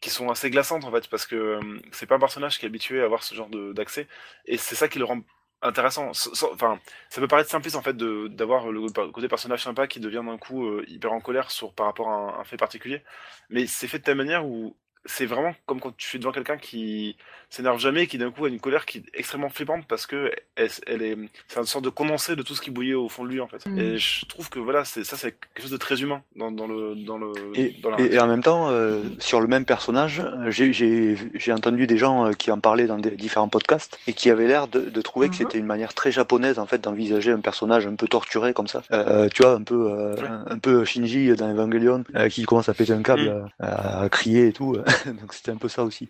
qui 0.00 0.10
sont 0.10 0.30
assez 0.30 0.50
glaçantes, 0.50 0.84
en 0.84 0.92
fait, 0.92 1.08
parce 1.08 1.26
que 1.26 1.36
euh, 1.36 1.60
c'est 1.92 2.06
pas 2.06 2.14
un 2.16 2.20
personnage 2.20 2.58
qui 2.58 2.64
est 2.64 2.68
habitué 2.68 3.00
à 3.00 3.04
avoir 3.04 3.22
ce 3.22 3.34
genre 3.34 3.50
d'accès. 3.74 4.06
Et 4.46 4.56
c'est 4.56 4.74
ça 4.76 4.88
qui 4.88 4.98
le 4.98 5.04
rend 5.04 5.20
intéressant. 5.62 6.10
Enfin, 6.52 6.78
ça 7.08 7.20
peut 7.20 7.28
paraître 7.28 7.50
simpliste, 7.50 7.76
en 7.76 7.82
fait, 7.82 7.96
d'avoir 7.96 8.70
le 8.70 8.88
côté 9.10 9.28
personnage 9.28 9.62
sympa 9.62 9.86
qui 9.86 10.00
devient 10.00 10.22
d'un 10.24 10.38
coup 10.38 10.66
euh, 10.66 10.84
hyper 10.88 11.12
en 11.12 11.20
colère 11.20 11.50
sur, 11.50 11.72
par 11.72 11.86
rapport 11.86 12.08
à 12.08 12.14
un, 12.14 12.40
un 12.40 12.44
fait 12.44 12.56
particulier. 12.56 13.02
Mais 13.48 13.66
c'est 13.66 13.88
fait 13.88 13.98
de 13.98 14.04
telle 14.04 14.16
manière 14.16 14.46
où 14.46 14.76
c'est 15.06 15.26
vraiment 15.26 15.54
comme 15.66 15.80
quand 15.80 15.96
tu 15.96 16.16
es 16.16 16.18
devant 16.20 16.32
quelqu'un 16.32 16.56
qui 16.58 17.16
s'énerve 17.48 17.80
jamais 17.80 18.02
et 18.02 18.06
qui 18.06 18.18
d'un 18.18 18.30
coup 18.30 18.44
a 18.44 18.48
une 18.48 18.60
colère 18.60 18.84
qui 18.86 18.98
est 18.98 19.04
extrêmement 19.14 19.48
flippante 19.48 19.84
parce 19.88 20.06
que 20.06 20.30
elle, 20.56 20.68
elle 20.86 21.02
est 21.02 21.16
c'est 21.48 21.58
une 21.58 21.66
sorte 21.66 21.84
de 21.84 21.88
condensé 21.90 22.36
de 22.36 22.42
tout 22.42 22.54
ce 22.54 22.60
qui 22.60 22.70
bouillait 22.70 22.94
au 22.94 23.08
fond 23.08 23.24
de 23.24 23.30
lui 23.30 23.40
en 23.40 23.48
fait 23.48 23.64
Mm. 23.66 23.78
et 23.78 23.98
je 23.98 24.26
trouve 24.26 24.48
que 24.50 24.58
voilà 24.58 24.84
c'est 24.84 25.02
ça 25.04 25.16
c'est 25.16 25.32
quelque 25.32 25.62
chose 25.62 25.70
de 25.70 25.76
très 25.76 26.00
humain 26.02 26.22
dans, 26.36 26.50
dans 26.52 26.66
le 26.66 26.94
dans 26.94 27.18
le 27.18 27.32
Et, 27.54 27.76
dans 27.82 27.90
la 27.90 28.00
et, 28.00 28.14
et 28.14 28.20
en 28.20 28.26
même 28.26 28.42
temps, 28.42 28.68
euh, 28.70 29.02
sur 29.18 29.40
le 29.40 29.46
même 29.46 29.64
personnage, 29.64 30.20
euh, 30.20 30.50
j'ai- 30.50 30.72
j'ai 30.72 31.16
j'ai 31.34 31.52
entendu 31.52 31.86
des 31.86 31.96
gens 31.98 32.26
euh, 32.26 32.32
qui 32.32 32.50
en 32.50 32.58
parlaient 32.60 32.86
dans 32.86 32.98
des 32.98 33.10
différents 33.12 33.48
podcasts 33.48 33.98
et 34.06 34.12
qui 34.12 34.30
avaient 34.30 34.46
l'air 34.46 34.68
de, 34.68 34.80
de 34.80 35.00
trouver 35.02 35.28
que 35.28 35.34
Mhm. 35.34 35.38
c'était 35.38 35.58
une 35.58 35.66
manière 35.66 35.94
très 35.94 36.12
japonaise 36.12 36.58
en 36.58 36.66
fait 36.66 36.78
d'envisager 36.82 37.32
un 37.32 37.40
personnage 37.40 37.86
un 37.86 37.94
peu 37.96 38.06
torturé 38.06 38.52
comme 38.52 38.68
ça. 38.68 38.82
Euh, 38.92 39.28
tu 39.28 39.42
vois, 39.42 39.52
un 39.54 39.62
peu 39.62 39.90
euh, 39.90 40.14
Ouais. 40.16 40.28
un, 40.28 40.44
un 40.50 40.58
peu 40.58 40.84
Shinji 40.84 41.34
dans 41.36 41.50
Evangelion 41.50 42.04
euh, 42.14 42.28
qui 42.28 42.44
commence 42.44 42.68
à 42.68 42.74
péter 42.74 42.92
un 42.92 43.02
câble, 43.02 43.46
à, 43.60 44.02
à 44.02 44.08
crier 44.08 44.48
et 44.48 44.52
tout. 44.52 44.76
Donc 45.06 45.32
c'était 45.34 45.50
un 45.52 45.56
peu 45.56 45.68
ça 45.68 45.84
aussi. 45.84 46.08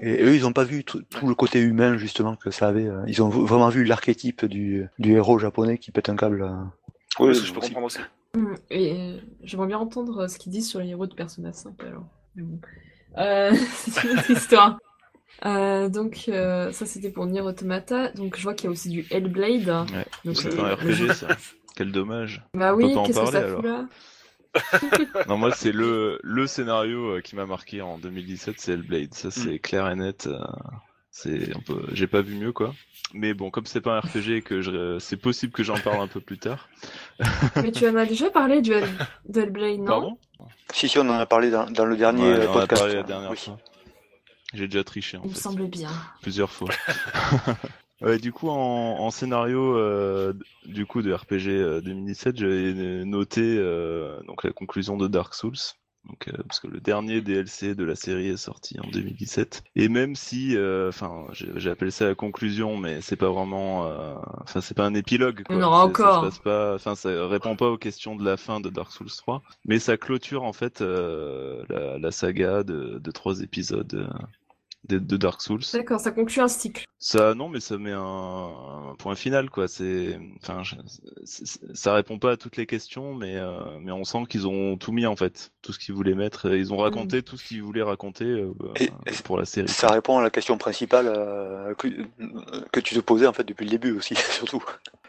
Et 0.00 0.22
eux, 0.22 0.36
ils 0.36 0.42
n'ont 0.42 0.52
pas 0.52 0.64
vu 0.64 0.84
tout, 0.84 1.02
tout 1.02 1.26
le 1.26 1.34
côté 1.34 1.60
humain 1.60 1.96
justement 1.98 2.36
que 2.36 2.50
ça 2.50 2.68
avait. 2.68 2.86
euh, 2.86 3.02
Ils 3.08 3.22
ont 3.22 3.28
vraiment 3.28 3.68
vu 3.70 3.84
l'archétype 3.84 4.44
du, 4.44 4.86
du 4.98 5.12
héros 5.14 5.38
japonais 5.38 5.78
qui 5.78 5.90
pète 5.90 6.08
un 6.08 6.16
câble. 6.16 6.42
euh. 6.42 6.54
oui, 7.18 7.34
ce 7.34 7.40
que 7.40 7.46
je 7.46 7.52
peux 7.52 7.60
comprendre 7.60 7.86
aussi 7.86 7.98
Mm, 8.36 8.54
Et 8.70 8.92
euh, 8.92 9.18
j'aimerais 9.42 9.66
bien 9.66 9.78
entendre 9.78 10.18
euh, 10.22 10.28
ce 10.28 10.38
qu'ils 10.38 10.52
disent 10.52 10.68
sur 10.68 10.78
les 10.78 10.90
héros 10.90 11.08
de 11.08 11.14
Persona 11.14 11.52
5 11.52 11.72
alors. 11.82 12.04
Mais 12.36 12.44
bon. 12.44 12.60
Euh, 13.18 13.52
c'est 13.74 14.04
une 14.04 14.16
autre 14.18 14.30
histoire. 14.30 14.78
Euh, 15.46 15.88
donc 15.88 16.26
euh, 16.28 16.70
ça 16.70 16.86
c'était 16.86 17.10
pour 17.10 17.26
Nier 17.26 17.40
Automata. 17.40 18.12
Donc 18.12 18.36
je 18.36 18.42
vois 18.44 18.54
qu'il 18.54 18.66
y 18.66 18.68
a 18.68 18.70
aussi 18.70 18.88
du 18.88 19.04
Hellblade. 19.10 19.68
Ouais. 19.68 20.06
Donc, 20.24 20.36
C'est 20.36 20.56
euh, 20.56 20.62
un 20.64 20.74
RPG 20.76 21.12
ça. 21.12 21.26
Quel 21.74 21.90
dommage. 21.90 22.44
Bah 22.54 22.72
On 22.72 22.78
peut 22.78 22.84
oui, 22.84 22.94
qu'est-ce 23.06 23.18
que 23.18 23.26
ça 23.32 23.42
fout 23.48 23.64
là? 23.64 23.88
Non, 25.28 25.36
moi, 25.38 25.52
c'est 25.52 25.72
le, 25.72 26.18
le 26.22 26.46
scénario 26.46 27.16
euh, 27.16 27.20
qui 27.20 27.36
m'a 27.36 27.46
marqué 27.46 27.82
en 27.82 27.98
2017, 27.98 28.54
c'est 28.58 28.72
Hellblade. 28.72 29.14
Ça, 29.14 29.30
c'est 29.30 29.58
clair 29.58 29.88
et 29.90 29.94
net. 29.96 30.26
euh, 30.26 30.38
C'est 31.10 31.54
un 31.56 31.60
peu, 31.60 31.82
j'ai 31.92 32.06
pas 32.06 32.20
vu 32.22 32.34
mieux, 32.36 32.52
quoi. 32.52 32.74
Mais 33.12 33.34
bon, 33.34 33.50
comme 33.50 33.66
c'est 33.66 33.80
pas 33.80 33.96
un 33.96 34.00
RPG 34.00 34.30
et 34.36 34.42
que 34.42 34.60
je... 34.62 34.98
c'est 35.00 35.16
possible 35.16 35.52
que 35.52 35.62
j'en 35.64 35.78
parle 35.78 36.00
un 36.00 36.06
peu 36.08 36.20
plus 36.20 36.38
tard. 36.38 36.68
Mais 37.56 37.72
tu 37.72 37.86
en 37.88 37.96
as 37.96 38.06
déjà 38.06 38.30
parlé 38.30 38.60
du 38.62 38.72
Hell... 38.72 38.88
de 39.28 39.40
Hellblade, 39.42 39.78
non? 39.78 39.86
Pardon? 39.86 40.18
Si, 40.72 40.88
si, 40.88 40.98
on 40.98 41.08
en 41.08 41.18
a 41.18 41.26
parlé 41.26 41.50
dans, 41.50 41.68
dans 41.70 41.84
le 41.84 41.96
dernier 41.96 42.22
Ouais, 42.22 42.38
euh, 42.40 42.48
on 42.48 42.52
en 42.52 42.58
a 42.58 42.60
podcast. 42.60 42.80
parlé 42.82 42.94
la 42.94 43.02
dernière 43.02 43.30
Oui. 43.30 43.36
fois. 43.36 43.58
J'ai 44.54 44.66
déjà 44.66 44.82
triché, 44.84 45.16
en 45.16 45.22
Il 45.24 45.30
me 45.30 45.34
semble 45.34 45.66
bien. 45.66 45.90
Plusieurs 46.22 46.50
fois. 46.50 46.70
Ouais, 48.00 48.18
du 48.18 48.32
coup, 48.32 48.48
en, 48.48 48.54
en 49.00 49.10
scénario 49.10 49.76
euh, 49.76 50.32
du 50.64 50.86
coup 50.86 51.02
de 51.02 51.12
RPG 51.12 51.48
euh, 51.48 51.80
2017, 51.82 52.36
j'avais 52.38 53.04
noté 53.04 53.42
euh, 53.58 54.18
donc 54.26 54.42
la 54.42 54.52
conclusion 54.52 54.96
de 54.96 55.06
Dark 55.06 55.34
Souls. 55.34 55.56
Donc, 56.08 56.28
euh, 56.28 56.42
parce 56.48 56.60
que 56.60 56.66
le 56.66 56.80
dernier 56.80 57.20
DLC 57.20 57.74
de 57.74 57.84
la 57.84 57.94
série 57.94 58.28
est 58.28 58.38
sorti 58.38 58.80
en 58.80 58.88
2017. 58.88 59.62
Et 59.76 59.90
même 59.90 60.16
si, 60.16 60.56
euh, 60.56 60.88
enfin, 60.88 61.26
j'ai 61.32 61.48
j'ai 61.56 61.68
appelé 61.68 61.90
ça 61.90 62.06
la 62.06 62.14
conclusion, 62.14 62.78
mais 62.78 63.02
c'est 63.02 63.16
pas 63.16 63.30
vraiment, 63.30 63.86
euh, 63.86 64.14
enfin, 64.40 64.62
c'est 64.62 64.74
pas 64.74 64.86
un 64.86 64.94
épilogue. 64.94 65.42
Quoi. 65.44 65.56
En 65.56 65.60
aura 65.60 65.80
ça 65.80 65.84
encore. 65.84 66.20
se 66.20 66.26
passe 66.26 66.38
pas, 66.38 66.74
enfin, 66.74 66.94
ça 66.94 67.28
répond 67.28 67.54
pas 67.54 67.68
aux 67.68 67.76
questions 67.76 68.16
de 68.16 68.24
la 68.24 68.38
fin 68.38 68.60
de 68.60 68.70
Dark 68.70 68.90
Souls 68.92 69.10
3, 69.14 69.42
mais 69.66 69.78
ça 69.78 69.98
clôture 69.98 70.42
en 70.44 70.54
fait 70.54 70.80
euh, 70.80 71.64
la, 71.68 71.98
la 71.98 72.10
saga 72.10 72.62
de, 72.64 72.98
de 72.98 73.10
trois 73.10 73.42
épisodes 73.42 73.92
euh, 73.94 74.08
de, 74.88 74.98
de 74.98 75.16
Dark 75.16 75.40
Souls. 75.42 75.60
D'accord, 75.72 76.00
ça 76.00 76.10
conclut 76.10 76.40
un 76.40 76.48
cycle. 76.48 76.84
Ça, 76.98 77.34
non, 77.34 77.48
mais 77.48 77.60
ça 77.60 77.78
met 77.78 77.92
un, 77.92 78.00
un 78.90 78.94
point 78.98 79.14
final, 79.14 79.48
quoi. 79.50 79.68
C'est, 79.68 80.18
enfin, 80.42 80.62
ça 81.24 81.94
répond 81.94 82.18
pas 82.18 82.32
à 82.32 82.36
toutes 82.36 82.56
les 82.56 82.66
questions, 82.66 83.14
mais 83.14 83.36
euh, 83.36 83.78
mais 83.80 83.92
on 83.92 84.04
sent 84.04 84.24
qu'ils 84.28 84.46
ont 84.46 84.76
tout 84.76 84.92
mis 84.92 85.06
en 85.06 85.16
fait, 85.16 85.50
tout 85.62 85.72
ce 85.72 85.78
qu'ils 85.78 85.94
voulaient 85.94 86.14
mettre. 86.14 86.52
Ils 86.52 86.72
ont 86.72 86.78
raconté 86.78 87.22
tout 87.22 87.36
ce 87.36 87.44
qu'ils 87.44 87.62
voulaient 87.62 87.82
raconter 87.82 88.24
euh, 88.24 88.52
Et- 88.76 88.90
euh, 88.90 89.12
pour 89.24 89.38
la 89.38 89.44
série. 89.44 89.68
Ça 89.68 89.88
répond 89.88 90.18
à 90.18 90.22
la 90.22 90.30
question 90.30 90.58
principale 90.58 91.06
euh, 91.08 91.74
que, 91.74 91.88
que 92.72 92.80
tu 92.80 92.94
te 92.94 93.00
posais 93.00 93.26
en 93.26 93.32
fait 93.32 93.44
depuis 93.44 93.64
le 93.64 93.70
début 93.70 93.92
aussi, 93.92 94.14
surtout. 94.32 94.62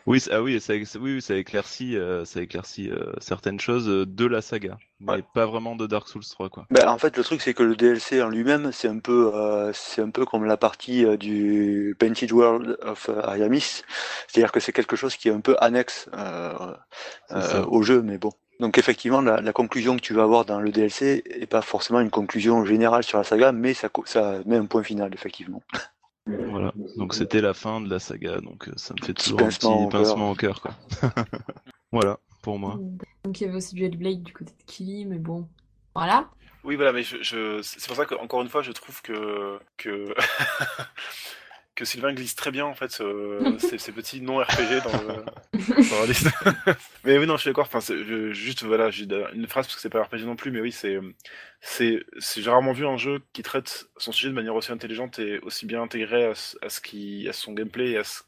Oui, 0.07 0.23
ah 0.31 0.41
oui, 0.41 0.59
ça, 0.59 0.73
oui, 0.99 1.21
ça 1.21 1.35
éclaircit, 1.35 1.95
euh, 1.95 2.25
ça 2.25 2.41
éclaircit 2.41 2.89
euh, 2.89 3.11
certaines 3.19 3.59
choses 3.59 3.87
euh, 3.87 4.05
de 4.05 4.25
la 4.25 4.41
saga, 4.41 4.77
mais 5.01 5.13
Ouais. 5.13 5.23
pas 5.33 5.45
vraiment 5.45 5.75
de 5.75 5.87
Dark 5.87 6.07
Souls 6.07 6.23
3, 6.23 6.49
quoi. 6.49 6.65
Ben, 6.69 6.87
en 6.87 6.97
fait, 6.97 7.17
le 7.17 7.23
truc 7.23 7.41
c'est 7.41 7.53
que 7.53 7.63
le 7.63 7.75
DLC 7.75 8.21
en 8.21 8.29
lui-même, 8.29 8.71
c'est 8.71 8.87
un 8.87 8.99
peu, 8.99 9.31
euh, 9.33 9.71
c'est 9.73 10.01
un 10.01 10.09
peu 10.09 10.25
comme 10.25 10.45
la 10.45 10.57
partie 10.57 11.05
euh, 11.05 11.17
du 11.17 11.95
Painted 11.99 12.31
World 12.31 12.77
of 12.83 13.09
euh, 13.09 13.21
c'est-à-dire 14.27 14.51
que 14.51 14.59
c'est 14.59 14.71
quelque 14.73 14.95
chose 14.95 15.15
qui 15.15 15.27
est 15.29 15.31
un 15.31 15.41
peu 15.41 15.55
annexe 15.59 16.09
euh, 16.13 16.53
euh, 17.31 17.65
au 17.65 17.81
jeu, 17.83 18.01
mais 18.01 18.17
bon. 18.17 18.31
Donc 18.59 18.77
effectivement, 18.77 19.21
la, 19.21 19.41
la 19.41 19.53
conclusion 19.53 19.95
que 19.95 20.01
tu 20.01 20.13
vas 20.13 20.23
avoir 20.23 20.45
dans 20.45 20.59
le 20.59 20.71
DLC 20.71 21.23
est 21.25 21.47
pas 21.47 21.61
forcément 21.63 21.99
une 21.99 22.11
conclusion 22.11 22.63
générale 22.63 23.03
sur 23.03 23.17
la 23.17 23.23
saga, 23.23 23.51
mais 23.51 23.73
ça, 23.73 23.89
met 24.45 24.57
un 24.57 24.65
point 24.67 24.83
final, 24.83 25.11
effectivement. 25.15 25.63
Voilà. 26.27 26.71
Donc 26.97 27.15
c'était 27.15 27.41
la 27.41 27.55
fin 27.55 27.81
de 27.81 27.89
la 27.89 27.97
saga, 27.97 28.39
donc 28.39 28.69
ça 28.75 28.93
me 28.93 29.03
fait 29.03 29.13
Petit 29.13 29.31
toujours 29.31 29.41
un 29.41 29.45
pincement 29.45 29.85
petit 29.87 29.87
au 29.87 29.89
cœur. 29.89 30.01
pincement 30.01 30.31
au 30.31 30.35
cœur, 30.35 30.61
quoi. 30.61 30.71
voilà, 31.91 32.19
pour 32.43 32.59
moi. 32.59 32.79
Donc 33.23 33.39
il 33.39 33.45
y 33.45 33.47
avait 33.47 33.57
aussi 33.57 33.75
du 33.75 33.83
Hellblade 33.85 34.23
du 34.23 34.33
côté 34.33 34.51
de 34.51 34.63
Killy, 34.65 35.05
mais 35.05 35.17
bon. 35.19 35.47
Voilà. 35.93 36.29
oui 36.63 36.75
voilà 36.77 36.93
mais 36.93 37.03
je, 37.03 37.21
je 37.21 37.61
c'est 37.61 37.85
pour 37.87 37.97
ça 37.97 38.05
que 38.05 38.15
encore 38.15 38.41
une 38.41 38.47
fois 38.49 38.61
je 38.61 38.71
trouve 38.71 39.01
que 39.01 39.59
que 39.77 40.15
que 41.75 41.85
Sylvain 41.85 42.13
glisse 42.13 42.35
très 42.35 42.51
bien 42.51 42.65
en 42.65 42.73
fait 42.75 42.91
ce- 42.91 43.55
ces, 43.59 43.77
ces 43.77 43.91
petits 43.91 44.21
non 44.21 44.37
RPG 44.37 44.81
dans, 44.83 45.01
le, 45.01 45.25
dans 45.89 45.99
la 45.99 46.05
liste. 46.05 46.27
mais 47.03 47.17
oui 47.17 47.25
non 47.27 47.35
je 47.37 47.41
suis 47.41 47.49
d'accord. 47.49 47.67
Enfin 47.73 47.79
je- 47.79 48.31
juste 48.33 48.63
voilà 48.63 48.89
j'ai 48.89 49.03
une 49.33 49.47
phrase 49.47 49.65
parce 49.67 49.75
que 49.75 49.81
c'est 49.81 49.89
pas 49.89 50.01
RPG 50.03 50.25
non 50.25 50.35
plus 50.35 50.51
mais 50.51 50.61
oui 50.61 50.71
c'est 50.71 50.99
c'est 51.59 52.03
j'ai 52.37 52.49
rarement 52.49 52.73
vu 52.73 52.85
un 52.87 52.97
jeu 52.97 53.21
qui 53.33 53.41
traite 53.43 53.87
son 53.97 54.11
sujet 54.11 54.29
de 54.29 54.33
manière 54.33 54.55
aussi 54.55 54.71
intelligente 54.71 55.19
et 55.19 55.39
aussi 55.39 55.65
bien 55.65 55.81
intégré 55.81 56.25
à, 56.25 56.35
ce- 56.35 56.57
à 56.61 56.69
ce 56.69 56.79
qui 56.81 57.27
à 57.27 57.33
son 57.33 57.53
gameplay 57.53 57.91
et 57.91 57.97
à, 57.97 58.03
ce- 58.03 58.21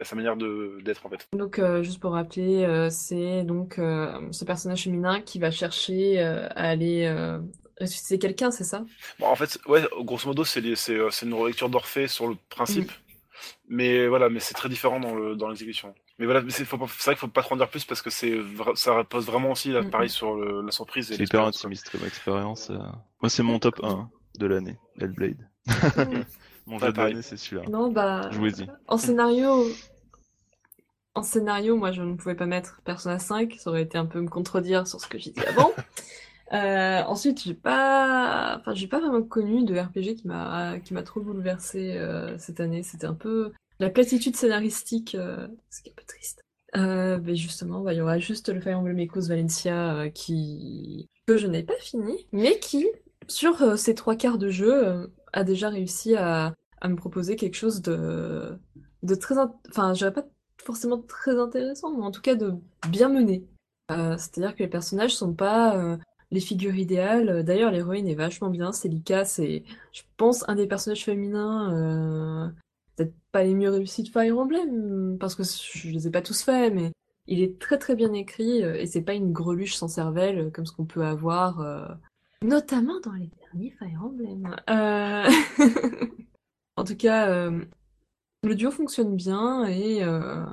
à 0.00 0.04
sa 0.04 0.16
manière 0.16 0.36
d'être 0.36 1.04
en 1.06 1.10
fait. 1.10 1.26
Donc 1.36 1.58
euh, 1.58 1.82
juste 1.82 2.00
pour 2.00 2.12
rappeler, 2.12 2.64
euh, 2.64 2.88
c'est 2.90 3.42
donc 3.44 3.78
euh, 3.78 4.12
ce 4.32 4.44
personnage 4.44 4.84
féminin 4.84 5.20
qui 5.20 5.38
va 5.38 5.50
chercher 5.50 6.20
euh, 6.20 6.46
à 6.50 6.68
aller 6.70 7.04
euh, 7.06 7.38
ressusciter 7.80 8.18
quelqu'un, 8.18 8.50
c'est 8.50 8.64
ça? 8.64 8.84
Bon, 9.18 9.26
en 9.26 9.36
fait, 9.36 9.58
ouais, 9.66 9.86
grosso 10.00 10.26
modo, 10.28 10.44
c'est 10.44 10.60
une 11.22 11.34
relecture 11.34 11.68
d'Orphée 11.68 12.08
sur 12.08 12.26
le 12.28 12.36
principe. 12.48 12.90
Mais 13.68 14.06
voilà, 14.06 14.28
mais 14.28 14.40
c'est 14.40 14.52
très 14.54 14.68
différent 14.68 15.00
dans 15.00 15.14
le 15.14 15.34
dans 15.36 15.48
l'exécution. 15.48 15.94
Mais 16.18 16.26
voilà, 16.26 16.42
mais 16.42 16.50
c'est 16.50 16.64
vrai 16.64 16.76
qu'il 17.14 17.16
faut 17.16 17.28
pas 17.28 17.40
trop 17.42 17.54
en 17.54 17.58
dire 17.58 17.70
plus 17.70 17.84
parce 17.86 18.02
que 18.02 18.10
c'est 18.10 18.38
ça 18.74 18.92
repose 18.92 19.26
vraiment 19.26 19.52
aussi 19.52 19.70
là, 19.72 19.80
Mhm. 19.82 19.90
pareil 19.90 20.10
sur 20.10 20.34
le- 20.34 20.60
la 20.60 20.70
surprise. 20.72 21.10
et 21.10 21.16
C'est 21.16 21.22
hyper 21.22 21.44
intimiste 21.46 21.88
comme 21.90 22.04
expérience. 22.04 22.68
euh. 22.70 22.76
Moi, 23.22 23.30
c'est 23.30 23.42
mon 23.42 23.58
top 23.58 23.80
1 23.82 24.10
de 24.38 24.46
l'année, 24.46 24.76
Hellblade. 25.00 25.48
Mon 26.70 26.78
jeu 26.78 26.92
de 26.92 26.96
l'année, 26.96 27.22
c'est 27.22 27.36
celui-là. 27.36 27.68
Non, 27.68 27.90
bah. 27.90 28.30
Jouez-y. 28.30 28.66
En 28.86 28.96
scénario. 28.96 29.66
En 31.14 31.22
scénario, 31.22 31.76
moi, 31.76 31.92
je 31.92 32.02
ne 32.02 32.14
pouvais 32.14 32.36
pas 32.36 32.46
mettre 32.46 32.80
Persona 32.84 33.18
5. 33.18 33.56
Ça 33.58 33.70
aurait 33.70 33.82
été 33.82 33.98
un 33.98 34.06
peu 34.06 34.20
me 34.20 34.28
contredire 34.28 34.86
sur 34.86 35.00
ce 35.00 35.08
que 35.08 35.18
j'ai 35.18 35.30
dit 35.30 35.44
avant. 35.46 35.72
Euh, 36.52 37.02
ensuite, 37.04 37.44
j'ai 37.44 37.54
pas, 37.54 38.56
enfin, 38.58 38.74
j'ai 38.74 38.88
pas 38.88 38.98
vraiment 38.98 39.22
connu 39.22 39.62
de 39.62 39.78
RPG 39.78 40.16
qui 40.16 40.26
m'a, 40.26 40.80
qui 40.80 40.94
m'a 40.94 41.04
trop 41.04 41.20
bouleversé 41.20 41.92
euh, 41.96 42.36
cette 42.38 42.58
année. 42.58 42.82
C'était 42.82 43.06
un 43.06 43.14
peu 43.14 43.52
la 43.78 43.88
platitude 43.88 44.34
scénaristique, 44.34 45.14
euh, 45.14 45.46
ce 45.70 45.80
qui 45.80 45.90
est 45.90 45.92
un 45.92 45.94
peu 45.94 46.02
triste. 46.08 46.42
Euh, 46.76 47.18
mais 47.22 47.34
justement, 47.34 47.80
bah, 47.80 47.92
il 47.92 47.98
y 47.98 48.00
aura 48.00 48.18
juste 48.18 48.48
le 48.48 48.60
Fire 48.60 48.78
Emblem 48.78 48.98
Echoes 48.98 49.28
Valencia 49.28 49.94
euh, 49.94 50.10
qui 50.10 51.08
que 51.26 51.36
je 51.36 51.46
n'ai 51.46 51.62
pas 51.62 51.78
fini, 51.80 52.26
mais 52.32 52.58
qui, 52.58 52.86
sur 53.28 53.60
euh, 53.62 53.76
ces 53.76 53.94
trois 53.94 54.16
quarts 54.16 54.38
de 54.38 54.50
jeu, 54.50 54.86
euh, 54.86 55.06
a 55.32 55.44
déjà 55.44 55.68
réussi 55.68 56.16
à, 56.16 56.54
à 56.80 56.88
me 56.88 56.96
proposer 56.96 57.36
quelque 57.36 57.56
chose 57.56 57.82
de, 57.82 58.58
très, 59.18 59.34
enfin, 59.68 59.94
je 59.94 59.98
dirais 59.98 60.12
pas 60.12 60.26
forcément 60.58 60.98
très 60.98 61.38
intéressant, 61.38 61.96
mais 61.96 62.04
en 62.04 62.10
tout 62.10 62.22
cas 62.22 62.34
de 62.34 62.54
bien 62.88 63.08
mené. 63.08 63.46
Euh, 63.90 64.16
c'est-à-dire 64.16 64.54
que 64.54 64.62
les 64.62 64.68
personnages 64.68 65.16
sont 65.16 65.32
pas 65.32 65.76
euh, 65.76 65.96
les 66.30 66.40
figures 66.40 66.76
idéales. 66.76 67.42
D'ailleurs, 67.44 67.72
l'héroïne 67.72 68.08
est 68.08 68.14
vachement 68.14 68.50
bien. 68.50 68.72
Celica, 68.72 69.24
c'est, 69.24 69.64
je 69.92 70.02
pense, 70.16 70.48
un 70.48 70.54
des 70.54 70.66
personnages 70.66 71.04
féminins, 71.04 71.74
euh, 71.74 72.48
peut-être 72.96 73.14
pas 73.32 73.42
les 73.42 73.54
mieux 73.54 73.70
réussis 73.70 74.02
de 74.04 74.08
Fire 74.08 74.38
Emblem, 74.38 75.16
parce 75.18 75.34
que 75.34 75.42
je 75.42 75.88
les 75.88 76.06
ai 76.06 76.10
pas 76.10 76.22
tous 76.22 76.42
faits, 76.42 76.72
mais 76.72 76.92
il 77.30 77.42
est 77.42 77.58
très 77.58 77.78
très 77.78 77.94
bien 77.94 78.12
écrit, 78.12 78.62
euh, 78.62 78.74
et 78.74 78.86
c'est 78.86 79.02
pas 79.02 79.14
une 79.14 79.32
greluche 79.32 79.76
sans 79.76 79.88
cervelle, 79.88 80.38
euh, 80.38 80.50
comme 80.50 80.66
ce 80.66 80.72
qu'on 80.72 80.84
peut 80.84 81.04
avoir, 81.04 81.60
euh, 81.60 81.86
notamment 82.42 82.98
dans 83.00 83.12
les 83.12 83.30
derniers 83.40 83.70
Fire 83.78 84.04
Emblem. 84.04 84.56
En 86.80 86.84
tout 86.84 86.96
cas, 86.96 87.28
euh, 87.30 87.64
le 88.44 88.54
duo 88.54 88.70
fonctionne 88.70 89.16
bien, 89.16 89.66
et 89.66 90.02
euh, 90.04 90.44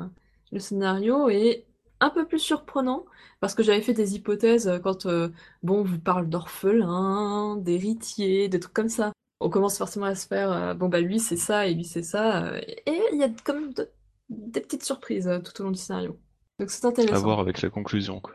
le 0.51 0.59
scénario 0.59 1.29
est 1.29 1.65
un 1.99 2.09
peu 2.09 2.27
plus 2.27 2.39
surprenant, 2.39 3.05
parce 3.39 3.55
que 3.55 3.63
j'avais 3.63 3.81
fait 3.81 3.93
des 3.93 4.15
hypothèses 4.15 4.71
quand, 4.83 5.05
euh, 5.07 5.29
bon, 5.63 5.79
on 5.81 5.83
vous 5.83 5.99
parle 5.99 6.29
d'orphelins, 6.29 7.57
d'héritiers, 7.57 8.49
de 8.49 8.57
trucs 8.57 8.73
comme 8.73 8.89
ça. 8.89 9.13
On 9.39 9.49
commence 9.49 9.77
forcément 9.77 10.07
à 10.07 10.15
se 10.15 10.27
faire, 10.27 10.51
euh, 10.51 10.73
bon 10.73 10.89
bah 10.89 10.99
lui 11.01 11.19
c'est 11.19 11.37
ça 11.37 11.67
et 11.67 11.73
lui 11.75 11.85
c'est 11.85 12.03
ça, 12.03 12.57
et 12.59 12.83
il 13.13 13.19
y 13.19 13.23
a 13.23 13.29
quand 13.43 13.53
même 13.53 13.73
de- 13.73 13.89
des 14.29 14.61
petites 14.61 14.83
surprises 14.83 15.27
euh, 15.27 15.39
tout 15.39 15.61
au 15.61 15.65
long 15.65 15.71
du 15.71 15.79
scénario. 15.79 16.19
Donc 16.59 16.71
c'est 16.71 16.85
À 16.85 16.89
intéressant. 16.89 17.23
voir 17.23 17.39
avec 17.39 17.61
la 17.61 17.69
conclusion, 17.69 18.19
quoi. 18.19 18.33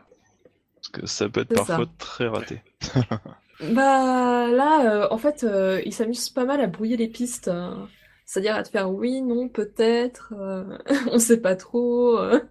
Parce 0.75 0.89
que 0.89 1.07
ça 1.07 1.29
peut 1.29 1.41
être 1.41 1.53
parfois 1.53 1.85
ça. 1.85 1.91
très 1.97 2.27
raté. 2.27 2.61
Bah 3.71 4.47
là, 4.49 5.03
euh, 5.05 5.07
en 5.11 5.17
fait, 5.17 5.43
euh, 5.43 5.81
il 5.85 5.93
s'amuse 5.93 6.29
pas 6.29 6.45
mal 6.45 6.59
à 6.61 6.67
brouiller 6.67 6.97
les 6.97 7.07
pistes. 7.07 7.47
euh. 7.47 7.85
C'est-à-dire 8.25 8.55
à 8.55 8.63
te 8.63 8.69
faire 8.69 8.91
oui, 8.91 9.21
non, 9.21 9.47
peut-être, 9.49 10.33
euh, 10.37 10.77
on 11.11 11.19
sait 11.19 11.39
pas 11.41 11.55
trop. 11.55 12.17
euh. 12.17 12.41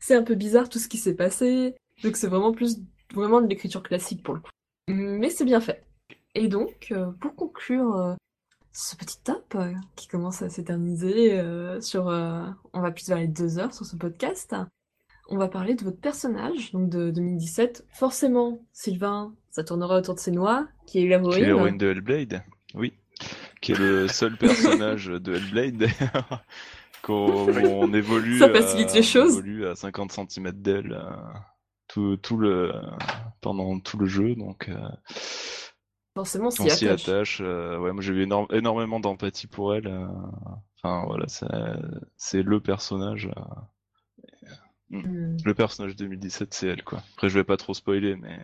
C'est 0.00 0.14
un 0.14 0.22
peu 0.22 0.34
bizarre 0.34 0.68
tout 0.68 0.78
ce 0.78 0.88
qui 0.88 0.98
s'est 0.98 1.14
passé. 1.14 1.74
Donc 2.02 2.16
c'est 2.16 2.28
vraiment 2.28 2.52
plus 2.52 2.78
vraiment 3.14 3.40
de 3.40 3.46
l'écriture 3.48 3.82
classique 3.82 4.22
pour 4.22 4.34
le 4.34 4.40
coup. 4.40 4.50
Mais 4.88 5.30
c'est 5.30 5.44
bien 5.44 5.60
fait. 5.60 5.86
Et 6.34 6.48
donc, 6.48 6.88
euh, 6.92 7.10
pour 7.20 7.34
conclure 7.34 7.96
euh, 7.96 8.14
ce 8.72 8.96
petit 8.96 9.20
top 9.22 9.54
euh, 9.56 9.72
qui 9.96 10.06
commence 10.08 10.42
à 10.42 10.48
s'éterniser 10.50 11.38
euh, 11.38 11.80
sur... 11.80 12.08
euh, 12.08 12.44
on 12.72 12.80
va 12.80 12.90
plus 12.92 13.08
vers 13.08 13.18
les 13.18 13.26
deux 13.28 13.58
heures 13.58 13.74
sur 13.74 13.84
ce 13.86 13.96
podcast. 13.96 14.54
On 15.28 15.36
va 15.36 15.48
parler 15.48 15.74
de 15.74 15.84
votre 15.84 16.00
personnage, 16.00 16.72
donc 16.72 16.88
de 16.88 17.10
2017. 17.10 17.86
Forcément, 17.92 18.60
Sylvain, 18.72 19.34
ça 19.50 19.64
tournera 19.64 19.96
autour 19.98 20.14
de 20.14 20.30
noix, 20.30 20.66
qui 20.86 20.98
est 21.04 21.08
l'héroïne. 21.08 21.44
l'héroïne 21.44 21.78
de 21.78 21.88
Hellblade, 21.90 22.42
oui. 22.74 22.92
Qui 23.60 23.72
est 23.72 23.78
le 23.78 24.06
seul 24.08 24.36
personnage 24.38 25.06
de 25.06 25.34
Hellblade. 25.34 25.88
Qu'on 27.02 27.48
on 27.48 27.92
évolue, 27.94 28.38
Ça 28.38 28.50
facilite 28.50 28.90
à, 28.90 28.94
les 28.94 29.02
choses. 29.02 29.34
on 29.36 29.38
évolue 29.38 29.66
à 29.66 29.74
50 29.76 30.12
cm 30.30 30.50
d'elle 30.52 30.92
euh, 30.92 31.10
tout, 31.86 32.16
tout 32.16 32.36
le, 32.36 32.72
pendant 33.40 33.78
tout 33.78 33.98
le 33.98 34.06
jeu, 34.06 34.34
donc 34.34 34.68
euh, 34.68 34.74
Forcément, 36.14 36.48
on 36.48 36.50
s'y 36.50 36.62
attache. 36.88 37.08
attache. 37.08 37.38
euh, 37.40 37.78
ouais, 37.78 37.92
moi 37.92 38.02
j'ai 38.02 38.12
eu 38.12 38.22
énorme- 38.24 38.48
énormément 38.52 38.98
d'empathie 39.00 39.46
pour 39.46 39.74
elle. 39.74 39.86
euh, 39.86 40.06
Enfin 40.82 41.04
voilà, 41.06 41.26
c'est- 42.16 42.42
le 42.42 42.60
personnage. 42.60 43.30
Hmm. 44.90 45.36
Le 45.44 45.54
personnage 45.54 45.96
2017, 45.96 46.54
c'est 46.54 46.66
elle, 46.68 46.82
quoi. 46.82 47.02
Après, 47.14 47.28
je 47.28 47.34
vais 47.38 47.44
pas 47.44 47.56
trop 47.56 47.74
spoiler, 47.74 48.16
mais 48.16 48.38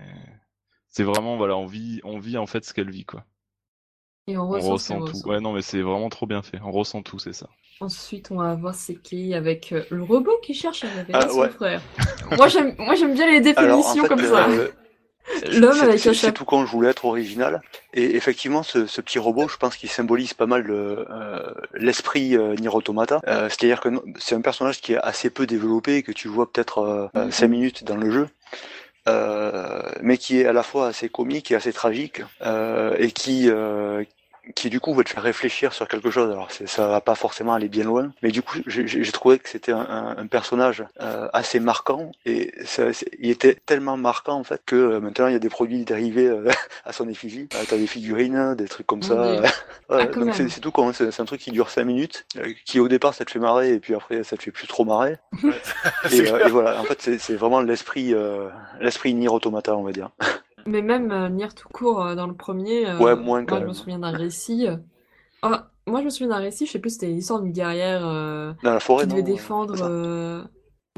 c'est 0.97 1.03
vraiment, 1.03 1.37
voilà, 1.37 1.57
on 1.57 1.67
vit, 1.67 2.01
on 2.05 2.19
vit 2.21 2.39
en 2.39 2.47
fait 2.47 2.65
ce 2.65 2.73
qu'elle 2.73 2.91
vit, 2.91 3.05
quoi. 3.05 3.25
Et 4.29 4.37
on 4.39 4.49
ressent, 4.49 5.01
tout. 5.01 5.07
ressent. 5.07 5.29
Ouais, 5.29 5.41
non, 5.41 5.53
mais 5.53 5.61
c'est 5.61 5.83
vraiment 5.83 6.09
trop 6.09 6.25
bien 6.27 6.41
fait. 6.43 6.59
On 6.65 6.71
ressent 6.71 7.03
tout, 7.03 7.19
c'est 7.19 7.33
ça. 7.35 7.49
Ensuite, 7.81 8.31
on 8.31 8.37
va 8.37 8.55
voir 8.55 8.75
c'est 8.75 8.95
qui 8.95 9.35
avec 9.35 9.73
euh, 9.73 9.83
le 9.91 10.03
robot 10.05 10.39
qui 10.43 10.55
cherche 10.55 10.85
à 10.85 10.89
révéler 10.89 11.19
Ah, 11.21 11.29
son 11.29 11.41
ouais. 11.41 11.51
frère. 11.51 11.83
moi, 12.37 12.47
j'aime, 12.49 12.75
moi, 12.79 12.95
j'aime 12.95 13.13
bien 13.15 13.27
les 13.27 13.39
Alors, 13.57 13.75
en 13.75 13.81
définitions 13.81 14.03
fait, 14.05 14.09
comme 14.09 14.23
ça. 14.25 14.49
euh, 14.49 14.69
L'homme 15.59 15.73
c'est- 15.73 15.83
avec 15.83 15.99
c'est- 15.99 16.15
chapeau. 16.15 16.37
tout 16.37 16.45
quand 16.45 16.65
je 16.65 16.71
voulais 16.71 16.91
être 16.91 17.05
original. 17.05 17.61
Et 17.93 18.15
effectivement, 18.15 18.63
ce, 18.63 18.87
ce 18.87 19.01
petit 19.01 19.19
robot, 19.19 19.49
je 19.49 19.57
pense 19.57 19.75
qu'il 19.77 19.91
symbolise 19.91 20.33
pas 20.35 20.47
mal 20.47 20.63
le, 20.63 21.05
euh, 21.11 21.53
l'esprit 21.75 22.37
euh, 22.37 22.55
Nier 22.55 22.69
Automata. 22.69 23.21
Euh, 23.27 23.49
C'est-à-dire 23.51 23.81
que 23.81 23.89
c'est 24.19 24.37
un 24.37 24.41
personnage 24.43 24.81
qui 24.81 24.93
est 24.93 24.99
assez 24.99 25.29
peu 25.31 25.47
développé, 25.47 26.03
que 26.05 26.13
tu 26.13 26.29
vois 26.29 26.51
peut-être 26.51 27.11
Mhm. 27.15 27.31
5 27.33 27.49
minutes 27.49 27.85
dans 27.85 27.97
le 27.97 28.11
jeu. 28.11 28.29
Euh, 29.07 29.83
mais 30.01 30.17
qui 30.17 30.41
est 30.41 30.47
à 30.47 30.55
la 30.55 30.63
fois 30.63 30.87
assez 30.89 31.11
comique 31.11 31.51
et 31.51 31.57
assez 31.57 31.75
tragique 31.75 32.23
euh, 32.41 32.97
et 32.99 33.13
qui 33.13 33.51
euh, 33.51 34.03
qui 34.55 34.69
du 34.71 34.81
coup 34.81 34.95
va 34.95 35.03
te 35.05 35.11
faire 35.11 35.23
réfléchir 35.23 35.73
sur 35.73 35.89
quelque 35.89 36.11
chose. 36.11 36.31
Alors 36.31 36.51
c'est- 36.51 36.67
ça 36.67 36.87
va 36.87 37.01
pas 37.01 37.15
forcément 37.15 37.55
aller 37.55 37.69
bien 37.69 37.85
loin, 37.85 38.13
mais 38.23 38.31
du 38.31 38.43
coup 38.43 38.59
j'ai 38.67 38.87
j'ai 38.87 39.13
trouvé 39.13 39.39
que 39.39 39.49
c'était 39.49 39.73
un, 39.73 39.81
un- 39.81 40.17
un 40.19 40.27
personnage 40.27 40.85
euh, 41.01 41.29
assez 41.33 41.61
marquant 41.61 42.13
et 42.27 42.53
ça, 42.65 42.85
il 43.19 43.31
était 43.31 43.55
tellement 43.67 43.97
marquant 43.97 44.35
en 44.39 44.45
fait 44.45 44.61
que 44.67 44.77
euh, 44.77 45.01
maintenant 45.01 45.27
il 45.29 45.33
y 45.33 45.37
a 45.37 45.39
des 45.41 45.49
produits 45.49 45.85
dérivés 45.85 46.27
euh, 46.29 46.49
à 46.85 46.93
son 46.93 47.09
effigie. 47.09 47.49
Euh, 47.55 47.65
T'as 47.69 47.77
des 47.77 47.87
figurines, 47.87 48.55
des 48.55 48.69
trucs 48.69 48.87
comme 48.87 49.03
ça. 49.03 49.43
Ah, 49.91 50.07
donc 50.07 50.35
c'est 50.35 50.49
c'est 50.49 50.61
tout 50.61 50.71
con, 50.73 50.95
c'est 50.95 51.11
c'est 51.11 51.21
un 51.21 51.27
truc 51.27 51.41
qui 51.43 51.51
dure 51.51 51.69
5 51.69 51.85
minutes, 51.85 52.25
euh, 52.39 52.55
qui 52.65 52.81
au 52.81 52.89
départ 52.89 53.13
ça 53.13 53.27
te 53.27 53.31
fait 53.31 53.39
marrer 53.39 53.75
et 53.75 53.81
puis 53.81 53.95
après 53.95 54.25
ça 54.25 54.35
te 54.39 54.43
fait 54.43 54.51
plus 54.51 54.67
trop 54.67 54.87
marrer. 54.87 55.19
Et, 56.11 56.21
euh, 56.27 56.47
et 56.47 56.51
voilà, 56.51 56.81
en 56.81 56.85
fait 56.85 57.03
c'est 57.03 57.19
c'est 57.19 57.35
vraiment 57.35 57.61
l'esprit 57.61 58.15
euh, 58.15 58.49
l'esprit 58.81 59.13
Nier 59.13 59.29
Automata 59.29 59.77
on 59.77 59.83
va 59.83 59.93
dire. 59.93 60.09
Mais 60.67 60.83
même 60.83 61.11
euh, 61.13 61.29
Nier 61.29 61.49
tout 61.55 61.69
court 61.69 62.03
euh, 62.03 62.15
dans 62.15 62.27
le 62.27 62.35
premier, 62.35 62.87
euh, 62.89 62.99
Ouais, 62.99 63.17
moins 63.17 63.45
quand 63.45 63.57
moi 63.57 63.61
je 63.61 63.65
me 63.65 63.67
même. 63.69 63.75
souviens 63.75 63.99
d'un 63.99 64.11
récit. 64.13 64.67
euh, 64.69 64.77
ah, 65.43 65.71
moi 65.87 66.01
je 66.01 66.07
me 66.07 66.11
souviens 66.11 66.29
d'un 66.29 66.39
récit, 66.39 66.67
je 66.67 66.73
sais 66.73 66.79
plus, 66.79 66.91
c'était 66.91 67.09
l'histoire 67.09 67.41
d'une 67.43 67.53
guerrière 67.53 68.07
euh, 68.07 68.53
Dans 68.63 68.73
la 68.73 68.81
forêt 68.81 69.05
qui 69.05 69.11
devait 69.11 69.23
défendre. 69.23 69.75
c'est 69.75 69.83
ça 69.83 69.87
euh, 69.87 70.45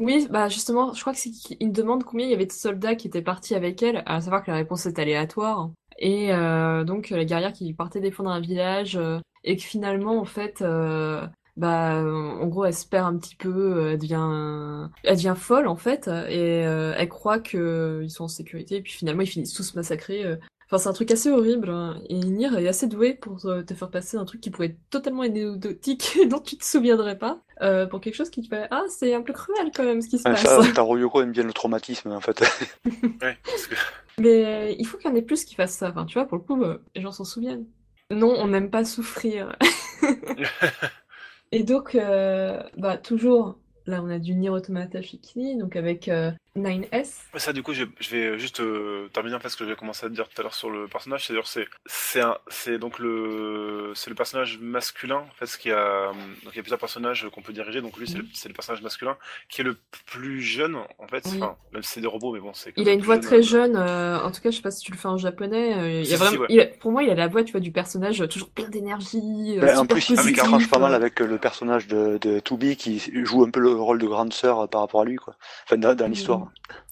Oui, 0.01 0.27
bah 0.29 0.47
justement, 0.49 0.93
je 0.93 1.01
crois 1.01 1.13
que 1.13 1.19
c'est 1.19 1.31
qu'il 1.31 1.67
me 1.67 1.73
demande 1.73 2.03
combien 2.03 2.25
il 2.27 2.31
y 2.31 2.35
avait 2.35 2.45
de 2.45 2.51
soldats 2.51 2.95
qui 2.95 3.07
étaient 3.07 3.21
partis 3.21 3.55
avec 3.55 3.81
elle, 3.83 4.03
à 4.05 4.21
savoir 4.21 4.43
que 4.43 4.51
la 4.51 4.57
réponse 4.57 4.85
est 4.85 4.99
aléatoire. 4.99 5.69
Et 5.99 6.31
euh, 6.33 6.83
donc 6.83 7.09
la 7.09 7.25
guerrière 7.25 7.53
qui 7.53 7.73
partait 7.73 7.99
défendre 7.99 8.29
un 8.29 8.39
village 8.39 8.95
euh, 8.97 9.19
et 9.43 9.57
que 9.57 9.63
finalement 9.63 10.19
en 10.19 10.25
fait, 10.25 10.61
euh, 10.61 11.25
bah 11.57 12.01
en 12.03 12.45
gros 12.47 12.65
elle 12.65 12.73
se 12.73 12.85
perd 12.85 13.05
un 13.13 13.17
petit 13.17 13.35
peu, 13.35 13.49
euh, 13.49 13.91
elle 13.93 13.97
devient, 13.99 14.89
elle 15.03 15.15
devient 15.15 15.33
folle 15.35 15.67
en 15.67 15.75
fait 15.75 16.07
et 16.07 16.65
euh, 16.65 16.93
elle 16.97 17.09
croit 17.09 17.39
que 17.39 18.01
ils 18.03 18.09
sont 18.11 18.25
en 18.25 18.27
sécurité 18.29 18.75
et 18.77 18.81
puis 18.81 18.93
finalement 18.93 19.21
ils 19.23 19.27
finissent 19.27 19.53
tous 19.53 19.73
massacrés. 19.75 20.23
euh. 20.25 20.35
Enfin 20.69 20.77
c'est 20.79 20.89
un 20.89 20.93
truc 20.93 21.09
assez 21.11 21.29
horrible 21.31 21.69
hein. 21.69 21.97
et 22.09 22.15
Nier 22.19 22.49
est 22.59 22.67
assez 22.67 22.87
doué 22.87 23.13
pour 23.13 23.39
te 23.41 23.73
faire 23.73 23.89
passer 23.89 24.17
un 24.17 24.25
truc 24.25 24.41
qui 24.41 24.49
pourrait 24.51 24.67
être 24.67 24.77
totalement 24.89 25.21
anecdotique 25.23 26.17
et 26.21 26.25
dont 26.27 26.39
tu 26.41 26.57
te 26.57 26.65
souviendrais 26.65 27.17
pas 27.17 27.39
euh, 27.61 27.85
pour 27.87 28.01
quelque 28.01 28.15
chose 28.15 28.29
qui 28.29 28.41
te 28.41 28.47
fait 28.53 28.67
ah 28.69 28.83
c'est 28.89 29.13
un 29.13 29.21
peu 29.21 29.31
cruel 29.33 29.71
quand 29.73 29.83
même 29.85 30.01
ce 30.01 30.09
qui 30.09 30.17
se 30.19 30.27
Ouais, 30.27 30.35
passe. 30.35 30.43
ça, 30.43 30.73
Taro 30.75 30.97
Yoko 30.97 31.21
aime 31.21 31.31
bien 31.31 31.43
le 31.43 31.53
traumatisme 31.53 32.11
en 32.11 32.19
fait. 32.21 32.39
Ouais, 33.21 33.37
parce 33.45 33.67
que- 33.67 33.75
Mais 34.19 34.75
il 34.77 34.85
faut 34.85 34.97
qu'il 34.97 35.09
y 35.09 35.13
en 35.13 35.15
ait 35.15 35.21
plus 35.21 35.45
qui 35.45 35.55
fassent 35.55 35.77
ça. 35.77 35.89
Enfin, 35.89 36.05
tu 36.05 36.15
vois, 36.15 36.27
pour 36.27 36.37
le 36.37 36.43
coup, 36.43 36.61
euh, 36.63 36.79
les 36.95 37.01
gens 37.01 37.11
s'en 37.11 37.23
souviennent. 37.23 37.65
Non, 38.11 38.33
on 38.37 38.47
n'aime 38.47 38.69
pas 38.71 38.83
souffrir. 38.83 39.55
Et 41.51 41.63
donc, 41.63 41.95
euh, 41.95 42.61
bah, 42.77 42.97
toujours, 42.97 43.59
là, 43.85 44.01
on 44.03 44.09
a 44.09 44.19
du 44.19 44.35
Nier 44.35 44.49
Automata 44.49 45.01
Shikini, 45.01 45.57
donc 45.57 45.75
avec 45.75 46.09
euh, 46.09 46.31
9S. 46.57 47.09
Ouais, 47.33 47.39
ça, 47.39 47.53
du 47.53 47.63
coup, 47.63 47.73
je, 47.73 47.83
je 47.99 48.09
vais 48.09 48.39
juste 48.39 48.59
euh, 48.59 49.07
terminer 49.13 49.35
en 49.35 49.39
fait 49.39 49.49
ce 49.49 49.57
que 49.57 49.65
j'ai 49.67 49.75
commencé 49.75 50.05
à 50.05 50.09
te 50.09 50.13
dire 50.13 50.27
tout 50.27 50.39
à 50.39 50.43
l'heure 50.43 50.53
sur 50.53 50.69
le 50.69 50.87
personnage. 50.87 51.25
C'est-à-dire, 51.25 51.47
c'est 51.47 51.67
c'est 51.85 52.21
un- 52.21 52.37
c'est 52.49 52.77
donc 52.77 52.99
le 52.99 53.91
c'est 53.95 54.09
le 54.09 54.15
personnage 54.15 54.59
masculin 54.59 55.17
en 55.17 55.33
fait, 55.35 55.45
ce 55.45 55.57
qui 55.57 55.71
a 55.71 56.11
donc 56.43 56.53
il 56.53 56.57
y 56.57 56.59
a 56.59 56.63
plusieurs 56.63 56.79
personnages 56.79 57.27
qu'on 57.33 57.41
peut 57.41 57.53
diriger. 57.53 57.81
Donc 57.81 57.97
lui, 57.97 58.07
c'est 58.07 58.17
le, 58.17 58.25
c'est 58.33 58.49
le 58.49 58.53
personnage 58.53 58.81
masculin 58.81 59.17
qui 59.49 59.61
est 59.61 59.63
le 59.63 59.77
plus 60.05 60.41
jeune 60.41 60.75
en 60.75 61.07
fait. 61.07 61.23
Oui. 61.25 61.37
Enfin, 61.37 61.55
même 61.73 61.83
si 61.83 61.91
c'est 61.93 62.01
des 62.01 62.07
robots, 62.07 62.33
mais 62.33 62.39
bon, 62.39 62.53
c'est. 62.53 62.73
Il 62.77 62.87
a 62.89 62.93
une 62.93 63.01
voix 63.01 63.15
jeune, 63.15 63.23
très 63.23 63.39
euh, 63.39 63.41
jeune, 63.41 63.75
euh, 63.75 64.19
en 64.21 64.31
tout 64.31 64.41
cas, 64.41 64.51
je 64.51 64.55
sais 64.57 64.61
pas 64.61 64.71
si 64.71 64.83
tu 64.83 64.91
le 64.91 64.97
fais 64.97 65.07
en 65.07 65.17
japonais. 65.17 65.73
euh, 65.77 65.99
il 65.99 66.01
y 66.01 66.05
Si, 66.07 66.13
a 66.13 66.17
si, 66.17 66.23
vraiment, 66.23 66.39
ouais. 66.41 66.47
il 66.49 66.59
a- 66.59 66.65
pour 66.67 66.91
moi, 66.91 67.03
il 67.03 67.09
a 67.09 67.15
la 67.15 67.27
voix, 67.27 67.43
tu 67.43 67.51
vois, 67.51 67.61
du 67.61 67.71
personnage 67.71 68.23
toujours 68.29 68.49
plein 68.49 68.67
d'énergie. 68.69 69.59
en 69.77 69.85
plus, 69.85 70.09
il 70.09 70.33
tranche 70.33 70.69
pas 70.69 70.79
mal 70.79 70.93
avec 70.93 71.19
le 71.19 71.37
personnage 71.37 71.87
de, 71.87 72.17
de 72.17 72.39
qui 72.75 72.99
joue 73.25 73.43
un 73.43 73.49
peu 73.51 73.59
le 73.59 73.71
rôle 73.71 73.99
de 73.99 74.07
grande 74.07 74.33
sœur 74.33 74.67
par 74.69 74.81
rapport 74.81 75.01
à 75.01 75.05
lui, 75.05 75.17
quoi. 75.17 75.35
Enfin, 75.65 75.77
dans, 75.77 75.95
dans 75.95 76.07
l'histoire. 76.07 76.46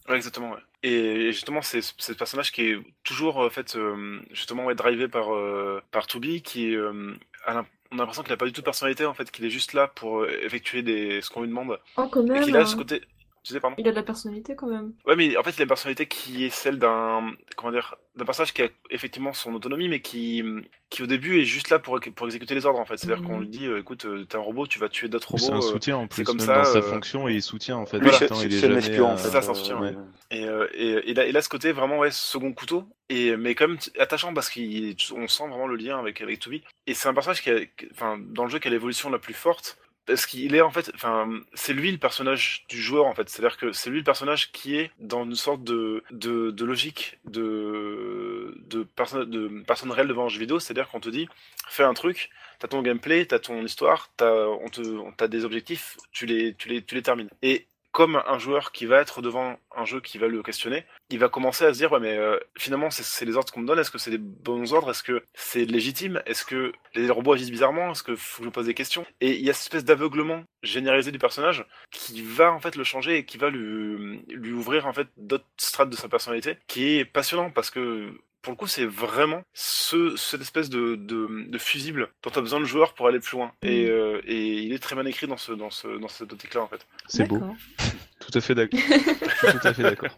Ouais, 0.10 0.16
exactement. 0.16 0.52
Ouais. 0.52 0.60
Et, 0.84 1.32
justement, 1.32 1.62
c'est 1.62 1.82
ce 1.82 2.14
personnage 2.14 2.52
qui 2.52 2.62
est 2.64 2.78
toujours 3.04 3.38
en 3.38 3.50
fait 3.50 3.76
euh, 3.76 4.20
justement 4.32 4.66
ouais, 4.66 4.76
drivé 4.76 5.08
par 5.08 5.34
euh, 5.34 5.82
par 5.92 6.08
Toby, 6.08 6.42
qui 6.42 6.72
est, 6.72 6.76
euh, 6.76 7.16
on 7.48 7.52
a 7.52 7.66
l'impression 7.92 8.24
qu'il 8.24 8.34
a 8.34 8.38
pas 8.38 8.46
du 8.46 8.54
tout 8.54 8.62
de 8.62 8.66
personnalité 8.66 9.06
en 9.06 9.14
fait, 9.14 9.32
qu'il 9.32 9.46
est 9.46 9.50
juste 9.50 9.74
là 9.74 9.88
pour 9.88 10.26
effectuer 10.28 10.84
des 10.84 11.22
ce 11.22 11.30
qu'on 11.30 11.42
lui 11.42 11.50
demande, 11.50 11.80
Oh, 11.98 12.08
quand 12.08 12.26
et 12.30 12.42
qu'il 12.42 12.56
a 12.56 12.62
hein. 12.62 12.66
ce 12.66 12.76
côté. 12.76 13.02
Tu 13.46 13.54
sais, 13.54 13.60
pardon. 13.60 13.76
Il 13.78 13.88
a 13.88 13.92
de 13.92 13.96
la 13.96 14.02
personnalité 14.02 14.56
quand 14.56 14.66
même. 14.66 14.94
Ouais, 15.06 15.16
mais 15.16 15.38
en 15.38 15.44
fait, 15.44 15.52
il 15.52 15.60
a 15.60 15.64
une 15.64 15.68
personnalité 15.68 16.08
qui 16.08 16.46
est 16.46 16.50
celle 16.50 16.80
d'un 16.80 17.32
comment 17.56 17.72
dire 17.72 17.94
d'un 18.16 18.26
personnage 18.26 18.54
qui 18.54 18.64
a 18.64 18.70
effectivement 18.90 19.34
son 19.34 19.54
autonomie, 19.54 19.88
mais 19.88 20.00
qui 20.00 20.44
qui 20.90 21.04
au 21.04 21.06
début 21.06 21.40
est 21.40 21.46
juste 21.46 21.70
là 21.70 21.78
pour 21.78 22.00
pour 22.16 22.26
exécuter 22.26 22.56
les 22.56 22.66
ordres 22.66 22.80
en 22.80 22.86
fait. 22.86 22.98
C'est-à-dire 22.98 23.22
Mhm. 23.22 23.28
qu'on 23.30 23.40
lui 23.42 23.48
dit, 23.48 23.68
euh, 23.68 23.80
écoute, 23.80 24.06
euh, 24.06 24.26
t'es 24.26 24.36
un 24.38 24.40
robot, 24.40 24.66
tu 24.66 24.80
vas 24.80 24.90
tuer 24.90 25.10
d'autres 25.10 25.38
C'est 25.38 25.52
un 25.52 25.56
robots. 25.58 25.68
euh, 25.68 25.72
soutien 25.74 25.98
en 25.98 26.08
plus, 26.08 26.24
comme 26.24 26.38
même 26.38 26.46
ça, 26.48 26.56
dans 26.56 26.64
sa 26.64 26.82
fonction, 26.82 27.28
et 27.30 27.34
il 27.34 27.44
soutient 27.44 27.78
en 27.78 27.86
fait. 27.86 28.00
Lui, 28.00 28.12
c'est 28.14 28.32
un 28.32 28.76
espion, 28.78 29.12
en 29.12 29.18
fait. 29.18 29.30
ça, 29.30 29.42
c'est 29.44 29.72
un 29.72 29.80
ouais. 29.82 29.96
Et, 30.32 30.42
et, 30.74 31.12
et, 31.12 31.14
là, 31.14 31.26
et 31.28 31.32
là, 31.32 31.42
ce 31.44 31.50
côté 31.50 31.72
vraiment 31.72 32.00
ouais, 32.00 32.10
second 32.10 32.52
couteau, 32.52 32.86
et, 33.10 33.38
mais 33.38 33.54
quand 33.54 33.68
même 33.68 33.78
attachant 34.00 34.34
parce 34.34 34.50
qu'on 34.50 35.28
sent 35.28 35.48
vraiment 35.48 35.68
le 35.68 35.76
lien 35.76 36.00
avec, 36.00 36.20
avec 36.22 36.40
Toby. 36.40 36.64
Et 36.88 36.96
c'est 36.96 37.08
un 37.10 37.14
personnage 37.14 37.44
qui 37.44 37.52
a, 37.52 37.60
qui- 37.64 37.88
enfin, 37.92 38.18
dans 38.20 38.46
le 38.46 38.50
jeu 38.50 38.58
qui 38.58 38.68
a 38.68 38.72
l'évolution 38.72 39.12
la 39.12 39.20
plus 39.20 39.36
forte, 39.36 39.78
parce 40.06 40.26
qu'il 40.26 40.56
est 40.56 40.62
en 40.62 40.72
fait, 40.72 40.92
enfin, 40.94 41.30
c'est 41.54 41.74
lui 41.74 41.92
le 41.92 41.98
personnage 41.98 42.66
du 42.70 42.82
joueur 42.82 43.06
en 43.06 43.16
fait. 43.16 43.30
C'est-à-dire 43.30 43.58
que 43.58 43.72
c'est 43.72 43.90
lui 43.90 44.00
le 44.00 44.04
personnage 44.04 44.52
qui 44.52 44.76
est 44.76 44.92
dans 45.00 45.24
une 45.24 45.36
sorte 45.36 45.64
de, 45.64 46.04
de, 46.12 46.52
de 46.52 46.66
logique 46.66 47.20
de, 47.26 48.56
de, 48.68 48.84
personne, 48.84 49.30
de 49.30 49.64
personne 49.66 49.92
réelle 49.92 50.08
devant 50.08 50.26
un 50.26 50.30
jeu 50.30 50.40
vidéo. 50.40 50.60
C'est-à-dire 50.60 50.90
qu'on 50.90 51.00
te 51.00 51.10
dit, 51.10 51.28
fais 51.68 51.84
un 51.84 51.94
truc, 51.94 52.30
t'as 52.60 52.68
ton 52.68 52.82
gameplay, 52.82 53.26
t'as 53.26 53.40
ton 53.40 53.64
histoire, 53.64 54.12
t'as, 54.18 54.46
on 54.46 54.70
te, 54.70 54.82
on 54.82 55.12
t'as 55.12 55.28
des 55.28 55.44
objectifs, 55.46 55.98
tu 56.12 56.26
les, 56.26 56.54
tu 56.54 56.70
les, 56.70 56.84
tu 56.84 56.96
les 56.96 57.02
termines. 57.02 57.30
Et 57.42 57.68
comme 57.96 58.22
un 58.28 58.40
joueur 58.40 58.74
qui 58.74 58.86
va 58.86 59.00
être 59.00 59.22
devant 59.22 59.58
un 59.74 59.86
jeu 59.86 60.02
qui 60.02 60.18
va 60.18 60.28
le 60.28 60.44
questionner, 60.44 60.84
il 61.10 61.18
va 61.18 61.30
commencer 61.30 61.64
à 61.64 61.74
se 61.74 61.78
dire 61.78 61.94
ouais 61.94 62.02
mais 62.02 62.18
euh, 62.18 62.38
finalement 62.58 62.90
c'est, 62.90 63.24
les 63.24 63.38
ordres 63.38 63.54
qu'on 63.54 63.62
me 63.62 63.68
donne, 63.68 63.80
est-ce 63.80 63.90
que 63.90 63.98
c'est 63.98 64.12
des 64.12 64.18
bons 64.18 64.74
ordres, 64.74 64.92
est-ce 64.92 65.02
que 65.02 65.24
c'est 65.34 65.64
légitime, 65.64 66.22
est-ce 66.26 66.44
que 66.44 66.74
les 66.94 67.10
robots 67.10 67.32
agissent 67.32 67.52
bizarrement, 67.52 67.92
est-ce 67.92 68.04
que 68.04 68.18
faut 68.18 68.42
que 68.42 68.50
je 68.50 68.50
pose 68.50 68.66
des 68.66 68.74
questions? 68.74 69.06
Et 69.22 69.36
il 69.38 69.46
y 69.46 69.50
a 69.50 69.54
cette 69.54 69.68
espèce 69.68 69.86
d'aveuglement 69.86 70.44
généralisé 70.62 71.14
du 71.14 71.20
personnage 71.20 71.66
qui 71.90 72.22
va 72.22 72.52
en 72.52 72.60
fait 72.60 72.76
le 72.76 72.84
changer 72.84 73.20
et 73.20 73.26
qui 73.26 73.38
va 73.38 73.50
lui, 73.50 74.26
lui 74.28 74.52
ouvrir 74.52 74.88
en 74.88 74.94
fait 74.94 75.08
d'autres 75.16 75.46
strates 75.56 75.90
de 75.90 75.96
sa 75.96 76.10
personnalité, 76.10 76.58
qui 76.68 76.98
est 76.98 77.06
passionnant 77.06 77.50
parce 77.50 77.72
que 77.72 78.12
pour 78.46 78.52
le 78.52 78.58
coup, 78.58 78.68
c'est 78.68 78.86
vraiment 78.86 79.42
ce, 79.56 80.16
cette 80.18 80.42
espèce 80.42 80.70
de, 80.70 80.94
de, 80.94 81.50
de 81.50 81.58
fusible 81.58 82.10
dont 82.22 82.30
a 82.30 82.42
besoin 82.42 82.60
le 82.60 82.66
joueur 82.66 82.94
pour 82.94 83.08
aller 83.08 83.20
plus 83.20 83.38
loin. 83.38 83.52
Et, 83.64 83.90
euh, 83.90 84.22
et 84.28 84.62
il 84.62 84.72
est 84.72 84.78
très 84.78 84.94
bien 84.96 85.04
écrit 85.06 85.26
dans, 85.26 85.36
ce, 85.36 85.52
dans, 85.52 85.72
ce, 85.72 85.88
dans 86.00 86.08
cette 86.08 86.32
optique-là, 86.32 86.62
en 86.62 86.68
fait. 86.68 86.86
C'est 87.08 87.28
beau. 87.28 87.40
Tout 88.20 88.38
à 88.38 88.42
fait 88.42 88.54
d'accord. 88.54 88.80
Tout 88.80 89.68
à 89.68 89.74
fait 89.74 89.82
d'accord. 89.82 90.12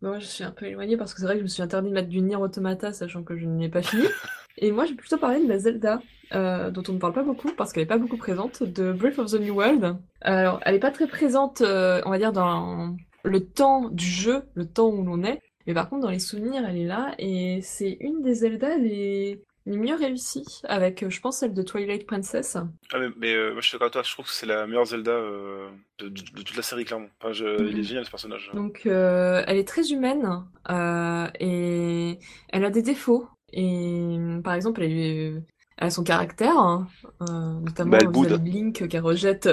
Moi, 0.00 0.18
je 0.20 0.24
suis 0.24 0.42
un 0.42 0.52
peu 0.52 0.64
éloignée 0.64 0.96
parce 0.96 1.12
que 1.12 1.20
c'est 1.20 1.26
vrai 1.26 1.34
que 1.34 1.40
je 1.40 1.44
me 1.44 1.48
suis 1.48 1.62
interdit 1.62 1.90
de 1.90 1.94
mettre 1.94 2.08
du 2.08 2.22
Nier 2.22 2.36
Automata, 2.36 2.94
sachant 2.94 3.22
que 3.22 3.36
je 3.36 3.44
n'ai 3.44 3.68
pas 3.68 3.82
fini. 3.82 4.04
Et 4.56 4.72
moi, 4.72 4.86
j'ai 4.86 4.94
plutôt 4.94 5.18
parlé 5.18 5.44
de 5.44 5.48
la 5.50 5.58
Zelda, 5.58 6.00
euh, 6.32 6.70
dont 6.70 6.82
on 6.88 6.94
ne 6.94 6.98
parle 6.98 7.12
pas 7.12 7.24
beaucoup 7.24 7.52
parce 7.52 7.74
qu'elle 7.74 7.82
est 7.82 7.86
pas 7.86 7.98
beaucoup 7.98 8.16
présente, 8.16 8.62
de 8.62 8.90
Breath 8.92 9.18
of 9.18 9.32
the 9.32 9.38
New 9.38 9.54
World. 9.54 9.98
Alors, 10.22 10.60
elle 10.64 10.76
est 10.76 10.80
pas 10.80 10.92
très 10.92 11.06
présente, 11.06 11.60
euh, 11.60 12.00
on 12.06 12.10
va 12.10 12.16
dire, 12.16 12.32
dans 12.32 12.96
le 13.22 13.44
temps 13.44 13.90
du 13.90 14.06
jeu, 14.06 14.44
le 14.54 14.66
temps 14.66 14.88
où 14.88 15.04
l'on 15.04 15.22
est. 15.24 15.42
Mais 15.68 15.74
par 15.74 15.88
contre, 15.90 16.02
dans 16.02 16.10
les 16.10 16.18
souvenirs, 16.18 16.64
elle 16.68 16.78
est 16.78 16.86
là. 16.86 17.14
Et 17.18 17.60
c'est 17.62 17.96
une 18.00 18.22
des 18.22 18.34
Zelda 18.34 18.76
les, 18.78 19.44
les 19.66 19.76
mieux 19.76 19.94
réussies, 19.94 20.60
avec, 20.64 21.04
euh, 21.04 21.10
je 21.10 21.20
pense, 21.20 21.38
celle 21.38 21.54
de 21.54 21.62
Twilight 21.62 22.06
Princess. 22.06 22.58
Ah, 22.92 22.98
mais 22.98 23.08
mais, 23.16 23.34
euh, 23.34 23.52
moi, 23.52 23.60
je 23.60 23.68
suis 23.68 23.74
d'accord 23.74 23.86
avec 23.86 23.92
toi, 23.92 24.02
je 24.02 24.12
trouve 24.12 24.24
que 24.26 24.30
c'est 24.32 24.46
la 24.46 24.66
meilleure 24.66 24.86
Zelda 24.86 25.10
euh, 25.12 25.70
de, 25.98 26.08
de- 26.08 26.22
de 26.22 26.42
toute 26.42 26.56
la 26.56 26.62
série, 26.62 26.84
clairement. 26.86 27.08
Enfin, 27.20 27.32
je, 27.32 27.44
Il 27.68 27.74
Mhm. 27.74 27.80
est 27.80 27.82
génial, 27.82 28.04
ce 28.06 28.10
personnage. 28.10 28.50
Donc, 28.54 28.86
euh, 28.86 29.44
elle 29.46 29.58
est 29.58 29.68
très 29.68 29.90
humaine 29.92 30.44
euh, 30.70 31.26
et 31.38 32.18
elle 32.48 32.64
a 32.64 32.70
des 32.70 32.82
défauts. 32.82 33.28
Et 33.52 34.16
par 34.42 34.54
exemple, 34.54 34.82
elle, 34.82 35.44
a 35.76 35.90
son 35.90 36.02
caractère, 36.02 36.58
hein, 36.58 36.88
euh, 37.22 37.60
notamment 37.60 37.92
Bah, 37.92 37.98
elle 38.00 38.42
Link 38.44 38.88
qu'elle 38.88 39.02
rejette. 39.02 39.48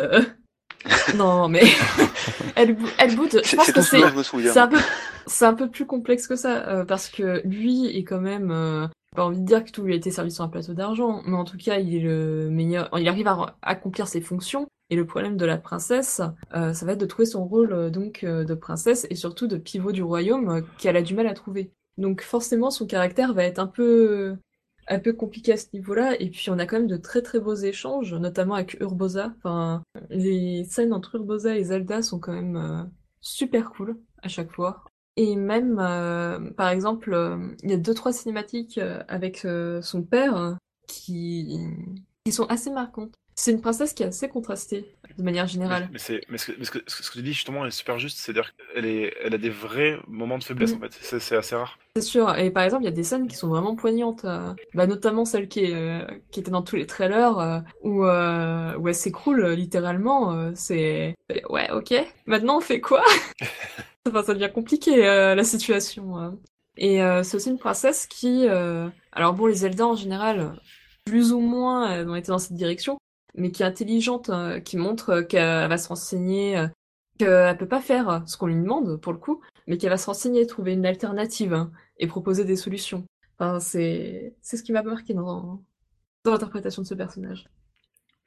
non, 1.15 1.47
mais 1.47 1.63
elle, 2.55 2.75
bou- 2.75 2.87
elle 2.97 3.15
boude. 3.15 3.41
Je 3.43 3.55
pense 3.55 3.65
que 3.71 3.81
c'est 4.53 4.59
un 4.59 4.67
peu 4.67 4.77
un 5.41 5.53
peu 5.53 5.69
plus 5.69 5.85
complexe 5.85 6.27
que 6.27 6.35
ça 6.35 6.67
euh, 6.67 6.85
parce 6.85 7.09
que 7.09 7.41
lui 7.45 7.87
est 7.87 8.03
quand 8.03 8.21
même. 8.21 8.51
euh, 8.51 8.87
j'ai 9.11 9.15
pas 9.17 9.25
envie 9.25 9.39
de 9.39 9.45
dire 9.45 9.63
que 9.63 9.71
tout 9.71 9.81
lui 9.83 9.93
a 9.93 9.95
été 9.95 10.11
servi 10.11 10.29
sur 10.29 10.43
un 10.43 10.49
plateau 10.49 10.73
d'argent, 10.73 11.21
mais 11.25 11.37
en 11.37 11.45
tout 11.45 11.57
cas, 11.57 11.77
il 11.79 11.95
est 11.95 11.99
le 12.01 12.49
meilleur. 12.49 12.89
Il 12.97 13.07
arrive 13.07 13.27
à 13.27 13.55
accomplir 13.61 14.07
ses 14.07 14.21
fonctions. 14.21 14.67
Et 14.91 14.95
le 14.95 15.05
problème 15.05 15.35
de 15.37 15.45
la 15.45 15.57
princesse, 15.57 16.21
euh, 16.55 16.73
ça 16.73 16.85
va 16.85 16.91
être 16.91 16.99
de 16.99 17.05
trouver 17.07 17.25
son 17.25 17.43
rôle 17.45 17.73
euh, 17.73 17.89
donc 17.89 18.23
de 18.23 18.53
princesse 18.53 19.07
et 19.09 19.15
surtout 19.15 19.47
de 19.47 19.57
pivot 19.57 19.91
du 19.91 20.03
royaume 20.03 20.61
qu'elle 20.77 20.95
a 20.97 21.01
du 21.01 21.15
mal 21.15 21.25
à 21.27 21.33
trouver. 21.33 21.71
Donc 21.97 22.21
forcément, 22.21 22.69
son 22.69 22.85
caractère 22.85 23.33
va 23.33 23.45
être 23.45 23.57
un 23.59 23.67
peu 23.67 24.35
un 24.87 24.99
peu 24.99 25.13
compliqué 25.13 25.53
à 25.53 25.57
ce 25.57 25.67
niveau-là. 25.73 26.19
Et 26.21 26.29
puis 26.29 26.49
on 26.49 26.59
a 26.59 26.65
quand 26.65 26.77
même 26.77 26.87
de 26.87 26.97
très 26.97 27.21
très 27.21 27.39
beaux 27.39 27.55
échanges, 27.55 28.13
notamment 28.13 28.55
avec 28.55 28.77
Urbosa. 28.79 29.33
Enfin, 29.37 29.83
les 30.09 30.63
scènes 30.65 30.93
entre 30.93 31.15
Urbosa 31.15 31.57
et 31.57 31.63
Zelda 31.63 32.01
sont 32.01 32.19
quand 32.19 32.33
même 32.33 32.57
euh, 32.57 32.83
super 33.21 33.71
cool 33.71 33.97
à 34.21 34.27
chaque 34.27 34.51
fois. 34.51 34.83
Et 35.17 35.35
même, 35.35 35.79
euh, 35.79 36.51
par 36.51 36.69
exemple, 36.69 37.13
euh, 37.13 37.55
il 37.63 37.71
y 37.71 37.73
a 37.73 37.77
deux 37.77 37.93
trois 37.93 38.11
cinématiques 38.11 38.79
avec 39.07 39.47
son 39.81 40.03
père 40.03 40.37
euh, 40.37 40.53
qui 40.87 41.57
qui 42.25 42.31
sont 42.31 42.45
assez 42.45 42.71
marquantes. 42.71 43.13
C'est 43.37 43.51
une 43.51 43.59
princesse 43.61 43.91
qui 43.93 44.03
est 44.03 44.05
assez 44.05 44.29
contrastée 44.29 44.85
de 45.17 45.23
manière 45.23 45.45
générale. 45.45 45.89
mais 45.91 45.99
ce, 45.99 46.13
que, 46.13 46.21
mais 46.29 46.37
ce, 46.37 46.71
que, 46.71 46.79
ce 46.87 47.09
que 47.09 47.17
tu 47.17 47.21
dis 47.21 47.33
justement 47.33 47.65
est 47.65 47.71
super 47.71 47.99
juste, 47.99 48.17
c'est-à-dire 48.17 48.53
qu'elle 48.73 48.85
elle 48.85 49.33
a 49.33 49.37
des 49.37 49.49
vrais 49.49 49.99
moments 50.07 50.37
de 50.37 50.43
faiblesse 50.43 50.71
Mhm. 50.71 50.77
en 50.77 50.79
fait. 50.89 51.19
C'est, 51.19 51.35
assez 51.35 51.55
rare. 51.55 51.77
C'est 51.97 52.01
sûr. 52.01 52.33
Et 52.37 52.49
par 52.49 52.63
exemple, 52.63 52.83
il 52.83 52.85
y 52.85 52.89
a 52.89 52.95
des 52.95 53.03
scènes 53.03 53.27
qui 53.27 53.35
sont 53.35 53.49
vraiment 53.49 53.75
poignantes. 53.75 54.23
euh, 54.23 54.53
bah, 54.73 54.87
notamment 54.87 55.25
celle 55.25 55.49
qui, 55.49 55.65
est, 55.65 55.73
euh, 55.75 56.05
qui 56.31 56.39
était 56.39 56.51
dans 56.51 56.61
tous 56.61 56.77
les 56.77 56.85
trailers, 56.87 57.37
euh, 57.39 57.59
où, 57.83 58.03
où 58.05 58.87
elle 58.87 58.95
s'écroule 58.95 59.45
littéralement. 59.51 60.51
c'est 60.55 61.15
ouais, 61.49 61.69
ok. 61.71 61.93
Maintenant, 62.25 62.57
on 62.57 62.61
fait 62.61 62.79
quoi? 62.81 63.03
Enfin, 64.07 64.21
ça 64.23 64.33
devient 64.35 64.51
compliqué 64.53 64.97
la 64.97 65.43
situation. 65.43 66.19
euh. 66.21 66.29
Et 66.77 66.99
c'est 67.23 67.35
aussi 67.37 67.49
une 67.49 67.57
princesse 67.57 68.05
qui, 68.07 68.47
alors 68.47 69.33
bon, 69.33 69.45
les 69.47 69.55
Zelda 69.55 69.87
en 69.87 69.95
général, 69.95 70.59
plus 71.05 71.31
ou 71.33 71.39
moins, 71.39 71.89
elles 71.91 72.09
ont 72.09 72.15
été 72.15 72.27
dans 72.27 72.37
cette 72.37 72.53
direction, 72.53 72.97
mais 73.37 73.51
qui 73.51 73.63
est 73.63 73.65
intelligente, 73.65 74.29
euh, 74.29 74.59
qui 74.59 74.77
montre 74.77 75.21
qu'elle 75.21 75.69
va 75.69 75.77
se 75.77 75.87
renseigner, 75.87 76.57
euh, 76.57 76.67
qu'elle 77.17 77.57
peut 77.57 77.67
pas 77.67 77.81
faire 77.81 78.23
ce 78.25 78.37
qu'on 78.37 78.47
lui 78.47 78.55
demande 78.55 78.99
pour 79.01 79.13
le 79.13 79.19
coup, 79.19 79.41
mais 79.67 79.77
qu'elle 79.77 79.89
va 79.89 79.97
se 79.97 80.07
renseigner, 80.07 80.45
trouver 80.47 80.73
une 80.73 80.85
alternative 80.85 81.53
hein, 81.53 81.71
et 81.97 82.07
proposer 82.07 82.45
des 82.45 82.55
solutions. 82.55 83.05
C'est 83.59 84.35
ce 84.41 84.63
qui 84.63 84.71
m'a 84.71 84.83
marqué 84.83 85.13
dans 85.13 85.61
l'interprétation 86.25 86.81
de 86.81 86.87
ce 86.87 86.93
personnage. 86.93 87.49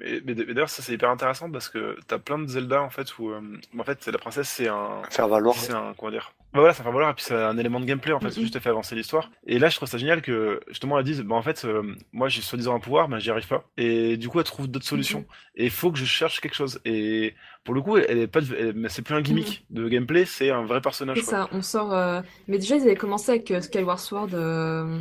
Mais, 0.00 0.20
d'ailleurs, 0.20 0.68
ça 0.70 0.82
c'est 0.82 0.92
hyper 0.92 1.10
intéressant 1.10 1.50
parce 1.50 1.68
que 1.68 1.96
t'as 2.06 2.18
plein 2.18 2.38
de 2.38 2.46
Zelda 2.46 2.82
en 2.82 2.90
fait 2.90 3.18
où, 3.18 3.30
euh, 3.30 3.40
en 3.78 3.82
fait, 3.84 4.06
la 4.06 4.18
princesse 4.18 4.48
c'est 4.48 4.68
un, 4.68 5.02
Faire 5.10 5.26
valoir. 5.28 5.54
c'est 5.56 5.72
un 5.72 5.92
comment 5.98 6.12
dire 6.12 6.32
bah 6.54 6.60
voilà 6.60 6.72
ça 6.72 6.82
fait 6.82 6.90
valoir 6.90 7.10
et 7.10 7.14
puis 7.14 7.24
c'est 7.24 7.34
un 7.34 7.58
élément 7.58 7.78
de 7.78 7.84
gameplay 7.84 8.14
en 8.14 8.20
fait 8.20 8.30
c'est 8.30 8.38
Mhm. 8.38 8.44
juste 8.44 8.58
fait 8.58 8.70
avancer 8.70 8.94
l'histoire 8.94 9.30
et 9.46 9.58
là 9.58 9.68
je 9.68 9.76
trouve 9.76 9.86
ça 9.86 9.98
génial 9.98 10.22
que 10.22 10.60
justement 10.68 10.98
elle 10.98 11.04
dise 11.04 11.20
bah 11.20 11.34
en 11.36 11.42
fait 11.42 11.66
euh, 11.66 11.82
moi 12.12 12.30
j'ai 12.30 12.40
soi-disant 12.40 12.74
un 12.74 12.80
pouvoir 12.80 13.06
mais 13.10 13.20
j'y 13.20 13.30
arrive 13.30 13.46
pas 13.46 13.64
et 13.76 14.16
du 14.16 14.30
coup 14.30 14.38
elle 14.38 14.46
trouve 14.46 14.66
d'autres 14.66 14.86
solutions 14.86 15.26
et 15.56 15.64
il 15.66 15.70
faut 15.70 15.92
que 15.92 15.98
je 15.98 16.06
cherche 16.06 16.40
quelque 16.40 16.54
chose 16.54 16.80
et 16.86 17.34
pour 17.64 17.74
le 17.74 17.82
coup 17.82 17.98
elle 17.98 18.16
est 18.18 18.26
pas 18.28 18.40
de- 18.40 18.54
elle- 18.58 18.72
mais 18.74 18.88
c'est 18.88 19.02
plus 19.02 19.14
un 19.14 19.20
gimmick 19.20 19.66
de 19.68 19.90
gameplay 19.90 20.24
c'est 20.24 20.50
un 20.50 20.64
vrai 20.64 20.80
personnage 20.80 21.18
C'est 21.18 21.24
ça, 21.26 21.48
on 21.52 21.60
sort. 21.60 21.92
euh, 21.92 22.22
Mais 22.48 22.56
déjà, 22.56 22.76
ils 22.76 22.82
avaient 22.82 22.96
commencé 22.96 23.30
avec 23.30 23.50
euh, 23.50 23.60
Skyward 23.60 23.98
Sword. 23.98 24.28
euh, 24.32 25.00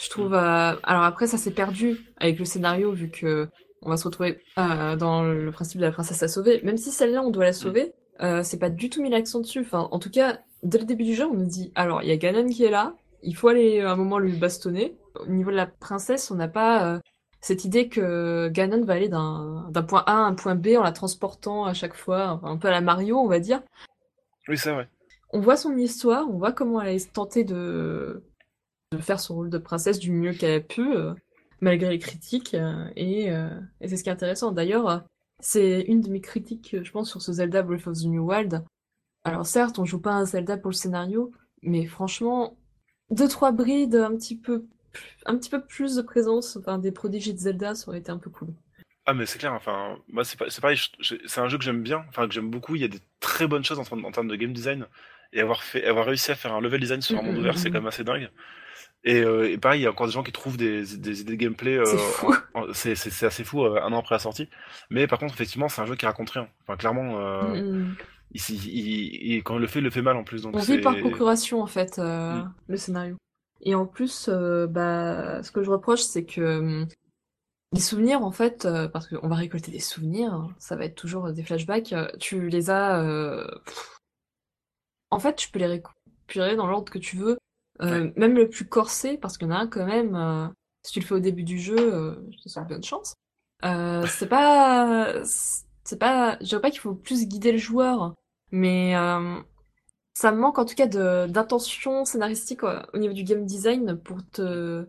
Je 0.00 0.10
trouve. 0.10 0.34
euh, 0.34 0.74
Alors 0.82 1.04
après, 1.04 1.28
ça 1.28 1.38
s'est 1.38 1.52
perdu 1.54 1.98
avec 2.16 2.40
le 2.40 2.44
scénario, 2.44 2.90
vu 2.92 3.08
que 3.08 3.48
on 3.82 3.90
va 3.90 3.96
se 3.96 4.04
retrouver 4.04 4.40
euh, 4.58 4.96
dans 4.96 5.22
le 5.24 5.50
principe 5.52 5.80
de 5.80 5.86
la 5.86 5.92
princesse 5.92 6.22
à 6.22 6.28
sauver. 6.28 6.60
Même 6.62 6.76
si 6.78 6.90
celle-là, 6.90 7.22
on 7.22 7.30
doit 7.30 7.44
la 7.44 7.52
sauver, 7.52 7.92
euh, 8.20 8.42
c'est 8.42 8.58
pas 8.58 8.70
du 8.70 8.90
tout 8.90 9.02
mis 9.02 9.10
l'accent 9.10 9.40
dessus. 9.40 9.60
Enfin, 9.60 9.88
en 9.90 9.98
tout 9.98 10.10
cas, 10.10 10.38
dès 10.62 10.78
le 10.78 10.84
début 10.84 11.04
du 11.04 11.14
jeu, 11.14 11.24
on 11.26 11.34
nous 11.34 11.46
dit 11.46 11.72
alors, 11.74 12.02
il 12.02 12.08
y 12.08 12.12
a 12.12 12.16
Ganon 12.16 12.46
qui 12.48 12.64
est 12.64 12.70
là, 12.70 12.94
il 13.22 13.36
faut 13.36 13.48
aller 13.48 13.80
euh, 13.80 13.88
à 13.88 13.92
un 13.92 13.96
moment 13.96 14.18
lui 14.18 14.32
bastonner. 14.36 14.96
Au 15.20 15.26
niveau 15.26 15.50
de 15.50 15.56
la 15.56 15.66
princesse, 15.66 16.30
on 16.30 16.34
n'a 16.36 16.48
pas. 16.48 16.94
euh, 16.94 16.98
Cette 17.40 17.64
idée 17.64 17.88
que 17.88 18.48
Ganon 18.48 18.84
va 18.84 18.94
aller 18.94 19.08
d'un 19.08 19.70
point 19.88 20.02
A 20.06 20.12
à 20.12 20.16
un 20.16 20.34
point 20.34 20.54
B 20.56 20.68
en 20.76 20.82
la 20.82 20.92
transportant 20.92 21.64
à 21.64 21.74
chaque 21.74 21.94
fois, 21.94 22.30
enfin, 22.30 22.48
un 22.52 22.56
peu 22.56 22.68
à 22.68 22.72
la 22.72 22.80
Mario, 22.80 23.16
on 23.18 23.28
va 23.28 23.38
dire. 23.40 23.62
oui 24.48 24.58
c'est 24.58 24.72
vrai 24.72 24.88
on 25.30 25.40
voit 25.40 25.56
son 25.56 25.76
histoire, 25.76 26.26
on 26.28 26.38
voit 26.38 26.52
comment 26.52 26.80
elle 26.80 26.96
a 26.96 27.04
tenté 27.12 27.44
de, 27.44 28.24
de 28.92 28.98
faire 28.98 29.20
son 29.20 29.34
rôle 29.34 29.50
de 29.50 29.58
princesse 29.58 29.98
du 29.98 30.10
mieux 30.10 30.32
qu'elle 30.32 30.54
a 30.54 30.60
pu, 30.60 30.80
euh, 30.96 31.12
malgré 31.60 31.90
les 31.90 31.98
critiques, 31.98 32.54
euh, 32.54 32.84
et, 32.96 33.30
euh, 33.30 33.48
et 33.80 33.88
c'est 33.88 33.96
ce 33.96 34.02
qui 34.02 34.08
est 34.08 34.12
intéressant. 34.12 34.52
D'ailleurs, 34.52 34.88
euh, 34.88 34.98
c'est 35.40 35.82
une 35.82 36.00
de 36.00 36.10
mes 36.10 36.20
critiques, 36.20 36.76
je 36.82 36.90
pense, 36.90 37.10
sur 37.10 37.22
ce 37.22 37.32
Zelda 37.32 37.62
Breath 37.62 37.86
of 37.86 37.98
the 37.98 38.06
New 38.06 38.28
Wild. 38.28 38.64
Alors 39.24 39.46
certes, 39.46 39.78
on 39.78 39.84
joue 39.84 40.00
pas 40.00 40.12
un 40.12 40.24
Zelda 40.24 40.56
pour 40.56 40.70
le 40.70 40.76
scénario, 40.76 41.32
mais 41.62 41.86
franchement, 41.86 42.56
deux 43.10 43.28
trois 43.28 43.52
brides, 43.52 43.96
un 43.96 44.16
petit 44.16 44.36
peu, 44.36 44.64
un 45.26 45.36
petit 45.36 45.50
peu 45.50 45.64
plus 45.64 45.96
de 45.96 46.02
présence, 46.02 46.56
enfin 46.56 46.78
des 46.78 46.92
prodigies 46.92 47.34
de 47.34 47.38
Zelda, 47.38 47.74
ça 47.74 47.88
aurait 47.88 47.98
été 47.98 48.10
un 48.10 48.18
peu 48.18 48.30
cool. 48.30 48.48
Ah 49.06 49.14
mais 49.14 49.24
c'est 49.26 49.38
clair, 49.38 49.54
enfin 49.54 49.96
moi 50.08 50.22
c'est 50.22 50.36
pareil, 50.60 50.78
c'est 51.00 51.40
un 51.40 51.48
jeu 51.48 51.56
que 51.56 51.64
j'aime 51.64 51.82
bien, 51.82 52.04
enfin 52.08 52.28
que 52.28 52.34
j'aime 52.34 52.50
beaucoup. 52.50 52.76
Il 52.76 52.82
y 52.82 52.84
a 52.84 52.88
des 52.88 53.00
très 53.20 53.46
bonnes 53.46 53.64
choses 53.64 53.78
en, 53.78 53.84
termes- 53.84 54.04
en 54.04 54.12
termes 54.12 54.28
de 54.28 54.36
game 54.36 54.52
design 54.52 54.86
et 55.32 55.40
avoir 55.40 55.62
fait, 55.62 55.84
avoir 55.86 56.04
réussi 56.06 56.30
à 56.30 56.34
faire 56.34 56.52
un 56.52 56.60
level 56.60 56.80
design 56.80 57.00
sur 57.00 57.18
un 57.18 57.22
monde 57.22 57.38
ouvert, 57.38 57.58
c'est 57.58 57.70
quand 57.70 57.78
même 57.78 57.86
assez 57.86 58.04
dingue. 58.04 58.28
Et, 59.04 59.20
euh, 59.20 59.50
et 59.50 59.58
pareil, 59.58 59.80
il 59.80 59.84
y 59.84 59.86
a 59.86 59.90
encore 59.90 60.06
des 60.06 60.12
gens 60.12 60.22
qui 60.24 60.32
trouvent 60.32 60.56
des, 60.56 60.82
des 60.96 61.20
idées 61.20 61.32
de 61.32 61.36
gameplay, 61.36 61.76
euh, 61.78 61.84
C'est 61.84 61.96
fou. 62.96 63.26
assez 63.26 63.44
fou 63.44 63.64
euh, 63.64 63.80
un 63.82 63.92
an 63.92 64.00
après 64.00 64.16
la 64.16 64.18
sortie. 64.18 64.48
Mais 64.90 65.06
par 65.06 65.18
contre, 65.18 65.34
effectivement, 65.34 65.68
c'est 65.68 65.80
un 65.80 65.86
jeu 65.86 65.94
qui 65.96 66.04
raconte 66.06 66.30
rien. 66.30 66.48
Enfin 66.62 66.76
clairement, 66.76 67.18
Mm, 67.54 67.94
il, 68.32 68.40
s'y- 68.40 68.56
il- 68.56 69.32
il- 69.34 69.42
quand 69.44 69.54
il 69.56 69.60
le 69.60 69.66
fait, 69.68 69.78
il 69.78 69.84
le 69.84 69.90
fait 69.90 70.02
mal 70.02 70.16
en 70.16 70.24
plus. 70.24 70.42
Donc 70.42 70.54
On 70.56 70.58
vit 70.58 70.80
par 70.80 70.96
procuration 70.98 71.62
en 71.62 71.66
fait 71.66 71.98
Mm. 71.98 72.52
le 72.66 72.76
scénario. 72.76 73.16
Et 73.62 73.74
en 73.74 73.86
plus, 73.86 74.28
bah, 74.28 75.42
ce 75.42 75.50
que 75.52 75.62
je 75.62 75.70
reproche, 75.70 76.00
c'est 76.02 76.24
que 76.24 76.40
euh, 76.40 76.84
les 77.72 77.80
souvenirs, 77.80 78.22
en 78.22 78.30
fait, 78.32 78.66
parce 78.92 79.08
qu'on 79.08 79.28
va 79.28 79.36
récolter 79.36 79.70
des 79.70 79.80
souvenirs, 79.80 80.32
hein, 80.34 80.48
ça 80.58 80.74
va 80.76 80.84
être 80.86 80.94
toujours 80.96 81.32
des 81.32 81.42
flashbacks. 81.42 81.94
tu 82.18 82.48
les 82.48 82.70
as, 82.70 83.02
en 85.10 85.18
fait, 85.18 85.36
tu 85.36 85.50
peux 85.50 85.58
les 85.58 85.66
récupérer 85.66 86.56
dans 86.56 86.66
l'ordre 86.66 86.92
que 86.92 86.98
tu 86.98 87.16
veux, 87.16 87.38
euh, 87.82 88.10
même 88.16 88.34
le 88.34 88.48
plus 88.48 88.66
corsé, 88.66 89.18
parce 89.18 89.38
qu'il 89.38 89.48
y 89.48 89.50
en 89.50 89.54
a 89.54 89.58
un 89.58 89.66
quand 89.66 89.86
même. 89.86 90.14
euh, 90.14 90.46
si 90.84 90.92
tu 90.92 91.00
le 91.00 91.04
fais 91.06 91.14
au 91.14 91.20
début 91.20 91.42
du 91.42 91.58
jeu, 91.58 91.76
euh, 91.78 92.14
je 92.30 92.42
te 92.42 92.48
souhaite 92.48 92.68
bonne 92.68 92.84
chance. 92.84 93.14
Euh, 93.64 94.06
c'est 94.08 94.28
pas, 94.28 95.22
c'est 95.24 95.98
pas, 95.98 96.38
je 96.40 96.46
dirais 96.46 96.60
pas 96.60 96.70
qu'il 96.70 96.80
faut 96.80 96.94
plus 96.94 97.26
guider 97.26 97.52
le 97.52 97.58
joueur, 97.58 98.14
mais 98.52 98.96
euh, 98.96 99.40
ça 100.14 100.32
me 100.32 100.38
manque 100.38 100.58
en 100.58 100.64
tout 100.64 100.76
cas 100.76 100.86
d'intention 100.86 102.04
scénaristique 102.04 102.62
au 102.62 102.98
niveau 102.98 103.12
du 103.12 103.24
game 103.24 103.44
design 103.44 103.96
pour 103.98 104.18
te 104.30 104.86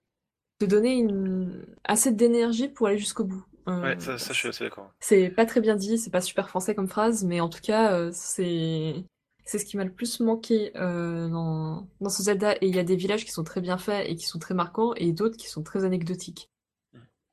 te 0.60 0.66
donner 0.66 0.94
une 0.98 1.66
assez 1.86 2.12
d'énergie 2.12 2.68
pour 2.68 2.88
aller 2.88 2.98
jusqu'au 2.98 3.24
bout. 3.24 3.44
Ouais, 3.66 4.00
ça, 4.00 4.18
ça, 4.18 4.34
je 4.34 4.38
suis 4.40 4.50
assez 4.50 4.64
d'accord. 4.64 4.92
c'est 5.00 5.30
pas 5.30 5.46
très 5.46 5.62
bien 5.62 5.76
dit, 5.76 5.98
c'est 5.98 6.10
pas 6.10 6.22
super 6.22 6.50
français 6.50 6.76
comme 6.76 6.88
phrase, 6.88 7.24
mais 7.24 7.40
en 7.40 7.50
tout 7.50 7.62
cas, 7.62 7.94
euh, 7.94 8.10
c'est 8.14 9.06
c'est 9.50 9.58
ce 9.58 9.66
qui 9.66 9.78
m'a 9.78 9.84
le 9.84 9.92
plus 9.92 10.20
manqué 10.20 10.72
euh, 10.76 11.28
dans 11.28 11.88
dans 12.02 12.10
ce 12.10 12.22
Zelda. 12.22 12.54
Et 12.62 12.68
il 12.68 12.76
y 12.76 12.80
a 12.80 12.84
des 12.84 12.96
villages 12.96 13.26
qui 13.26 13.32
sont 13.32 13.44
très 13.44 13.62
bien 13.62 13.80
faits 13.80 14.08
et 14.08 14.16
qui 14.16 14.28
sont 14.28 14.38
très 14.38 14.54
marquants, 14.54 14.94
et 14.96 15.12
d'autres 15.12 15.38
qui 15.38 15.48
sont 15.50 15.64
très 15.64 15.86
anecdotiques. 15.86 16.52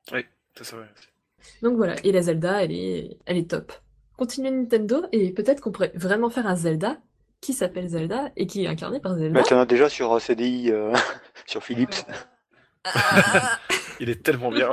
Ça, 0.09 0.63
c'est 0.63 0.75
vrai. 0.75 0.87
Donc 1.61 1.77
voilà, 1.77 1.95
et 2.03 2.11
la 2.11 2.23
Zelda, 2.23 2.63
elle 2.63 2.71
est, 2.71 3.19
elle 3.27 3.37
est 3.37 3.51
top. 3.51 3.71
Continuez 4.17 4.49
Nintendo, 4.49 5.03
et 5.11 5.31
peut-être 5.31 5.61
qu'on 5.61 5.71
pourrait 5.71 5.91
vraiment 5.93 6.31
faire 6.31 6.47
un 6.47 6.55
Zelda 6.55 6.97
qui 7.39 7.53
s'appelle 7.53 7.87
Zelda 7.87 8.31
et 8.35 8.47
qui 8.47 8.63
est 8.63 8.67
incarné 8.67 8.99
par 8.99 9.13
Zelda. 9.15 9.39
Mais 9.39 9.43
tu 9.45 9.53
en 9.53 9.59
as 9.59 9.67
déjà 9.67 9.87
sur 9.87 10.13
euh, 10.13 10.19
CDI, 10.19 10.71
euh, 10.71 10.91
sur 11.45 11.63
Philips. 11.63 11.93
Ah 12.83 13.59
Il 13.99 14.09
est 14.09 14.23
tellement 14.23 14.49
bien. 14.49 14.71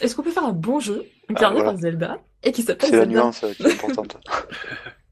Est-ce 0.00 0.16
qu'on 0.16 0.22
peut 0.24 0.32
faire 0.32 0.44
un 0.44 0.52
bon 0.52 0.80
jeu 0.80 1.04
incarné 1.28 1.60
Ah, 1.60 1.62
voilà. 1.62 1.70
par 1.70 1.76
Zelda 1.76 2.18
et 2.42 2.50
qui 2.50 2.62
s'appelle 2.62 2.90
C'est 2.90 2.96
la 2.96 3.02
Zelda? 3.04 3.20
nuance 3.20 3.44
qui 3.56 3.62
est 3.62 3.72
importante. 3.74 4.16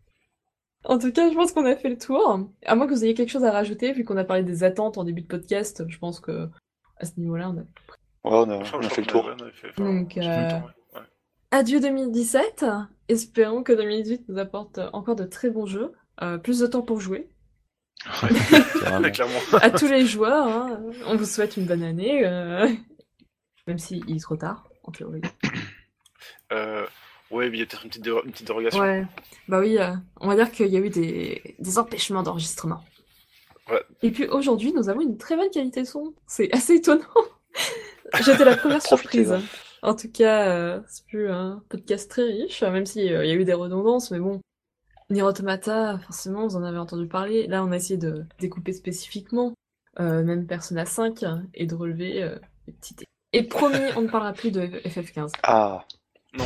En 0.84 0.98
tout 0.98 1.12
cas, 1.12 1.30
je 1.30 1.34
pense 1.34 1.52
qu'on 1.52 1.64
a 1.64 1.76
fait 1.76 1.88
le 1.88 1.98
tour. 1.98 2.40
À 2.66 2.74
moins 2.74 2.86
que 2.86 2.92
vous 2.92 3.04
ayez 3.04 3.14
quelque 3.14 3.30
chose 3.30 3.44
à 3.44 3.52
rajouter, 3.52 3.92
vu 3.92 4.04
qu'on 4.04 4.16
a 4.16 4.24
parlé 4.24 4.42
des 4.42 4.64
attentes 4.64 4.98
en 4.98 5.04
début 5.04 5.22
de 5.22 5.26
podcast, 5.28 5.84
je 5.88 5.98
pense 5.98 6.18
que 6.20 6.48
à 6.98 7.04
ce 7.06 7.12
niveau-là, 7.18 7.50
on 7.50 7.58
a... 7.58 7.60
Ouais, 7.60 8.46
on 8.46 8.50
a, 8.50 8.56
on 8.74 8.80
a 8.80 8.88
fait 8.88 9.00
le 9.02 9.06
tour. 9.06 9.28
a- 9.28 9.36
on 9.40 9.46
a 9.46 9.50
fait- 9.52 9.68
enfin, 9.70 9.84
Donc, 9.84 10.16
euh, 10.16 10.22
ouais. 10.94 11.00
Adieu 11.50 11.80
2017. 11.80 12.64
Espérons 13.08 13.62
que 13.62 13.72
2018 13.72 14.28
nous 14.28 14.38
apporte 14.38 14.80
encore 14.92 15.16
de 15.16 15.24
très 15.24 15.50
bons 15.50 15.66
jeux, 15.66 15.92
euh, 16.22 16.38
plus 16.38 16.58
de 16.60 16.66
temps 16.66 16.82
pour 16.82 17.00
jouer. 17.00 17.28
Ouais. 18.22 18.28
À 19.62 19.70
tous 19.70 19.86
les 19.88 20.06
joueurs, 20.06 20.46
hein, 20.48 20.80
on 21.06 21.16
vous 21.16 21.24
souhaite 21.24 21.56
une 21.56 21.66
bonne 21.66 21.82
année, 21.82 22.26
euh, 22.26 22.68
même 23.66 23.78
s'il 23.78 24.08
est 24.10 24.20
trop 24.20 24.36
tard, 24.36 24.68
en 24.84 24.90
théorie. 24.92 25.20
Euh, 26.52 26.86
ouais, 27.32 27.50
mais 27.50 27.56
il 27.56 27.60
y 27.60 27.62
a 27.62 27.66
peut-être 27.66 27.84
une 27.84 27.90
petite, 27.90 28.06
une 28.06 28.32
petite 28.32 28.46
dérogation. 28.46 28.80
Ouais, 28.80 29.04
bah 29.48 29.58
oui, 29.60 29.78
euh, 29.78 29.92
on 30.20 30.28
va 30.28 30.34
dire 30.36 30.50
qu'il 30.52 30.68
y 30.68 30.76
a 30.76 30.80
eu 30.80 30.90
des, 30.90 31.56
des 31.58 31.78
empêchements 31.78 32.22
d'enregistrement. 32.22 32.82
Ouais. 33.70 33.82
Et 34.02 34.10
puis 34.10 34.26
aujourd'hui, 34.26 34.72
nous 34.72 34.88
avons 34.88 35.00
une 35.00 35.16
très 35.18 35.36
bonne 35.36 35.50
qualité 35.50 35.84
son. 35.84 36.14
C'est 36.26 36.52
assez 36.54 36.74
étonnant. 36.76 37.04
J'étais 38.24 38.44
la 38.44 38.56
première 38.56 38.82
surprise. 38.82 39.34
En 39.82 39.94
tout 39.94 40.10
cas, 40.10 40.48
euh, 40.48 40.80
c'est 40.88 41.04
plus 41.06 41.28
un 41.30 41.62
podcast 41.68 42.10
très 42.10 42.24
riche, 42.24 42.62
même 42.62 42.86
s'il 42.86 43.04
y 43.04 43.14
a 43.14 43.34
eu 43.34 43.44
des 43.44 43.52
redondances, 43.54 44.10
mais 44.10 44.18
bon. 44.20 44.40
Nier 45.10 45.22
Automata, 45.22 45.98
forcément, 45.98 46.46
vous 46.46 46.56
en 46.56 46.62
avez 46.64 46.78
entendu 46.78 47.06
parler. 47.06 47.46
Là, 47.46 47.64
on 47.64 47.72
a 47.72 47.76
essayé 47.76 47.98
de 47.98 48.24
découper 48.38 48.72
spécifiquement, 48.72 49.52
euh, 50.00 50.22
même 50.22 50.46
Persona 50.46 50.86
5, 50.86 51.24
et 51.54 51.66
de 51.66 51.74
relever 51.74 52.22
euh, 52.22 52.36
les 52.66 52.72
petits 52.72 52.94
dé- 52.94 53.04
Et 53.32 53.42
promis, 53.42 53.76
on 53.96 54.02
ne 54.02 54.08
parlera 54.08 54.32
plus 54.32 54.50
de 54.52 54.62
FF15. 54.62 55.32
Ah, 55.42 55.84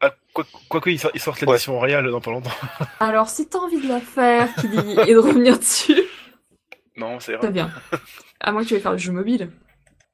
Ah, 0.00 0.14
quoi- 0.32 0.44
Quoique, 0.68 0.90
ils 0.90 0.98
sortent, 0.98 1.14
ils 1.14 1.20
sortent 1.20 1.40
l'édition 1.40 1.76
royale 1.78 2.10
dans 2.10 2.20
pas 2.20 2.30
longtemps. 2.30 2.50
Alors, 3.00 3.28
si 3.28 3.48
t'as 3.48 3.58
envie 3.58 3.80
de 3.80 3.88
la 3.88 4.00
faire, 4.00 4.48
et 5.06 5.12
de 5.14 5.18
revenir 5.18 5.58
dessus, 5.58 6.00
Non, 6.96 7.20
c'est 7.20 7.32
très 7.32 7.46
vrai. 7.46 7.52
bien. 7.52 7.70
À 8.40 8.52
moins 8.52 8.62
que 8.62 8.68
tu 8.68 8.74
veuilles 8.74 8.82
faire 8.82 8.92
le 8.92 8.98
jeu 8.98 9.12
mobile. 9.12 9.50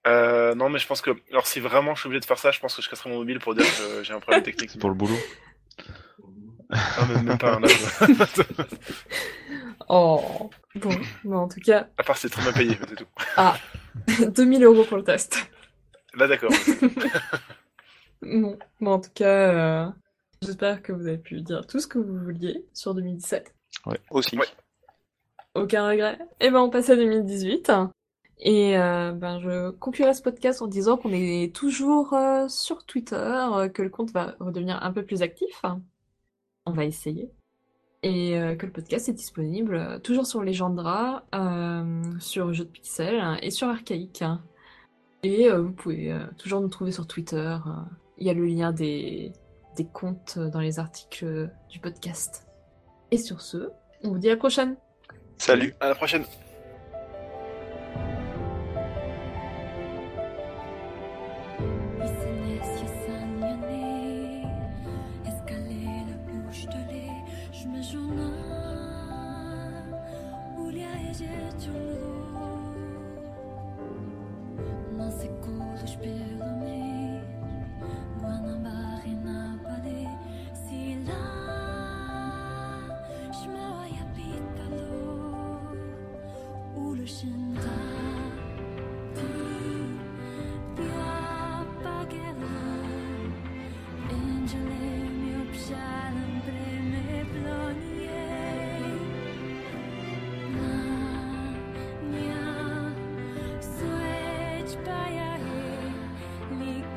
Euh, 0.07 0.55
non, 0.55 0.71
mais 0.71 0.79
je 0.79 0.87
pense 0.87 1.03
que. 1.03 1.11
Alors, 1.31 1.47
si 1.47 1.61
vraiment 1.61 1.95
je 1.95 2.01
suis 2.01 2.07
obligé 2.07 2.21
de 2.21 2.25
faire 2.25 2.39
ça, 2.39 2.51
je 2.53 2.61
pense 2.61 2.75
que 2.75 2.83
je 2.83 2.89
casserai 2.89 3.11
mon 3.11 3.19
mobile 3.19 3.39
pour 3.41 3.55
dire 3.55 3.65
que 3.67 4.03
j'ai 4.03 4.13
un 4.15 4.21
problème 4.21 4.43
technique. 4.43 4.79
Pour 4.79 4.89
le 4.91 4.95
boulot. 4.95 5.19
Ah, 6.73 7.05
mais 7.09 7.23
même 7.23 7.39
pas 7.39 7.55
un 7.57 7.65
âge. 7.65 7.81
Oh. 9.93 10.51
Bon, 10.77 10.91
mais 11.25 11.35
en 11.37 11.49
tout 11.49 11.59
cas, 11.59 11.89
à 11.99 12.05
part, 12.05 12.17
c'est 12.17 12.29
très 12.29 12.43
bien 12.43 12.53
payé, 12.53 12.79
c'est 12.89 12.95
tout. 12.95 14.31
2000 14.31 14.63
euros 14.63 14.85
pour 14.85 14.99
le 14.99 15.03
test. 15.03 15.51
Là, 16.15 16.29
d'accord. 16.29 16.53
Bon, 18.23 18.59
bon, 18.81 18.93
en 18.93 19.01
tout 19.01 19.11
cas, 19.15 19.85
euh, 19.87 19.91
j'espère 20.43 20.83
que 20.83 20.93
vous 20.93 21.07
avez 21.07 21.19
pu 21.19 21.41
dire 21.41 21.67
tout 21.67 21.81
ce 21.81 21.87
que 21.87 21.99
vous 21.99 22.19
vouliez 22.19 22.67
sur 22.75 22.95
2017. 22.95 23.55
aussi. 24.11 24.37
Ouais. 24.37 24.47
Aucun 25.55 25.89
regret. 25.89 26.19
Et 26.41 26.51
ben, 26.51 26.61
on 26.61 26.71
passe 26.71 26.91
à 26.91 26.97
2018. 26.97 27.73
Et 28.43 28.77
euh, 28.79 29.13
ben, 29.13 29.41
je 29.41 29.71
conclurai 29.71 30.15
ce 30.15 30.23
podcast 30.23 30.63
en 30.63 30.67
disant 30.67 30.97
qu'on 30.97 31.13
est 31.13 31.55
toujours 31.55 32.15
euh, 32.15 32.49
sur 32.49 32.85
Twitter, 32.87 33.69
que 33.75 33.83
le 33.83 33.91
compte 33.91 34.13
va 34.13 34.35
redevenir 34.41 34.83
un 34.83 34.93
peu 34.93 35.05
plus 35.05 35.23
actif. 35.23 35.63
On 36.67 36.73
va 36.73 36.85
essayer. 36.85 37.31
Et 38.03 38.39
euh, 38.39 38.55
que 38.55 38.65
le 38.65 38.73
podcast 38.73 39.09
est 39.11 39.15
disponible 39.15 39.75
euh, 39.75 39.99
toujours 39.99 40.27
sur 40.27 40.43
Legendra, 40.43 41.25
euh, 41.35 42.03
sur 42.19 42.53
Jeux 42.55 42.65
de 42.65 42.71
Pixel 42.71 43.23
et 43.43 43.51
sur 43.51 43.69
Archaïque. 43.69 44.25
Et 45.23 45.51
euh, 45.51 45.61
vous 45.61 45.73
pouvez 45.73 46.13
euh, 46.13 46.25
toujours 46.39 46.61
nous 46.61 46.69
trouver 46.69 46.93
sur 46.93 47.07
Twitter. 47.07 47.57
Il 48.21 48.27
y 48.27 48.31
a 48.31 48.35
le 48.35 48.45
lien 48.45 48.73
des, 48.73 49.33
des 49.77 49.87
comptes 49.87 50.39
dans 50.39 50.61
les 50.61 50.79
articles 50.79 51.51
du 51.69 51.81
podcast. 51.81 52.47
Et 53.11 53.19
sur 53.19 53.41
ce, 53.41 53.71
on 54.05 54.11
vous 54.11 54.19
dit 54.19 54.29
à 54.29 54.33
la 54.33 54.37
prochaine. 54.37 54.77
Salut. 55.39 55.75
À 55.81 55.89
la 55.89 55.95
prochaine. 55.95 56.25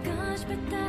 gosh, 0.04 0.44
but 0.44 0.70
that 0.70 0.83